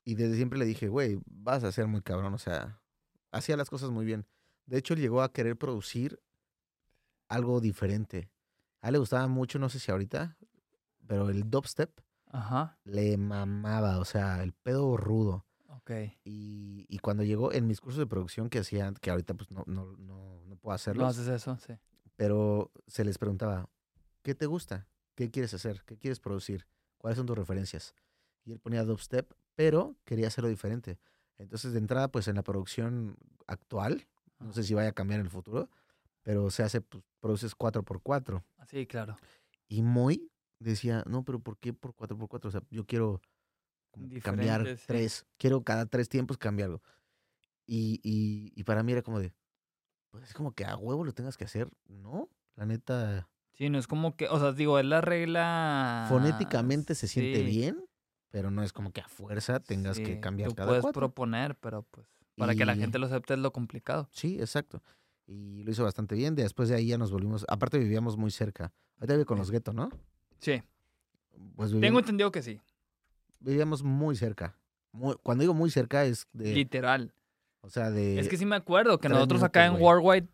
Y 0.04 0.14
desde 0.16 0.36
siempre 0.36 0.58
le 0.58 0.66
dije, 0.66 0.88
güey, 0.88 1.18
vas 1.24 1.64
a 1.64 1.72
ser 1.72 1.86
muy 1.86 2.02
cabrón, 2.02 2.34
o 2.34 2.38
sea, 2.38 2.78
hacía 3.32 3.56
las 3.56 3.70
cosas 3.70 3.88
muy 3.88 4.04
bien. 4.04 4.26
De 4.66 4.76
hecho, 4.76 4.92
él 4.92 5.00
llegó 5.00 5.22
a 5.22 5.32
querer 5.32 5.56
producir 5.56 6.20
algo 7.26 7.62
diferente. 7.62 8.28
A 8.82 8.88
él 8.88 8.92
le 8.92 8.98
gustaba 8.98 9.26
mucho, 9.28 9.58
no 9.58 9.70
sé 9.70 9.78
si 9.78 9.90
ahorita, 9.90 10.36
pero 11.06 11.30
el 11.30 11.48
dubstep 11.48 11.90
Ajá. 12.30 12.78
le 12.84 13.16
mamaba, 13.16 13.98
o 13.98 14.04
sea, 14.04 14.42
el 14.42 14.52
pedo 14.52 14.96
rudo. 14.96 15.44
Ok. 15.68 15.90
Y, 16.24 16.86
y 16.88 16.98
cuando 16.98 17.22
llegó 17.24 17.52
en 17.52 17.66
mis 17.66 17.80
cursos 17.80 17.98
de 17.98 18.06
producción 18.06 18.48
que 18.50 18.58
hacían, 18.60 18.94
que 18.94 19.10
ahorita 19.10 19.34
pues 19.34 19.50
no, 19.50 19.64
no, 19.66 19.96
no, 19.96 20.40
no 20.46 20.56
puedo 20.56 20.74
hacerlos, 20.74 21.02
No 21.02 21.08
haces 21.08 21.28
eso, 21.28 21.56
sí. 21.66 21.74
pero 22.16 22.70
se 22.86 23.04
les 23.04 23.18
preguntaba, 23.18 23.68
¿qué 24.22 24.34
te 24.34 24.46
gusta? 24.46 24.86
¿Qué 25.14 25.30
quieres 25.30 25.52
hacer? 25.54 25.82
¿Qué 25.86 25.96
quieres 25.98 26.20
producir? 26.20 26.66
¿Cuáles 26.98 27.16
son 27.16 27.26
tus 27.26 27.36
referencias? 27.36 27.94
Y 28.44 28.52
él 28.52 28.58
ponía 28.60 28.84
dubstep, 28.84 29.32
pero 29.54 29.96
quería 30.04 30.28
hacerlo 30.28 30.48
diferente. 30.48 30.98
Entonces, 31.38 31.72
de 31.72 31.78
entrada, 31.78 32.08
pues 32.08 32.28
en 32.28 32.36
la 32.36 32.42
producción 32.42 33.16
actual, 33.46 34.06
no 34.38 34.52
sé 34.52 34.62
si 34.62 34.74
vaya 34.74 34.90
a 34.90 34.92
cambiar 34.92 35.20
en 35.20 35.26
el 35.26 35.30
futuro, 35.32 35.68
pero 36.22 36.50
se 36.50 36.62
hace, 36.62 36.80
pues, 36.82 37.02
produces 37.20 37.54
4x4. 37.56 38.42
Ah, 38.58 38.66
Sí, 38.66 38.86
claro. 38.86 39.16
Y 39.68 39.82
Moy 39.82 40.30
decía, 40.60 41.02
no, 41.06 41.24
pero 41.24 41.40
¿por 41.40 41.58
qué 41.58 41.72
por 41.72 41.94
4x4? 41.94 42.44
O 42.46 42.50
sea, 42.50 42.62
yo 42.70 42.86
quiero 42.86 43.20
cambiar 44.22 44.66
sí. 44.76 44.84
tres, 44.86 45.26
quiero 45.36 45.62
cada 45.64 45.86
tres 45.86 46.08
tiempos 46.08 46.38
cambiar 46.38 46.68
algo. 46.70 46.82
Y, 47.66 48.00
y, 48.02 48.52
y 48.54 48.64
para 48.64 48.82
mí 48.82 48.92
era 48.92 49.02
como 49.02 49.20
de, 49.20 49.32
pues 50.10 50.24
es 50.24 50.34
como 50.34 50.52
que 50.52 50.64
a 50.64 50.76
huevo 50.76 51.04
lo 51.04 51.12
tengas 51.12 51.36
que 51.36 51.44
hacer, 51.44 51.68
¿no? 51.86 52.28
La 52.56 52.66
neta, 52.66 53.28
Sí, 53.52 53.68
no 53.68 53.78
es 53.78 53.86
como 53.86 54.16
que, 54.16 54.26
o 54.28 54.38
sea, 54.38 54.52
digo, 54.52 54.78
es 54.78 54.86
la 54.86 55.00
regla. 55.00 56.06
fonéticamente 56.08 56.94
se 56.94 57.06
siente 57.08 57.42
bien, 57.42 57.84
pero 58.30 58.50
no 58.50 58.62
es 58.62 58.72
como 58.72 58.90
que 58.92 59.00
a 59.02 59.08
fuerza 59.08 59.60
tengas 59.60 59.98
que 59.98 60.18
cambiar 60.20 60.50
Tú 60.50 60.54
cada 60.56 60.68
puedes 60.68 60.82
cuatro. 60.82 61.00
proponer, 61.00 61.56
pero 61.56 61.82
pues 61.82 62.06
para 62.36 62.54
que 62.54 62.64
la 62.64 62.74
gente 62.74 62.98
lo 62.98 63.06
acepte 63.06 63.34
es 63.34 63.40
lo 63.40 63.52
complicado. 63.52 64.08
Sí, 64.12 64.40
exacto. 64.40 64.82
Y 65.26 65.62
lo 65.62 65.70
hizo 65.70 65.84
bastante 65.84 66.14
bien. 66.14 66.34
Después 66.34 66.68
de 66.70 66.74
ahí 66.74 66.86
ya 66.88 66.98
nos 66.98 67.12
volvimos, 67.12 67.44
aparte 67.48 67.78
vivíamos 67.78 68.16
muy 68.16 68.30
cerca. 68.30 68.72
Ahorita 68.96 69.14
vive 69.14 69.24
con 69.26 69.38
los 69.38 69.50
guetos, 69.50 69.74
¿no? 69.74 69.90
Sí. 70.40 70.62
Pues 71.56 71.70
Tengo 71.80 71.98
entendido 71.98 72.30
que 72.32 72.42
sí. 72.42 72.60
vivíamos 73.40 73.82
muy 73.82 74.16
cerca. 74.16 74.56
Muy- 74.92 75.16
cuando 75.22 75.42
digo 75.42 75.54
muy 75.54 75.70
cerca 75.70 76.04
es 76.04 76.26
de, 76.32 76.52
Literal. 76.54 77.12
o 77.60 77.68
sea, 77.70 77.90
de 77.90 78.18
Es 78.18 78.28
que 78.28 78.36
sí 78.36 78.44
me 78.46 78.56
acuerdo 78.56 78.98
que 78.98 79.08
nosotros 79.08 79.42
acá 79.42 79.66
en. 79.66 79.80
Worldwide 79.80 80.26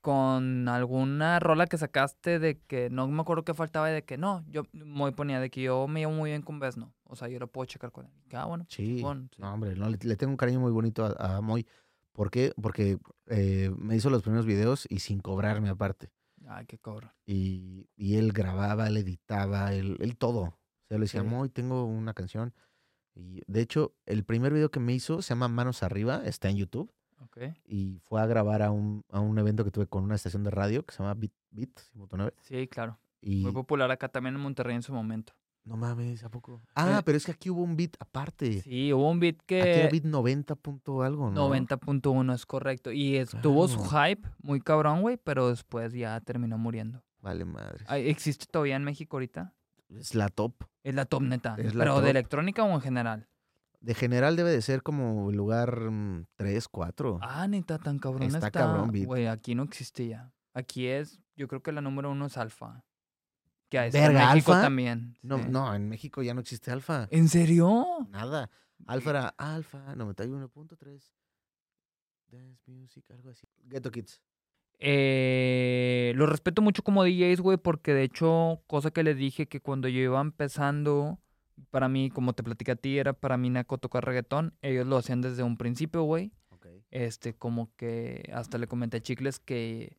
con 0.00 0.68
alguna 0.68 1.38
rola 1.38 1.66
que 1.66 1.78
sacaste 1.78 2.38
de 2.40 2.58
que 2.66 2.90
no 2.90 3.06
me 3.06 3.20
acuerdo 3.20 3.44
qué 3.44 3.54
faltaba 3.54 3.88
y 3.90 3.94
de 3.94 4.02
que 4.04 4.16
no, 4.18 4.44
yo 4.48 4.64
muy 4.72 5.12
ponía 5.12 5.38
de 5.38 5.48
que 5.50 5.62
yo 5.62 5.86
me 5.86 6.00
llevo 6.00 6.12
muy 6.12 6.30
bien 6.30 6.42
con 6.42 6.58
Besno. 6.58 6.92
O 7.04 7.14
sea, 7.14 7.28
yo 7.28 7.38
lo 7.38 7.46
puedo 7.46 7.66
checar 7.66 7.92
con 7.92 8.06
él. 8.06 8.12
Que, 8.28 8.36
Ah, 8.36 8.46
bueno. 8.46 8.66
Sí, 8.68 8.96
sí. 8.98 9.02
no, 9.38 9.52
hombre, 9.54 9.76
no, 9.76 9.88
le, 9.88 9.98
le 10.00 10.16
tengo 10.16 10.32
un 10.32 10.36
cariño 10.36 10.58
muy 10.60 10.72
bonito 10.72 11.04
a, 11.04 11.36
a 11.36 11.40
Moy. 11.40 11.66
¿Por 12.12 12.30
qué? 12.30 12.52
Porque 12.60 12.98
eh, 13.26 13.70
me 13.78 13.94
hizo 13.94 14.10
los 14.10 14.22
primeros 14.22 14.46
videos 14.46 14.86
y 14.88 15.00
sin 15.00 15.20
cobrarme 15.20 15.68
aparte. 15.68 16.10
Ay, 16.46 16.66
qué 16.66 16.78
cabrón. 16.78 17.10
Y, 17.26 17.88
y 17.96 18.16
él 18.16 18.32
grababa, 18.32 18.86
él 18.88 18.96
editaba, 18.96 19.72
él, 19.74 19.96
él 20.00 20.16
todo. 20.16 20.40
O 20.42 20.86
sea, 20.88 20.98
le 20.98 21.04
decía, 21.04 21.22
Sí. 21.22 21.26
Moy, 21.26 21.48
tengo 21.48 21.84
una 21.84 22.14
canción. 22.14 22.54
Y 23.14 23.42
de 23.46 23.60
hecho, 23.60 23.94
el 24.04 24.24
primer 24.24 24.52
video 24.52 24.70
que 24.70 24.78
me 24.80 24.92
hizo 24.92 25.22
se 25.22 25.30
llama 25.30 25.48
Manos 25.48 25.82
Arriba, 25.82 26.22
está 26.24 26.48
en 26.48 26.56
YouTube. 26.58 26.92
Ok. 27.20 27.38
Y 27.64 27.98
fue 28.04 28.20
a 28.20 28.26
grabar 28.26 28.62
a 28.62 28.70
un, 28.70 29.04
a 29.10 29.20
un 29.20 29.38
evento 29.38 29.64
que 29.64 29.70
tuve 29.70 29.86
con 29.86 30.04
una 30.04 30.14
estación 30.14 30.44
de 30.44 30.50
radio 30.50 30.84
que 30.84 30.94
se 30.94 31.02
llama 31.02 31.14
Beat, 31.14 31.32
Beat 31.50 31.70
100.9. 31.94 32.32
Sí, 32.42 32.68
claro. 32.68 32.98
Y 33.22 33.42
Muy 33.42 33.52
popular 33.52 33.90
acá 33.90 34.08
también 34.08 34.34
en 34.36 34.40
Monterrey 34.42 34.76
en 34.76 34.82
su 34.82 34.92
momento. 34.92 35.32
No 35.66 35.76
mames, 35.76 36.24
¿a 36.24 36.30
poco? 36.30 36.62
Ah, 36.74 36.98
Eh, 36.98 37.02
pero 37.04 37.18
es 37.18 37.26
que 37.26 37.32
aquí 37.32 37.50
hubo 37.50 37.62
un 37.62 37.76
beat 37.76 37.96
aparte. 38.00 38.62
Sí, 38.62 38.92
hubo 38.92 39.10
un 39.10 39.20
beat 39.20 39.36
Aquí 39.42 39.56
era 39.56 39.88
que 39.88 39.88
beat 39.92 40.04
90 40.04 40.54
punto 40.54 41.02
algo, 41.02 41.30
¿no? 41.30 41.48
90.1 41.48 42.32
es 42.34 42.46
correcto. 42.46 42.92
Y 42.92 43.16
es- 43.16 43.30
tuvo 43.42 43.68
su 43.68 43.84
hype 43.84 44.26
muy 44.42 44.60
cabrón, 44.60 45.02
güey, 45.02 45.16
pero 45.18 45.48
después 45.50 45.92
ya 45.92 46.18
terminó 46.20 46.56
muriendo. 46.56 47.02
Vale, 47.20 47.44
madre. 47.44 47.84
¿Existe 48.08 48.46
todavía 48.50 48.76
en 48.76 48.84
México 48.84 49.16
ahorita? 49.16 49.52
Es 49.88 50.14
la 50.14 50.28
top. 50.28 50.54
Es 50.82 50.94
la 50.94 51.04
top 51.04 51.22
neta. 51.22 51.56
Es 51.58 51.74
la 51.74 51.82
pero 51.84 51.94
top. 51.96 52.04
de 52.04 52.10
electrónica 52.10 52.62
o 52.64 52.70
en 52.72 52.80
general. 52.80 53.28
De 53.80 53.94
general 53.94 54.36
debe 54.36 54.50
de 54.50 54.62
ser 54.62 54.82
como 54.82 55.30
lugar 55.32 55.78
3, 56.36 56.68
4. 56.68 57.18
Ah, 57.22 57.46
neta, 57.48 57.78
tan 57.78 57.98
cabrón 57.98 58.22
está. 58.22 58.38
Está 58.38 58.50
cabrón, 58.50 58.90
Beat. 58.92 59.06
Güey, 59.06 59.26
aquí 59.26 59.54
no 59.54 59.64
existe 59.64 60.06
ya. 60.08 60.32
Aquí 60.54 60.86
es, 60.86 61.20
yo 61.36 61.46
creo 61.48 61.62
que 61.62 61.70
la 61.72 61.80
número 61.82 62.10
uno 62.10 62.26
es 62.26 62.36
Alfa. 62.38 62.84
Que 63.68 63.86
es 63.86 63.92
¿Verga, 63.92 64.22
en 64.22 64.34
México 64.34 64.52
Alfa? 64.52 64.62
también. 64.62 65.18
no, 65.22 65.38
sí. 65.38 65.44
no, 65.48 65.74
en 65.74 65.88
México 65.88 66.22
ya 66.22 66.34
no 66.34 66.40
existe 66.40 66.70
alfa. 66.70 67.08
¿En 67.10 67.28
serio? 67.28 67.84
Nada. 68.10 68.50
Alfa 68.86 69.10
era 69.10 69.28
alfa 69.38 69.94
91.3. 69.94 71.12
Dance 72.28 72.70
Music, 72.70 73.04
algo 73.10 73.30
así. 73.30 73.46
Ghetto 73.64 73.90
Kids. 73.90 74.20
Eh, 74.78 76.12
lo 76.16 76.26
respeto 76.26 76.60
mucho 76.60 76.82
como 76.82 77.04
DJs, 77.04 77.40
güey, 77.40 77.56
porque 77.56 77.94
de 77.94 78.02
hecho, 78.02 78.62
cosa 78.66 78.90
que 78.90 79.02
les 79.02 79.16
dije 79.16 79.46
que 79.46 79.60
cuando 79.60 79.88
yo 79.88 80.00
iba 80.00 80.20
empezando, 80.20 81.18
para 81.70 81.88
mí, 81.88 82.10
como 82.10 82.34
te 82.34 82.42
platicé 82.42 82.72
a 82.72 82.76
ti, 82.76 82.98
era 82.98 83.12
para 83.14 83.36
mí 83.36 83.48
naco 83.50 83.78
tocar 83.78 84.04
reggaetón. 84.04 84.54
Ellos 84.62 84.86
lo 84.86 84.98
hacían 84.98 85.22
desde 85.22 85.42
un 85.42 85.56
principio, 85.56 86.02
güey. 86.02 86.32
Ok. 86.50 86.66
Este, 86.90 87.34
como 87.34 87.74
que 87.76 88.30
hasta 88.32 88.58
le 88.58 88.66
comenté 88.66 88.98
a 88.98 89.00
Chicles 89.00 89.40
que 89.40 89.96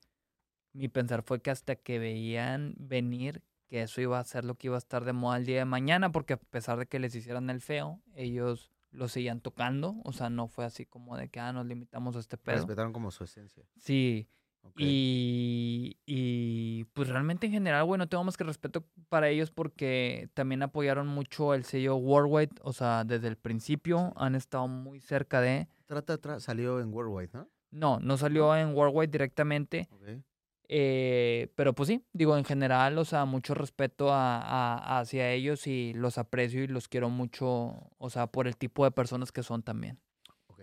mi 0.73 0.87
pensar 0.89 1.23
fue 1.23 1.41
que 1.41 1.49
hasta 1.49 1.75
que 1.75 1.97
veían 1.97 2.75
venir 2.77 3.41
que 3.67 3.81
eso 3.81 4.01
iba 4.01 4.19
a 4.19 4.23
ser 4.23 4.45
lo 4.45 4.55
que 4.55 4.67
iba 4.67 4.75
a 4.75 4.79
estar 4.79 5.05
de 5.05 5.13
moda 5.13 5.37
el 5.37 5.45
día 5.45 5.59
de 5.59 5.65
mañana, 5.65 6.11
porque 6.11 6.33
a 6.33 6.37
pesar 6.37 6.79
de 6.79 6.87
que 6.87 6.99
les 6.99 7.13
hicieran 7.15 7.49
el 7.49 7.61
feo, 7.61 8.01
ellos 8.15 8.71
lo 8.91 9.07
seguían 9.07 9.41
tocando. 9.41 9.95
O 10.03 10.13
sea, 10.13 10.29
no 10.29 10.47
fue 10.47 10.65
así 10.65 10.85
como 10.85 11.17
de 11.17 11.29
que 11.29 11.39
ah, 11.39 11.53
nos 11.53 11.65
limitamos 11.65 12.15
a 12.15 12.19
este 12.19 12.37
pedo. 12.37 12.55
Respetaron 12.57 12.93
como 12.93 13.11
su 13.11 13.23
esencia. 13.23 13.63
Sí, 13.77 14.27
y, 14.75 15.97
y 16.05 16.83
pues 16.93 17.09
realmente 17.09 17.47
en 17.47 17.53
general, 17.53 17.85
güey, 17.85 17.97
no 17.97 18.07
tengo 18.07 18.23
más 18.23 18.37
que 18.37 18.43
respeto 18.43 18.85
para 19.09 19.29
ellos 19.29 19.51
porque 19.51 20.29
también 20.33 20.61
apoyaron 20.63 21.07
mucho 21.07 21.53
el 21.53 21.63
sello 21.63 21.95
Worldwide, 21.95 22.55
o 22.61 22.73
sea, 22.73 23.03
desde 23.03 23.27
el 23.27 23.37
principio 23.37 24.13
han 24.17 24.35
estado 24.35 24.67
muy 24.67 24.99
cerca 24.99 25.41
de... 25.41 25.67
Trata, 25.85 26.17
tra 26.17 26.39
salió 26.39 26.79
en 26.79 26.93
Worldwide, 26.93 27.31
¿no? 27.33 27.49
No, 27.71 27.99
no 27.99 28.17
salió 28.17 28.55
en 28.55 28.73
Worldwide 28.73 29.11
directamente, 29.11 29.87
Ok. 29.91 30.23
Eh, 30.69 31.51
pero 31.55 31.73
pues 31.73 31.87
sí, 31.87 32.05
digo, 32.13 32.37
en 32.37 32.43
general, 32.45 32.97
o 32.97 33.05
sea, 33.05 33.25
mucho 33.25 33.53
respeto 33.53 34.11
a, 34.11 34.41
a- 34.41 34.99
hacia 34.99 35.31
ellos 35.31 35.65
y 35.67 35.93
los 35.93 36.17
aprecio 36.17 36.63
y 36.63 36.67
los 36.67 36.87
quiero 36.87 37.09
mucho, 37.09 37.89
o 37.97 38.09
sea, 38.09 38.27
por 38.27 38.47
el 38.47 38.57
tipo 38.57 38.83
de 38.83 38.91
personas 38.91 39.31
que 39.31 39.43
son 39.43 39.63
también. 39.63 39.99
ok. 40.47 40.61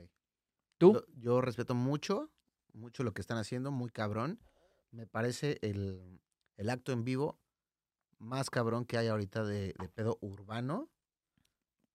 ¿Tú? 0.79 0.93
Yo, 0.95 1.05
yo 1.17 1.41
respeto 1.41 1.75
mucho, 1.75 2.31
mucho 2.73 3.03
lo 3.03 3.13
que 3.15 3.21
están 3.21 3.39
haciendo, 3.39 3.71
muy 3.71 3.91
cabrón. 3.91 4.41
Me 4.91 5.07
parece 5.07 5.59
el, 5.63 6.21
el 6.57 6.71
acto 6.71 6.93
en 6.93 7.05
vivo 7.05 7.39
más 8.19 8.51
cabrón 8.51 8.85
que 8.85 8.97
hay 8.99 9.09
ahorita 9.09 9.45
de, 9.45 9.75
de 9.79 9.89
pedo 9.89 10.19
urbano 10.21 10.89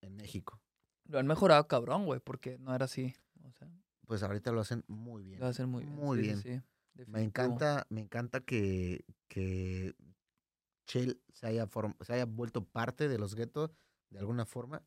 en 0.02 0.16
México. 0.16 0.62
Lo 1.06 1.20
han 1.20 1.28
mejorado 1.28 1.68
cabrón, 1.68 2.06
güey, 2.06 2.20
porque 2.20 2.58
no 2.60 2.74
era 2.76 2.86
así. 2.86 3.16
O 3.44 3.52
sea, 3.52 3.70
Pues 4.06 4.22
ahorita 4.24 4.52
lo 4.52 4.62
hacen 4.62 4.84
muy 4.88 5.24
bien. 5.24 5.40
lo 5.40 5.48
hacen 5.48 5.70
muy 5.70 5.84
bien. 5.86 5.96
Muy 5.96 6.18
sí, 6.18 6.24
bien. 6.24 6.38
sí, 6.38 6.62
definitivo. 7.06 7.24
encanta, 7.28 7.86
me 7.90 8.02
encanta 8.02 8.42
que, 8.42 9.06
que 9.28 9.94
Chell 10.88 11.22
se 11.34 11.48
haya, 11.48 11.68
se 12.02 12.14
haya 12.14 12.26
vuelto 12.26 12.66
parte 12.66 13.08
de 13.08 13.18
los 13.20 13.36
guetos 13.36 13.72
de 14.10 14.20
alguna 14.20 14.46
forma. 14.46 14.84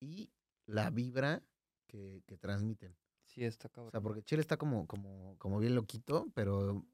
y 0.00 0.32
la 0.66 0.90
vibra 0.90 1.42
que, 1.86 2.22
que 2.26 2.36
transmiten. 2.36 2.96
Sí, 3.24 3.44
está 3.44 3.68
O 3.68 3.70
cabrón. 3.72 3.90
sea, 3.92 4.00
porque 4.00 4.22
Chile 4.22 4.40
está 4.40 4.56
como, 4.56 4.86
como, 4.86 5.36
como 5.38 5.58
bien 5.58 5.74
loquito, 5.74 6.26
pero 6.34 6.84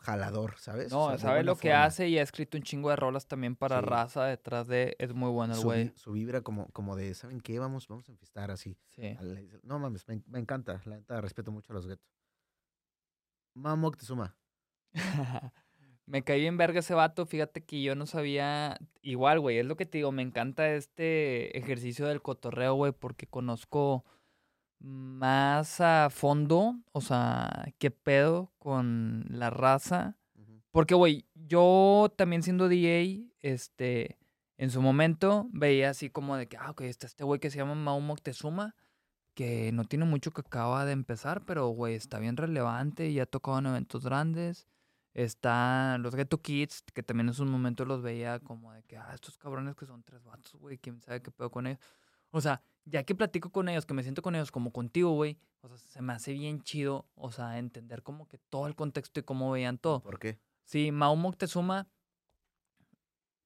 jalador, 0.00 0.56
¿sabes? 0.58 0.92
O 0.92 0.96
No, 0.96 1.04
sea, 1.06 1.12
de 1.16 1.18
sabe 1.22 1.44
lo 1.44 1.56
que 1.56 1.72
hace 1.72 2.08
y 2.08 2.18
ha 2.18 2.22
escrito 2.22 2.58
un 2.58 2.62
chingo 2.62 2.90
de 2.90 2.96
rolas 2.96 3.26
también 3.26 3.56
para 3.56 3.80
Sí. 3.80 3.86
raza 3.86 4.24
detrás 4.26 4.66
de. 4.68 4.96
Es 4.98 5.14
muy 5.14 5.30
bueno 5.30 5.54
el 5.54 5.60
Su, 5.60 5.66
güey. 5.68 5.92
su 5.96 6.12
vibra 6.12 6.42
como, 6.42 6.68
como 6.72 6.94
de, 6.96 7.14
¿saben 7.14 7.40
qué? 7.40 7.58
Vamos, 7.58 7.88
vamos 7.88 8.08
a 8.08 8.12
enfiestar 8.12 8.50
así. 8.50 8.76
Sí. 8.90 9.16
No 9.62 9.78
mames, 9.78 10.06
me, 10.08 10.22
me 10.26 10.38
encanta. 10.40 10.82
La 10.84 10.96
neta, 10.96 11.20
respeto 11.20 11.52
mucho 11.52 11.72
a 11.72 11.76
los 11.76 11.86
guetos. 11.86 12.06
Mao 13.54 13.76
Moctezuma. 13.76 14.36
me 16.06 16.22
caí 16.22 16.40
bien 16.40 16.56
verga 16.56 16.80
ese 16.80 16.94
vato. 16.94 17.26
Fíjate 17.26 17.64
que 17.64 17.82
yo 17.82 17.94
no 17.94 18.06
sabía. 18.06 18.78
Igual, 19.02 19.40
güey. 19.40 19.58
Es 19.58 19.66
lo 19.66 19.76
que 19.76 19.86
te 19.86 19.98
digo. 19.98 20.12
Me 20.12 20.22
encanta 20.22 20.68
este 20.70 21.56
ejercicio 21.56 22.06
del 22.06 22.22
cotorreo, 22.22 22.74
güey. 22.74 22.92
Porque 22.92 23.26
conozco 23.26 24.04
más 24.78 25.80
a 25.80 26.08
fondo. 26.10 26.76
O 26.92 27.00
sea, 27.00 27.72
qué 27.78 27.90
pedo 27.90 28.52
con 28.58 29.24
la 29.28 29.50
raza. 29.50 30.18
Porque, 30.70 30.94
güey, 30.96 31.24
yo 31.34 32.12
también 32.16 32.42
siendo 32.42 32.68
DJ, 32.68 33.30
este, 33.42 34.18
en 34.58 34.70
su 34.70 34.82
momento 34.82 35.48
veía 35.52 35.90
así 35.90 36.10
como 36.10 36.36
de 36.36 36.48
que, 36.48 36.56
ah, 36.56 36.70
ok, 36.70 36.80
está 36.80 37.06
este 37.06 37.22
güey 37.22 37.38
que 37.38 37.50
se 37.50 37.58
llama 37.58 37.76
Mao 37.76 38.00
Moctezuma, 38.00 38.74
que 39.34 39.72
no 39.72 39.84
tiene 39.84 40.04
mucho 40.04 40.30
que 40.30 40.40
acaba 40.40 40.84
de 40.84 40.92
empezar, 40.92 41.44
pero, 41.44 41.68
güey, 41.68 41.94
está 41.94 42.18
bien 42.18 42.36
relevante 42.36 43.08
y 43.08 43.20
ha 43.20 43.26
tocado 43.26 43.58
en 43.58 43.66
eventos 43.66 44.04
grandes. 44.04 44.66
Está 45.12 45.98
los 45.98 46.14
Ghetto 46.14 46.40
Kids, 46.40 46.82
que 46.92 47.02
también 47.02 47.28
en 47.28 47.34
sus 47.34 47.48
momentos 47.48 47.86
los 47.86 48.02
veía 48.02 48.40
como 48.40 48.72
de 48.72 48.82
que, 48.82 48.96
ah, 48.96 49.10
estos 49.14 49.36
cabrones 49.36 49.76
que 49.76 49.86
son 49.86 50.02
tres 50.02 50.24
vatos, 50.24 50.54
güey, 50.54 50.78
quién 50.78 51.00
sabe 51.00 51.22
qué 51.22 51.30
pedo 51.30 51.50
con 51.50 51.66
ellos. 51.66 51.80
O 52.30 52.40
sea, 52.40 52.62
ya 52.84 53.04
que 53.04 53.14
platico 53.14 53.50
con 53.50 53.68
ellos, 53.68 53.86
que 53.86 53.94
me 53.94 54.02
siento 54.02 54.22
con 54.22 54.34
ellos 54.34 54.50
como 54.50 54.72
contigo, 54.72 55.12
güey, 55.12 55.38
o 55.60 55.68
sea, 55.68 55.78
se 55.78 56.02
me 56.02 56.12
hace 56.12 56.32
bien 56.32 56.62
chido, 56.62 57.06
o 57.14 57.30
sea, 57.30 57.58
entender 57.58 58.02
como 58.02 58.26
que 58.26 58.38
todo 58.38 58.66
el 58.66 58.74
contexto 58.74 59.20
y 59.20 59.22
cómo 59.22 59.50
veían 59.52 59.78
todo. 59.78 60.00
¿Por 60.02 60.18
qué? 60.18 60.38
Sí, 60.64 60.90
Mao 60.90 61.14
Moctezuma 61.14 61.86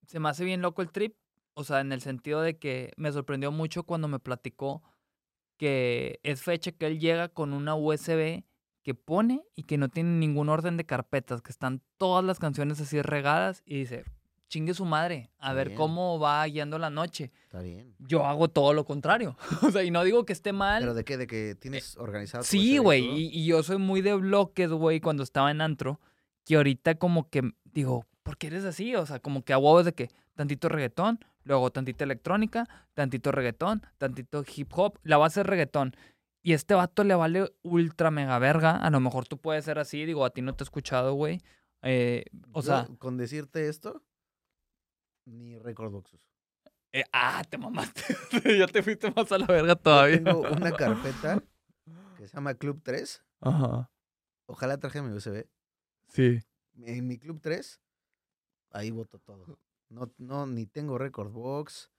se 0.08 0.20
me 0.20 0.28
hace 0.30 0.44
bien 0.44 0.62
loco 0.62 0.82
el 0.82 0.90
trip. 0.90 1.14
O 1.54 1.64
sea, 1.64 1.80
en 1.80 1.92
el 1.92 2.00
sentido 2.00 2.40
de 2.40 2.56
que 2.56 2.92
me 2.96 3.12
sorprendió 3.12 3.52
mucho 3.52 3.82
cuando 3.82 4.08
me 4.08 4.18
platicó 4.18 4.82
que 5.58 6.20
es 6.22 6.40
fecha 6.42 6.72
que 6.72 6.86
él 6.86 6.98
llega 6.98 7.28
con 7.28 7.52
una 7.52 7.74
USB 7.74 8.44
que 8.82 8.94
pone 8.94 9.42
y 9.54 9.64
que 9.64 9.76
no 9.76 9.90
tiene 9.90 10.10
ningún 10.18 10.48
orden 10.48 10.78
de 10.78 10.86
carpetas, 10.86 11.42
que 11.42 11.50
están 11.50 11.82
todas 11.98 12.24
las 12.24 12.38
canciones 12.38 12.80
así 12.80 13.02
regadas 13.02 13.62
y 13.66 13.80
dice, 13.80 14.04
chingue 14.48 14.72
su 14.72 14.86
madre, 14.86 15.28
a 15.38 15.48
Está 15.48 15.52
ver 15.52 15.66
bien. 15.68 15.76
cómo 15.76 16.18
va 16.18 16.46
yendo 16.48 16.78
la 16.78 16.88
noche. 16.88 17.30
Está 17.42 17.60
bien. 17.60 17.94
Yo 17.98 18.24
hago 18.24 18.48
todo 18.48 18.72
lo 18.72 18.86
contrario. 18.86 19.36
o 19.62 19.70
sea, 19.70 19.82
y 19.84 19.90
no 19.90 20.02
digo 20.04 20.24
que 20.24 20.32
esté 20.32 20.52
mal. 20.54 20.80
¿Pero 20.80 20.94
de 20.94 21.04
qué? 21.04 21.18
¿De 21.18 21.26
que 21.26 21.54
tienes 21.54 21.98
organizado? 21.98 22.44
Sí, 22.44 22.78
güey, 22.78 23.04
y, 23.04 23.26
y 23.30 23.44
yo 23.46 23.62
soy 23.62 23.76
muy 23.76 24.00
de 24.00 24.14
bloques, 24.14 24.70
güey, 24.70 25.00
cuando 25.00 25.22
estaba 25.22 25.50
en 25.50 25.60
antro, 25.60 26.00
que 26.46 26.56
ahorita 26.56 26.94
como 26.94 27.28
que 27.28 27.42
digo, 27.64 28.06
¿por 28.22 28.38
qué 28.38 28.46
eres 28.46 28.64
así? 28.64 28.94
O 28.94 29.04
sea, 29.04 29.18
como 29.18 29.44
que 29.44 29.52
a 29.52 29.58
huevos 29.58 29.84
de 29.84 29.92
que 29.92 30.08
tantito 30.34 30.70
reggaetón, 30.70 31.18
luego 31.48 31.70
tantita 31.72 32.04
electrónica, 32.04 32.68
tantito 32.94 33.32
reggaetón, 33.32 33.82
tantito 33.98 34.44
hip 34.54 34.70
hop, 34.76 34.98
la 35.02 35.16
base 35.16 35.40
es 35.40 35.46
reggaetón. 35.46 35.96
Y 36.42 36.52
este 36.52 36.74
vato 36.74 37.02
le 37.02 37.14
vale 37.16 37.52
ultra 37.62 38.10
mega 38.12 38.38
verga, 38.38 38.76
a 38.76 38.90
lo 38.90 39.00
mejor 39.00 39.26
tú 39.26 39.38
puedes 39.38 39.64
ser 39.64 39.78
así, 39.80 40.04
digo, 40.04 40.24
a 40.24 40.30
ti 40.30 40.40
no 40.42 40.54
te 40.54 40.62
he 40.62 40.66
escuchado, 40.66 41.14
güey. 41.14 41.40
Eh, 41.82 42.24
o 42.52 42.60
Yo, 42.60 42.62
sea, 42.62 42.88
con 42.98 43.16
decirte 43.16 43.68
esto, 43.68 44.04
ni 45.26 45.58
Record 45.58 45.90
Boxes. 45.90 46.20
eh, 46.92 47.04
ah, 47.12 47.42
te 47.48 47.58
mamaste, 47.58 48.02
ya 48.58 48.66
te 48.66 48.82
fuiste 48.82 49.10
más 49.10 49.30
a 49.32 49.38
la 49.38 49.46
verga 49.46 49.68
Yo 49.74 49.76
todavía. 49.76 50.22
Tengo 50.22 50.40
una 50.40 50.72
carpeta 50.76 51.42
que 52.16 52.28
se 52.28 52.34
llama 52.36 52.54
Club 52.54 52.80
3. 52.82 53.24
Ajá, 53.40 53.90
Ojalá 54.46 54.78
traje 54.78 55.02
mi 55.02 55.12
USB. 55.14 55.44
sí. 56.08 56.40
En 56.80 57.06
mi 57.08 57.18
Club 57.18 57.40
3, 57.40 57.80
ahí 58.70 58.90
voto 58.92 59.18
todo. 59.18 59.58
No, 59.88 60.10
no, 60.18 60.46
ni 60.46 60.66
tengo 60.66 60.98
Record 60.98 61.30
Box, 61.32 61.90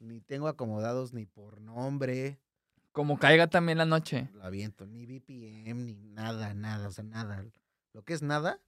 ni 0.00 0.20
tengo 0.20 0.48
acomodados 0.48 1.12
ni 1.12 1.26
por 1.26 1.60
nombre. 1.60 2.40
Como 2.92 3.18
caiga 3.18 3.48
también 3.48 3.78
la 3.78 3.84
noche. 3.86 4.30
Lo 4.34 4.44
aviento, 4.44 4.86
ni 4.86 5.04
BPM, 5.04 5.84
ni 5.84 5.94
nada, 5.94 6.54
nada, 6.54 6.88
o 6.88 6.92
sea, 6.92 7.04
nada. 7.04 7.44
Lo 7.92 8.02
que 8.02 8.14
es 8.14 8.22
nada, 8.22 8.60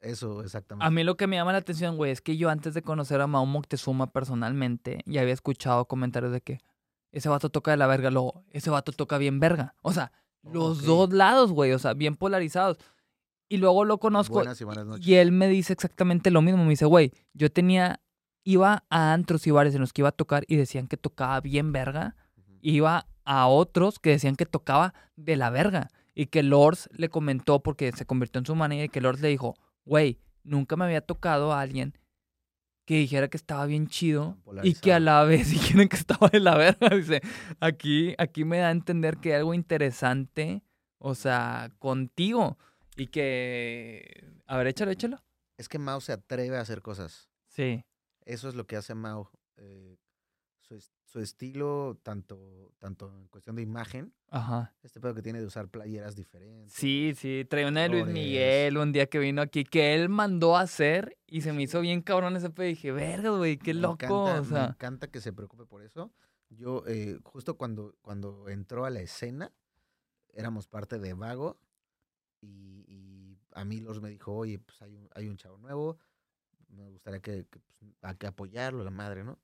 eso 0.00 0.42
exactamente. 0.42 0.86
A 0.86 0.90
mí 0.90 1.02
lo 1.04 1.16
que 1.16 1.26
me 1.26 1.36
llama 1.36 1.52
la 1.52 1.58
atención, 1.58 1.96
güey, 1.96 2.10
es 2.12 2.20
que 2.20 2.36
yo 2.36 2.48
antes 2.48 2.74
de 2.74 2.82
conocer 2.82 3.20
a 3.20 3.26
Mao 3.26 3.44
Moctezuma 3.44 4.12
personalmente, 4.12 5.00
ya 5.04 5.20
había 5.22 5.34
escuchado 5.34 5.84
comentarios 5.86 6.32
de 6.32 6.40
que 6.40 6.60
ese 7.12 7.28
vato 7.28 7.50
toca 7.50 7.70
de 7.72 7.76
la 7.76 7.86
verga, 7.86 8.10
luego 8.10 8.44
ese 8.50 8.70
vato 8.70 8.92
toca 8.92 9.18
bien 9.18 9.40
verga. 9.40 9.74
O 9.82 9.92
sea, 9.92 10.12
los 10.42 10.78
Ok. 10.80 10.84
dos 10.84 11.12
lados, 11.12 11.50
güey, 11.52 11.72
o 11.72 11.78
sea, 11.78 11.94
bien 11.94 12.16
polarizados. 12.16 12.78
Y 13.48 13.58
luego 13.58 13.84
lo 13.84 13.98
conozco 13.98 14.34
Buenas 14.34 14.60
y 14.60 14.64
buenas 14.64 14.86
noches. 14.86 15.06
y 15.06 15.14
él 15.14 15.30
me 15.32 15.48
dice 15.48 15.72
exactamente 15.72 16.30
lo 16.30 16.42
mismo. 16.42 16.64
Me 16.64 16.70
dice, 16.70 16.84
güey, 16.84 17.12
yo 17.32 17.50
tenía, 17.50 18.00
iba 18.46 18.84
a 18.90 19.12
antros 19.12 19.44
y 19.48 19.50
bares 19.50 19.74
en 19.74 19.80
los 19.80 19.92
que 19.92 20.02
iba 20.02 20.10
a 20.10 20.12
tocar 20.12 20.44
y 20.46 20.54
decían 20.54 20.86
que 20.86 20.96
tocaba 20.96 21.40
bien 21.40 21.72
verga. 21.72 22.14
Iba 22.62 23.08
a 23.24 23.48
otros 23.48 23.98
que 23.98 24.10
decían 24.10 24.36
que 24.36 24.46
tocaba 24.46 24.94
de 25.16 25.36
la 25.36 25.50
verga. 25.50 25.90
Y 26.14 26.26
que 26.26 26.44
Lors 26.44 26.88
le 26.92 27.08
comentó, 27.08 27.62
porque 27.62 27.90
se 27.90 28.06
convirtió 28.06 28.38
en 28.38 28.46
su 28.46 28.54
manager, 28.54 28.84
y 28.84 28.88
que 28.88 29.00
Lors 29.00 29.20
le 29.20 29.28
dijo, 29.28 29.56
güey, 29.84 30.20
nunca 30.44 30.76
me 30.76 30.84
había 30.84 31.00
tocado 31.00 31.52
a 31.52 31.60
alguien 31.60 31.98
que 32.86 32.94
dijera 32.94 33.26
que 33.26 33.36
estaba 33.36 33.66
bien 33.66 33.88
chido 33.88 34.38
y 34.62 34.74
que 34.74 34.92
a 34.92 35.00
la 35.00 35.24
vez 35.24 35.50
dijeran 35.50 35.88
que 35.88 35.96
estaba 35.96 36.28
de 36.28 36.38
la 36.38 36.56
verga. 36.56 36.88
Dice, 36.90 37.20
aquí, 37.58 38.14
aquí 38.16 38.44
me 38.44 38.58
da 38.58 38.68
a 38.68 38.70
entender 38.70 39.16
que 39.16 39.30
hay 39.30 39.40
algo 39.40 39.54
interesante, 39.54 40.62
o 40.98 41.16
sea, 41.16 41.72
contigo. 41.80 42.58
Y 42.96 43.08
que... 43.08 44.24
A 44.46 44.56
ver, 44.56 44.68
échalo, 44.68 44.92
échalo. 44.92 45.20
Es 45.58 45.68
que 45.68 45.80
Mao 45.80 46.00
se 46.00 46.12
atreve 46.12 46.56
a 46.56 46.60
hacer 46.60 46.80
cosas. 46.80 47.28
Sí. 47.48 47.84
Eso 48.26 48.48
es 48.50 48.54
lo 48.54 48.66
que 48.66 48.76
hace 48.76 48.94
Mao. 48.94 49.30
eh, 49.56 49.96
su, 50.60 50.78
su 51.04 51.20
estilo, 51.20 51.96
tanto, 52.02 52.72
tanto 52.78 53.08
en 53.16 53.28
cuestión 53.28 53.54
de 53.54 53.62
imagen, 53.62 54.12
Ajá. 54.30 54.74
este 54.82 55.00
pedo 55.00 55.14
que 55.14 55.22
tiene 55.22 55.38
de 55.38 55.46
usar 55.46 55.68
playeras 55.68 56.16
diferentes. 56.16 56.72
Sí, 56.72 57.12
sí, 57.16 57.46
traía 57.48 57.68
una 57.68 57.82
de 57.82 57.88
Luis. 57.90 58.06
Miguel 58.06 58.76
un 58.76 58.90
día 58.90 59.06
que 59.06 59.20
vino 59.20 59.40
aquí, 59.42 59.62
que 59.62 59.94
él 59.94 60.08
mandó 60.08 60.56
a 60.56 60.62
hacer 60.62 61.16
y 61.28 61.42
se 61.42 61.52
me 61.52 61.62
hizo 61.62 61.80
bien 61.80 62.02
cabrón 62.02 62.34
ese 62.36 62.50
pedo. 62.50 62.66
Y 62.66 62.70
dije, 62.70 62.90
verga, 62.90 63.30
güey, 63.30 63.58
qué 63.58 63.74
Me 63.74 63.80
loco. 63.80 63.94
encanta, 64.06 64.40
o 64.40 64.44
me 64.44 64.64
encanta 64.64 65.06
que 65.08 65.20
se 65.20 65.32
preocupe 65.32 65.66
por 65.66 65.82
eso. 65.82 66.12
Yo, 66.50 66.82
eh, 66.88 67.18
justo 67.22 67.56
cuando, 67.56 67.94
cuando 68.02 68.48
entró 68.48 68.84
a 68.86 68.90
la 68.90 69.00
escena, 69.00 69.52
éramos 70.32 70.66
parte 70.66 70.98
de 70.98 71.14
Vago 71.14 71.60
y, 72.40 72.84
y 72.88 73.38
a 73.52 73.64
mí 73.64 73.78
los 73.80 74.00
me 74.02 74.10
dijo, 74.10 74.32
oye, 74.34 74.58
pues 74.58 74.82
hay 74.82 74.96
un, 74.96 75.08
hay 75.14 75.28
un 75.28 75.36
chavo 75.36 75.58
nuevo, 75.58 75.98
me 76.68 76.88
gustaría 76.88 77.20
que, 77.20 77.46
que, 77.46 77.60
pues, 77.78 78.16
que 78.18 78.26
apoyarlo, 78.26 78.84
la 78.84 78.90
madre, 78.90 79.24
¿no? 79.24 79.38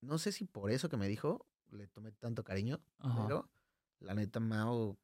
No 0.00 0.18
sé 0.18 0.32
si 0.32 0.44
por 0.44 0.70
eso 0.70 0.88
que 0.88 0.96
me 0.96 1.08
dijo 1.08 1.46
le 1.70 1.88
tomé 1.88 2.12
tanto 2.12 2.44
cariño, 2.44 2.80
Ajá. 2.98 3.26
pero 3.26 3.50
la 4.00 4.14
neta 4.14 4.40
Mao, 4.40 4.96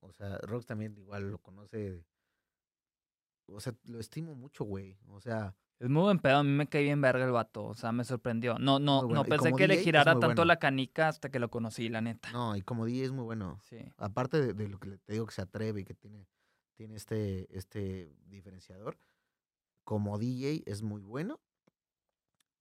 o 0.00 0.12
sea, 0.12 0.38
Rox 0.38 0.66
también 0.66 0.96
igual 0.98 1.30
lo 1.30 1.38
conoce, 1.38 2.04
o 3.46 3.60
sea, 3.60 3.74
lo 3.84 4.00
estimo 4.00 4.34
mucho, 4.34 4.64
güey, 4.64 4.96
o 5.08 5.20
sea... 5.20 5.54
es 5.78 5.88
muy 5.88 6.02
buen 6.02 6.18
pedo. 6.18 6.38
A 6.38 6.42
mí 6.42 6.50
me 6.50 6.66
caí 6.66 6.84
bien 6.84 7.00
verga 7.00 7.24
el 7.24 7.32
vato. 7.32 7.64
O 7.64 7.74
sea, 7.74 7.92
me 7.92 8.04
sorprendió. 8.04 8.58
No, 8.58 8.78
no, 8.78 9.02
bueno. 9.02 9.22
no 9.22 9.24
pensé 9.24 9.52
que 9.52 9.68
le 9.68 9.74
DJ 9.74 9.84
girara 9.84 10.12
tanto 10.12 10.28
bueno. 10.28 10.44
la 10.46 10.58
canica 10.58 11.08
hasta 11.08 11.30
que 11.30 11.38
lo 11.38 11.50
conocí, 11.50 11.88
la 11.88 12.00
neta. 12.00 12.32
No, 12.32 12.56
y 12.56 12.62
como 12.62 12.86
DJ 12.86 13.04
es 13.04 13.12
muy 13.12 13.24
bueno. 13.24 13.58
Sí. 13.62 13.76
aparte 13.98 14.40
de, 14.40 14.54
de 14.54 14.68
lo 14.68 14.78
que 14.78 14.96
te 14.98 15.12
digo 15.12 15.26
que 15.26 15.34
se 15.34 15.42
atreve 15.42 15.82
y 15.82 15.84
que 15.84 15.94
tiene, 15.94 16.26
tiene 16.74 16.96
este, 16.96 17.54
este 17.56 18.16
diferenciador, 18.24 18.98
como 19.84 20.18
DJ 20.18 20.62
es 20.66 20.82
muy 20.82 21.02
bueno. 21.02 21.40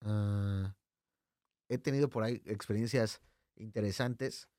Ah, 0.01 0.75
he 1.69 1.77
tenido 1.77 2.09
por 2.09 2.23
ahí 2.23 2.41
experiencias 2.45 3.21
interesantes 3.55 4.49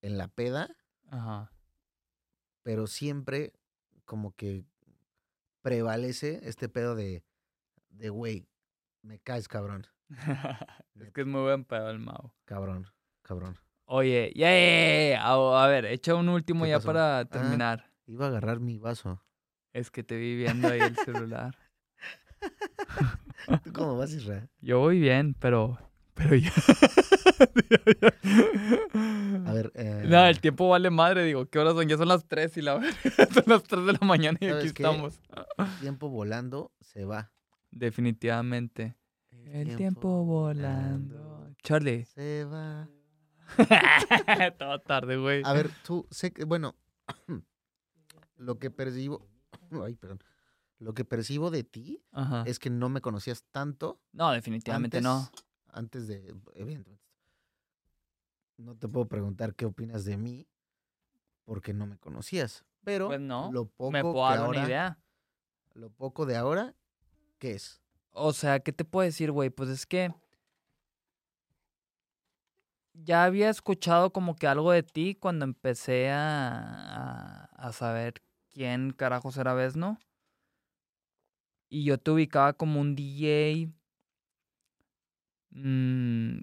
en 0.00 0.16
la 0.18 0.28
peda, 0.28 0.76
Ajá. 1.10 1.52
pero 2.62 2.86
siempre 2.86 3.52
como 4.04 4.34
que 4.36 4.64
prevalece 5.62 6.40
este 6.48 6.68
pedo 6.68 6.94
de, 6.94 7.24
de 7.90 8.08
güey, 8.10 8.48
me 9.02 9.18
caes 9.18 9.48
cabrón, 9.48 9.86
es 11.00 11.10
que 11.12 11.22
es 11.22 11.26
muy 11.26 11.42
buen 11.42 11.64
pedo 11.64 11.90
el 11.90 11.98
Mau. 11.98 12.32
cabrón, 12.44 12.86
cabrón. 13.22 13.58
Oye, 13.84 14.32
ya, 14.36 14.48
ya, 14.50 15.22
a, 15.26 15.64
a 15.64 15.68
ver, 15.68 15.84
echa 15.86 16.14
un 16.14 16.28
último 16.28 16.64
¿Qué 16.64 16.70
ya 16.70 16.76
pasó? 16.76 16.86
para 16.86 17.24
terminar. 17.26 17.92
Iba 18.06 18.26
a 18.26 18.28
agarrar 18.28 18.60
mi 18.60 18.78
vaso. 18.78 19.22
Es 19.72 19.90
que 19.90 20.02
te 20.02 20.16
vi 20.16 20.36
viendo 20.36 20.68
ahí 20.68 20.80
el 20.80 20.96
celular. 20.96 21.56
¿Tú 23.64 23.72
cómo 23.72 23.96
vas, 23.96 24.12
Israel? 24.12 24.48
Yo 24.60 24.78
voy 24.80 25.00
bien, 25.00 25.34
pero. 25.38 25.78
Pero 26.14 26.36
ya. 26.36 26.52
A 29.46 29.52
ver, 29.52 29.72
eh, 29.74 30.04
No, 30.06 30.26
el 30.26 30.40
tiempo 30.40 30.68
vale 30.68 30.90
madre, 30.90 31.24
digo. 31.24 31.46
¿Qué 31.46 31.58
horas 31.58 31.74
son? 31.74 31.88
Ya 31.88 31.96
son 31.96 32.08
las 32.08 32.26
3 32.26 32.56
y 32.58 32.62
la. 32.62 32.80
Son 33.32 33.44
las 33.46 33.62
3 33.62 33.86
de 33.86 33.92
la 33.94 34.06
mañana 34.06 34.38
y 34.40 34.46
aquí 34.48 34.66
estamos. 34.68 35.20
tiempo 35.80 36.08
volando 36.08 36.72
se 36.80 37.04
va. 37.04 37.32
Definitivamente. 37.70 38.96
El 39.46 39.76
tiempo 39.76 40.24
volando. 40.24 41.50
Charlie. 41.62 42.04
Se 42.04 42.44
va. 42.44 42.88
Todo 44.58 44.80
tarde, 44.80 45.16
güey. 45.16 45.42
A 45.44 45.52
ver, 45.52 45.70
tú, 45.84 46.06
sé 46.10 46.32
que, 46.32 46.44
bueno, 46.44 46.74
lo 48.36 48.58
que 48.58 48.70
percibo, 48.70 49.28
ay, 49.84 49.94
perdón, 49.96 50.20
lo 50.82 50.94
que 50.94 51.04
percibo 51.04 51.50
de 51.50 51.62
ti 51.64 52.02
Ajá. 52.12 52.42
es 52.46 52.58
que 52.58 52.68
no 52.70 52.88
me 52.88 53.00
conocías 53.00 53.44
tanto 53.50 54.00
No, 54.12 54.30
definitivamente 54.32 55.00
no. 55.00 55.16
antes, 55.16 55.44
antes 55.68 56.08
de, 56.08 56.34
evidentemente. 56.54 57.00
No 58.58 58.76
te 58.76 58.88
puedo 58.88 59.06
preguntar 59.06 59.54
qué 59.54 59.64
opinas 59.66 60.04
de 60.04 60.16
mí 60.16 60.48
porque 61.44 61.72
no 61.72 61.86
me 61.86 61.98
conocías, 61.98 62.64
pero 62.84 63.08
Pues 63.08 63.20
no, 63.20 63.50
lo 63.52 63.66
poco 63.66 63.90
Me 63.92 64.02
puedo 64.02 64.14
que 64.14 64.20
dar 64.20 64.38
ahora, 64.40 64.58
una 64.60 64.68
idea. 64.68 64.98
lo 65.74 65.90
poco 65.90 66.26
de 66.26 66.36
ahora, 66.36 66.74
¿qué 67.38 67.52
es? 67.52 67.80
O 68.12 68.32
sea, 68.32 68.60
¿qué 68.60 68.72
te 68.72 68.84
puedo 68.84 69.04
decir, 69.04 69.30
güey? 69.32 69.50
Pues 69.50 69.70
es 69.70 69.86
que 69.86 70.12
ya 72.94 73.24
había 73.24 73.48
escuchado 73.50 74.12
como 74.12 74.36
que 74.36 74.46
algo 74.46 74.70
de 74.72 74.82
ti 74.82 75.14
cuando 75.14 75.44
empecé 75.44 76.10
a, 76.10 76.58
a, 76.60 77.44
a 77.44 77.72
saber 77.72 78.22
quién 78.50 78.92
carajos 78.92 79.36
era 79.38 79.54
Vesno. 79.54 79.98
Y 81.74 81.84
yo 81.84 81.96
te 81.96 82.10
ubicaba 82.10 82.52
como 82.52 82.82
un 82.82 82.94
DJ. 82.94 83.70
mm, 85.52 86.40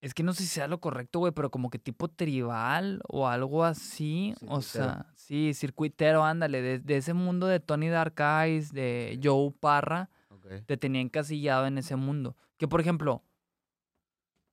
es 0.00 0.14
que 0.14 0.22
no 0.22 0.32
sé 0.32 0.44
si 0.44 0.48
sea 0.48 0.68
lo 0.68 0.80
correcto, 0.80 1.18
güey, 1.18 1.32
pero 1.32 1.50
como 1.50 1.70
que 1.70 1.80
tipo 1.80 2.06
tribal 2.08 3.00
o 3.08 3.26
algo 3.26 3.64
así. 3.64 4.32
O 4.46 4.60
sea, 4.60 5.06
sí, 5.16 5.54
circuitero, 5.54 6.22
ándale, 6.24 6.62
de, 6.62 6.78
de 6.78 6.96
ese 6.98 7.14
mundo 7.14 7.48
de 7.48 7.58
Tony 7.58 7.88
Dark 7.88 8.14
Eyes, 8.20 8.72
de 8.72 9.18
Joe 9.22 9.50
Parra 9.58 10.08
Okay. 10.28 10.62
te 10.62 10.76
tenía 10.76 11.00
encasillado 11.00 11.66
en 11.66 11.78
ese 11.78 11.96
mundo. 11.96 12.36
Que, 12.58 12.68
por 12.68 12.80
ejemplo, 12.80 13.24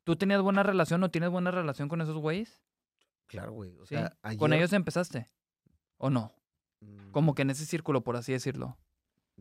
¿tú 0.03 0.16
tenías 0.16 0.41
buena 0.41 0.64
relación 0.64 1.03
o 1.03 1.11
tienes 1.11 1.30
buena 1.30 1.51
relación 1.51 1.90
con 1.90 2.01
esos 2.01 2.17
güeyes? 2.17 2.61
Claro, 3.27 3.51
güey. 3.51 3.77
O 3.77 3.85
Sí. 3.85 3.95
sea, 3.95 4.16
¿Con 4.38 4.53
ellos 4.53 4.72
empezaste? 4.74 5.27
¿O 5.98 6.09
no? 6.09 6.32
mm, 6.80 7.11
Como 7.11 7.35
que 7.35 7.41
en 7.43 7.50
ese 7.51 7.66
círculo, 7.66 8.01
por 8.03 8.16
así 8.16 8.32
decirlo. 8.32 8.77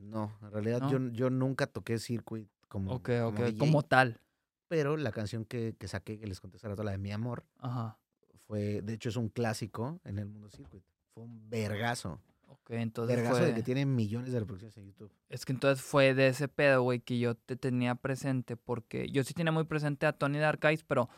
No, 0.01 0.37
en 0.43 0.51
realidad 0.51 0.81
¿No? 0.81 0.91
yo, 0.91 0.99
yo 1.13 1.31
nunca 1.31 1.67
toqué 1.67 1.99
circuit 1.99 2.49
como, 2.69 2.93
Ok, 2.93 3.11
ok, 3.25 3.35
como 3.35 3.45
DJ, 3.47 3.59
como 3.59 3.83
tal. 3.83 4.21
pero 4.69 4.97
la 4.97 5.13
canción 5.13 5.45
que, 5.45 5.75
que 5.79 5.89
saqué, 5.89 6.19
que 6.19 6.27
les 6.27 6.41
conté 6.41 6.57
hace 6.57 6.69
rato, 6.69 6.83
la 6.83 6.93
de 6.93 6.99
Mi 6.99 7.13
Amor, 7.13 7.45
Ajá. 7.59 7.99
fue, 8.47 8.81
de 8.83 8.95
hecho 8.95 9.09
es 9.09 9.17
un 9.17 9.29
clásico 9.29 10.01
en 10.05 10.19
el 10.19 10.27
mundo 10.27 10.49
circuit. 10.51 10.83
Fue 11.15 11.25
un 11.25 11.49
vergazo. 11.51 12.21
Ok, 12.47 12.71
entonces 12.71 13.17
Vergazo 13.17 13.39
fue... 13.39 13.47
de 13.47 13.55
que 13.55 13.63
tiene 13.63 13.87
millones 13.87 14.33
de 14.33 14.41
reproducciones 14.41 14.77
en 14.77 14.87
YouTube. 14.87 15.13
Es 15.29 15.45
que 15.45 15.53
entonces 15.53 15.85
fue 15.85 16.15
de 16.15 16.29
ese 16.29 16.49
pedo, 16.49 16.83
güey, 16.83 17.01
que 17.01 17.19
yo 17.19 17.35
te 17.37 17.57
tenía 17.57 17.95
presente, 17.95 18.57
porque 18.57 19.09
yo 19.11 19.23
sí 19.25 19.35
tenía 19.35 19.53
muy 19.53 19.65
presente 19.65 20.07
a 20.07 20.13
Tony 20.13 20.39
Dark 20.39 20.65
Eyes, 20.65 20.83
pero 20.85 21.09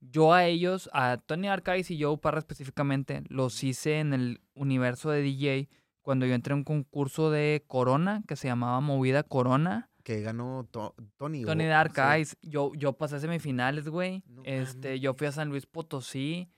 yo 0.00 0.32
a 0.32 0.46
ellos, 0.46 0.88
a 0.92 1.18
Tony 1.26 1.48
Eyes 1.48 1.90
y 1.90 2.02
Joe 2.02 2.16
Parra 2.18 2.38
específicamente, 2.38 3.22
los 3.28 3.62
hice 3.64 3.98
en 4.00 4.12
el 4.14 4.40
universo 4.54 5.10
de 5.10 5.22
DJ 5.22 5.68
cuando 6.02 6.26
yo 6.26 6.34
entré 6.34 6.52
a 6.52 6.56
un 6.56 6.64
concurso 6.64 7.30
de 7.30 7.64
Corona 7.66 8.22
que 8.26 8.36
se 8.36 8.48
llamaba 8.48 8.80
Movida 8.80 9.22
Corona. 9.22 9.90
Que 10.02 10.22
ganó 10.22 10.66
To- 10.70 10.94
Tony. 11.18 11.44
Tony 11.44 11.66
Dark 11.66 11.92
sí. 11.94 12.00
Eyes, 12.00 12.36
yo, 12.42 12.72
yo 12.74 12.94
pasé 12.94 13.20
semifinales, 13.20 13.88
güey. 13.88 14.22
No 14.26 14.42
este, 14.44 14.98
yo 14.98 15.14
fui 15.14 15.26
a. 15.26 15.32
San 15.32 15.48
Luis 15.50 15.66
Potosí 15.66 16.50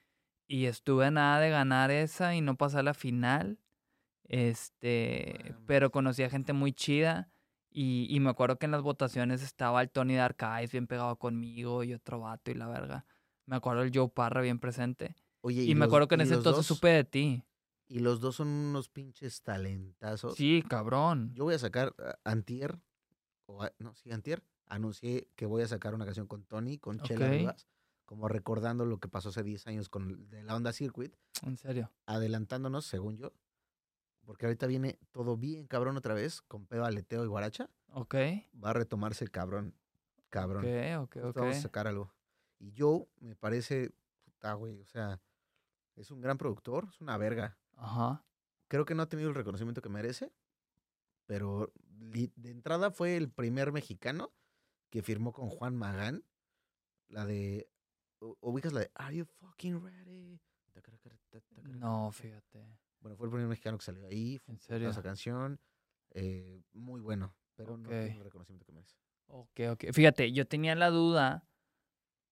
y 0.47 0.67
estuve 0.67 1.07
a 1.07 1.11
nada 1.11 1.41
de 1.41 1.51
ganar 1.51 1.91
esa 1.91 2.35
y 2.37 2.41
no 2.41 2.57
pasé 2.57 2.79
a 2.79 2.83
la 2.83 2.95
final. 2.95 3.59
Este, 4.29 5.55
pero 5.67 5.91
conocí 5.91 6.23
a 6.23 6.31
gente 6.31 6.53
muy 6.53 6.73
chida. 6.73 7.29
Y, 7.75 8.07
y 8.11 8.21
me 8.21 8.31
acuerdo 8.31 8.59
que 8.59 8.67
en 8.67 8.73
las 8.73 8.83
votaciones 8.83 9.43
estaba 9.43 9.81
el 9.81 9.91
Tony 9.91 10.15
Dark 10.15 10.37
Eyes 10.43 10.73
bien 10.73 10.87
pegado 10.87 11.17
conmigo 11.17 11.83
y 11.85 11.95
otro 11.95 12.21
vato 12.21 12.51
y 12.51 12.55
la 12.55 12.67
verga. 12.69 13.07
Me 13.47 13.57
acuerdo 13.57 13.83
el 13.83 13.91
Joe 13.95 14.09
Parra 14.11 14.43
bien 14.43 14.59
presente. 14.59 15.17
Oye, 15.41 15.63
Y, 15.65 15.75
me 15.75 15.81
los- 15.81 15.89
acuerdo 15.89 16.07
que 16.09 16.15
en 16.17 16.21
ese 16.23 16.35
entonces 16.35 16.59
dos- 16.59 16.67
supe 16.67 16.89
de 16.89 17.05
ti. 17.05 17.43
Y 17.93 17.99
los 17.99 18.21
dos 18.21 18.37
son 18.37 18.49
unos 18.49 18.89
pinches 18.89 19.43
talentazos. 19.43 20.35
Sí, 20.35 20.65
cabrón. 20.67 21.31
Yo 21.35 21.45
voy 21.45 21.53
a 21.53 21.59
sacar 21.59 21.95
ah, 21.99 22.15
Antier, 22.25 22.81
o 23.45 23.67
no, 23.81 23.95
sí, 23.97 24.11
Antier, 24.11 24.43
anuncié 24.65 25.29
que 25.37 25.45
voy 25.45 25.61
a 25.61 25.69
sacar 25.69 25.95
una 25.95 26.07
canción 26.07 26.27
con 26.27 26.43
Tony, 26.43 26.79
con 26.79 27.01
Chela. 27.01 27.29
Rivas, 27.29 27.69
como 28.07 28.29
recordando 28.29 28.87
lo 28.87 28.97
que 28.99 29.09
pasó 29.09 29.29
hace 29.29 29.43
10 29.43 29.67
años 29.67 29.91
con 29.91 30.31
de 30.31 30.43
la 30.43 30.57
onda 30.57 30.73
Circuit, 30.73 31.15
En 31.43 31.59
serio. 31.59 31.93
adelantándonos, 32.07 32.87
según 32.87 33.19
yo, 33.19 33.35
porque 34.25 34.47
ahorita 34.47 34.67
viene 34.67 34.99
todo 35.11 35.37
bien 35.37 35.67
cabrón 35.67 35.99
otra 35.99 36.15
vez, 36.15 36.41
con 36.41 36.65
pedo 36.65 36.87
aleteo 36.87 37.25
y 37.25 37.29
guaracha, 37.29 37.69
Ok. 37.89 38.15
va 38.65 38.71
a 38.71 38.73
retomarse 38.73 39.23
el 39.23 39.31
cabrón, 39.31 39.75
cabrón. 40.31 40.65
Ok, 40.65 41.19
ok, 41.19 41.25
ok. 41.27 41.37
Vamos 41.37 41.57
a 41.59 41.61
sacar 41.61 41.87
algo. 41.87 42.11
Y 42.59 42.73
Joe 42.75 43.07
me 43.21 43.37
parece, 43.37 43.93
puta, 44.25 44.55
güey, 44.55 44.81
o 44.81 44.87
sea, 44.87 45.21
es 45.95 46.11
un 46.11 46.23
gran 46.23 46.39
productor, 46.39 46.89
es 46.89 46.99
una 47.03 47.19
verga. 47.19 47.59
Ajá. 47.77 48.25
Creo 48.69 48.85
que 48.85 48.95
no 48.95 49.03
ha 49.03 49.09
tenido 49.09 49.29
el 49.29 49.35
reconocimiento 49.35 49.83
que 49.83 49.89
merece, 49.89 50.33
pero 51.27 51.73
de 51.77 52.51
entrada 52.51 52.91
fue 52.91 53.17
el 53.17 53.31
primer 53.31 53.73
mexicano 53.73 54.33
que 54.91 55.03
firmó 55.03 55.33
con 55.33 55.49
Juan 55.49 55.77
Magán 55.77 56.25
la 57.09 57.27
de. 57.27 57.69
¿Ubicas 58.41 58.73
la 58.73 58.81
de 58.81 58.91
Are 58.95 59.17
you 59.17 59.25
fucking 59.25 59.83
ready? 59.83 60.41
No, 61.65 62.11
fíjate. 62.13 62.79
Bueno, 63.01 63.17
fue 63.17 63.27
el 63.27 63.31
primer 63.33 63.49
mexicano 63.49 63.79
que 63.79 63.85
salió 63.85 64.07
ahí. 64.07 64.39
Fue 64.39 64.55
¿En 64.55 64.61
serio? 64.61 64.91
esa 64.91 65.03
canción. 65.03 65.61
eh, 66.15 66.61
muy 66.73 67.01
bueno, 67.01 67.35
pero 67.57 67.77
no 67.77 67.89
Ok. 67.89 67.95
tiene 67.95 68.17
el 68.19 68.25
reconocimiento 68.25 68.67
que 68.67 68.73
merece. 68.73 68.97
Ok, 69.27 69.61
ok. 69.71 69.85
Fíjate, 69.93 70.31
yo 70.33 70.47
tenía 70.47 70.75
la 70.75 70.91
duda. 70.91 71.49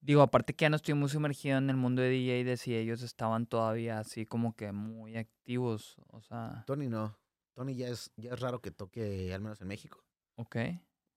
Digo, 0.03 0.23
aparte 0.23 0.55
que 0.55 0.65
ya 0.65 0.71
no 0.71 0.77
estoy 0.77 0.95
muy 0.95 1.09
sumergido 1.11 1.59
en 1.59 1.69
el 1.69 1.77
mundo 1.77 2.01
de 2.01 2.09
DJ, 2.09 2.45
de 2.45 2.57
si 2.57 2.75
ellos 2.75 3.03
estaban 3.03 3.47
todavía 3.47 3.99
así 3.99 4.25
como 4.25 4.55
que 4.57 4.73
muy 4.73 5.17
activos. 5.17 5.97
O 6.09 6.23
sea, 6.23 6.65
Tony 6.67 6.89
no. 6.89 7.19
Tony 7.55 7.75
ya 7.75 7.89
es, 7.89 8.11
ya 8.17 8.33
es 8.33 8.41
raro 8.41 8.61
que 8.63 8.71
toque, 8.71 9.33
al 9.35 9.43
menos 9.43 9.61
en 9.61 9.69
México. 9.69 10.03
ok. 10.37 10.57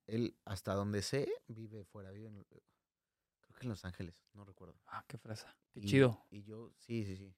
Él, 0.05 0.35
hasta 0.43 0.73
donde 0.73 1.01
sé, 1.01 1.29
vive 1.47 1.85
fuera. 1.85 2.11
Vive 2.11 2.27
en, 2.27 2.43
creo 2.43 3.55
que 3.57 3.63
en 3.63 3.69
Los 3.69 3.85
Ángeles, 3.85 4.15
no 4.33 4.43
recuerdo. 4.43 4.75
Ah, 4.87 5.05
qué 5.07 5.17
fresa. 5.17 5.55
Qué 5.71 5.79
Y- 5.79 5.85
chido. 5.85 6.25
Y 6.29 6.43
yo, 6.43 6.73
sí, 6.77 7.05
sí, 7.05 7.15
sí. 7.15 7.33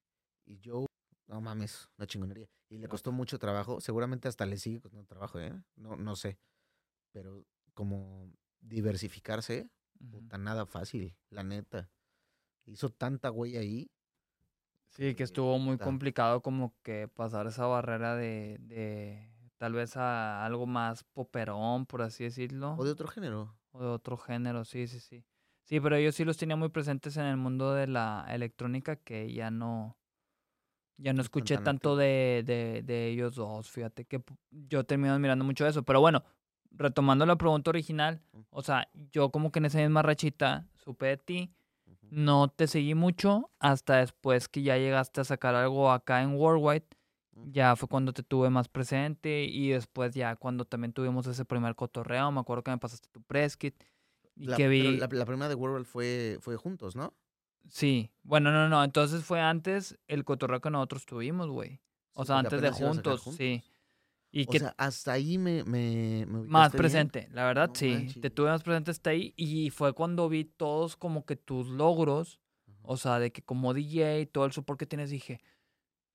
Y 0.45 0.57
yo, 0.57 0.88
no 1.27 1.41
mames, 1.41 1.88
una 1.99 2.07
chingonería. 2.07 2.49
Y 2.69 2.80
le 2.80 2.88
costó 2.88 3.11
mucho 3.11 3.38
trabajo. 3.38 3.80
Seguramente 3.82 4.27
hasta 4.27 4.48
le 4.48 4.57
sigue 4.57 4.82
costando 4.82 5.06
trabajo, 5.06 5.40
¿eh? 5.40 5.53
No, 5.75 5.95
no 5.95 6.15
sé. 6.15 6.40
Pero 7.11 7.45
como 7.75 8.32
diversificarse. 8.61 9.69
Puta, 10.09 10.38
nada 10.38 10.65
fácil, 10.65 11.15
la 11.30 11.43
neta. 11.43 11.90
Hizo 12.65 12.90
tanta 12.90 13.32
huella 13.32 13.59
ahí. 13.59 13.90
Sí, 14.90 15.14
que 15.14 15.24
estuvo 15.24 15.59
muy 15.59 15.77
complicado 15.77 16.41
como 16.41 16.74
que 16.82 17.07
pasar 17.09 17.48
esa 17.48 17.65
barrera 17.65 18.15
de, 18.15 18.57
de 18.61 19.30
tal 19.57 19.74
vez 19.74 19.98
a 19.98 20.45
algo 20.45 20.65
más 20.65 21.03
poperón, 21.03 21.85
por 21.85 22.01
así 22.01 22.24
decirlo. 22.24 22.75
O 22.77 22.85
de 22.85 22.91
otro 22.91 23.07
género. 23.07 23.53
O 23.72 23.82
de 23.82 23.88
otro 23.88 24.17
género, 24.17 24.64
sí, 24.64 24.88
sí, 24.88 24.99
sí. 24.99 25.25
Sí, 25.64 25.80
pero 25.80 25.99
yo 25.99 26.11
sí 26.11 26.24
los 26.24 26.38
tenía 26.38 26.56
muy 26.56 26.69
presentes 26.69 27.17
en 27.17 27.25
el 27.25 27.38
mundo 27.38 27.74
de 27.74 27.88
la 27.88 28.25
electrónica 28.30 28.95
que 28.95 29.33
ya 29.33 29.51
no, 29.51 29.98
ya 30.98 31.11
no 31.11 31.22
escuché 31.22 31.56
tan 31.56 31.64
tanto 31.65 31.95
de, 31.95 32.43
de, 32.45 32.83
de 32.83 33.07
ellos 33.09 33.35
dos. 33.35 33.69
Fíjate 33.69 34.06
que 34.06 34.24
yo 34.51 34.85
termino 34.85 35.17
mirando 35.19 35.43
mucho 35.43 35.67
eso. 35.67 35.83
Pero 35.83 35.99
bueno, 36.01 36.24
retomando 36.78 37.26
la 37.26 37.36
pregunta 37.38 37.70
original, 37.72 38.22
o 38.50 38.62
sea, 38.62 38.90
yo 39.12 39.30
como 39.32 39.52
que 39.52 39.60
en 39.60 39.66
esa 39.66 39.80
misma 39.80 40.02
rachita 40.02 40.68
supe 40.76 41.08
de 41.08 41.18
ti, 41.18 41.52
no 42.10 42.48
te 42.50 42.68
seguí 42.68 42.94
mucho 42.95 43.52
hasta 43.60 43.98
después 43.98 44.48
que 44.48 44.62
ya 44.62 44.78
llegaste 44.78 45.22
a 45.22 45.24
sacar 45.24 45.56
algo 45.56 45.92
acá 45.92 46.22
en 46.22 46.36
Worldwide. 46.36 46.86
Ya 47.48 47.76
fue 47.76 47.90
cuando 47.90 48.14
te 48.14 48.24
tuve 48.24 48.50
más 48.50 48.70
presente 48.70 49.44
y 49.44 49.70
después 49.70 50.14
ya 50.14 50.38
cuando 50.38 50.64
también 50.64 50.94
tuvimos 50.94 51.28
ese 51.28 51.44
primer 51.44 51.76
cotorreo, 51.76 52.32
me 52.32 52.40
acuerdo 52.40 52.64
que 52.64 52.72
me 52.72 52.78
pasaste 52.78 53.10
tu 53.12 53.22
press 53.22 53.58
kit 53.58 53.76
y 54.38 54.45
La, 54.48 54.56
que 54.56 54.70
vi... 54.70 54.98
la, 54.98 55.10
la 55.12 55.26
primera 55.26 55.50
de 55.50 55.56
World 55.56 55.86
fue, 55.86 56.38
fue 56.40 56.56
juntos, 56.56 56.95
¿no? 56.95 57.14
Sí, 57.68 58.12
bueno, 58.24 58.52
no, 58.52 58.70
no, 58.70 58.84
entonces 58.84 59.24
fue 59.26 59.42
antes 59.42 59.98
el 60.08 60.24
cotorreo 60.24 60.62
que 60.62 60.70
nosotros 60.70 61.06
tuvimos, 61.06 61.50
güey. 61.50 61.82
O 62.14 62.24
Sí, 62.24 62.28
sea, 62.28 62.40
antes 62.40 62.62
de 62.62 62.72
juntos, 62.72 63.22
sí. 63.24 63.64
Y 64.38 64.43
O 64.49 64.51
que 64.51 64.59
sea, 64.59 64.75
hasta 64.77 65.14
ahí 65.14 65.38
me, 65.38 65.64
me, 65.64 66.25
me 66.27 66.41
más 66.41 66.73
bien. 66.73 66.77
presente, 66.77 67.30
la 67.31 67.45
verdad, 67.45 67.69
No 67.69 67.75
sí. 67.75 68.19
Te 68.22 68.30
tuve 68.30 68.49
más 68.49 68.64
presente 68.64 68.91
hasta 68.91 69.11
ahí 69.11 69.33
y 69.38 69.69
fue 69.69 69.93
cuando 69.93 70.27
vi 70.27 70.43
todos 70.43 70.97
como 70.97 71.25
que 71.25 71.38
tus 71.38 71.69
logros, 71.69 72.41
o 72.81 72.97
sea, 72.97 73.17
de 73.19 73.31
que 73.31 73.41
como 73.41 73.73
DJ, 73.73 74.25
todo 74.30 74.43
el 74.43 74.51
support 74.51 74.77
que 74.77 74.85
tienes, 74.85 75.09
dije, 75.09 75.39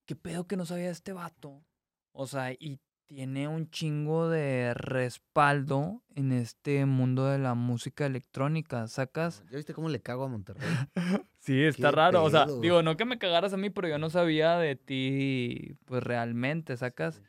¿qué 0.04 0.16
pedo 0.16 0.46
que 0.46 0.58
no 0.58 0.66
sabía 0.66 0.84
de 0.84 0.90
este 0.90 1.14
vato? 1.14 1.64
O 2.12 2.26
sea, 2.26 2.52
y 2.52 2.78
tiene 3.06 3.48
un 3.48 3.70
chingo 3.70 4.28
de 4.28 4.74
respaldo 4.74 6.02
en 6.14 6.32
este 6.32 6.84
mundo 6.84 7.24
de 7.24 7.38
la 7.38 7.54
música 7.54 8.04
electrónica, 8.04 8.86
¿sacas? 8.86 9.42
¿Ya 9.50 9.56
viste 9.56 9.72
cómo 9.72 9.88
le 9.88 10.02
cago 10.02 10.24
a 10.24 10.28
Monterrey? 10.28 10.68
Sí, 11.38 11.62
está 11.62 11.88
¿Qué 11.88 11.96
raro. 11.96 12.22
O 12.22 12.28
sea, 12.28 12.46
digo, 12.60 12.82
no 12.82 12.98
que 12.98 13.06
me 13.06 13.18
cagaras 13.18 13.54
a 13.54 13.56
mí, 13.56 13.70
pero 13.70 13.88
yo 13.88 13.96
no 13.96 14.10
sabía 14.10 14.58
de 14.58 14.76
ti, 14.76 15.74
pues 15.86 16.02
realmente, 16.02 16.76
¿sacas? 16.76 17.14
Sí. 17.14 17.22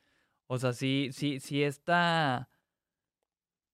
O 0.54 0.58
sea, 0.60 0.74
sí, 0.74 1.12
sí, 1.14 1.40
sí 1.40 1.64
está. 1.64 2.50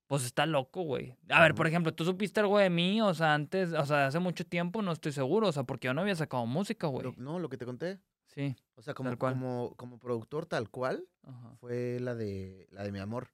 Pues 0.06 0.23
está 0.23 0.45
loco, 0.45 0.83
güey. 0.83 1.17
A 1.27 1.41
ver, 1.41 1.56
por 1.56 1.65
ejemplo, 1.65 1.91
¿tú 1.91 2.06
supiste 2.06 2.39
algo 2.39 2.59
de 2.59 2.69
mí? 2.69 3.01
O 3.01 3.15
sea, 3.15 3.33
antes, 3.33 3.73
o 3.73 3.83
sea, 3.83 4.06
hace 4.06 4.19
mucho 4.19 4.45
tiempo, 4.45 4.83
no 4.83 4.91
estoy 4.91 5.11
seguro. 5.11 5.47
O 5.47 5.51
sea, 5.51 5.64
porque 5.64 5.88
yo 5.88 5.95
no 5.95 6.01
había 6.01 6.15
sacado 6.15 6.45
música, 6.45 6.85
güey. 6.85 7.11
No, 7.17 7.39
lo 7.39 7.49
que 7.49 7.57
te 7.57 7.65
conté. 7.65 7.99
Sí. 8.27 8.56
O 8.75 8.83
sea, 8.83 8.93
como, 8.93 9.17
cual. 9.17 9.33
como, 9.33 9.73
como 9.75 9.97
productor 9.97 10.45
tal 10.45 10.69
cual, 10.69 11.03
Ajá. 11.23 11.56
fue 11.59 11.99
la 11.99 12.14
de, 12.14 12.67
la 12.69 12.83
de 12.83 12.91
Mi 12.91 12.99
Amor. 12.99 13.30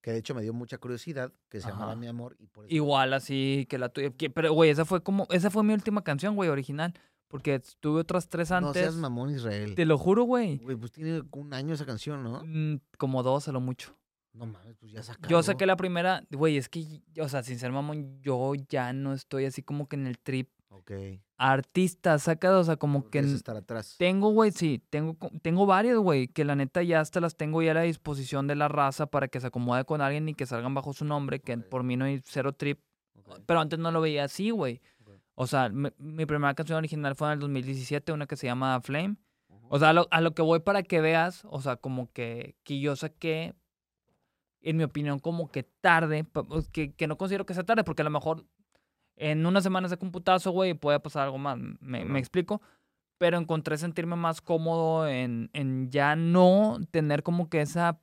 Que 0.00 0.12
de 0.12 0.18
hecho 0.18 0.34
me 0.36 0.42
dio 0.42 0.52
mucha 0.52 0.78
curiosidad 0.78 1.32
que 1.48 1.60
se 1.60 1.68
llamara 1.68 1.92
Ajá. 1.92 1.96
Mi 1.96 2.06
Amor. 2.06 2.36
Y 2.38 2.46
por 2.46 2.64
eso 2.66 2.72
Igual 2.74 3.12
así 3.12 3.66
que 3.68 3.76
la 3.76 3.88
tuya. 3.88 4.10
que- 4.10 4.30
Pero, 4.30 4.52
güey, 4.52 4.70
esa 4.70 4.84
fue 4.84 5.02
como, 5.02 5.26
esa 5.30 5.50
fue 5.50 5.64
mi 5.64 5.74
última 5.74 6.04
canción, 6.04 6.36
güey, 6.36 6.48
original. 6.48 6.94
Porque 7.28 7.60
tuve 7.80 8.00
otras 8.00 8.28
tres 8.28 8.50
No 8.50 8.56
antes. 8.58 8.82
seas 8.82 8.94
mamón 8.94 9.30
Israel. 9.30 9.74
Te 9.74 9.84
lo 9.86 9.98
juro, 9.98 10.22
güey. 10.24 10.58
Güey, 10.58 10.76
pues 10.76 10.92
tiene 10.92 11.22
un 11.32 11.52
año 11.54 11.74
esa 11.74 11.84
canción, 11.86 12.22
¿no? 12.22 12.42
Mm, 12.44 12.80
Como 12.98 13.22
dos 13.22 13.48
a 13.48 13.52
lo 13.52 13.60
mucho. 13.60 13.96
No 14.32 14.46
mames, 14.46 14.74
pues 14.80 14.90
ya 14.92 15.02
sacó. 15.02 15.28
Yo 15.28 15.42
saqué 15.42 15.64
la 15.64 15.76
primera, 15.76 16.24
güey, 16.30 16.56
es 16.56 16.68
que, 16.68 17.00
o 17.20 17.28
sea, 17.28 17.42
sin 17.44 17.58
ser 17.58 17.70
mamón, 17.70 18.20
yo 18.20 18.52
ya 18.68 18.92
no 18.92 19.12
estoy 19.12 19.44
así 19.44 19.62
como 19.62 19.88
que 19.88 19.94
en 19.94 20.08
el 20.08 20.18
trip 20.18 20.48
Ok. 20.70 20.90
artista 21.36 22.18
sacado, 22.18 22.60
o 22.60 22.64
sea, 22.64 22.76
como 22.76 23.08
que 23.10 23.20
estar 23.20 23.56
atrás. 23.56 23.94
tengo, 23.96 24.30
güey, 24.30 24.50
sí, 24.50 24.82
tengo, 24.90 25.16
tengo 25.42 25.66
varios, 25.66 26.00
güey, 26.00 26.26
que 26.26 26.44
la 26.44 26.56
neta 26.56 26.82
ya 26.82 27.00
hasta 27.00 27.20
las 27.20 27.36
tengo 27.36 27.62
ya 27.62 27.70
a 27.70 27.74
la 27.74 27.82
disposición 27.82 28.48
de 28.48 28.56
la 28.56 28.66
raza 28.66 29.06
para 29.06 29.28
que 29.28 29.40
se 29.40 29.46
acomode 29.46 29.84
con 29.84 30.00
alguien 30.00 30.28
y 30.28 30.34
que 30.34 30.46
salgan 30.46 30.74
bajo 30.74 30.92
su 30.92 31.04
nombre, 31.04 31.38
que 31.38 31.56
por 31.58 31.84
mí 31.84 31.96
no 31.96 32.04
hay 32.06 32.20
cero 32.24 32.52
trip, 32.52 32.80
Ok, 33.16 33.40
pero 33.46 33.60
antes 33.60 33.78
no 33.78 33.92
lo 33.92 34.00
veía 34.00 34.24
así, 34.24 34.50
güey. 34.50 34.80
O 35.34 35.46
sea, 35.46 35.68
mi, 35.68 35.88
mi 35.98 36.26
primera 36.26 36.54
canción 36.54 36.78
original 36.78 37.14
fue 37.16 37.28
en 37.28 37.34
el 37.34 37.38
2017, 37.40 38.12
una 38.12 38.26
que 38.26 38.36
se 38.36 38.46
llama 38.46 38.80
Flame. 38.80 39.16
O 39.68 39.78
sea, 39.78 39.90
a 39.90 39.92
lo, 39.92 40.06
a 40.10 40.20
lo 40.20 40.34
que 40.34 40.42
voy 40.42 40.60
para 40.60 40.82
que 40.82 41.00
veas, 41.00 41.44
o 41.50 41.60
sea, 41.60 41.76
como 41.76 42.12
que, 42.12 42.54
que 42.64 42.78
yo 42.80 42.94
saqué, 42.96 43.54
en 44.60 44.76
mi 44.76 44.84
opinión, 44.84 45.18
como 45.18 45.48
que 45.48 45.62
tarde, 45.62 46.24
que, 46.72 46.92
que 46.92 47.06
no 47.06 47.16
considero 47.18 47.44
que 47.46 47.54
sea 47.54 47.64
tarde, 47.64 47.84
porque 47.84 48.02
a 48.02 48.04
lo 48.04 48.10
mejor 48.10 48.44
en 49.16 49.44
una 49.46 49.60
semana 49.60 49.88
saco 49.88 50.04
un 50.06 50.12
putazo, 50.12 50.50
güey, 50.52 50.74
puede 50.74 51.00
pasar 51.00 51.24
algo 51.24 51.38
más, 51.38 51.56
me, 51.58 51.74
me 51.80 52.02
Claro. 52.04 52.18
explico. 52.18 52.62
Pero 53.18 53.38
encontré 53.38 53.76
sentirme 53.78 54.16
más 54.16 54.40
cómodo 54.40 55.06
en, 55.08 55.48
en 55.52 55.90
ya 55.90 56.16
no 56.16 56.78
tener 56.90 57.22
como 57.22 57.48
que 57.48 57.60
esa 57.60 58.00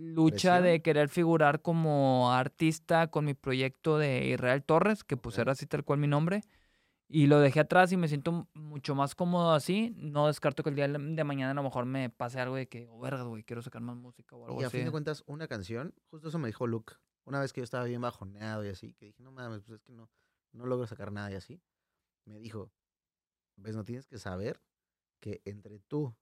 lucha 0.00 0.58
¿Presión? 0.58 0.62
de 0.64 0.82
querer 0.82 1.08
figurar 1.08 1.62
como 1.62 2.32
artista 2.32 3.08
con 3.10 3.24
mi 3.24 3.34
proyecto 3.34 3.98
de 3.98 4.26
Israel 4.28 4.62
Torres, 4.64 5.04
que 5.04 5.16
pues 5.16 5.36
Ok. 5.36 5.40
era 5.42 5.52
así 5.52 5.66
tal 5.66 5.84
cual 5.84 5.98
mi 5.98 6.06
nombre. 6.08 6.42
Y 7.12 7.26
lo 7.26 7.40
dejé 7.40 7.60
atrás 7.60 7.90
y 7.90 7.96
me 7.96 8.06
siento 8.06 8.48
mucho 8.54 8.94
más 8.94 9.14
cómodo 9.16 9.52
así. 9.52 9.92
No 9.96 10.28
descarto 10.28 10.62
que 10.62 10.70
el 10.70 10.76
día 10.76 10.86
de 10.86 11.24
mañana 11.24 11.50
a 11.50 11.54
lo 11.54 11.62
mejor 11.64 11.84
me 11.84 12.08
pase 12.08 12.38
algo 12.40 12.54
de 12.54 12.68
que, 12.68 12.86
oh, 12.88 13.00
verga, 13.00 13.24
güey, 13.24 13.42
quiero 13.42 13.62
sacar 13.62 13.82
más 13.82 13.96
música 13.96 14.36
o 14.36 14.46
algo 14.46 14.60
Y 14.60 14.64
a 14.64 14.68
así. 14.68 14.76
fin 14.76 14.84
de 14.86 14.92
cuentas, 14.92 15.24
una 15.26 15.48
canción, 15.48 15.92
justo 16.10 16.28
eso 16.28 16.38
me 16.38 16.46
dijo 16.48 16.66
Luke. 16.68 16.94
Una 17.24 17.40
vez 17.40 17.52
que 17.52 17.60
yo 17.60 17.64
estaba 17.64 17.84
bien 17.84 18.00
bajoneado 18.00 18.64
y 18.64 18.68
así, 18.68 18.94
que 18.94 19.06
dije, 19.06 19.22
no 19.22 19.32
mames, 19.32 19.62
pues 19.64 19.80
es 19.80 19.82
que 19.84 19.92
no, 19.92 20.08
no 20.52 20.66
logro 20.66 20.86
sacar 20.86 21.10
nada 21.12 21.32
y 21.32 21.34
así. 21.34 21.60
Me 22.26 22.38
dijo, 22.38 22.72
ves, 23.56 23.74
no 23.74 23.82
tienes 23.84 24.06
que 24.06 24.18
saber 24.18 24.62
que 25.20 25.42
entre 25.44 25.80
tú, 25.80 26.14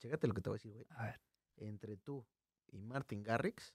chécate 0.00 0.26
lo 0.26 0.34
que 0.34 0.42
te 0.42 0.50
voy 0.50 0.56
a 0.56 0.58
decir, 0.58 0.72
güey. 0.72 0.86
A 0.90 1.04
ver, 1.04 1.20
Entre 1.56 1.96
tú 1.96 2.26
y 2.70 2.80
Martin 2.80 3.22
Garrix 3.22 3.74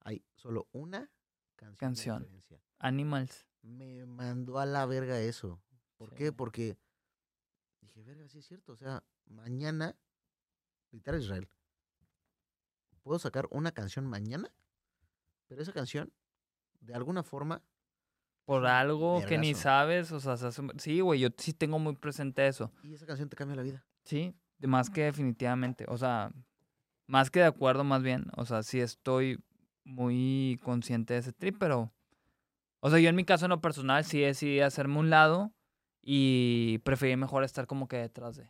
hay 0.00 0.24
solo 0.34 0.68
una 0.72 1.10
canción. 1.56 1.70
de 1.72 1.76
Canción. 1.78 2.22
diferencia. 2.22 2.60
Animals. 2.78 3.46
Me 3.62 4.04
mandó 4.06 4.58
a 4.58 4.66
la 4.66 4.86
verga 4.86 5.18
eso. 5.20 5.60
¿Por 5.96 6.10
Sí. 6.10 6.16
qué? 6.16 6.32
Porque 6.32 6.78
dije, 7.80 8.02
verga, 8.02 8.28
sí 8.28 8.38
es 8.38 8.46
cierto. 8.46 8.72
O 8.72 8.76
sea, 8.76 9.02
mañana, 9.26 9.96
literal 10.92 11.20
Israel, 11.20 11.48
puedo 13.02 13.18
sacar 13.18 13.46
una 13.50 13.72
canción 13.72 14.06
mañana, 14.06 14.52
pero 15.46 15.62
esa 15.62 15.72
canción, 15.72 16.12
de 16.80 16.94
alguna 16.94 17.22
forma, 17.22 17.62
Por 18.44 18.66
algo 18.66 19.24
que 19.26 19.38
ni 19.38 19.54
sabes, 19.54 20.12
o 20.12 20.20
sea, 20.20 20.36
se 20.36 20.46
hace- 20.46 20.62
sí, 20.78 21.00
güey, 21.00 21.18
yo 21.20 21.28
sí 21.36 21.52
tengo 21.52 21.78
muy 21.80 21.96
presente 21.96 22.46
eso. 22.46 22.70
y 22.82 22.94
esa 22.94 23.06
canción 23.06 23.28
te 23.28 23.36
cambia 23.36 23.56
la 23.56 23.62
vida. 23.62 23.84
Sí, 24.04 24.34
de 24.58 24.68
más 24.68 24.88
que 24.88 25.02
definitivamente. 25.04 25.84
O 25.88 25.96
sea, 25.98 26.30
más 27.06 27.30
que 27.30 27.40
de 27.40 27.46
acuerdo, 27.46 27.84
más 27.84 28.02
bien. 28.02 28.26
O 28.36 28.46
sea, 28.46 28.62
sí 28.62 28.80
estoy 28.80 29.38
muy 29.84 30.58
consciente 30.62 31.14
de 31.14 31.20
ese 31.20 31.32
trip, 31.32 31.56
pero. 31.58 31.92
O 32.80 32.90
sea, 32.90 32.98
yo 32.98 33.08
en 33.08 33.16
mi 33.16 33.24
caso, 33.24 33.46
en 33.46 33.50
lo 33.50 33.60
personal, 33.60 34.04
sí 34.04 34.20
decidí 34.20 34.60
hacerme 34.60 34.98
un 34.98 35.10
lado 35.10 35.52
y 36.02 36.78
preferí 36.84 37.16
mejor 37.16 37.42
estar 37.42 37.66
como 37.66 37.88
que 37.88 37.96
detrás 37.96 38.36
de. 38.36 38.48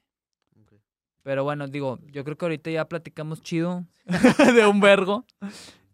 Pero 1.23 1.43
bueno, 1.43 1.67
digo, 1.67 1.99
yo 2.13 2.23
creo 2.23 2.37
que 2.37 2.45
ahorita 2.45 2.71
ya 2.71 2.89
platicamos 2.89 3.43
chido 3.43 3.85
de 4.55 4.65
un 4.65 4.79
vergo. 4.79 5.27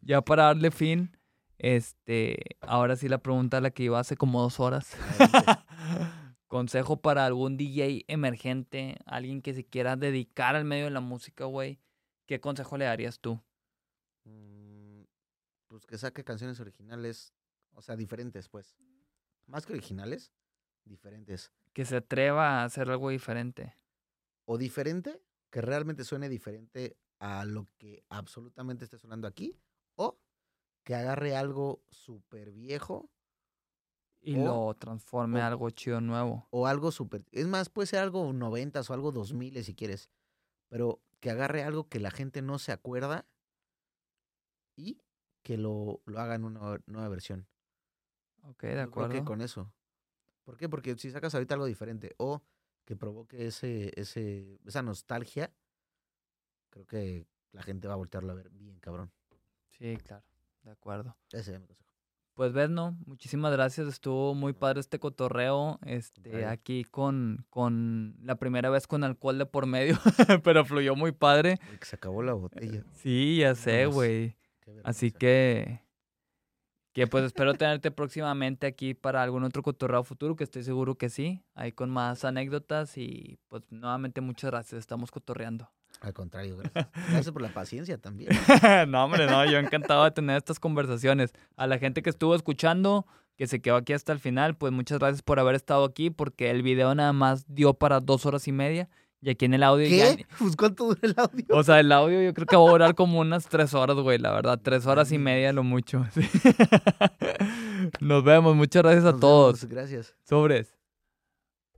Ya 0.02 0.20
para 0.20 0.44
darle 0.44 0.70
fin. 0.70 1.16
Este, 1.56 2.36
ahora 2.60 2.96
sí 2.96 3.08
la 3.08 3.16
pregunta 3.16 3.56
a 3.56 3.60
la 3.62 3.70
que 3.70 3.84
iba 3.84 3.98
hace 3.98 4.14
como 4.16 4.42
dos 4.42 4.60
horas. 4.60 4.94
Consejo 6.48 7.00
para 7.00 7.24
algún 7.24 7.56
DJ 7.56 8.04
emergente, 8.08 8.98
alguien 9.06 9.40
que 9.40 9.54
se 9.54 9.64
quiera 9.64 9.96
dedicar 9.96 10.54
al 10.54 10.66
medio 10.66 10.84
de 10.84 10.90
la 10.90 11.00
música, 11.00 11.46
güey. 11.46 11.78
¿Qué 12.32 12.40
consejo 12.40 12.78
le 12.78 12.86
darías 12.86 13.20
tú? 13.20 13.38
Mm, 14.24 15.02
pues 15.68 15.84
que 15.84 15.98
saque 15.98 16.24
canciones 16.24 16.60
originales, 16.60 17.34
o 17.74 17.82
sea, 17.82 17.94
diferentes, 17.94 18.48
pues. 18.48 18.74
Más 19.44 19.66
que 19.66 19.74
originales, 19.74 20.32
diferentes. 20.86 21.52
Que 21.74 21.84
se 21.84 21.96
atreva 21.96 22.62
a 22.62 22.64
hacer 22.64 22.88
algo 22.88 23.10
diferente. 23.10 23.76
o 24.46 24.56
diferente, 24.56 25.20
que 25.50 25.60
realmente 25.60 26.04
suene 26.04 26.30
diferente 26.30 26.96
a 27.18 27.44
lo 27.44 27.66
que 27.76 28.02
absolutamente 28.08 28.86
esté 28.86 28.96
sonando 28.96 29.26
aquí, 29.28 29.60
o 29.96 30.18
que 30.82 30.94
agarre 30.94 31.36
algo 31.36 31.84
súper 31.90 32.50
viejo 32.50 33.10
Y 34.22 34.36
O- 34.36 34.44
lo 34.46 34.74
transforme 34.78 35.40
o- 35.40 35.42
a 35.42 35.48
algo 35.48 35.68
chido 35.68 36.00
nuevo. 36.00 36.46
o 36.50 36.66
algo 36.66 36.92
súper... 36.92 37.26
Es 37.30 37.46
más, 37.46 37.68
puede 37.68 37.88
ser 37.88 37.98
algo 37.98 38.32
noventas 38.32 38.88
o 38.88 38.94
algo 38.94 39.12
dos 39.12 39.34
miles 39.34 39.66
si 39.66 39.74
quieres, 39.74 40.08
pero 40.70 41.02
que 41.22 41.30
agarre 41.30 41.62
algo 41.62 41.88
que 41.88 42.00
la 42.00 42.10
gente 42.10 42.42
no 42.42 42.58
se 42.58 42.72
acuerda 42.72 43.24
y 44.74 45.00
que 45.44 45.56
lo, 45.56 46.02
lo 46.04 46.18
haga 46.18 46.34
en 46.34 46.44
una 46.44 46.80
nueva 46.86 47.08
versión. 47.08 47.46
Ok, 48.42 48.64
de 48.64 48.70
Yo 48.70 48.74
creo 48.74 48.84
acuerdo. 48.86 49.10
que 49.12 49.24
con 49.24 49.40
eso. 49.40 49.72
¿Por 50.42 50.56
qué? 50.56 50.68
Porque 50.68 50.96
si 50.98 51.12
sacas 51.12 51.32
ahorita 51.32 51.54
algo 51.54 51.66
diferente 51.66 52.12
o 52.18 52.42
que 52.84 52.96
provoque 52.96 53.46
ese, 53.46 53.92
ese, 53.94 54.58
esa 54.66 54.82
nostalgia, 54.82 55.54
creo 56.70 56.86
que 56.86 57.28
la 57.52 57.62
gente 57.62 57.86
va 57.86 57.94
a 57.94 57.98
voltearlo 57.98 58.32
a 58.32 58.34
ver 58.34 58.50
bien, 58.50 58.80
cabrón. 58.80 59.12
Sí, 59.70 59.96
claro. 59.98 60.24
De 60.64 60.72
acuerdo. 60.72 61.16
Ese 61.30 61.44
sería 61.44 61.60
mi 61.60 61.68
consejo. 61.68 61.91
Pues 62.34 62.52
ves, 62.52 62.70
¿no? 62.70 62.96
Muchísimas 63.06 63.52
gracias. 63.52 63.88
Estuvo 63.88 64.34
muy 64.34 64.54
padre 64.54 64.80
este 64.80 64.98
cotorreo. 64.98 65.78
Este, 65.84 66.46
aquí 66.46 66.84
con, 66.84 67.44
con 67.50 68.16
la 68.22 68.36
primera 68.36 68.70
vez 68.70 68.86
con 68.86 69.04
alcohol 69.04 69.38
de 69.38 69.46
por 69.46 69.66
medio. 69.66 69.98
pero 70.42 70.64
fluyó 70.64 70.96
muy 70.96 71.12
padre. 71.12 71.58
Uy, 71.70 71.78
que 71.78 71.84
se 71.84 71.96
acabó 71.96 72.22
la 72.22 72.32
botella. 72.32 72.84
Sí, 72.92 73.38
ya 73.38 73.54
sé, 73.54 73.86
güey. 73.86 74.36
Así 74.84 75.10
que, 75.10 75.82
que 76.92 77.06
pues 77.06 77.24
espero 77.24 77.54
tenerte 77.54 77.90
próximamente 77.90 78.66
aquí 78.66 78.94
para 78.94 79.22
algún 79.22 79.44
otro 79.44 79.62
cotorreo 79.62 80.04
futuro, 80.04 80.36
que 80.36 80.44
estoy 80.44 80.62
seguro 80.62 80.96
que 80.96 81.08
sí, 81.08 81.42
ahí 81.54 81.72
con 81.72 81.90
más 81.90 82.24
anécdotas 82.24 82.96
y 82.96 83.38
pues 83.48 83.62
nuevamente 83.70 84.20
muchas 84.20 84.50
gracias, 84.50 84.78
estamos 84.78 85.10
cotorreando. 85.10 85.70
Al 86.02 86.12
contrario, 86.12 86.56
gracias. 86.56 86.88
Gracias 87.10 87.30
por 87.30 87.42
la 87.42 87.54
paciencia 87.54 87.96
también. 87.96 88.30
no, 88.88 89.04
hombre, 89.04 89.26
no, 89.26 89.44
yo 89.48 89.58
encantado 89.58 90.02
de 90.02 90.10
tener 90.10 90.36
estas 90.36 90.58
conversaciones. 90.58 91.32
A 91.56 91.68
la 91.68 91.78
gente 91.78 92.02
que 92.02 92.10
estuvo 92.10 92.34
escuchando, 92.34 93.06
que 93.36 93.46
se 93.46 93.60
quedó 93.62 93.76
aquí 93.76 93.92
hasta 93.92 94.12
el 94.12 94.18
final, 94.18 94.56
pues 94.56 94.72
muchas 94.72 94.98
gracias 94.98 95.22
por 95.22 95.38
haber 95.38 95.54
estado 95.54 95.84
aquí, 95.84 96.10
porque 96.10 96.50
el 96.50 96.62
video 96.62 96.92
nada 96.96 97.12
más 97.12 97.44
dio 97.46 97.74
para 97.74 98.00
dos 98.00 98.26
horas 98.26 98.48
y 98.48 98.52
media, 98.52 98.88
y 99.20 99.30
aquí 99.30 99.44
en 99.44 99.54
el 99.54 99.62
audio 99.62 99.86
ya... 99.86 100.16
¿Qué? 100.16 100.26
Pues 100.40 100.56
¿cuánto 100.56 100.86
dura 100.86 100.98
el 101.02 101.14
audio? 101.16 101.44
O 101.50 101.62
sea, 101.62 101.78
el 101.78 101.92
audio 101.92 102.20
yo 102.20 102.34
creo 102.34 102.46
que 102.48 102.56
va 102.56 102.66
a 102.66 102.70
durar 102.72 102.94
como 102.96 103.20
unas 103.20 103.46
tres 103.46 103.72
horas, 103.72 103.96
güey, 103.96 104.18
la 104.18 104.32
verdad. 104.32 104.58
Tres 104.60 104.86
horas 104.86 105.12
y 105.12 105.18
media 105.18 105.52
lo 105.52 105.62
mucho. 105.62 106.04
sí. 106.12 106.22
Nos 108.00 108.24
vemos. 108.24 108.56
Muchas 108.56 108.82
gracias 108.82 109.04
a 109.04 109.12
Nos 109.12 109.20
todos. 109.20 109.60
vemos, 109.60 109.74
Gracias. 109.74 110.14
Sobres. 110.24 110.71